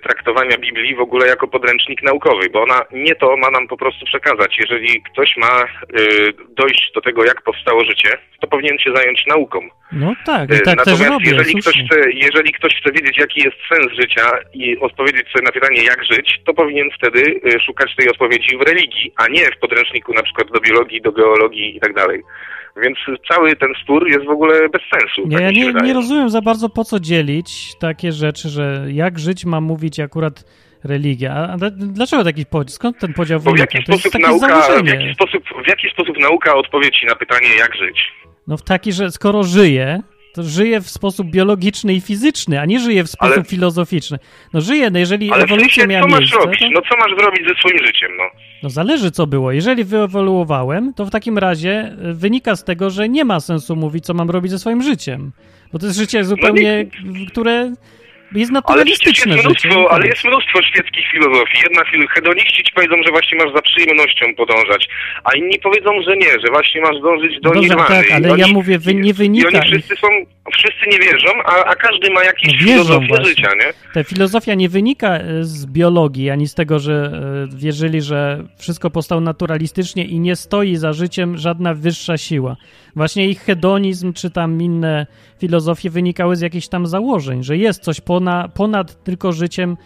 traktowania 0.03 0.57
Biblii 0.57 0.95
w 0.95 0.99
ogóle 0.99 1.27
jako 1.27 1.47
podręcznik 1.47 2.03
naukowy, 2.03 2.49
bo 2.49 2.63
ona 2.63 2.81
nie 2.91 3.15
to 3.15 3.37
ma 3.37 3.49
nam 3.51 3.67
po 3.67 3.77
prostu 3.77 4.05
przekazać. 4.05 4.57
Jeżeli 4.59 5.01
ktoś 5.01 5.37
ma 5.37 5.63
y, 5.63 6.33
dojść 6.57 6.91
do 6.95 7.01
tego, 7.01 7.25
jak 7.25 7.41
powstało 7.41 7.85
życie, 7.85 8.09
to 8.41 8.47
powinien 8.47 8.79
się 8.79 8.91
zająć 8.95 9.25
nauką. 9.27 9.59
No 9.91 10.13
tak, 10.25 10.49
i 10.49 10.53
y, 10.53 10.59
tak 10.59 10.77
Natomiast 10.77 11.01
też 11.01 11.09
robię, 11.09 11.31
jeżeli, 11.31 11.61
ktoś 11.61 11.73
chce, 11.73 12.11
jeżeli 12.11 12.51
ktoś 12.51 12.75
chce 12.75 12.91
wiedzieć, 12.91 13.17
jaki 13.17 13.41
jest 13.43 13.57
sens 13.69 13.93
życia 14.01 14.31
i 14.53 14.77
odpowiedzieć 14.79 15.27
sobie 15.31 15.45
na 15.45 15.51
pytanie, 15.51 15.83
jak 15.83 16.03
żyć, 16.03 16.39
to 16.45 16.53
powinien 16.53 16.89
wtedy 16.97 17.41
szukać 17.65 17.95
tej 17.95 18.09
odpowiedzi 18.09 18.57
w 18.57 18.61
religii, 18.61 19.13
a 19.15 19.27
nie 19.27 19.45
w 19.45 19.59
podręczniku 19.59 20.13
na 20.13 20.23
przykład 20.23 20.47
do 20.51 20.59
biologii, 20.59 21.01
do 21.01 21.11
geologii 21.11 21.77
i 21.77 21.79
tak 21.79 21.93
dalej. 21.93 22.21
Więc 22.81 22.97
cały 23.29 23.55
ten 23.55 23.69
spór 23.83 24.07
jest 24.07 24.25
w 24.25 24.29
ogóle 24.29 24.69
bez 24.69 24.81
sensu. 24.99 25.27
Nie, 25.27 25.37
tak 25.37 25.41
ja 25.41 25.51
nie, 25.51 25.73
nie 25.73 25.93
rozumiem 25.93 26.29
za 26.29 26.41
bardzo 26.41 26.69
po 26.69 26.83
co 26.83 26.99
dzielić 26.99 27.75
takie 27.79 28.11
rzeczy, 28.11 28.49
że 28.49 28.85
jak 28.87 29.19
żyć 29.19 29.45
ma 29.45 29.61
mówić 29.61 29.99
akurat 29.99 30.43
religia. 30.83 31.33
A 31.33 31.57
dlaczego 31.71 32.23
taki 32.23 32.45
podział? 32.45 32.73
Skąd 32.73 32.99
ten 32.99 33.13
podział 33.13 33.39
wynika? 33.39 33.65
W 33.65 33.73
jaki, 33.73 33.85
sposób 33.85 34.21
nauka, 34.21 34.61
w, 34.61 34.87
jaki 34.87 35.13
sposób, 35.13 35.43
w 35.65 35.67
jaki 35.67 35.89
sposób 35.89 36.17
nauka 36.17 36.55
odpowie 36.55 36.91
ci 36.91 37.05
na 37.05 37.15
pytanie, 37.15 37.55
jak 37.59 37.75
żyć? 37.75 38.11
No 38.47 38.57
w 38.57 38.63
taki, 38.63 38.93
że 38.93 39.11
skoro 39.11 39.43
żyje, 39.43 40.01
to 40.33 40.43
żyje 40.43 40.81
w 40.81 40.89
sposób 40.89 41.27
biologiczny 41.27 41.93
i 41.93 42.01
fizyczny, 42.01 42.59
a 42.59 42.65
nie 42.65 42.79
żyje 42.79 43.03
w 43.03 43.09
sposób 43.09 43.35
ale, 43.35 43.43
filozoficzny. 43.43 44.19
No 44.53 44.61
żyje, 44.61 44.89
no 44.89 44.99
jeżeli 44.99 45.31
ale 45.31 45.43
ewolucja 45.43 45.87
miała 45.87 46.03
co 46.03 46.17
miejsce... 46.17 46.35
masz 46.35 46.45
robić? 46.45 46.59
To... 46.59 46.65
No 46.73 46.81
co 46.89 46.97
masz 46.97 47.19
zrobić 47.19 47.47
ze 47.47 47.55
swoim 47.55 47.77
życiem, 47.85 48.11
no? 48.17 48.23
No 48.63 48.69
zależy 48.69 49.11
co 49.11 49.27
było. 49.27 49.51
Jeżeli 49.51 49.83
wyewoluowałem, 49.83 50.93
to 50.93 51.05
w 51.05 51.11
takim 51.11 51.37
razie 51.37 51.71
e, 51.71 52.13
wynika 52.13 52.55
z 52.55 52.63
tego, 52.63 52.89
że 52.89 53.09
nie 53.09 53.25
ma 53.25 53.39
sensu 53.39 53.75
mówić, 53.75 54.05
co 54.05 54.13
mam 54.13 54.29
robić 54.29 54.51
ze 54.51 54.59
swoim 54.59 54.83
życiem. 54.83 55.31
Bo 55.73 55.79
to 55.79 55.85
jest 55.85 55.97
życie 55.97 56.23
zupełnie, 56.23 56.85
no 57.05 57.11
nie... 57.11 57.25
które 57.25 57.73
jest 58.39 58.51
naturalistyczne 58.51 59.33
ale 59.33 59.41
jest 59.41 59.45
mnóstwo, 59.45 59.91
Ale 59.91 60.07
jest 60.07 60.23
mnóstwo 60.23 60.61
świeckich 60.61 61.05
filozofii. 61.11 61.57
Jedna 61.63 62.07
hedoniści 62.15 62.63
ci 62.63 62.71
powiedzą, 62.75 62.95
że 63.05 63.11
właśnie 63.11 63.37
masz 63.37 63.53
za 63.55 63.61
przyjemnością 63.61 64.35
podążać, 64.35 64.87
a 65.23 65.35
inni 65.35 65.59
powiedzą, 65.59 66.01
że 66.07 66.17
nie, 66.17 66.31
że 66.31 66.47
właśnie 66.51 66.81
masz 66.81 67.01
dążyć 67.01 67.39
do 67.41 67.49
no 67.49 67.61
nirwany. 67.61 67.87
Tak, 67.87 68.11
ale 68.11 68.31
oni, 68.31 68.41
ja 68.41 68.47
mówię, 68.47 68.79
wy, 68.79 68.93
nie 68.93 69.13
wynika... 69.13 69.49
I 69.49 69.55
oni 69.55 69.71
wszyscy 69.71 69.95
są, 69.95 70.07
wszyscy 70.53 70.85
nie 70.91 70.99
wierzą, 70.99 71.31
a, 71.45 71.63
a 71.65 71.75
każdy 71.75 72.11
ma 72.11 72.23
jakieś 72.23 72.53
no 72.53 72.59
filozofię 72.59 73.25
życia, 73.25 73.49
nie? 73.55 73.73
Ta 73.93 74.03
filozofia 74.03 74.53
nie 74.53 74.69
wynika 74.69 75.07
e, 75.07 75.43
z 75.43 75.65
biologii, 75.65 76.29
ani 76.29 76.47
z 76.47 76.55
tego, 76.55 76.79
że 76.79 76.93
e, 76.93 77.57
wierzyli, 77.57 78.01
że 78.01 78.43
wszystko 78.59 78.89
powstało 78.89 79.21
naturalistycznie 79.21 80.05
i 80.05 80.19
nie 80.19 80.35
stoi 80.35 80.75
za 80.75 80.93
życiem 80.93 81.37
żadna 81.37 81.73
wyższa 81.73 82.17
siła. 82.17 82.55
Właśnie 82.95 83.27
ich 83.27 83.41
hedonizm, 83.41 84.13
czy 84.13 84.31
tam 84.31 84.61
inne 84.61 85.07
filozofie 85.43 85.89
wynikały 85.89 86.35
z 86.35 86.41
jakichś 86.41 86.67
tam 86.67 86.87
założeń, 86.87 87.43
że 87.43 87.57
jest 87.57 87.83
coś 87.83 88.01
ponad, 88.01 88.53
ponad 88.53 89.03
tylko 89.03 89.31
życiem 89.31 89.77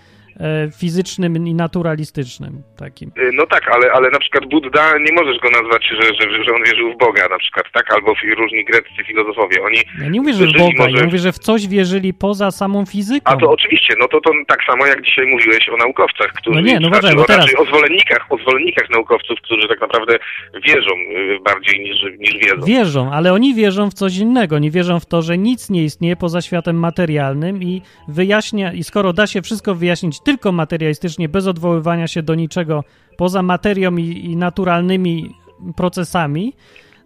fizycznym 0.79 1.47
i 1.47 1.53
naturalistycznym 1.53 2.63
takim. 2.77 3.11
E, 3.17 3.31
no 3.33 3.45
tak, 3.45 3.71
ale, 3.71 3.91
ale 3.91 4.09
na 4.09 4.19
przykład 4.19 4.45
Buddha 4.45 4.97
nie 4.97 5.13
możesz 5.13 5.39
go 5.39 5.49
nazwać, 5.49 5.83
że, 5.85 6.03
że, 6.03 6.43
że 6.43 6.55
on 6.55 6.63
wierzył 6.63 6.93
w 6.93 6.97
Boga 6.97 7.27
na 7.29 7.37
przykład, 7.37 7.65
tak? 7.73 7.93
Albo 7.93 8.13
różni 8.37 8.65
greccy 8.65 9.03
filozofowie. 9.07 9.63
Oni 9.63 9.77
ja 10.01 10.09
nie 10.09 10.21
mówię, 10.21 10.33
że 10.33 10.45
w 10.45 10.53
Boga, 10.53 10.83
może... 10.83 10.97
ja 10.97 11.05
mówię, 11.05 11.19
że 11.19 11.31
w 11.31 11.39
coś 11.39 11.67
wierzyli 11.67 12.13
poza 12.13 12.51
samą 12.51 12.85
fizyką. 12.85 13.31
A 13.31 13.37
to 13.37 13.51
oczywiście, 13.51 13.93
no 13.99 14.07
to, 14.07 14.21
to 14.21 14.31
tak 14.47 14.63
samo 14.63 14.85
jak 14.85 15.01
dzisiaj 15.01 15.27
mówiłeś 15.27 15.69
o 15.69 15.77
naukowcach, 15.77 16.33
którzy... 16.33 16.61
No 16.61 16.67
nie, 16.67 16.79
no 16.79 16.87
uważaj, 16.87 17.15
bo 17.15 17.23
teraz... 17.23 17.45
O 17.57 17.65
zwolennikach, 17.65 18.25
o 18.29 18.37
zwolennikach 18.37 18.89
naukowców, 18.89 19.41
którzy 19.41 19.67
tak 19.67 19.81
naprawdę 19.81 20.19
wierzą 20.65 20.91
y, 20.91 21.39
bardziej 21.45 21.79
niż, 21.79 22.19
niż 22.19 22.37
wiedzą. 22.37 22.65
Wierzą, 22.65 23.11
ale 23.11 23.33
oni 23.33 23.55
wierzą 23.55 23.89
w 23.89 23.93
coś 23.93 24.17
innego. 24.17 24.55
Oni 24.55 24.71
wierzą 24.71 24.99
w 24.99 25.05
to, 25.05 25.21
że 25.21 25.37
nic 25.37 25.69
nie 25.69 25.83
istnieje 25.83 26.15
poza 26.15 26.41
światem 26.41 26.79
materialnym 26.79 27.63
i 27.63 27.81
wyjaśnia, 28.07 28.73
i 28.73 28.83
skoro 28.83 29.13
da 29.13 29.27
się 29.27 29.41
wszystko 29.41 29.75
wyjaśnić 29.75 30.19
tylko 30.27 30.51
materialistycznie, 30.51 31.29
bez 31.29 31.47
odwoływania 31.47 32.07
się 32.07 32.23
do 32.23 32.35
niczego 32.35 32.83
poza 33.17 33.41
materią 33.43 33.97
i, 33.97 34.03
i 34.25 34.35
naturalnymi 34.35 35.35
procesami, 35.77 36.53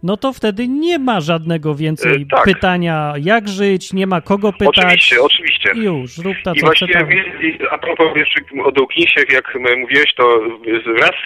no 0.02 0.16
to 0.16 0.32
wtedy 0.32 0.68
nie 0.68 0.98
ma 0.98 1.20
żadnego 1.20 1.74
więcej 1.74 2.22
e, 2.22 2.26
tak. 2.30 2.44
pytania, 2.44 3.14
jak 3.20 3.48
żyć, 3.48 3.92
nie 3.92 4.06
ma 4.06 4.20
kogo 4.20 4.52
pytać. 4.52 4.78
Oczywiście, 4.78 5.22
oczywiście. 5.22 5.70
I 5.74 5.78
już, 5.78 6.18
rób 6.18 6.36
to, 6.44 6.52
I 6.54 6.60
właśnie, 6.60 6.88
a 7.70 7.78
propos 7.78 8.16
jeszcze 8.16 8.40
o 8.64 8.72
Dawkinsie, 8.72 9.20
jak 9.32 9.54
mówiłeś, 9.78 10.14
to 10.14 10.40
raz 11.00 11.16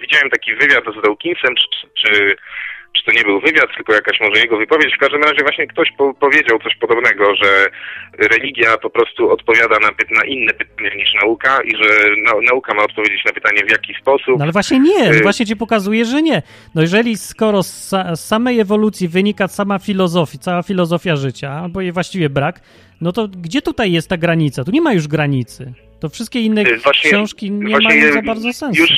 widziałem 0.00 0.30
taki 0.30 0.54
wywiad 0.54 0.84
z 0.98 1.02
Dawkinsem, 1.02 1.54
czy, 1.54 1.88
czy 1.94 2.36
czy 2.92 3.04
to 3.04 3.12
nie 3.12 3.24
był 3.24 3.40
wywiad, 3.40 3.66
tylko 3.76 3.92
jakaś 3.92 4.20
może 4.20 4.40
jego 4.40 4.56
wypowiedź. 4.56 4.94
W 4.96 5.00
każdym 5.00 5.22
razie 5.22 5.42
właśnie 5.42 5.66
ktoś 5.66 5.92
po 5.98 6.14
powiedział 6.14 6.58
coś 6.58 6.74
podobnego, 6.76 7.36
że 7.36 7.66
religia 8.18 8.78
po 8.78 8.90
prostu 8.90 9.30
odpowiada 9.30 9.78
na, 9.78 9.88
na 10.18 10.24
inne 10.24 10.52
pytania 10.52 10.94
niż 10.94 11.14
nauka 11.22 11.62
i 11.62 11.76
że 11.76 12.16
na 12.24 12.32
nauka 12.50 12.74
ma 12.74 12.82
odpowiedzieć 12.82 13.24
na 13.24 13.32
pytanie 13.32 13.64
w 13.68 13.70
jaki 13.70 13.94
sposób. 13.94 14.38
No 14.38 14.44
ale 14.44 14.52
właśnie 14.52 14.80
nie, 14.80 15.10
y 15.10 15.22
właśnie 15.22 15.46
ci 15.46 15.56
pokazuje, 15.56 16.04
że 16.04 16.22
nie. 16.22 16.42
No 16.74 16.82
jeżeli 16.82 17.16
skoro 17.16 17.62
z, 17.62 17.90
z 18.14 18.20
samej 18.20 18.60
ewolucji 18.60 19.08
wynika 19.08 19.48
sama 19.48 19.78
filozofia, 19.78 20.38
cała 20.38 20.62
filozofia 20.62 21.16
życia, 21.16 21.50
albo 21.50 21.80
jej 21.80 21.92
właściwie 21.92 22.30
brak, 22.30 22.60
no 23.02 23.12
to 23.12 23.28
gdzie 23.28 23.62
tutaj 23.62 23.92
jest 23.92 24.08
ta 24.08 24.16
granica? 24.16 24.64
Tu 24.64 24.70
nie 24.70 24.80
ma 24.80 24.92
już 24.92 25.08
granicy. 25.08 25.72
To 26.00 26.08
wszystkie 26.08 26.40
inne 26.40 26.64
właśnie, 26.64 27.10
książki 27.10 27.50
nie 27.50 27.78
mają 27.80 28.12
za 28.12 28.22
bardzo 28.22 28.52
sensu. 28.52 28.80
Już 28.80 28.90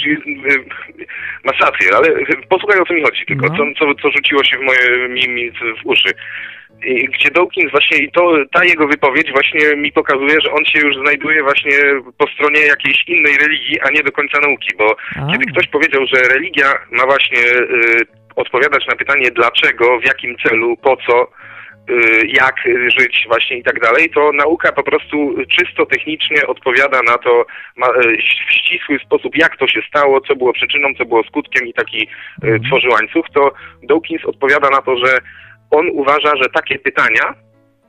masz 1.45 1.61
rację, 1.61 1.97
ale 1.97 2.09
posłuchaj 2.49 2.81
o 2.81 2.85
co 2.85 2.95
mi 2.95 3.03
chodzi, 3.03 3.27
tylko 3.27 3.47
no. 3.47 3.57
co, 3.57 3.65
co, 3.79 3.95
co 4.03 4.11
rzuciło 4.17 4.45
się 4.45 4.57
w 4.57 4.61
moje 4.61 5.09
mi, 5.09 5.29
mi 5.29 5.51
w 5.51 5.87
uszy 5.87 6.15
gdzie 6.85 7.31
Dawkins 7.31 7.71
właśnie 7.71 7.99
i 7.99 8.11
to, 8.11 8.37
ta 8.53 8.65
jego 8.65 8.87
wypowiedź 8.89 9.33
właśnie 9.33 9.77
mi 9.77 9.93
pokazuje, 9.93 10.41
że 10.41 10.53
on 10.53 10.65
się 10.65 10.79
już 10.79 10.97
znajduje 10.97 11.43
właśnie 11.43 11.79
po 12.19 12.27
stronie 12.29 12.61
jakiejś 12.61 13.05
innej 13.09 13.39
religii, 13.39 13.81
a 13.81 13.91
nie 13.91 14.03
do 14.03 14.13
końca 14.13 14.41
nauki, 14.41 14.77
bo 14.79 14.97
a. 15.17 15.33
kiedy 15.33 15.45
ktoś 15.53 15.69
powiedział, 15.69 16.07
że 16.07 16.29
religia 16.29 16.75
ma 16.91 17.05
właśnie 17.07 17.39
y, 17.39 18.07
odpowiadać 18.37 18.87
na 18.87 18.97
pytanie 18.97 19.31
dlaczego, 19.31 20.01
w 20.01 20.07
jakim 20.07 20.37
celu, 20.49 20.77
po 20.77 20.97
co, 20.97 21.23
y, 21.23 21.27
jak 22.27 22.55
żyć 22.99 23.25
właśnie 23.29 23.57
i 23.59 23.63
tak 23.63 23.81
dalej, 23.81 24.11
to 24.11 24.33
nauka 24.33 24.73
po 24.73 24.83
prostu 24.83 25.35
czysto 25.49 25.87
technicznie 25.87 26.47
odpowiada 26.47 27.03
na 27.03 27.19
to 27.19 27.41
y, 27.41 28.17
w 28.49 28.53
ścisły 28.53 28.99
sposób, 28.99 29.37
jak 29.37 29.57
to 29.57 29.69
się 29.69 29.81
stało, 29.89 30.21
co 30.21 30.37
było 30.37 30.53
przyczyną, 30.53 30.89
co 30.99 31.05
było 31.05 31.25
skutkiem 31.25 31.67
i 31.67 31.73
taki 31.73 32.03
y, 32.03 32.09
mhm. 32.43 32.63
tworzy 32.63 32.89
łańcuch, 32.89 33.27
to 33.35 33.53
Dawkins 33.83 34.25
odpowiada 34.25 34.71
na 34.71 34.83
to, 34.83 34.97
że 34.97 35.19
on 35.71 35.89
uważa, 35.93 36.37
że 36.37 36.49
takie 36.55 36.79
pytania, 36.79 37.35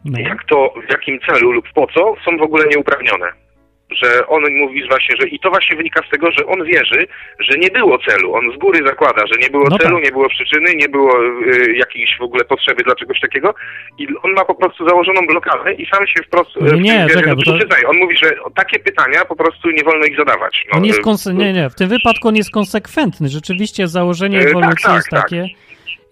no. 0.05 0.19
jak 0.19 0.43
to, 0.43 0.73
w 0.87 0.91
jakim 0.91 1.19
celu 1.19 1.51
lub 1.51 1.65
po 1.73 1.87
co, 1.87 2.15
są 2.25 2.37
w 2.37 2.41
ogóle 2.41 2.65
nieuprawnione 2.67 3.44
że 3.91 4.27
on 4.27 4.43
mówi 4.51 4.87
właśnie, 4.89 5.15
że 5.21 5.27
i 5.27 5.39
to 5.39 5.49
właśnie 5.49 5.77
wynika 5.77 6.01
z 6.07 6.09
tego, 6.09 6.31
że 6.31 6.45
on 6.45 6.63
wierzy, 6.63 7.07
że 7.39 7.57
nie 7.57 7.67
było 7.67 7.97
celu. 7.97 8.35
On 8.35 8.51
z 8.55 8.57
góry 8.57 8.87
zakłada, 8.87 9.27
że 9.27 9.39
nie 9.39 9.49
było 9.49 9.67
no 9.69 9.77
celu, 9.77 9.95
tak. 9.95 10.05
nie 10.05 10.11
było 10.11 10.29
przyczyny, 10.29 10.75
nie 10.75 10.89
było 10.89 11.25
y, 11.25 11.75
jakiejś 11.75 12.17
w 12.19 12.21
ogóle 12.21 12.45
potrzeby 12.45 12.83
dla 12.83 12.95
czegoś 12.95 13.19
takiego 13.19 13.55
i 13.97 14.07
on 14.23 14.31
ma 14.31 14.45
po 14.45 14.55
prostu 14.55 14.89
założoną 14.89 15.21
blokadę 15.27 15.73
i 15.73 15.85
sam 15.85 16.07
się 16.07 16.23
wprost 16.23 16.55
nie, 16.55 16.81
nie, 16.81 17.07
czekaj, 17.09 17.35
to... 17.45 17.51
On 17.87 17.97
mówi, 17.97 18.17
że 18.17 18.35
takie 18.55 18.79
pytania 18.79 19.25
po 19.25 19.35
prostu 19.35 19.71
nie 19.71 19.83
wolno 19.83 20.05
ich 20.05 20.17
zadawać. 20.17 20.65
No, 20.71 20.77
on 20.77 20.85
jest 20.85 20.99
y, 20.99 21.01
konse- 21.01 21.33
nie, 21.33 21.53
nie, 21.53 21.69
w 21.69 21.75
tym 21.75 21.89
wypadku 21.89 22.27
on 22.27 22.35
jest 22.35 22.51
konsekwentny. 22.51 23.29
Rzeczywiście 23.29 23.87
założenie 23.87 24.39
y, 24.39 24.49
ewolucji 24.49 24.83
tak, 24.83 24.83
tak, 24.83 24.95
jest 24.95 25.09
takie 25.09 25.41
tak. 25.41 25.51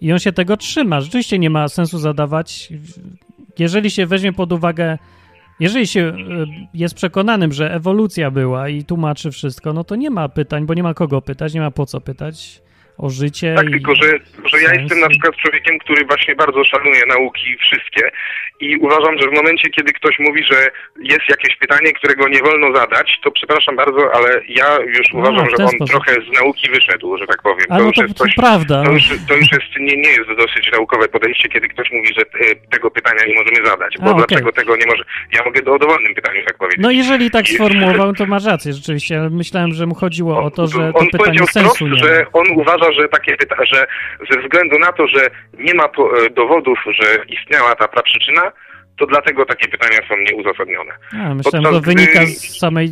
i 0.00 0.12
on 0.12 0.18
się 0.18 0.32
tego 0.32 0.56
trzyma. 0.56 1.00
Rzeczywiście 1.00 1.38
nie 1.38 1.50
ma 1.50 1.68
sensu 1.68 1.98
zadawać. 1.98 2.68
Jeżeli 3.58 3.90
się 3.90 4.06
weźmie 4.06 4.32
pod 4.32 4.52
uwagę 4.52 4.98
jeżeli 5.60 5.86
się 5.86 6.00
e, 6.00 6.14
jest 6.74 6.94
przekonanym, 6.94 7.52
że 7.52 7.74
ewolucja 7.74 8.30
była 8.30 8.68
i 8.68 8.84
tłumaczy 8.84 9.30
wszystko, 9.30 9.72
no 9.72 9.84
to 9.84 9.96
nie 9.96 10.10
ma 10.10 10.28
pytań, 10.28 10.66
bo 10.66 10.74
nie 10.74 10.82
ma 10.82 10.94
kogo 10.94 11.22
pytać, 11.22 11.54
nie 11.54 11.60
ma 11.60 11.70
po 11.70 11.86
co 11.86 12.00
pytać 12.00 12.63
o 12.98 13.10
życie. 13.10 13.54
Tak, 13.56 13.70
tylko 13.70 13.94
że, 13.94 14.08
że 14.44 14.62
ja 14.62 14.74
jestem 14.80 15.00
na 15.00 15.08
przykład 15.08 15.36
człowiekiem, 15.36 15.78
który 15.78 16.04
właśnie 16.04 16.34
bardzo 16.34 16.64
szanuje 16.64 17.06
nauki 17.06 17.56
wszystkie 17.56 18.10
i 18.60 18.76
uważam, 18.76 19.18
że 19.18 19.28
w 19.28 19.32
momencie, 19.32 19.70
kiedy 19.70 19.92
ktoś 19.92 20.18
mówi, 20.18 20.44
że 20.44 20.66
jest 21.02 21.28
jakieś 21.28 21.56
pytanie, 21.56 21.92
którego 21.92 22.28
nie 22.28 22.42
wolno 22.42 22.76
zadać, 22.76 23.18
to 23.24 23.30
przepraszam 23.30 23.76
bardzo, 23.76 24.14
ale 24.14 24.40
ja 24.48 24.78
już 24.86 25.12
no, 25.12 25.18
uważam, 25.20 25.50
że 25.50 25.64
on 25.64 25.68
sposób. 25.68 25.88
trochę 25.88 26.12
z 26.12 26.40
nauki 26.40 26.70
wyszedł, 26.70 27.16
że 27.18 27.26
tak 27.26 27.42
powiem. 27.42 27.66
A 27.70 27.78
to, 27.78 27.84
no 27.84 27.92
to, 27.92 28.02
jest 28.02 28.14
coś, 28.14 28.34
prawda. 28.34 28.82
To 28.84 28.92
już, 28.92 29.04
to 29.28 29.34
już 29.34 29.52
jest, 29.52 29.76
nie, 29.80 29.96
nie 29.96 30.10
jest 30.10 30.28
dosyć 30.38 30.72
naukowe 30.72 31.08
podejście, 31.08 31.48
kiedy 31.48 31.68
ktoś 31.68 31.90
mówi, 31.92 32.14
że 32.14 32.22
e, 32.22 32.54
tego 32.70 32.90
pytania 32.90 33.24
nie 33.26 33.34
możemy 33.34 33.66
zadać, 33.66 33.94
bo 33.98 34.06
A, 34.06 34.10
okay. 34.10 34.24
dlaczego 34.26 34.52
tego 34.52 34.76
nie 34.76 34.86
może... 34.86 35.04
Ja 35.32 35.44
mogę 35.44 35.62
do, 35.62 35.74
o 35.74 35.78
dowolnym 35.78 36.14
pytaniu 36.14 36.44
tak 36.46 36.58
powiedzieć. 36.58 36.82
No 36.82 36.90
jeżeli 36.90 37.30
tak 37.30 37.48
sformułował, 37.48 38.12
to 38.12 38.26
masz 38.26 38.44
rację 38.44 38.72
rzeczywiście, 38.72 39.20
ale 39.20 39.30
myślałem, 39.30 39.72
że 39.72 39.86
mu 39.86 39.94
chodziło 39.94 40.42
o 40.42 40.50
to, 40.50 40.66
że 40.66 40.92
to 40.92 40.98
on 40.98 41.08
pytanie 41.08 41.38
sensu 41.46 41.88
nie 41.88 41.98
że 41.98 42.26
on 42.32 42.46
uważa, 42.50 42.83
że 42.92 43.08
takie 43.08 43.36
pyta- 43.36 43.66
że 43.74 43.86
ze 44.30 44.40
względu 44.42 44.78
na 44.78 44.92
to, 44.92 45.08
że 45.08 45.30
nie 45.58 45.74
ma 45.74 45.84
e, 45.84 46.30
dowodów, 46.30 46.78
że 46.86 47.24
istniała 47.28 47.74
ta 47.74 47.88
praprzyczyna, 47.88 48.52
to 48.98 49.06
dlatego 49.06 49.46
takie 49.46 49.68
pytania 49.68 49.98
są 50.08 50.14
nieuzasadnione. 50.16 50.92
A, 51.12 51.34
myślałem, 51.34 51.64
że 51.64 51.70
to 51.72 51.80
wynika 51.80 52.26
z 52.26 52.58
samej 52.58 52.88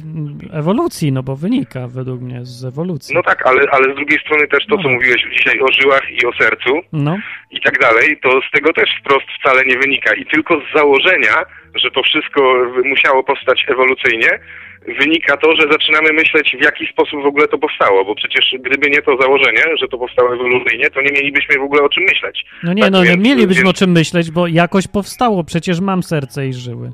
ewolucji, 0.52 1.12
no 1.12 1.22
bo 1.22 1.36
wynika 1.36 1.88
według 1.88 2.20
mnie 2.20 2.40
z 2.42 2.64
ewolucji. 2.64 3.14
No 3.14 3.22
tak, 3.22 3.46
ale, 3.46 3.66
ale 3.70 3.92
z 3.92 3.96
drugiej 3.96 4.18
strony 4.18 4.48
też 4.48 4.66
to, 4.66 4.76
no. 4.76 4.82
co 4.82 4.88
mówiłeś 4.88 5.22
dzisiaj 5.38 5.60
o 5.60 5.72
żyłach 5.80 6.10
i 6.10 6.26
o 6.26 6.32
sercu 6.32 6.80
no. 6.92 7.18
i 7.50 7.60
tak 7.60 7.78
dalej, 7.78 8.18
to 8.22 8.40
z 8.48 8.50
tego 8.50 8.72
też 8.72 8.90
wprost 9.00 9.26
wcale 9.40 9.64
nie 9.64 9.78
wynika. 9.78 10.14
I 10.14 10.26
tylko 10.26 10.60
z 10.60 10.76
założenia, 10.78 11.44
że 11.74 11.90
to 11.90 12.02
wszystko 12.02 12.66
musiało 12.84 13.24
powstać 13.24 13.64
ewolucyjnie, 13.68 14.38
wynika 14.86 15.36
to, 15.36 15.56
że 15.56 15.62
zaczynamy 15.72 16.12
myśleć, 16.12 16.56
w 16.60 16.64
jaki 16.64 16.86
sposób 16.86 17.22
w 17.22 17.26
ogóle 17.26 17.48
to 17.48 17.58
powstało, 17.58 18.04
bo 18.04 18.14
przecież 18.14 18.54
gdyby 18.60 18.90
nie 18.90 19.02
to 19.02 19.16
założenie, 19.22 19.62
że 19.80 19.88
to 19.88 19.98
powstało 19.98 20.34
ewolucyjnie, 20.34 20.90
to 20.90 21.02
nie 21.02 21.12
mielibyśmy 21.12 21.58
w 21.58 21.62
ogóle 21.62 21.82
o 21.82 21.88
czym 21.88 22.02
myśleć. 22.02 22.44
No 22.62 22.72
nie, 22.72 22.82
tak, 22.82 22.92
no 22.92 23.04
nie 23.04 23.16
mielibyśmy 23.16 23.68
o 23.68 23.72
czym 23.72 23.90
myśleć, 23.90 24.30
bo 24.30 24.46
jakoś 24.46 24.88
powstało, 24.88 25.44
przecież 25.44 25.80
mam 25.80 26.02
serce 26.02 26.48
i 26.48 26.52
żyły. 26.52 26.92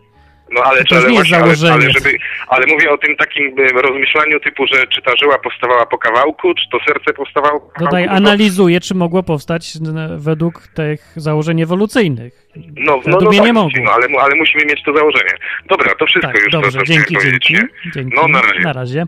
No 0.50 0.60
ale, 0.64 0.84
to 0.84 0.96
ale, 0.96 1.08
właśnie, 1.08 1.36
ale, 1.36 1.72
ale, 1.72 1.90
żeby, 1.90 2.18
ale 2.48 2.66
mówię 2.66 2.90
o 2.90 2.98
tym 2.98 3.16
takim 3.16 3.56
rozmyślaniu 3.74 4.40
typu, 4.40 4.66
że 4.66 4.86
czy 4.86 5.02
ta 5.02 5.12
żyła 5.22 5.38
powstawała 5.38 5.86
po 5.86 5.98
kawałku, 5.98 6.54
czy 6.54 6.68
to 6.72 6.78
serce 6.86 7.12
powstawało 7.12 7.60
po 7.60 7.66
kawałku. 7.66 7.84
Dodaj, 7.84 8.06
no 8.06 8.12
analizuję, 8.12 8.80
czy 8.80 8.94
mogło 8.94 9.22
powstać 9.22 9.72
według 10.16 10.68
tych 10.68 11.12
założeń 11.16 11.60
ewolucyjnych. 11.60 12.48
No, 12.56 13.00
no, 13.06 13.18
no 13.20 13.30
tak, 13.30 13.40
nie 13.40 13.52
mogło. 13.52 13.80
No, 13.84 13.90
ale, 13.90 14.06
ale 14.20 14.34
musimy 14.34 14.64
mieć 14.64 14.82
to 14.84 14.94
założenie. 14.94 15.34
Dobra, 15.68 15.94
to 15.94 16.06
wszystko 16.06 16.32
tak, 16.32 16.42
już. 16.42 16.52
Dobrze, 16.52 16.78
to, 16.78 16.84
dzięki, 16.84 17.16
dzięki, 17.22 17.54
dzięki. 17.94 18.16
No, 18.16 18.28
na 18.28 18.40
razie. 18.40 18.60
Na 18.60 18.72
razie. 18.72 19.06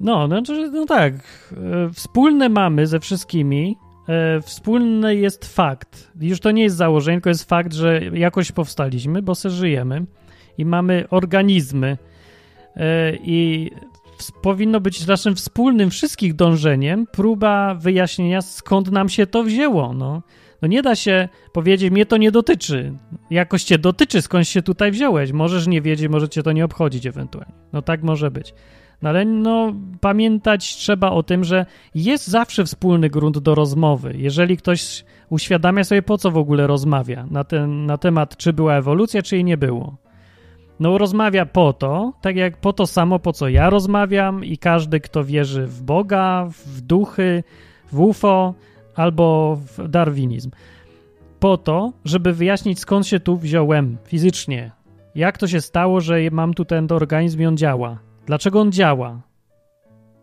No, 0.00 0.28
no, 0.28 0.42
no 0.72 0.86
tak. 0.86 1.12
E, 1.12 1.90
wspólne 1.94 2.48
mamy 2.48 2.86
ze 2.86 3.00
wszystkimi 3.00 3.76
e, 4.08 4.40
wspólny 4.40 5.16
jest 5.16 5.56
fakt. 5.56 6.10
Już 6.20 6.40
to 6.40 6.50
nie 6.50 6.62
jest 6.62 6.76
założenie, 6.76 7.16
tylko 7.16 7.28
jest 7.28 7.48
fakt, 7.48 7.72
że 7.72 8.00
jakoś 8.12 8.52
powstaliśmy, 8.52 9.22
bo 9.22 9.34
se 9.34 9.50
żyjemy 9.50 10.04
i 10.58 10.64
mamy 10.64 11.04
organizmy 11.10 11.98
e, 12.76 13.16
i 13.16 13.70
powinno 14.42 14.80
być 14.80 15.06
naszym 15.06 15.36
wspólnym 15.36 15.90
wszystkich 15.90 16.34
dążeniem 16.34 17.06
próba 17.06 17.74
wyjaśnienia, 17.74 18.42
skąd 18.42 18.90
nam 18.90 19.08
się 19.08 19.26
to 19.26 19.42
wzięło. 19.42 19.92
No. 19.92 20.22
no 20.62 20.68
nie 20.68 20.82
da 20.82 20.94
się 20.94 21.28
powiedzieć, 21.52 21.90
mnie 21.90 22.06
to 22.06 22.16
nie 22.16 22.30
dotyczy. 22.30 22.92
Jakoś 23.30 23.64
cię 23.64 23.78
dotyczy, 23.78 24.22
skąd 24.22 24.48
się 24.48 24.62
tutaj 24.62 24.90
wziąłeś. 24.90 25.32
Możesz 25.32 25.66
nie 25.66 25.82
wiedzieć, 25.82 26.08
może 26.08 26.28
cię 26.28 26.42
to 26.42 26.52
nie 26.52 26.64
obchodzić 26.64 27.06
ewentualnie. 27.06 27.54
No 27.72 27.82
tak 27.82 28.02
może 28.02 28.30
być. 28.30 28.54
No 29.02 29.08
ale 29.08 29.24
no, 29.24 29.74
pamiętać 30.00 30.76
trzeba 30.76 31.10
o 31.10 31.22
tym, 31.22 31.44
że 31.44 31.66
jest 31.94 32.28
zawsze 32.28 32.64
wspólny 32.64 33.10
grunt 33.10 33.38
do 33.38 33.54
rozmowy. 33.54 34.14
Jeżeli 34.16 34.56
ktoś 34.56 35.04
uświadamia 35.30 35.84
sobie, 35.84 36.02
po 36.02 36.18
co 36.18 36.30
w 36.30 36.36
ogóle 36.36 36.66
rozmawia 36.66 37.26
na, 37.30 37.44
ten, 37.44 37.86
na 37.86 37.98
temat, 37.98 38.36
czy 38.36 38.52
była 38.52 38.76
ewolucja, 38.76 39.22
czy 39.22 39.36
jej 39.36 39.44
nie 39.44 39.56
było 39.56 40.09
no 40.80 40.98
rozmawia 40.98 41.46
po 41.46 41.72
to, 41.72 42.12
tak 42.20 42.36
jak 42.36 42.56
po 42.56 42.72
to 42.72 42.86
samo, 42.86 43.18
po 43.18 43.32
co 43.32 43.48
ja 43.48 43.70
rozmawiam 43.70 44.44
i 44.44 44.58
każdy, 44.58 45.00
kto 45.00 45.24
wierzy 45.24 45.66
w 45.66 45.82
Boga, 45.82 46.48
w 46.50 46.80
duchy, 46.80 47.44
w 47.92 48.00
UFO 48.00 48.54
albo 48.94 49.56
w 49.56 49.88
darwinizm. 49.88 50.50
Po 51.40 51.56
to, 51.56 51.92
żeby 52.04 52.32
wyjaśnić, 52.32 52.80
skąd 52.80 53.06
się 53.06 53.20
tu 53.20 53.36
wziąłem 53.36 53.96
fizycznie. 54.04 54.70
Jak 55.14 55.38
to 55.38 55.46
się 55.46 55.60
stało, 55.60 56.00
że 56.00 56.18
mam 56.30 56.54
tu 56.54 56.64
ten 56.64 56.86
organizm 56.90 57.40
i 57.40 57.46
on 57.46 57.56
działa? 57.56 57.98
Dlaczego 58.26 58.60
on 58.60 58.72
działa? 58.72 59.20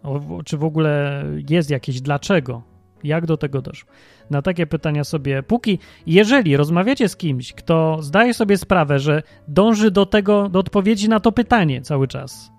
O, 0.04 0.22
czy 0.46 0.58
w 0.58 0.64
ogóle 0.64 1.24
jest 1.50 1.70
jakieś 1.70 2.02
dlaczego? 2.02 2.62
Jak 3.04 3.26
do 3.26 3.38
tego 3.38 3.62
doszło? 3.62 3.90
Na 4.30 4.42
takie 4.42 4.68
pytania 4.68 5.04
sobie, 5.04 5.44
póki, 5.44 5.80
jeżeli 6.06 6.58
rozmawiacie 6.58 7.10
z 7.10 7.16
kimś, 7.16 7.54
kto 7.54 7.98
zdaje 8.02 8.34
sobie 8.34 8.58
sprawę, 8.58 9.00
że 9.00 9.24
dąży 9.48 9.92
do 9.92 10.06
tego, 10.06 10.50
do 10.50 10.60
odpowiedzi 10.60 11.10
na 11.10 11.20
to 11.20 11.32
pytanie 11.32 11.82
cały 11.82 12.08
czas 12.08 12.52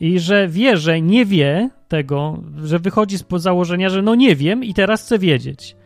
i 0.00 0.18
że 0.18 0.48
wie, 0.48 0.76
że 0.76 1.00
nie 1.00 1.24
wie 1.24 1.70
tego, 1.88 2.42
że 2.62 2.78
wychodzi 2.78 3.18
z 3.18 3.24
założenia, 3.36 3.88
że 3.88 4.02
no 4.02 4.14
nie 4.14 4.36
wiem 4.36 4.64
i 4.64 4.74
teraz 4.74 5.02
chcę 5.02 5.18
wiedzieć, 5.18 5.76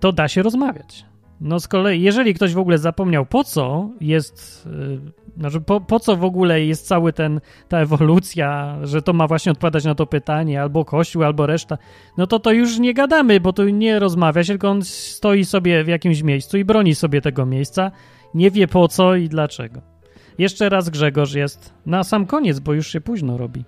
to 0.00 0.12
da 0.12 0.28
się 0.28 0.42
rozmawiać. 0.42 1.04
No 1.40 1.60
z 1.60 1.68
kolei, 1.68 2.02
jeżeli 2.02 2.34
ktoś 2.34 2.54
w 2.54 2.58
ogóle 2.58 2.78
zapomniał, 2.78 3.26
po 3.26 3.44
co 3.44 3.90
jest, 4.00 4.68
yy, 4.72 5.00
znaczy 5.36 5.60
po, 5.60 5.80
po 5.80 6.00
co 6.00 6.16
w 6.16 6.24
ogóle 6.24 6.64
jest 6.64 6.86
cały 6.86 7.12
ten, 7.12 7.40
ta 7.68 7.78
ewolucja, 7.78 8.78
że 8.82 9.02
to 9.02 9.12
ma 9.12 9.26
właśnie 9.26 9.52
odpowiadać 9.52 9.84
na 9.84 9.94
to 9.94 10.06
pytanie, 10.06 10.62
albo 10.62 10.84
Kościół, 10.84 11.24
albo 11.24 11.46
reszta, 11.46 11.78
no 12.16 12.26
to 12.26 12.38
to 12.38 12.52
już 12.52 12.78
nie 12.78 12.94
gadamy, 12.94 13.40
bo 13.40 13.52
tu 13.52 13.68
nie 13.68 13.98
rozmawia 13.98 14.44
się, 14.44 14.52
tylko 14.52 14.68
on 14.68 14.82
stoi 14.82 15.44
sobie 15.44 15.84
w 15.84 15.88
jakimś 15.88 16.22
miejscu 16.22 16.58
i 16.58 16.64
broni 16.64 16.94
sobie 16.94 17.20
tego 17.20 17.46
miejsca, 17.46 17.90
nie 18.34 18.50
wie 18.50 18.68
po 18.68 18.88
co 18.88 19.16
i 19.16 19.28
dlaczego. 19.28 19.80
Jeszcze 20.38 20.68
raz 20.68 20.90
Grzegorz 20.90 21.34
jest 21.34 21.74
na 21.86 22.04
sam 22.04 22.26
koniec, 22.26 22.60
bo 22.60 22.72
już 22.72 22.86
się 22.86 23.00
późno 23.00 23.36
robi. 23.36 23.64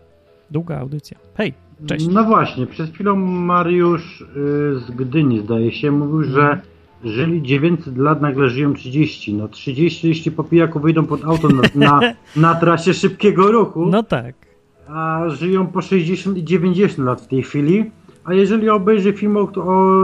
Długa 0.50 0.78
audycja. 0.78 1.18
Hej, 1.34 1.54
cześć. 1.86 2.06
No 2.06 2.24
właśnie, 2.24 2.66
przed 2.66 2.94
chwilą 2.94 3.16
Mariusz 3.16 4.20
yy, 4.20 4.80
z 4.80 4.90
Gdyni, 4.90 5.40
zdaje 5.40 5.72
się, 5.72 5.90
mówił, 5.90 6.22
że 6.22 6.60
żyli 7.04 7.42
900 7.42 7.98
lat, 7.98 8.22
nagle 8.22 8.48
żyją 8.48 8.74
30. 8.74 9.34
No 9.34 9.48
30, 9.48 10.08
jeśli 10.08 10.32
po 10.32 10.44
pijaku 10.44 10.80
wyjdą 10.80 11.06
pod 11.06 11.24
auto 11.24 11.48
na, 11.48 11.62
na, 11.74 12.00
na 12.36 12.54
trasie 12.54 12.94
szybkiego 12.94 13.52
ruchu. 13.52 13.86
No 13.86 14.02
tak. 14.02 14.34
A 14.88 15.22
żyją 15.28 15.66
po 15.66 15.82
60 15.82 16.38
i 16.38 16.44
90 16.44 16.98
lat 17.06 17.20
w 17.20 17.26
tej 17.26 17.42
chwili. 17.42 17.90
A 18.24 18.34
jeżeli 18.34 18.68
obejrzy 18.68 19.12
film 19.12 19.36
o, 19.36 19.40
o 19.40 19.94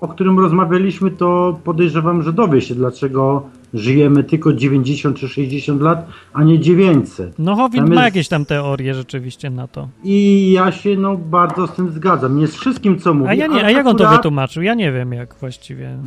o 0.00 0.08
którym 0.08 0.38
rozmawialiśmy, 0.38 1.10
to 1.10 1.60
podejrzewam, 1.64 2.22
że 2.22 2.32
dowie 2.32 2.60
się, 2.60 2.74
dlaczego 2.74 3.42
żyjemy 3.74 4.24
tylko 4.24 4.52
90 4.52 5.16
czy 5.16 5.28
60 5.28 5.82
lat, 5.82 6.06
a 6.32 6.42
nie 6.42 6.58
900. 6.58 7.38
No 7.38 7.56
Howind 7.56 7.88
ma 7.88 8.04
jakieś 8.04 8.28
tam 8.28 8.44
teorie 8.44 8.94
rzeczywiście 8.94 9.50
na 9.50 9.68
to. 9.68 9.88
I 10.04 10.50
ja 10.52 10.72
się 10.72 10.96
no 10.96 11.16
bardzo 11.16 11.66
z 11.66 11.72
tym 11.72 11.90
zgadzam. 11.90 12.38
Nie 12.38 12.46
z 12.46 12.54
wszystkim, 12.54 12.98
co 12.98 13.14
mówi. 13.14 13.30
A, 13.30 13.34
ja 13.34 13.46
nie, 13.46 13.64
a 13.64 13.70
jak 13.70 13.86
on 13.86 13.96
to 13.96 14.10
wytłumaczył? 14.10 14.62
Ja 14.62 14.74
nie 14.74 14.92
wiem 14.92 15.12
jak 15.12 15.34
właściwie. 15.34 15.98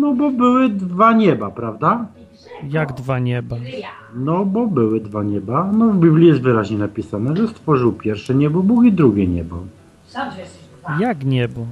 No 0.00 0.14
bo 0.14 0.30
były 0.30 0.68
dwa 0.68 1.12
nieba, 1.12 1.50
prawda? 1.50 2.06
Jak 2.70 2.92
dwa 2.92 3.18
nieba? 3.18 3.56
No 4.14 4.44
bo 4.44 4.66
były 4.66 5.00
dwa 5.00 5.22
nieba. 5.22 5.72
No 5.72 5.88
w 5.88 5.98
Biblii 5.98 6.28
jest 6.28 6.40
wyraźnie 6.40 6.78
napisane, 6.78 7.36
że 7.36 7.48
stworzył 7.48 7.92
pierwsze 7.92 8.34
niebo 8.34 8.62
Bóg 8.62 8.84
i 8.84 8.92
drugie 8.92 9.26
niebo. 9.26 9.56
Jak 11.00 11.24
niebo? 11.24 11.66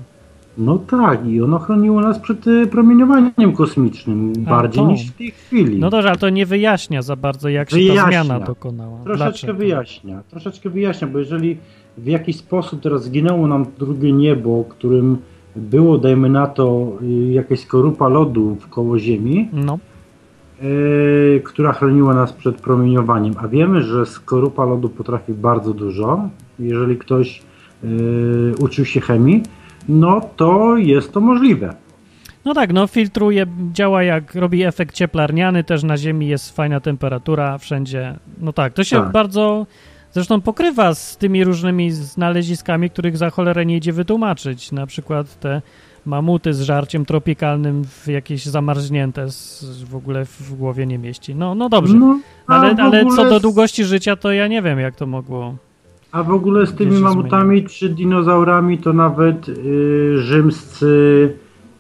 No 0.59 0.79
tak, 0.79 1.27
i 1.27 1.43
ono 1.43 1.59
chroniło 1.59 2.01
nas 2.01 2.19
przed 2.19 2.47
y, 2.47 2.67
promieniowaniem 2.67 3.53
kosmicznym 3.57 4.33
A, 4.47 4.51
bardziej 4.51 4.83
to. 4.83 4.89
niż 4.91 5.11
w 5.11 5.17
tej 5.17 5.31
chwili. 5.31 5.79
No 5.79 5.91
dobrze, 5.91 6.09
ale 6.09 6.19
to 6.19 6.31
nie 6.31 6.47
wyjaśnia 6.47 7.03
za 7.03 7.17
bardzo, 7.17 7.49
jak 7.49 7.71
wyjaśnia. 7.71 7.95
się 7.95 8.01
ta 8.01 8.23
zmiana 8.25 8.47
dokonała. 8.47 8.99
Troszeczkę 9.05 9.53
wyjaśnia, 9.53 10.23
troszeczkę 10.31 10.71
wyjaśnia, 10.71 11.09
bo 11.09 11.19
jeżeli 11.19 11.57
w 11.99 12.07
jakiś 12.07 12.37
sposób 12.37 12.81
teraz 12.81 13.05
zginęło 13.05 13.47
nam 13.47 13.67
drugie 13.79 14.13
niebo, 14.13 14.65
którym 14.69 15.19
było, 15.57 15.99
dajmy 15.99 16.29
na 16.29 16.47
to, 16.47 16.93
y, 17.03 17.33
jakaś 17.33 17.61
skorupa 17.61 18.09
lodu 18.09 18.57
koło 18.71 18.99
Ziemi, 18.99 19.49
no. 19.53 19.79
Yy, 20.63 21.41
która 21.45 21.73
chroniła 21.73 22.15
nas 22.15 22.33
przed 22.33 22.61
promieniowaniem, 22.61 23.35
a 23.39 23.49
wiemy, 23.49 23.83
że 23.83 24.07
skorupa 24.07 24.65
lodu 24.65 24.89
potrafi 24.89 25.33
bardzo 25.33 25.75
dużo. 25.75 26.29
Jeżeli 26.59 26.97
ktoś 26.97 27.43
yy, 27.83 28.55
uczył 28.61 28.85
się 28.85 29.01
chemii, 29.01 29.43
no 29.89 30.21
to 30.37 30.77
jest 30.77 31.13
to 31.13 31.21
możliwe. 31.21 31.75
No 32.45 32.55
tak, 32.55 32.73
no 32.73 32.87
filtruje, 32.87 33.47
działa 33.73 34.03
jak 34.03 34.35
robi 34.35 34.63
efekt 34.63 34.95
cieplarniany, 34.95 35.65
też 35.65 35.83
na 35.83 35.97
Ziemi 35.97 36.29
jest 36.29 36.57
fajna 36.57 36.81
temperatura 36.81 37.59
wszędzie. 37.59 38.17
No 38.41 38.53
tak, 38.53 38.73
to 38.73 38.85
się 38.85 38.97
tak. 38.97 39.13
bardzo 39.13 39.67
zresztą 40.13 40.41
pokrywa 40.41 40.95
z 40.95 41.17
tymi 41.17 41.45
różnymi 41.45 41.91
znaleziskami, 41.91 42.91
których 42.91 43.17
za 43.17 43.31
cholerę 43.31 43.67
nie 43.67 43.77
idzie 43.77 43.93
wytłumaczyć. 43.93 44.73
Na 44.73 44.87
przykład 44.87 45.41
te 45.41 45.63
mamuty 46.05 46.55
z 46.55 46.61
żarciem 46.61 47.05
tropikalnym 47.05 47.85
w 47.85 48.07
jakieś 48.09 48.47
zamarznięte 48.47 49.31
z, 49.31 49.65
w 49.83 49.97
ogóle 49.97 50.25
w 50.25 50.55
głowie 50.55 50.87
nie 50.87 50.99
mieści. 50.99 51.35
No, 51.35 51.55
no 51.55 51.69
dobrze, 51.69 51.95
no, 51.95 52.21
ale, 52.47 52.75
ale 52.79 53.07
co 53.07 53.31
do 53.31 53.41
długości 53.41 53.85
życia, 53.85 54.17
to 54.17 54.33
ja 54.33 54.47
nie 54.49 54.63
wiem, 54.63 54.81
jak 54.81 54.97
to 54.97 55.07
mogło 55.07 55.55
a 56.17 56.23
w 56.23 56.31
ogóle 56.31 56.67
z 56.67 56.75
tymi 56.75 57.01
mamutami 57.01 57.65
czy 57.65 57.89
dinozaurami 57.89 58.79
to 58.79 58.93
nawet 58.93 59.49
y, 59.49 60.19
rzymscy 60.19 61.35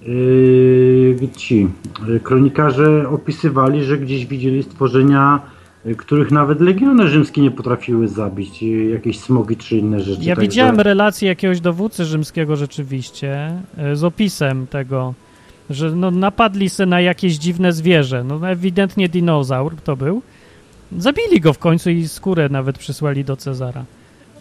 y, 0.08 1.28
ci 1.36 1.68
y, 2.08 2.20
kronikarze 2.20 3.08
opisywali, 3.08 3.84
że 3.84 3.98
gdzieś 3.98 4.26
widzieli 4.26 4.62
stworzenia, 4.62 5.40
y, 5.86 5.94
których 5.94 6.30
nawet 6.30 6.60
legiony 6.60 7.08
rzymskie 7.08 7.40
nie 7.40 7.50
potrafiły 7.50 8.08
zabić, 8.08 8.62
y, 8.62 8.66
jakieś 8.66 9.20
smogi 9.20 9.56
czy 9.56 9.76
inne 9.76 10.00
rzeczy. 10.00 10.22
Ja 10.22 10.34
Także... 10.34 10.48
widziałem 10.48 10.80
relację 10.80 11.28
jakiegoś 11.28 11.60
dowódcy 11.60 12.04
rzymskiego 12.04 12.56
rzeczywiście 12.56 13.50
z 13.94 14.04
opisem 14.04 14.66
tego, 14.66 15.14
że 15.70 15.90
no, 15.90 16.10
napadli 16.10 16.70
se 16.70 16.86
na 16.86 17.00
jakieś 17.00 17.36
dziwne 17.36 17.72
zwierzę. 17.72 18.24
No 18.24 18.50
ewidentnie 18.50 19.08
dinozaur 19.08 19.76
to 19.84 19.96
był. 19.96 20.22
Zabili 20.98 21.40
go 21.40 21.52
w 21.52 21.58
końcu 21.58 21.90
i 21.90 22.08
skórę 22.08 22.48
nawet 22.48 22.78
przysłali 22.78 23.24
do 23.24 23.36
Cezara. 23.36 23.84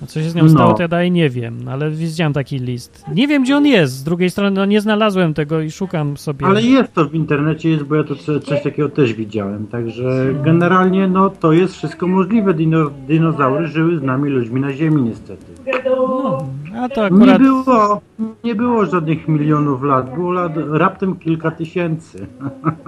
A 0.04 0.06
co 0.06 0.22
się 0.22 0.30
z 0.30 0.36
nią 0.36 0.50
stało, 0.50 0.70
no. 0.70 0.76
to 0.76 0.82
ja 0.82 0.88
dalej 0.88 1.12
nie 1.12 1.30
wiem, 1.30 1.64
no, 1.64 1.72
ale 1.72 1.92
widziałem 1.92 2.34
taki 2.34 2.60
list. 2.60 3.06
Nie 3.14 3.28
wiem, 3.28 3.44
gdzie 3.44 3.58
on 3.58 3.66
jest. 3.66 3.94
Z 3.94 4.04
drugiej 4.04 4.30
strony, 4.30 4.52
no 4.52 4.66
nie 4.66 4.82
znalazłem 4.82 5.34
tego 5.34 5.62
i 5.62 5.72
szukam 5.72 6.18
sobie. 6.18 6.46
Ale 6.46 6.62
jest 6.62 6.94
to 6.94 7.06
w 7.06 7.16
internecie, 7.16 7.70
jest, 7.70 7.84
bo 7.84 7.96
ja 7.96 8.04
to 8.04 8.16
coś 8.16 8.64
takiego 8.64 8.90
też 8.90 9.14
widziałem. 9.14 9.68
Także 9.68 10.34
generalnie, 10.44 11.08
no 11.08 11.30
to 11.30 11.52
jest 11.52 11.76
wszystko 11.76 12.08
możliwe. 12.08 12.54
Dino, 12.54 12.90
dinozaury 13.08 13.68
żyły 13.68 14.00
z 14.00 14.04
nami 14.04 14.30
ludźmi 14.30 14.62
na 14.62 14.74
Ziemi, 14.74 15.02
niestety. 15.02 15.46
No, 15.86 16.48
a 16.76 16.90
to 16.90 17.06
akurat... 17.06 17.28
Nie 17.28 17.40
było, 17.40 18.02
nie 18.44 18.56
było 18.56 18.86
żadnych 18.86 19.28
milionów 19.28 19.84
lat. 19.84 20.16
Było 20.16 20.32
lat 20.32 20.52
raptem 20.72 21.16
kilka 21.16 21.52
tysięcy. 21.52 22.28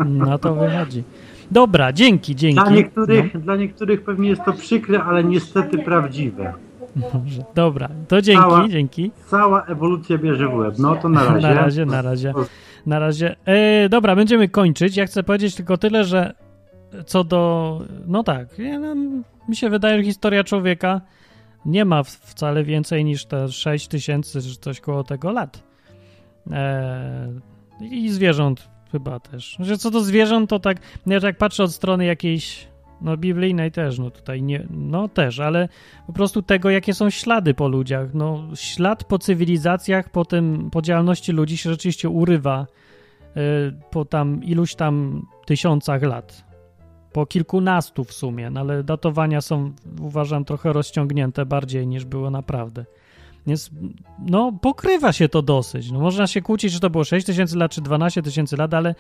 No 0.06 0.38
to 0.38 0.56
wychodzi. 0.56 1.04
Dobra, 1.52 1.94
dzięki, 1.94 2.36
dzięki. 2.36 2.62
Dla 2.62 2.70
niektórych, 2.70 3.34
no. 3.34 3.40
dla 3.40 3.56
niektórych 3.56 4.04
pewnie 4.04 4.30
jest 4.30 4.44
to 4.46 4.54
przykre, 4.54 5.04
ale 5.04 5.24
niestety 5.24 5.78
prawdziwe. 5.78 6.54
Dobrze, 7.14 7.44
dobra, 7.56 7.90
to 8.08 8.22
dzięki, 8.22 8.42
cała, 8.42 8.68
dzięki. 8.68 9.12
Cała 9.26 9.64
ewolucja 9.66 10.18
bierze 10.18 10.48
w 10.48 10.54
łeb. 10.54 10.76
No 10.78 10.96
to 10.96 11.10
na 11.10 11.24
razie. 11.34 11.48
na 11.48 11.54
razie, 11.54 11.86
na 11.86 12.02
razie. 12.02 12.34
Na 12.86 13.00
razie. 13.00 13.36
E, 13.46 13.90
dobra, 13.90 14.16
będziemy 14.16 14.50
kończyć. 14.50 14.98
Ja 14.98 15.06
chcę 15.06 15.24
powiedzieć 15.24 15.56
tylko 15.56 15.78
tyle, 15.78 16.04
że 16.04 16.34
co 17.06 17.24
do. 17.24 17.82
No 18.08 18.24
tak, 18.24 18.60
ja, 18.60 18.80
no, 18.80 18.96
mi 19.50 19.56
się 19.56 19.70
wydaje, 19.70 19.98
że 19.98 20.04
historia 20.04 20.44
człowieka 20.44 21.02
nie 21.66 21.86
ma 21.86 22.04
wcale 22.04 22.64
więcej 22.64 23.06
niż 23.06 23.26
te 23.26 23.50
6 23.50 23.88
tysięcy, 23.88 24.42
czy 24.42 24.56
coś 24.56 24.80
koło 24.80 25.04
tego 25.04 25.32
lat. 25.32 25.64
E, 26.52 27.32
I 27.82 28.10
zwierząt 28.10 28.70
chyba 28.92 29.20
też. 29.20 29.58
Że 29.60 29.78
co 29.78 29.92
do 29.92 30.02
zwierząt, 30.02 30.50
to 30.50 30.60
tak, 30.60 30.78
ja 31.08 31.20
tak 31.20 31.38
patrzę 31.38 31.64
od 31.64 31.72
strony 31.72 32.06
jakiejś 32.06 32.67
no 33.02 33.18
biblijnej 33.18 33.72
też, 33.72 34.00
no 34.00 34.12
tutaj 34.12 34.44
nie, 34.44 34.68
no 34.70 35.08
też, 35.08 35.40
ale 35.40 35.70
po 36.08 36.14
prostu 36.14 36.42
tego, 36.42 36.70
jakie 36.70 36.94
są 36.94 37.10
ślady 37.10 37.54
po 37.54 37.68
ludziach. 37.68 38.14
No 38.14 38.44
ślad 38.56 39.04
po 39.04 39.20
cywilizacjach, 39.20 40.10
po 40.10 40.26
tym, 40.26 40.70
po 40.72 40.82
działalności 40.82 41.32
ludzi 41.32 41.58
się 41.58 41.70
rzeczywiście 41.70 42.10
urywa 42.10 42.68
y, 43.38 43.40
po 43.92 44.06
tam 44.06 44.44
iluś 44.44 44.76
tam 44.76 45.26
tysiącach 45.46 46.02
lat. 46.02 46.48
Po 47.14 47.26
kilkunastu 47.26 48.04
w 48.04 48.14
sumie, 48.14 48.50
no 48.50 48.60
ale 48.60 48.84
datowania 48.84 49.42
są, 49.42 49.72
uważam, 50.02 50.46
trochę 50.46 50.74
rozciągnięte 50.74 51.46
bardziej 51.46 51.88
niż 51.88 52.06
było 52.06 52.30
naprawdę. 52.30 52.86
Więc, 53.48 53.72
no, 54.20 54.52
pokrywa 54.62 55.14
się 55.14 55.30
to 55.30 55.42
dosyć. 55.42 55.92
No, 55.92 56.00
można 56.00 56.28
się 56.28 56.42
kłócić, 56.42 56.74
czy 56.74 56.80
to 56.80 56.90
było 56.90 57.04
6 57.04 57.26
tysięcy 57.26 57.58
lat, 57.58 57.72
czy 57.72 57.82
12 57.82 58.22
tysięcy 58.22 58.58
lat, 58.58 58.74
ale 58.74 58.96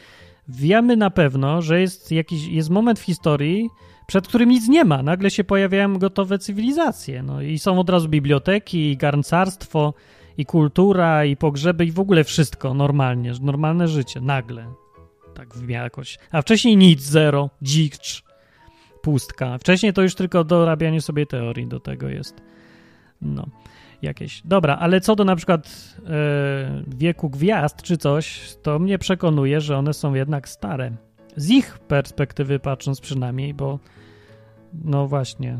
wiemy 0.47 0.97
na 0.97 1.09
pewno, 1.09 1.61
że 1.61 1.81
jest 1.81 2.11
jakiś 2.11 2.47
jest 2.47 2.69
moment 2.69 2.99
w 2.99 3.03
historii, 3.03 3.69
przed 4.07 4.27
którym 4.27 4.49
nic 4.49 4.67
nie 4.67 4.85
ma. 4.85 5.03
Nagle 5.03 5.31
się 5.31 5.43
pojawiają 5.43 5.97
gotowe 5.97 6.39
cywilizacje. 6.39 7.23
No, 7.23 7.41
I 7.41 7.59
są 7.59 7.79
od 7.79 7.89
razu 7.89 8.09
biblioteki, 8.09 8.91
i 8.91 8.97
garncarstwo, 8.97 9.93
i 10.37 10.45
kultura, 10.45 11.25
i 11.25 11.37
pogrzeby, 11.37 11.85
i 11.85 11.91
w 11.91 11.99
ogóle 11.99 12.23
wszystko 12.23 12.73
normalnie, 12.73 13.33
normalne 13.41 13.87
życie. 13.87 14.21
Nagle. 14.21 14.73
Tak 15.35 15.47
jakoś. 15.67 16.17
A 16.31 16.41
wcześniej 16.41 16.77
nic, 16.77 17.01
zero, 17.01 17.49
dzicz, 17.61 18.23
pustka. 19.01 19.57
Wcześniej 19.57 19.93
to 19.93 20.01
już 20.01 20.15
tylko 20.15 20.43
dorabianie 20.43 21.01
sobie 21.01 21.25
teorii 21.25 21.67
do 21.67 21.79
tego 21.79 22.09
jest. 22.09 22.41
No 23.21 23.47
jakieś. 24.01 24.41
Dobra, 24.45 24.77
ale 24.77 25.01
co 25.01 25.15
do 25.15 25.25
na 25.25 25.35
przykład 25.35 25.95
e, 26.05 26.83
wieku 26.87 27.29
gwiazd 27.29 27.81
czy 27.81 27.97
coś, 27.97 28.55
to 28.61 28.79
mnie 28.79 28.99
przekonuje, 28.99 29.61
że 29.61 29.77
one 29.77 29.93
są 29.93 30.13
jednak 30.13 30.49
stare. 30.49 30.91
Z 31.35 31.49
ich 31.49 31.79
perspektywy 31.79 32.59
patrząc 32.59 33.01
przynajmniej, 33.01 33.53
bo 33.53 33.79
no 34.83 35.07
właśnie, 35.07 35.59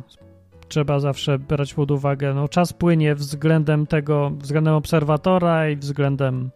trzeba 0.67 0.99
zawsze 0.99 1.39
brać 1.39 1.73
pod 1.73 1.91
uwagę, 1.91 2.33
no 2.33 2.47
czas 2.47 2.73
płynie 2.73 3.15
względem 3.15 3.87
tego, 3.87 4.29
względem 4.29 4.73
obserwatora 4.73 5.69
i 5.69 5.75
względem 5.75 6.51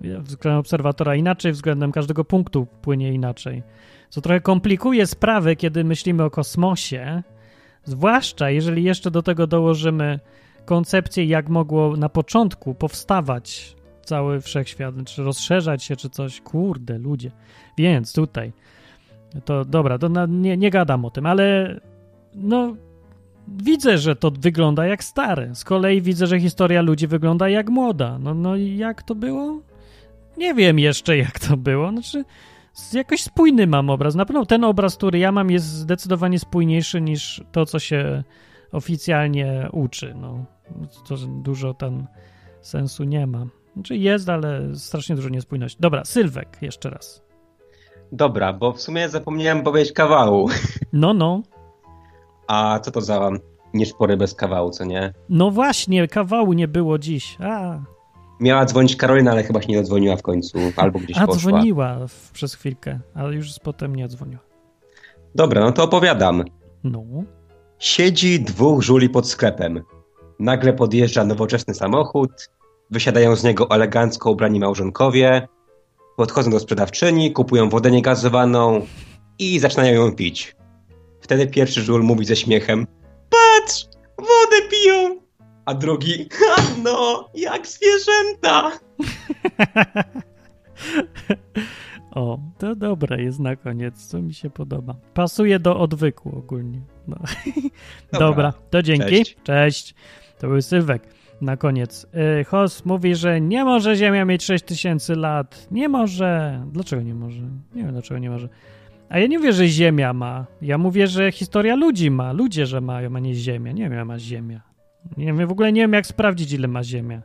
względem 0.00 0.60
obserwatora 0.60 1.14
inaczej, 1.14 1.52
względem 1.52 1.92
każdego 1.92 2.24
punktu 2.24 2.66
płynie 2.82 3.12
inaczej. 3.12 3.62
Co 4.10 4.20
trochę 4.20 4.40
komplikuje 4.40 5.06
sprawę, 5.06 5.56
kiedy 5.56 5.84
myślimy 5.84 6.24
o 6.24 6.30
kosmosie, 6.30 7.22
zwłaszcza 7.84 8.50
jeżeli 8.50 8.84
jeszcze 8.84 9.10
do 9.10 9.22
tego 9.22 9.46
dołożymy 9.46 10.20
koncepcję, 10.66 11.24
jak 11.24 11.48
mogło 11.48 11.96
na 11.96 12.08
początku 12.08 12.74
powstawać 12.74 13.76
cały 14.04 14.40
wszechświat, 14.40 14.94
czy 15.04 15.22
rozszerzać 15.22 15.84
się, 15.84 15.96
czy 15.96 16.10
coś. 16.10 16.40
Kurde, 16.40 16.98
ludzie. 16.98 17.30
Więc 17.78 18.12
tutaj, 18.12 18.52
to 19.44 19.64
dobra, 19.64 19.98
to 19.98 20.08
na, 20.08 20.26
nie, 20.26 20.56
nie 20.56 20.70
gadam 20.70 21.04
o 21.04 21.10
tym, 21.10 21.26
ale 21.26 21.76
no, 22.34 22.76
widzę, 23.48 23.98
że 23.98 24.16
to 24.16 24.30
wygląda 24.30 24.86
jak 24.86 25.04
stare. 25.04 25.54
Z 25.54 25.64
kolei 25.64 26.02
widzę, 26.02 26.26
że 26.26 26.40
historia 26.40 26.82
ludzi 26.82 27.06
wygląda 27.06 27.48
jak 27.48 27.70
młoda. 27.70 28.18
No, 28.18 28.34
no 28.34 28.56
i 28.56 28.76
jak 28.76 29.02
to 29.02 29.14
było? 29.14 29.60
Nie 30.36 30.54
wiem 30.54 30.78
jeszcze, 30.78 31.16
jak 31.16 31.40
to 31.40 31.56
było. 31.56 31.90
Znaczy, 31.90 32.24
jakoś 32.92 33.22
spójny 33.22 33.66
mam 33.66 33.90
obraz. 33.90 34.14
Na 34.14 34.26
pewno 34.26 34.46
ten 34.46 34.64
obraz, 34.64 34.96
który 34.96 35.18
ja 35.18 35.32
mam, 35.32 35.50
jest 35.50 35.66
zdecydowanie 35.66 36.38
spójniejszy 36.38 37.00
niż 37.00 37.44
to, 37.52 37.66
co 37.66 37.78
się 37.78 38.22
oficjalnie 38.72 39.68
uczy. 39.72 40.14
No 40.20 40.44
to 41.08 41.16
dużo 41.26 41.74
tam 41.74 42.06
sensu 42.60 43.04
nie 43.04 43.26
ma. 43.26 43.46
Znaczy 43.74 43.96
jest, 43.96 44.28
ale 44.28 44.74
strasznie 44.74 45.16
dużo 45.16 45.28
niespójności. 45.28 45.78
Dobra, 45.80 46.04
Sylwek 46.04 46.58
jeszcze 46.62 46.90
raz. 46.90 47.22
Dobra, 48.12 48.52
bo 48.52 48.72
w 48.72 48.80
sumie 48.80 49.08
zapomniałem 49.08 49.62
powiedzieć 49.62 49.92
kawału. 49.92 50.48
No, 50.92 51.14
no. 51.14 51.42
A 52.46 52.80
co 52.82 52.90
to 52.90 53.00
za 53.00 53.30
nieszpory 53.74 54.16
bez 54.16 54.34
kawału, 54.34 54.70
co 54.70 54.84
nie? 54.84 55.12
No 55.28 55.50
właśnie, 55.50 56.08
kawału 56.08 56.52
nie 56.52 56.68
było 56.68 56.98
dziś. 56.98 57.36
A. 57.40 57.78
Miała 58.40 58.64
dzwonić 58.64 58.96
Karolina, 58.96 59.30
ale 59.30 59.42
chyba 59.42 59.62
się 59.62 59.68
nie 59.68 59.76
dodzwoniła 59.76 60.16
w 60.16 60.22
końcu, 60.22 60.58
albo 60.76 60.98
gdzieś 60.98 61.18
A, 61.18 61.26
poszła. 61.26 61.38
dzwoniła 61.52 61.96
przez 62.32 62.54
chwilkę, 62.54 63.00
ale 63.14 63.34
już 63.34 63.58
potem 63.62 63.96
nie 63.96 64.08
dzwoniła. 64.08 64.40
Dobra, 65.34 65.60
no 65.60 65.72
to 65.72 65.84
opowiadam. 65.84 66.44
No. 66.84 67.04
Siedzi 67.78 68.40
dwóch 68.40 68.82
żuli 68.82 69.08
pod 69.10 69.28
sklepem. 69.28 69.82
Nagle 70.38 70.72
podjeżdża 70.72 71.24
nowoczesny 71.24 71.74
samochód, 71.74 72.30
wysiadają 72.90 73.36
z 73.36 73.44
niego 73.44 73.70
elegancko 73.70 74.30
ubrani 74.30 74.60
małżonkowie, 74.60 75.48
podchodzą 76.16 76.50
do 76.50 76.60
sprzedawczyni, 76.60 77.32
kupują 77.32 77.68
wodę 77.68 77.90
niegazowaną 77.90 78.86
i 79.38 79.58
zaczynają 79.58 80.04
ją 80.04 80.12
pić. 80.12 80.56
Wtedy 81.20 81.46
pierwszy 81.46 81.82
żul 81.82 82.02
mówi 82.02 82.24
ze 82.24 82.36
śmiechem 82.36 82.86
Patrz, 83.30 83.86
wodę 84.18 84.68
piją! 84.70 85.20
A 85.64 85.74
drugi, 85.74 86.28
no, 86.84 87.28
jak 87.34 87.66
zwierzęta! 87.66 88.72
O, 92.16 92.38
to 92.58 92.74
dobre 92.74 93.22
jest 93.22 93.40
na 93.40 93.56
koniec, 93.56 94.06
co 94.06 94.22
mi 94.22 94.34
się 94.34 94.50
podoba. 94.50 94.94
Pasuje 95.14 95.58
do 95.58 95.78
odwyku 95.78 96.38
ogólnie. 96.38 96.80
No. 97.08 97.16
Dobra. 98.12 98.28
Dobra, 98.28 98.52
to 98.70 98.82
dzięki. 98.82 99.24
Cześć. 99.24 99.36
Cześć. 99.44 99.94
To 100.38 100.48
był 100.48 100.62
Sylwek. 100.62 101.02
Na 101.40 101.56
koniec. 101.56 102.06
Yy, 102.38 102.44
Hos 102.44 102.84
mówi, 102.84 103.14
że 103.14 103.40
nie 103.40 103.64
może 103.64 103.96
Ziemia 103.96 104.24
mieć 104.24 104.44
6000 104.44 105.14
lat. 105.14 105.66
Nie 105.70 105.88
może. 105.88 106.62
Dlaczego 106.72 107.02
nie 107.02 107.14
może? 107.14 107.42
Nie 107.74 107.82
wiem, 107.82 107.92
dlaczego 107.92 108.18
nie 108.18 108.30
może. 108.30 108.48
A 109.08 109.18
ja 109.18 109.26
nie 109.26 109.38
mówię, 109.38 109.52
że 109.52 109.68
Ziemia 109.68 110.12
ma. 110.12 110.46
Ja 110.62 110.78
mówię, 110.78 111.06
że 111.06 111.32
historia 111.32 111.74
ludzi 111.74 112.10
ma. 112.10 112.32
Ludzie, 112.32 112.66
że 112.66 112.80
mają, 112.80 113.16
a 113.16 113.18
nie 113.18 113.34
Ziemia. 113.34 113.72
Nie 113.72 113.90
wiem, 113.90 114.06
ma 114.06 114.18
Ziemia. 114.18 114.60
Nie 115.16 115.24
wiem, 115.26 115.46
w 115.46 115.52
ogóle 115.52 115.72
nie 115.72 115.80
wiem, 115.80 115.92
jak 115.92 116.06
sprawdzić, 116.06 116.52
ile 116.52 116.68
ma 116.68 116.84
Ziemia. 116.84 117.22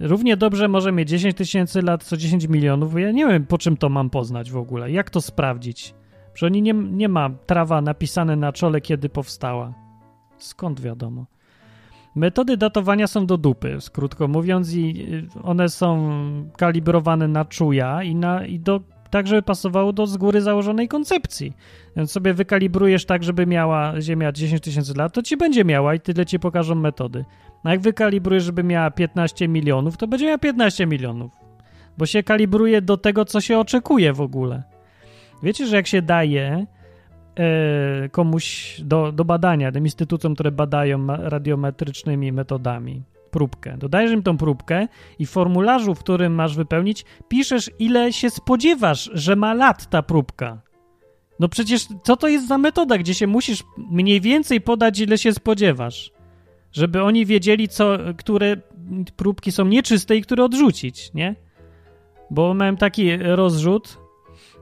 Równie 0.00 0.36
dobrze 0.36 0.68
może 0.68 0.92
mieć 0.92 1.08
10 1.08 1.36
tysięcy 1.36 1.82
lat, 1.82 2.04
co 2.04 2.16
10 2.16 2.48
milionów. 2.48 3.00
Ja 3.00 3.10
nie 3.10 3.26
wiem, 3.26 3.46
po 3.46 3.58
czym 3.58 3.76
to 3.76 3.88
mam 3.88 4.10
poznać 4.10 4.50
w 4.50 4.56
ogóle. 4.56 4.90
Jak 4.90 5.10
to 5.10 5.20
sprawdzić? 5.20 5.94
Że 6.34 6.46
oni 6.46 6.62
nie, 6.62 6.72
nie 6.72 7.08
ma 7.08 7.30
trawa 7.46 7.80
napisane 7.80 8.36
na 8.36 8.52
czole, 8.52 8.80
kiedy 8.80 9.08
powstała. 9.08 9.74
Skąd 10.38 10.80
wiadomo? 10.80 11.26
Metody 12.16 12.56
datowania 12.56 13.06
są 13.06 13.26
do 13.26 13.36
dupy, 13.36 13.78
krótko 13.92 14.28
mówiąc, 14.28 14.74
i 14.74 15.06
y, 15.14 15.42
one 15.42 15.68
są 15.68 16.10
kalibrowane 16.56 17.28
na 17.28 17.44
czuja 17.44 18.02
i, 18.02 18.14
na, 18.14 18.46
i 18.46 18.60
do, 18.60 18.80
tak, 19.10 19.26
żeby 19.26 19.42
pasowało 19.42 19.92
do 19.92 20.06
z 20.06 20.16
góry 20.16 20.40
założonej 20.40 20.88
koncepcji. 20.88 21.52
Więc 21.96 22.12
sobie 22.12 22.34
wykalibrujesz 22.34 23.04
tak, 23.04 23.24
żeby 23.24 23.46
miała 23.46 24.00
Ziemia 24.00 24.32
10 24.32 24.62
tysięcy 24.62 24.94
lat, 24.96 25.14
to 25.14 25.22
ci 25.22 25.36
będzie 25.36 25.64
miała 25.64 25.94
i 25.94 26.00
tyle 26.00 26.26
ci 26.26 26.38
pokażą 26.38 26.74
metody. 26.74 27.24
No 27.64 27.70
jak 27.70 27.80
wykalibrujesz, 27.80 28.44
żeby 28.44 28.64
miała 28.64 28.90
15 28.90 29.48
milionów, 29.48 29.96
to 29.96 30.06
będzie 30.06 30.26
miała 30.26 30.38
15 30.38 30.86
milionów. 30.86 31.32
Bo 31.98 32.06
się 32.06 32.22
kalibruje 32.22 32.82
do 32.82 32.96
tego, 32.96 33.24
co 33.24 33.40
się 33.40 33.58
oczekuje 33.58 34.12
w 34.12 34.20
ogóle. 34.20 34.62
Wiecie, 35.42 35.66
że 35.66 35.76
jak 35.76 35.86
się 35.86 36.02
daje 36.02 36.66
komuś 38.10 38.76
do, 38.80 39.12
do 39.12 39.24
badania, 39.24 39.72
tym 39.72 39.84
instytucjom, 39.84 40.34
które 40.34 40.52
badają 40.52 41.06
radiometrycznymi 41.06 42.32
metodami, 42.32 43.02
próbkę. 43.30 43.76
Dodajesz 43.78 44.12
im 44.12 44.22
tą 44.22 44.36
próbkę 44.36 44.88
i 45.18 45.26
w 45.26 45.30
formularzu, 45.30 45.94
w 45.94 45.98
którym 45.98 46.34
masz 46.34 46.56
wypełnić, 46.56 47.04
piszesz, 47.28 47.70
ile 47.78 48.12
się 48.12 48.30
spodziewasz, 48.30 49.10
że 49.14 49.36
ma 49.36 49.54
lat 49.54 49.90
ta 49.90 50.02
próbka. 50.02 50.62
No 51.40 51.48
przecież 51.48 51.86
co 52.02 52.16
to 52.16 52.28
jest 52.28 52.48
za 52.48 52.58
metoda, 52.58 52.98
gdzie 52.98 53.14
się 53.14 53.26
musisz 53.26 53.64
mniej 53.90 54.20
więcej 54.20 54.60
podać, 54.60 55.00
ile 55.00 55.18
się 55.18 55.32
spodziewasz? 55.32 56.12
Żeby 56.72 57.02
oni 57.02 57.26
wiedzieli, 57.26 57.68
co, 57.68 57.98
które 58.18 58.56
próbki 59.16 59.52
są 59.52 59.64
nieczyste 59.64 60.16
i 60.16 60.22
które 60.22 60.44
odrzucić, 60.44 61.14
nie? 61.14 61.34
Bo 62.30 62.54
miałem 62.54 62.76
taki 62.76 63.16
rozrzut, 63.16 63.98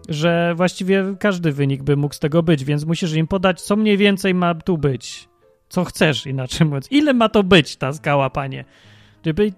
że 0.09 0.55
właściwie 0.55 1.05
każdy 1.21 1.53
wynik 1.53 1.83
by 1.83 1.97
mógł 1.97 2.15
z 2.15 2.19
tego 2.19 2.43
być, 2.43 2.65
więc 2.65 2.85
musisz 2.85 3.15
im 3.15 3.27
podać, 3.27 3.63
co 3.63 3.77
mniej 3.77 3.97
więcej 3.97 4.35
ma 4.35 4.55
tu 4.55 4.79
być. 4.79 5.29
Co 5.69 5.85
chcesz, 5.85 6.27
inaczej 6.27 6.67
mówiąc. 6.67 6.93
Ile 6.93 7.15
ma 7.15 7.29
to 7.29 7.43
być 7.43 7.77
ta 7.77 7.93
skała, 7.93 8.31
panie? 8.31 8.65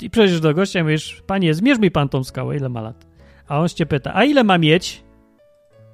I 0.01 0.11
przejdziesz 0.11 0.41
do 0.41 0.55
gościa 0.55 0.81
i 0.81 0.83
mówisz, 0.83 1.23
panie, 1.27 1.55
zmierz 1.55 1.79
mi 1.79 1.91
pan 1.91 2.09
tą 2.09 2.25
skałę, 2.25 2.57
ile 2.57 2.69
ma 2.69 2.81
lat? 2.81 3.07
A 3.49 3.61
on 3.61 3.69
cię 3.69 3.87
pyta, 3.87 4.15
a 4.15 4.25
ile 4.25 4.45
ma 4.45 4.59
mieć? 4.59 5.03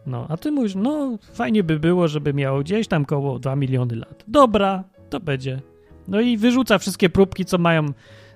No, 0.06 0.26
a 0.28 0.36
ty 0.36 0.52
mówisz, 0.52 0.74
no, 0.74 1.18
fajnie 1.34 1.64
by 1.64 1.78
było, 1.78 2.08
żeby 2.08 2.34
miało 2.34 2.60
gdzieś 2.60 2.88
tam 2.88 3.04
koło 3.04 3.38
2 3.38 3.56
miliony 3.56 3.96
lat. 3.96 4.24
Dobra, 4.28 4.84
to 5.10 5.20
będzie. 5.20 5.60
No 6.08 6.20
i 6.20 6.36
wyrzuca 6.36 6.78
wszystkie 6.78 7.10
próbki, 7.10 7.44
co 7.44 7.58
mają 7.58 7.86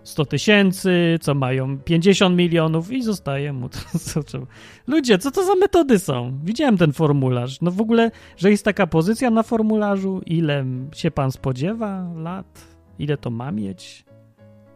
100 0.06 0.24
tysięcy, 0.24 1.18
co 1.20 1.34
mają 1.34 1.78
50 1.78 2.36
milionów 2.36 2.92
i 2.92 3.02
zostaje 3.02 3.52
mu 3.52 3.68
to. 3.68 3.78
Co, 3.98 4.46
Ludzie, 4.86 5.18
co 5.18 5.30
to 5.30 5.44
za 5.44 5.54
metody 5.54 5.98
są? 5.98 6.38
Widziałem 6.44 6.78
ten 6.78 6.92
formularz. 6.92 7.60
No 7.60 7.70
w 7.70 7.80
ogóle, 7.80 8.10
że 8.36 8.50
jest 8.50 8.64
taka 8.64 8.86
pozycja 8.86 9.30
na 9.30 9.42
formularzu, 9.42 10.22
ile 10.26 10.64
się 10.94 11.10
pan 11.10 11.32
spodziewa 11.32 12.10
lat, 12.16 12.66
ile 12.98 13.16
to 13.16 13.30
ma 13.30 13.52
mieć. 13.52 14.04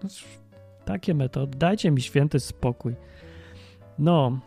No, 0.02 0.08
takie 0.84 1.14
metody. 1.14 1.58
Dajcie 1.58 1.90
mi 1.90 2.02
święty 2.02 2.40
spokój. 2.40 2.94
No, 3.98 4.40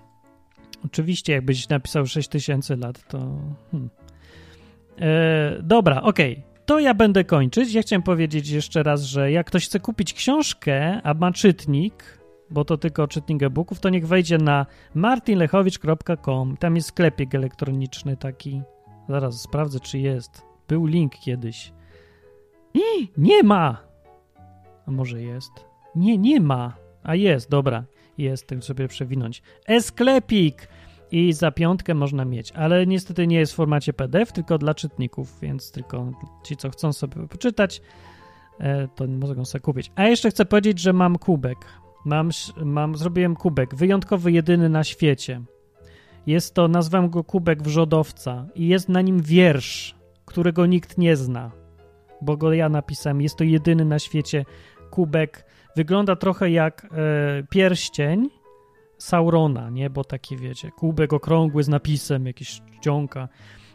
oczywiście, 0.86 1.34
jakbyś 1.34 1.70
napisał 1.70 2.06
6000 2.06 2.76
lat, 2.76 3.08
to. 3.08 3.18
Hmm. 3.72 3.90
E, 5.02 5.58
dobra, 5.62 6.02
okej. 6.02 6.34
Okay 6.34 6.52
to 6.66 6.80
ja 6.80 6.93
będę 6.93 7.24
kończyć. 7.24 7.74
Ja 7.74 7.82
chciałem 7.82 8.03
powiedzieć 8.03 8.50
jeszcze 8.50 8.83
raz, 8.83 9.03
że 9.03 9.32
jak 9.32 9.48
ktoś 9.48 9.66
chce 9.66 9.80
kupić 9.80 10.14
książkę, 10.14 11.01
a 11.03 11.14
ma 11.14 11.32
czytnik, 11.32 12.24
bo 12.50 12.66
to 12.66 12.77
tylko 12.77 13.08
czytnik 13.08 13.43
e-booków, 13.43 13.80
to 13.80 13.90
niech 13.90 14.08
wejdzie 14.08 14.38
na 14.38 14.66
martinlechowicz.com. 14.95 16.58
Tam 16.58 16.75
jest 16.75 16.88
sklepik 16.88 17.35
elektroniczny 17.35 18.17
taki. 18.17 18.61
Zaraz 19.09 19.42
sprawdzę, 19.42 19.80
czy 19.80 20.00
jest. 20.00 20.42
Był 20.67 20.85
link 20.85 21.14
kiedyś. 21.19 21.74
Nie, 22.75 23.08
nie 23.17 23.43
ma! 23.43 23.77
A 24.88 24.92
może 24.92 25.22
jest? 25.22 25.51
Nie, 25.95 26.17
nie 26.17 26.40
ma. 26.40 26.74
A 27.03 27.16
jest, 27.16 27.50
dobra. 27.50 27.83
Jest, 28.17 28.48
tak 28.48 28.64
sobie 28.64 28.88
przewinąć. 28.88 29.42
E-sklepik! 29.67 30.67
I 31.14 31.33
za 31.33 31.51
piątkę 31.51 31.93
można 31.93 32.25
mieć, 32.25 32.51
ale 32.51 32.88
niestety 32.88 33.27
nie 33.27 33.38
jest 33.38 33.53
w 33.53 33.56
formacie 33.56 33.93
PDF, 33.93 34.32
tylko 34.32 34.58
dla 34.58 34.74
czytników, 34.74 35.40
więc 35.42 35.72
tylko 35.72 36.11
ci, 36.43 36.58
co 36.58 36.69
chcą 36.69 36.93
sobie 36.93 37.27
poczytać, 37.27 37.82
e, 38.59 38.88
to 38.88 39.08
mogą 39.08 39.45
sobie 39.45 39.61
kupić. 39.61 39.92
A 39.95 40.03
jeszcze 40.03 40.30
chcę 40.30 40.45
powiedzieć, 40.45 40.80
że 40.80 40.93
mam 40.93 41.17
kubek. 41.17 41.58
Mam, 42.06 42.30
mam, 42.64 42.95
zrobiłem 42.95 43.35
kubek, 43.35 43.75
wyjątkowy, 43.75 44.32
jedyny 44.32 44.69
na 44.69 44.83
świecie. 44.83 45.42
Jest 46.27 46.53
to, 46.53 46.67
nazwałem 46.67 47.09
go 47.09 47.24
kubek 47.24 47.64
wrzodowca 47.64 48.45
i 48.56 48.67
jest 48.67 48.90
na 48.90 49.01
nim 49.01 49.22
wiersz, 49.22 49.95
którego 50.25 50.66
nikt 50.66 50.98
nie 50.98 51.16
zna, 51.16 51.51
bo 52.22 52.38
go 52.38 52.53
ja 52.53 52.69
napisałem. 52.69 53.22
Jest 53.22 53.35
to 53.35 53.43
jedyny 53.43 53.85
na 53.85 54.00
świecie 54.00 54.45
kubek. 54.92 55.45
Wygląda 55.75 56.16
trochę 56.16 56.51
jak 56.51 56.85
e, 56.85 57.43
pierścień, 57.50 58.30
Saurona, 59.03 59.69
nie? 59.69 59.90
Bo 59.90 60.03
taki, 60.03 60.38
wiecie, 60.38 60.72
kubek 60.72 61.14
okrągły 61.14 61.64
z 61.64 61.67
napisem, 61.67 62.25
jakiś 62.25 62.61
czcionka. 62.80 63.27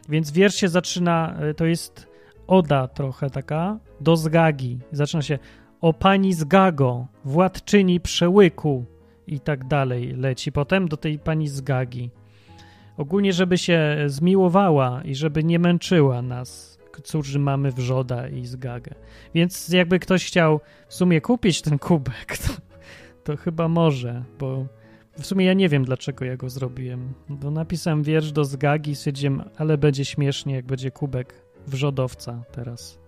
Więc 0.09 0.31
wiersz 0.31 0.55
się 0.55 0.67
zaczyna, 0.67 1.35
e, 1.39 1.53
to 1.53 1.65
jest 1.65 2.07
oda 2.47 2.87
trochę 2.87 3.29
taka, 3.29 3.79
do 4.01 4.17
Zgagi. 4.17 4.79
Zaczyna 4.91 5.21
się 5.21 5.39
o 5.81 5.93
pani 5.93 6.33
Zgago, 6.33 7.07
władczyni 7.25 7.99
przełyku 7.99 8.85
i 9.27 9.39
tak 9.39 9.67
dalej 9.67 10.13
leci. 10.15 10.51
Potem 10.51 10.87
do 10.87 10.97
tej 10.97 11.19
pani 11.19 11.47
Zgagi. 11.47 12.09
Ogólnie, 12.97 13.33
żeby 13.33 13.57
się 13.57 13.97
zmiłowała 14.05 15.01
i 15.03 15.15
żeby 15.15 15.43
nie 15.43 15.59
męczyła 15.59 16.21
nas, 16.21 16.79
którzy 16.91 17.39
mamy 17.39 17.71
wrzoda 17.71 18.27
i 18.27 18.45
Zgagę. 18.45 18.95
Więc 19.33 19.69
jakby 19.69 19.99
ktoś 19.99 20.25
chciał 20.25 20.59
w 20.87 20.93
sumie 20.93 21.21
kupić 21.21 21.61
ten 21.61 21.79
kubek, 21.79 22.37
to, 22.47 22.53
to 23.23 23.37
chyba 23.37 23.67
może, 23.67 24.23
bo 24.39 24.78
w 25.19 25.25
sumie 25.25 25.45
ja 25.45 25.53
nie 25.53 25.69
wiem, 25.69 25.85
dlaczego 25.85 26.25
ja 26.25 26.37
go 26.37 26.49
zrobiłem. 26.49 27.13
Bo 27.29 27.51
napisałem 27.51 28.03
wiersz 28.03 28.31
do 28.31 28.45
Zgagi, 28.45 28.95
stwierdziłem, 28.95 29.43
ale 29.57 29.77
będzie 29.77 30.05
śmiesznie, 30.05 30.55
jak 30.55 30.65
będzie 30.65 30.91
kubek 30.91 31.33
wrzodowca 31.67 32.43
teraz. 32.51 32.99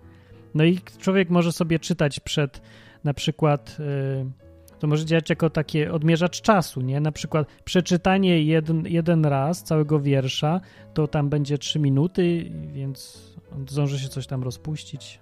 No 0.56 0.64
i 0.64 0.80
człowiek 0.99 1.30
może 1.30 1.51
sobie 1.51 1.80
czytać 1.80 2.19
przed 2.19 2.61
na 3.03 3.14
przykład... 3.14 3.77
Yy, 3.80 4.31
to 4.80 4.88
może 4.88 5.06
działać 5.06 5.30
jako 5.30 5.49
takie 5.49 5.91
odmierzacz 5.91 6.41
czasu, 6.41 6.81
nie? 6.81 6.99
Na 6.99 7.11
przykład 7.11 7.48
przeczytanie 7.64 8.43
jeden, 8.43 8.88
jeden 8.88 9.25
raz 9.25 9.64
całego 9.64 9.99
wiersza, 9.99 10.61
to 10.93 11.07
tam 11.07 11.30
będzie 11.30 11.57
3 11.57 11.80
minuty, 11.80 12.51
więc 12.73 13.31
zdąży 13.67 13.99
się 13.99 14.07
coś 14.07 14.27
tam 14.27 14.43
rozpuścić. 14.43 15.19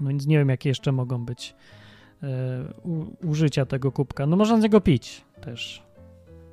No 0.00 0.08
więc 0.08 0.26
nie 0.26 0.38
wiem, 0.38 0.48
jakie 0.48 0.68
jeszcze 0.68 0.92
mogą 0.92 1.24
być 1.24 1.54
e, 2.22 2.26
u, 2.82 3.04
użycia 3.28 3.66
tego 3.66 3.92
kubka. 3.92 4.26
No 4.26 4.36
można 4.36 4.60
z 4.60 4.62
niego 4.62 4.80
pić 4.80 5.24
też. 5.44 5.82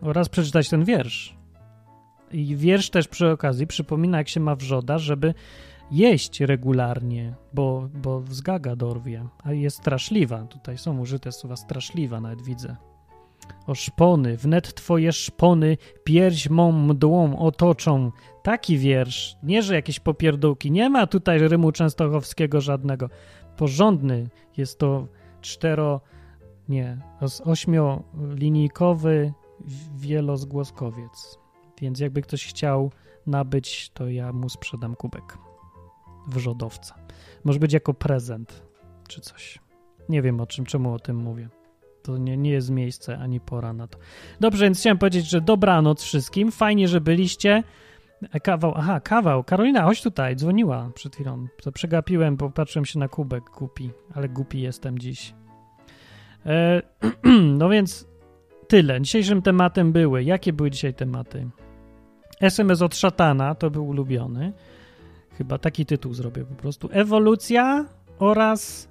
Oraz 0.02 0.30
przeczytać 0.30 0.70
ten 0.70 0.86
wiersz. 0.86 1.36
I 2.32 2.56
wiersz 2.56 2.90
też 2.90 3.08
przy 3.08 3.30
okazji 3.30 3.68
przypomina, 3.68 4.18
jak 4.18 4.30
się 4.30 4.40
ma 4.40 4.56
wrzoda, 4.56 4.98
żeby 4.98 5.34
jeść 5.92 6.40
regularnie, 6.40 7.34
bo, 7.53 7.90
bo 7.94 8.24
zgaga 8.30 8.76
dorwie, 8.76 9.26
a 9.44 9.53
jest 9.53 9.78
straszliwa. 9.78 10.44
Tutaj 10.44 10.78
są 10.78 11.00
użyte 11.00 11.32
słowa 11.32 11.56
straszliwa, 11.56 12.22
nawet 12.22 12.42
widzę. 12.42 12.76
O 13.68 13.76
szpony, 13.76 14.38
wnet 14.38 14.74
twoje 14.74 15.11
szpony 15.11 15.78
pierś 16.03 16.50
mą 16.50 16.72
mdłą 16.72 17.40
otoczą. 17.40 18.11
Taki 18.44 18.78
wiersz, 18.78 19.38
nie 19.44 19.61
że 19.61 19.76
jakieś 19.76 20.00
popierdółki. 20.00 20.72
Nie 20.72 20.90
ma 20.90 21.08
tutaj 21.08 21.40
rymu 21.40 21.72
częstochowskiego 21.72 22.61
żadnego. 22.61 23.10
Porządny 23.58 24.30
jest 24.58 24.80
to 24.80 25.08
cztero, 25.42 26.02
nie, 26.72 26.98
ośmiolinijkowy 27.45 29.33
wielozgłoskowiec. 29.95 31.40
Więc 31.82 32.00
jakby 32.00 32.22
ktoś 32.22 32.48
chciał 32.48 32.91
nabyć, 33.27 33.90
to 33.90 34.08
ja 34.08 34.33
mu 34.33 34.50
sprzedam 34.50 34.95
kubek 34.95 35.38
wrzodowca. 36.27 36.95
Może 37.43 37.59
być 37.59 37.74
jako 37.74 37.93
prezent 37.93 38.64
czy 39.08 39.22
coś. 39.22 39.59
Nie 40.09 40.22
wiem 40.22 40.41
o 40.41 40.48
czym, 40.48 40.66
czemu 40.66 40.93
o 40.93 41.00
tym 41.00 41.17
mówię. 41.17 41.50
To 42.03 42.17
nie, 42.17 42.38
nie 42.38 42.51
jest 42.51 42.69
miejsce 42.69 43.17
ani 43.17 43.40
pora 43.40 43.74
na 43.74 43.88
to. 43.88 43.98
Dobrze, 44.40 44.66
więc 44.66 44.80
chciałem 44.80 44.98
powiedzieć, 44.98 45.30
że 45.30 45.41
dobranoc 45.41 46.03
wszystkim. 46.03 46.51
Fajnie, 46.51 46.88
że 46.88 47.01
byliście. 47.01 47.64
E, 48.32 48.40
kawał, 48.40 48.74
aha, 48.75 49.00
kawał. 49.00 49.43
Karolina, 49.43 49.83
chodź 49.83 50.01
tutaj, 50.01 50.35
dzwoniła 50.35 50.91
przed 50.95 51.16
chwilą. 51.16 51.48
To 51.64 51.72
przegapiłem, 51.72 52.38
bo 52.38 52.50
patrzyłem 52.50 52.85
się 52.85 53.00
na 53.00 53.08
kubek, 53.08 53.43
głupi, 53.58 53.91
ale 54.14 54.30
głupi 54.30 54.61
jestem 54.61 55.00
dziś. 55.00 55.33
E, 56.45 56.82
no 57.60 57.70
więc 57.70 58.08
tyle. 58.68 59.02
Dzisiejszym 59.02 59.42
tematem 59.42 59.92
były. 59.92 60.24
Jakie 60.24 60.53
były 60.53 60.72
dzisiaj 60.72 60.94
tematy? 60.94 61.50
SMS 62.42 62.82
od 62.82 62.95
szatana, 62.95 63.56
to 63.56 63.70
był 63.70 63.88
ulubiony. 63.88 64.53
Chyba 65.38 65.58
taki 65.58 65.86
tytuł 65.86 66.14
zrobię 66.14 66.45
po 66.45 66.56
prostu. 66.56 66.90
Ewolucja 66.92 67.86
oraz 68.20 68.90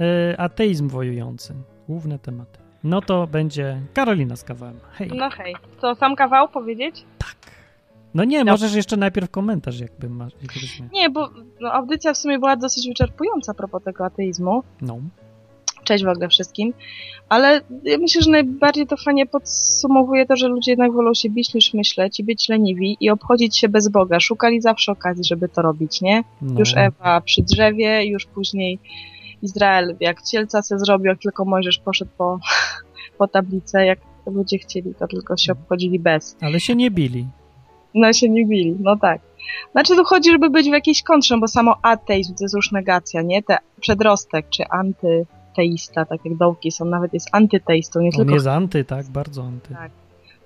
e, 0.00 0.40
ateizm 0.40 0.88
wojujący. 0.88 1.54
Główne 1.88 2.18
tematy. 2.18 2.58
No 2.84 3.00
to 3.00 3.26
będzie 3.26 3.80
Karolina 3.94 4.36
z 4.36 4.44
kawałem. 4.44 4.80
Hej. 4.92 5.10
No 5.14 5.30
hej. 5.30 5.54
Co, 5.80 5.94
sam 5.94 6.16
kawał 6.16 6.48
powiedzieć? 6.48 7.04
Tak. 7.18 7.36
No 8.14 8.24
nie, 8.24 8.44
no. 8.44 8.52
możesz 8.52 8.74
jeszcze 8.74 8.96
najpierw 8.96 9.30
komentarz 9.30 9.80
jakby 9.80 10.08
masz. 10.08 10.32
Nie, 10.92 11.10
bo 11.10 11.30
no, 11.60 11.72
audycja 11.72 12.14
w 12.14 12.18
sumie 12.18 12.38
była 12.38 12.56
dosyć 12.56 12.88
wyczerpująca 12.88 13.52
a 13.52 13.54
propos 13.54 13.82
tego 13.82 14.04
ateizmu. 14.04 14.62
No. 14.80 15.00
Cześć 15.88 16.04
w 16.04 16.08
ogóle 16.08 16.28
wszystkim. 16.28 16.72
Ale 17.28 17.60
ja 17.84 17.98
myślę, 17.98 18.22
że 18.22 18.30
najbardziej 18.30 18.86
to 18.86 18.96
fajnie 18.96 19.26
podsumowuje 19.26 20.26
to, 20.26 20.36
że 20.36 20.48
ludzie 20.48 20.72
jednak 20.72 20.92
wolą 20.92 21.14
się 21.14 21.30
bić 21.30 21.54
niż 21.54 21.74
myśleć 21.74 22.20
i 22.20 22.24
być 22.24 22.48
leniwi 22.48 22.96
i 23.00 23.10
obchodzić 23.10 23.58
się 23.58 23.68
bez 23.68 23.88
Boga. 23.88 24.20
Szukali 24.20 24.60
zawsze 24.60 24.92
okazji, 24.92 25.24
żeby 25.24 25.48
to 25.48 25.62
robić, 25.62 26.00
nie? 26.00 26.24
No. 26.42 26.60
Już 26.60 26.76
Ewa 26.76 27.20
przy 27.20 27.42
drzewie, 27.42 28.06
już 28.06 28.26
później 28.26 28.78
Izrael, 29.42 29.96
jak 30.00 30.22
cielca 30.22 30.62
se 30.62 30.78
zrobił, 30.78 31.06
jak 31.06 31.18
tylko 31.18 31.44
Mojżesz 31.44 31.78
poszedł 31.78 32.10
po, 32.18 32.38
po 33.18 33.28
tablicę, 33.28 33.86
jak 33.86 33.98
ludzie 34.26 34.58
chcieli, 34.58 34.94
to 34.94 35.06
tylko 35.06 35.36
się 35.36 35.52
obchodzili 35.52 35.98
bez. 35.98 36.36
Ale 36.40 36.60
się 36.60 36.76
nie 36.76 36.90
bili. 36.90 37.26
No 37.94 38.12
się 38.12 38.28
nie 38.28 38.46
bili, 38.46 38.76
no 38.80 38.96
tak. 38.96 39.20
Znaczy 39.72 39.96
tu 39.96 40.04
chodzi, 40.04 40.30
żeby 40.30 40.50
być 40.50 40.68
w 40.68 40.72
jakiejś 40.72 41.02
kontrze, 41.02 41.38
bo 41.38 41.48
samo 41.48 41.76
ateizm 41.82 42.34
to 42.34 42.44
jest 42.44 42.54
już 42.54 42.72
negacja, 42.72 43.22
nie? 43.22 43.42
Te 43.42 43.58
przedrostek 43.80 44.48
czy 44.50 44.64
antyteista, 45.58 46.04
tak 46.04 46.24
jak 46.24 46.36
dołki 46.36 46.72
są, 46.72 46.84
nawet 46.84 47.14
jest 47.14 47.28
antyteistą, 47.32 48.00
nie 48.00 48.06
On 48.06 48.16
tylko... 48.16 48.34
jest 48.34 48.46
anty, 48.46 48.84
tak? 48.84 49.06
Bardzo 49.06 49.42
anty. 49.42 49.74
Tak. 49.74 49.90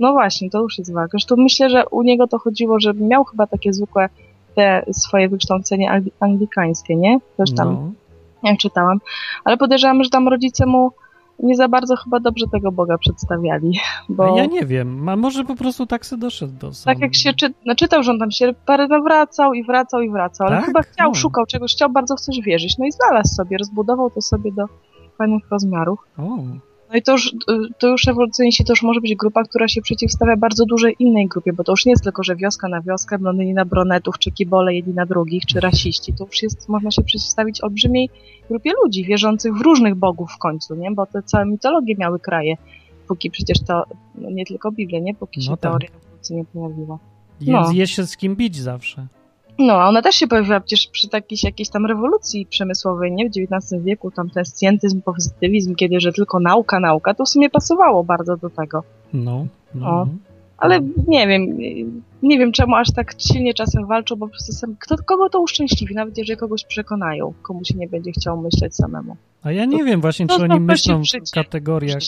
No 0.01 0.13
właśnie, 0.13 0.51
to 0.51 0.63
już 0.63 0.79
jest 0.79 0.93
walka. 0.93 1.11
Zresztą 1.11 1.37
myślę, 1.39 1.71
że 1.71 1.89
u 1.89 2.03
niego 2.03 2.27
to 2.27 2.39
chodziło, 2.39 2.81
że 2.81 2.95
miał 2.95 3.25
chyba 3.25 3.47
takie 3.47 3.73
zwykłe 3.73 4.09
te 4.55 4.85
swoje 4.93 5.29
wykształcenie 5.29 6.03
anglikańskie, 6.21 6.97
nie? 6.97 7.19
Też 7.37 7.55
tam 7.55 7.93
no 8.43 8.51
jak 8.51 8.59
czytałam, 8.59 9.01
ale 9.45 9.57
podejrzewam, 9.57 10.05
że 10.05 10.11
tam 10.11 10.29
rodzice 10.29 10.67
mu 10.67 10.91
nie 11.39 11.57
za 11.57 11.69
bardzo 11.69 11.97
chyba 11.97 12.21
dobrze 12.21 12.47
tego 12.53 12.73
Boga 12.73 12.99
przedstawiali. 12.99 13.79
Bo... 14.09 14.37
Ja 14.37 14.47
nie 14.47 14.67
wiem, 14.67 15.09
a 15.09 15.17
może 15.17 15.45
po 15.45 15.57
prostu 15.57 15.87
tak 15.87 16.07
se 16.07 16.17
doszedł 16.17 16.53
do 16.53 16.71
Tak 16.85 17.01
jak 17.01 17.15
się 17.15 17.35
czy... 17.35 17.55
no, 17.67 17.75
czytał, 17.75 18.03
że 18.03 18.11
on 18.11 18.19
tam 18.19 18.31
się 18.31 18.55
parę 18.67 18.89
wracał 19.05 19.55
i 19.55 19.65
wracał 19.65 20.03
i 20.03 20.11
wracał, 20.11 20.47
ale 20.47 20.57
tak? 20.57 20.67
chyba 20.67 20.83
chciał, 20.83 21.09
no. 21.09 21.15
szukał 21.15 21.47
czegoś, 21.47 21.73
chciał 21.73 21.91
bardzo 21.91 22.17
w 22.17 22.21
coś 22.21 22.41
wierzyć, 22.41 22.79
no 22.79 22.87
i 22.87 22.93
znalazł 22.93 23.35
sobie, 23.35 23.59
rozbudował 23.59 24.11
to 24.11 24.23
sobie 24.23 24.53
do 24.53 24.65
fajnych 25.19 25.51
rozmiarów. 25.51 25.99
O. 26.19 26.23
No 26.93 26.99
i 26.99 27.03
to 27.03 27.13
już, 27.13 27.35
to 27.79 27.89
już 27.89 28.09
ewolucyjnie 28.09 28.53
to 28.67 28.73
już 28.73 28.83
może 28.83 29.01
być 29.01 29.15
grupa, 29.15 29.45
która 29.45 29.69
się 29.69 29.83
przeciwstawia 29.83 30.37
bardzo 30.37 30.67
dużej 30.67 30.97
innej 30.99 31.27
grupie, 31.27 31.53
bo 31.53 31.65
to 31.65 31.73
już 31.73 31.87
nie 31.87 31.93
jest 31.93 32.05
tylko, 32.05 32.23
że 32.23 32.37
wioska 32.37 32.69
na 32.69 32.83
wioskę, 32.83 33.19
blondyni 33.19 33.55
na 33.55 33.65
bronetów, 33.65 34.19
czy 34.19 34.31
kibole 34.31 34.75
jedni 34.75 34.95
na 34.95 35.07
drugich, 35.07 35.47
czy 35.47 35.61
rasiści. 35.61 36.13
To 36.13 36.25
już 36.25 36.43
jest, 36.43 36.69
można 36.69 36.91
się 36.91 37.03
przeciwstawić 37.03 37.65
olbrzymiej 37.65 38.11
grupie 38.49 38.73
ludzi, 38.85 39.05
wierzących 39.05 39.55
w 39.55 39.61
różnych 39.61 39.95
bogów 39.95 40.33
w 40.33 40.39
końcu, 40.39 40.75
nie? 40.75 40.91
Bo 40.91 41.07
te 41.07 41.23
całe 41.23 41.47
mitologie 41.47 41.95
miały 41.99 42.21
kraje, 42.21 42.57
póki 43.09 43.31
przecież 43.31 43.61
to, 43.61 43.85
no 44.15 44.31
nie 44.31 44.47
tylko 44.47 44.73
Biblia, 44.73 45.01
nie? 45.01 45.15
Póki 45.15 45.41
no 45.41 45.45
się 45.45 45.51
tak. 45.51 45.61
teoria 45.61 45.89
ewolucji 45.89 46.37
nie 46.37 46.45
pojawiła. 46.45 46.99
No. 47.47 47.61
Jest, 47.61 47.75
jest 47.75 47.93
się 47.93 48.07
z 48.07 48.17
kim 48.17 48.37
bić 48.37 48.57
zawsze. 48.57 49.07
No, 49.59 49.73
a 49.73 49.89
ona 49.89 50.03
też 50.03 50.15
się 50.15 50.27
pojawiła 50.27 50.61
przecież 50.61 50.87
przy 50.87 51.09
takiej, 51.09 51.39
jakiejś 51.43 51.69
tam 51.69 51.87
rewolucji 51.87 52.47
przemysłowej, 52.47 53.13
nie? 53.13 53.31
W 53.31 53.33
XIX 53.37 53.83
wieku, 53.85 54.11
tam 54.11 54.31
ten 54.31 54.45
scjentyzm, 54.45 55.03
pozytywizm, 55.03 55.75
kiedy, 55.75 56.01
że 56.01 56.13
tylko 56.13 56.41
nauka, 56.41 56.81
nauka, 56.81 57.15
to 57.15 57.25
w 57.25 57.29
sumie 57.29 57.51
pasowało 57.51 58.05
bardzo 58.05 58.37
do 58.37 58.51
tego. 58.51 58.83
No. 59.13 59.47
no. 59.75 59.89
O, 59.89 60.07
ale 60.59 60.81
nie 61.09 61.27
wiem, 61.27 61.59
nie 62.23 62.39
wiem 62.39 62.53
czemu 62.53 62.77
aż 62.77 62.93
tak 62.93 63.15
silnie 63.19 63.55
czasem 63.55 63.87
walczą, 63.87 64.17
bo 64.17 64.27
po 64.27 64.31
prostu 64.31 64.53
sam, 64.53 64.77
kto, 64.79 64.97
kogo 65.07 65.29
to 65.29 65.41
uszczęśliwi, 65.41 65.95
nawet 65.95 66.19
jeżeli 66.19 66.39
kogoś 66.39 66.65
przekonają, 66.65 67.33
komu 67.43 67.65
się 67.65 67.75
nie 67.75 67.89
będzie 67.89 68.13
chciał 68.13 68.41
myśleć 68.41 68.77
samemu. 68.77 69.17
A 69.43 69.53
ja 69.53 69.65
nie 69.65 69.79
to, 69.79 69.85
wiem 69.85 70.01
właśnie, 70.01 70.27
czy 70.27 70.43
oni 70.43 70.61
myślą 70.61 71.03
w 71.03 71.31
kategoriach... 71.35 71.99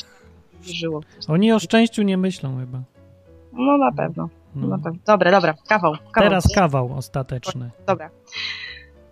Żyło. 0.62 1.00
Oni 1.28 1.52
o 1.52 1.58
szczęściu 1.58 2.02
nie 2.02 2.16
myślą 2.16 2.58
chyba. 2.58 2.82
No 3.52 3.78
na 3.78 3.92
pewno. 3.92 4.28
No. 4.54 4.66
no 4.66 4.78
tak. 4.78 4.94
Dobra, 5.06 5.30
dobra, 5.30 5.54
kawał, 5.68 5.92
kawał. 6.12 6.30
Teraz 6.30 6.44
kawał 6.54 6.96
ostateczny. 6.96 7.70
Dobra. 7.86 8.10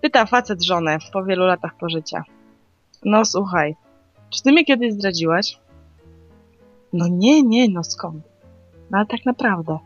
Pyta 0.01 0.27
facet 0.27 0.65
żonę 0.65 0.99
po 1.13 1.25
wielu 1.25 1.47
latach 1.47 1.77
pożycia. 1.77 2.25
No 3.05 3.25
słuchaj, 3.25 3.77
czy 4.31 4.43
ty 4.43 4.53
mnie 4.53 4.65
kiedyś 4.65 4.93
zdradziłaś? 4.93 5.59
No 6.93 7.07
nie, 7.11 7.43
nie, 7.43 7.69
no 7.69 7.85
skąd? 7.85 8.25
No 8.91 8.99
ale 8.99 9.07
tak 9.07 9.27
naprawdę. 9.27 9.79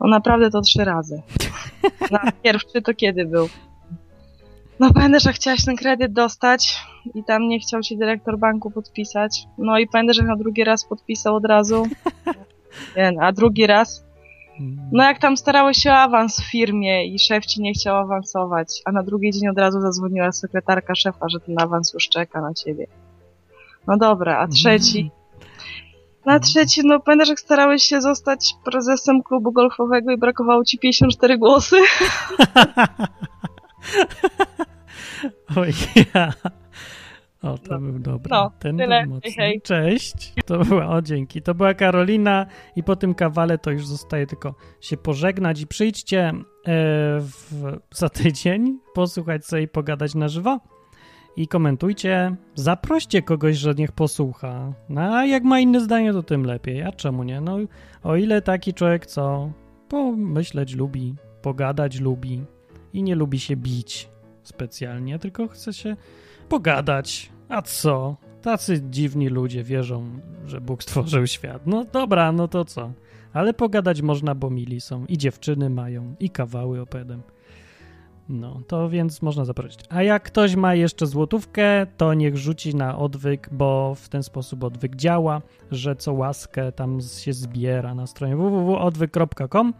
No 0.00 0.08
naprawdę 0.08 0.50
to 0.50 0.60
trzy 0.60 0.84
razy. 0.84 1.22
No, 2.10 2.18
pierwszy 2.42 2.82
to 2.82 2.94
kiedy 2.94 3.24
był? 3.24 3.48
No 4.80 4.92
pamiętasz, 4.92 5.22
że 5.22 5.32
chciałaś 5.32 5.64
ten 5.64 5.76
kredyt 5.76 6.12
dostać 6.12 6.80
i 7.14 7.24
tam 7.24 7.48
nie 7.48 7.60
chciał 7.60 7.82
ci 7.82 7.96
dyrektor 7.96 8.38
banku 8.38 8.70
podpisać. 8.70 9.46
No 9.58 9.78
i 9.78 9.86
pamiętasz, 9.86 10.16
że 10.16 10.22
na 10.22 10.36
drugi 10.36 10.64
raz 10.64 10.84
podpisał 10.84 11.36
od 11.36 11.44
razu. 11.44 11.86
A 13.20 13.32
drugi 13.32 13.66
raz? 13.66 14.03
No 14.92 15.04
jak 15.04 15.18
tam 15.18 15.36
starałeś 15.36 15.76
się 15.76 15.90
o 15.90 15.96
awans 15.96 16.40
w 16.40 16.50
firmie 16.50 17.06
i 17.06 17.18
szef 17.18 17.46
ci 17.46 17.62
nie 17.62 17.72
chciał 17.72 17.96
awansować, 17.96 18.82
a 18.84 18.92
na 18.92 19.02
drugi 19.02 19.30
dzień 19.30 19.48
od 19.48 19.58
razu 19.58 19.80
zadzwoniła 19.80 20.32
sekretarka 20.32 20.94
szefa, 20.94 21.28
że 21.28 21.40
ten 21.40 21.60
awans 21.60 21.94
już 21.94 22.08
czeka 22.08 22.40
na 22.40 22.54
ciebie. 22.54 22.86
No 23.86 23.96
dobra, 23.96 24.38
a 24.38 24.48
trzeci? 24.48 25.10
Na 26.26 26.40
trzeci, 26.40 26.80
no 26.84 27.00
pamiętasz 27.00 27.28
jak 27.28 27.40
starałeś 27.40 27.82
się 27.82 28.00
zostać 28.00 28.54
prezesem 28.64 29.22
klubu 29.22 29.52
golfowego 29.52 30.12
i 30.12 30.18
brakowało 30.18 30.64
ci 30.64 30.78
54 30.78 31.38
głosy? 31.38 31.76
Oj, 35.56 35.72
ja. 36.14 36.32
O, 37.44 37.58
to 37.58 37.78
no. 37.78 37.80
był 37.80 37.98
dobry. 37.98 38.30
No, 38.30 38.50
Ten 38.58 38.76
tyle. 38.76 39.06
Był. 39.06 39.20
Hej. 39.36 39.60
Cześć. 39.62 40.32
To 40.46 40.58
była, 40.58 40.88
o 40.88 41.02
dzięki. 41.02 41.42
To 41.42 41.54
była 41.54 41.74
Karolina 41.74 42.46
i 42.76 42.82
po 42.82 42.96
tym 42.96 43.14
kawale 43.14 43.58
to 43.58 43.70
już 43.70 43.86
zostaje 43.86 44.26
tylko 44.26 44.54
się 44.80 44.96
pożegnać 44.96 45.60
i 45.60 45.66
przyjdźcie 45.66 46.28
e, 46.28 46.34
w, 47.20 47.76
za 47.94 48.08
tydzień 48.08 48.78
posłuchać 48.94 49.46
sobie 49.46 49.62
i 49.62 49.68
pogadać 49.68 50.14
na 50.14 50.28
żywo. 50.28 50.60
I 51.36 51.48
komentujcie, 51.48 52.36
zaproście 52.54 53.22
kogoś, 53.22 53.56
że 53.56 53.74
niech 53.74 53.92
posłucha. 53.92 54.72
No, 54.88 55.00
a 55.00 55.24
jak 55.24 55.44
ma 55.44 55.60
inne 55.60 55.80
zdanie, 55.80 56.12
to 56.12 56.22
tym 56.22 56.44
lepiej. 56.44 56.82
A 56.82 56.92
czemu 56.92 57.22
nie? 57.22 57.40
No, 57.40 57.58
o 58.02 58.16
ile 58.16 58.42
taki 58.42 58.74
człowiek, 58.74 59.06
co 59.06 59.52
pomyśleć 59.88 60.74
lubi, 60.74 61.14
pogadać 61.42 62.00
lubi 62.00 62.44
i 62.92 63.02
nie 63.02 63.14
lubi 63.14 63.40
się 63.40 63.56
bić 63.56 64.08
specjalnie, 64.42 65.18
tylko 65.18 65.48
chce 65.48 65.72
się 65.72 65.96
pogadać, 66.48 67.32
a 67.54 67.62
co? 67.62 68.16
Tacy 68.42 68.82
dziwni 68.90 69.28
ludzie 69.28 69.64
wierzą, 69.64 70.20
że 70.46 70.60
Bóg 70.60 70.82
stworzył 70.82 71.26
świat. 71.26 71.66
No 71.66 71.84
dobra, 71.84 72.32
no 72.32 72.48
to 72.48 72.64
co? 72.64 72.92
Ale 73.32 73.54
pogadać 73.54 74.02
można, 74.02 74.34
bo 74.34 74.50
mili 74.50 74.80
są. 74.80 75.06
I 75.06 75.18
dziewczyny 75.18 75.70
mają, 75.70 76.14
i 76.20 76.30
kawały 76.30 76.80
opedem. 76.80 77.22
No, 78.28 78.60
to 78.66 78.88
więc 78.88 79.22
można 79.22 79.44
zaprosić. 79.44 79.80
A 79.88 80.02
jak 80.02 80.22
ktoś 80.22 80.56
ma 80.56 80.74
jeszcze 80.74 81.06
złotówkę, 81.06 81.86
to 81.96 82.14
niech 82.14 82.36
rzuci 82.36 82.74
na 82.74 82.98
odwyk, 82.98 83.48
bo 83.52 83.94
w 83.94 84.08
ten 84.08 84.22
sposób 84.22 84.64
odwyk 84.64 84.96
działa, 84.96 85.42
że 85.70 85.96
co 85.96 86.12
łaskę 86.12 86.72
tam 86.72 87.00
się 87.00 87.32
zbiera 87.32 87.94
na 87.94 88.06
stronie 88.06 88.36
www.odwyk.com. 88.36 89.74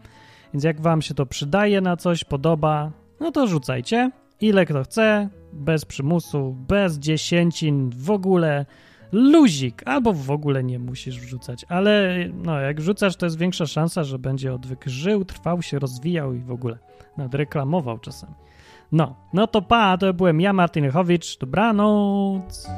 Więc 0.53 0.63
jak 0.63 0.81
wam 0.81 1.01
się 1.01 1.13
to 1.13 1.25
przydaje 1.25 1.81
na 1.81 1.97
coś, 1.97 2.23
podoba, 2.23 2.91
no 3.19 3.31
to 3.31 3.47
rzucajcie. 3.47 4.11
Ile 4.41 4.65
kto 4.65 4.83
chce, 4.83 5.29
bez 5.53 5.85
przymusu, 5.85 6.55
bez 6.67 6.99
dziesięcin, 6.99 7.89
w 7.89 8.11
ogóle 8.11 8.65
luzik, 9.11 9.81
albo 9.85 10.13
w 10.13 10.31
ogóle 10.31 10.63
nie 10.63 10.79
musisz 10.79 11.19
wrzucać, 11.19 11.65
ale 11.69 12.15
no, 12.33 12.59
jak 12.59 12.81
wrzucasz, 12.81 13.15
to 13.15 13.25
jest 13.25 13.37
większa 13.37 13.65
szansa, 13.65 14.03
że 14.03 14.19
będzie 14.19 14.53
odwyk 14.53 14.85
żył, 14.85 15.25
trwał 15.25 15.61
się, 15.61 15.79
rozwijał 15.79 16.33
i 16.33 16.39
w 16.39 16.51
ogóle 16.51 16.77
nawet 17.17 17.33
reklamował 17.35 17.99
czasem. 17.99 18.29
No, 18.91 19.15
no 19.33 19.47
to 19.47 19.61
pa, 19.61 19.97
to 19.97 20.13
byłem 20.13 20.41
ja, 20.41 20.53
Martin 20.53 20.85
Lechowicz, 20.85 21.37
dobranoc. 21.37 22.69